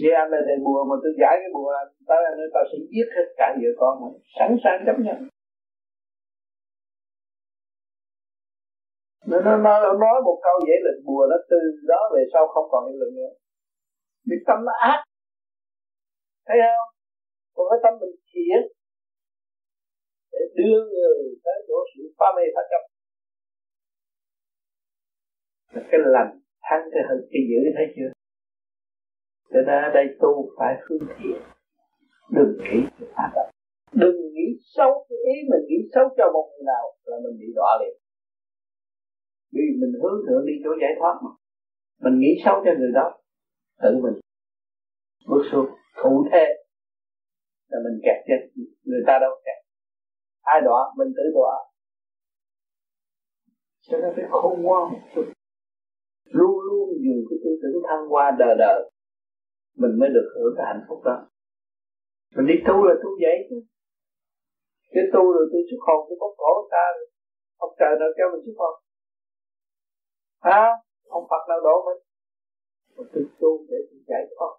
Vậy 0.00 0.12
anh 0.20 0.30
là 0.30 0.38
thầy 0.46 0.56
bùa 0.64 0.80
mà 0.90 0.96
tôi 1.02 1.12
giải 1.20 1.34
cái 1.42 1.50
bùa 1.54 1.72
tao 2.08 2.18
là 2.22 2.30
tao 2.54 2.64
sẽ 2.72 2.78
giết 2.92 3.08
hết 3.16 3.26
cả 3.36 3.56
vợ 3.60 3.70
con 3.76 3.94
sẵn 4.38 4.50
sàng 4.64 4.78
chấp 4.86 4.96
nhận. 5.06 5.28
Nó 9.30 9.40
nó 9.46 9.56
nói, 9.56 9.80
nói 10.04 10.16
một 10.24 10.38
câu 10.42 10.56
dễ 10.66 10.76
lực 10.84 10.98
bùa 11.06 11.26
nó 11.30 11.36
từ 11.50 11.56
đó 11.88 12.00
về 12.14 12.22
sau 12.32 12.46
không 12.46 12.66
còn 12.70 12.82
hiệu 12.86 12.98
lực 13.00 13.12
nữa. 13.16 13.32
Vì 14.28 14.36
tâm 14.46 14.58
nó 14.64 14.72
ác. 14.80 15.04
Thấy 16.46 16.58
không? 16.64 16.88
Còn 17.54 17.66
cái 17.70 17.78
tâm 17.82 17.92
mình 18.00 18.16
thiện. 18.30 18.60
Để 20.32 20.40
đưa 20.56 20.78
người 20.92 21.18
tới 21.44 21.58
chỗ 21.68 21.74
sự 21.92 22.02
pha 22.18 22.26
mê 22.36 22.42
phát 22.54 22.66
chấp. 22.70 22.82
Cái 25.90 26.00
lành 26.04 26.40
thắng 26.62 26.82
cái 26.92 27.02
hơn 27.08 27.18
cái 27.30 27.42
dữ 27.50 27.60
thấy 27.76 27.86
chưa? 27.96 28.10
Cho 29.50 29.60
nên 29.66 29.82
ở 29.88 29.90
đây 29.94 30.04
tu 30.20 30.50
phải 30.58 30.74
hướng 30.84 31.08
thiện. 31.18 31.40
Đừng 32.30 32.52
nghĩ 32.62 32.80
ác 33.14 33.30
đừng 33.92 34.18
nghĩ 34.34 34.46
xấu 34.76 35.06
cái 35.08 35.18
ý 35.32 35.34
mình 35.50 35.64
nghĩ 35.68 35.78
xấu 35.94 36.04
cho 36.16 36.24
một 36.34 36.46
người 36.50 36.64
nào 36.66 36.84
là 37.04 37.16
mình 37.24 37.38
bị 37.40 37.46
đọa 37.54 37.78
liền 37.80 37.97
vì 39.54 39.64
mình 39.80 39.92
hướng 40.02 40.18
thượng 40.26 40.46
đi 40.46 40.52
chỗ 40.64 40.70
giải 40.80 40.92
thoát 40.98 41.14
mà. 41.24 41.30
Mình 42.04 42.20
nghĩ 42.20 42.32
xấu 42.44 42.54
cho 42.64 42.70
người 42.78 42.92
đó, 42.94 43.06
tự 43.82 43.90
mình 44.02 44.14
bước 45.28 45.42
xuống 45.52 45.66
thụ 46.02 46.28
thế, 46.32 46.44
là 47.68 47.78
mình 47.84 48.00
kẹt 48.04 48.18
chết 48.28 48.40
người 48.84 49.02
ta 49.06 49.18
đâu 49.20 49.30
kẹt. 49.44 49.58
Ai 50.42 50.60
đọa, 50.64 50.80
mình 50.98 51.08
tự 51.16 51.22
đọa. 51.34 51.54
Cho 53.80 53.98
nên 53.98 54.10
phải 54.16 54.24
khôn 54.30 54.62
ngoan 54.62 54.92
một 54.92 55.00
chút. 55.14 55.24
Luôn 56.24 56.54
luôn 56.66 56.88
dùng 57.04 57.20
cái 57.30 57.38
tư 57.44 57.50
tưởng 57.62 57.82
thăng 57.88 58.08
hoa 58.08 58.36
đời 58.38 58.54
đời 58.58 58.90
mình 59.82 59.98
mới 60.00 60.08
được 60.16 60.28
hưởng 60.34 60.54
cái 60.56 60.66
hạnh 60.70 60.84
phúc 60.88 61.00
đó. 61.04 61.16
Mình 62.36 62.46
đi 62.50 62.54
tu 62.66 62.76
là 62.88 62.94
tu 63.02 63.10
vậy 63.24 63.36
chứ. 63.48 63.56
Cái 64.94 65.04
tu 65.12 65.22
rồi 65.34 65.44
tôi 65.52 65.62
xuất 65.68 65.80
hồn 65.86 66.00
tôi 66.08 66.16
bóc 66.20 66.32
cổ 66.42 66.52
ta 66.70 66.84
ông 67.64 67.72
trời 67.78 67.92
nào 68.00 68.10
cho 68.18 68.24
mình 68.32 68.42
xuất 68.46 68.56
hồn 68.60 68.74
à, 70.40 70.62
ông 71.04 71.24
Phật 71.30 71.42
nào 71.48 71.60
đổ 71.66 71.76
mình. 71.86 72.00
Mà 72.96 73.04
tôi 73.12 73.24
tu 73.40 73.66
để 73.70 73.78
tôi 73.90 74.00
giải 74.10 74.24
thoát 74.34 74.52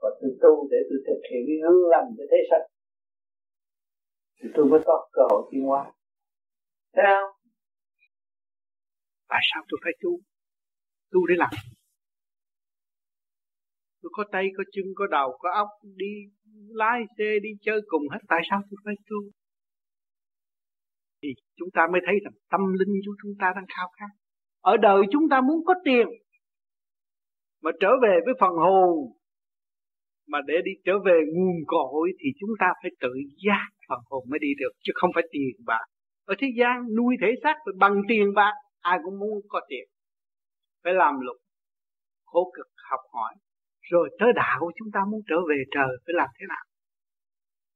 và 0.00 0.08
tôi 0.20 0.30
tu 0.42 0.68
để 0.70 0.78
tôi 0.88 0.98
thực 1.06 1.20
hiện 1.30 1.42
cái 1.48 1.56
hướng 1.64 1.80
lành 1.92 2.08
cho 2.16 2.24
thế 2.30 2.40
sanh. 2.50 2.66
Thì 4.38 4.48
tôi 4.54 4.64
mới 4.70 4.80
có 4.86 5.08
cơ 5.12 5.22
hội 5.30 5.42
tiến 5.50 5.62
hóa. 5.62 5.92
Thấy 6.94 7.04
không 7.06 7.38
tại 9.28 9.42
sao 9.50 9.62
tôi 9.68 9.78
phải 9.84 9.92
tu? 10.02 10.10
Tu 11.12 11.26
để 11.26 11.34
làm. 11.38 11.50
Tôi 14.02 14.10
có 14.16 14.24
tay 14.32 14.44
có 14.56 14.64
chân 14.72 14.84
có 14.96 15.06
đầu 15.06 15.36
có 15.38 15.50
óc. 15.54 15.68
Đi 15.82 16.12
lái 16.68 17.00
xe 17.18 17.28
đi 17.42 17.50
chơi 17.60 17.80
cùng 17.86 18.02
hết. 18.12 18.18
Tại 18.28 18.40
sao 18.50 18.60
tôi 18.70 18.78
phải 18.84 18.94
tu? 19.10 19.20
Thì 21.22 21.28
chúng 21.56 21.68
ta 21.74 21.82
mới 21.92 22.00
thấy 22.06 22.16
rằng 22.24 22.36
tâm 22.50 22.60
linh 22.78 22.94
của 23.06 23.16
chúng 23.22 23.32
ta 23.40 23.52
đang 23.56 23.66
khao 23.76 23.88
khát 23.98 24.12
ở 24.72 24.76
đời 24.76 25.00
chúng 25.12 25.28
ta 25.30 25.40
muốn 25.40 25.64
có 25.66 25.74
tiền 25.84 26.06
mà 27.62 27.70
trở 27.80 27.88
về 28.02 28.14
với 28.24 28.34
phần 28.40 28.54
hồn, 28.64 29.12
mà 30.28 30.38
để 30.46 30.54
đi 30.64 30.72
trở 30.84 30.92
về 31.06 31.16
nguồn 31.34 31.56
cội 31.66 32.12
thì 32.18 32.28
chúng 32.40 32.50
ta 32.60 32.66
phải 32.82 32.90
tự 33.00 33.12
giác 33.46 33.68
phần 33.88 33.98
hồn 34.10 34.24
mới 34.30 34.38
đi 34.38 34.48
được, 34.58 34.72
chứ 34.84 34.92
không 34.94 35.10
phải 35.14 35.24
tiền 35.32 35.54
bạc. 35.66 35.84
Ở 36.24 36.34
thế 36.38 36.48
gian 36.58 36.74
nuôi 36.96 37.16
thể 37.20 37.28
xác 37.42 37.54
phải 37.64 37.74
bằng 37.78 37.96
tiền 38.08 38.34
bạc, 38.34 38.52
ai 38.80 38.98
cũng 39.04 39.18
muốn 39.18 39.40
có 39.48 39.60
tiền. 39.68 39.86
Phải 40.84 40.94
làm 40.94 41.14
lục 41.20 41.36
khổ 42.24 42.52
cực 42.56 42.66
học 42.90 43.00
hỏi. 43.12 43.34
Rồi 43.90 44.16
tới 44.18 44.28
đạo, 44.34 44.60
chúng 44.78 44.88
ta 44.92 45.00
muốn 45.10 45.20
trở 45.28 45.36
về 45.48 45.56
trời 45.70 45.90
phải 46.06 46.14
làm 46.14 46.28
thế 46.40 46.46
nào? 46.48 46.64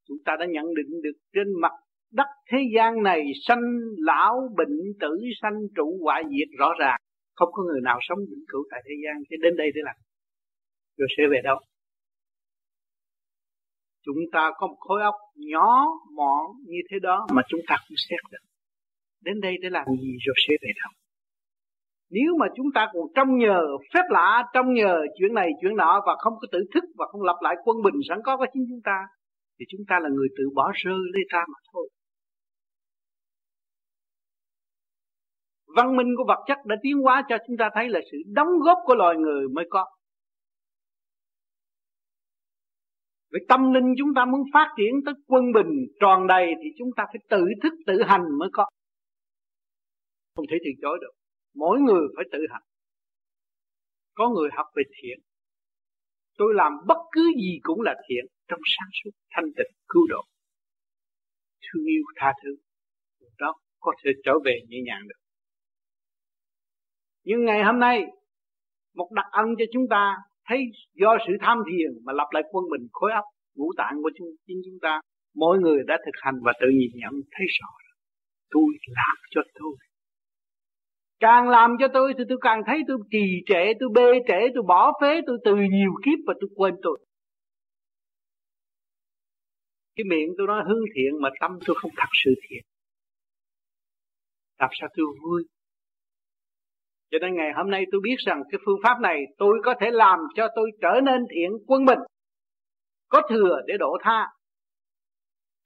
Chúng 0.09 0.19
ta 0.25 0.37
đã 0.41 0.47
nhận 0.47 0.67
định 0.75 1.03
được 1.03 1.19
trên 1.35 1.47
mặt 1.61 1.73
đất 2.13 2.27
thế 2.51 2.59
gian 2.75 3.03
này 3.03 3.21
sanh 3.47 3.63
lão 3.97 4.35
bệnh 4.57 4.77
tử, 5.01 5.19
sanh 5.43 5.59
trụ 5.77 5.99
hoại 6.03 6.23
diệt 6.31 6.59
rõ 6.59 6.73
ràng. 6.81 7.01
Không 7.35 7.49
có 7.53 7.63
người 7.63 7.81
nào 7.85 7.99
sống 8.03 8.19
vĩnh 8.31 8.45
cửu 8.49 8.63
tại 8.71 8.81
thế 8.85 8.95
gian. 9.05 9.23
Chứ 9.31 9.37
đến 9.43 9.57
đây 9.57 9.71
để 9.75 9.81
làm 9.85 9.97
rồi 10.97 11.09
sẽ 11.17 11.23
về 11.31 11.41
đâu? 11.45 11.59
Chúng 14.05 14.23
ta 14.33 14.51
có 14.57 14.67
một 14.67 14.77
khối 14.79 15.03
óc 15.03 15.15
nhỏ 15.37 15.87
mọn 16.17 16.47
như 16.67 16.79
thế 16.91 16.97
đó 17.03 17.27
mà 17.33 17.43
chúng 17.49 17.61
ta 17.69 17.77
cũng 17.89 17.97
xét 18.09 18.21
được. 18.33 18.45
Đến 19.25 19.41
đây 19.41 19.55
để 19.63 19.69
làm 19.71 19.85
gì 20.03 20.17
rồi 20.27 20.35
sẽ 20.49 20.55
về 20.63 20.69
đâu? 20.83 20.93
Nếu 22.11 22.37
mà 22.41 22.47
chúng 22.57 22.67
ta 22.75 22.89
còn 22.93 23.03
trông 23.15 23.39
nhờ, 23.39 23.61
phép 23.95 24.03
lạ 24.11 24.43
trông 24.55 24.75
nhờ 24.75 25.01
chuyện 25.19 25.35
này, 25.35 25.51
chuyện 25.61 25.77
nọ 25.77 26.03
và 26.07 26.15
không 26.19 26.33
có 26.41 26.47
tự 26.53 26.59
thức 26.75 26.85
và 26.99 27.07
không 27.13 27.23
lập 27.23 27.37
lại 27.41 27.55
quân 27.65 27.77
bình 27.85 27.95
sẵn 28.09 28.19
có 28.25 28.37
của 28.37 28.47
chính 28.53 28.65
chúng 28.69 28.83
ta, 28.85 28.99
thì 29.59 29.65
chúng 29.69 29.81
ta 29.89 29.99
là 30.03 30.09
người 30.09 30.29
tự 30.39 30.45
bỏ 30.55 30.73
rơi 30.75 30.99
lấy 31.13 31.23
ta 31.33 31.45
mà 31.49 31.59
thôi. 31.73 31.89
Văn 35.77 35.97
minh 35.97 36.15
của 36.17 36.25
vật 36.29 36.45
chất 36.47 36.59
đã 36.65 36.77
tiến 36.83 36.99
hóa 36.99 37.23
cho 37.29 37.37
chúng 37.47 37.57
ta 37.57 37.71
thấy 37.75 37.89
là 37.89 38.01
sự 38.13 38.19
đóng 38.27 38.49
góp 38.65 38.79
của 38.85 38.95
loài 38.95 39.17
người 39.17 39.49
mới 39.49 39.65
có 39.71 39.87
Vậy 43.33 43.41
tâm 43.49 43.73
linh 43.73 43.95
chúng 43.99 44.15
ta 44.17 44.25
muốn 44.25 44.43
phát 44.53 44.75
triển 44.77 44.95
tới 45.05 45.15
quân 45.27 45.53
bình 45.53 45.73
tròn 46.01 46.27
đầy 46.27 46.47
thì 46.63 46.69
chúng 46.79 46.89
ta 46.97 47.05
phải 47.07 47.21
tự 47.29 47.45
thức 47.63 47.73
tự 47.87 48.03
hành 48.03 48.23
mới 48.39 48.49
có. 48.53 48.67
Không 50.35 50.45
thể 50.51 50.57
từ 50.65 50.71
chối 50.83 50.99
được. 51.01 51.13
Mỗi 51.55 51.81
người 51.81 52.09
phải 52.17 52.25
tự 52.33 52.39
hành. 52.51 52.63
Có 54.15 54.29
người 54.29 54.49
học 54.53 54.67
về 54.77 54.83
thiện. 55.01 55.19
Tôi 56.39 56.55
làm 56.55 56.73
bất 56.87 56.99
cứ 57.13 57.33
gì 57.37 57.59
cũng 57.63 57.81
là 57.81 57.95
thiện 58.09 58.25
trong 58.49 58.61
sáng 58.65 58.89
suốt, 59.05 59.11
thanh 59.31 59.45
tịnh, 59.57 59.73
cứu 59.89 60.03
độ. 60.09 60.23
Thương 61.63 61.85
yêu, 61.85 62.03
tha 62.17 62.33
thứ. 62.43 62.57
Đó 63.39 63.55
có 63.81 63.93
thể 64.05 64.11
trở 64.25 64.33
về 64.45 64.61
nhẹ 64.69 64.79
nhàng 64.85 65.09
được. 65.09 65.22
Nhưng 67.25 67.45
ngày 67.45 67.65
hôm 67.65 67.79
nay, 67.79 68.03
một 68.95 69.11
đặc 69.13 69.27
ân 69.31 69.47
cho 69.59 69.65
chúng 69.73 69.89
ta 69.91 70.17
thấy 70.49 70.59
do 70.95 71.17
sự 71.27 71.33
tham 71.41 71.59
thiền 71.71 72.05
mà 72.05 72.13
lập 72.13 72.29
lại 72.31 72.43
quân 72.51 72.65
bình 72.71 72.89
khối 72.93 73.13
óc 73.13 73.25
ngũ 73.55 73.73
tạng 73.77 73.95
của 74.03 74.11
chúng, 74.19 74.29
chính 74.47 74.61
chúng 74.65 74.79
ta 74.83 75.01
mỗi 75.35 75.59
người 75.59 75.79
đã 75.87 75.99
thực 76.05 76.15
hành 76.23 76.35
và 76.43 76.53
tự 76.61 76.67
nhìn 76.69 76.91
nhận 76.95 77.13
thấy 77.13 77.47
rõ. 77.61 77.69
Tôi 78.51 78.65
làm 78.87 79.17
cho 79.31 79.41
tôi. 79.55 79.77
Càng 81.21 81.49
làm 81.49 81.71
cho 81.81 81.89
tôi 81.95 82.15
thì 82.19 82.25
tôi 82.29 82.39
càng 82.41 82.63
thấy 82.67 82.79
tôi 82.89 82.99
trì 83.11 83.43
trệ 83.47 83.73
tôi 83.81 83.89
bê 83.95 84.19
trễ 84.29 84.41
tôi 84.55 84.63
bỏ 84.69 84.93
phế 85.01 85.21
tôi 85.27 85.39
từ 85.45 85.55
nhiều 85.57 85.93
kiếp 86.05 86.19
và 86.27 86.35
tôi 86.41 86.51
quên 86.57 86.75
tôi. 86.83 86.99
Cái 89.97 90.05
miệng 90.05 90.29
tôi 90.39 90.47
nói 90.47 90.63
hướng 90.67 90.85
thiện 90.95 91.23
mà 91.23 91.29
tâm 91.41 91.59
tôi 91.67 91.77
không 91.79 91.91
thật 91.97 92.09
sự 92.25 92.35
thiện. 92.49 92.63
Làm 94.59 94.71
sao 94.81 94.89
tôi 94.97 95.07
vui? 95.23 95.45
Cho 97.13 97.19
nên 97.19 97.35
ngày 97.35 97.51
hôm 97.57 97.71
nay 97.71 97.85
tôi 97.93 98.01
biết 98.05 98.17
rằng 98.27 98.43
cái 98.51 98.59
phương 98.67 98.81
pháp 98.83 99.01
này 99.01 99.19
tôi 99.39 99.59
có 99.65 99.75
thể 99.81 99.87
làm 99.91 100.19
cho 100.37 100.49
tôi 100.57 100.71
trở 100.83 101.01
nên 101.05 101.21
thiện 101.35 101.51
quân 101.67 101.85
bình. 101.85 101.99
Có 103.09 103.23
thừa 103.31 103.57
để 103.67 103.75
độ 103.79 103.99
tha. 104.03 104.27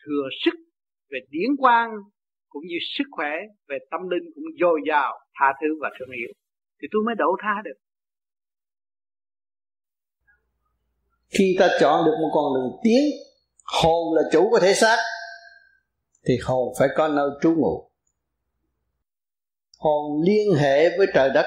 Thừa 0.05 0.29
sức 0.45 0.55
về 1.11 1.19
điển 1.31 1.57
quang 1.59 1.91
cũng 2.49 2.63
như 2.67 2.77
sức 2.99 3.05
khỏe 3.11 3.31
về 3.69 3.79
tâm 3.91 4.01
linh 4.09 4.33
cũng 4.35 4.45
dồi 4.61 4.81
dào, 4.89 5.19
tha 5.41 5.47
thứ 5.61 5.67
và 5.81 5.91
thương 5.99 6.11
yêu. 6.11 6.33
Thì 6.83 6.89
tôi 6.93 7.03
mới 7.07 7.15
độ 7.15 7.37
tha 7.43 7.63
được. 7.65 7.79
Khi 11.39 11.57
ta 11.59 11.69
chọn 11.81 12.05
được 12.07 12.15
một 12.23 12.31
con 12.35 12.45
đường 12.55 12.81
tiến, 12.85 13.05
hồn 13.83 14.15
là 14.15 14.23
chủ 14.33 14.49
của 14.51 14.59
thể 14.63 14.75
xác, 14.75 14.97
thì 16.29 16.35
hồn 16.45 16.75
phải 16.79 16.89
có 16.97 17.09
nơi 17.09 17.31
trú 17.43 17.55
ngụ 17.57 17.91
hồn 19.79 20.23
liên 20.23 20.55
hệ 20.55 20.99
với 20.99 21.07
trời 21.15 21.31
đất. 21.35 21.47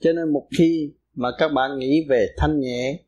Cho 0.00 0.12
nên 0.12 0.32
một 0.32 0.46
khi 0.58 0.94
mà 1.14 1.28
các 1.38 1.48
bạn 1.48 1.78
nghĩ 1.78 2.06
về 2.08 2.26
thanh 2.36 2.60
nhẹ, 2.60 2.98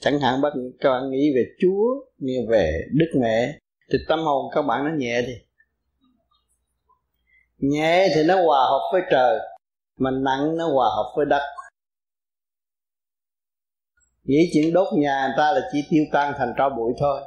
chẳng 0.00 0.20
hạn 0.20 0.40
các 0.80 0.90
bạn 0.90 1.10
nghĩ 1.10 1.34
về 1.34 1.44
chúa 1.60 2.04
như 2.18 2.34
về 2.48 2.80
đức 2.92 3.18
mẹ, 3.20 3.58
thì 3.92 3.98
tâm 4.08 4.20
hồn 4.20 4.50
các 4.54 4.62
bạn 4.62 4.84
nó 4.84 4.90
nhẹ 4.96 5.22
đi. 5.22 5.34
Nhẹ 7.58 8.08
thì 8.14 8.24
nó 8.24 8.34
hòa 8.34 8.60
hợp 8.70 8.90
với 8.92 9.02
trời, 9.10 9.38
mà 9.96 10.10
nặng 10.10 10.56
nó 10.56 10.68
hòa 10.72 10.88
hợp 10.88 11.12
với 11.16 11.26
đất. 11.26 11.42
Nghĩ 14.24 14.50
chuyện 14.54 14.72
đốt 14.72 14.88
nhà 14.98 15.26
người 15.26 15.34
ta 15.36 15.52
là 15.52 15.60
chỉ 15.72 15.84
tiêu 15.90 16.04
tan 16.12 16.34
thành 16.38 16.54
tro 16.58 16.68
bụi 16.68 16.92
thôi 16.98 17.20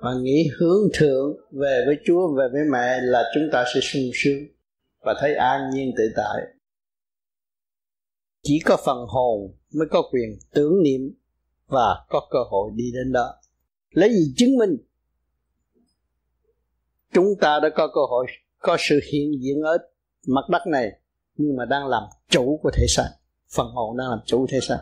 mà 0.00 0.10
nghĩ 0.22 0.48
hướng 0.58 0.88
thượng 0.94 1.36
về 1.50 1.82
với 1.86 1.96
Chúa, 2.06 2.34
về 2.38 2.48
với 2.52 2.62
mẹ 2.72 3.00
là 3.00 3.24
chúng 3.34 3.48
ta 3.52 3.64
sẽ 3.74 3.80
sung 3.82 4.10
sướng 4.14 4.42
và 5.00 5.14
thấy 5.20 5.34
an 5.34 5.70
nhiên 5.70 5.94
tự 5.96 6.04
tại. 6.16 6.42
Chỉ 8.42 8.60
có 8.64 8.76
phần 8.84 8.98
hồn 9.08 9.54
mới 9.74 9.88
có 9.90 10.02
quyền 10.12 10.38
tưởng 10.54 10.82
niệm 10.82 11.14
và 11.66 12.06
có 12.08 12.28
cơ 12.30 12.38
hội 12.50 12.70
đi 12.74 12.84
đến 12.94 13.12
đó. 13.12 13.34
Lấy 13.90 14.10
gì 14.10 14.34
chứng 14.36 14.56
minh? 14.56 14.76
Chúng 17.12 17.34
ta 17.40 17.60
đã 17.62 17.68
có 17.76 17.86
cơ 17.86 18.00
hội, 18.10 18.26
có 18.58 18.76
sự 18.80 19.00
hiện 19.12 19.32
diện 19.40 19.62
ở 19.62 19.78
mặt 20.26 20.44
đất 20.50 20.62
này, 20.66 21.00
nhưng 21.36 21.56
mà 21.56 21.64
đang 21.64 21.86
làm 21.86 22.02
chủ 22.28 22.60
của 22.62 22.70
thể 22.74 22.86
xác. 22.88 23.10
Phần 23.50 23.66
hồn 23.66 23.96
đang 23.96 24.10
làm 24.10 24.18
chủ 24.26 24.46
thể 24.48 24.58
xác. 24.60 24.78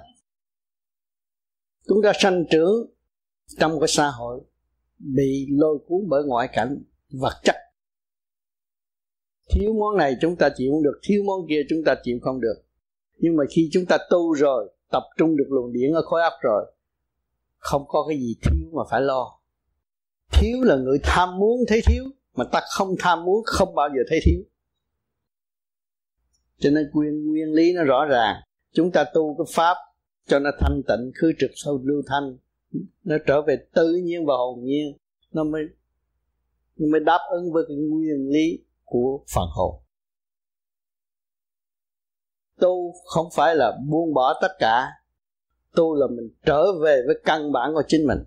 Chúng 1.89 2.03
ta 2.03 2.13
sanh 2.19 2.45
trưởng 2.51 2.95
trong 3.59 3.81
cái 3.81 3.89
xã 3.89 4.11
hội 4.11 4.41
bị 4.99 5.47
lôi 5.51 5.79
cuốn 5.87 6.09
bởi 6.09 6.23
ngoại 6.27 6.49
cảnh, 6.53 6.83
vật 7.11 7.35
chất. 7.45 7.57
Thiếu 9.51 9.73
món 9.73 9.97
này 9.97 10.17
chúng 10.21 10.37
ta 10.37 10.49
chịu 10.57 10.73
không 10.73 10.83
được, 10.83 11.01
thiếu 11.03 11.23
món 11.27 11.47
kia 11.49 11.61
chúng 11.69 11.85
ta 11.85 11.95
chịu 12.03 12.19
không 12.23 12.41
được. 12.41 12.65
Nhưng 13.19 13.37
mà 13.37 13.45
khi 13.51 13.69
chúng 13.73 13.87
ta 13.87 13.99
tu 14.11 14.33
rồi, 14.33 14.73
tập 14.91 15.03
trung 15.17 15.37
được 15.37 15.47
luồng 15.49 15.73
điển 15.73 15.93
ở 15.93 16.03
khối 16.03 16.23
óc 16.23 16.33
rồi, 16.43 16.75
không 17.59 17.85
có 17.89 18.05
cái 18.09 18.19
gì 18.19 18.37
thiếu 18.43 18.71
mà 18.73 18.83
phải 18.91 19.01
lo. 19.01 19.41
Thiếu 20.33 20.63
là 20.63 20.77
người 20.77 20.99
tham 21.03 21.39
muốn 21.39 21.61
thấy 21.69 21.81
thiếu, 21.87 22.05
mà 22.35 22.45
ta 22.53 22.61
không 22.77 22.95
tham 22.99 23.25
muốn, 23.25 23.43
không 23.45 23.75
bao 23.75 23.89
giờ 23.89 24.03
thấy 24.09 24.21
thiếu. 24.25 24.43
Cho 26.59 26.71
nên 26.71 26.91
nguyên 26.93 27.27
nguyên 27.27 27.53
lý 27.53 27.73
nó 27.73 27.85
rõ 27.85 28.05
ràng. 28.05 28.37
Chúng 28.73 28.91
ta 28.91 29.05
tu 29.15 29.37
cái 29.39 29.53
pháp 29.55 29.77
cho 30.27 30.39
nó 30.39 30.51
thanh 30.61 30.83
tịnh, 30.89 31.13
khứ 31.15 31.33
trực 31.39 31.51
sâu 31.55 31.81
lưu 31.85 32.03
thanh 32.07 32.37
nó 33.05 33.17
trở 33.27 33.43
về 33.43 33.57
tự 33.75 33.95
nhiên 34.05 34.27
và 34.27 34.35
hồn 34.35 34.65
nhiên. 34.65 34.97
Nó 35.33 35.45
mới 35.45 35.63
nó 36.77 36.87
mới 36.93 37.01
đáp 37.01 37.19
ứng 37.31 37.53
với 37.53 37.65
cái 37.69 37.77
nguyên 37.77 38.29
lý 38.29 38.65
của 38.85 39.25
phần 39.35 39.49
hồn. 39.53 39.81
Tu 42.61 42.93
không 43.05 43.27
phải 43.35 43.57
là 43.57 43.79
buông 43.89 44.15
bỏ 44.15 44.39
tất 44.43 44.53
cả. 44.59 44.87
Tu 45.75 45.95
là 45.95 46.07
mình 46.07 46.31
trở 46.47 46.65
về 46.85 47.03
với 47.07 47.21
căn 47.25 47.53
bản 47.53 47.71
của 47.75 47.83
chính 47.89 48.07
mình. 48.07 48.19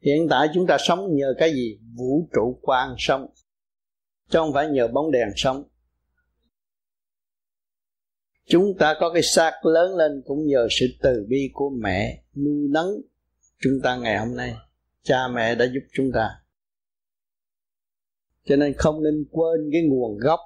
Hiện 0.00 0.26
tại 0.30 0.48
chúng 0.54 0.66
ta 0.66 0.76
sống 0.80 1.16
nhờ 1.16 1.34
cái 1.38 1.52
gì? 1.52 1.78
Vũ 1.94 2.28
trụ 2.34 2.58
quang 2.62 2.94
sống. 2.98 3.26
Chứ 4.28 4.38
không 4.38 4.52
phải 4.54 4.68
nhờ 4.68 4.88
bóng 4.88 5.10
đèn 5.10 5.28
sống 5.36 5.64
chúng 8.46 8.78
ta 8.78 8.94
có 9.00 9.12
cái 9.12 9.22
xác 9.22 9.52
lớn 9.64 9.96
lên 9.96 10.22
cũng 10.26 10.46
nhờ 10.46 10.68
sự 10.70 10.86
từ 11.02 11.26
bi 11.28 11.50
của 11.52 11.70
mẹ 11.70 12.22
nuôi 12.34 12.68
nấng 12.70 12.88
chúng 13.64 13.80
ta 13.82 13.96
ngày 13.96 14.18
hôm 14.18 14.36
nay. 14.36 14.54
Cha 15.02 15.28
mẹ 15.28 15.54
đã 15.54 15.64
giúp 15.64 15.80
chúng 15.92 16.12
ta. 16.14 16.30
Cho 18.44 18.56
nên 18.56 18.74
không 18.78 19.02
nên 19.02 19.24
quên 19.30 19.70
cái 19.72 19.82
nguồn 19.82 20.18
gốc 20.18 20.40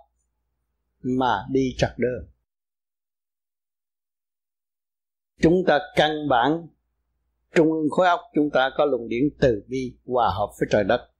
mà 1.02 1.46
đi 1.50 1.74
trật 1.78 1.90
đường. 1.96 2.28
Chúng 5.40 5.64
ta 5.66 5.78
căn 5.96 6.28
bản, 6.28 6.66
trung 7.54 7.72
ương 7.72 7.90
khối 7.90 8.06
óc 8.06 8.20
chúng 8.34 8.50
ta 8.50 8.70
có 8.76 8.84
luồng 8.84 9.08
điển 9.08 9.22
từ 9.40 9.62
bi 9.68 9.96
hòa 10.06 10.30
hợp 10.38 10.50
với 10.60 10.68
trời 10.70 10.84
đất. 10.84 11.10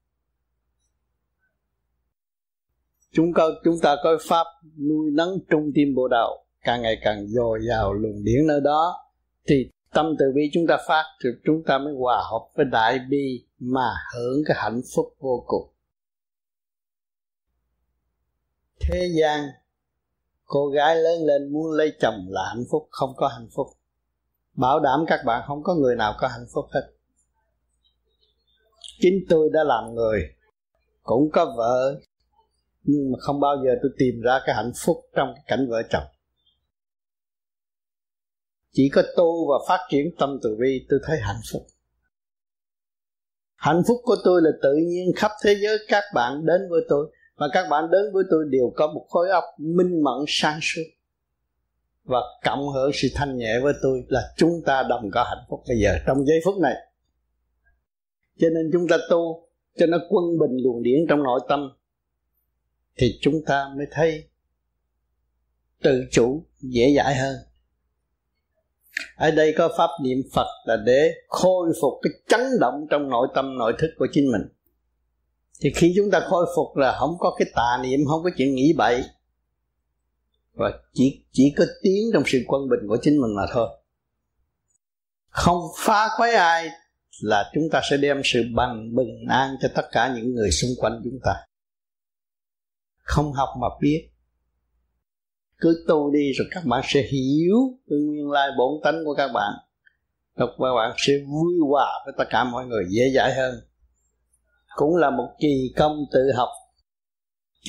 Chúng 3.12 3.32
ta 3.34 3.42
chúng 3.65 3.74
ta 3.82 3.97
có 4.02 4.18
pháp 4.28 4.47
nuôi 4.76 5.10
nấng 5.10 5.39
trung 5.50 5.70
tim 5.74 5.94
bộ 5.94 6.08
đạo 6.08 6.48
càng 6.68 6.82
ngày 6.82 6.98
càng 7.02 7.28
dồi 7.28 7.60
dào 7.68 7.92
luồng 7.92 8.24
điển 8.24 8.47
nơi 8.47 8.60
đó, 8.60 8.94
thì 9.48 9.70
tâm 9.94 10.16
từ 10.18 10.32
bi 10.34 10.42
chúng 10.52 10.66
ta 10.68 10.76
phát 10.88 11.05
thì 11.24 11.30
chúng 11.44 11.62
ta 11.66 11.78
mới 11.78 11.94
hòa 11.98 12.22
hợp 12.30 12.48
với 12.55 12.66
đại 12.72 12.98
bi 13.10 13.47
mà 13.58 13.90
hưởng 14.14 14.42
cái 14.47 14.56
hạnh 14.60 14.80
phúc 14.97 15.06
vô 15.18 15.44
cùng. 15.47 15.72
Thế 18.80 19.08
gian, 19.20 19.44
cô 20.44 20.66
gái 20.66 20.97
lớn 20.97 21.24
lên 21.24 21.52
muốn 21.52 21.72
lấy 21.72 21.92
chồng 22.00 22.26
là 22.28 22.42
hạnh 22.48 22.64
phúc, 22.70 22.88
không 22.90 23.10
có 23.16 23.28
hạnh 23.28 23.48
phúc. 23.56 23.66
Bảo 24.55 24.80
đảm 24.80 25.05
các 25.06 25.20
bạn 25.26 25.42
không 25.47 25.62
có 25.62 25.74
người 25.74 25.97
nào 25.97 26.14
có 26.20 26.28
hạnh 26.28 26.47
phúc 26.55 26.64
hết. 26.74 26.92
Chính 29.00 29.24
tôi 29.28 29.48
đã 29.52 29.64
làm 29.64 29.94
người, 29.94 30.22
cũng 31.02 31.30
có 31.32 31.55
vợ, 31.56 32.00
nhưng 32.82 33.12
mà 33.12 33.18
không 33.20 33.40
bao 33.40 33.56
giờ 33.64 33.70
tôi 33.82 33.90
tìm 33.98 34.20
ra 34.20 34.40
cái 34.47 34.55
hạnh 34.55 34.72
phúc 34.84 34.97
trong 35.16 35.32
cái 35.34 35.44
cảnh 35.47 35.66
vợ 35.70 35.82
chồng 35.90 36.05
chỉ 38.78 38.89
có 38.89 39.02
tu 39.16 39.48
và 39.50 39.58
phát 39.68 39.86
triển 39.90 40.07
tâm 40.18 40.39
từ 40.42 40.57
bi 40.60 40.86
tôi 40.89 41.00
thấy 41.07 41.18
hạnh 41.20 41.40
phúc. 41.52 41.66
Hạnh 43.57 43.82
phúc 43.89 43.97
của 44.02 44.16
tôi 44.24 44.42
là 44.42 44.50
tự 44.62 44.74
nhiên 44.74 45.12
khắp 45.16 45.31
thế 45.44 45.57
giới. 45.62 45.78
Các 45.89 46.05
bạn 46.15 46.47
đến 46.47 46.60
với 46.70 46.81
tôi 46.89 47.12
và 47.36 47.48
các 47.52 47.68
bạn 47.70 47.90
đến 47.90 48.00
với 48.12 48.24
tôi 48.31 48.44
đều 48.50 48.73
có 48.76 48.92
một 48.92 49.07
khối 49.08 49.31
óc 49.31 49.44
minh 49.58 50.02
mẫn, 50.02 50.24
sáng 50.28 50.58
suốt. 50.62 50.82
Và 52.05 52.18
cộng 52.44 52.68
hưởng 52.68 52.90
sự 52.94 53.08
thanh 53.15 53.39
nhẹ 53.39 53.60
với 53.62 53.74
tôi 53.82 54.05
là 54.08 54.20
chúng 54.36 54.62
ta 54.66 54.82
đồng 54.89 55.10
có 55.12 55.24
hạnh 55.24 55.44
phúc 55.50 55.62
bây 55.68 55.78
giờ, 55.78 55.94
trong 56.07 56.26
giây 56.26 56.40
phút 56.44 56.55
này. 56.58 56.74
Cho 58.39 58.48
nên 58.55 58.70
chúng 58.73 58.89
ta 58.89 58.97
tu 59.10 59.48
cho 59.78 59.86
nó 59.86 59.98
quân 60.08 60.24
bình 60.39 60.57
luồng 60.62 60.82
điển 60.82 60.98
trong 61.08 61.23
nội 61.23 61.40
tâm, 61.48 61.70
thì 62.98 63.18
chúng 63.20 63.44
ta 63.47 63.68
mới 63.76 63.86
thấy 63.90 64.28
tự 65.82 66.05
chủ 66.10 66.47
dễ 66.60 66.94
dãi 66.97 67.16
hơn 67.16 67.48
ở 69.17 69.31
đây 69.31 69.55
có 69.59 69.68
pháp 69.78 69.91
niệm 70.02 70.18
Phật 70.35 70.47
là 70.65 70.77
để 70.77 71.15
khôi 71.28 71.73
phục 71.81 71.93
cái 72.02 72.12
chấn 72.28 72.41
động 72.60 72.86
trong 72.91 73.09
nội 73.09 73.28
tâm, 73.35 73.59
nội 73.59 73.73
thức 73.78 73.89
của 73.99 74.07
chính 74.12 74.33
mình. 74.33 74.43
Thì 75.60 75.73
khi 75.77 75.93
chúng 75.97 76.10
ta 76.10 76.20
khôi 76.20 76.47
phục 76.57 76.77
là 76.77 76.97
không 76.99 77.17
có 77.18 77.36
cái 77.39 77.49
tà 77.55 77.78
niệm, 77.83 78.01
không 78.09 78.23
có 78.25 78.31
chuyện 78.36 78.55
nghĩ 78.55 78.73
bậy. 78.77 79.05
Và 80.52 80.73
chỉ 80.94 81.25
chỉ 81.33 81.55
có 81.57 81.65
tiến 81.83 82.10
trong 82.12 82.23
sự 82.27 82.39
quân 82.47 82.68
bình 82.68 82.89
của 82.89 82.99
chính 83.02 83.20
mình 83.20 83.36
mà 83.36 83.43
thôi. 83.52 83.68
Không 85.28 85.60
phá 85.77 86.09
quấy 86.18 86.35
ai 86.35 86.68
là 87.23 87.51
chúng 87.55 87.65
ta 87.73 87.81
sẽ 87.91 87.97
đem 87.97 88.20
sự 88.25 88.43
bằng 88.55 88.94
bình 88.94 89.25
an 89.28 89.57
cho 89.60 89.68
tất 89.75 89.89
cả 89.93 90.15
những 90.17 90.35
người 90.35 90.51
xung 90.51 90.70
quanh 90.78 91.01
chúng 91.05 91.18
ta. 91.25 91.35
Không 93.02 93.33
học 93.33 93.49
mà 93.60 93.67
biết 93.81 94.10
cứ 95.59 95.85
tu 95.89 96.11
đi 96.11 96.33
rồi 96.33 96.49
các 96.51 96.65
bạn 96.65 96.81
sẽ 96.85 97.03
hiểu 97.03 97.57
cái 97.91 97.99
nguyên 97.99 98.31
lai 98.31 98.49
bổn 98.59 98.81
tánh 98.85 99.05
của 99.05 99.15
các 99.15 99.31
bạn. 99.35 99.53
Rồi 100.37 100.49
các 100.59 100.75
bạn 100.77 100.95
sẽ 100.97 101.12
vui 101.28 101.55
hòa 101.69 101.89
với 102.05 102.15
tất 102.19 102.25
cả 102.31 102.45
mọi 102.45 102.67
người 102.67 102.85
dễ 102.89 103.03
dãi 103.15 103.35
hơn. 103.35 103.55
Cũng 104.77 104.97
là 104.97 105.11
một 105.11 105.28
kỳ 105.41 105.73
công 105.77 106.05
tự 106.12 106.33
học. 106.37 106.49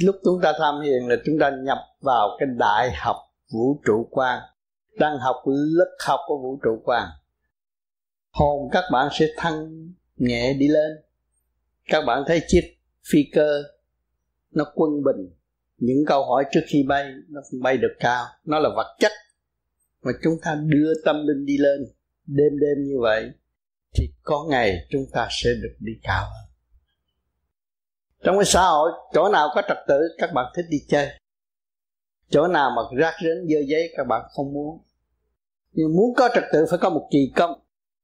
Lúc 0.01 0.15
chúng 0.23 0.41
ta 0.41 0.53
tham 0.59 0.81
hiền 0.81 1.07
là 1.07 1.15
chúng 1.25 1.35
ta 1.39 1.51
nhập 1.63 1.77
vào 2.01 2.37
cái 2.39 2.49
đại 2.57 2.91
học 2.91 3.15
vũ 3.53 3.81
trụ 3.85 4.07
quan 4.11 4.39
đang 4.99 5.17
học 5.17 5.35
lớp 5.45 5.97
học 6.05 6.19
của 6.27 6.37
vũ 6.37 6.59
trụ 6.63 6.81
quan 6.83 7.09
hồn 8.31 8.69
các 8.71 8.83
bạn 8.91 9.09
sẽ 9.11 9.25
thăng 9.37 9.87
nhẹ 10.15 10.53
đi 10.53 10.67
lên. 10.67 10.91
Các 11.85 12.03
bạn 12.07 12.23
thấy 12.27 12.41
chiếc 12.47 12.77
phi 13.11 13.19
cơ 13.33 13.63
nó 14.51 14.65
quân 14.75 15.03
bình 15.03 15.38
những 15.79 16.05
câu 16.07 16.25
hỏi 16.25 16.45
trước 16.51 16.61
khi 16.67 16.83
bay, 16.87 17.13
nó 17.29 17.41
không 17.51 17.61
bay 17.61 17.77
được 17.77 17.95
cao. 17.99 18.25
Nó 18.45 18.59
là 18.59 18.69
vật 18.75 18.95
chất 18.99 19.11
mà 20.01 20.11
chúng 20.23 20.33
ta 20.43 20.55
đưa 20.65 20.93
tâm 21.05 21.27
linh 21.27 21.45
đi 21.45 21.57
lên 21.57 21.85
đêm 22.25 22.59
đêm 22.59 22.83
như 22.83 22.99
vậy, 23.01 23.31
thì 23.95 24.05
có 24.23 24.45
ngày 24.49 24.87
chúng 24.89 25.05
ta 25.13 25.27
sẽ 25.31 25.49
được 25.61 25.75
đi 25.79 25.93
cao 26.03 26.23
hơn. 26.23 26.49
Trong 28.23 28.35
cái 28.35 28.45
xã 28.45 28.61
hội, 28.61 28.91
chỗ 29.13 29.29
nào 29.29 29.49
có 29.55 29.61
trật 29.67 29.77
tự, 29.87 29.99
các 30.17 30.29
bạn 30.33 30.45
thích 30.55 30.65
đi 30.69 30.77
chơi. 30.87 31.07
Chỗ 32.29 32.47
nào 32.47 32.71
mà 32.75 32.81
rác 32.97 33.13
rến, 33.23 33.47
dơ 33.49 33.59
giấy, 33.67 33.93
các 33.97 34.03
bạn 34.03 34.21
không 34.29 34.53
muốn. 34.53 34.81
Nhưng 35.71 35.95
muốn 35.95 36.13
có 36.15 36.29
trật 36.35 36.43
tự, 36.53 36.65
phải 36.69 36.79
có 36.81 36.89
một 36.89 37.07
kỳ 37.11 37.31
công. 37.35 37.59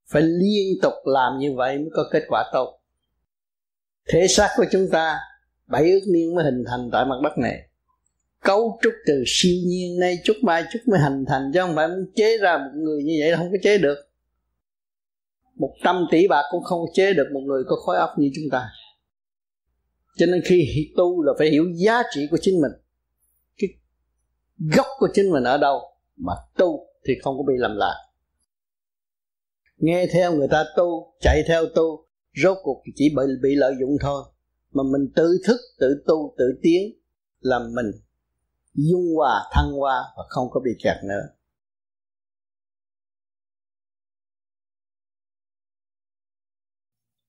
Phải 0.06 0.22
liên 0.22 0.78
tục 0.82 0.94
làm 1.04 1.38
như 1.38 1.54
vậy 1.56 1.78
mới 1.78 1.88
có 1.92 2.08
kết 2.12 2.22
quả 2.28 2.50
tốt. 2.52 2.80
Thể 4.08 4.26
xác 4.28 4.48
của 4.56 4.64
chúng 4.72 4.88
ta 4.92 5.18
bảy 5.66 5.90
ước 5.90 6.00
niên 6.12 6.34
mới 6.34 6.44
hình 6.44 6.64
thành 6.66 6.88
tại 6.92 7.04
mặt 7.04 7.16
đất 7.22 7.38
này. 7.38 7.68
Cấu 8.40 8.78
trúc 8.82 8.92
từ 9.06 9.24
siêu 9.26 9.56
nhiên 9.66 9.98
nay 10.00 10.18
chút 10.24 10.36
mai 10.42 10.64
chút 10.72 10.78
mới 10.86 11.00
hình 11.00 11.24
thành, 11.28 11.50
chứ 11.54 11.60
không 11.60 11.76
phải 11.76 11.88
muốn 11.88 12.12
chế 12.14 12.38
ra 12.38 12.58
một 12.58 12.70
người 12.74 13.02
như 13.02 13.16
vậy 13.20 13.36
không 13.36 13.50
có 13.52 13.58
chế 13.62 13.78
được. 13.78 13.96
Một 15.54 15.74
trăm 15.84 16.06
tỷ 16.10 16.28
bạc 16.28 16.42
cũng 16.50 16.62
không 16.64 16.80
chế 16.92 17.12
được 17.12 17.26
một 17.32 17.40
người 17.40 17.62
có 17.66 17.76
khối 17.76 17.96
óc 17.96 18.10
như 18.18 18.30
chúng 18.34 18.44
ta. 18.52 18.68
Cho 20.16 20.26
nên 20.26 20.42
khi 20.44 20.92
tu 20.96 21.22
là 21.22 21.32
phải 21.38 21.50
hiểu 21.50 21.64
giá 21.74 22.02
trị 22.14 22.28
của 22.30 22.38
chính 22.40 22.60
mình. 22.60 22.72
Cái 23.58 23.68
gốc 24.76 24.86
của 24.98 25.08
chính 25.14 25.30
mình 25.30 25.44
ở 25.44 25.58
đâu, 25.58 25.80
mà 26.16 26.32
tu 26.56 26.86
thì 27.06 27.14
không 27.22 27.36
có 27.38 27.42
bị 27.42 27.54
làm 27.56 27.76
lạc. 27.76 27.94
Nghe 29.76 30.06
theo 30.12 30.32
người 30.32 30.48
ta 30.50 30.64
tu, 30.76 31.14
chạy 31.20 31.42
theo 31.48 31.66
tu, 31.74 32.06
rốt 32.42 32.58
cuộc 32.62 32.82
chỉ 32.94 33.08
bị 33.16 33.22
bị 33.42 33.54
lợi 33.54 33.72
dụng 33.80 33.96
thôi 34.00 34.22
mà 34.72 34.82
mình 34.92 35.12
tự 35.16 35.38
thức, 35.46 35.56
tự 35.78 36.04
tu, 36.06 36.34
tự 36.38 36.44
tiến 36.62 36.82
là 37.40 37.58
mình 37.58 37.92
dung 38.74 39.14
hòa, 39.16 39.50
thăng 39.52 39.72
hoa 39.72 40.02
và 40.16 40.22
không 40.28 40.48
có 40.50 40.60
bị 40.64 40.70
kẹt 40.84 40.96
nữa. 41.08 41.22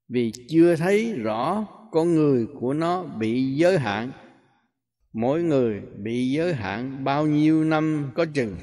Vì 0.10 0.32
chưa 0.50 0.76
thấy 0.76 1.14
rõ 1.14 1.68
con 1.92 2.16
người 2.16 2.48
của 2.60 2.74
nó 2.74 3.04
bị 3.04 3.56
giới 3.56 3.78
hạn, 3.78 4.12
mỗi 5.14 5.44
người 5.44 5.82
bị 5.82 6.32
giới 6.32 6.54
hạn 6.54 7.04
bao 7.04 7.28
nhiêu 7.28 7.64
năm 7.64 8.12
có 8.16 8.26
chừng, 8.34 8.58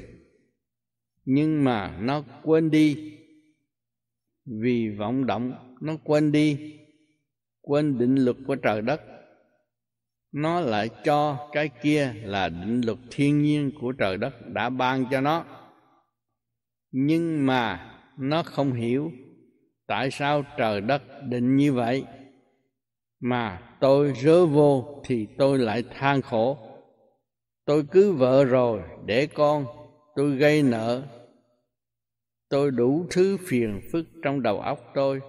nhưng 1.25 1.63
mà 1.63 1.97
nó 2.01 2.23
quên 2.43 2.71
đi. 2.71 3.11
Vì 4.45 4.89
vọng 4.89 5.25
động, 5.25 5.77
nó 5.81 5.97
quên 6.03 6.31
đi 6.31 6.73
quên 7.65 7.97
định 7.97 8.15
luật 8.15 8.37
của 8.47 8.55
trời 8.55 8.81
đất. 8.81 9.01
Nó 10.31 10.59
lại 10.59 10.89
cho 11.03 11.49
cái 11.51 11.69
kia 11.81 12.13
là 12.23 12.49
định 12.49 12.81
luật 12.85 12.97
thiên 13.11 13.41
nhiên 13.41 13.71
của 13.81 13.91
trời 13.91 14.17
đất 14.17 14.33
đã 14.47 14.69
ban 14.69 15.05
cho 15.11 15.21
nó. 15.21 15.45
Nhưng 16.91 17.45
mà 17.45 17.91
nó 18.17 18.43
không 18.43 18.73
hiểu 18.73 19.11
tại 19.87 20.11
sao 20.11 20.43
trời 20.57 20.81
đất 20.81 21.01
định 21.29 21.55
như 21.55 21.73
vậy. 21.73 22.05
Mà 23.19 23.61
tôi 23.79 24.13
rớ 24.15 24.45
vô 24.45 25.01
thì 25.05 25.27
tôi 25.37 25.59
lại 25.59 25.83
than 25.93 26.21
khổ. 26.21 26.57
Tôi 27.65 27.83
cứ 27.91 28.13
vợ 28.13 28.43
rồi, 28.43 28.81
để 29.05 29.27
con, 29.27 29.65
tôi 30.15 30.35
gây 30.35 30.63
nợ. 30.63 31.03
Tôi 32.49 32.71
đủ 32.71 33.05
thứ 33.09 33.37
phiền 33.47 33.81
phức 33.91 34.05
trong 34.23 34.41
đầu 34.41 34.59
óc 34.59 34.79
tôi 34.93 35.21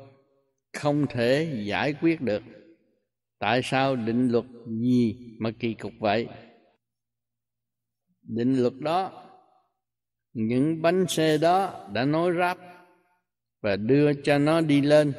không 0.76 1.06
thể 1.06 1.62
giải 1.66 1.94
quyết 2.00 2.20
được. 2.20 2.42
Tại 3.38 3.60
sao 3.64 3.96
định 3.96 4.28
luật 4.28 4.44
gì 4.66 5.16
mà 5.38 5.50
kỳ 5.58 5.74
cục 5.74 5.92
vậy? 6.00 6.28
Định 8.22 8.62
luật 8.62 8.72
đó, 8.80 9.22
những 10.32 10.82
bánh 10.82 11.06
xe 11.08 11.38
đó 11.38 11.88
đã 11.92 12.04
nối 12.04 12.34
ráp 12.38 12.58
và 13.62 13.76
đưa 13.76 14.12
cho 14.14 14.38
nó 14.38 14.60
đi 14.60 14.80
lên, 14.80 15.12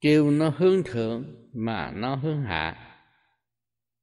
kêu 0.00 0.30
nó 0.30 0.52
hướng 0.56 0.82
thượng 0.84 1.24
mà 1.52 1.90
nó 1.90 2.14
hướng 2.14 2.42
hạ. 2.42 2.86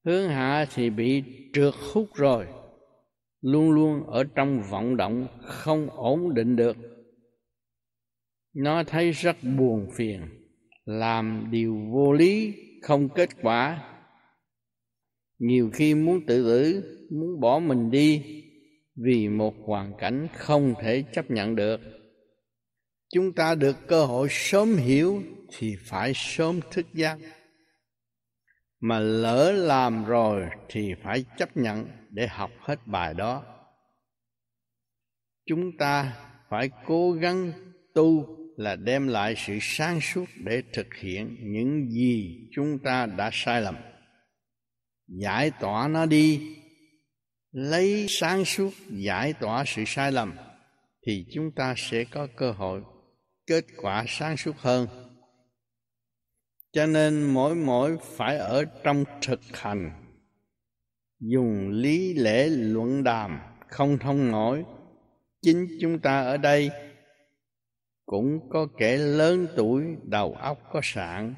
Hướng 0.06 0.30
hạ 0.30 0.66
thì 0.74 0.90
bị 0.90 1.24
trượt 1.54 1.74
hút 1.94 2.10
rồi, 2.16 2.48
luôn 3.42 3.72
luôn 3.72 4.04
ở 4.08 4.24
trong 4.24 4.64
vọng 4.70 4.98
động 4.98 5.28
không 5.44 5.90
ổn 5.90 6.34
định 6.34 6.56
được. 6.56 6.78
Nó 8.54 8.84
thấy 8.84 9.12
rất 9.12 9.36
buồn 9.58 9.90
phiền 9.96 10.37
làm 10.88 11.48
điều 11.52 11.78
vô 11.92 12.14
lý, 12.14 12.56
không 12.82 13.10
kết 13.10 13.30
quả. 13.42 13.84
Nhiều 15.40 15.70
khi 15.74 15.96
muốn 15.96 16.26
tự 16.26 16.44
tử, 16.44 16.84
muốn 17.12 17.40
bỏ 17.40 17.60
mình 17.60 17.92
đi 17.92 18.24
vì 18.96 19.30
một 19.30 19.54
hoàn 19.66 19.94
cảnh 19.98 20.28
không 20.34 20.74
thể 20.82 21.04
chấp 21.14 21.32
nhận 21.32 21.56
được. 21.56 21.82
Chúng 23.14 23.34
ta 23.34 23.56
được 23.56 23.76
cơ 23.88 24.06
hội 24.06 24.28
sớm 24.32 24.76
hiểu 24.76 25.24
thì 25.58 25.76
phải 25.86 26.12
sớm 26.16 26.60
thức 26.72 26.86
giác. 26.94 27.18
Mà 28.80 29.00
lỡ 29.00 29.52
làm 29.52 30.06
rồi 30.06 30.46
thì 30.70 30.94
phải 31.04 31.26
chấp 31.38 31.58
nhận 31.58 31.88
để 32.10 32.28
học 32.28 32.52
hết 32.60 32.80
bài 32.86 33.14
đó. 33.14 33.44
Chúng 35.46 35.78
ta 35.78 36.14
phải 36.50 36.70
cố 36.86 37.12
gắng 37.12 37.52
tu 37.94 38.38
là 38.58 38.76
đem 38.76 39.08
lại 39.08 39.36
sự 39.38 39.58
sáng 39.62 40.02
suốt 40.02 40.26
để 40.44 40.64
thực 40.74 40.94
hiện 40.94 41.38
những 41.42 41.90
gì 41.92 42.48
chúng 42.52 42.80
ta 42.80 43.06
đã 43.06 43.30
sai 43.34 43.62
lầm. 43.62 43.76
Giải 45.08 45.52
tỏa 45.60 45.88
nó 45.88 46.06
đi. 46.06 46.56
Lấy 47.52 48.06
sáng 48.10 48.46
suốt, 48.46 48.74
giải 48.90 49.34
tỏa 49.34 49.64
sự 49.68 49.84
sai 49.88 50.12
lầm, 50.12 50.36
thì 51.06 51.26
chúng 51.34 51.52
ta 51.52 51.74
sẽ 51.78 52.04
có 52.04 52.28
cơ 52.36 52.52
hội 52.52 52.82
kết 53.48 53.66
quả 53.82 54.06
sáng 54.08 54.38
suốt 54.38 54.58
hơn. 54.58 54.88
Cho 56.72 56.86
nên 56.86 57.24
mỗi 57.24 57.56
mỗi 57.56 57.98
phải 58.02 58.38
ở 58.38 58.66
trong 58.84 59.04
thực 59.22 59.42
hành, 59.54 59.92
dùng 61.20 61.70
lý 61.70 62.14
lẽ 62.14 62.48
luận 62.48 63.04
đàm 63.04 63.40
không 63.68 63.98
thông 64.00 64.32
nổi. 64.32 64.64
Chính 65.42 65.68
chúng 65.82 66.00
ta 66.00 66.22
ở 66.22 66.38
đây 66.38 66.72
cũng 68.12 68.28
có 68.50 68.62
kẻ 68.78 68.98
lớn 68.98 69.48
tuổi 69.58 69.82
đầu 70.16 70.30
óc 70.52 70.58
có 70.74 70.80
sạn 70.84 71.34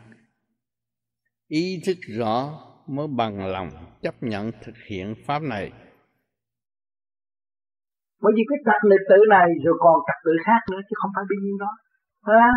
ý 1.47 1.65
thức 1.85 1.97
rõ 2.19 2.35
mới 2.87 3.07
bằng 3.17 3.35
lòng 3.55 3.69
chấp 4.01 4.15
nhận 4.21 4.51
thực 4.63 4.77
hiện 4.89 5.15
pháp 5.25 5.41
này. 5.53 5.65
Bởi 8.23 8.33
vì 8.35 8.43
cái 8.49 8.59
trật 8.65 8.81
lịch 8.91 9.05
tự 9.09 9.19
này 9.29 9.47
rồi 9.65 9.75
còn 9.83 9.95
trật 10.07 10.19
tự 10.25 10.33
khác 10.45 10.61
nữa 10.71 10.81
chứ 10.87 10.93
không 11.01 11.11
phải 11.15 11.25
bao 11.29 11.39
nhiêu 11.43 11.57
đó. 11.63 11.71
Ha 12.29 12.47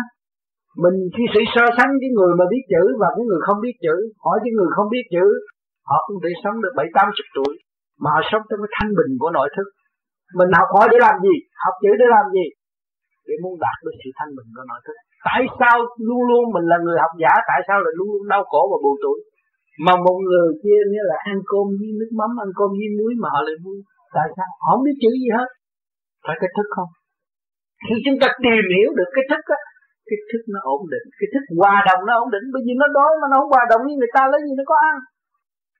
mình 0.83 0.97
khi 1.15 1.23
sự 1.33 1.41
so 1.55 1.65
sánh 1.77 1.91
với 2.01 2.09
người 2.15 2.31
mà 2.39 2.45
biết 2.53 2.63
chữ 2.73 2.83
và 3.01 3.09
cái 3.15 3.23
người 3.27 3.41
không 3.47 3.59
biết 3.65 3.75
chữ, 3.85 3.95
hỏi 4.23 4.37
cái 4.43 4.51
người 4.57 4.69
không 4.75 4.89
biết 4.93 5.05
chữ, 5.13 5.25
họ 5.89 5.97
cũng 6.07 6.17
thể 6.23 6.31
sống 6.43 6.55
được 6.63 6.73
bảy, 6.77 6.87
tám 6.95 7.07
chục 7.17 7.29
tuổi. 7.35 7.53
Mà 8.01 8.09
họ 8.13 8.21
sống 8.29 8.43
trong 8.49 8.59
cái 8.63 8.71
thanh 8.75 8.91
bình 8.99 9.11
của 9.21 9.31
nội 9.37 9.49
thức. 9.55 9.67
Mình 10.39 10.51
học 10.59 10.69
hỏi 10.75 10.87
để 10.91 10.97
làm 11.05 11.15
gì? 11.25 11.35
Học 11.63 11.75
chữ 11.83 11.91
để 12.01 12.07
làm 12.15 12.25
gì? 12.35 12.45
Để 13.27 13.35
muốn 13.43 13.53
đạt 13.65 13.77
được 13.85 13.95
sự 14.01 14.09
thanh 14.17 14.31
bình 14.37 14.49
của 14.55 14.65
nội 14.71 14.81
thức 14.85 14.97
tại 15.27 15.41
sao 15.59 15.75
luôn 16.07 16.21
luôn 16.29 16.43
mình 16.55 16.65
là 16.71 16.77
người 16.83 16.97
học 17.03 17.13
giả? 17.21 17.33
Tại 17.49 17.59
sao 17.67 17.77
lại 17.83 17.93
luôn 17.97 18.07
luôn 18.13 18.23
đau 18.33 18.43
khổ 18.49 18.61
và 18.71 18.77
buồn 18.83 18.95
tuổi? 19.03 19.19
Mà 19.85 19.93
một 20.05 20.17
người 20.27 20.49
kia 20.63 20.79
như 20.93 21.01
là 21.09 21.17
ăn 21.31 21.37
cơm 21.51 21.65
với 21.79 21.91
nước 21.99 22.11
mắm, 22.19 22.31
ăn 22.45 22.49
cơm 22.57 22.69
với 22.79 22.89
muối 22.97 23.11
mà 23.21 23.27
họ 23.33 23.39
lại 23.47 23.57
vui. 23.63 23.77
Tại 24.15 24.27
sao? 24.35 24.49
Họ 24.63 24.69
không 24.73 24.85
biết 24.87 24.97
chữ 25.03 25.11
gì 25.23 25.29
hết. 25.37 25.49
Phải 26.25 26.35
cái 26.41 26.49
thức 26.55 26.67
không? 26.75 26.89
Khi 27.85 27.95
chúng 28.05 28.17
ta 28.21 28.27
tìm 28.45 28.63
hiểu 28.75 28.89
được 28.99 29.09
cái 29.15 29.25
thức 29.31 29.43
á, 29.57 29.59
cái 30.07 30.19
thức 30.29 30.43
nó 30.53 30.59
ổn 30.75 30.81
định. 30.93 31.05
Cái 31.19 31.27
thức 31.33 31.43
hòa 31.59 31.75
đồng 31.89 32.01
nó 32.07 32.13
ổn 32.23 32.29
định. 32.35 32.45
Bởi 32.53 32.61
vì 32.65 32.73
nó 32.81 32.87
đói 32.97 33.11
mà 33.21 33.27
nó 33.31 33.35
không 33.39 33.51
hòa 33.55 33.63
đồng 33.71 33.81
với 33.87 33.95
người 33.99 34.13
ta, 34.15 34.21
lấy 34.31 34.39
gì 34.47 34.53
nó 34.59 34.65
có 34.71 34.75
ăn? 34.91 34.95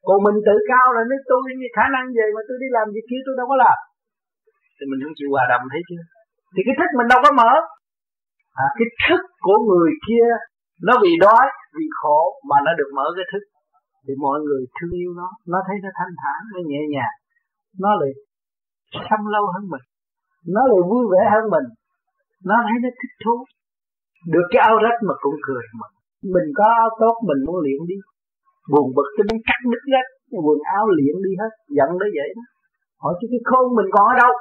Còn 0.07 0.17
mình 0.25 0.38
tự 0.47 0.55
cao 0.72 0.88
là 0.95 1.01
nếu 1.09 1.19
tôi, 1.30 1.41
khả 1.77 1.85
năng 1.95 2.05
về 2.17 2.25
mà 2.35 2.41
tôi 2.47 2.57
đi 2.63 2.67
làm 2.77 2.85
việc 2.95 3.05
kia 3.09 3.22
tôi 3.25 3.35
đâu 3.39 3.47
có 3.51 3.55
làm. 3.65 3.77
Thì 4.75 4.83
mình 4.89 4.99
không 5.03 5.17
chịu 5.19 5.30
hòa 5.35 5.45
đồng, 5.51 5.63
thấy 5.73 5.81
chưa? 5.89 6.03
Thì 6.53 6.61
cái 6.65 6.75
thức 6.80 6.90
mình 6.98 7.07
đâu 7.11 7.19
có 7.25 7.32
mở. 7.41 7.51
À, 8.64 8.65
cái 8.77 8.88
thức 9.06 9.22
của 9.45 9.57
người 9.69 9.91
kia 10.07 10.27
nó 10.88 10.93
vì 11.03 11.11
đói 11.25 11.45
vì 11.77 11.85
khổ 11.99 12.19
mà 12.49 12.57
nó 12.65 12.72
được 12.80 12.90
mở 12.98 13.06
cái 13.17 13.25
thức. 13.32 13.43
Thì 14.06 14.14
mọi 14.25 14.38
người 14.45 14.61
thương 14.75 14.93
yêu 15.01 15.11
nó 15.19 15.27
nó 15.51 15.59
thấy 15.67 15.75
nó 15.83 15.90
thanh 15.99 16.14
thản 16.22 16.40
nó 16.53 16.59
nhẹ 16.69 16.82
nhàng. 16.93 17.15
Nó 17.83 17.90
lại 18.01 18.11
chăm 19.07 19.22
lâu 19.35 19.45
hơn 19.53 19.64
mình. 19.73 19.85
Nó 20.56 20.61
lại 20.72 20.82
vui 20.90 21.03
vẻ 21.11 21.22
hơn 21.33 21.45
mình. 21.56 21.67
Nó 22.49 22.56
thấy 22.67 22.77
nó 22.83 22.90
thích 22.99 23.15
thú. 23.23 23.35
Được 24.33 24.45
cái 24.51 24.61
áo 24.69 24.75
rách 24.85 24.99
mà 25.07 25.14
cũng 25.23 25.38
cười 25.48 25.64
mình, 25.80 25.93
mình 26.33 26.48
có 26.57 26.65
áo 26.82 26.90
tốt 27.01 27.15
mình 27.30 27.40
muốn 27.48 27.57
luyện 27.64 27.80
đi. 27.91 27.98
Buồn 28.72 28.88
bực 28.95 29.09
cho 29.15 29.23
muốn 29.30 29.40
cắt 29.48 29.59
đứt 29.72 29.83
rách 29.93 30.09
quần 30.45 30.59
áo 30.77 30.85
luyện 30.98 31.15
đi 31.25 31.32
hết. 31.41 31.51
Giận 31.77 31.90
nó 32.01 32.07
vậy 32.17 32.30
đó. 32.38 32.43
Hỏi 33.03 33.14
chứ 33.19 33.25
cái 33.32 33.41
khôn 33.49 33.65
mình 33.77 33.90
còn 33.93 34.06
ở 34.14 34.15
đâu? 34.23 34.33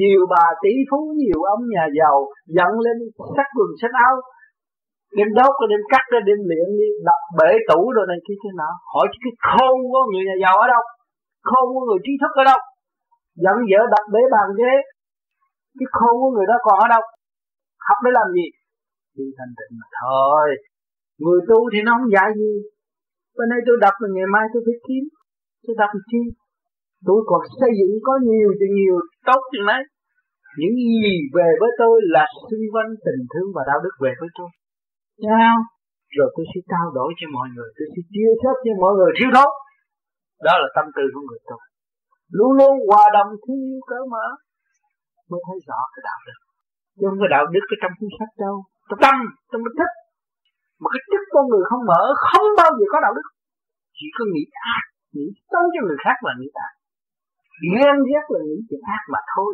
Nhiều 0.00 0.22
bà 0.34 0.44
tỷ 0.62 0.72
phú, 0.90 0.98
nhiều 1.20 1.40
ông 1.54 1.62
nhà 1.74 1.84
giàu 1.98 2.16
dẫn 2.56 2.72
lên 2.84 2.96
sắc 3.36 3.48
quần 3.56 3.70
xách 3.80 3.94
áo, 4.06 4.14
đem 5.16 5.28
đốt 5.38 5.52
rồi 5.60 5.68
đem 5.72 5.82
cắt 5.92 6.04
ra, 6.12 6.18
đem 6.28 6.38
luyện 6.48 6.68
đi 6.80 6.88
đập 7.08 7.20
bể 7.38 7.50
tủ 7.68 7.80
rồi 7.96 8.06
này 8.10 8.18
kia 8.26 8.38
thế 8.42 8.50
nào 8.60 8.72
hỏi 8.92 9.06
chứ 9.10 9.18
cái 9.24 9.34
khôn 9.48 9.76
của 9.90 10.02
người 10.10 10.24
nhà 10.28 10.36
giàu 10.44 10.54
ở 10.64 10.66
đâu? 10.74 10.82
Khôn 11.48 11.66
của 11.74 11.84
người 11.86 12.00
trí 12.04 12.12
thức 12.20 12.32
ở 12.42 12.44
đâu? 12.50 12.60
Giận 13.44 13.56
vợ 13.70 13.80
đập 13.94 14.04
bể 14.14 14.22
bàn 14.34 14.48
ghế. 14.60 14.74
Cái 15.78 15.88
khôn 15.96 16.14
của 16.20 16.30
người 16.34 16.46
đó 16.50 16.56
còn 16.66 16.76
ở 16.84 16.86
đâu? 16.94 17.02
Học 17.86 17.98
để 18.04 18.10
làm 18.18 18.28
gì? 18.36 18.46
Đi 19.16 19.26
thành 19.38 19.52
tịnh 19.58 19.72
mà 19.80 19.86
thôi. 20.00 20.46
Người 21.22 21.40
tu 21.48 21.58
thì 21.72 21.78
nó 21.86 21.92
không 21.96 22.10
dạy 22.14 22.28
gì. 22.40 22.52
Bên 23.36 23.46
nay 23.52 23.60
tôi 23.66 23.76
đập 23.84 23.94
rồi 24.00 24.10
ngày 24.14 24.28
mai 24.34 24.44
tôi 24.52 24.60
phải 24.66 24.76
kiếm. 24.86 25.04
Tôi 25.64 25.74
đập 25.80 25.90
chi? 26.10 26.22
Tôi 27.06 27.20
còn 27.30 27.42
xây 27.60 27.70
dựng 27.78 27.94
có 28.06 28.14
nhiều 28.28 28.48
thì 28.58 28.66
nhiều 28.78 28.96
tốt 29.28 29.40
chừng 29.52 29.66
đấy. 29.72 29.82
Những 30.60 30.76
gì 30.88 31.12
về 31.36 31.48
với 31.60 31.70
tôi 31.80 31.94
là 32.14 32.24
xung 32.48 32.66
quanh 32.74 32.90
tình 33.04 33.22
thương 33.32 33.48
và 33.56 33.62
đạo 33.70 33.78
đức 33.84 33.94
về 34.04 34.12
với 34.20 34.30
tôi. 34.38 34.50
Thấy 35.22 35.52
Rồi 36.16 36.28
tôi 36.34 36.44
sẽ 36.50 36.60
trao 36.70 36.86
đổi 36.98 37.10
cho 37.18 37.26
mọi 37.36 37.48
người 37.54 37.70
Tôi 37.76 37.86
sẽ 37.92 38.00
chia 38.14 38.30
sẻ 38.40 38.50
cho 38.64 38.72
mọi 38.82 38.92
người 38.96 39.12
thiếu 39.16 39.30
thốn 39.34 39.50
Đó 40.46 40.54
là 40.62 40.68
tâm 40.76 40.86
tư 40.96 41.04
của 41.14 41.22
người 41.28 41.40
tôi. 41.50 41.62
Luôn 42.36 42.50
luôn 42.58 42.74
hòa 42.88 43.04
đồng 43.16 43.30
thương 43.42 43.60
yêu 43.68 43.80
cỡ 43.90 43.98
mở 44.12 44.26
Mới 45.30 45.40
thấy 45.46 45.56
rõ 45.68 45.80
cái 45.92 46.02
đạo 46.08 46.20
đức. 46.26 46.38
Chứ 46.96 47.04
không 47.08 47.20
có 47.22 47.28
đạo 47.34 47.44
đức 47.54 47.64
ở 47.74 47.76
trong 47.82 47.92
cuốn 47.98 48.10
sách 48.18 48.32
đâu. 48.44 48.56
Trong 48.88 49.00
tâm, 49.04 49.16
trong 49.50 49.60
cái 49.66 49.74
thức. 49.78 49.90
Mà 50.80 50.88
cái 50.94 51.02
thức 51.10 51.22
con 51.34 51.44
người 51.50 51.64
không 51.70 51.82
mở 51.90 52.02
Không 52.30 52.46
bao 52.60 52.70
giờ 52.78 52.84
có 52.92 52.98
đạo 53.04 53.12
đức. 53.18 53.26
Chỉ 53.96 54.06
có 54.16 54.22
nghĩ 54.32 54.44
ác 54.74 54.84
Nghĩ 55.14 55.26
xấu 55.50 55.64
cho 55.72 55.80
người 55.86 55.98
khác 56.04 56.16
là 56.26 56.32
nghĩ 56.38 56.48
ác. 56.66 56.72
Ghen 57.72 57.96
ghét 58.10 58.24
là 58.32 58.40
những 58.48 58.62
chuyện 58.68 58.82
ác 58.96 59.02
mà 59.12 59.20
thôi. 59.34 59.52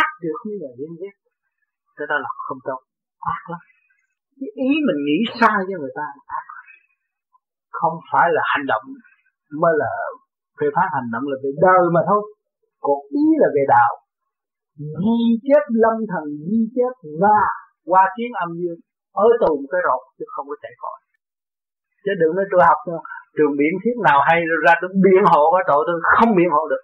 Ác 0.00 0.08
được 0.22 0.38
như 0.46 0.56
là 0.64 0.70
ghen 0.78 0.92
ghét. 1.00 1.14
Cái 1.96 2.06
đó 2.10 2.16
là 2.24 2.30
không 2.46 2.60
tốt. 2.68 2.80
Ác 3.36 3.42
lắm. 3.50 3.62
Cái 4.38 4.50
ý 4.66 4.70
mình 4.86 5.00
nghĩ 5.06 5.18
sai 5.38 5.58
cho 5.68 5.76
người 5.80 5.94
ta 5.98 6.06
ác. 6.38 6.46
Không 7.78 7.96
phải 8.10 8.26
là 8.36 8.42
hành 8.52 8.66
động 8.72 8.84
mới 9.62 9.74
là 9.82 9.90
phê 10.58 10.66
phán 10.74 10.86
hành 10.96 11.08
động 11.14 11.24
là 11.30 11.36
về 11.42 11.50
đời 11.66 11.84
mà 11.94 12.00
thôi. 12.08 12.22
Còn 12.86 12.98
ý 13.22 13.24
là 13.42 13.48
về 13.56 13.64
đạo. 13.74 13.92
Di 15.02 15.20
chép 15.46 15.64
lâm 15.82 15.96
thần 16.12 16.24
di 16.48 16.60
chép 16.74 16.92
và 17.22 17.42
qua 17.90 18.02
tiếng 18.16 18.32
âm 18.44 18.50
dương, 18.60 18.80
ở 19.24 19.26
tù 19.40 19.52
một 19.60 19.68
cái 19.72 19.80
rột 19.86 20.02
chứ 20.16 20.24
không 20.34 20.46
có 20.50 20.56
chạy 20.62 20.74
khỏi. 20.82 20.98
Chứ 22.04 22.12
đừng 22.20 22.32
nói 22.36 22.44
tôi 22.50 22.60
học 22.68 22.80
trường 23.38 23.54
biện 23.60 23.72
thiết 23.82 23.96
nào 24.08 24.18
hay 24.28 24.38
ra 24.66 24.72
tôi 24.80 24.90
biện 25.04 25.22
hộ 25.32 25.42
cái 25.54 25.64
tội 25.70 25.82
tôi 25.88 25.96
không 26.16 26.30
biện 26.38 26.50
hộ 26.54 26.62
được. 26.72 26.82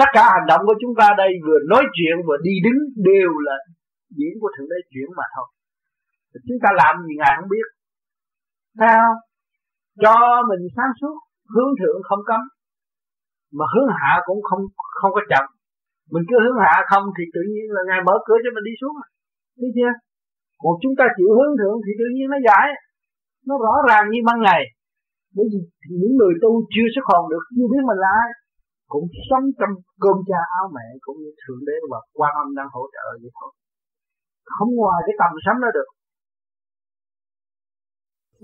Tất 0.00 0.10
cả 0.16 0.22
hành 0.34 0.46
động 0.50 0.62
của 0.66 0.76
chúng 0.80 0.94
ta 1.00 1.06
đây 1.22 1.30
vừa 1.44 1.58
nói 1.72 1.84
chuyện 1.96 2.14
vừa 2.26 2.38
đi 2.46 2.54
đứng 2.66 2.80
đều 3.10 3.30
là 3.46 3.56
diễn 4.18 4.32
của 4.40 4.50
thượng 4.54 4.68
đế 4.72 4.78
chuyển 4.92 5.08
mà 5.18 5.26
thôi. 5.34 5.46
Chúng 6.48 6.60
ta 6.64 6.70
làm 6.82 6.94
gì 7.06 7.14
ngài 7.20 7.32
không 7.38 7.50
biết. 7.54 7.66
Sao? 8.80 9.06
Cho 10.02 10.14
mình 10.50 10.62
sáng 10.76 10.92
suốt, 11.00 11.16
hướng 11.54 11.72
thượng 11.80 11.98
không 12.08 12.22
cấm, 12.30 12.40
mà 13.58 13.64
hướng 13.72 13.88
hạ 13.98 14.12
cũng 14.26 14.40
không 14.48 14.62
không 14.98 15.12
có 15.16 15.22
chậm. 15.30 15.44
Mình 16.12 16.24
cứ 16.28 16.36
hướng 16.44 16.58
hạ 16.64 16.74
không 16.90 17.04
thì 17.16 17.24
tự 17.34 17.42
nhiên 17.50 17.66
là 17.74 17.82
ngài 17.88 18.00
mở 18.06 18.14
cửa 18.26 18.38
cho 18.44 18.50
mình 18.54 18.64
đi 18.68 18.74
xuống. 18.80 18.94
Thấy 19.58 19.70
chưa? 19.76 19.92
Còn 20.62 20.74
chúng 20.82 20.94
ta 20.98 21.04
chịu 21.16 21.30
hướng 21.36 21.52
thượng 21.58 21.76
thì 21.84 21.92
tự 22.00 22.06
nhiên 22.14 22.26
nó 22.34 22.38
giải. 22.48 22.66
Nó 23.48 23.54
rõ 23.64 23.74
ràng 23.88 24.04
như 24.10 24.20
ban 24.28 24.38
ngày 24.46 24.62
bởi 25.36 25.46
vì 25.52 25.60
những 25.98 26.14
người 26.18 26.34
tu 26.42 26.50
chưa 26.74 26.88
xuất 26.94 27.04
hồn 27.10 27.22
được 27.32 27.44
chưa 27.56 27.68
biết 27.72 27.82
mình 27.88 28.00
là 28.04 28.10
ai 28.24 28.30
cũng 28.92 29.06
sống 29.28 29.46
trong 29.58 29.72
cơm 30.02 30.16
cha 30.28 30.40
áo 30.58 30.66
mẹ 30.76 30.86
cũng 31.04 31.16
như 31.22 31.30
thượng 31.40 31.62
đế 31.66 31.76
và 31.90 31.98
quan 32.18 32.32
âm 32.42 32.48
đang 32.58 32.68
hỗ 32.74 32.82
trợ 32.94 33.04
vậy 33.22 33.30
thôi. 33.38 33.50
Không 34.54 34.70
ngoài 34.80 35.00
cái 35.06 35.14
tầm 35.20 35.32
sống 35.46 35.58
đó 35.64 35.68
được. 35.76 35.88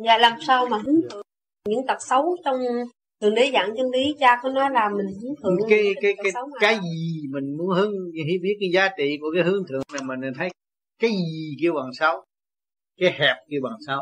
Dạ 0.05 0.19
làm 0.19 0.33
sao 0.47 0.67
mà 0.71 0.79
hướng 0.85 1.01
thượng? 1.03 1.23
Những 1.69 1.87
tật 1.87 1.99
xấu 2.01 2.37
trong 2.45 2.57
thường 3.21 3.35
đế 3.35 3.51
dặn 3.53 3.71
chân 3.77 3.87
lý 3.91 4.15
cha 4.19 4.41
có 4.43 4.49
nói 4.49 4.71
là 4.71 4.89
mình 4.89 5.07
hướng 5.23 5.35
thượng 5.43 5.69
cái 5.69 5.95
cái 6.03 6.15
cái 6.23 6.33
cái, 6.33 6.43
cái 6.61 6.75
gì 6.75 7.23
mình 7.31 7.57
muốn 7.57 7.69
hướng 7.77 7.93
biết 8.43 8.57
cái 8.61 8.71
giá 8.75 8.89
trị 8.99 9.19
của 9.21 9.29
cái 9.35 9.45
hướng 9.45 9.63
thượng 9.69 9.83
này 9.93 10.03
mình 10.05 10.33
thấy 10.39 10.51
cái 10.99 11.11
gì 11.11 11.57
kêu 11.63 11.73
bằng 11.75 11.91
xấu 11.93 12.25
cái 12.97 13.11
hẹp 13.19 13.37
kêu 13.51 13.61
bằng 13.63 13.77
xấu 13.87 14.01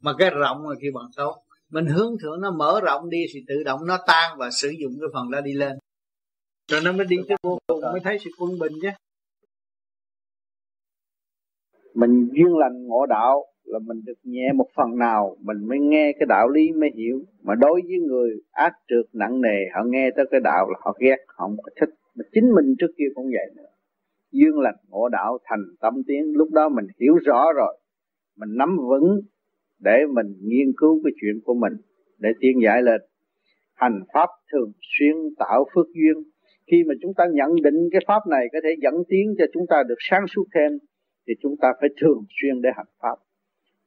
mà 0.00 0.12
cái 0.18 0.30
rộng 0.30 0.68
là 0.68 0.74
kêu 0.80 0.92
bằng 0.94 1.08
xấu 1.16 1.32
mình 1.74 1.86
hướng 1.86 2.12
thượng 2.22 2.40
nó 2.40 2.50
mở 2.50 2.80
rộng 2.84 3.10
đi 3.10 3.24
thì 3.34 3.44
tự 3.48 3.62
động 3.64 3.80
nó 3.86 3.98
tan 4.06 4.38
và 4.38 4.50
sử 4.50 4.70
dụng 4.78 4.92
cái 5.00 5.08
phần 5.14 5.30
đó 5.30 5.40
đi 5.40 5.52
lên. 5.52 5.78
Rồi 6.70 6.80
nó 6.84 6.92
mới 6.92 7.06
đi 7.06 7.16
tới 7.28 7.36
vô 7.42 7.58
cùng, 7.66 7.80
mới 7.80 8.00
thấy 8.04 8.18
sự 8.24 8.30
quân 8.38 8.58
bình 8.58 8.72
chứ 8.82 8.88
mình 11.94 12.28
duyên 12.32 12.56
lành 12.56 12.86
ngộ 12.86 13.06
đạo 13.06 13.44
là 13.64 13.78
mình 13.78 14.00
được 14.04 14.18
nhẹ 14.22 14.52
một 14.54 14.66
phần 14.76 14.98
nào, 14.98 15.36
mình 15.40 15.68
mới 15.68 15.78
nghe 15.78 16.12
cái 16.18 16.26
đạo 16.28 16.48
lý 16.48 16.72
mới 16.72 16.90
hiểu. 16.96 17.20
Mà 17.42 17.54
đối 17.54 17.80
với 17.88 17.98
người 18.08 18.30
ác 18.50 18.72
trượt 18.88 19.06
nặng 19.12 19.40
nề, 19.40 19.58
họ 19.74 19.80
nghe 19.86 20.10
tới 20.16 20.24
cái 20.30 20.40
đạo 20.44 20.70
là 20.70 20.78
họ 20.84 20.96
ghét, 21.00 21.16
họ 21.26 21.46
không 21.46 21.56
có 21.62 21.70
thích. 21.80 21.90
Mà 22.14 22.24
chính 22.32 22.44
mình 22.54 22.74
trước 22.78 22.90
kia 22.98 23.04
cũng 23.14 23.24
vậy 23.24 23.54
nữa. 23.56 23.70
Dương 24.32 24.60
lành 24.60 24.76
ngộ 24.88 25.08
đạo, 25.08 25.38
thành 25.44 25.64
tâm 25.80 25.94
tiến, 26.06 26.32
lúc 26.34 26.48
đó 26.52 26.68
mình 26.68 26.86
hiểu 27.00 27.14
rõ 27.24 27.52
rồi. 27.56 27.78
Mình 28.36 28.48
nắm 28.52 28.76
vững 28.88 29.20
để 29.78 29.96
mình 30.14 30.26
nghiên 30.42 30.72
cứu 30.76 31.00
cái 31.04 31.12
chuyện 31.20 31.40
của 31.44 31.54
mình, 31.54 31.72
để 32.18 32.30
tiến 32.40 32.62
giải 32.64 32.82
lên. 32.82 33.00
Hành 33.74 34.00
pháp 34.14 34.28
thường 34.52 34.72
xuyên 34.98 35.14
tạo 35.38 35.64
phước 35.74 35.86
duyên. 35.94 36.24
Khi 36.70 36.84
mà 36.88 36.94
chúng 37.02 37.14
ta 37.14 37.24
nhận 37.32 37.50
định 37.62 37.88
cái 37.92 38.00
pháp 38.06 38.20
này 38.30 38.46
có 38.52 38.58
thể 38.64 38.70
dẫn 38.82 38.94
tiến 39.08 39.34
cho 39.38 39.44
chúng 39.54 39.66
ta 39.68 39.82
được 39.88 39.98
sáng 39.98 40.26
suốt 40.26 40.44
thêm, 40.54 40.78
thì 41.26 41.34
chúng 41.42 41.56
ta 41.56 41.68
phải 41.80 41.88
thường 42.00 42.24
xuyên 42.40 42.62
để 42.62 42.70
hành 42.76 42.92
pháp. 43.02 43.16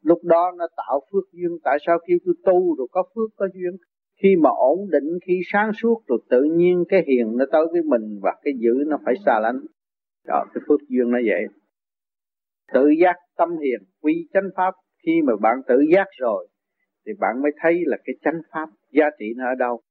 Lúc 0.01 0.24
đó 0.24 0.51
nó 0.57 0.67
tạo 0.77 1.01
phước 1.11 1.24
duyên. 1.33 1.57
Tại 1.64 1.77
sao 1.85 1.98
kêu 2.07 2.17
tôi 2.25 2.35
tu 2.45 2.75
rồi 2.75 2.88
có 2.91 3.03
phước, 3.16 3.30
có 3.35 3.48
duyên? 3.53 3.77
Khi 4.22 4.35
mà 4.35 4.49
ổn 4.49 4.90
định, 4.91 5.19
khi 5.25 5.40
sáng 5.51 5.72
suốt, 5.74 6.01
rồi 6.07 6.19
tự 6.30 6.43
nhiên 6.43 6.83
cái 6.90 7.03
hiền 7.07 7.38
nó 7.38 7.45
tới 7.51 7.66
với 7.72 7.82
mình 7.82 8.19
và 8.22 8.35
cái 8.43 8.53
dữ 8.59 8.74
nó 8.88 8.98
phải 9.06 9.16
xa 9.25 9.40
lánh. 9.40 9.59
Đó, 10.25 10.45
cái 10.53 10.61
phước 10.67 10.80
duyên 10.90 11.11
nó 11.11 11.17
vậy. 11.25 11.45
Tự 12.74 12.90
giác 13.01 13.16
tâm 13.38 13.49
hiền, 13.49 13.80
quy 14.01 14.27
chánh 14.33 14.49
pháp 14.56 14.74
khi 15.08 15.22
mà 15.26 15.34
bạn 15.42 15.58
tự 15.68 15.76
giác 15.94 16.08
rồi, 16.18 16.48
thì 17.06 17.11
bạn 17.19 17.42
mới 17.42 17.52
thấy 17.61 17.84
là 17.86 17.98
cái 18.06 18.16
chánh 18.22 18.42
pháp 18.52 18.69
giá 18.92 19.06
trị 19.19 19.26
nó 19.38 19.45
ở 19.45 19.56
đâu. 19.56 19.82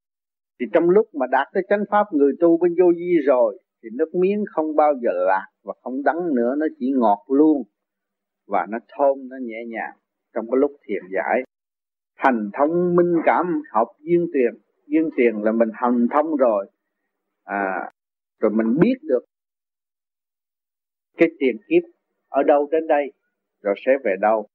Thì 0.61 0.67
trong 0.73 0.91
lúc 0.91 1.07
mà 1.15 1.27
đạt 1.31 1.49
tới 1.55 1.63
chánh 1.69 1.85
pháp, 1.91 2.05
người 2.13 2.33
tu 2.41 2.59
bên 2.59 2.75
vô 2.79 2.93
vi 2.97 3.17
rồi, 3.27 3.59
thì 3.83 3.89
nước 3.93 4.15
miếng 4.15 4.45
không 4.55 4.77
bao 4.77 4.93
giờ 5.03 5.11
lạc 5.13 5.47
và 5.65 5.75
không 5.83 6.03
đắng 6.05 6.35
nữa, 6.35 6.55
nó 6.59 6.67
chỉ 6.79 6.93
ngọt 6.97 7.25
luôn 7.29 7.63
và 8.47 8.67
nó 8.71 8.79
thơm, 8.89 9.29
nó 9.29 9.37
nhẹ 9.43 9.65
nhàng. 9.69 9.97
Trong 10.35 10.45
cái 10.51 10.59
lúc 10.61 10.73
thiền 10.87 11.03
giải, 11.15 11.43
thành 12.19 12.51
thông 12.53 12.97
minh 12.97 13.17
cảm, 13.25 13.63
học 13.71 13.89
duyên 14.01 14.27
tiền. 14.35 14.63
Duyên 14.87 15.11
tiền 15.17 15.43
là 15.43 15.53
mình 15.53 15.69
hành 15.73 16.07
thông 16.11 16.37
rồi 16.37 16.67
à 17.45 17.91
rồi 18.41 18.53
mình 18.55 18.79
biết 18.81 18.95
được 19.03 19.25
cái 21.17 21.29
tiền 21.39 21.57
kiếp 21.69 21.83
ở 22.29 22.43
đâu 22.43 22.69
đến 22.73 22.87
đây, 22.87 23.13
rồi 23.63 23.75
sẽ 23.87 23.93
về 24.05 24.15
đâu 24.21 24.47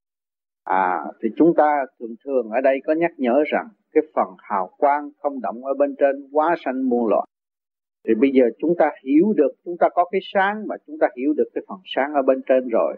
à 0.64 1.04
thì 1.22 1.30
chúng 1.38 1.54
ta 1.58 1.86
thường 2.00 2.16
thường 2.26 2.50
ở 2.50 2.62
đây 2.62 2.80
có 2.86 2.94
nhắc 2.94 3.12
nhở 3.18 3.44
rằng 3.52 3.68
cái 3.92 4.04
phần 4.16 4.28
hào 4.38 4.70
quang 4.78 5.10
không 5.22 5.42
động 5.42 5.66
ở 5.66 5.74
bên 5.74 5.96
trên 6.00 6.30
quá 6.32 6.56
sanh 6.66 6.90
muôn 6.90 7.08
loại. 7.08 7.28
Thì 8.08 8.14
bây 8.22 8.32
giờ 8.34 8.44
chúng 8.60 8.74
ta 8.78 8.92
hiểu 9.04 9.34
được, 9.38 9.52
chúng 9.66 9.78
ta 9.80 9.88
có 9.94 10.06
cái 10.12 10.22
sáng 10.34 10.68
mà 10.68 10.76
chúng 10.88 10.98
ta 11.02 11.08
hiểu 11.18 11.34
được 11.38 11.50
cái 11.54 11.64
phần 11.68 11.80
sáng 11.86 12.14
ở 12.14 12.22
bên 12.22 12.42
trên 12.48 12.68
rồi. 12.68 12.96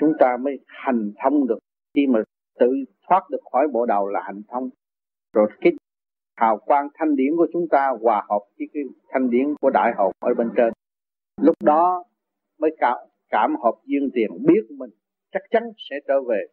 Chúng 0.00 0.12
ta 0.18 0.36
mới 0.36 0.58
hành 0.66 1.12
thông 1.22 1.46
được. 1.46 1.58
Khi 1.94 2.06
mà 2.06 2.22
tự 2.58 2.72
thoát 3.08 3.22
được 3.30 3.40
khỏi 3.52 3.68
bộ 3.72 3.86
đầu 3.86 4.08
là 4.08 4.20
hành 4.24 4.42
thông. 4.48 4.70
Rồi 5.34 5.48
cái 5.60 5.72
hào 6.36 6.58
quang 6.58 6.88
thanh 6.94 7.16
điển 7.16 7.36
của 7.36 7.46
chúng 7.52 7.68
ta 7.70 7.92
hòa 8.00 8.22
hợp 8.28 8.40
với 8.58 8.68
cái 8.74 8.82
thanh 9.08 9.30
điển 9.30 9.54
của 9.60 9.70
đại 9.70 9.92
hồn 9.96 10.12
ở 10.20 10.34
bên 10.34 10.48
trên. 10.56 10.72
Lúc 11.40 11.54
đó 11.64 12.04
mới 12.60 12.76
cảm 12.78 12.96
cảm 13.30 13.56
hợp 13.62 13.74
duyên 13.84 14.10
tiền 14.14 14.30
biết 14.46 14.62
mình 14.78 14.90
chắc 15.32 15.42
chắn 15.50 15.62
sẽ 15.90 15.96
trở 16.08 16.14
về 16.28 16.46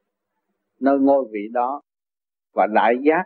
nơi 0.82 0.99
ngôi 0.99 1.25
vị 1.32 1.48
đó 1.53 1.82
và 2.53 2.67
đại 2.74 2.95
giác 3.01 3.24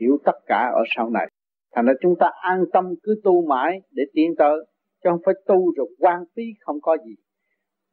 hiểu 0.00 0.18
tất 0.24 0.38
cả 0.46 0.70
ở 0.74 0.82
sau 0.96 1.10
này. 1.10 1.28
Thành 1.74 1.86
ra 1.86 1.92
chúng 2.00 2.14
ta 2.20 2.30
an 2.42 2.64
tâm 2.72 2.84
cứ 3.02 3.20
tu 3.24 3.46
mãi 3.46 3.80
để 3.90 4.02
tiến 4.14 4.34
tới 4.38 4.56
chứ 5.04 5.10
không 5.10 5.20
phải 5.24 5.34
tu 5.46 5.72
rồi 5.76 5.86
quan 5.98 6.24
phí 6.36 6.42
không 6.60 6.80
có 6.80 6.96
gì. 7.06 7.14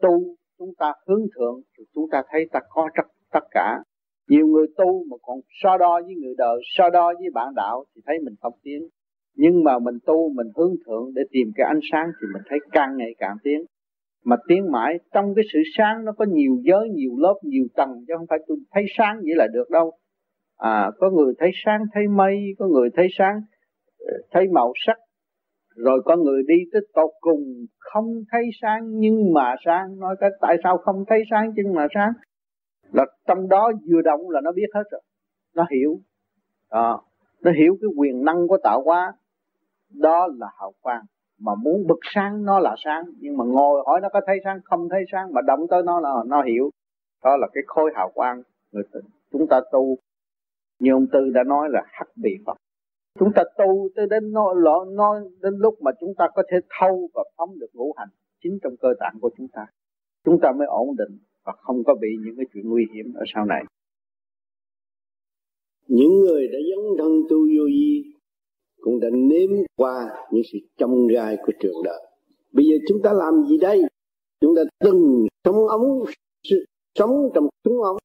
Tu 0.02 0.36
chúng 0.60 0.70
ta 0.80 0.94
hướng 1.08 1.26
thượng 1.36 1.62
rồi 1.78 1.86
chúng 1.96 2.10
ta 2.12 2.24
thấy 2.30 2.46
ta 2.52 2.60
có 2.70 2.90
tất, 2.98 3.08
tất 3.32 3.48
cả. 3.52 3.80
Nhiều 4.30 4.48
người 4.48 4.68
tu 4.78 5.04
mà 5.12 5.18
còn 5.22 5.40
so 5.64 5.78
đo 5.78 6.02
với 6.06 6.16
người 6.16 6.34
đời 6.38 6.62
so 6.78 6.90
đo 6.90 7.14
với 7.20 7.30
bạn 7.34 7.54
đạo 7.56 7.86
thì 7.96 8.02
thấy 8.06 8.16
mình 8.24 8.34
không 8.42 8.54
tiến. 8.64 8.88
Nhưng 9.36 9.64
mà 9.64 9.80
mình 9.80 9.96
tu 10.06 10.34
mình 10.34 10.48
hướng 10.56 10.74
thượng 10.86 11.14
để 11.14 11.22
tìm 11.32 11.48
cái 11.56 11.68
ánh 11.68 11.80
sáng 11.92 12.12
thì 12.22 12.28
mình 12.34 12.44
thấy 12.50 12.60
càng 12.72 12.98
ngày 12.98 13.16
càng 13.18 13.36
tiến 13.44 13.66
mà 14.26 14.36
tiến 14.48 14.72
mãi 14.72 15.00
trong 15.14 15.36
cái 15.36 15.46
sự 15.54 15.60
sáng 15.78 16.06
nó 16.06 16.12
có 16.12 16.26
nhiều 16.26 16.58
giới 16.64 16.90
nhiều 16.90 17.12
lớp 17.18 17.36
nhiều 17.44 17.66
tầng 17.76 17.90
chứ 18.08 18.14
không 18.18 18.28
phải 18.30 18.40
tôi 18.48 18.58
thấy 18.72 18.86
sáng 18.98 19.18
vậy 19.18 19.36
là 19.36 19.48
được 19.54 19.70
đâu. 19.70 19.92
À 20.58 20.92
có 20.98 21.10
người 21.10 21.34
thấy 21.40 21.52
sáng 21.66 21.82
thấy 21.94 22.08
mây 22.08 22.36
có 22.60 22.68
người 22.68 22.90
thấy 22.96 23.08
sáng 23.18 23.42
ờ, 24.00 24.14
thấy 24.32 24.48
màu 24.54 24.74
sắc. 24.88 24.98
Rồi 25.76 26.02
có 26.06 26.16
người 26.16 26.44
đi 26.48 26.56
tới 26.72 26.82
tột 26.94 27.12
cùng 27.20 27.66
không 27.80 28.06
thấy 28.32 28.44
sáng 28.62 29.00
nhưng 29.00 29.34
mà 29.34 29.56
sáng. 29.66 30.00
Nói 30.00 30.16
cái 30.20 30.30
tại 30.42 30.58
sao 30.64 30.78
không 30.78 31.04
thấy 31.08 31.24
sáng 31.32 31.52
nhưng 31.56 31.74
mà 31.74 31.88
sáng? 31.96 32.12
Là 32.94 33.06
trong 33.28 33.50
đó 33.50 33.72
vừa 33.92 34.02
động 34.02 34.30
là 34.30 34.42
nó 34.42 34.52
biết 34.52 34.68
hết 34.74 34.84
rồi. 34.92 35.02
Nó 35.56 35.66
hiểu. 35.72 36.00
À, 36.70 36.92
nó 37.42 37.52
hiểu 37.52 37.78
cái 37.82 37.90
quyền 37.98 38.24
năng 38.24 38.48
của 38.48 38.58
tạo 38.64 38.82
hóa. 38.86 39.14
Đó 39.94 40.28
là 40.40 40.48
hào 40.60 40.74
quang 40.82 41.02
mà 41.40 41.56
muốn 41.56 41.88
bực 41.88 42.00
sáng 42.02 42.46
nó 42.46 42.60
là 42.60 42.76
sáng 42.86 43.04
nhưng 43.20 43.38
mà 43.38 43.46
ngồi 43.46 43.84
hỏi 43.86 44.00
nó 44.02 44.10
có 44.10 44.22
thấy 44.28 44.40
sáng 44.44 44.60
không 44.64 44.90
thấy 44.90 45.04
sáng 45.12 45.34
mà 45.34 45.42
động 45.42 45.68
tới 45.70 45.84
nó 45.86 46.00
là 46.00 46.10
nó 46.28 46.44
hiểu. 46.44 46.70
Đó 47.24 47.38
là 47.38 47.48
cái 47.54 47.64
khối 47.68 47.92
hào 47.96 48.12
quang 48.14 48.42
người 48.72 48.84
chúng 49.32 49.48
ta 49.48 49.62
tu. 49.72 49.98
Như 50.80 50.92
ông 50.94 51.08
tư 51.12 51.30
đã 51.34 51.44
nói 51.44 51.70
là 51.72 51.84
hắc 51.88 52.08
bị 52.16 52.32
phật. 52.46 52.58
Chúng 53.20 53.34
ta 53.36 53.44
tu 53.58 53.90
tới 53.96 54.08
đến 54.10 54.32
nó, 54.32 54.54
nó, 54.54 54.86
nó 54.86 55.20
đến 55.42 55.54
lúc 55.58 55.74
mà 55.82 55.92
chúng 56.00 56.14
ta 56.18 56.28
có 56.34 56.44
thể 56.52 56.58
thâu 56.80 57.10
và 57.14 57.24
phóng 57.38 57.60
được 57.60 57.70
ngũ 57.74 57.94
hành 57.98 58.10
chính 58.44 58.60
trong 58.64 58.74
cơ 58.82 58.90
tạng 59.00 59.16
của 59.22 59.30
chúng 59.38 59.48
ta. 59.54 59.66
Chúng 60.26 60.40
ta 60.42 60.52
mới 60.52 60.68
ổn 60.68 60.96
định 60.98 61.18
và 61.46 61.54
không 61.58 61.84
có 61.84 61.96
bị 62.02 62.08
những 62.26 62.36
cái 62.38 62.46
chuyện 62.54 62.70
nguy 62.70 62.86
hiểm 62.94 63.14
ở 63.14 63.24
sau 63.36 63.46
này. 63.46 63.64
Những 65.88 66.20
người 66.20 66.48
đã 66.48 66.60
dấn 66.70 66.98
thân 66.98 67.12
tu 67.30 67.38
vô 67.38 67.66
vi 67.68 68.19
cũng 68.82 69.00
đã 69.00 69.08
nếm 69.12 69.50
qua 69.76 70.10
những 70.32 70.44
sự 70.54 70.60
trong 70.78 71.08
gai 71.08 71.38
của 71.46 71.54
trường 71.60 71.84
đời. 71.84 72.02
Bây 72.54 72.66
giờ 72.66 72.76
chúng 72.88 73.02
ta 73.04 73.14
làm 73.14 73.44
gì 73.50 73.58
đây? 73.58 73.82
Chúng 74.42 74.56
ta 74.56 74.62
từng 74.80 75.28
sống 75.46 75.68
ống 75.68 76.04
sống 76.96 77.30
trong 77.34 77.48
súng 77.66 77.82
ống 77.82 77.98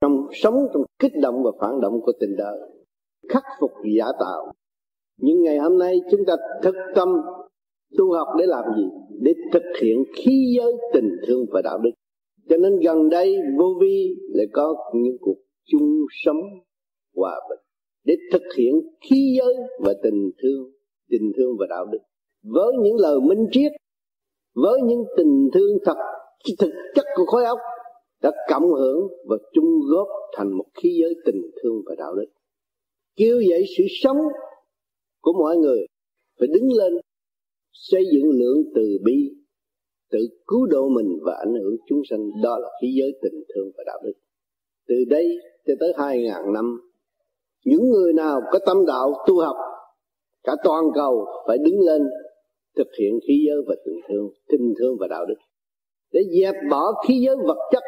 trong 0.00 0.26
sống 0.32 0.54
trong 0.74 0.82
kích 0.98 1.12
động 1.22 1.42
và 1.44 1.50
phản 1.60 1.80
động 1.80 2.00
của 2.00 2.12
tình 2.20 2.36
đời, 2.38 2.58
khắc 3.28 3.42
phục 3.60 3.70
giả 3.98 4.06
tạo. 4.20 4.52
Những 5.20 5.42
ngày 5.42 5.58
hôm 5.58 5.78
nay 5.78 6.00
chúng 6.10 6.20
ta 6.26 6.34
thực 6.62 6.74
tâm 6.94 7.08
tu 7.98 8.12
học 8.12 8.28
để 8.38 8.46
làm 8.46 8.64
gì? 8.76 8.84
Để 9.20 9.34
thực 9.52 9.62
hiện 9.82 10.04
khí 10.16 10.54
giới 10.56 10.72
tình 10.92 11.08
thương 11.26 11.46
và 11.52 11.62
đạo 11.62 11.78
đức. 11.78 11.90
Cho 12.48 12.56
nên 12.56 12.80
gần 12.80 13.08
đây 13.08 13.36
vô 13.58 13.74
vi 13.80 14.16
lại 14.34 14.46
có 14.52 14.74
những 14.94 15.16
cuộc 15.20 15.36
chung 15.64 16.06
sống 16.24 16.40
hòa 17.16 17.40
bình 17.48 17.58
để 18.06 18.14
thực 18.32 18.42
hiện 18.56 18.74
khí 19.10 19.36
giới 19.38 19.54
và 19.80 19.94
tình 20.02 20.30
thương 20.42 20.76
tình 21.10 21.32
thương 21.36 21.56
và 21.58 21.66
đạo 21.70 21.86
đức. 21.92 21.98
Với 22.42 22.72
những 22.82 22.96
lời 22.96 23.20
minh 23.20 23.46
triết, 23.52 23.72
với 24.54 24.80
những 24.84 25.04
tình 25.16 25.48
thương 25.54 25.78
thật 25.84 25.96
thực 26.60 26.72
chất 26.94 27.04
của 27.16 27.24
khối 27.26 27.44
óc, 27.44 27.58
đã 28.22 28.30
cộng 28.50 28.72
hưởng 28.72 29.08
và 29.28 29.36
chung 29.52 29.80
góp 29.90 30.08
thành 30.36 30.52
một 30.52 30.64
khí 30.74 30.98
giới 31.00 31.14
tình 31.26 31.42
thương 31.62 31.82
và 31.86 31.94
đạo 31.98 32.14
đức. 32.14 32.26
Kêu 33.16 33.40
dậy 33.40 33.64
sự 33.78 33.84
sống 34.02 34.16
của 35.20 35.32
mọi 35.32 35.56
người 35.56 35.86
phải 36.38 36.48
đứng 36.54 36.72
lên, 36.72 36.92
xây 37.72 38.04
dựng 38.12 38.30
lượng 38.30 38.62
từ 38.74 38.98
bi, 39.04 39.30
tự 40.10 40.18
cứu 40.46 40.66
độ 40.66 40.88
mình 40.88 41.18
và 41.22 41.34
ảnh 41.46 41.54
hưởng 41.62 41.76
chúng 41.88 42.00
sanh. 42.10 42.30
Đó 42.42 42.58
là 42.58 42.68
khí 42.82 42.88
giới 43.00 43.12
tình 43.22 43.42
thương 43.54 43.70
và 43.76 43.84
đạo 43.86 43.98
đức. 44.04 44.12
Từ 44.88 44.94
đây 45.08 45.28
cho 45.66 45.74
tới 45.80 45.92
hai 45.98 46.22
ngàn 46.22 46.52
năm 46.52 46.85
những 47.66 47.90
người 47.90 48.12
nào 48.12 48.40
có 48.52 48.58
tâm 48.66 48.86
đạo 48.86 49.12
tu 49.26 49.40
học, 49.40 49.56
cả 50.44 50.52
toàn 50.64 50.84
cầu 50.94 51.26
phải 51.46 51.58
đứng 51.58 51.80
lên 51.80 52.02
thực 52.76 52.86
hiện 52.98 53.18
khí 53.28 53.44
giới 53.46 53.56
và 53.68 53.74
tình 53.84 54.00
thương 54.08 54.28
tình 54.48 54.74
thương 54.78 54.96
và 55.00 55.06
đạo 55.06 55.26
đức. 55.26 55.34
Để 56.12 56.20
dẹp 56.40 56.54
bỏ 56.70 56.92
khí 57.06 57.14
giới 57.26 57.36
vật 57.36 57.58
chất 57.72 57.82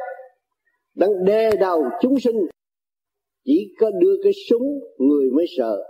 đang 0.94 1.24
đe 1.24 1.50
đầu 1.60 1.82
chúng 2.00 2.20
sinh, 2.20 2.36
chỉ 3.44 3.74
có 3.80 3.90
đưa 4.00 4.14
cái 4.22 4.32
súng, 4.50 4.62
người 4.98 5.30
mới 5.36 5.44
sợ. 5.58 5.82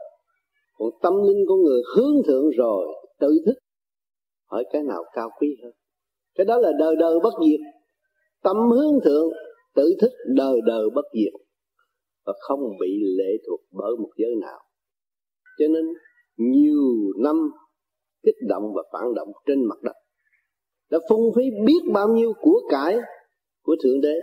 Còn 0.78 0.88
tâm 1.02 1.12
linh 1.26 1.44
của 1.48 1.56
người 1.56 1.82
hướng 1.96 2.22
thượng 2.26 2.50
rồi, 2.50 2.86
tự 3.20 3.28
thức. 3.46 3.54
Hỏi 4.50 4.64
cái 4.72 4.82
nào 4.82 5.04
cao 5.12 5.28
quý 5.40 5.56
hơn? 5.62 5.72
Cái 6.34 6.44
đó 6.44 6.58
là 6.58 6.72
đời 6.78 6.96
đời 6.96 7.14
bất 7.22 7.32
diệt. 7.44 7.60
Tâm 8.42 8.56
hướng 8.70 9.00
thượng, 9.04 9.28
tự 9.74 9.94
thức, 10.00 10.10
đời 10.26 10.60
đời 10.66 10.90
bất 10.94 11.04
diệt 11.14 11.47
và 12.28 12.34
không 12.40 12.60
bị 12.80 13.00
lệ 13.18 13.32
thuộc 13.46 13.60
bởi 13.72 13.92
một 13.98 14.10
giới 14.16 14.30
nào. 14.40 14.58
Cho 15.58 15.64
nên, 15.68 15.84
nhiều 16.36 16.82
năm 17.24 17.36
kích 18.22 18.34
động 18.48 18.62
và 18.76 18.82
phản 18.92 19.14
động 19.14 19.28
trên 19.46 19.64
mặt 19.64 19.82
đất, 19.82 19.96
đã 20.90 20.98
phung 21.10 21.32
phí 21.36 21.42
biết 21.66 21.92
bao 21.94 22.08
nhiêu 22.08 22.32
của 22.40 22.60
cải 22.70 22.96
của 23.62 23.76
thượng 23.84 24.00
đế, 24.00 24.14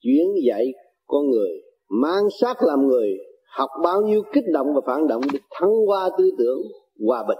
chuyển 0.00 0.26
dạy 0.46 0.66
con 1.06 1.30
người, 1.30 1.50
mang 1.88 2.24
xác 2.40 2.54
làm 2.62 2.86
người, 2.86 3.08
học 3.56 3.70
bao 3.84 4.02
nhiêu 4.02 4.22
kích 4.32 4.44
động 4.52 4.66
và 4.74 4.80
phản 4.86 5.06
động 5.06 5.22
để 5.32 5.38
thăng 5.50 5.88
qua 5.88 6.10
tư 6.18 6.30
tưởng 6.38 6.58
hòa 7.06 7.24
bình. 7.28 7.38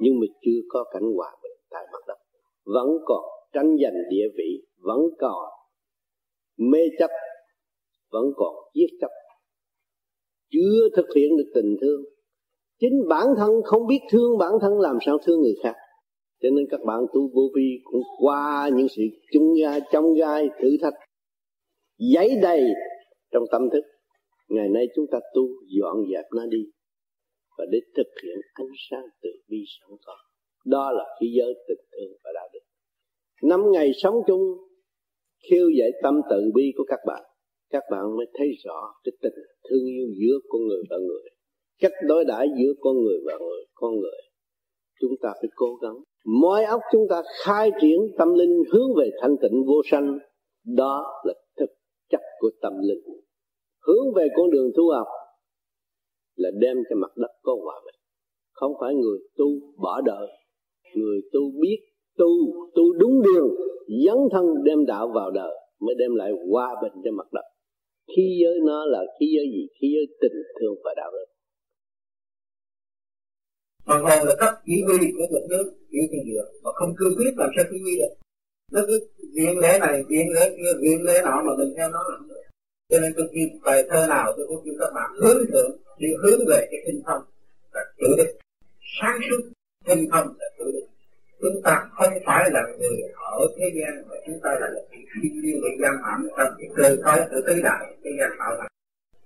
Nhưng 0.00 0.14
mà 0.20 0.26
chưa 0.44 0.60
có 0.68 0.84
cảnh 0.92 1.12
hòa 1.16 1.36
bình 1.42 1.52
tại 1.70 1.84
mặt 1.92 1.98
đất. 2.08 2.18
Vẫn 2.64 2.88
còn 3.04 3.24
tranh 3.52 3.76
giành 3.82 3.96
địa 4.10 4.28
vị, 4.38 4.66
vẫn 4.78 5.00
còn 5.18 5.48
mê 6.58 6.78
chấp 6.98 7.10
vẫn 8.12 8.24
còn 8.36 8.54
giết 8.74 8.88
chấp 9.00 9.10
chưa 10.52 10.88
thực 10.96 11.06
hiện 11.16 11.36
được 11.36 11.50
tình 11.54 11.76
thương. 11.80 12.02
Chính 12.80 13.08
bản 13.08 13.26
thân 13.36 13.50
không 13.64 13.86
biết 13.86 14.00
thương 14.10 14.38
bản 14.38 14.52
thân 14.60 14.80
làm 14.80 14.98
sao 15.06 15.18
thương 15.26 15.40
người 15.40 15.54
khác. 15.62 15.74
Cho 16.42 16.48
nên 16.50 16.66
các 16.70 16.80
bạn 16.86 17.00
tu 17.14 17.30
vô 17.34 17.42
vi 17.56 17.78
cũng 17.84 18.02
qua 18.18 18.70
những 18.74 18.88
sự 18.88 19.02
chung 19.32 19.54
gai 19.62 19.80
trong 19.92 20.14
gai, 20.14 20.48
thử 20.62 20.68
thách, 20.82 20.94
giấy 21.98 22.30
đầy 22.42 22.64
trong 23.32 23.44
tâm 23.52 23.62
thức. 23.72 23.84
Ngày 24.48 24.68
nay 24.68 24.86
chúng 24.96 25.06
ta 25.12 25.18
tu 25.34 25.42
dọn 25.80 25.96
dẹp 26.12 26.24
nó 26.36 26.46
đi 26.46 26.64
và 27.58 27.64
để 27.70 27.78
thực 27.96 28.06
hiện 28.24 28.36
ánh 28.52 28.72
sáng 28.90 29.04
từ 29.22 29.30
bi 29.48 29.58
sẵn 29.80 29.96
có. 30.06 30.16
Đó 30.66 30.92
là 30.92 31.04
khí 31.20 31.26
giới 31.38 31.54
tình 31.68 31.86
thương 31.92 32.12
và 32.24 32.30
đạo 32.34 32.48
đức. 32.52 32.60
Năm 33.42 33.60
ngày 33.72 33.90
sống 34.02 34.14
chung 34.26 34.42
khiêu 35.50 35.68
dậy 35.78 35.90
tâm 36.02 36.20
từ 36.30 36.50
bi 36.54 36.72
của 36.76 36.84
các 36.88 36.98
bạn 37.06 37.22
các 37.72 37.82
bạn 37.90 38.16
mới 38.16 38.26
thấy 38.34 38.48
rõ 38.64 38.94
cái 39.04 39.12
tình 39.22 39.38
thương 39.68 39.84
yêu 39.86 40.06
giữa 40.20 40.36
con 40.48 40.60
người 40.68 40.82
và 40.90 40.96
người. 40.96 41.30
Cách 41.80 41.92
đối 42.08 42.24
đãi 42.24 42.46
giữa 42.58 42.72
con 42.80 42.94
người 43.02 43.18
và 43.26 43.38
người, 43.38 43.62
con 43.74 44.00
người. 44.00 44.20
Chúng 45.00 45.12
ta 45.22 45.32
phải 45.40 45.50
cố 45.54 45.74
gắng. 45.82 45.96
Mọi 46.24 46.64
óc 46.64 46.80
chúng 46.92 47.06
ta 47.10 47.22
khai 47.44 47.70
triển 47.80 47.98
tâm 48.18 48.34
linh 48.34 48.62
hướng 48.72 48.94
về 48.96 49.10
thanh 49.20 49.36
tịnh 49.42 49.64
vô 49.66 49.82
sanh. 49.90 50.18
Đó 50.76 51.22
là 51.24 51.34
thực 51.58 51.70
chất 52.10 52.20
của 52.38 52.50
tâm 52.62 52.72
linh. 52.82 53.02
Hướng 53.86 54.14
về 54.16 54.28
con 54.36 54.50
đường 54.50 54.70
tu 54.76 54.90
học 54.90 55.06
là 56.36 56.50
đem 56.60 56.76
cho 56.90 56.96
mặt 56.96 57.16
đất 57.16 57.30
có 57.42 57.56
hòa 57.64 57.80
bình. 57.84 58.00
Không 58.52 58.72
phải 58.80 58.94
người 58.94 59.18
tu 59.36 59.46
bỏ 59.82 60.00
đời. 60.00 60.28
Người 60.94 61.20
tu 61.32 61.40
biết, 61.60 61.78
tu 62.18 62.26
tu 62.74 62.92
đúng 62.92 63.22
đường, 63.22 63.48
dấn 64.06 64.16
thân 64.32 64.44
đem 64.64 64.86
đạo 64.86 65.08
vào 65.14 65.30
đời 65.30 65.54
mới 65.80 65.94
đem 65.98 66.14
lại 66.14 66.32
hòa 66.50 66.74
bình 66.82 66.92
cho 67.04 67.10
mặt 67.12 67.26
đất 67.32 67.44
khí 68.16 68.26
giới 68.42 68.56
nó 68.66 68.84
là 68.84 69.00
khí 69.20 69.26
giới 69.36 69.46
gì? 69.54 69.62
Khí 69.80 69.88
giới 69.94 70.06
tình, 70.20 70.38
thương 70.60 70.76
và 70.84 70.92
đạo 70.96 71.10
đức. 71.12 71.26
Hoàn 73.86 74.02
toàn 74.06 74.24
là 74.26 74.34
cấp 74.38 74.54
chỉ 74.66 74.82
huy 74.86 74.98
của 75.16 75.26
một 75.32 75.46
nước, 75.50 75.66
chỉ 75.90 75.98
thì 76.10 76.18
được 76.32 76.48
mà 76.62 76.70
không 76.72 76.94
cương 76.98 77.14
quyết 77.16 77.32
làm 77.36 77.50
sao 77.56 77.64
chỉ 77.70 77.78
huy 77.84 77.98
được. 77.98 78.14
Nó 78.72 78.80
cứ 78.86 79.08
viện 79.34 79.58
lễ 79.58 79.78
này 79.80 80.02
viện 80.08 80.26
lễ 80.34 80.50
kia 80.56 80.72
viện 80.82 81.02
lễ 81.02 81.20
nọ 81.24 81.42
mà 81.46 81.52
mình 81.58 81.74
theo 81.76 81.88
nó 81.90 81.98
làm 82.10 82.28
được. 82.28 82.42
Cho 82.90 83.00
nên 83.00 83.12
tôi 83.16 83.26
kêu 83.34 83.48
bài 83.64 83.84
thơ 83.88 84.06
nào 84.08 84.32
tôi 84.36 84.46
cũng 84.48 84.62
kêu 84.64 84.74
các 84.80 84.90
bạn 84.94 85.10
hướng 85.22 85.46
thượng, 85.52 85.70
đi 85.98 86.08
hướng 86.22 86.40
về 86.48 86.68
cái 86.70 86.80
tinh 86.86 87.02
thần 87.06 87.20
là 87.72 87.80
tự 87.98 88.06
đức. 88.18 88.38
Sáng 89.00 89.18
suốt, 89.30 89.42
tinh 89.86 90.08
thần 90.12 90.26
là 90.38 90.46
tự 90.58 90.64
đức 90.72 90.81
chúng 91.42 91.62
ta 91.64 91.86
không 91.92 92.12
phải 92.26 92.50
là 92.50 92.62
người 92.78 92.96
ở 93.14 93.40
thế 93.58 93.66
gian, 93.74 94.02
mà 94.08 94.16
chúng 94.26 94.40
ta 94.42 94.50
là 94.60 94.66
được 94.74 94.86
thiên 95.22 95.42
nhiên 95.42 95.60
bị 95.62 95.70
giam 95.82 95.94
hãm 96.04 96.28
trong 96.36 96.54
cái 96.58 96.68
cơ 96.76 96.96
cấu 97.04 97.16
của 97.30 97.40
tứ 97.46 97.60
đại 97.62 97.94
cái 98.04 98.12
gian 98.18 98.30
tạo 98.38 98.56
ra 98.58 98.66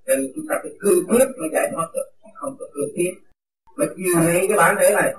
nên 0.07 0.33
chúng 0.35 0.47
ta 0.49 0.55
phải 0.63 0.73
cương 0.81 1.07
quyết 1.09 1.27
mới 1.39 1.49
giải 1.53 1.71
thoát 1.73 1.89
được 1.95 2.07
không 2.35 2.57
có 2.59 2.67
cương 2.75 2.89
quyết. 2.95 3.15
Mà 3.77 3.87
chiều 3.97 4.15
nay 4.15 4.47
cái 4.49 4.57
bản 4.57 4.77
thể 4.81 4.95
này, 4.95 5.15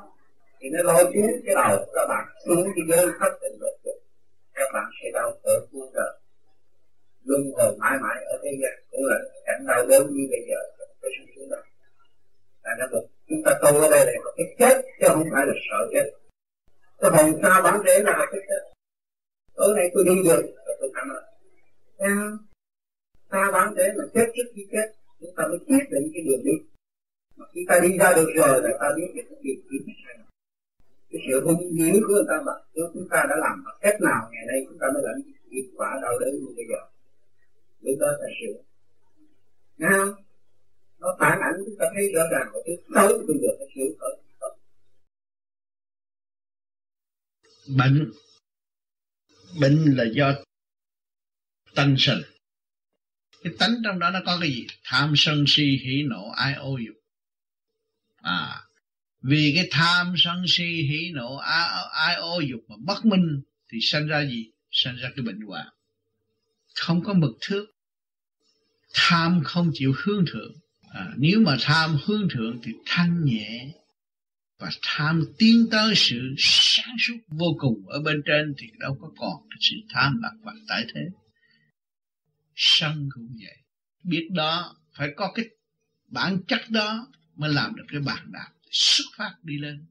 thì 0.60 0.70
nó 0.70 0.84
lôi 0.84 1.04
xuống 1.04 1.42
cái 1.46 1.56
đầu 1.56 1.86
các 1.96 2.06
bạn. 2.10 2.26
Xuống 2.46 2.64
cái 2.76 2.86
giới 2.88 3.06
thất 3.20 3.32
tình 3.42 3.60
vật 3.60 3.76
dục 3.86 3.96
các 4.54 4.70
bạn 4.74 4.86
sẽ 5.04 5.12
đau 5.14 5.32
khổ 5.44 5.52
vô 5.72 5.90
đời. 5.94 6.14
Luôn 7.24 7.52
hồi 7.58 7.76
mãi 7.80 7.98
mãi 8.02 8.24
ở 8.26 8.40
thế 8.44 8.52
gian. 8.62 8.74
Cũng 8.92 9.06
là 9.06 9.18
cảnh 9.46 9.66
đau 9.68 9.86
đớn 9.86 10.08
như 10.12 10.28
bây 10.30 10.40
giờ. 10.50 10.60
Cái 11.02 11.12
sự 11.18 11.34
xuống 11.36 11.50
đời. 11.50 11.62
Là 12.64 12.72
nó 12.80 13.00
chúng 13.30 13.44
ta 13.46 13.54
tu 13.62 13.82
ở 13.82 13.90
đây 13.90 14.06
là 14.06 14.12
một 14.26 14.32
cái 14.38 14.56
chết, 14.60 14.82
chứ 15.00 15.08
không 15.08 15.24
phải 15.34 15.46
là 15.46 15.54
sợ 15.70 15.88
chết 15.94 16.12
cái 17.02 17.12
hồn 17.12 17.40
xa 17.44 17.62
bản 17.62 17.82
thể 17.86 18.00
là 18.04 18.28
cái 18.32 18.42
chết. 18.50 18.62
Tối 19.56 19.76
nay 19.76 19.92
tôi 19.94 20.06
đi 20.06 20.24
được 20.24 20.42
tôi 20.80 20.92
cảm 20.96 21.08
ơn 21.10 21.24
xa 23.32 23.52
bản 23.52 23.74
thể 23.78 23.94
mà 23.98 24.04
chết 24.14 24.28
trước 24.36 24.52
khi 24.56 24.68
chết, 24.72 24.88
chúng 25.20 25.36
ta 25.36 25.48
mới 25.48 25.60
quyết 25.68 25.84
định 25.92 26.12
cái 26.14 26.24
đường 26.28 26.44
đi. 26.44 26.52
Mà 27.36 27.46
khi 27.54 27.66
ta 27.68 27.80
đi 27.80 27.98
ra 27.98 28.14
được 28.16 28.30
rồi 28.36 28.62
là 28.64 28.70
ta 28.80 28.88
biết 28.96 29.12
cái 29.16 29.24
việc 29.44 29.62
gì 29.72 29.78
cái 31.12 31.22
sự 31.28 31.46
hung 31.46 31.78
dữ 31.78 32.00
của 32.08 32.14
người 32.14 32.24
ta 32.28 32.42
mà 32.46 32.52
chúng 32.76 33.08
ta 33.10 33.26
đã 33.30 33.36
làm 33.36 33.64
bằng 33.66 33.78
cách 33.82 34.02
nào 34.02 34.30
ngày 34.32 34.46
nay 34.48 34.66
chúng 34.70 34.78
ta 34.80 34.88
mới 34.94 35.04
lãnh 35.04 35.22
kết 35.52 35.68
quả 35.78 36.00
đau 36.02 36.20
đớn 36.20 36.30
như 36.30 36.54
bây 36.56 36.66
giờ? 36.70 36.82
Lúc 37.82 37.96
đó 38.00 38.08
ta 38.22 38.28
sửa 38.40 38.60
Nghe 39.78 39.88
không? 39.98 40.14
Nó 41.00 41.16
phản 41.20 41.40
ảnh 41.42 41.54
chúng 41.66 41.76
ta 41.80 41.86
thấy 41.96 42.12
rõ 42.14 42.24
ràng 42.32 42.48
một 42.54 42.60
thứ 42.68 42.74
xấu 42.96 43.08
bây 43.28 43.38
giờ 43.42 43.50
phải 43.58 43.68
sửa 43.76 43.90
thôi. 44.00 44.16
Bệnh 47.68 48.12
bệnh 49.60 49.96
là 49.96 50.06
do 50.14 50.36
tân 51.76 51.96
sinh 52.00 52.22
cái 53.44 53.54
tánh 53.60 53.76
trong 53.84 54.00
đó 54.00 54.10
nó 54.10 54.20
có 54.26 54.38
cái 54.42 54.50
gì? 54.50 54.68
Tham 54.84 55.14
sân 55.16 55.44
si 55.48 55.64
hỉ 55.84 56.04
nộ 56.04 56.30
ai 56.30 56.54
ô 56.54 56.78
dục. 56.78 56.96
À 58.22 58.64
vì 59.22 59.52
cái 59.56 59.68
tham 59.72 60.14
sân 60.18 60.46
si 60.48 60.64
hỉ 60.64 61.12
nộ 61.14 61.36
ai, 61.36 61.86
ai 61.92 62.16
ô 62.16 62.40
dục 62.40 62.60
mà 62.68 62.76
bất 62.80 63.06
minh 63.06 63.42
thì 63.72 63.78
sinh 63.82 64.08
ra 64.08 64.26
gì? 64.26 64.52
Sinh 64.72 64.96
ra 64.96 65.10
cái 65.16 65.26
bệnh 65.26 65.42
hoạn. 65.42 65.68
Không 66.76 67.04
có 67.04 67.14
mực 67.14 67.32
thước. 67.42 67.66
Tham 68.94 69.42
không 69.44 69.72
chịu 69.74 69.94
hướng 69.98 70.26
thượng. 70.32 70.54
À, 70.94 71.14
nếu 71.18 71.40
mà 71.40 71.58
tham 71.62 71.98
hướng 72.06 72.28
thượng 72.34 72.60
thì 72.64 72.72
thanh 72.86 73.26
nhẹ 73.26 73.72
và 74.58 74.70
tham 74.82 75.24
tiến 75.38 75.68
tới 75.72 75.94
sự 75.96 76.36
sáng 76.38 76.96
suốt 77.00 77.18
vô 77.28 77.56
cùng 77.60 77.88
ở 77.88 78.02
bên 78.02 78.22
trên 78.26 78.54
thì 78.58 78.68
đâu 78.80 78.98
có 79.02 79.12
còn 79.18 79.48
cái 79.50 79.58
sự 79.62 79.76
tham 79.90 80.20
lạc 80.22 80.34
vặt 80.42 80.56
tại 80.68 80.86
thế. 80.96 81.02
Sân 82.56 83.10
cũng 83.14 83.28
vậy. 83.42 83.58
Biết 84.04 84.28
đó, 84.32 84.76
phải 84.94 85.10
có 85.16 85.32
cái 85.36 85.46
bản 86.08 86.40
chất 86.48 86.62
đó 86.70 87.08
mới 87.36 87.54
làm 87.54 87.76
được 87.76 87.84
cái 87.88 88.02
bản 88.02 88.32
đạp 88.32 88.50
xuất 88.72 89.06
phát 89.18 89.36
đi 89.44 89.58
lên. 89.58 89.86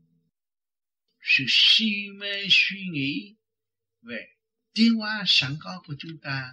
Sự 1.23 1.45
si 1.49 2.07
mê 2.19 2.47
suy 2.51 2.87
nghĩ 2.93 3.35
về 4.03 4.27
tiến 4.75 4.95
hóa 4.95 5.23
sẵn 5.27 5.57
có 5.61 5.83
của 5.87 5.95
chúng 5.99 6.19
ta 6.23 6.53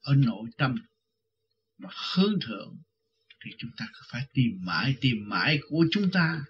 ở 0.00 0.14
nội 0.14 0.50
tâm 0.58 0.74
mà 1.78 1.88
hướng 2.14 2.38
thượng 2.46 2.76
thì 3.44 3.50
chúng 3.58 3.70
ta 3.76 3.86
phải 4.10 4.26
tìm 4.32 4.58
mãi 4.60 4.96
tìm 5.00 5.16
mãi 5.28 5.60
của 5.68 5.86
chúng 5.90 6.10
ta 6.10 6.44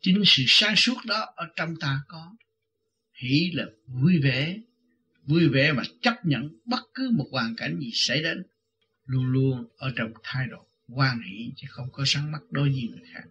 chính 0.00 0.22
sự 0.26 0.42
sáng 0.46 0.76
suốt 0.76 0.96
đó 1.06 1.26
ở 1.36 1.46
trong 1.56 1.76
ta 1.76 2.00
có. 2.08 2.36
Hỷ 3.12 3.50
là 3.54 3.64
vui 3.86 4.20
vẻ 4.22 4.58
vui 5.22 5.48
vẻ 5.48 5.72
mà 5.72 5.82
chấp 6.02 6.14
nhận 6.24 6.48
bất 6.64 6.80
cứ 6.94 7.10
một 7.14 7.28
hoàn 7.30 7.56
cảnh 7.56 7.78
gì 7.80 7.90
xảy 7.94 8.22
đến, 8.22 8.46
luôn 9.04 9.26
luôn 9.26 9.68
ở 9.76 9.92
trong 9.96 10.12
thái 10.22 10.46
độ 10.50 10.66
quan 10.88 11.20
hỷ 11.22 11.52
chứ 11.56 11.66
không 11.70 11.88
có 11.92 12.04
sáng 12.06 12.32
mắt 12.32 12.40
đối 12.50 12.68
với 12.68 12.88
người 12.90 13.06
khác. 13.12 13.24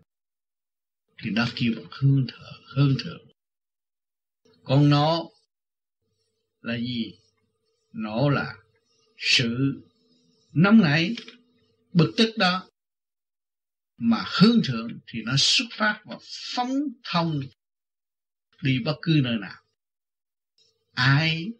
Thì 1.24 1.30
đó 1.30 1.48
kêu 1.56 1.74
bằng 1.76 1.86
hương 1.92 2.26
thở, 2.28 2.52
hương 2.76 2.96
thượng 3.04 3.28
còn 4.64 4.90
nó 4.90 5.24
là 6.62 6.78
gì? 6.78 7.14
Nó 7.94 8.30
là 8.30 8.56
sự 9.18 9.82
nóng 10.54 10.82
nảy, 10.82 11.16
bực 11.94 12.14
tức 12.18 12.34
đó 12.38 12.70
mà 13.98 14.26
hướng 14.40 14.61
thượng 14.64 15.00
thì 15.08 15.22
nó 15.26 15.34
xuất 15.38 15.66
phát 15.72 16.01
và 16.06 16.17
phóng 16.56 16.74
thông 17.03 17.42
đi 18.61 18.80
bất 18.85 18.95
cứ 19.01 19.19
nơi 19.24 19.38
nào. 19.42 19.61
Ai 20.93 21.51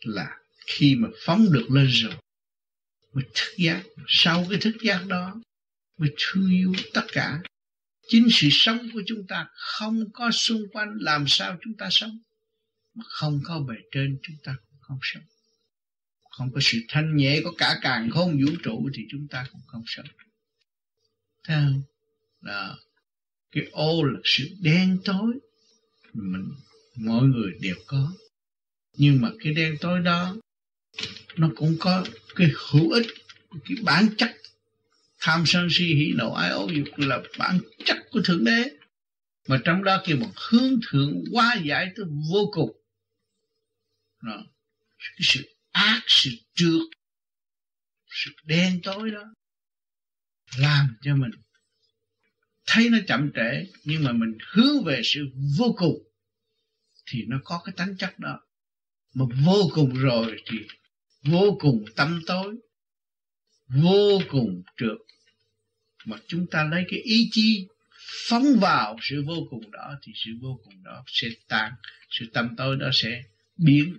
là 0.00 0.36
khi 0.66 0.94
mà 0.94 1.08
phóng 1.24 1.52
được 1.52 1.66
lên 1.70 1.86
rồi, 1.86 2.14
mới 3.12 3.24
thức 3.34 3.54
giác, 3.58 3.82
sau 4.08 4.46
cái 4.50 4.58
thức 4.60 4.76
giác 4.82 5.06
đó 5.06 5.40
mới 5.98 6.10
thương 6.18 6.50
yêu 6.50 6.72
tất 6.94 7.04
cả. 7.12 7.42
Chính 8.08 8.28
sự 8.30 8.48
sống 8.50 8.88
của 8.92 9.02
chúng 9.06 9.26
ta 9.26 9.46
không 9.54 10.12
có 10.12 10.30
xung 10.30 10.62
quanh 10.72 10.96
làm 11.00 11.24
sao 11.28 11.58
chúng 11.64 11.76
ta 11.76 11.88
sống, 11.90 12.18
mà 12.94 13.04
không 13.06 13.40
có 13.44 13.60
bề 13.60 13.74
trên 13.92 14.18
chúng 14.22 14.36
ta 14.44 14.56
cũng 14.70 14.78
không 14.80 14.98
sống. 15.02 15.22
Không 16.30 16.52
có 16.52 16.60
sự 16.62 16.78
thanh 16.88 17.16
nhẹ 17.16 17.40
có 17.44 17.52
cả 17.58 17.78
càng 17.82 18.10
không 18.10 18.38
vũ 18.40 18.52
trụ 18.62 18.90
thì 18.94 19.02
chúng 19.10 19.28
ta 19.28 19.46
cũng 19.52 19.62
không 19.66 19.82
sống 19.86 20.06
thấy 21.44 21.56
là 21.56 21.82
đó 22.42 22.78
cái 23.54 23.64
ô 23.72 24.02
là 24.02 24.20
sự 24.24 24.48
đen 24.60 24.98
tối 25.04 25.32
mình, 26.12 26.48
mọi 26.96 27.22
người 27.22 27.52
đều 27.60 27.76
có. 27.86 28.12
Nhưng 28.96 29.20
mà 29.20 29.30
cái 29.40 29.54
đen 29.54 29.76
tối 29.80 30.00
đó, 30.00 30.36
nó 31.36 31.50
cũng 31.56 31.76
có 31.80 32.04
cái 32.34 32.50
hữu 32.54 32.90
ích, 32.90 33.06
cái 33.50 33.76
bản 33.82 34.08
chất. 34.18 34.30
Tham 35.20 35.44
sân 35.46 35.68
si 35.70 35.84
hỉ 35.84 36.12
nộ, 36.16 36.32
ái 36.32 36.50
ố, 36.50 36.68
dục 36.68 36.88
là 36.96 37.22
bản 37.38 37.58
chất 37.84 37.96
của 38.10 38.20
thượng 38.24 38.44
đế. 38.44 38.70
Mà 39.48 39.60
trong 39.64 39.84
đó 39.84 40.02
kêu 40.06 40.16
một 40.16 40.32
hướng 40.36 40.80
thượng 40.90 41.24
quá 41.32 41.56
giải 41.64 41.92
tới 41.96 42.06
vô 42.32 42.50
cùng. 42.52 42.70
Đó. 44.22 44.44
cái 44.98 45.20
sự 45.20 45.54
ác, 45.70 46.00
sự 46.06 46.30
trượt, 46.54 46.88
sự 48.08 48.30
đen 48.44 48.80
tối 48.82 49.10
đó 49.10 49.34
làm 50.58 50.96
cho 51.02 51.16
mình 51.16 51.30
thấy 52.66 52.88
nó 52.90 52.98
chậm 53.06 53.30
trễ, 53.34 53.66
nhưng 53.84 54.04
mà 54.04 54.12
mình 54.12 54.38
hướng 54.52 54.84
về 54.84 55.00
sự 55.04 55.20
vô 55.58 55.74
cùng, 55.78 56.02
thì 57.06 57.24
nó 57.28 57.36
có 57.44 57.62
cái 57.64 57.74
tánh 57.76 57.96
chất 57.96 58.18
đó. 58.18 58.40
Mà 59.14 59.24
vô 59.44 59.70
cùng 59.74 59.94
rồi 59.94 60.36
thì 60.46 60.58
vô 61.22 61.56
cùng 61.60 61.84
tâm 61.96 62.22
tối, 62.26 62.54
vô 63.68 64.20
cùng 64.28 64.62
trượt. 64.76 64.98
Mà 66.04 66.16
chúng 66.26 66.46
ta 66.50 66.64
lấy 66.64 66.84
cái 66.88 67.00
ý 67.00 67.28
chí 67.32 67.66
phóng 68.28 68.44
vào 68.60 68.96
sự 69.02 69.24
vô 69.26 69.46
cùng 69.50 69.70
đó, 69.70 69.94
thì 70.02 70.12
sự 70.14 70.30
vô 70.42 70.60
cùng 70.64 70.82
đó 70.82 71.04
sẽ 71.06 71.28
tan, 71.48 71.72
sự 72.10 72.26
tâm 72.32 72.54
tối 72.56 72.76
đó 72.76 72.90
sẽ 72.92 73.22
biến 73.56 73.98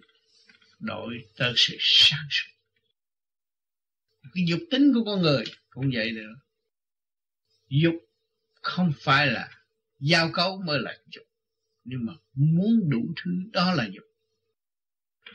đổi 0.79 1.13
tới 1.37 1.53
sự 1.55 1.77
sáng 1.79 2.27
suốt. 2.29 2.51
Cái 4.33 4.45
dục 4.47 4.59
tính 4.71 4.91
của 4.93 5.03
con 5.05 5.21
người 5.21 5.43
cũng 5.75 5.91
vậy 5.93 6.11
nữa. 6.11 6.33
Dục 7.69 7.95
không 8.61 8.93
phải 8.99 9.27
là 9.27 9.49
giao 9.99 10.31
cấu 10.31 10.61
mới 10.61 10.79
là 10.79 10.97
dục. 11.07 11.23
Nhưng 11.83 12.05
mà 12.05 12.13
muốn 12.33 12.89
đủ 12.89 13.13
thứ, 13.23 13.31
đó 13.53 13.73
là 13.73 13.87
dục. 13.93 14.03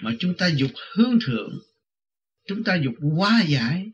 Mà 0.00 0.10
chúng 0.18 0.36
ta 0.36 0.46
dục 0.46 0.70
hướng 0.94 1.18
thượng, 1.26 1.58
chúng 2.48 2.64
ta 2.64 2.76
dục 2.76 2.94
hóa 3.14 3.44
giải, 3.48 3.90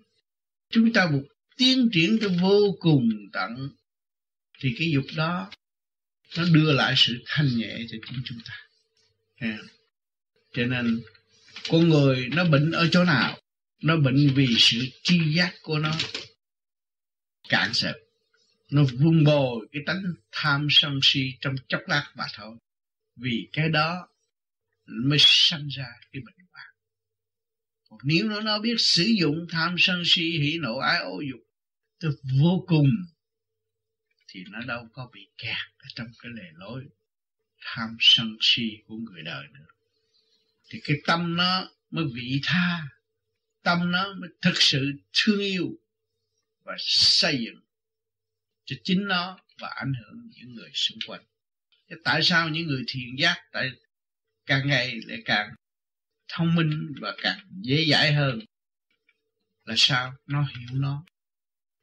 chúng 0.71 0.93
ta 0.93 1.09
dục 1.13 1.27
tiến 1.57 1.89
triển 1.93 2.19
tới 2.21 2.29
vô 2.41 2.77
cùng 2.81 3.09
tận, 3.33 3.51
thì 4.61 4.75
cái 4.79 4.91
dục 4.91 5.05
đó 5.17 5.51
nó 6.37 6.45
đưa 6.53 6.73
lại 6.73 6.95
sự 6.97 7.23
thanh 7.27 7.57
nhẹ 7.57 7.79
cho 7.91 7.97
chính 8.09 8.23
chúng 8.25 8.39
ta. 8.45 8.55
À. 9.37 9.59
cho 10.53 10.67
nên, 10.67 11.01
con 11.69 11.89
người 11.89 12.29
nó 12.29 12.45
bệnh 12.45 12.71
ở 12.71 12.89
chỗ 12.93 13.05
nào? 13.05 13.39
Nó 13.83 13.97
bệnh 13.97 14.35
vì 14.35 14.47
sự 14.59 14.79
tri 15.03 15.35
giác 15.35 15.55
của 15.63 15.79
nó 15.79 15.97
cạn 17.49 17.75
sệt 17.75 17.95
nó 18.71 18.85
vun 18.99 19.25
bồi 19.25 19.69
cái 19.73 19.83
tánh 19.87 20.03
tham 20.33 20.67
sân 20.71 20.99
si 21.03 21.21
trong 21.41 21.55
chốc 21.69 21.81
lát 21.87 22.13
mà 22.17 22.25
thôi. 22.35 22.57
Vì 23.17 23.49
cái 23.53 23.69
đó 23.69 24.09
mới 24.87 25.19
sanh 25.21 25.69
ra 25.69 25.87
cái 26.13 26.23
bệnh 26.27 26.47
hoạn. 26.53 26.67
Còn 27.89 27.99
nếu 28.05 28.29
nó 28.29 28.41
nó 28.41 28.59
biết 28.59 28.75
sử 28.79 29.05
dụng 29.21 29.47
tham 29.51 29.75
sân 29.79 30.03
si, 30.05 30.23
hỉ 30.23 30.59
nộ, 30.59 30.77
ái 30.79 30.99
ô 30.99 31.21
dục, 31.31 31.41
tức 32.01 32.21
vô 32.41 32.65
cùng, 32.67 32.91
thì 34.29 34.45
nó 34.51 34.61
đâu 34.61 34.89
có 34.93 35.11
bị 35.13 35.29
kẹt 35.39 35.57
ở 35.79 35.87
trong 35.95 36.07
cái 36.23 36.33
lề 36.35 36.51
lối 36.55 36.85
tham 37.65 37.97
sân 38.01 38.37
si 38.41 38.71
của 38.87 38.97
người 38.97 39.23
đời 39.23 39.45
nữa. 39.55 39.67
Thì 40.71 40.81
cái 40.85 40.97
tâm 41.07 41.37
nó 41.37 41.71
mới 41.91 42.05
vị 42.15 42.41
tha, 42.45 42.89
tâm 43.63 43.91
nó 43.91 44.15
mới 44.15 44.31
thực 44.43 44.55
sự 44.55 44.93
thương 45.13 45.41
yêu 45.41 45.79
và 46.67 46.75
xây 46.79 47.39
dựng 47.45 47.61
cho 48.65 48.77
chính 48.85 49.09
nó 49.09 49.39
và 49.61 49.69
ảnh 49.69 49.93
hưởng 49.95 50.29
những 50.35 50.55
người 50.55 50.71
xung 50.75 50.99
quanh. 51.09 51.21
Thế 51.91 51.97
tại 52.05 52.23
sao 52.23 52.49
những 52.49 52.67
người 52.67 52.85
thiền 52.89 53.17
giác 53.19 53.37
tại 53.53 53.71
càng 54.47 54.69
ngày 54.69 55.01
lại 55.07 55.19
càng 55.25 55.49
thông 56.29 56.55
minh 56.55 56.95
và 57.01 57.15
càng 57.23 57.39
dễ 57.61 57.85
dãi 57.91 58.13
hơn? 58.13 58.39
Là 59.65 59.75
sao? 59.77 60.13
Nó 60.27 60.43
hiểu 60.43 60.81
nó. 60.81 61.05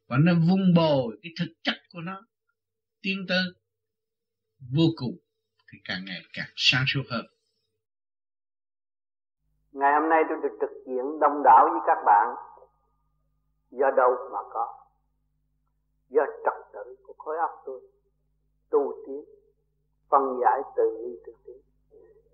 Và 0.07 0.17
nó 0.19 0.33
vun 0.33 0.73
bồi 0.73 1.19
cái 1.23 1.31
thực 1.39 1.53
chất 1.63 1.75
của 1.91 2.01
nó 2.01 2.21
tiến 3.01 3.25
tới 3.27 3.43
vô 4.59 4.83
cùng 4.95 5.17
thì 5.71 5.79
càng 5.83 6.05
ngày 6.05 6.21
càng 6.33 6.49
sáng 6.55 6.83
suốt 6.87 7.03
hơn. 7.09 7.25
Ngày 9.71 9.91
hôm 9.99 10.09
nay 10.09 10.19
tôi 10.29 10.37
được 10.43 10.57
trực 10.61 10.69
diện 10.87 11.19
đông 11.21 11.43
đảo 11.45 11.69
với 11.71 11.81
các 11.87 11.97
bạn 12.05 12.27
do 13.73 13.91
đâu 13.91 14.15
mà 14.31 14.39
có? 14.49 14.73
Do 16.09 16.23
trật 16.45 16.53
tự 16.73 16.95
của 17.07 17.13
khối 17.17 17.37
óc 17.37 17.61
tôi 17.65 17.81
tu 18.69 18.93
tiến, 19.05 19.25
phân 20.09 20.39
giải 20.41 20.61
từ 20.75 20.97
ly 21.01 21.21
từ 21.25 21.33
tiến. 21.45 21.61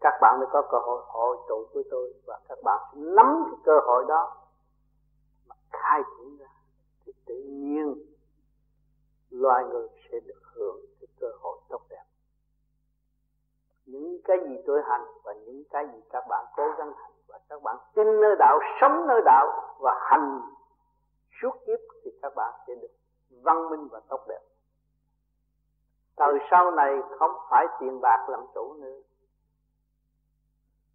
Các 0.01 0.13
bạn 0.21 0.39
mới 0.39 0.47
có 0.51 0.61
cơ 0.71 0.77
hội 0.77 1.01
hội 1.07 1.37
tụ 1.49 1.65
với 1.73 1.83
tôi 1.91 2.13
và 2.25 2.39
các 2.49 2.57
bạn 2.63 2.79
nắm 2.93 3.43
cái 3.45 3.59
cơ 3.63 3.79
hội 3.85 4.05
đó 4.07 4.37
mà 5.47 5.55
khai 5.71 6.01
triển 6.17 6.37
ra. 6.37 6.47
Thì 7.05 7.13
tự 7.25 7.35
nhiên, 7.35 7.95
loài 9.29 9.63
người 9.65 9.87
sẽ 10.11 10.19
được 10.19 10.41
hưởng 10.53 10.85
cái 10.99 11.07
cơ 11.19 11.27
hội 11.41 11.57
tốt 11.69 11.81
đẹp. 11.89 12.03
Những 13.85 14.21
cái 14.23 14.37
gì 14.49 14.55
tôi 14.67 14.81
hành 14.85 15.05
và 15.23 15.33
những 15.33 15.63
cái 15.69 15.87
gì 15.93 16.01
các 16.09 16.23
bạn 16.29 16.45
cố 16.55 16.63
gắng 16.77 16.93
hành 16.95 17.11
và 17.27 17.39
các 17.49 17.63
bạn 17.63 17.77
tin 17.95 18.21
nơi 18.21 18.35
đạo, 18.39 18.59
sống 18.81 19.07
nơi 19.07 19.21
đạo 19.25 19.75
và 19.79 19.95
hành 20.09 20.41
suốt 21.41 21.51
kiếp 21.67 21.79
thì 22.03 22.11
các 22.21 22.33
bạn 22.35 22.53
sẽ 22.67 22.75
được 22.75 22.91
văn 23.29 23.69
minh 23.69 23.87
và 23.91 23.99
tốt 24.09 24.25
đẹp. 24.27 24.41
Thời 26.17 26.33
sau 26.51 26.71
này 26.71 26.95
không 27.19 27.31
phải 27.49 27.65
tiền 27.79 28.01
bạc 28.01 28.27
làm 28.29 28.45
chủ 28.53 28.73
nữa. 28.73 29.01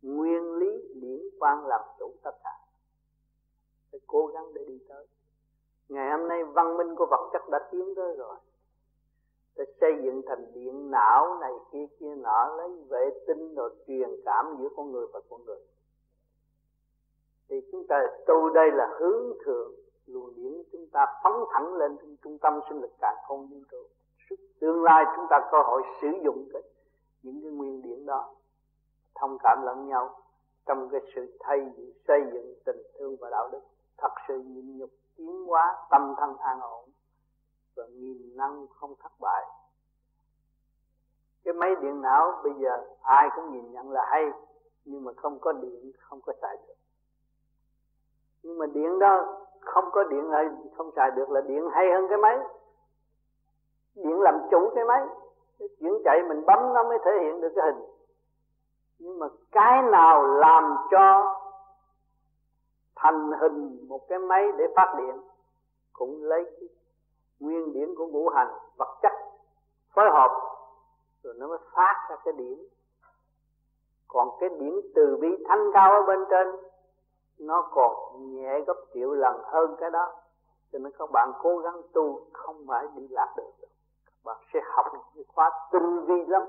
Nguyên 0.03 0.55
lý 0.55 0.95
điển 0.95 1.21
quan 1.41 1.67
làm 1.67 1.81
chủ 1.99 2.13
tất 2.23 2.35
cả. 2.45 2.59
Phải 3.91 4.01
cố 4.07 4.27
gắng 4.27 4.55
để 4.55 4.65
đi 4.69 4.79
tới. 4.89 5.07
Ngày 5.89 6.11
hôm 6.11 6.29
nay 6.29 6.45
văn 6.45 6.77
minh 6.77 6.95
của 6.97 7.07
vật 7.11 7.31
chất 7.33 7.43
đã 7.51 7.59
tiến 7.73 7.95
tới 7.97 8.17
rồi. 8.17 8.37
Để 9.57 9.65
xây 9.81 9.93
dựng 10.05 10.23
thành 10.27 10.53
điện 10.53 10.91
não 10.91 11.39
này 11.41 11.53
kia 11.73 11.87
kia 12.01 12.15
nọ, 12.17 12.55
lấy 12.57 12.85
vệ 12.89 13.11
tinh 13.27 13.55
rồi 13.55 13.75
truyền 13.87 14.11
cảm 14.25 14.57
giữa 14.59 14.69
con 14.77 14.93
người 14.93 15.07
và 15.13 15.21
con 15.31 15.45
người. 15.45 15.61
Thì 17.49 17.61
chúng 17.73 17.87
ta 17.87 18.07
tu 18.27 18.51
đây 18.55 18.71
là 18.73 18.97
hướng 18.99 19.39
thượng 19.45 19.73
luồng 20.07 20.35
điển 20.35 20.63
chúng 20.73 20.87
ta 20.93 21.07
phóng 21.23 21.45
thẳng 21.53 21.75
lên 21.75 21.97
trung 22.23 22.39
tâm 22.39 22.61
sinh 22.69 22.81
lực 22.81 22.93
cả 23.01 23.15
không 23.29 23.47
vũ 23.47 23.57
trụ 23.71 23.87
tương 24.65 24.83
lai 24.83 25.05
chúng 25.17 25.27
ta 25.31 25.41
cơ 25.51 25.59
hội 25.63 25.83
sử 26.01 26.09
dụng 26.25 26.49
cái, 26.53 26.63
những 27.23 27.43
cái 27.43 27.51
nguyên 27.51 27.83
điển 27.83 28.07
đó, 28.07 28.35
thông 29.15 29.39
cảm 29.43 29.63
lẫn 29.63 29.89
nhau 29.89 30.21
trong 30.67 30.89
cái 30.93 31.01
sự 31.15 31.37
thay 31.41 31.73
xây 32.09 32.21
dựng 32.33 32.55
tình 32.65 32.83
thương 32.99 33.17
và 33.21 33.31
đạo 33.31 33.49
đức, 33.53 33.61
thật 33.99 34.13
sự 34.29 34.39
nhịn 34.39 34.79
nhục, 34.79 34.91
tiến 35.17 35.45
hóa, 35.47 35.87
tâm 35.91 36.15
thân 36.17 36.37
an 36.37 36.61
ổn 36.61 36.89
và 37.77 37.85
nghìn 37.87 38.37
năng 38.37 38.67
không 38.67 38.95
thất 39.03 39.13
bại. 39.21 39.45
Cái 41.45 41.55
máy 41.55 41.71
điện 41.83 42.01
não 42.01 42.41
bây 42.45 42.53
giờ 42.55 42.71
ai 43.03 43.29
cũng 43.37 43.53
nhìn 43.53 43.73
nhận 43.73 43.91
là 43.91 44.07
hay, 44.11 44.25
nhưng 44.85 45.05
mà 45.05 45.13
không 45.17 45.39
có 45.41 45.53
điện, 45.53 45.93
không 45.99 46.21
có 46.21 46.33
xài 46.43 46.57
được. 46.67 46.75
Nhưng 48.43 48.59
mà 48.59 48.67
điện 48.67 48.99
đó 48.99 49.44
không 49.65 49.91
có 49.93 50.05
điện 50.05 50.31
hay, 50.31 50.49
không 50.77 50.91
xài 50.97 51.11
được 51.11 51.31
là 51.31 51.41
điện 51.41 51.69
hay 51.73 51.93
hơn 51.93 52.07
cái 52.09 52.19
máy. 52.19 52.39
Điện 53.95 54.21
làm 54.21 54.39
chủ 54.51 54.71
cái 54.75 54.85
máy. 54.85 55.07
Cái 55.59 55.69
chuyển 55.81 56.03
chạy 56.05 56.23
mình 56.29 56.45
bấm 56.47 56.75
nó 56.75 56.83
mới 56.83 56.99
thể 57.05 57.11
hiện 57.23 57.41
được 57.41 57.53
cái 57.57 57.67
hình. 57.67 57.85
Nhưng 58.99 59.19
mà 59.19 59.27
cái 59.53 59.83
nào 59.83 60.27
làm 60.27 60.77
cho 60.91 61.35
thành 62.97 63.33
hình 63.41 63.89
một 63.89 64.09
cái 64.09 64.19
máy 64.19 64.53
để 64.57 64.65
phát 64.77 64.95
điện, 64.99 65.21
cũng 65.93 66.25
lấy 66.25 66.45
cái 66.45 66.69
nguyên 67.41 67.73
điển 67.73 67.95
của 67.95 68.07
ngũ 68.07 68.29
hành, 68.29 68.53
vật 68.77 68.99
chất 69.03 69.13
phối 69.95 70.11
hợp, 70.11 70.41
rồi 71.23 71.35
nó 71.37 71.47
mới 71.47 71.59
phát 71.75 72.07
ra 72.11 72.17
cái 72.25 72.33
điểm. 72.33 72.69
Còn 74.09 74.29
cái 74.41 74.49
điểm 74.49 74.81
từ 74.95 75.17
bi 75.21 75.29
thanh 75.49 75.71
cao 75.75 75.91
ở 75.93 76.03
bên 76.03 76.25
trên 76.31 76.57
nó 77.39 77.69
còn 77.71 77.93
nhẹ 78.35 78.61
gấp 78.67 78.77
triệu 78.95 79.11
lần 79.11 79.35
hơn 79.45 79.77
cái 79.81 79.91
đó. 79.91 80.13
Cho 80.73 80.79
nên 80.79 80.93
các 80.99 81.11
bạn 81.13 81.33
cố 81.43 81.59
gắng 81.59 81.83
tu, 81.93 82.27
không 82.33 82.65
phải 82.69 82.85
đi 82.97 83.07
lạc 83.11 83.35
được 83.37 83.51
các 84.25 84.31
bạn 84.31 84.37
sẽ 84.55 84.61
học 84.77 84.87
những 85.15 85.27
khóa 85.29 85.51
tinh 85.73 86.07
vi 86.07 86.15
lắm. 86.29 86.43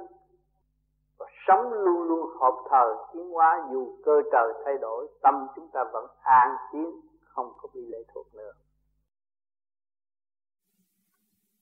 Và 1.17 1.25
sống 1.47 1.73
luôn 1.73 2.03
luôn 2.03 2.30
hợp 2.39 2.55
thời, 2.69 2.95
tiến 3.14 3.30
hóa 3.30 3.67
dù 3.72 3.97
cơ 4.05 4.22
trời 4.31 4.53
thay 4.65 4.73
đổi, 4.81 5.07
tâm 5.23 5.33
chúng 5.55 5.69
ta 5.73 5.80
vẫn 5.93 6.05
an 6.22 6.49
tiến, 6.72 6.85
không 7.25 7.53
có 7.57 7.69
bị 7.73 7.81
lệ 7.89 7.97
thuộc 8.14 8.27
nữa. 8.33 8.51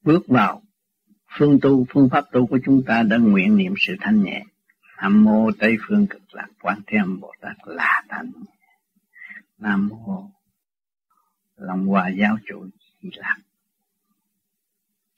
Bước 0.04 0.20
vào 0.28 0.62
phương 1.40 1.60
tu, 1.62 1.86
phương 1.94 2.10
pháp 2.12 2.24
tu 2.32 2.48
của 2.50 2.60
chúng 2.66 2.82
ta 2.88 3.04
đã 3.10 3.18
nguyện 3.22 3.58
niệm 3.58 3.74
sự 3.88 3.94
thanh 4.02 4.24
nhẹ. 4.24 4.44
Nam 5.02 5.24
mô 5.24 5.50
tây 5.60 5.78
phương 5.88 6.08
cực 6.10 6.22
lạc 6.32 6.48
quán 6.64 6.78
thế 6.88 6.98
âm 6.98 7.20
bồ 7.22 7.32
tát 7.42 7.56
là 7.66 8.04
thanh. 8.10 8.32
nhẹ 8.36 8.63
nam 9.58 9.88
mô 9.88 10.32
lòng 11.56 11.86
hòa 11.86 12.10
giáo 12.10 12.38
chủ 12.48 12.70
di 13.02 13.10
lạc 13.16 13.38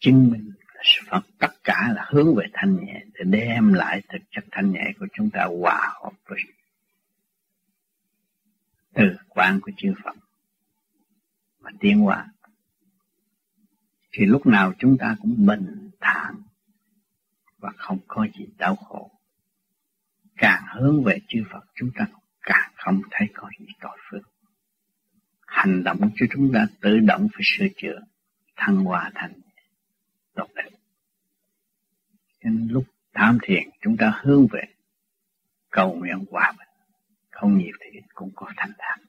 chứng 0.05 0.31
minh 0.31 0.51
là 0.73 0.81
sự 0.83 1.01
phật 1.09 1.21
tất 1.39 1.63
cả 1.63 1.91
là 1.95 2.05
hướng 2.09 2.35
về 2.35 2.45
thanh 2.53 2.85
nhẹ, 2.85 3.03
để 3.13 3.23
đem 3.25 3.73
lại 3.73 4.01
thực 4.09 4.21
chất 4.31 4.45
thanh 4.51 4.71
nhẹ 4.71 4.93
của 4.99 5.07
chúng 5.13 5.29
ta 5.29 5.47
hòa 5.61 5.93
hợp 6.03 6.13
với. 6.25 6.39
Từ 8.93 9.03
quan 9.29 9.59
của 9.61 9.71
chư 9.77 9.93
Phật 10.03 10.15
và 11.59 11.71
tiến 11.79 11.99
hóa, 11.99 12.27
thì 14.11 14.25
lúc 14.25 14.45
nào 14.45 14.73
chúng 14.79 14.97
ta 14.99 15.15
cũng 15.21 15.45
bình 15.45 15.89
thản 15.99 16.35
và 17.57 17.71
không 17.77 17.99
có 18.07 18.27
gì 18.37 18.45
đau 18.57 18.75
khổ. 18.75 19.11
Càng 20.37 20.63
hướng 20.73 21.03
về 21.03 21.19
chư 21.27 21.43
Phật, 21.51 21.63
chúng 21.75 21.89
ta 21.95 22.07
không 22.85 23.01
thấy 23.11 23.27
có 23.33 23.49
gì 23.59 23.65
tội 23.81 23.97
phước. 24.09 24.21
Hành 25.47 25.83
động 25.83 25.99
cho 26.15 26.25
chúng 26.33 26.51
ta 26.53 26.67
tự 26.81 26.99
động 26.99 27.27
phải 27.33 27.41
sửa 27.43 27.65
chữa 27.77 27.99
thăng 28.55 28.75
hoa 28.75 29.11
thành 29.15 29.33
tốt 30.33 30.47
đẹp. 30.55 30.69
Nên 32.43 32.67
lúc 32.71 32.83
tham 33.13 33.37
thiền 33.43 33.63
chúng 33.81 33.97
ta 33.97 34.19
hướng 34.23 34.47
về 34.51 34.61
cầu 35.69 35.95
nguyện 35.95 36.25
hòa 36.31 36.53
bình. 36.57 36.67
Không 37.31 37.57
nhiều 37.57 37.73
thì 37.79 37.99
cũng 38.13 38.31
có 38.35 38.51
thành 38.57 38.71
đạt. 38.77 38.99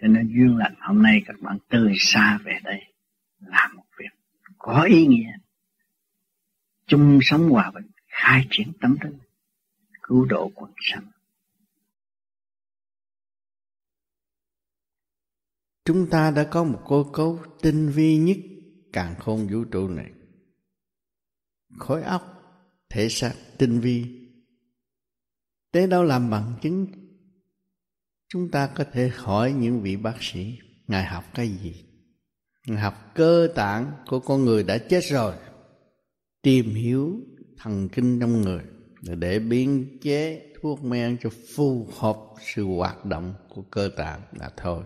Cho 0.00 0.08
nên 0.08 0.28
duyên 0.28 0.56
lành 0.56 0.74
hôm 0.80 1.02
nay 1.02 1.22
các 1.26 1.36
bạn 1.40 1.58
từ 1.68 1.88
xa 1.98 2.38
về 2.44 2.58
đây 2.64 2.80
làm 3.40 3.76
một 3.76 3.84
việc 3.98 4.10
có 4.58 4.82
ý 4.82 5.06
nghĩa. 5.06 5.32
Chung 6.86 7.18
sống 7.22 7.48
hòa 7.48 7.70
bình 7.74 7.86
khai 8.08 8.46
triển 8.50 8.72
tâm 8.80 8.96
thức, 9.00 9.14
cứu 10.02 10.24
độ 10.24 10.50
quần 10.54 10.72
sanh. 10.80 11.04
Chúng 15.86 16.10
ta 16.10 16.30
đã 16.30 16.44
có 16.44 16.64
một 16.64 16.80
cơ 16.88 17.04
cấu 17.12 17.38
tinh 17.62 17.88
vi 17.88 18.18
nhất, 18.18 18.36
càng 18.92 19.14
khôn 19.18 19.46
vũ 19.46 19.64
trụ 19.64 19.88
này. 19.88 20.10
Khối 21.78 22.02
óc, 22.02 22.22
thể 22.90 23.08
xác 23.08 23.34
tinh 23.58 23.80
vi. 23.80 24.04
Tế 25.72 25.86
đâu 25.86 26.04
làm 26.04 26.30
bằng 26.30 26.54
chứng. 26.62 26.86
Chúng 28.28 28.50
ta 28.50 28.66
có 28.66 28.84
thể 28.92 29.08
hỏi 29.14 29.52
những 29.52 29.80
vị 29.80 29.96
bác 29.96 30.16
sĩ, 30.20 30.58
ngài 30.86 31.04
học 31.04 31.24
cái 31.34 31.48
gì? 31.48 31.84
Ngài 32.66 32.78
học 32.78 33.12
cơ 33.14 33.48
tạng 33.54 33.92
của 34.06 34.20
con 34.20 34.44
người 34.44 34.62
đã 34.62 34.78
chết 34.78 35.04
rồi. 35.04 35.34
Tìm 36.42 36.74
hiểu 36.74 37.20
thần 37.58 37.88
kinh 37.88 38.20
trong 38.20 38.40
người 38.40 38.62
để 39.00 39.38
biến 39.38 39.98
chế 40.02 40.52
thuốc 40.60 40.84
men 40.84 41.16
cho 41.22 41.30
phù 41.54 41.88
hợp 41.98 42.16
sự 42.54 42.64
hoạt 42.64 43.04
động 43.04 43.34
của 43.48 43.62
cơ 43.62 43.90
tạng 43.96 44.20
là 44.32 44.50
thôi 44.56 44.84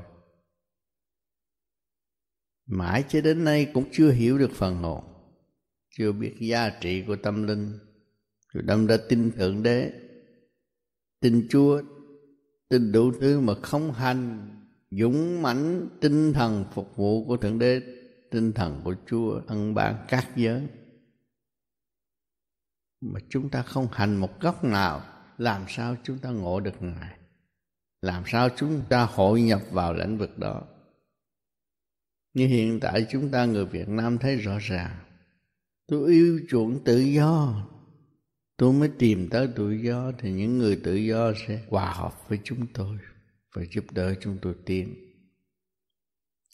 mãi 2.71 3.05
cho 3.09 3.21
đến 3.21 3.45
nay 3.45 3.71
cũng 3.75 3.85
chưa 3.93 4.11
hiểu 4.11 4.39
được 4.39 4.51
phần 4.55 4.77
hồn, 4.77 5.05
chưa 5.91 6.13
biết 6.13 6.35
giá 6.41 6.71
trị 6.81 7.05
của 7.07 7.17
tâm 7.17 7.47
linh. 7.47 7.79
Rồi 8.53 8.63
đâm 8.63 8.87
ra 8.87 8.97
tin 9.09 9.33
thượng 9.33 9.63
đế, 9.63 9.93
tin 11.21 11.47
chúa, 11.51 11.83
tin 12.69 12.93
đủ 12.93 13.13
thứ 13.21 13.41
mà 13.41 13.55
không 13.63 13.93
hành, 13.93 14.49
dũng 14.91 15.43
mãnh 15.43 15.89
tinh 16.01 16.33
thần 16.33 16.65
phục 16.75 16.97
vụ 16.97 17.25
của 17.25 17.37
thượng 17.37 17.59
đế, 17.59 17.83
tinh 18.31 18.53
thần 18.53 18.81
của 18.85 18.95
chúa 19.07 19.41
ân 19.47 19.75
ban 19.75 20.05
các 20.09 20.29
giới. 20.37 20.67
Mà 23.01 23.21
chúng 23.29 23.49
ta 23.49 23.63
không 23.63 23.89
hành 23.93 24.17
một 24.17 24.41
góc 24.41 24.65
nào, 24.65 25.03
làm 25.39 25.65
sao 25.69 25.97
chúng 26.03 26.19
ta 26.19 26.31
ngộ 26.31 26.61
được 26.61 26.83
ngài? 26.83 27.17
Làm 28.03 28.23
sao 28.27 28.49
chúng 28.57 28.83
ta 28.89 29.05
hội 29.05 29.43
nhập 29.43 29.61
vào 29.71 29.95
lĩnh 29.95 30.19
vực 30.19 30.39
đó? 30.39 30.63
Như 32.35 32.47
hiện 32.47 32.81
tại 32.81 33.07
chúng 33.11 33.31
ta 33.31 33.45
người 33.45 33.67
việt 33.67 33.89
nam 33.89 34.19
thấy 34.19 34.37
rõ 34.37 34.59
ràng. 34.61 34.97
Tôi 35.87 36.13
yêu 36.13 36.41
chuộng 36.49 36.85
tự 36.85 36.99
do. 36.99 37.67
Tôi 38.57 38.73
mới 38.73 38.91
tìm 38.99 39.29
tới 39.31 39.49
tự 39.57 39.71
do 39.73 40.13
thì 40.19 40.33
những 40.33 40.59
người 40.59 40.81
tự 40.85 40.95
do 40.95 41.33
sẽ 41.47 41.65
hòa 41.69 41.93
hợp 41.93 42.29
với 42.29 42.39
chúng 42.45 42.67
tôi 42.75 42.99
và 43.55 43.63
giúp 43.75 43.85
đỡ 43.93 44.15
chúng 44.21 44.39
tôi 44.43 44.55
tiến 44.67 45.11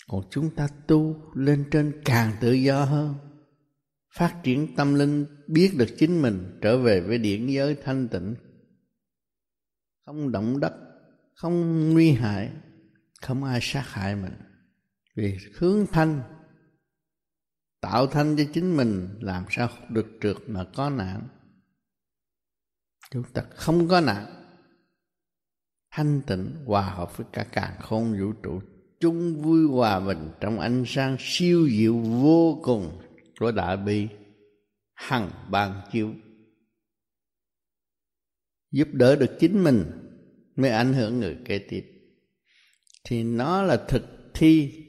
còn 0.09 0.23
chúng 0.31 0.55
ta 0.55 0.69
tu 0.87 1.17
lên 1.35 1.65
trên 1.71 2.03
càng 2.05 2.33
tự 2.41 2.53
do 2.53 2.85
hơn, 2.85 3.15
phát 4.15 4.41
triển 4.43 4.77
tâm 4.77 4.95
linh, 4.95 5.27
biết 5.47 5.73
được 5.77 5.89
chính 5.99 6.23
mình, 6.23 6.59
trở 6.63 6.79
về 6.79 7.01
với 7.01 7.19
điển 7.19 7.47
giới 7.47 7.77
thanh 7.85 8.09
tịnh. 8.09 8.35
Không 10.05 10.33
động 10.33 10.61
đất, 10.61 10.73
không 11.35 11.91
nguy 11.91 12.11
hại, 12.11 12.51
không 13.21 13.45
ai 13.45 13.59
sát 13.63 13.85
hại 13.89 14.17
mình 14.17 14.35
vì 15.17 15.39
hướng 15.55 15.87
thanh, 15.87 16.23
tạo 17.81 18.07
thanh 18.07 18.37
cho 18.37 18.45
chính 18.53 18.77
mình, 18.77 19.09
làm 19.21 19.45
sao 19.51 19.69
được 19.89 20.07
trượt 20.21 20.37
mà 20.47 20.65
có 20.75 20.91
nạn. 20.91 21.29
Chúng 23.11 23.23
ta 23.33 23.43
không 23.51 23.89
có 23.89 24.01
nạn. 24.01 24.27
Thanh 25.91 26.23
tịnh, 26.27 26.51
hòa 26.65 26.83
hợp 26.83 27.17
với 27.17 27.27
cả 27.33 27.47
càng 27.53 27.81
khôn 27.81 28.21
vũ 28.21 28.33
trụ. 28.43 28.61
Chung 29.01 29.43
vui 29.43 29.67
hòa 29.67 30.01
bình 30.01 30.31
trong 30.41 30.61
ánh 30.61 30.85
sáng 30.87 31.17
siêu 31.21 31.69
diệu 31.71 31.99
vô 31.99 32.61
cùng 32.63 33.03
của 33.41 33.53
đại 33.53 33.77
bi 33.77 34.09
hằng 34.95 35.31
ban 35.51 35.81
chiếu. 35.93 36.15
Giúp 38.71 38.89
đỡ 38.93 39.17
được 39.17 39.37
chính 39.41 39.65
mình 39.65 39.85
mới 40.57 40.71
ảnh 40.71 40.93
hưởng 40.93 41.21
người 41.21 41.37
kế 41.45 41.59
tiếp. 41.59 41.85
Thì 43.05 43.23
nó 43.23 43.63
là 43.63 43.85
thực 43.89 44.03
thi 44.35 44.86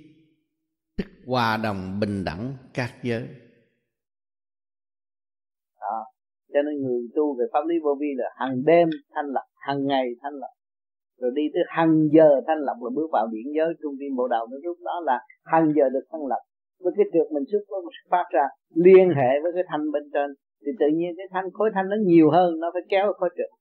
hòa 1.28 1.60
đồng 1.64 2.00
bình 2.02 2.24
đẳng 2.26 2.54
các 2.74 2.92
giới. 3.04 3.28
Đó. 5.82 6.06
cho 6.54 6.62
nên 6.62 6.82
người 6.82 7.02
tu 7.16 7.36
về 7.40 7.46
pháp 7.54 7.66
lý 7.66 7.76
vô 7.84 7.96
vi 8.00 8.08
là 8.18 8.30
hàng 8.36 8.56
đêm 8.66 8.88
thanh 9.14 9.26
lập 9.26 9.46
hàng 9.56 9.86
ngày 9.86 10.06
thanh 10.22 10.34
lập 10.34 10.54
rồi 11.20 11.32
đi 11.36 11.44
tới 11.54 11.64
hàng 11.68 11.94
giờ 12.16 12.30
thanh 12.48 12.58
lập 12.58 12.78
là 12.82 12.90
bước 12.96 13.10
vào 13.12 13.28
điển 13.34 13.48
giới, 13.56 13.70
trung 13.82 13.96
tâm 14.00 14.16
bộ 14.18 14.28
đầu 14.28 14.48
nó 14.52 14.58
lúc 14.64 14.78
đó 14.86 15.02
là 15.06 15.20
hàng 15.44 15.74
giờ 15.76 15.90
được 15.94 16.06
thanh 16.12 16.26
lập 16.32 16.42
với 16.84 16.94
cái 16.98 17.06
trượt 17.14 17.28
mình 17.34 17.44
xuất 17.52 17.64
phát 18.12 18.26
ra, 18.32 18.46
liên 18.76 19.10
hệ 19.18 19.32
với 19.44 19.52
cái 19.56 19.64
thanh 19.68 19.92
bên 19.92 20.04
trên, 20.14 20.30
thì 20.66 20.72
tự 20.80 20.88
nhiên 20.98 21.12
cái 21.18 21.28
thanh, 21.32 21.46
khối 21.54 21.70
thanh 21.74 21.90
nó 21.90 21.96
nhiều 22.06 22.30
hơn, 22.32 22.60
nó 22.60 22.68
phải 22.74 22.82
kéo 22.90 23.14
khối 23.14 23.30
trượt. 23.38 23.52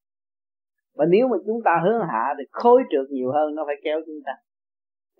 Và 0.97 1.05
nếu 1.09 1.29
mà 1.29 1.37
chúng 1.47 1.61
ta 1.65 1.73
hướng 1.85 2.01
hạ 2.13 2.35
thì 2.39 2.45
khối 2.51 2.83
trượt 2.91 3.07
nhiều 3.11 3.31
hơn, 3.33 3.55
nó 3.55 3.63
phải 3.67 3.77
kéo 3.85 4.01
chúng 4.07 4.21
ta. 4.27 4.33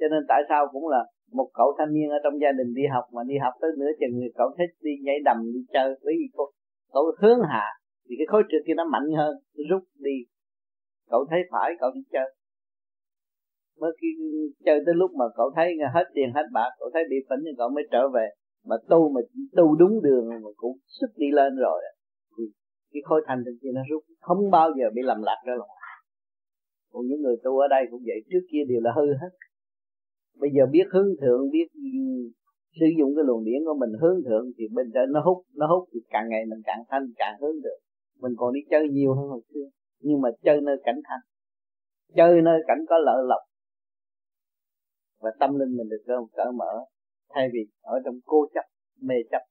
Cho 0.01 0.07
nên 0.11 0.23
tại 0.29 0.43
sao 0.49 0.67
cũng 0.73 0.89
là 0.89 1.05
một 1.33 1.49
cậu 1.55 1.75
thanh 1.79 1.93
niên 1.95 2.09
ở 2.11 2.19
trong 2.25 2.41
gia 2.43 2.53
đình 2.59 2.75
đi 2.75 2.83
học 2.95 3.05
mà 3.13 3.23
đi 3.27 3.35
học 3.45 3.55
tới 3.61 3.71
nửa 3.79 3.93
chừng 4.01 4.19
người 4.19 4.33
cậu 4.35 4.49
thích 4.59 4.73
đi 4.81 4.91
nhảy 5.03 5.19
đầm, 5.25 5.37
đi 5.55 5.61
chơi 5.73 5.89
với 6.03 6.15
cô. 6.37 6.45
Cậu 6.93 7.05
hướng 7.21 7.41
hạ 7.51 7.67
thì 8.09 8.15
cái 8.19 8.27
khối 8.27 8.43
trượt 8.51 8.63
kia 8.67 8.77
nó 8.77 8.85
mạnh 8.85 9.09
hơn 9.17 9.33
rút 9.71 9.83
đi. 9.99 10.17
Cậu 11.11 11.27
thấy 11.31 11.41
phải, 11.51 11.75
cậu 11.81 11.91
đi 11.95 12.01
chơi. 12.13 12.29
Mới 13.81 13.93
khi 14.01 14.09
chơi 14.65 14.79
tới 14.87 14.95
lúc 14.95 15.11
mà 15.19 15.25
cậu 15.37 15.51
thấy 15.57 15.75
hết 15.95 16.05
tiền, 16.15 16.29
hết 16.35 16.47
bạc, 16.53 16.71
cậu 16.79 16.91
thấy 16.95 17.03
bị 17.11 17.17
phỉnh 17.29 17.43
thì 17.45 17.53
cậu 17.59 17.69
mới 17.69 17.85
trở 17.91 18.09
về. 18.09 18.27
Mà 18.65 18.77
tu 18.89 19.09
mà 19.15 19.21
tu 19.57 19.77
đúng 19.77 20.03
đường 20.03 20.29
mà 20.29 20.51
cũng 20.57 20.77
sức 20.87 21.11
đi 21.17 21.27
lên 21.33 21.57
rồi 21.57 21.83
thì 22.39 22.45
cái 22.93 23.03
khối 23.05 23.23
thành 23.27 23.43
trên 23.45 23.55
kia 23.63 23.71
nó 23.75 23.81
rút. 23.91 24.03
Không 24.21 24.51
bao 24.51 24.71
giờ 24.79 24.85
bị 24.95 25.03
lầm 25.05 25.23
lạc 25.23 25.41
ra 25.47 25.55
lòng 25.59 25.69
còn 26.97 27.07
những 27.07 27.23
người 27.23 27.37
tu 27.45 27.59
ở 27.59 27.69
đây 27.69 27.83
cũng 27.91 28.03
vậy, 28.07 28.19
trước 28.31 28.45
kia 28.51 28.65
đều 28.69 28.81
là 28.87 28.91
hư 28.97 29.07
hết 29.21 29.33
bây 30.41 30.51
giờ 30.57 30.63
biết 30.71 30.87
hướng 30.93 31.11
thượng 31.21 31.51
biết 31.51 31.67
sử 32.81 32.87
dụng 32.99 33.11
cái 33.17 33.25
luồng 33.29 33.45
điển 33.45 33.61
của 33.65 33.77
mình 33.81 33.93
hướng 34.01 34.19
thượng 34.27 34.47
thì 34.59 34.65
bên 34.75 34.87
trên 34.95 35.13
nó 35.13 35.21
hút 35.27 35.39
nó 35.55 35.67
hút 35.67 35.89
thì 35.93 36.01
càng 36.11 36.29
ngày 36.29 36.43
mình 36.51 36.61
càng 36.65 36.83
thanh 36.89 37.07
càng 37.17 37.35
hướng 37.41 37.63
được. 37.63 37.79
Mình 38.21 38.33
còn 38.37 38.55
đi 38.55 38.61
chơi 38.71 38.89
nhiều 38.89 39.15
hơn 39.15 39.29
hồi 39.29 39.41
xưa 39.55 39.67
nhưng 40.01 40.21
mà 40.21 40.29
chơi 40.43 40.61
nơi 40.61 40.77
cảnh 40.85 41.01
thanh. 41.05 41.21
Chơi 42.17 42.43
nơi 42.43 42.59
cảnh 42.67 42.79
có 42.89 42.99
lợi 42.99 43.23
lộc. 43.29 43.43
Và 45.21 45.31
tâm 45.41 45.59
linh 45.59 45.77
mình 45.77 45.89
được 45.89 46.03
cởi, 46.07 46.17
cởi 46.37 46.53
mở 46.53 46.73
thay 47.35 47.49
vì 47.53 47.61
ở 47.83 48.01
trong 48.05 48.15
cô 48.25 48.47
chấp 48.55 48.65
mê 49.03 49.15
chấp. 49.31 49.43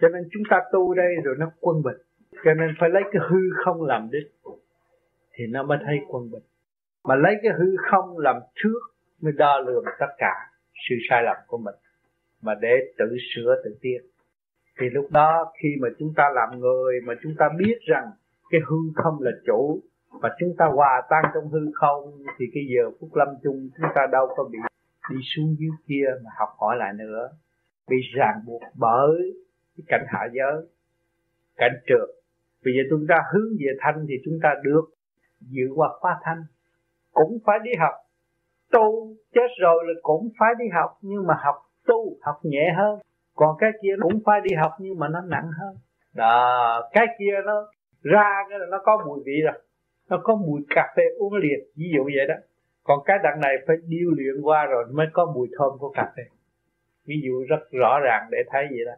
Cho 0.00 0.08
nên 0.08 0.22
chúng 0.32 0.42
ta 0.50 0.56
tu 0.72 0.94
đây 0.94 1.14
rồi 1.24 1.34
nó 1.38 1.52
quân 1.60 1.82
bình. 1.82 1.96
Cho 2.44 2.54
nên 2.54 2.68
phải 2.80 2.90
lấy 2.90 3.02
cái 3.12 3.22
hư 3.30 3.40
không 3.64 3.82
làm 3.82 4.08
đích 4.12 4.54
thì 5.34 5.44
nó 5.50 5.62
mới 5.62 5.78
thấy 5.86 5.96
quân 6.08 6.30
bình 6.30 6.42
mà 7.04 7.14
lấy 7.14 7.34
cái 7.42 7.52
hư 7.58 7.76
không 7.90 8.18
làm 8.18 8.36
trước 8.54 8.80
mới 9.20 9.32
đo 9.32 9.58
lường 9.58 9.84
tất 9.98 10.06
cả 10.18 10.34
sự 10.88 10.94
sai 11.08 11.22
lầm 11.22 11.36
của 11.46 11.58
mình. 11.58 11.74
Mà 12.42 12.54
để 12.60 12.92
tự 12.98 13.16
sửa 13.34 13.62
tự 13.64 13.78
tiến. 13.80 14.02
Thì 14.80 14.90
lúc 14.90 15.10
đó 15.10 15.52
khi 15.62 15.68
mà 15.80 15.88
chúng 15.98 16.12
ta 16.16 16.30
làm 16.34 16.60
người, 16.60 17.00
mà 17.06 17.14
chúng 17.22 17.32
ta 17.38 17.48
biết 17.58 17.78
rằng 17.80 18.10
cái 18.50 18.60
hư 18.66 18.76
không 18.94 19.16
là 19.20 19.30
chủ 19.46 19.80
và 20.10 20.36
chúng 20.38 20.54
ta 20.58 20.66
hòa 20.66 21.02
tan 21.10 21.24
trong 21.34 21.48
hư 21.48 21.60
không, 21.74 22.22
thì 22.38 22.46
cái 22.54 22.62
giờ 22.74 22.90
phút 23.00 23.10
lâm 23.14 23.28
chung 23.42 23.70
chúng 23.76 23.90
ta 23.94 24.06
đâu 24.12 24.34
có 24.36 24.44
bị 24.44 24.58
đi 25.10 25.16
xuống 25.22 25.56
dưới 25.58 25.70
kia 25.86 26.06
mà 26.24 26.30
học 26.38 26.48
hỏi 26.58 26.76
lại 26.76 26.92
nữa. 26.98 27.28
Bị 27.88 27.96
ràng 28.14 28.40
buộc 28.46 28.62
bởi 28.74 29.32
cái 29.76 29.84
cảnh 29.88 30.04
hạ 30.08 30.28
giới, 30.32 30.66
cảnh 31.56 31.72
trượt. 31.86 32.08
Bây 32.64 32.74
giờ 32.74 32.82
chúng 32.90 33.06
ta 33.08 33.14
hướng 33.32 33.50
về 33.58 33.72
thanh 33.80 34.06
thì 34.08 34.14
chúng 34.24 34.38
ta 34.42 34.54
được 34.62 34.84
dự 35.40 35.64
qua 35.74 35.88
khóa 36.00 36.16
thanh 36.22 36.44
cũng 37.12 37.38
phải 37.46 37.58
đi 37.62 37.70
học. 37.78 37.94
Tu 38.72 39.14
chết 39.34 39.48
rồi 39.60 39.84
là 39.86 40.00
cũng 40.02 40.28
phải 40.38 40.50
đi 40.58 40.64
học, 40.72 40.90
nhưng 41.02 41.26
mà 41.26 41.34
học 41.38 41.54
tu, 41.86 42.16
học 42.22 42.36
nhẹ 42.42 42.74
hơn. 42.76 42.98
Còn 43.34 43.56
cái 43.58 43.70
kia 43.82 43.94
cũng 44.02 44.20
phải 44.26 44.40
đi 44.40 44.54
học, 44.54 44.72
nhưng 44.78 44.98
mà 44.98 45.08
nó 45.08 45.20
nặng 45.20 45.50
hơn. 45.58 45.76
Đó, 46.14 46.90
cái 46.92 47.06
kia 47.18 47.32
nó 47.46 47.66
ra 48.02 48.44
cái 48.50 48.58
là 48.58 48.66
nó 48.70 48.78
có 48.84 49.04
mùi 49.06 49.20
vị 49.26 49.40
rồi. 49.44 49.62
Nó 50.10 50.20
có 50.22 50.34
mùi 50.34 50.60
cà 50.70 50.92
phê 50.96 51.02
uống 51.18 51.34
liệt 51.34 51.58
ví 51.76 51.84
dụ 51.96 52.04
vậy 52.04 52.26
đó. 52.28 52.34
Còn 52.84 52.98
cái 53.04 53.18
đằng 53.22 53.40
này 53.40 53.54
phải 53.66 53.76
điêu 53.86 54.10
luyện 54.10 54.42
qua 54.42 54.66
rồi 54.66 54.84
mới 54.92 55.06
có 55.12 55.32
mùi 55.34 55.48
thơm 55.58 55.78
của 55.78 55.90
cà 55.90 56.12
phê. 56.16 56.22
Ví 57.06 57.14
dụ 57.24 57.44
rất 57.48 57.70
rõ 57.70 58.00
ràng 58.04 58.28
để 58.30 58.38
thấy 58.50 58.66
vậy 58.70 58.84
đó. 58.86 58.92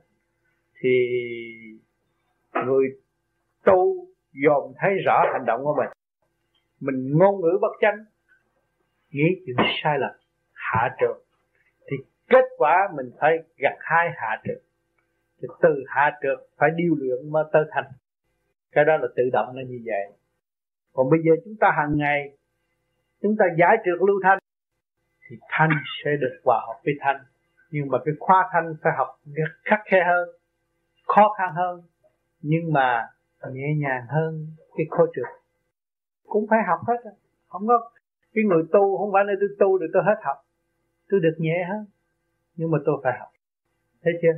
Thì 0.81 1.08
người 2.66 2.86
tu 3.65 4.07
dòm 4.47 4.73
thấy 4.78 4.91
rõ 5.05 5.24
hành 5.32 5.44
động 5.47 5.65
của 5.65 5.74
mình 5.78 5.89
mình 6.82 7.18
ngôn 7.18 7.40
ngữ 7.40 7.58
bất 7.60 7.72
chánh. 7.80 8.04
Nghĩ 9.10 9.42
chuyện 9.46 9.56
sai 9.82 9.98
lầm, 9.98 10.10
hạ 10.52 10.96
trượt 11.00 11.16
thì 11.90 11.96
kết 12.28 12.44
quả 12.56 12.88
mình 12.94 13.10
phải 13.20 13.38
gặt 13.56 13.76
hai 13.80 14.08
hạ 14.16 14.40
trượt 14.44 14.62
thì 15.42 15.48
từ 15.62 15.84
hạ 15.88 16.18
trượt 16.22 16.38
phải 16.58 16.70
điêu 16.76 16.94
luyện 16.98 17.32
mới 17.32 17.44
tới 17.52 17.64
thành. 17.70 17.84
Cái 18.72 18.84
đó 18.84 18.96
là 18.96 19.08
tự 19.16 19.22
động 19.32 19.46
nó 19.54 19.62
như 19.68 19.80
vậy. 19.84 20.18
Còn 20.92 21.10
bây 21.10 21.20
giờ 21.24 21.32
chúng 21.44 21.56
ta 21.60 21.70
hàng 21.76 21.98
ngày, 21.98 22.36
chúng 23.22 23.36
ta 23.38 23.44
giải 23.58 23.76
trượt 23.84 23.98
lưu 24.08 24.20
thanh, 24.22 24.38
thì 25.28 25.36
thanh 25.48 25.70
sẽ 26.04 26.10
được 26.20 26.40
hòa 26.44 26.60
hợp 26.66 26.80
với 26.84 26.94
thanh. 27.00 27.24
Nhưng 27.70 27.88
mà 27.88 27.98
cái 28.04 28.14
khoa 28.20 28.48
thanh 28.52 28.74
phải 28.82 28.92
học 28.96 29.08
khắc 29.64 29.80
khe 29.84 30.04
hơn, 30.06 30.28
khó 31.06 31.34
khăn 31.38 31.54
hơn, 31.54 31.82
nhưng 32.40 32.72
mà 32.72 33.08
nhẹ 33.52 33.74
nhàng 33.76 34.06
hơn 34.08 34.46
cái 34.76 34.86
khối 34.90 35.12
trượt 35.14 35.41
cũng 36.32 36.46
phải 36.50 36.58
học 36.68 36.80
hết 36.88 37.10
không 37.48 37.66
có 37.66 37.90
cái 38.34 38.44
người 38.44 38.62
tu 38.72 38.98
không 38.98 39.10
phải 39.12 39.24
là 39.24 39.32
tôi 39.40 39.48
tu 39.58 39.78
được 39.78 39.86
tôi 39.92 40.02
hết 40.06 40.18
học. 40.24 40.36
Tôi 41.08 41.20
được 41.20 41.36
nhẹ 41.38 41.66
hơn. 41.68 41.86
Nhưng 42.54 42.70
mà 42.70 42.78
tôi 42.86 43.00
phải 43.04 43.12
học. 43.18 43.28
Thấy 44.02 44.12
chưa? 44.22 44.36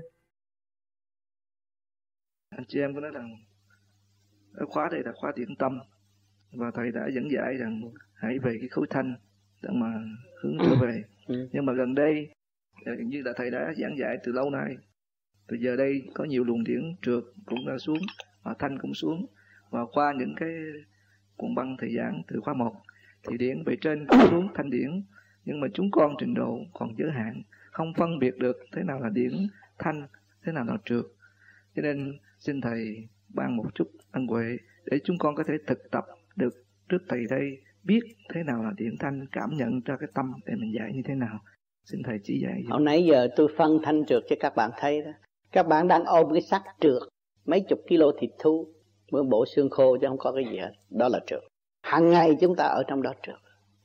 Anh 2.50 2.64
chị 2.68 2.80
em 2.80 2.94
có 2.94 3.00
nói 3.00 3.10
rằng 3.14 3.28
khóa 4.68 4.88
đây 4.92 5.02
là 5.04 5.12
khóa 5.14 5.32
điển 5.36 5.56
tâm. 5.58 5.80
Và 6.52 6.70
thầy 6.74 6.90
đã 6.90 7.08
dẫn 7.14 7.24
giải 7.30 7.54
rằng 7.56 7.80
hãy 8.14 8.38
về 8.38 8.56
cái 8.60 8.68
khối 8.68 8.86
thanh 8.90 9.14
để 9.62 9.68
mà 9.72 9.86
hướng 10.42 10.56
trở 10.60 10.76
về. 10.82 11.02
Ừ. 11.26 11.48
nhưng 11.52 11.66
mà 11.66 11.72
gần 11.72 11.94
đây 11.94 12.30
như 13.06 13.22
là 13.24 13.32
thầy 13.36 13.50
đã 13.50 13.72
giảng 13.76 13.98
dạy 13.98 14.18
từ 14.24 14.32
lâu 14.32 14.50
nay. 14.50 14.76
Từ 15.48 15.56
giờ 15.56 15.76
đây 15.76 16.02
có 16.14 16.24
nhiều 16.24 16.44
luồng 16.44 16.64
điển 16.64 16.96
trượt 17.02 17.24
cũng 17.46 17.66
đã 17.66 17.78
xuống 17.78 18.00
và 18.42 18.54
thanh 18.58 18.78
cũng 18.78 18.94
xuống. 18.94 19.26
Và 19.70 19.80
qua 19.92 20.14
những 20.18 20.34
cái 20.36 20.50
cuộn 21.36 21.54
băng 21.54 21.76
thầy 21.80 21.96
giảng 21.96 22.22
từ 22.28 22.40
khóa 22.40 22.54
1 22.54 22.72
thì 23.28 23.36
điển 23.38 23.62
về 23.66 23.76
trên 23.80 24.06
xuống 24.30 24.48
thanh 24.54 24.70
điển, 24.70 25.02
nhưng 25.44 25.60
mà 25.60 25.66
chúng 25.74 25.90
con 25.90 26.14
trình 26.18 26.34
độ 26.34 26.58
còn 26.72 26.94
giới 26.98 27.10
hạn, 27.10 27.42
không 27.70 27.92
phân 27.96 28.18
biệt 28.18 28.38
được 28.38 28.56
thế 28.72 28.82
nào 28.82 29.00
là 29.00 29.08
điển, 29.08 29.32
thanh, 29.78 30.06
thế 30.44 30.52
nào 30.52 30.64
là 30.64 30.76
trượt. 30.84 31.04
Cho 31.76 31.82
nên 31.82 32.18
xin 32.38 32.60
thầy 32.60 33.08
ban 33.28 33.56
một 33.56 33.74
chút 33.74 33.90
ân 34.12 34.26
huệ 34.26 34.56
để 34.84 34.98
chúng 35.04 35.18
con 35.18 35.34
có 35.34 35.44
thể 35.44 35.54
thực 35.66 35.90
tập 35.90 36.04
được 36.36 36.64
trước 36.88 37.02
thầy 37.08 37.20
đây 37.30 37.62
biết 37.84 38.00
thế 38.34 38.42
nào 38.42 38.62
là 38.62 38.70
điện 38.76 38.96
thanh, 39.00 39.26
cảm 39.32 39.50
nhận 39.56 39.82
cho 39.82 39.96
cái 39.96 40.08
tâm 40.14 40.32
để 40.46 40.54
mình 40.54 40.74
dạy 40.74 40.92
như 40.94 41.02
thế 41.04 41.14
nào. 41.14 41.38
Xin 41.84 42.02
thầy 42.02 42.18
chỉ 42.24 42.40
dạy 42.42 42.62
hồi 42.68 42.80
nãy 42.80 43.04
giờ 43.04 43.28
tôi 43.36 43.48
phân 43.56 43.78
thanh 43.82 44.06
trượt 44.06 44.22
cho 44.28 44.36
các 44.40 44.56
bạn 44.56 44.70
thấy 44.76 45.02
đó. 45.02 45.10
Các 45.52 45.66
bạn 45.66 45.88
đang 45.88 46.04
ôm 46.04 46.26
cái 46.32 46.42
xác 46.42 46.62
trượt, 46.80 47.02
mấy 47.44 47.64
chục 47.68 47.78
kilo 47.86 48.06
thịt 48.20 48.30
thu 48.38 48.73
mới 49.12 49.22
bổ 49.22 49.44
xương 49.46 49.70
khô 49.70 49.96
chứ 50.00 50.06
không 50.08 50.18
có 50.18 50.32
cái 50.32 50.44
gì 50.50 50.58
hết. 50.58 50.72
Đó 50.90 51.08
là 51.08 51.20
trượt 51.26 51.42
hàng 51.82 52.10
ngày 52.10 52.36
chúng 52.40 52.56
ta 52.56 52.64
ở 52.64 52.82
trong 52.88 53.02
đó 53.02 53.12
trượt 53.22 53.36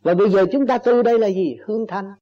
và 0.02 0.14
bây 0.14 0.30
giờ 0.30 0.46
chúng 0.52 0.68
ta 0.68 0.78
tu 0.78 1.04
đây 1.04 1.20
là 1.20 1.28
gì? 1.28 1.58
Hương 1.66 1.88
thanh 1.88 2.14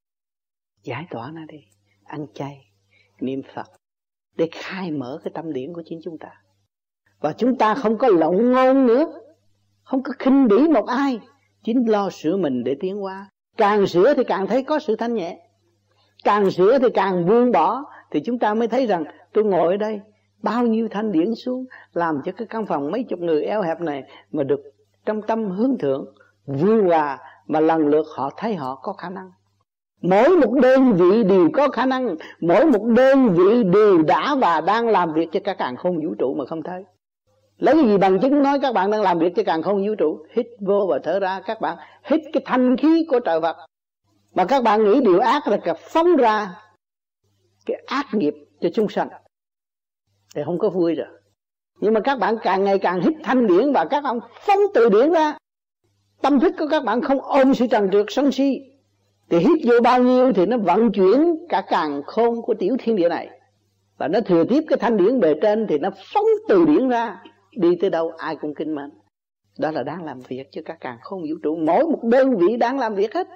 giải 0.83 1.05
tỏa 1.09 1.31
nó 1.33 1.41
đi. 1.47 1.57
Ăn 2.03 2.27
chay, 2.33 2.71
niệm 3.19 3.41
phật, 3.55 3.67
để 4.35 4.47
khai 4.51 4.91
mở 4.91 5.19
cái 5.23 5.31
tâm 5.35 5.53
điển 5.53 5.73
của 5.73 5.83
chính 5.85 5.99
chúng 6.03 6.17
ta. 6.17 6.29
Và 7.19 7.33
chúng 7.33 7.57
ta 7.57 7.75
không 7.75 7.97
có 7.97 8.07
lộng 8.07 8.51
ngôn 8.51 8.87
nữa. 8.87 9.05
Không 9.83 10.03
có 10.03 10.13
khinh 10.19 10.47
bỉ 10.47 10.67
một 10.67 10.85
ai. 10.87 11.19
Chính 11.63 11.89
lo 11.89 12.09
sửa 12.09 12.37
mình 12.37 12.63
để 12.63 12.75
tiến 12.79 13.03
qua 13.03 13.29
càng 13.57 13.87
sửa 13.87 14.13
thì 14.13 14.23
càng 14.23 14.47
thấy 14.47 14.63
có 14.63 14.79
sự 14.79 14.95
thanh 14.95 15.13
nhẹ. 15.13 15.39
Càng 16.23 16.51
sửa 16.51 16.79
thì 16.79 16.87
càng 16.93 17.25
buông 17.25 17.51
bỏ. 17.51 17.83
Thì 18.11 18.19
chúng 18.25 18.39
ta 18.39 18.53
mới 18.53 18.67
thấy 18.67 18.85
rằng, 18.85 19.03
tôi 19.33 19.43
ngồi 19.43 19.73
ở 19.73 19.77
đây 19.77 19.99
bao 20.43 20.67
nhiêu 20.67 20.87
thanh 20.91 21.11
điển 21.11 21.35
xuống, 21.35 21.65
làm 21.93 22.21
cho 22.25 22.31
cái 22.31 22.47
căn 22.47 22.65
phòng 22.65 22.91
mấy 22.91 23.03
chục 23.03 23.19
người 23.19 23.43
eo 23.43 23.61
hẹp 23.61 23.81
này 23.81 24.03
mà 24.31 24.43
được 24.43 24.61
trong 25.05 25.21
tâm 25.21 25.51
hướng 25.51 25.77
thượng 25.77 26.05
vui 26.45 26.83
hòa 26.83 27.19
mà 27.47 27.59
lần 27.59 27.87
lượt 27.87 28.05
họ 28.15 28.29
thấy 28.37 28.55
họ 28.55 28.75
có 28.75 28.93
khả 28.93 29.09
năng. 29.09 29.31
Mỗi 30.01 30.29
một 30.29 30.53
đơn 30.61 30.93
vị 30.93 31.23
đều 31.23 31.49
có 31.53 31.69
khả 31.69 31.85
năng, 31.85 32.15
mỗi 32.41 32.65
một 32.65 32.83
đơn 32.83 33.29
vị 33.29 33.63
đều 33.63 34.01
đã 34.03 34.35
và 34.35 34.61
đang 34.61 34.87
làm 34.87 35.13
việc 35.13 35.29
cho 35.31 35.39
cả 35.43 35.53
càng 35.53 35.77
không 35.77 35.95
vũ 35.95 36.15
trụ 36.19 36.33
mà 36.33 36.45
không 36.45 36.63
thấy. 36.63 36.83
Lấy 37.57 37.75
cái 37.75 37.83
gì 37.83 37.97
bằng 37.97 38.19
chứng 38.19 38.43
nói 38.43 38.59
các 38.61 38.73
bạn 38.73 38.91
đang 38.91 39.01
làm 39.01 39.19
việc 39.19 39.33
cho 39.35 39.43
càng 39.45 39.63
không 39.63 39.87
vũ 39.87 39.95
trụ? 39.95 40.25
Hít 40.31 40.47
vô 40.59 40.87
và 40.89 40.99
thở 41.03 41.19
ra, 41.19 41.41
các 41.45 41.61
bạn 41.61 41.77
hít 42.03 42.21
cái 42.33 42.43
thanh 42.45 42.77
khí 42.77 43.05
của 43.09 43.19
trời 43.19 43.41
Phật. 43.41 43.57
Mà 44.35 44.45
các 44.45 44.63
bạn 44.63 44.83
nghĩ 44.83 45.01
điều 45.01 45.19
ác 45.19 45.47
là 45.47 45.57
phóng 45.79 46.15
ra 46.15 46.49
cái 47.65 47.83
ác 47.85 48.05
nghiệp 48.11 48.33
cho 48.61 48.69
chúng 48.73 48.89
sanh 48.89 49.07
thì 50.35 50.41
không 50.45 50.59
có 50.59 50.69
vui 50.69 50.95
rồi. 50.95 51.07
Nhưng 51.79 51.93
mà 51.93 51.99
các 51.99 52.19
bạn 52.19 52.35
càng 52.43 52.63
ngày 52.63 52.79
càng 52.79 53.01
hít 53.01 53.13
thanh 53.23 53.47
điển 53.47 53.73
và 53.73 53.85
các 53.85 54.03
ông 54.03 54.19
phóng 54.41 54.59
từ 54.73 54.89
điển 54.89 55.11
ra. 55.11 55.37
Tâm 56.21 56.39
thức 56.39 56.53
của 56.59 56.67
các 56.71 56.83
bạn 56.83 57.01
không 57.01 57.21
ôm 57.21 57.53
sự 57.53 57.67
trần 57.67 57.89
trượt 57.91 58.05
sân 58.09 58.31
si. 58.31 58.59
Thì 59.29 59.37
hít 59.37 59.67
vô 59.67 59.73
bao 59.83 60.03
nhiêu 60.03 60.33
thì 60.33 60.45
nó 60.45 60.57
vận 60.57 60.91
chuyển 60.91 61.35
cả 61.49 61.63
càng 61.67 62.01
khôn 62.05 62.41
của 62.41 62.53
tiểu 62.53 62.75
thiên 62.79 62.95
địa 62.95 63.09
này. 63.09 63.29
Và 63.97 64.07
nó 64.07 64.19
thừa 64.21 64.43
tiếp 64.49 64.63
cái 64.67 64.77
thanh 64.77 64.97
điển 64.97 65.19
bề 65.19 65.33
trên 65.41 65.67
thì 65.69 65.77
nó 65.77 65.89
phóng 66.13 66.25
từ 66.47 66.65
điển 66.65 66.89
ra. 66.89 67.23
Đi 67.57 67.75
tới 67.81 67.89
đâu 67.89 68.11
ai 68.17 68.35
cũng 68.35 68.53
kinh 68.55 68.75
mệnh. 68.75 68.91
đó 69.59 69.71
là 69.71 69.83
đang 69.83 70.03
làm 70.03 70.19
việc 70.27 70.47
cho 70.51 70.61
các 70.65 70.77
càng 70.79 70.97
không 71.01 71.21
vũ 71.21 71.35
trụ. 71.43 71.55
Mỗi 71.55 71.83
một 71.83 72.03
đơn 72.03 72.37
vị 72.37 72.57
đang 72.57 72.79
làm 72.79 72.95
việc 72.95 73.13
hết. 73.13 73.27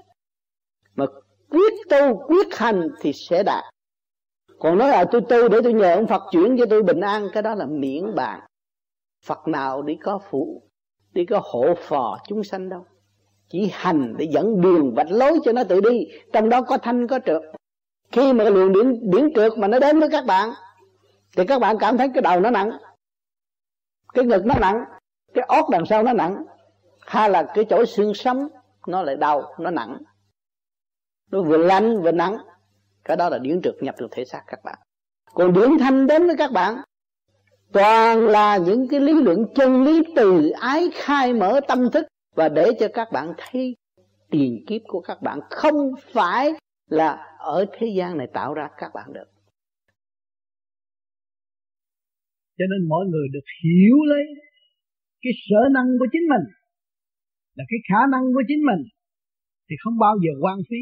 Mà 0.96 1.06
quyết 1.50 1.74
tu, 1.90 2.28
quyết 2.28 2.56
hành 2.58 2.90
thì 3.02 3.14
sẽ 3.14 3.44
đạt 3.44 3.64
còn 4.62 4.78
nói 4.78 4.90
là 4.90 5.06
tôi 5.12 5.22
tu 5.22 5.50
để 5.50 5.60
tôi 5.64 5.74
nhờ 5.74 5.94
ông 5.94 6.08
Phật 6.08 6.22
chuyển 6.32 6.56
cho 6.60 6.66
tôi 6.70 6.84
bình 6.84 7.00
an, 7.00 7.28
cái 7.34 7.44
đó 7.44 7.56
là 7.56 7.66
miễn 7.66 8.16
bàn. 8.16 8.40
Phật 9.26 9.48
nào 9.48 9.82
đi 9.82 9.96
có 9.96 10.20
phụ 10.30 10.64
đi 11.14 11.26
có 11.26 11.42
hộ 11.44 11.76
phò 11.78 12.18
chúng 12.28 12.44
sanh 12.44 12.70
đâu. 12.70 12.86
Chỉ 13.50 13.70
hành 13.74 14.16
để 14.18 14.28
dẫn 14.32 14.62
đường 14.62 14.94
vạch 14.96 15.12
lối 15.12 15.40
cho 15.44 15.52
nó 15.52 15.64
tự 15.64 15.82
đi, 15.82 16.08
trong 16.34 16.50
đó 16.50 16.62
có 16.62 16.78
thanh 16.78 17.08
có 17.08 17.20
trượt. 17.26 17.42
Khi 18.12 18.34
mà 18.34 18.44
luồng 18.44 18.74
điển 18.74 19.12
điển 19.12 19.34
trượt 19.36 19.58
mà 19.58 19.68
nó 19.68 19.80
đến 19.80 20.00
với 20.00 20.10
các 20.10 20.26
bạn, 20.26 20.50
thì 21.38 21.46
các 21.48 21.60
bạn 21.60 21.78
cảm 21.80 21.98
thấy 21.98 22.10
cái 22.14 22.22
đầu 22.22 22.40
nó 22.40 22.50
nặng, 22.50 22.72
cái 24.14 24.26
ngực 24.26 24.46
nó 24.46 24.56
nặng, 24.62 24.84
cái 25.34 25.46
ót 25.48 25.66
đằng 25.72 25.86
sau 25.86 26.04
nó 26.04 26.14
nặng, 26.14 26.46
hay 27.00 27.30
là 27.30 27.44
cái 27.54 27.66
chỗ 27.70 27.86
xương 27.86 28.14
sống 28.14 28.48
nó 28.88 29.02
lại 29.02 29.16
đau, 29.16 29.54
nó 29.60 29.70
nặng. 29.70 29.98
Nó 31.32 31.42
vừa 31.42 31.58
lạnh 31.58 32.02
vừa 32.02 32.12
nặng 32.12 32.38
cái 33.04 33.18
đó 33.18 33.30
là 33.30 33.38
điển 33.38 33.62
trượt 33.62 33.76
nhập 33.82 33.96
được 34.00 34.08
thể 34.12 34.26
xác 34.26 34.42
các 34.48 34.60
bạn. 34.64 34.80
Còn 35.34 35.54
điển 35.54 35.70
thanh 35.80 36.08
đến 36.08 36.28
với 36.28 36.36
các 36.38 36.52
bạn, 36.52 36.76
toàn 37.74 38.20
là 38.20 38.58
những 38.58 38.88
cái 38.88 39.00
lý 39.00 39.14
luận 39.14 39.46
chân 39.56 39.84
lý 39.84 40.04
từ 40.16 40.50
ái 40.50 40.90
khai 40.94 41.34
mở 41.34 41.60
tâm 41.68 41.92
thức 41.94 42.06
và 42.36 42.50
để 42.50 42.72
cho 42.80 42.88
các 42.94 43.08
bạn 43.12 43.34
thấy 43.38 43.76
tiền 44.30 44.64
kiếp 44.68 44.82
của 44.88 45.02
các 45.02 45.22
bạn 45.22 45.40
không 45.50 45.92
phải 46.14 46.54
là 46.90 47.38
ở 47.40 47.66
thế 47.74 47.88
gian 47.98 48.18
này 48.18 48.28
tạo 48.34 48.54
ra 48.54 48.70
các 48.78 48.92
bạn 48.94 49.14
được. 49.14 49.28
Cho 52.58 52.66
nên 52.72 52.90
mọi 52.90 53.06
người 53.06 53.28
được 53.34 53.46
hiểu 53.64 53.96
lấy 54.06 54.24
cái 55.22 55.34
sở 55.50 55.70
năng 55.72 55.86
của 56.00 56.06
chính 56.12 56.22
mình 56.30 56.54
là 57.56 57.64
cái 57.70 57.80
khả 57.90 58.02
năng 58.12 58.22
của 58.34 58.44
chính 58.48 58.66
mình 58.66 58.88
thì 59.70 59.76
không 59.84 59.98
bao 60.00 60.16
giờ 60.24 60.32
quan 60.42 60.58
phí 60.70 60.82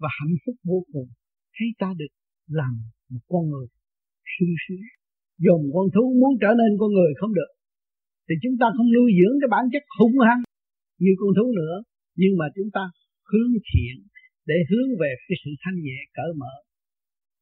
và 0.00 0.08
hạnh 0.20 0.36
phúc 0.46 0.54
vô 0.64 0.84
cùng 0.92 1.08
thấy 1.54 1.68
ta 1.80 1.88
được 2.00 2.12
làm 2.58 2.72
một 3.12 3.24
con 3.32 3.44
người 3.50 3.66
sung 4.34 4.54
sướng. 4.64 4.86
Dùng 5.46 5.64
con 5.74 5.86
thú 5.94 6.04
muốn 6.20 6.32
trở 6.42 6.50
nên 6.60 6.70
con 6.80 6.90
người 6.96 7.12
không 7.20 7.32
được. 7.38 7.50
Thì 8.26 8.34
chúng 8.42 8.56
ta 8.60 8.66
không 8.76 8.88
nuôi 8.96 9.10
dưỡng 9.18 9.36
cái 9.40 9.50
bản 9.54 9.64
chất 9.72 9.84
hung 9.98 10.16
hăng 10.28 10.42
như 11.02 11.12
con 11.20 11.30
thú 11.36 11.46
nữa. 11.60 11.74
Nhưng 12.20 12.34
mà 12.40 12.46
chúng 12.56 12.70
ta 12.76 12.82
hướng 13.30 13.52
thiện 13.68 13.96
để 14.50 14.58
hướng 14.70 14.88
về 15.00 15.10
cái 15.26 15.36
sự 15.42 15.50
thanh 15.62 15.78
nhẹ 15.86 15.98
cởi 16.16 16.30
mở. 16.40 16.54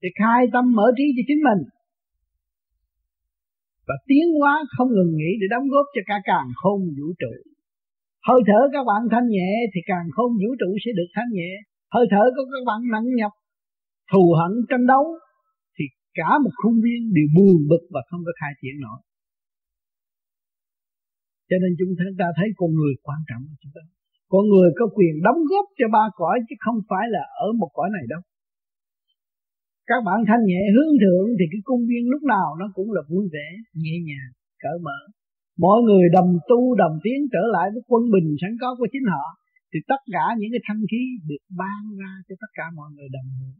Để 0.02 0.08
khai 0.20 0.40
tâm 0.54 0.64
mở 0.78 0.86
trí 0.96 1.06
cho 1.16 1.22
chính 1.28 1.42
mình. 1.48 1.62
Và 3.88 3.96
tiến 4.08 4.26
hóa 4.38 4.54
không 4.74 4.90
ngừng 4.94 5.12
nghỉ 5.18 5.30
để 5.40 5.46
đóng 5.54 5.66
góp 5.72 5.86
cho 5.94 6.02
cả 6.10 6.16
càng 6.30 6.48
không 6.62 6.80
vũ 6.98 7.08
trụ. 7.20 7.34
Hơi 8.28 8.40
thở 8.48 8.60
các 8.74 8.84
bạn 8.90 9.02
thanh 9.12 9.28
nhẹ 9.34 9.50
thì 9.72 9.80
càng 9.90 10.06
không 10.16 10.32
vũ 10.40 10.50
trụ 10.60 10.70
sẽ 10.84 10.90
được 10.98 11.10
thanh 11.16 11.30
nhẹ. 11.38 11.52
Hơi 11.94 12.04
thở 12.12 12.24
của 12.34 12.46
các 12.52 12.62
bạn 12.68 12.80
nặng 12.92 13.08
nhọc 13.18 13.32
thù 14.10 14.24
hận 14.40 14.52
tranh 14.70 14.86
đấu, 14.92 15.04
thì 15.76 15.84
cả 16.18 16.30
một 16.44 16.54
khuôn 16.60 16.74
viên 16.84 17.00
đều 17.16 17.28
buồn 17.36 17.56
bực 17.70 17.84
và 17.94 18.00
không 18.08 18.22
có 18.26 18.32
khai 18.40 18.52
triển 18.60 18.76
nổi. 18.84 18.98
Cho 21.48 21.56
nên 21.62 21.72
chúng 21.78 21.92
ta 22.20 22.26
thấy 22.36 22.48
con 22.56 22.70
người 22.78 22.94
quan 23.06 23.20
trọng 23.28 23.42
chúng 23.62 23.72
ta 23.76 23.82
con 24.32 24.44
người 24.52 24.68
có 24.78 24.84
quyền 24.96 25.14
đóng 25.26 25.40
góp 25.50 25.66
cho 25.78 25.86
ba 25.96 26.04
cõi 26.20 26.36
chứ 26.46 26.54
không 26.64 26.78
phải 26.90 27.04
là 27.14 27.22
ở 27.46 27.48
một 27.60 27.70
cõi 27.76 27.88
này 27.96 28.04
đâu. 28.12 28.22
Các 29.90 30.00
bạn 30.06 30.18
thanh 30.28 30.42
nhẹ 30.50 30.62
hướng 30.74 30.92
thượng 31.02 31.28
thì 31.38 31.44
cái 31.52 31.60
công 31.68 31.82
viên 31.88 32.02
lúc 32.12 32.22
nào 32.34 32.48
nó 32.60 32.66
cũng 32.76 32.88
là 32.96 33.02
vui 33.10 33.24
vẻ, 33.34 33.48
nhẹ 33.82 33.96
nhàng, 34.08 34.30
cởi 34.62 34.76
mở. 34.86 34.98
Mọi 35.64 35.78
người 35.86 36.04
đồng 36.16 36.30
tu 36.50 36.60
đồng 36.82 36.94
tiến 37.04 37.18
trở 37.34 37.42
lại 37.54 37.66
với 37.72 37.82
quân 37.90 38.02
bình 38.14 38.28
sẵn 38.40 38.52
có 38.60 38.68
của 38.78 38.88
chính 38.92 39.06
họ, 39.12 39.24
thì 39.70 39.78
tất 39.90 40.00
cả 40.14 40.26
những 40.38 40.52
cái 40.54 40.62
thanh 40.66 40.82
khí 40.90 41.02
được 41.28 41.42
ban 41.60 41.80
ra 42.00 42.12
cho 42.26 42.34
tất 42.42 42.50
cả 42.58 42.66
mọi 42.78 42.88
người 42.94 43.08
đồng 43.16 43.28
hưởng. 43.36 43.56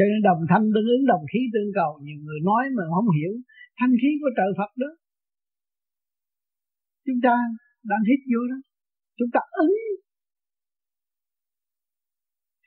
Cho 0.00 0.06
nên 0.10 0.20
đồng 0.28 0.42
thanh 0.50 0.66
tương 0.74 0.90
ứng, 0.96 1.04
đồng 1.12 1.24
khí 1.30 1.40
tương 1.54 1.70
cầu. 1.78 1.90
Nhiều 2.04 2.20
người 2.24 2.40
nói 2.48 2.62
mà 2.76 2.84
không 2.94 3.08
hiểu, 3.16 3.34
thanh 3.78 3.94
khí 4.00 4.10
của 4.20 4.32
trời 4.38 4.50
Phật 4.58 4.70
đó. 4.82 4.90
Chúng 7.06 7.20
ta 7.26 7.34
đang 7.90 8.02
hít 8.08 8.20
vô 8.30 8.40
đó. 8.52 8.58
Chúng 9.18 9.30
ta 9.34 9.40
ứng 9.66 9.74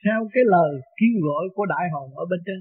theo 0.04 0.20
cái 0.34 0.44
lời 0.54 0.72
kêu 0.98 1.14
gọi 1.26 1.44
của 1.54 1.66
đại 1.74 1.86
hồn 1.92 2.08
ở 2.22 2.24
bên 2.30 2.40
trên. 2.46 2.60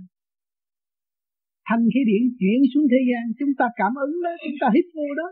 Thanh 1.70 1.84
khí 1.92 2.02
điển 2.10 2.24
chuyển 2.40 2.60
xuống 2.72 2.86
thế 2.92 3.00
gian, 3.10 3.24
chúng 3.40 3.54
ta 3.60 3.66
cảm 3.80 3.94
ứng 4.08 4.16
đó, 4.26 4.32
chúng 4.44 4.58
ta 4.62 4.68
hít 4.76 4.86
vô 4.96 5.08
đó. 5.22 5.28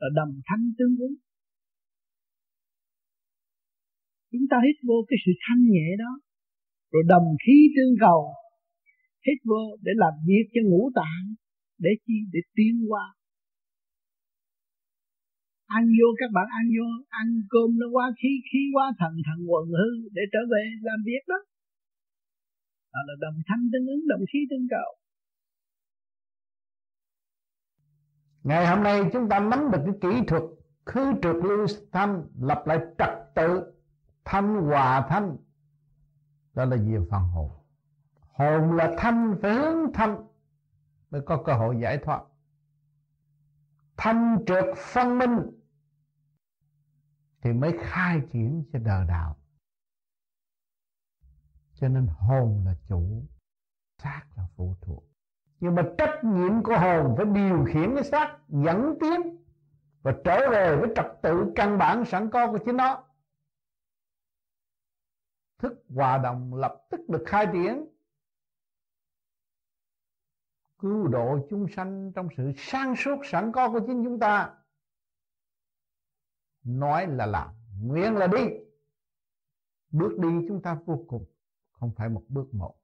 Là 0.00 0.08
đồng 0.18 0.32
thanh 0.48 0.64
tương 0.78 0.94
ứng. 1.06 1.16
Chúng 4.32 4.46
ta 4.50 4.56
hít 4.66 4.76
vô 4.88 4.98
cái 5.08 5.16
sự 5.24 5.32
thanh 5.44 5.62
nhẹ 5.72 5.88
đó. 6.02 6.12
Rồi 6.92 7.02
đồng 7.12 7.28
khí 7.42 7.56
tương 7.76 7.94
cầu 8.06 8.20
hít 9.26 9.38
vô 9.48 9.62
để 9.84 9.92
làm 9.96 10.14
việc 10.28 10.44
cho 10.54 10.60
ngũ 10.70 10.90
tạng, 10.94 11.26
để 11.78 11.90
chi? 12.06 12.16
Để 12.32 12.40
tiến 12.56 12.74
qua 12.90 13.04
ăn 15.76 15.84
vô, 15.98 16.08
các 16.20 16.30
bạn 16.36 16.46
ăn 16.60 16.64
vô, 16.76 16.88
ăn 17.08 17.26
cơm 17.52 17.78
nó 17.80 17.86
quá 17.92 18.06
khí 18.22 18.28
khí 18.52 18.58
quá 18.74 18.84
thần 18.98 19.12
thần 19.26 19.38
quần 19.50 19.66
hư 19.78 19.90
để 20.12 20.22
trở 20.32 20.38
về 20.52 20.62
làm 20.82 20.98
việc 21.04 21.22
đó. 21.28 21.38
Đó 22.92 23.00
là 23.06 23.14
đồng 23.20 23.38
thanh 23.46 23.62
tương 23.72 23.86
ứng, 23.86 24.02
đồng 24.08 24.24
khí 24.32 24.38
tương 24.50 24.66
cầu. 24.70 24.90
Ngày 28.42 28.66
hôm 28.66 28.82
nay 28.82 29.00
chúng 29.12 29.28
ta 29.28 29.40
nắm 29.40 29.60
được 29.72 29.82
cái 29.86 29.94
kỹ 30.02 30.26
thuật 30.26 30.42
khứ 30.84 31.12
trượt 31.22 31.36
lưu 31.44 31.66
thanh 31.92 32.24
lập 32.40 32.62
lại 32.66 32.78
trật 32.98 33.12
tự 33.34 33.72
thanh 34.24 34.48
hòa 34.68 35.06
thanh 35.08 35.36
đó 36.54 36.64
là 36.64 36.76
về 36.76 36.98
phần 37.10 37.22
hồn 37.22 37.59
hồn 38.40 38.76
là 38.76 38.94
thanh 38.98 39.36
phải 39.42 39.54
hướng 39.54 39.92
thanh. 39.94 40.26
Mới 41.10 41.22
có 41.26 41.42
cơ 41.46 41.52
hội 41.52 41.76
giải 41.82 41.98
thoát. 41.98 42.22
Thanh 43.96 44.38
trượt 44.46 44.64
phân 44.76 45.18
minh. 45.18 45.60
Thì 47.40 47.52
mới 47.52 47.78
khai 47.82 48.20
triển 48.32 48.64
cho 48.72 48.78
đời 48.78 49.06
đạo. 49.08 49.36
Cho 51.74 51.88
nên 51.88 52.06
hồn 52.06 52.62
là 52.64 52.74
chủ, 52.88 53.26
xác 53.98 54.24
là 54.36 54.46
phụ 54.56 54.76
thuộc. 54.80 55.04
Nhưng 55.60 55.74
mà 55.74 55.82
trách 55.98 56.24
nhiệm 56.24 56.62
của 56.62 56.78
hồn 56.78 57.14
phải 57.16 57.26
điều 57.26 57.64
khiển 57.64 57.94
cái 57.94 58.04
xác, 58.04 58.38
dẫn 58.48 58.94
tiến, 59.00 59.36
và 60.02 60.14
trở 60.24 60.50
về 60.50 60.76
với 60.76 60.92
trật 60.96 61.06
tự 61.22 61.52
căn 61.56 61.78
bản 61.78 62.04
sẵn 62.04 62.30
có 62.30 62.52
của 62.52 62.58
chính 62.64 62.76
nó. 62.76 63.04
Thức 65.58 65.84
hòa 65.94 66.18
đồng 66.18 66.54
lập 66.54 66.76
tức 66.90 67.00
được 67.08 67.24
khai 67.26 67.46
triển 67.52 67.89
cứu 70.80 71.08
độ 71.08 71.46
chúng 71.50 71.66
sanh 71.68 72.12
trong 72.14 72.28
sự 72.36 72.52
sáng 72.56 72.94
suốt 72.96 73.20
sẵn 73.24 73.52
có 73.52 73.70
của 73.70 73.80
chính 73.86 74.04
chúng 74.04 74.18
ta. 74.18 74.54
Nói 76.62 77.06
là 77.06 77.26
làm, 77.26 77.48
nguyện 77.82 78.16
là 78.16 78.26
đi. 78.26 78.44
Bước 79.90 80.18
đi 80.18 80.28
chúng 80.48 80.62
ta 80.62 80.78
vô 80.86 81.04
cùng, 81.08 81.24
không 81.72 81.92
phải 81.96 82.08
một 82.08 82.22
bước 82.28 82.54
một. 82.54 82.74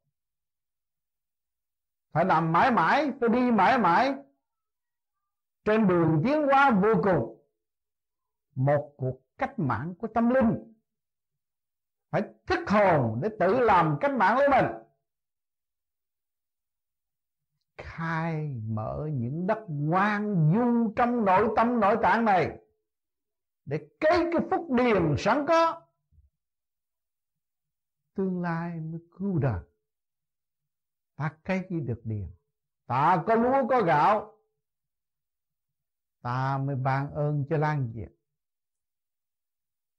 Phải 2.12 2.24
làm 2.24 2.52
mãi 2.52 2.70
mãi, 2.70 3.12
phải 3.20 3.28
đi 3.28 3.50
mãi 3.50 3.78
mãi. 3.78 4.14
Trên 5.64 5.88
đường 5.88 6.22
tiến 6.24 6.42
hóa 6.46 6.70
vô 6.70 6.94
cùng. 7.02 7.44
Một 8.54 8.94
cuộc 8.96 9.20
cách 9.38 9.58
mạng 9.58 9.94
của 9.98 10.08
tâm 10.14 10.30
linh. 10.30 10.74
Phải 12.10 12.22
thức 12.46 12.70
hồn 12.70 13.20
để 13.22 13.28
tự 13.40 13.60
làm 13.60 13.98
cách 14.00 14.12
mạng 14.12 14.36
của 14.36 14.50
mình. 14.50 14.85
Khai 17.96 18.54
mở 18.68 19.08
những 19.12 19.46
đất 19.46 19.58
hoang 19.88 20.52
du 20.54 20.92
trong 20.96 21.24
nội 21.24 21.48
tâm 21.56 21.80
nội 21.80 21.96
tạng 22.02 22.24
này 22.24 22.58
để 23.64 23.88
cây 24.00 24.30
cái 24.32 24.46
phúc 24.50 24.66
điền 24.76 25.14
sẵn 25.18 25.46
có. 25.48 25.82
Tương 28.14 28.42
lai 28.42 28.80
mới 28.80 29.00
cứu 29.18 29.38
đời. 29.38 29.60
Ta 31.16 31.32
cây 31.44 31.66
cái 31.68 31.80
được 31.80 32.00
điền. 32.04 32.30
Ta 32.86 33.24
có 33.26 33.34
lúa, 33.34 33.68
có 33.68 33.82
gạo. 33.82 34.38
Ta 36.22 36.58
mới 36.58 36.76
ban 36.76 37.10
ơn 37.10 37.44
cho 37.50 37.56
lan 37.56 37.92
diệt 37.94 38.12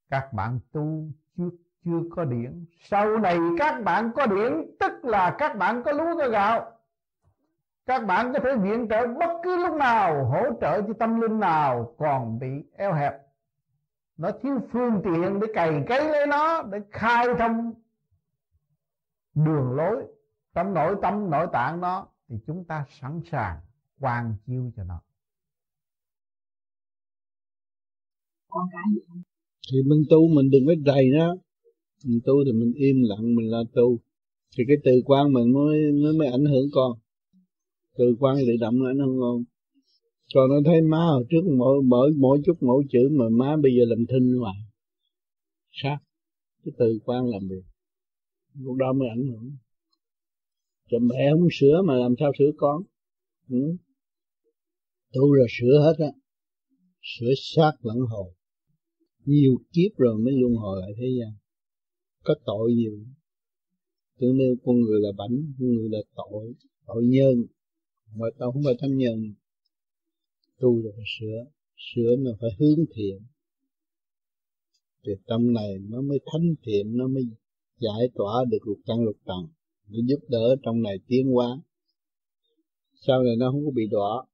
các 0.09 0.29
bạn 0.33 0.59
tu 0.71 1.11
trước 1.37 1.51
chưa 1.85 2.01
có 2.15 2.25
điển. 2.25 2.65
Sau 2.79 3.17
này 3.17 3.37
các 3.59 3.81
bạn 3.83 4.11
có 4.15 4.27
điển, 4.27 4.75
tức 4.79 5.05
là 5.05 5.35
các 5.39 5.57
bạn 5.57 5.81
có 5.85 5.91
lúa, 5.91 6.17
có 6.17 6.29
gạo 6.29 6.76
các 7.87 8.05
bạn 8.05 8.33
có 8.33 8.39
thể 8.43 8.49
viện 8.63 8.87
trợ 8.89 9.07
bất 9.07 9.39
cứ 9.43 9.57
lúc 9.57 9.77
nào, 9.77 10.25
hỗ 10.25 10.43
trợ 10.61 10.81
cho 10.81 10.93
tâm 10.99 11.21
linh 11.21 11.39
nào 11.39 11.95
còn 11.97 12.39
bị 12.39 12.47
eo 12.77 12.93
hẹp. 12.93 13.13
Nó 14.17 14.31
thiếu 14.41 14.59
phương 14.71 15.01
tiện 15.03 15.39
để 15.39 15.47
cày 15.53 15.83
cấy 15.87 16.09
lấy 16.09 16.27
nó, 16.27 16.63
để 16.63 16.77
khai 16.91 17.25
thông 17.39 17.73
đường 19.35 19.71
lối. 19.75 20.05
Trong 20.55 20.73
nội 20.73 20.95
tâm, 21.01 21.29
nội 21.29 21.47
tạng 21.53 21.81
nó, 21.81 22.07
thì 22.29 22.35
chúng 22.47 22.65
ta 22.65 22.85
sẵn 22.89 23.21
sàng 23.31 23.59
quan 23.99 24.35
chiếu 24.45 24.71
cho 24.75 24.83
nó. 24.83 25.01
Thì 29.71 29.77
mình 29.87 30.03
tu 30.09 30.27
mình 30.35 30.49
đừng 30.51 30.65
có 30.67 30.73
đầy 30.85 31.09
nó. 31.17 31.35
Mình 32.05 32.19
tu 32.25 32.33
thì 32.45 32.51
mình 32.51 32.73
im 32.75 32.95
lặng, 33.03 33.35
mình 33.35 33.51
là 33.51 33.59
tu. 33.73 33.97
Thì 34.57 34.63
cái 34.67 34.77
từ 34.83 34.91
quan 35.05 35.33
mình 35.33 35.53
mới 35.53 35.91
mới 36.03 36.13
mới 36.13 36.27
ảnh 36.27 36.45
hưởng 36.45 36.67
con 36.73 36.91
từ 37.97 38.15
quan 38.19 38.37
tự 38.47 38.53
động 38.59 38.79
nó 38.79 39.05
không 39.05 39.19
ngon. 39.19 39.43
Còn 40.33 40.49
nó 40.49 40.55
thấy 40.65 40.81
má 40.81 40.97
hồi 40.97 41.25
trước 41.29 41.41
mỗi 41.57 41.83
mỗi 41.83 42.11
mỗi 42.17 42.41
chút 42.45 42.57
mỗi 42.61 42.83
chữ 42.89 43.09
mà 43.11 43.25
má 43.29 43.55
bây 43.63 43.71
giờ 43.75 43.83
làm 43.87 44.05
thinh 44.05 44.41
mà 44.41 44.51
sát 45.71 45.97
cái 46.63 46.73
từ 46.77 46.99
quan 47.05 47.25
làm 47.29 47.41
việc. 47.49 47.63
Lúc 48.53 48.75
đó 48.75 48.93
mới 48.93 49.07
ảnh 49.09 49.27
hưởng. 49.27 49.55
Cho 50.89 50.97
mẹ 50.99 51.31
không 51.31 51.47
sửa 51.51 51.81
mà 51.85 51.95
làm 51.95 52.13
sao 52.19 52.31
sửa 52.39 52.51
con? 52.57 52.83
Ừ. 53.49 53.75
tu 55.13 55.33
rồi 55.33 55.47
sửa 55.49 55.79
hết 55.79 56.05
á. 56.05 56.11
Sửa 57.01 57.33
sát 57.35 57.71
lẫn 57.81 57.97
hồn. 57.97 58.33
Nhiều 59.25 59.57
kiếp 59.73 59.97
rồi 59.97 60.17
mới 60.19 60.33
luân 60.33 60.53
hồi 60.53 60.81
lại 60.81 60.91
thế 60.97 61.07
gian. 61.19 61.33
Có 62.23 62.35
tội 62.45 62.73
nhiều. 62.73 62.97
Tưởng 64.19 64.37
nêu 64.37 64.55
con 64.65 64.75
người 64.81 64.99
là 65.01 65.09
bảnh, 65.17 65.53
con 65.59 65.67
người 65.67 65.89
là 65.89 65.99
tội 66.15 66.53
tội 66.85 67.03
nhân 67.05 67.45
mà 68.15 68.27
tao 68.39 68.51
không 68.51 68.63
phải 68.65 68.75
thánh 68.79 68.97
nhân 68.97 69.33
tu 70.59 70.81
rồi 70.81 70.93
phải 70.95 71.05
sửa. 71.19 71.45
Sửa 71.77 72.15
là 72.19 72.31
phải 72.39 72.49
hướng 72.59 72.85
thiện. 72.95 73.21
Thì 75.05 75.11
tâm 75.27 75.53
này 75.53 75.77
nó 75.89 76.01
mới 76.01 76.19
thánh 76.25 76.55
thiện 76.63 76.97
nó 76.97 77.07
mới 77.07 77.23
giải 77.79 78.09
tỏa 78.15 78.45
được 78.51 78.67
lục 78.67 78.77
căn 78.85 79.03
lục 79.03 79.17
trần 79.25 79.47
để 79.87 79.99
giúp 80.05 80.19
đỡ 80.29 80.55
trong 80.63 80.81
này 80.81 80.99
tiến 81.07 81.27
hóa. 81.31 81.61
Sau 83.01 83.23
này 83.23 83.35
nó 83.35 83.51
không 83.51 83.65
có 83.65 83.71
bị 83.71 83.87
đọa. 83.91 84.25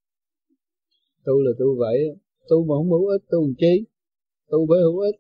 Tu 1.26 1.42
là 1.42 1.52
tu 1.60 1.76
vậy. 1.78 2.16
Tu 2.50 2.66
mà 2.66 2.76
không 2.76 2.92
hữu 2.92 3.08
ích 3.08 3.24
tu 3.32 3.42
làm 3.42 3.54
chi? 3.58 3.84
Tu 4.50 4.68
phải 4.70 4.80
hữu 4.80 5.00
ích. 5.00 5.16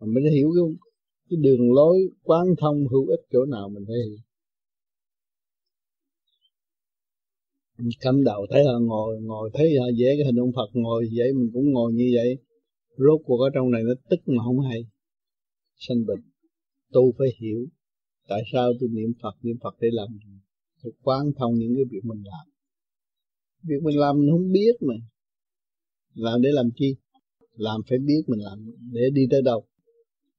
Mà 0.00 0.06
mình 0.06 0.32
hiểu 0.32 0.52
cái, 0.56 0.88
cái 1.30 1.36
đường 1.42 1.72
lối 1.72 1.98
quán 2.22 2.46
thông 2.58 2.86
hữu 2.88 3.06
ích 3.06 3.20
chỗ 3.32 3.44
nào 3.44 3.68
mình 3.68 3.84
phải 3.86 3.96
hiểu. 4.06 4.18
Cắm 8.00 8.24
đầu 8.24 8.46
thấy 8.50 8.64
họ 8.64 8.78
ngồi 8.80 9.20
ngồi 9.20 9.50
thấy 9.54 9.78
họ 9.78 9.86
vẽ 9.98 10.14
cái 10.16 10.26
hình 10.26 10.36
ông 10.36 10.52
Phật 10.56 10.70
ngồi 10.72 11.08
vậy, 11.16 11.32
mình 11.32 11.50
cũng 11.52 11.70
ngồi 11.72 11.92
như 11.92 12.10
vậy. 12.14 12.38
Rốt 12.96 13.20
cuộc 13.24 13.40
ở 13.40 13.50
trong 13.54 13.70
này 13.70 13.82
nó 13.82 13.94
tức 14.10 14.20
mà 14.26 14.44
không 14.44 14.60
hay. 14.60 14.80
Sanh 15.76 16.06
bệnh. 16.06 16.22
Tu 16.92 17.12
phải 17.18 17.28
hiểu 17.40 17.66
tại 18.28 18.42
sao 18.52 18.72
tôi 18.80 18.88
niệm 18.92 19.12
Phật 19.22 19.34
niệm 19.42 19.56
Phật 19.62 19.74
để 19.80 19.88
làm 19.92 20.08
gì. 20.08 20.32
Phải 20.82 20.92
quán 21.02 21.32
thông 21.38 21.54
những 21.54 21.74
cái 21.76 21.84
việc 21.90 22.04
mình 22.04 22.22
làm. 22.24 22.46
Việc 23.62 23.82
mình 23.82 23.98
làm 23.98 24.18
mình 24.18 24.30
không 24.30 24.52
biết 24.52 24.74
mà. 24.80 24.94
Làm 26.14 26.42
để 26.42 26.50
làm 26.52 26.70
chi? 26.76 26.96
Làm 27.56 27.80
phải 27.88 27.98
biết 27.98 28.22
mình 28.26 28.40
làm 28.40 28.58
để 28.92 29.10
đi 29.12 29.22
tới 29.30 29.42
đâu. 29.42 29.64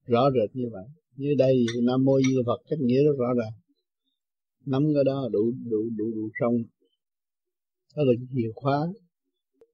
Rõ 0.06 0.30
rệt 0.32 0.56
như 0.56 0.70
vậy. 0.72 0.86
Như 1.16 1.36
đây, 1.38 1.66
nam 1.84 2.06
mô 2.06 2.20
di 2.20 2.36
phật 2.46 2.62
cách 2.70 2.80
nghĩa 2.82 3.04
rất 3.04 3.16
rõ 3.18 3.28
ràng. 3.38 3.54
Nắm 4.66 4.84
cái 4.96 5.04
đó 5.04 5.30
đủ 5.32 5.54
đủ 5.72 5.90
đủ 5.98 6.06
đủ 6.16 6.30
xong 6.40 6.64
đó 7.96 8.04
là 8.04 8.14
cái 8.20 8.28
chìa 8.36 8.52
khóa. 8.56 8.88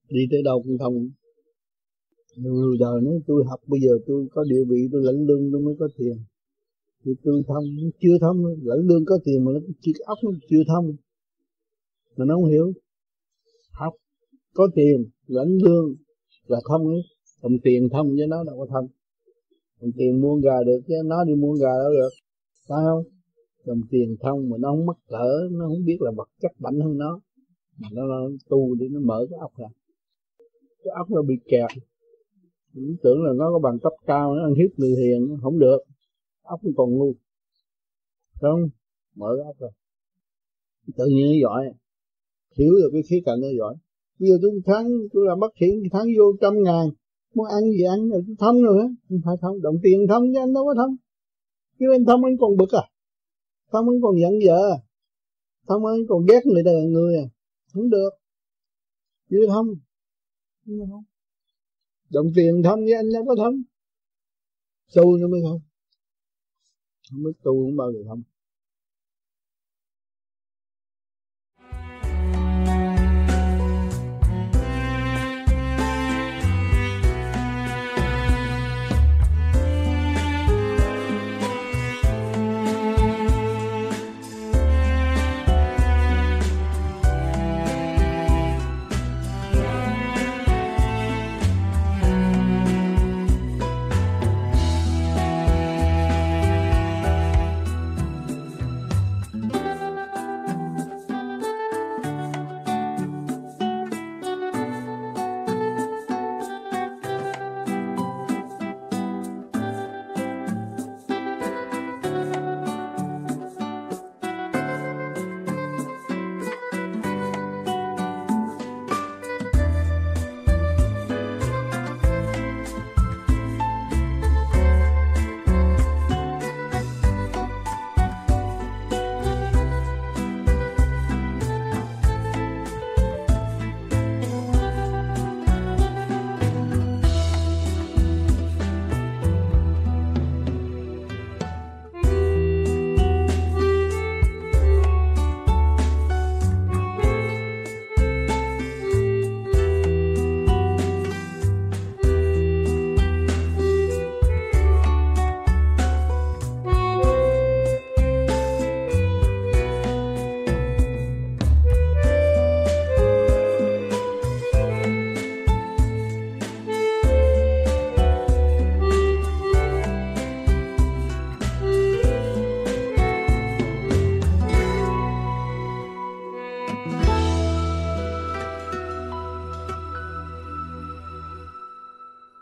Đi 0.09 0.21
tới 0.31 0.43
đâu 0.43 0.63
cũng 0.63 0.77
thông. 0.77 1.09
Người 2.35 2.77
đời 2.79 3.01
nói, 3.01 3.19
tôi 3.27 3.43
học 3.49 3.59
bây 3.67 3.79
giờ 3.79 3.91
tôi 4.07 4.27
có 4.31 4.43
địa 4.43 4.63
vị, 4.69 4.87
tôi 4.91 5.01
lãnh 5.03 5.25
lương 5.27 5.51
tôi 5.51 5.61
mới 5.61 5.75
có 5.79 5.87
tiền. 5.97 6.17
Thì 7.05 7.11
tôi 7.23 7.43
thông 7.47 7.63
chưa 8.01 8.17
thông, 8.21 8.43
lãnh 8.63 8.79
lương 8.79 9.05
có 9.05 9.19
tiền 9.25 9.45
mà 9.45 9.51
nó 9.51 9.59
chưa 9.81 9.91
ốc 10.05 10.17
nó 10.23 10.31
chưa 10.49 10.63
thông. 10.67 10.95
Mà 12.17 12.25
nó 12.25 12.35
không 12.35 12.45
hiểu. 12.45 12.73
Học 13.71 13.93
có 14.53 14.67
tiền, 14.75 15.09
lãnh 15.27 15.57
lương 15.63 15.95
là 16.47 16.59
thông 16.69 16.87
ấy. 16.87 17.01
Đồng 17.43 17.57
tiền 17.63 17.89
thông 17.89 18.15
với 18.15 18.27
nó 18.27 18.43
đâu 18.43 18.57
có 18.57 18.65
thông. 18.69 18.87
Đồng 19.81 19.91
tiền 19.97 20.21
mua 20.21 20.35
gà 20.35 20.63
được 20.65 20.79
chứ, 20.87 20.93
nó 21.05 21.23
đi 21.23 21.35
mua 21.35 21.53
gà 21.53 21.71
đâu 21.83 21.91
được. 21.91 22.09
Phải 22.67 22.79
không? 22.85 23.03
Đồng 23.65 23.81
tiền 23.91 24.15
thông 24.21 24.49
mà 24.49 24.57
nó 24.59 24.71
không 24.71 24.85
mắc 24.85 24.97
cỡ 25.07 25.47
nó 25.51 25.67
không 25.67 25.85
biết 25.85 25.97
là 25.99 26.11
vật 26.17 26.29
chất 26.41 26.51
mạnh 26.59 26.79
hơn 26.79 26.97
nó 26.97 27.21
mà 27.79 27.87
nó, 27.91 28.03
nó 28.07 28.29
tu 28.49 28.75
để 28.75 28.87
nó 28.91 28.99
mở 28.99 29.27
cái 29.29 29.39
óc 29.39 29.51
ra. 29.57 29.67
Cái 30.83 30.93
óc 30.97 31.11
nó 31.11 31.21
bị 31.21 31.35
kẹt. 31.45 31.83
Mình 32.73 32.97
tưởng 33.03 33.23
là 33.23 33.31
nó 33.37 33.51
có 33.51 33.59
bằng 33.59 33.79
cấp 33.79 33.93
cao 34.05 34.35
nó 34.35 34.41
ăn 34.43 34.53
hiếp 34.53 34.79
người 34.79 34.89
hiền 34.89 35.37
không 35.41 35.59
được. 35.59 35.77
Óc 36.41 36.59
nó 36.63 36.71
còn 36.77 36.89
ngu. 36.97 37.13
Không? 38.41 38.69
Mở 39.15 39.27
cái 39.37 39.45
óc 39.45 39.55
ra. 39.59 39.67
Tự 40.97 41.05
nhiên 41.05 41.27
nó 41.27 41.33
giỏi. 41.41 41.65
Hiểu 42.57 42.73
được 42.81 42.89
cái 42.93 43.01
khía 43.09 43.21
cạnh 43.25 43.41
nó 43.41 43.47
giỏi. 43.59 43.75
Bây 44.19 44.29
giờ 44.29 44.37
tôi 44.41 44.51
tháng 44.65 44.87
tôi 45.13 45.25
làm 45.27 45.39
bác 45.39 45.51
sĩ 45.59 45.67
tháng 45.91 46.07
vô 46.17 46.33
trăm 46.41 46.53
ngàn. 46.63 46.89
Muốn 47.35 47.45
ăn 47.45 47.71
gì 47.71 47.83
ăn 47.83 48.09
rồi 48.09 48.21
tôi 48.27 48.35
thông 48.39 48.63
rồi 48.63 48.79
á. 48.81 48.87
Không 49.09 49.19
phải 49.25 49.35
thông 49.41 49.61
động 49.61 49.75
tiền 49.83 50.07
thông 50.09 50.23
chứ 50.33 50.39
anh 50.39 50.53
đâu 50.53 50.65
có 50.65 50.73
thông 50.77 50.95
nếu 51.79 51.91
anh 51.91 52.05
thông 52.05 52.23
anh 52.23 52.37
còn 52.39 52.57
bực 52.57 52.71
à? 52.71 52.83
Thông 53.71 53.89
anh 53.89 54.01
còn 54.01 54.15
giận 54.21 54.33
vợ 54.45 54.69
à? 54.75 54.77
thông 55.67 55.85
anh 55.85 55.99
còn 56.09 56.25
ghét 56.25 56.45
người 56.45 56.63
đời 56.63 56.85
người 56.85 57.15
à? 57.15 57.25
Không 57.73 57.89
được. 57.89 58.09
Chưa 59.29 59.47
thông 59.47 59.67
không. 60.65 61.03
Đồng 62.09 62.27
tiền 62.35 62.61
thông 62.63 62.79
với 62.79 62.93
anh 62.93 63.09
đâu 63.13 63.25
có 63.27 63.35
thông 63.37 63.63
tu 64.95 65.17
nó 65.17 65.27
mới 65.27 65.41
thông 65.43 65.61
không 67.09 67.23
biết 67.23 67.31
tu 67.43 67.65
không 67.65 67.75
bao 67.77 67.91
giờ 67.91 67.99
thông 68.07 68.21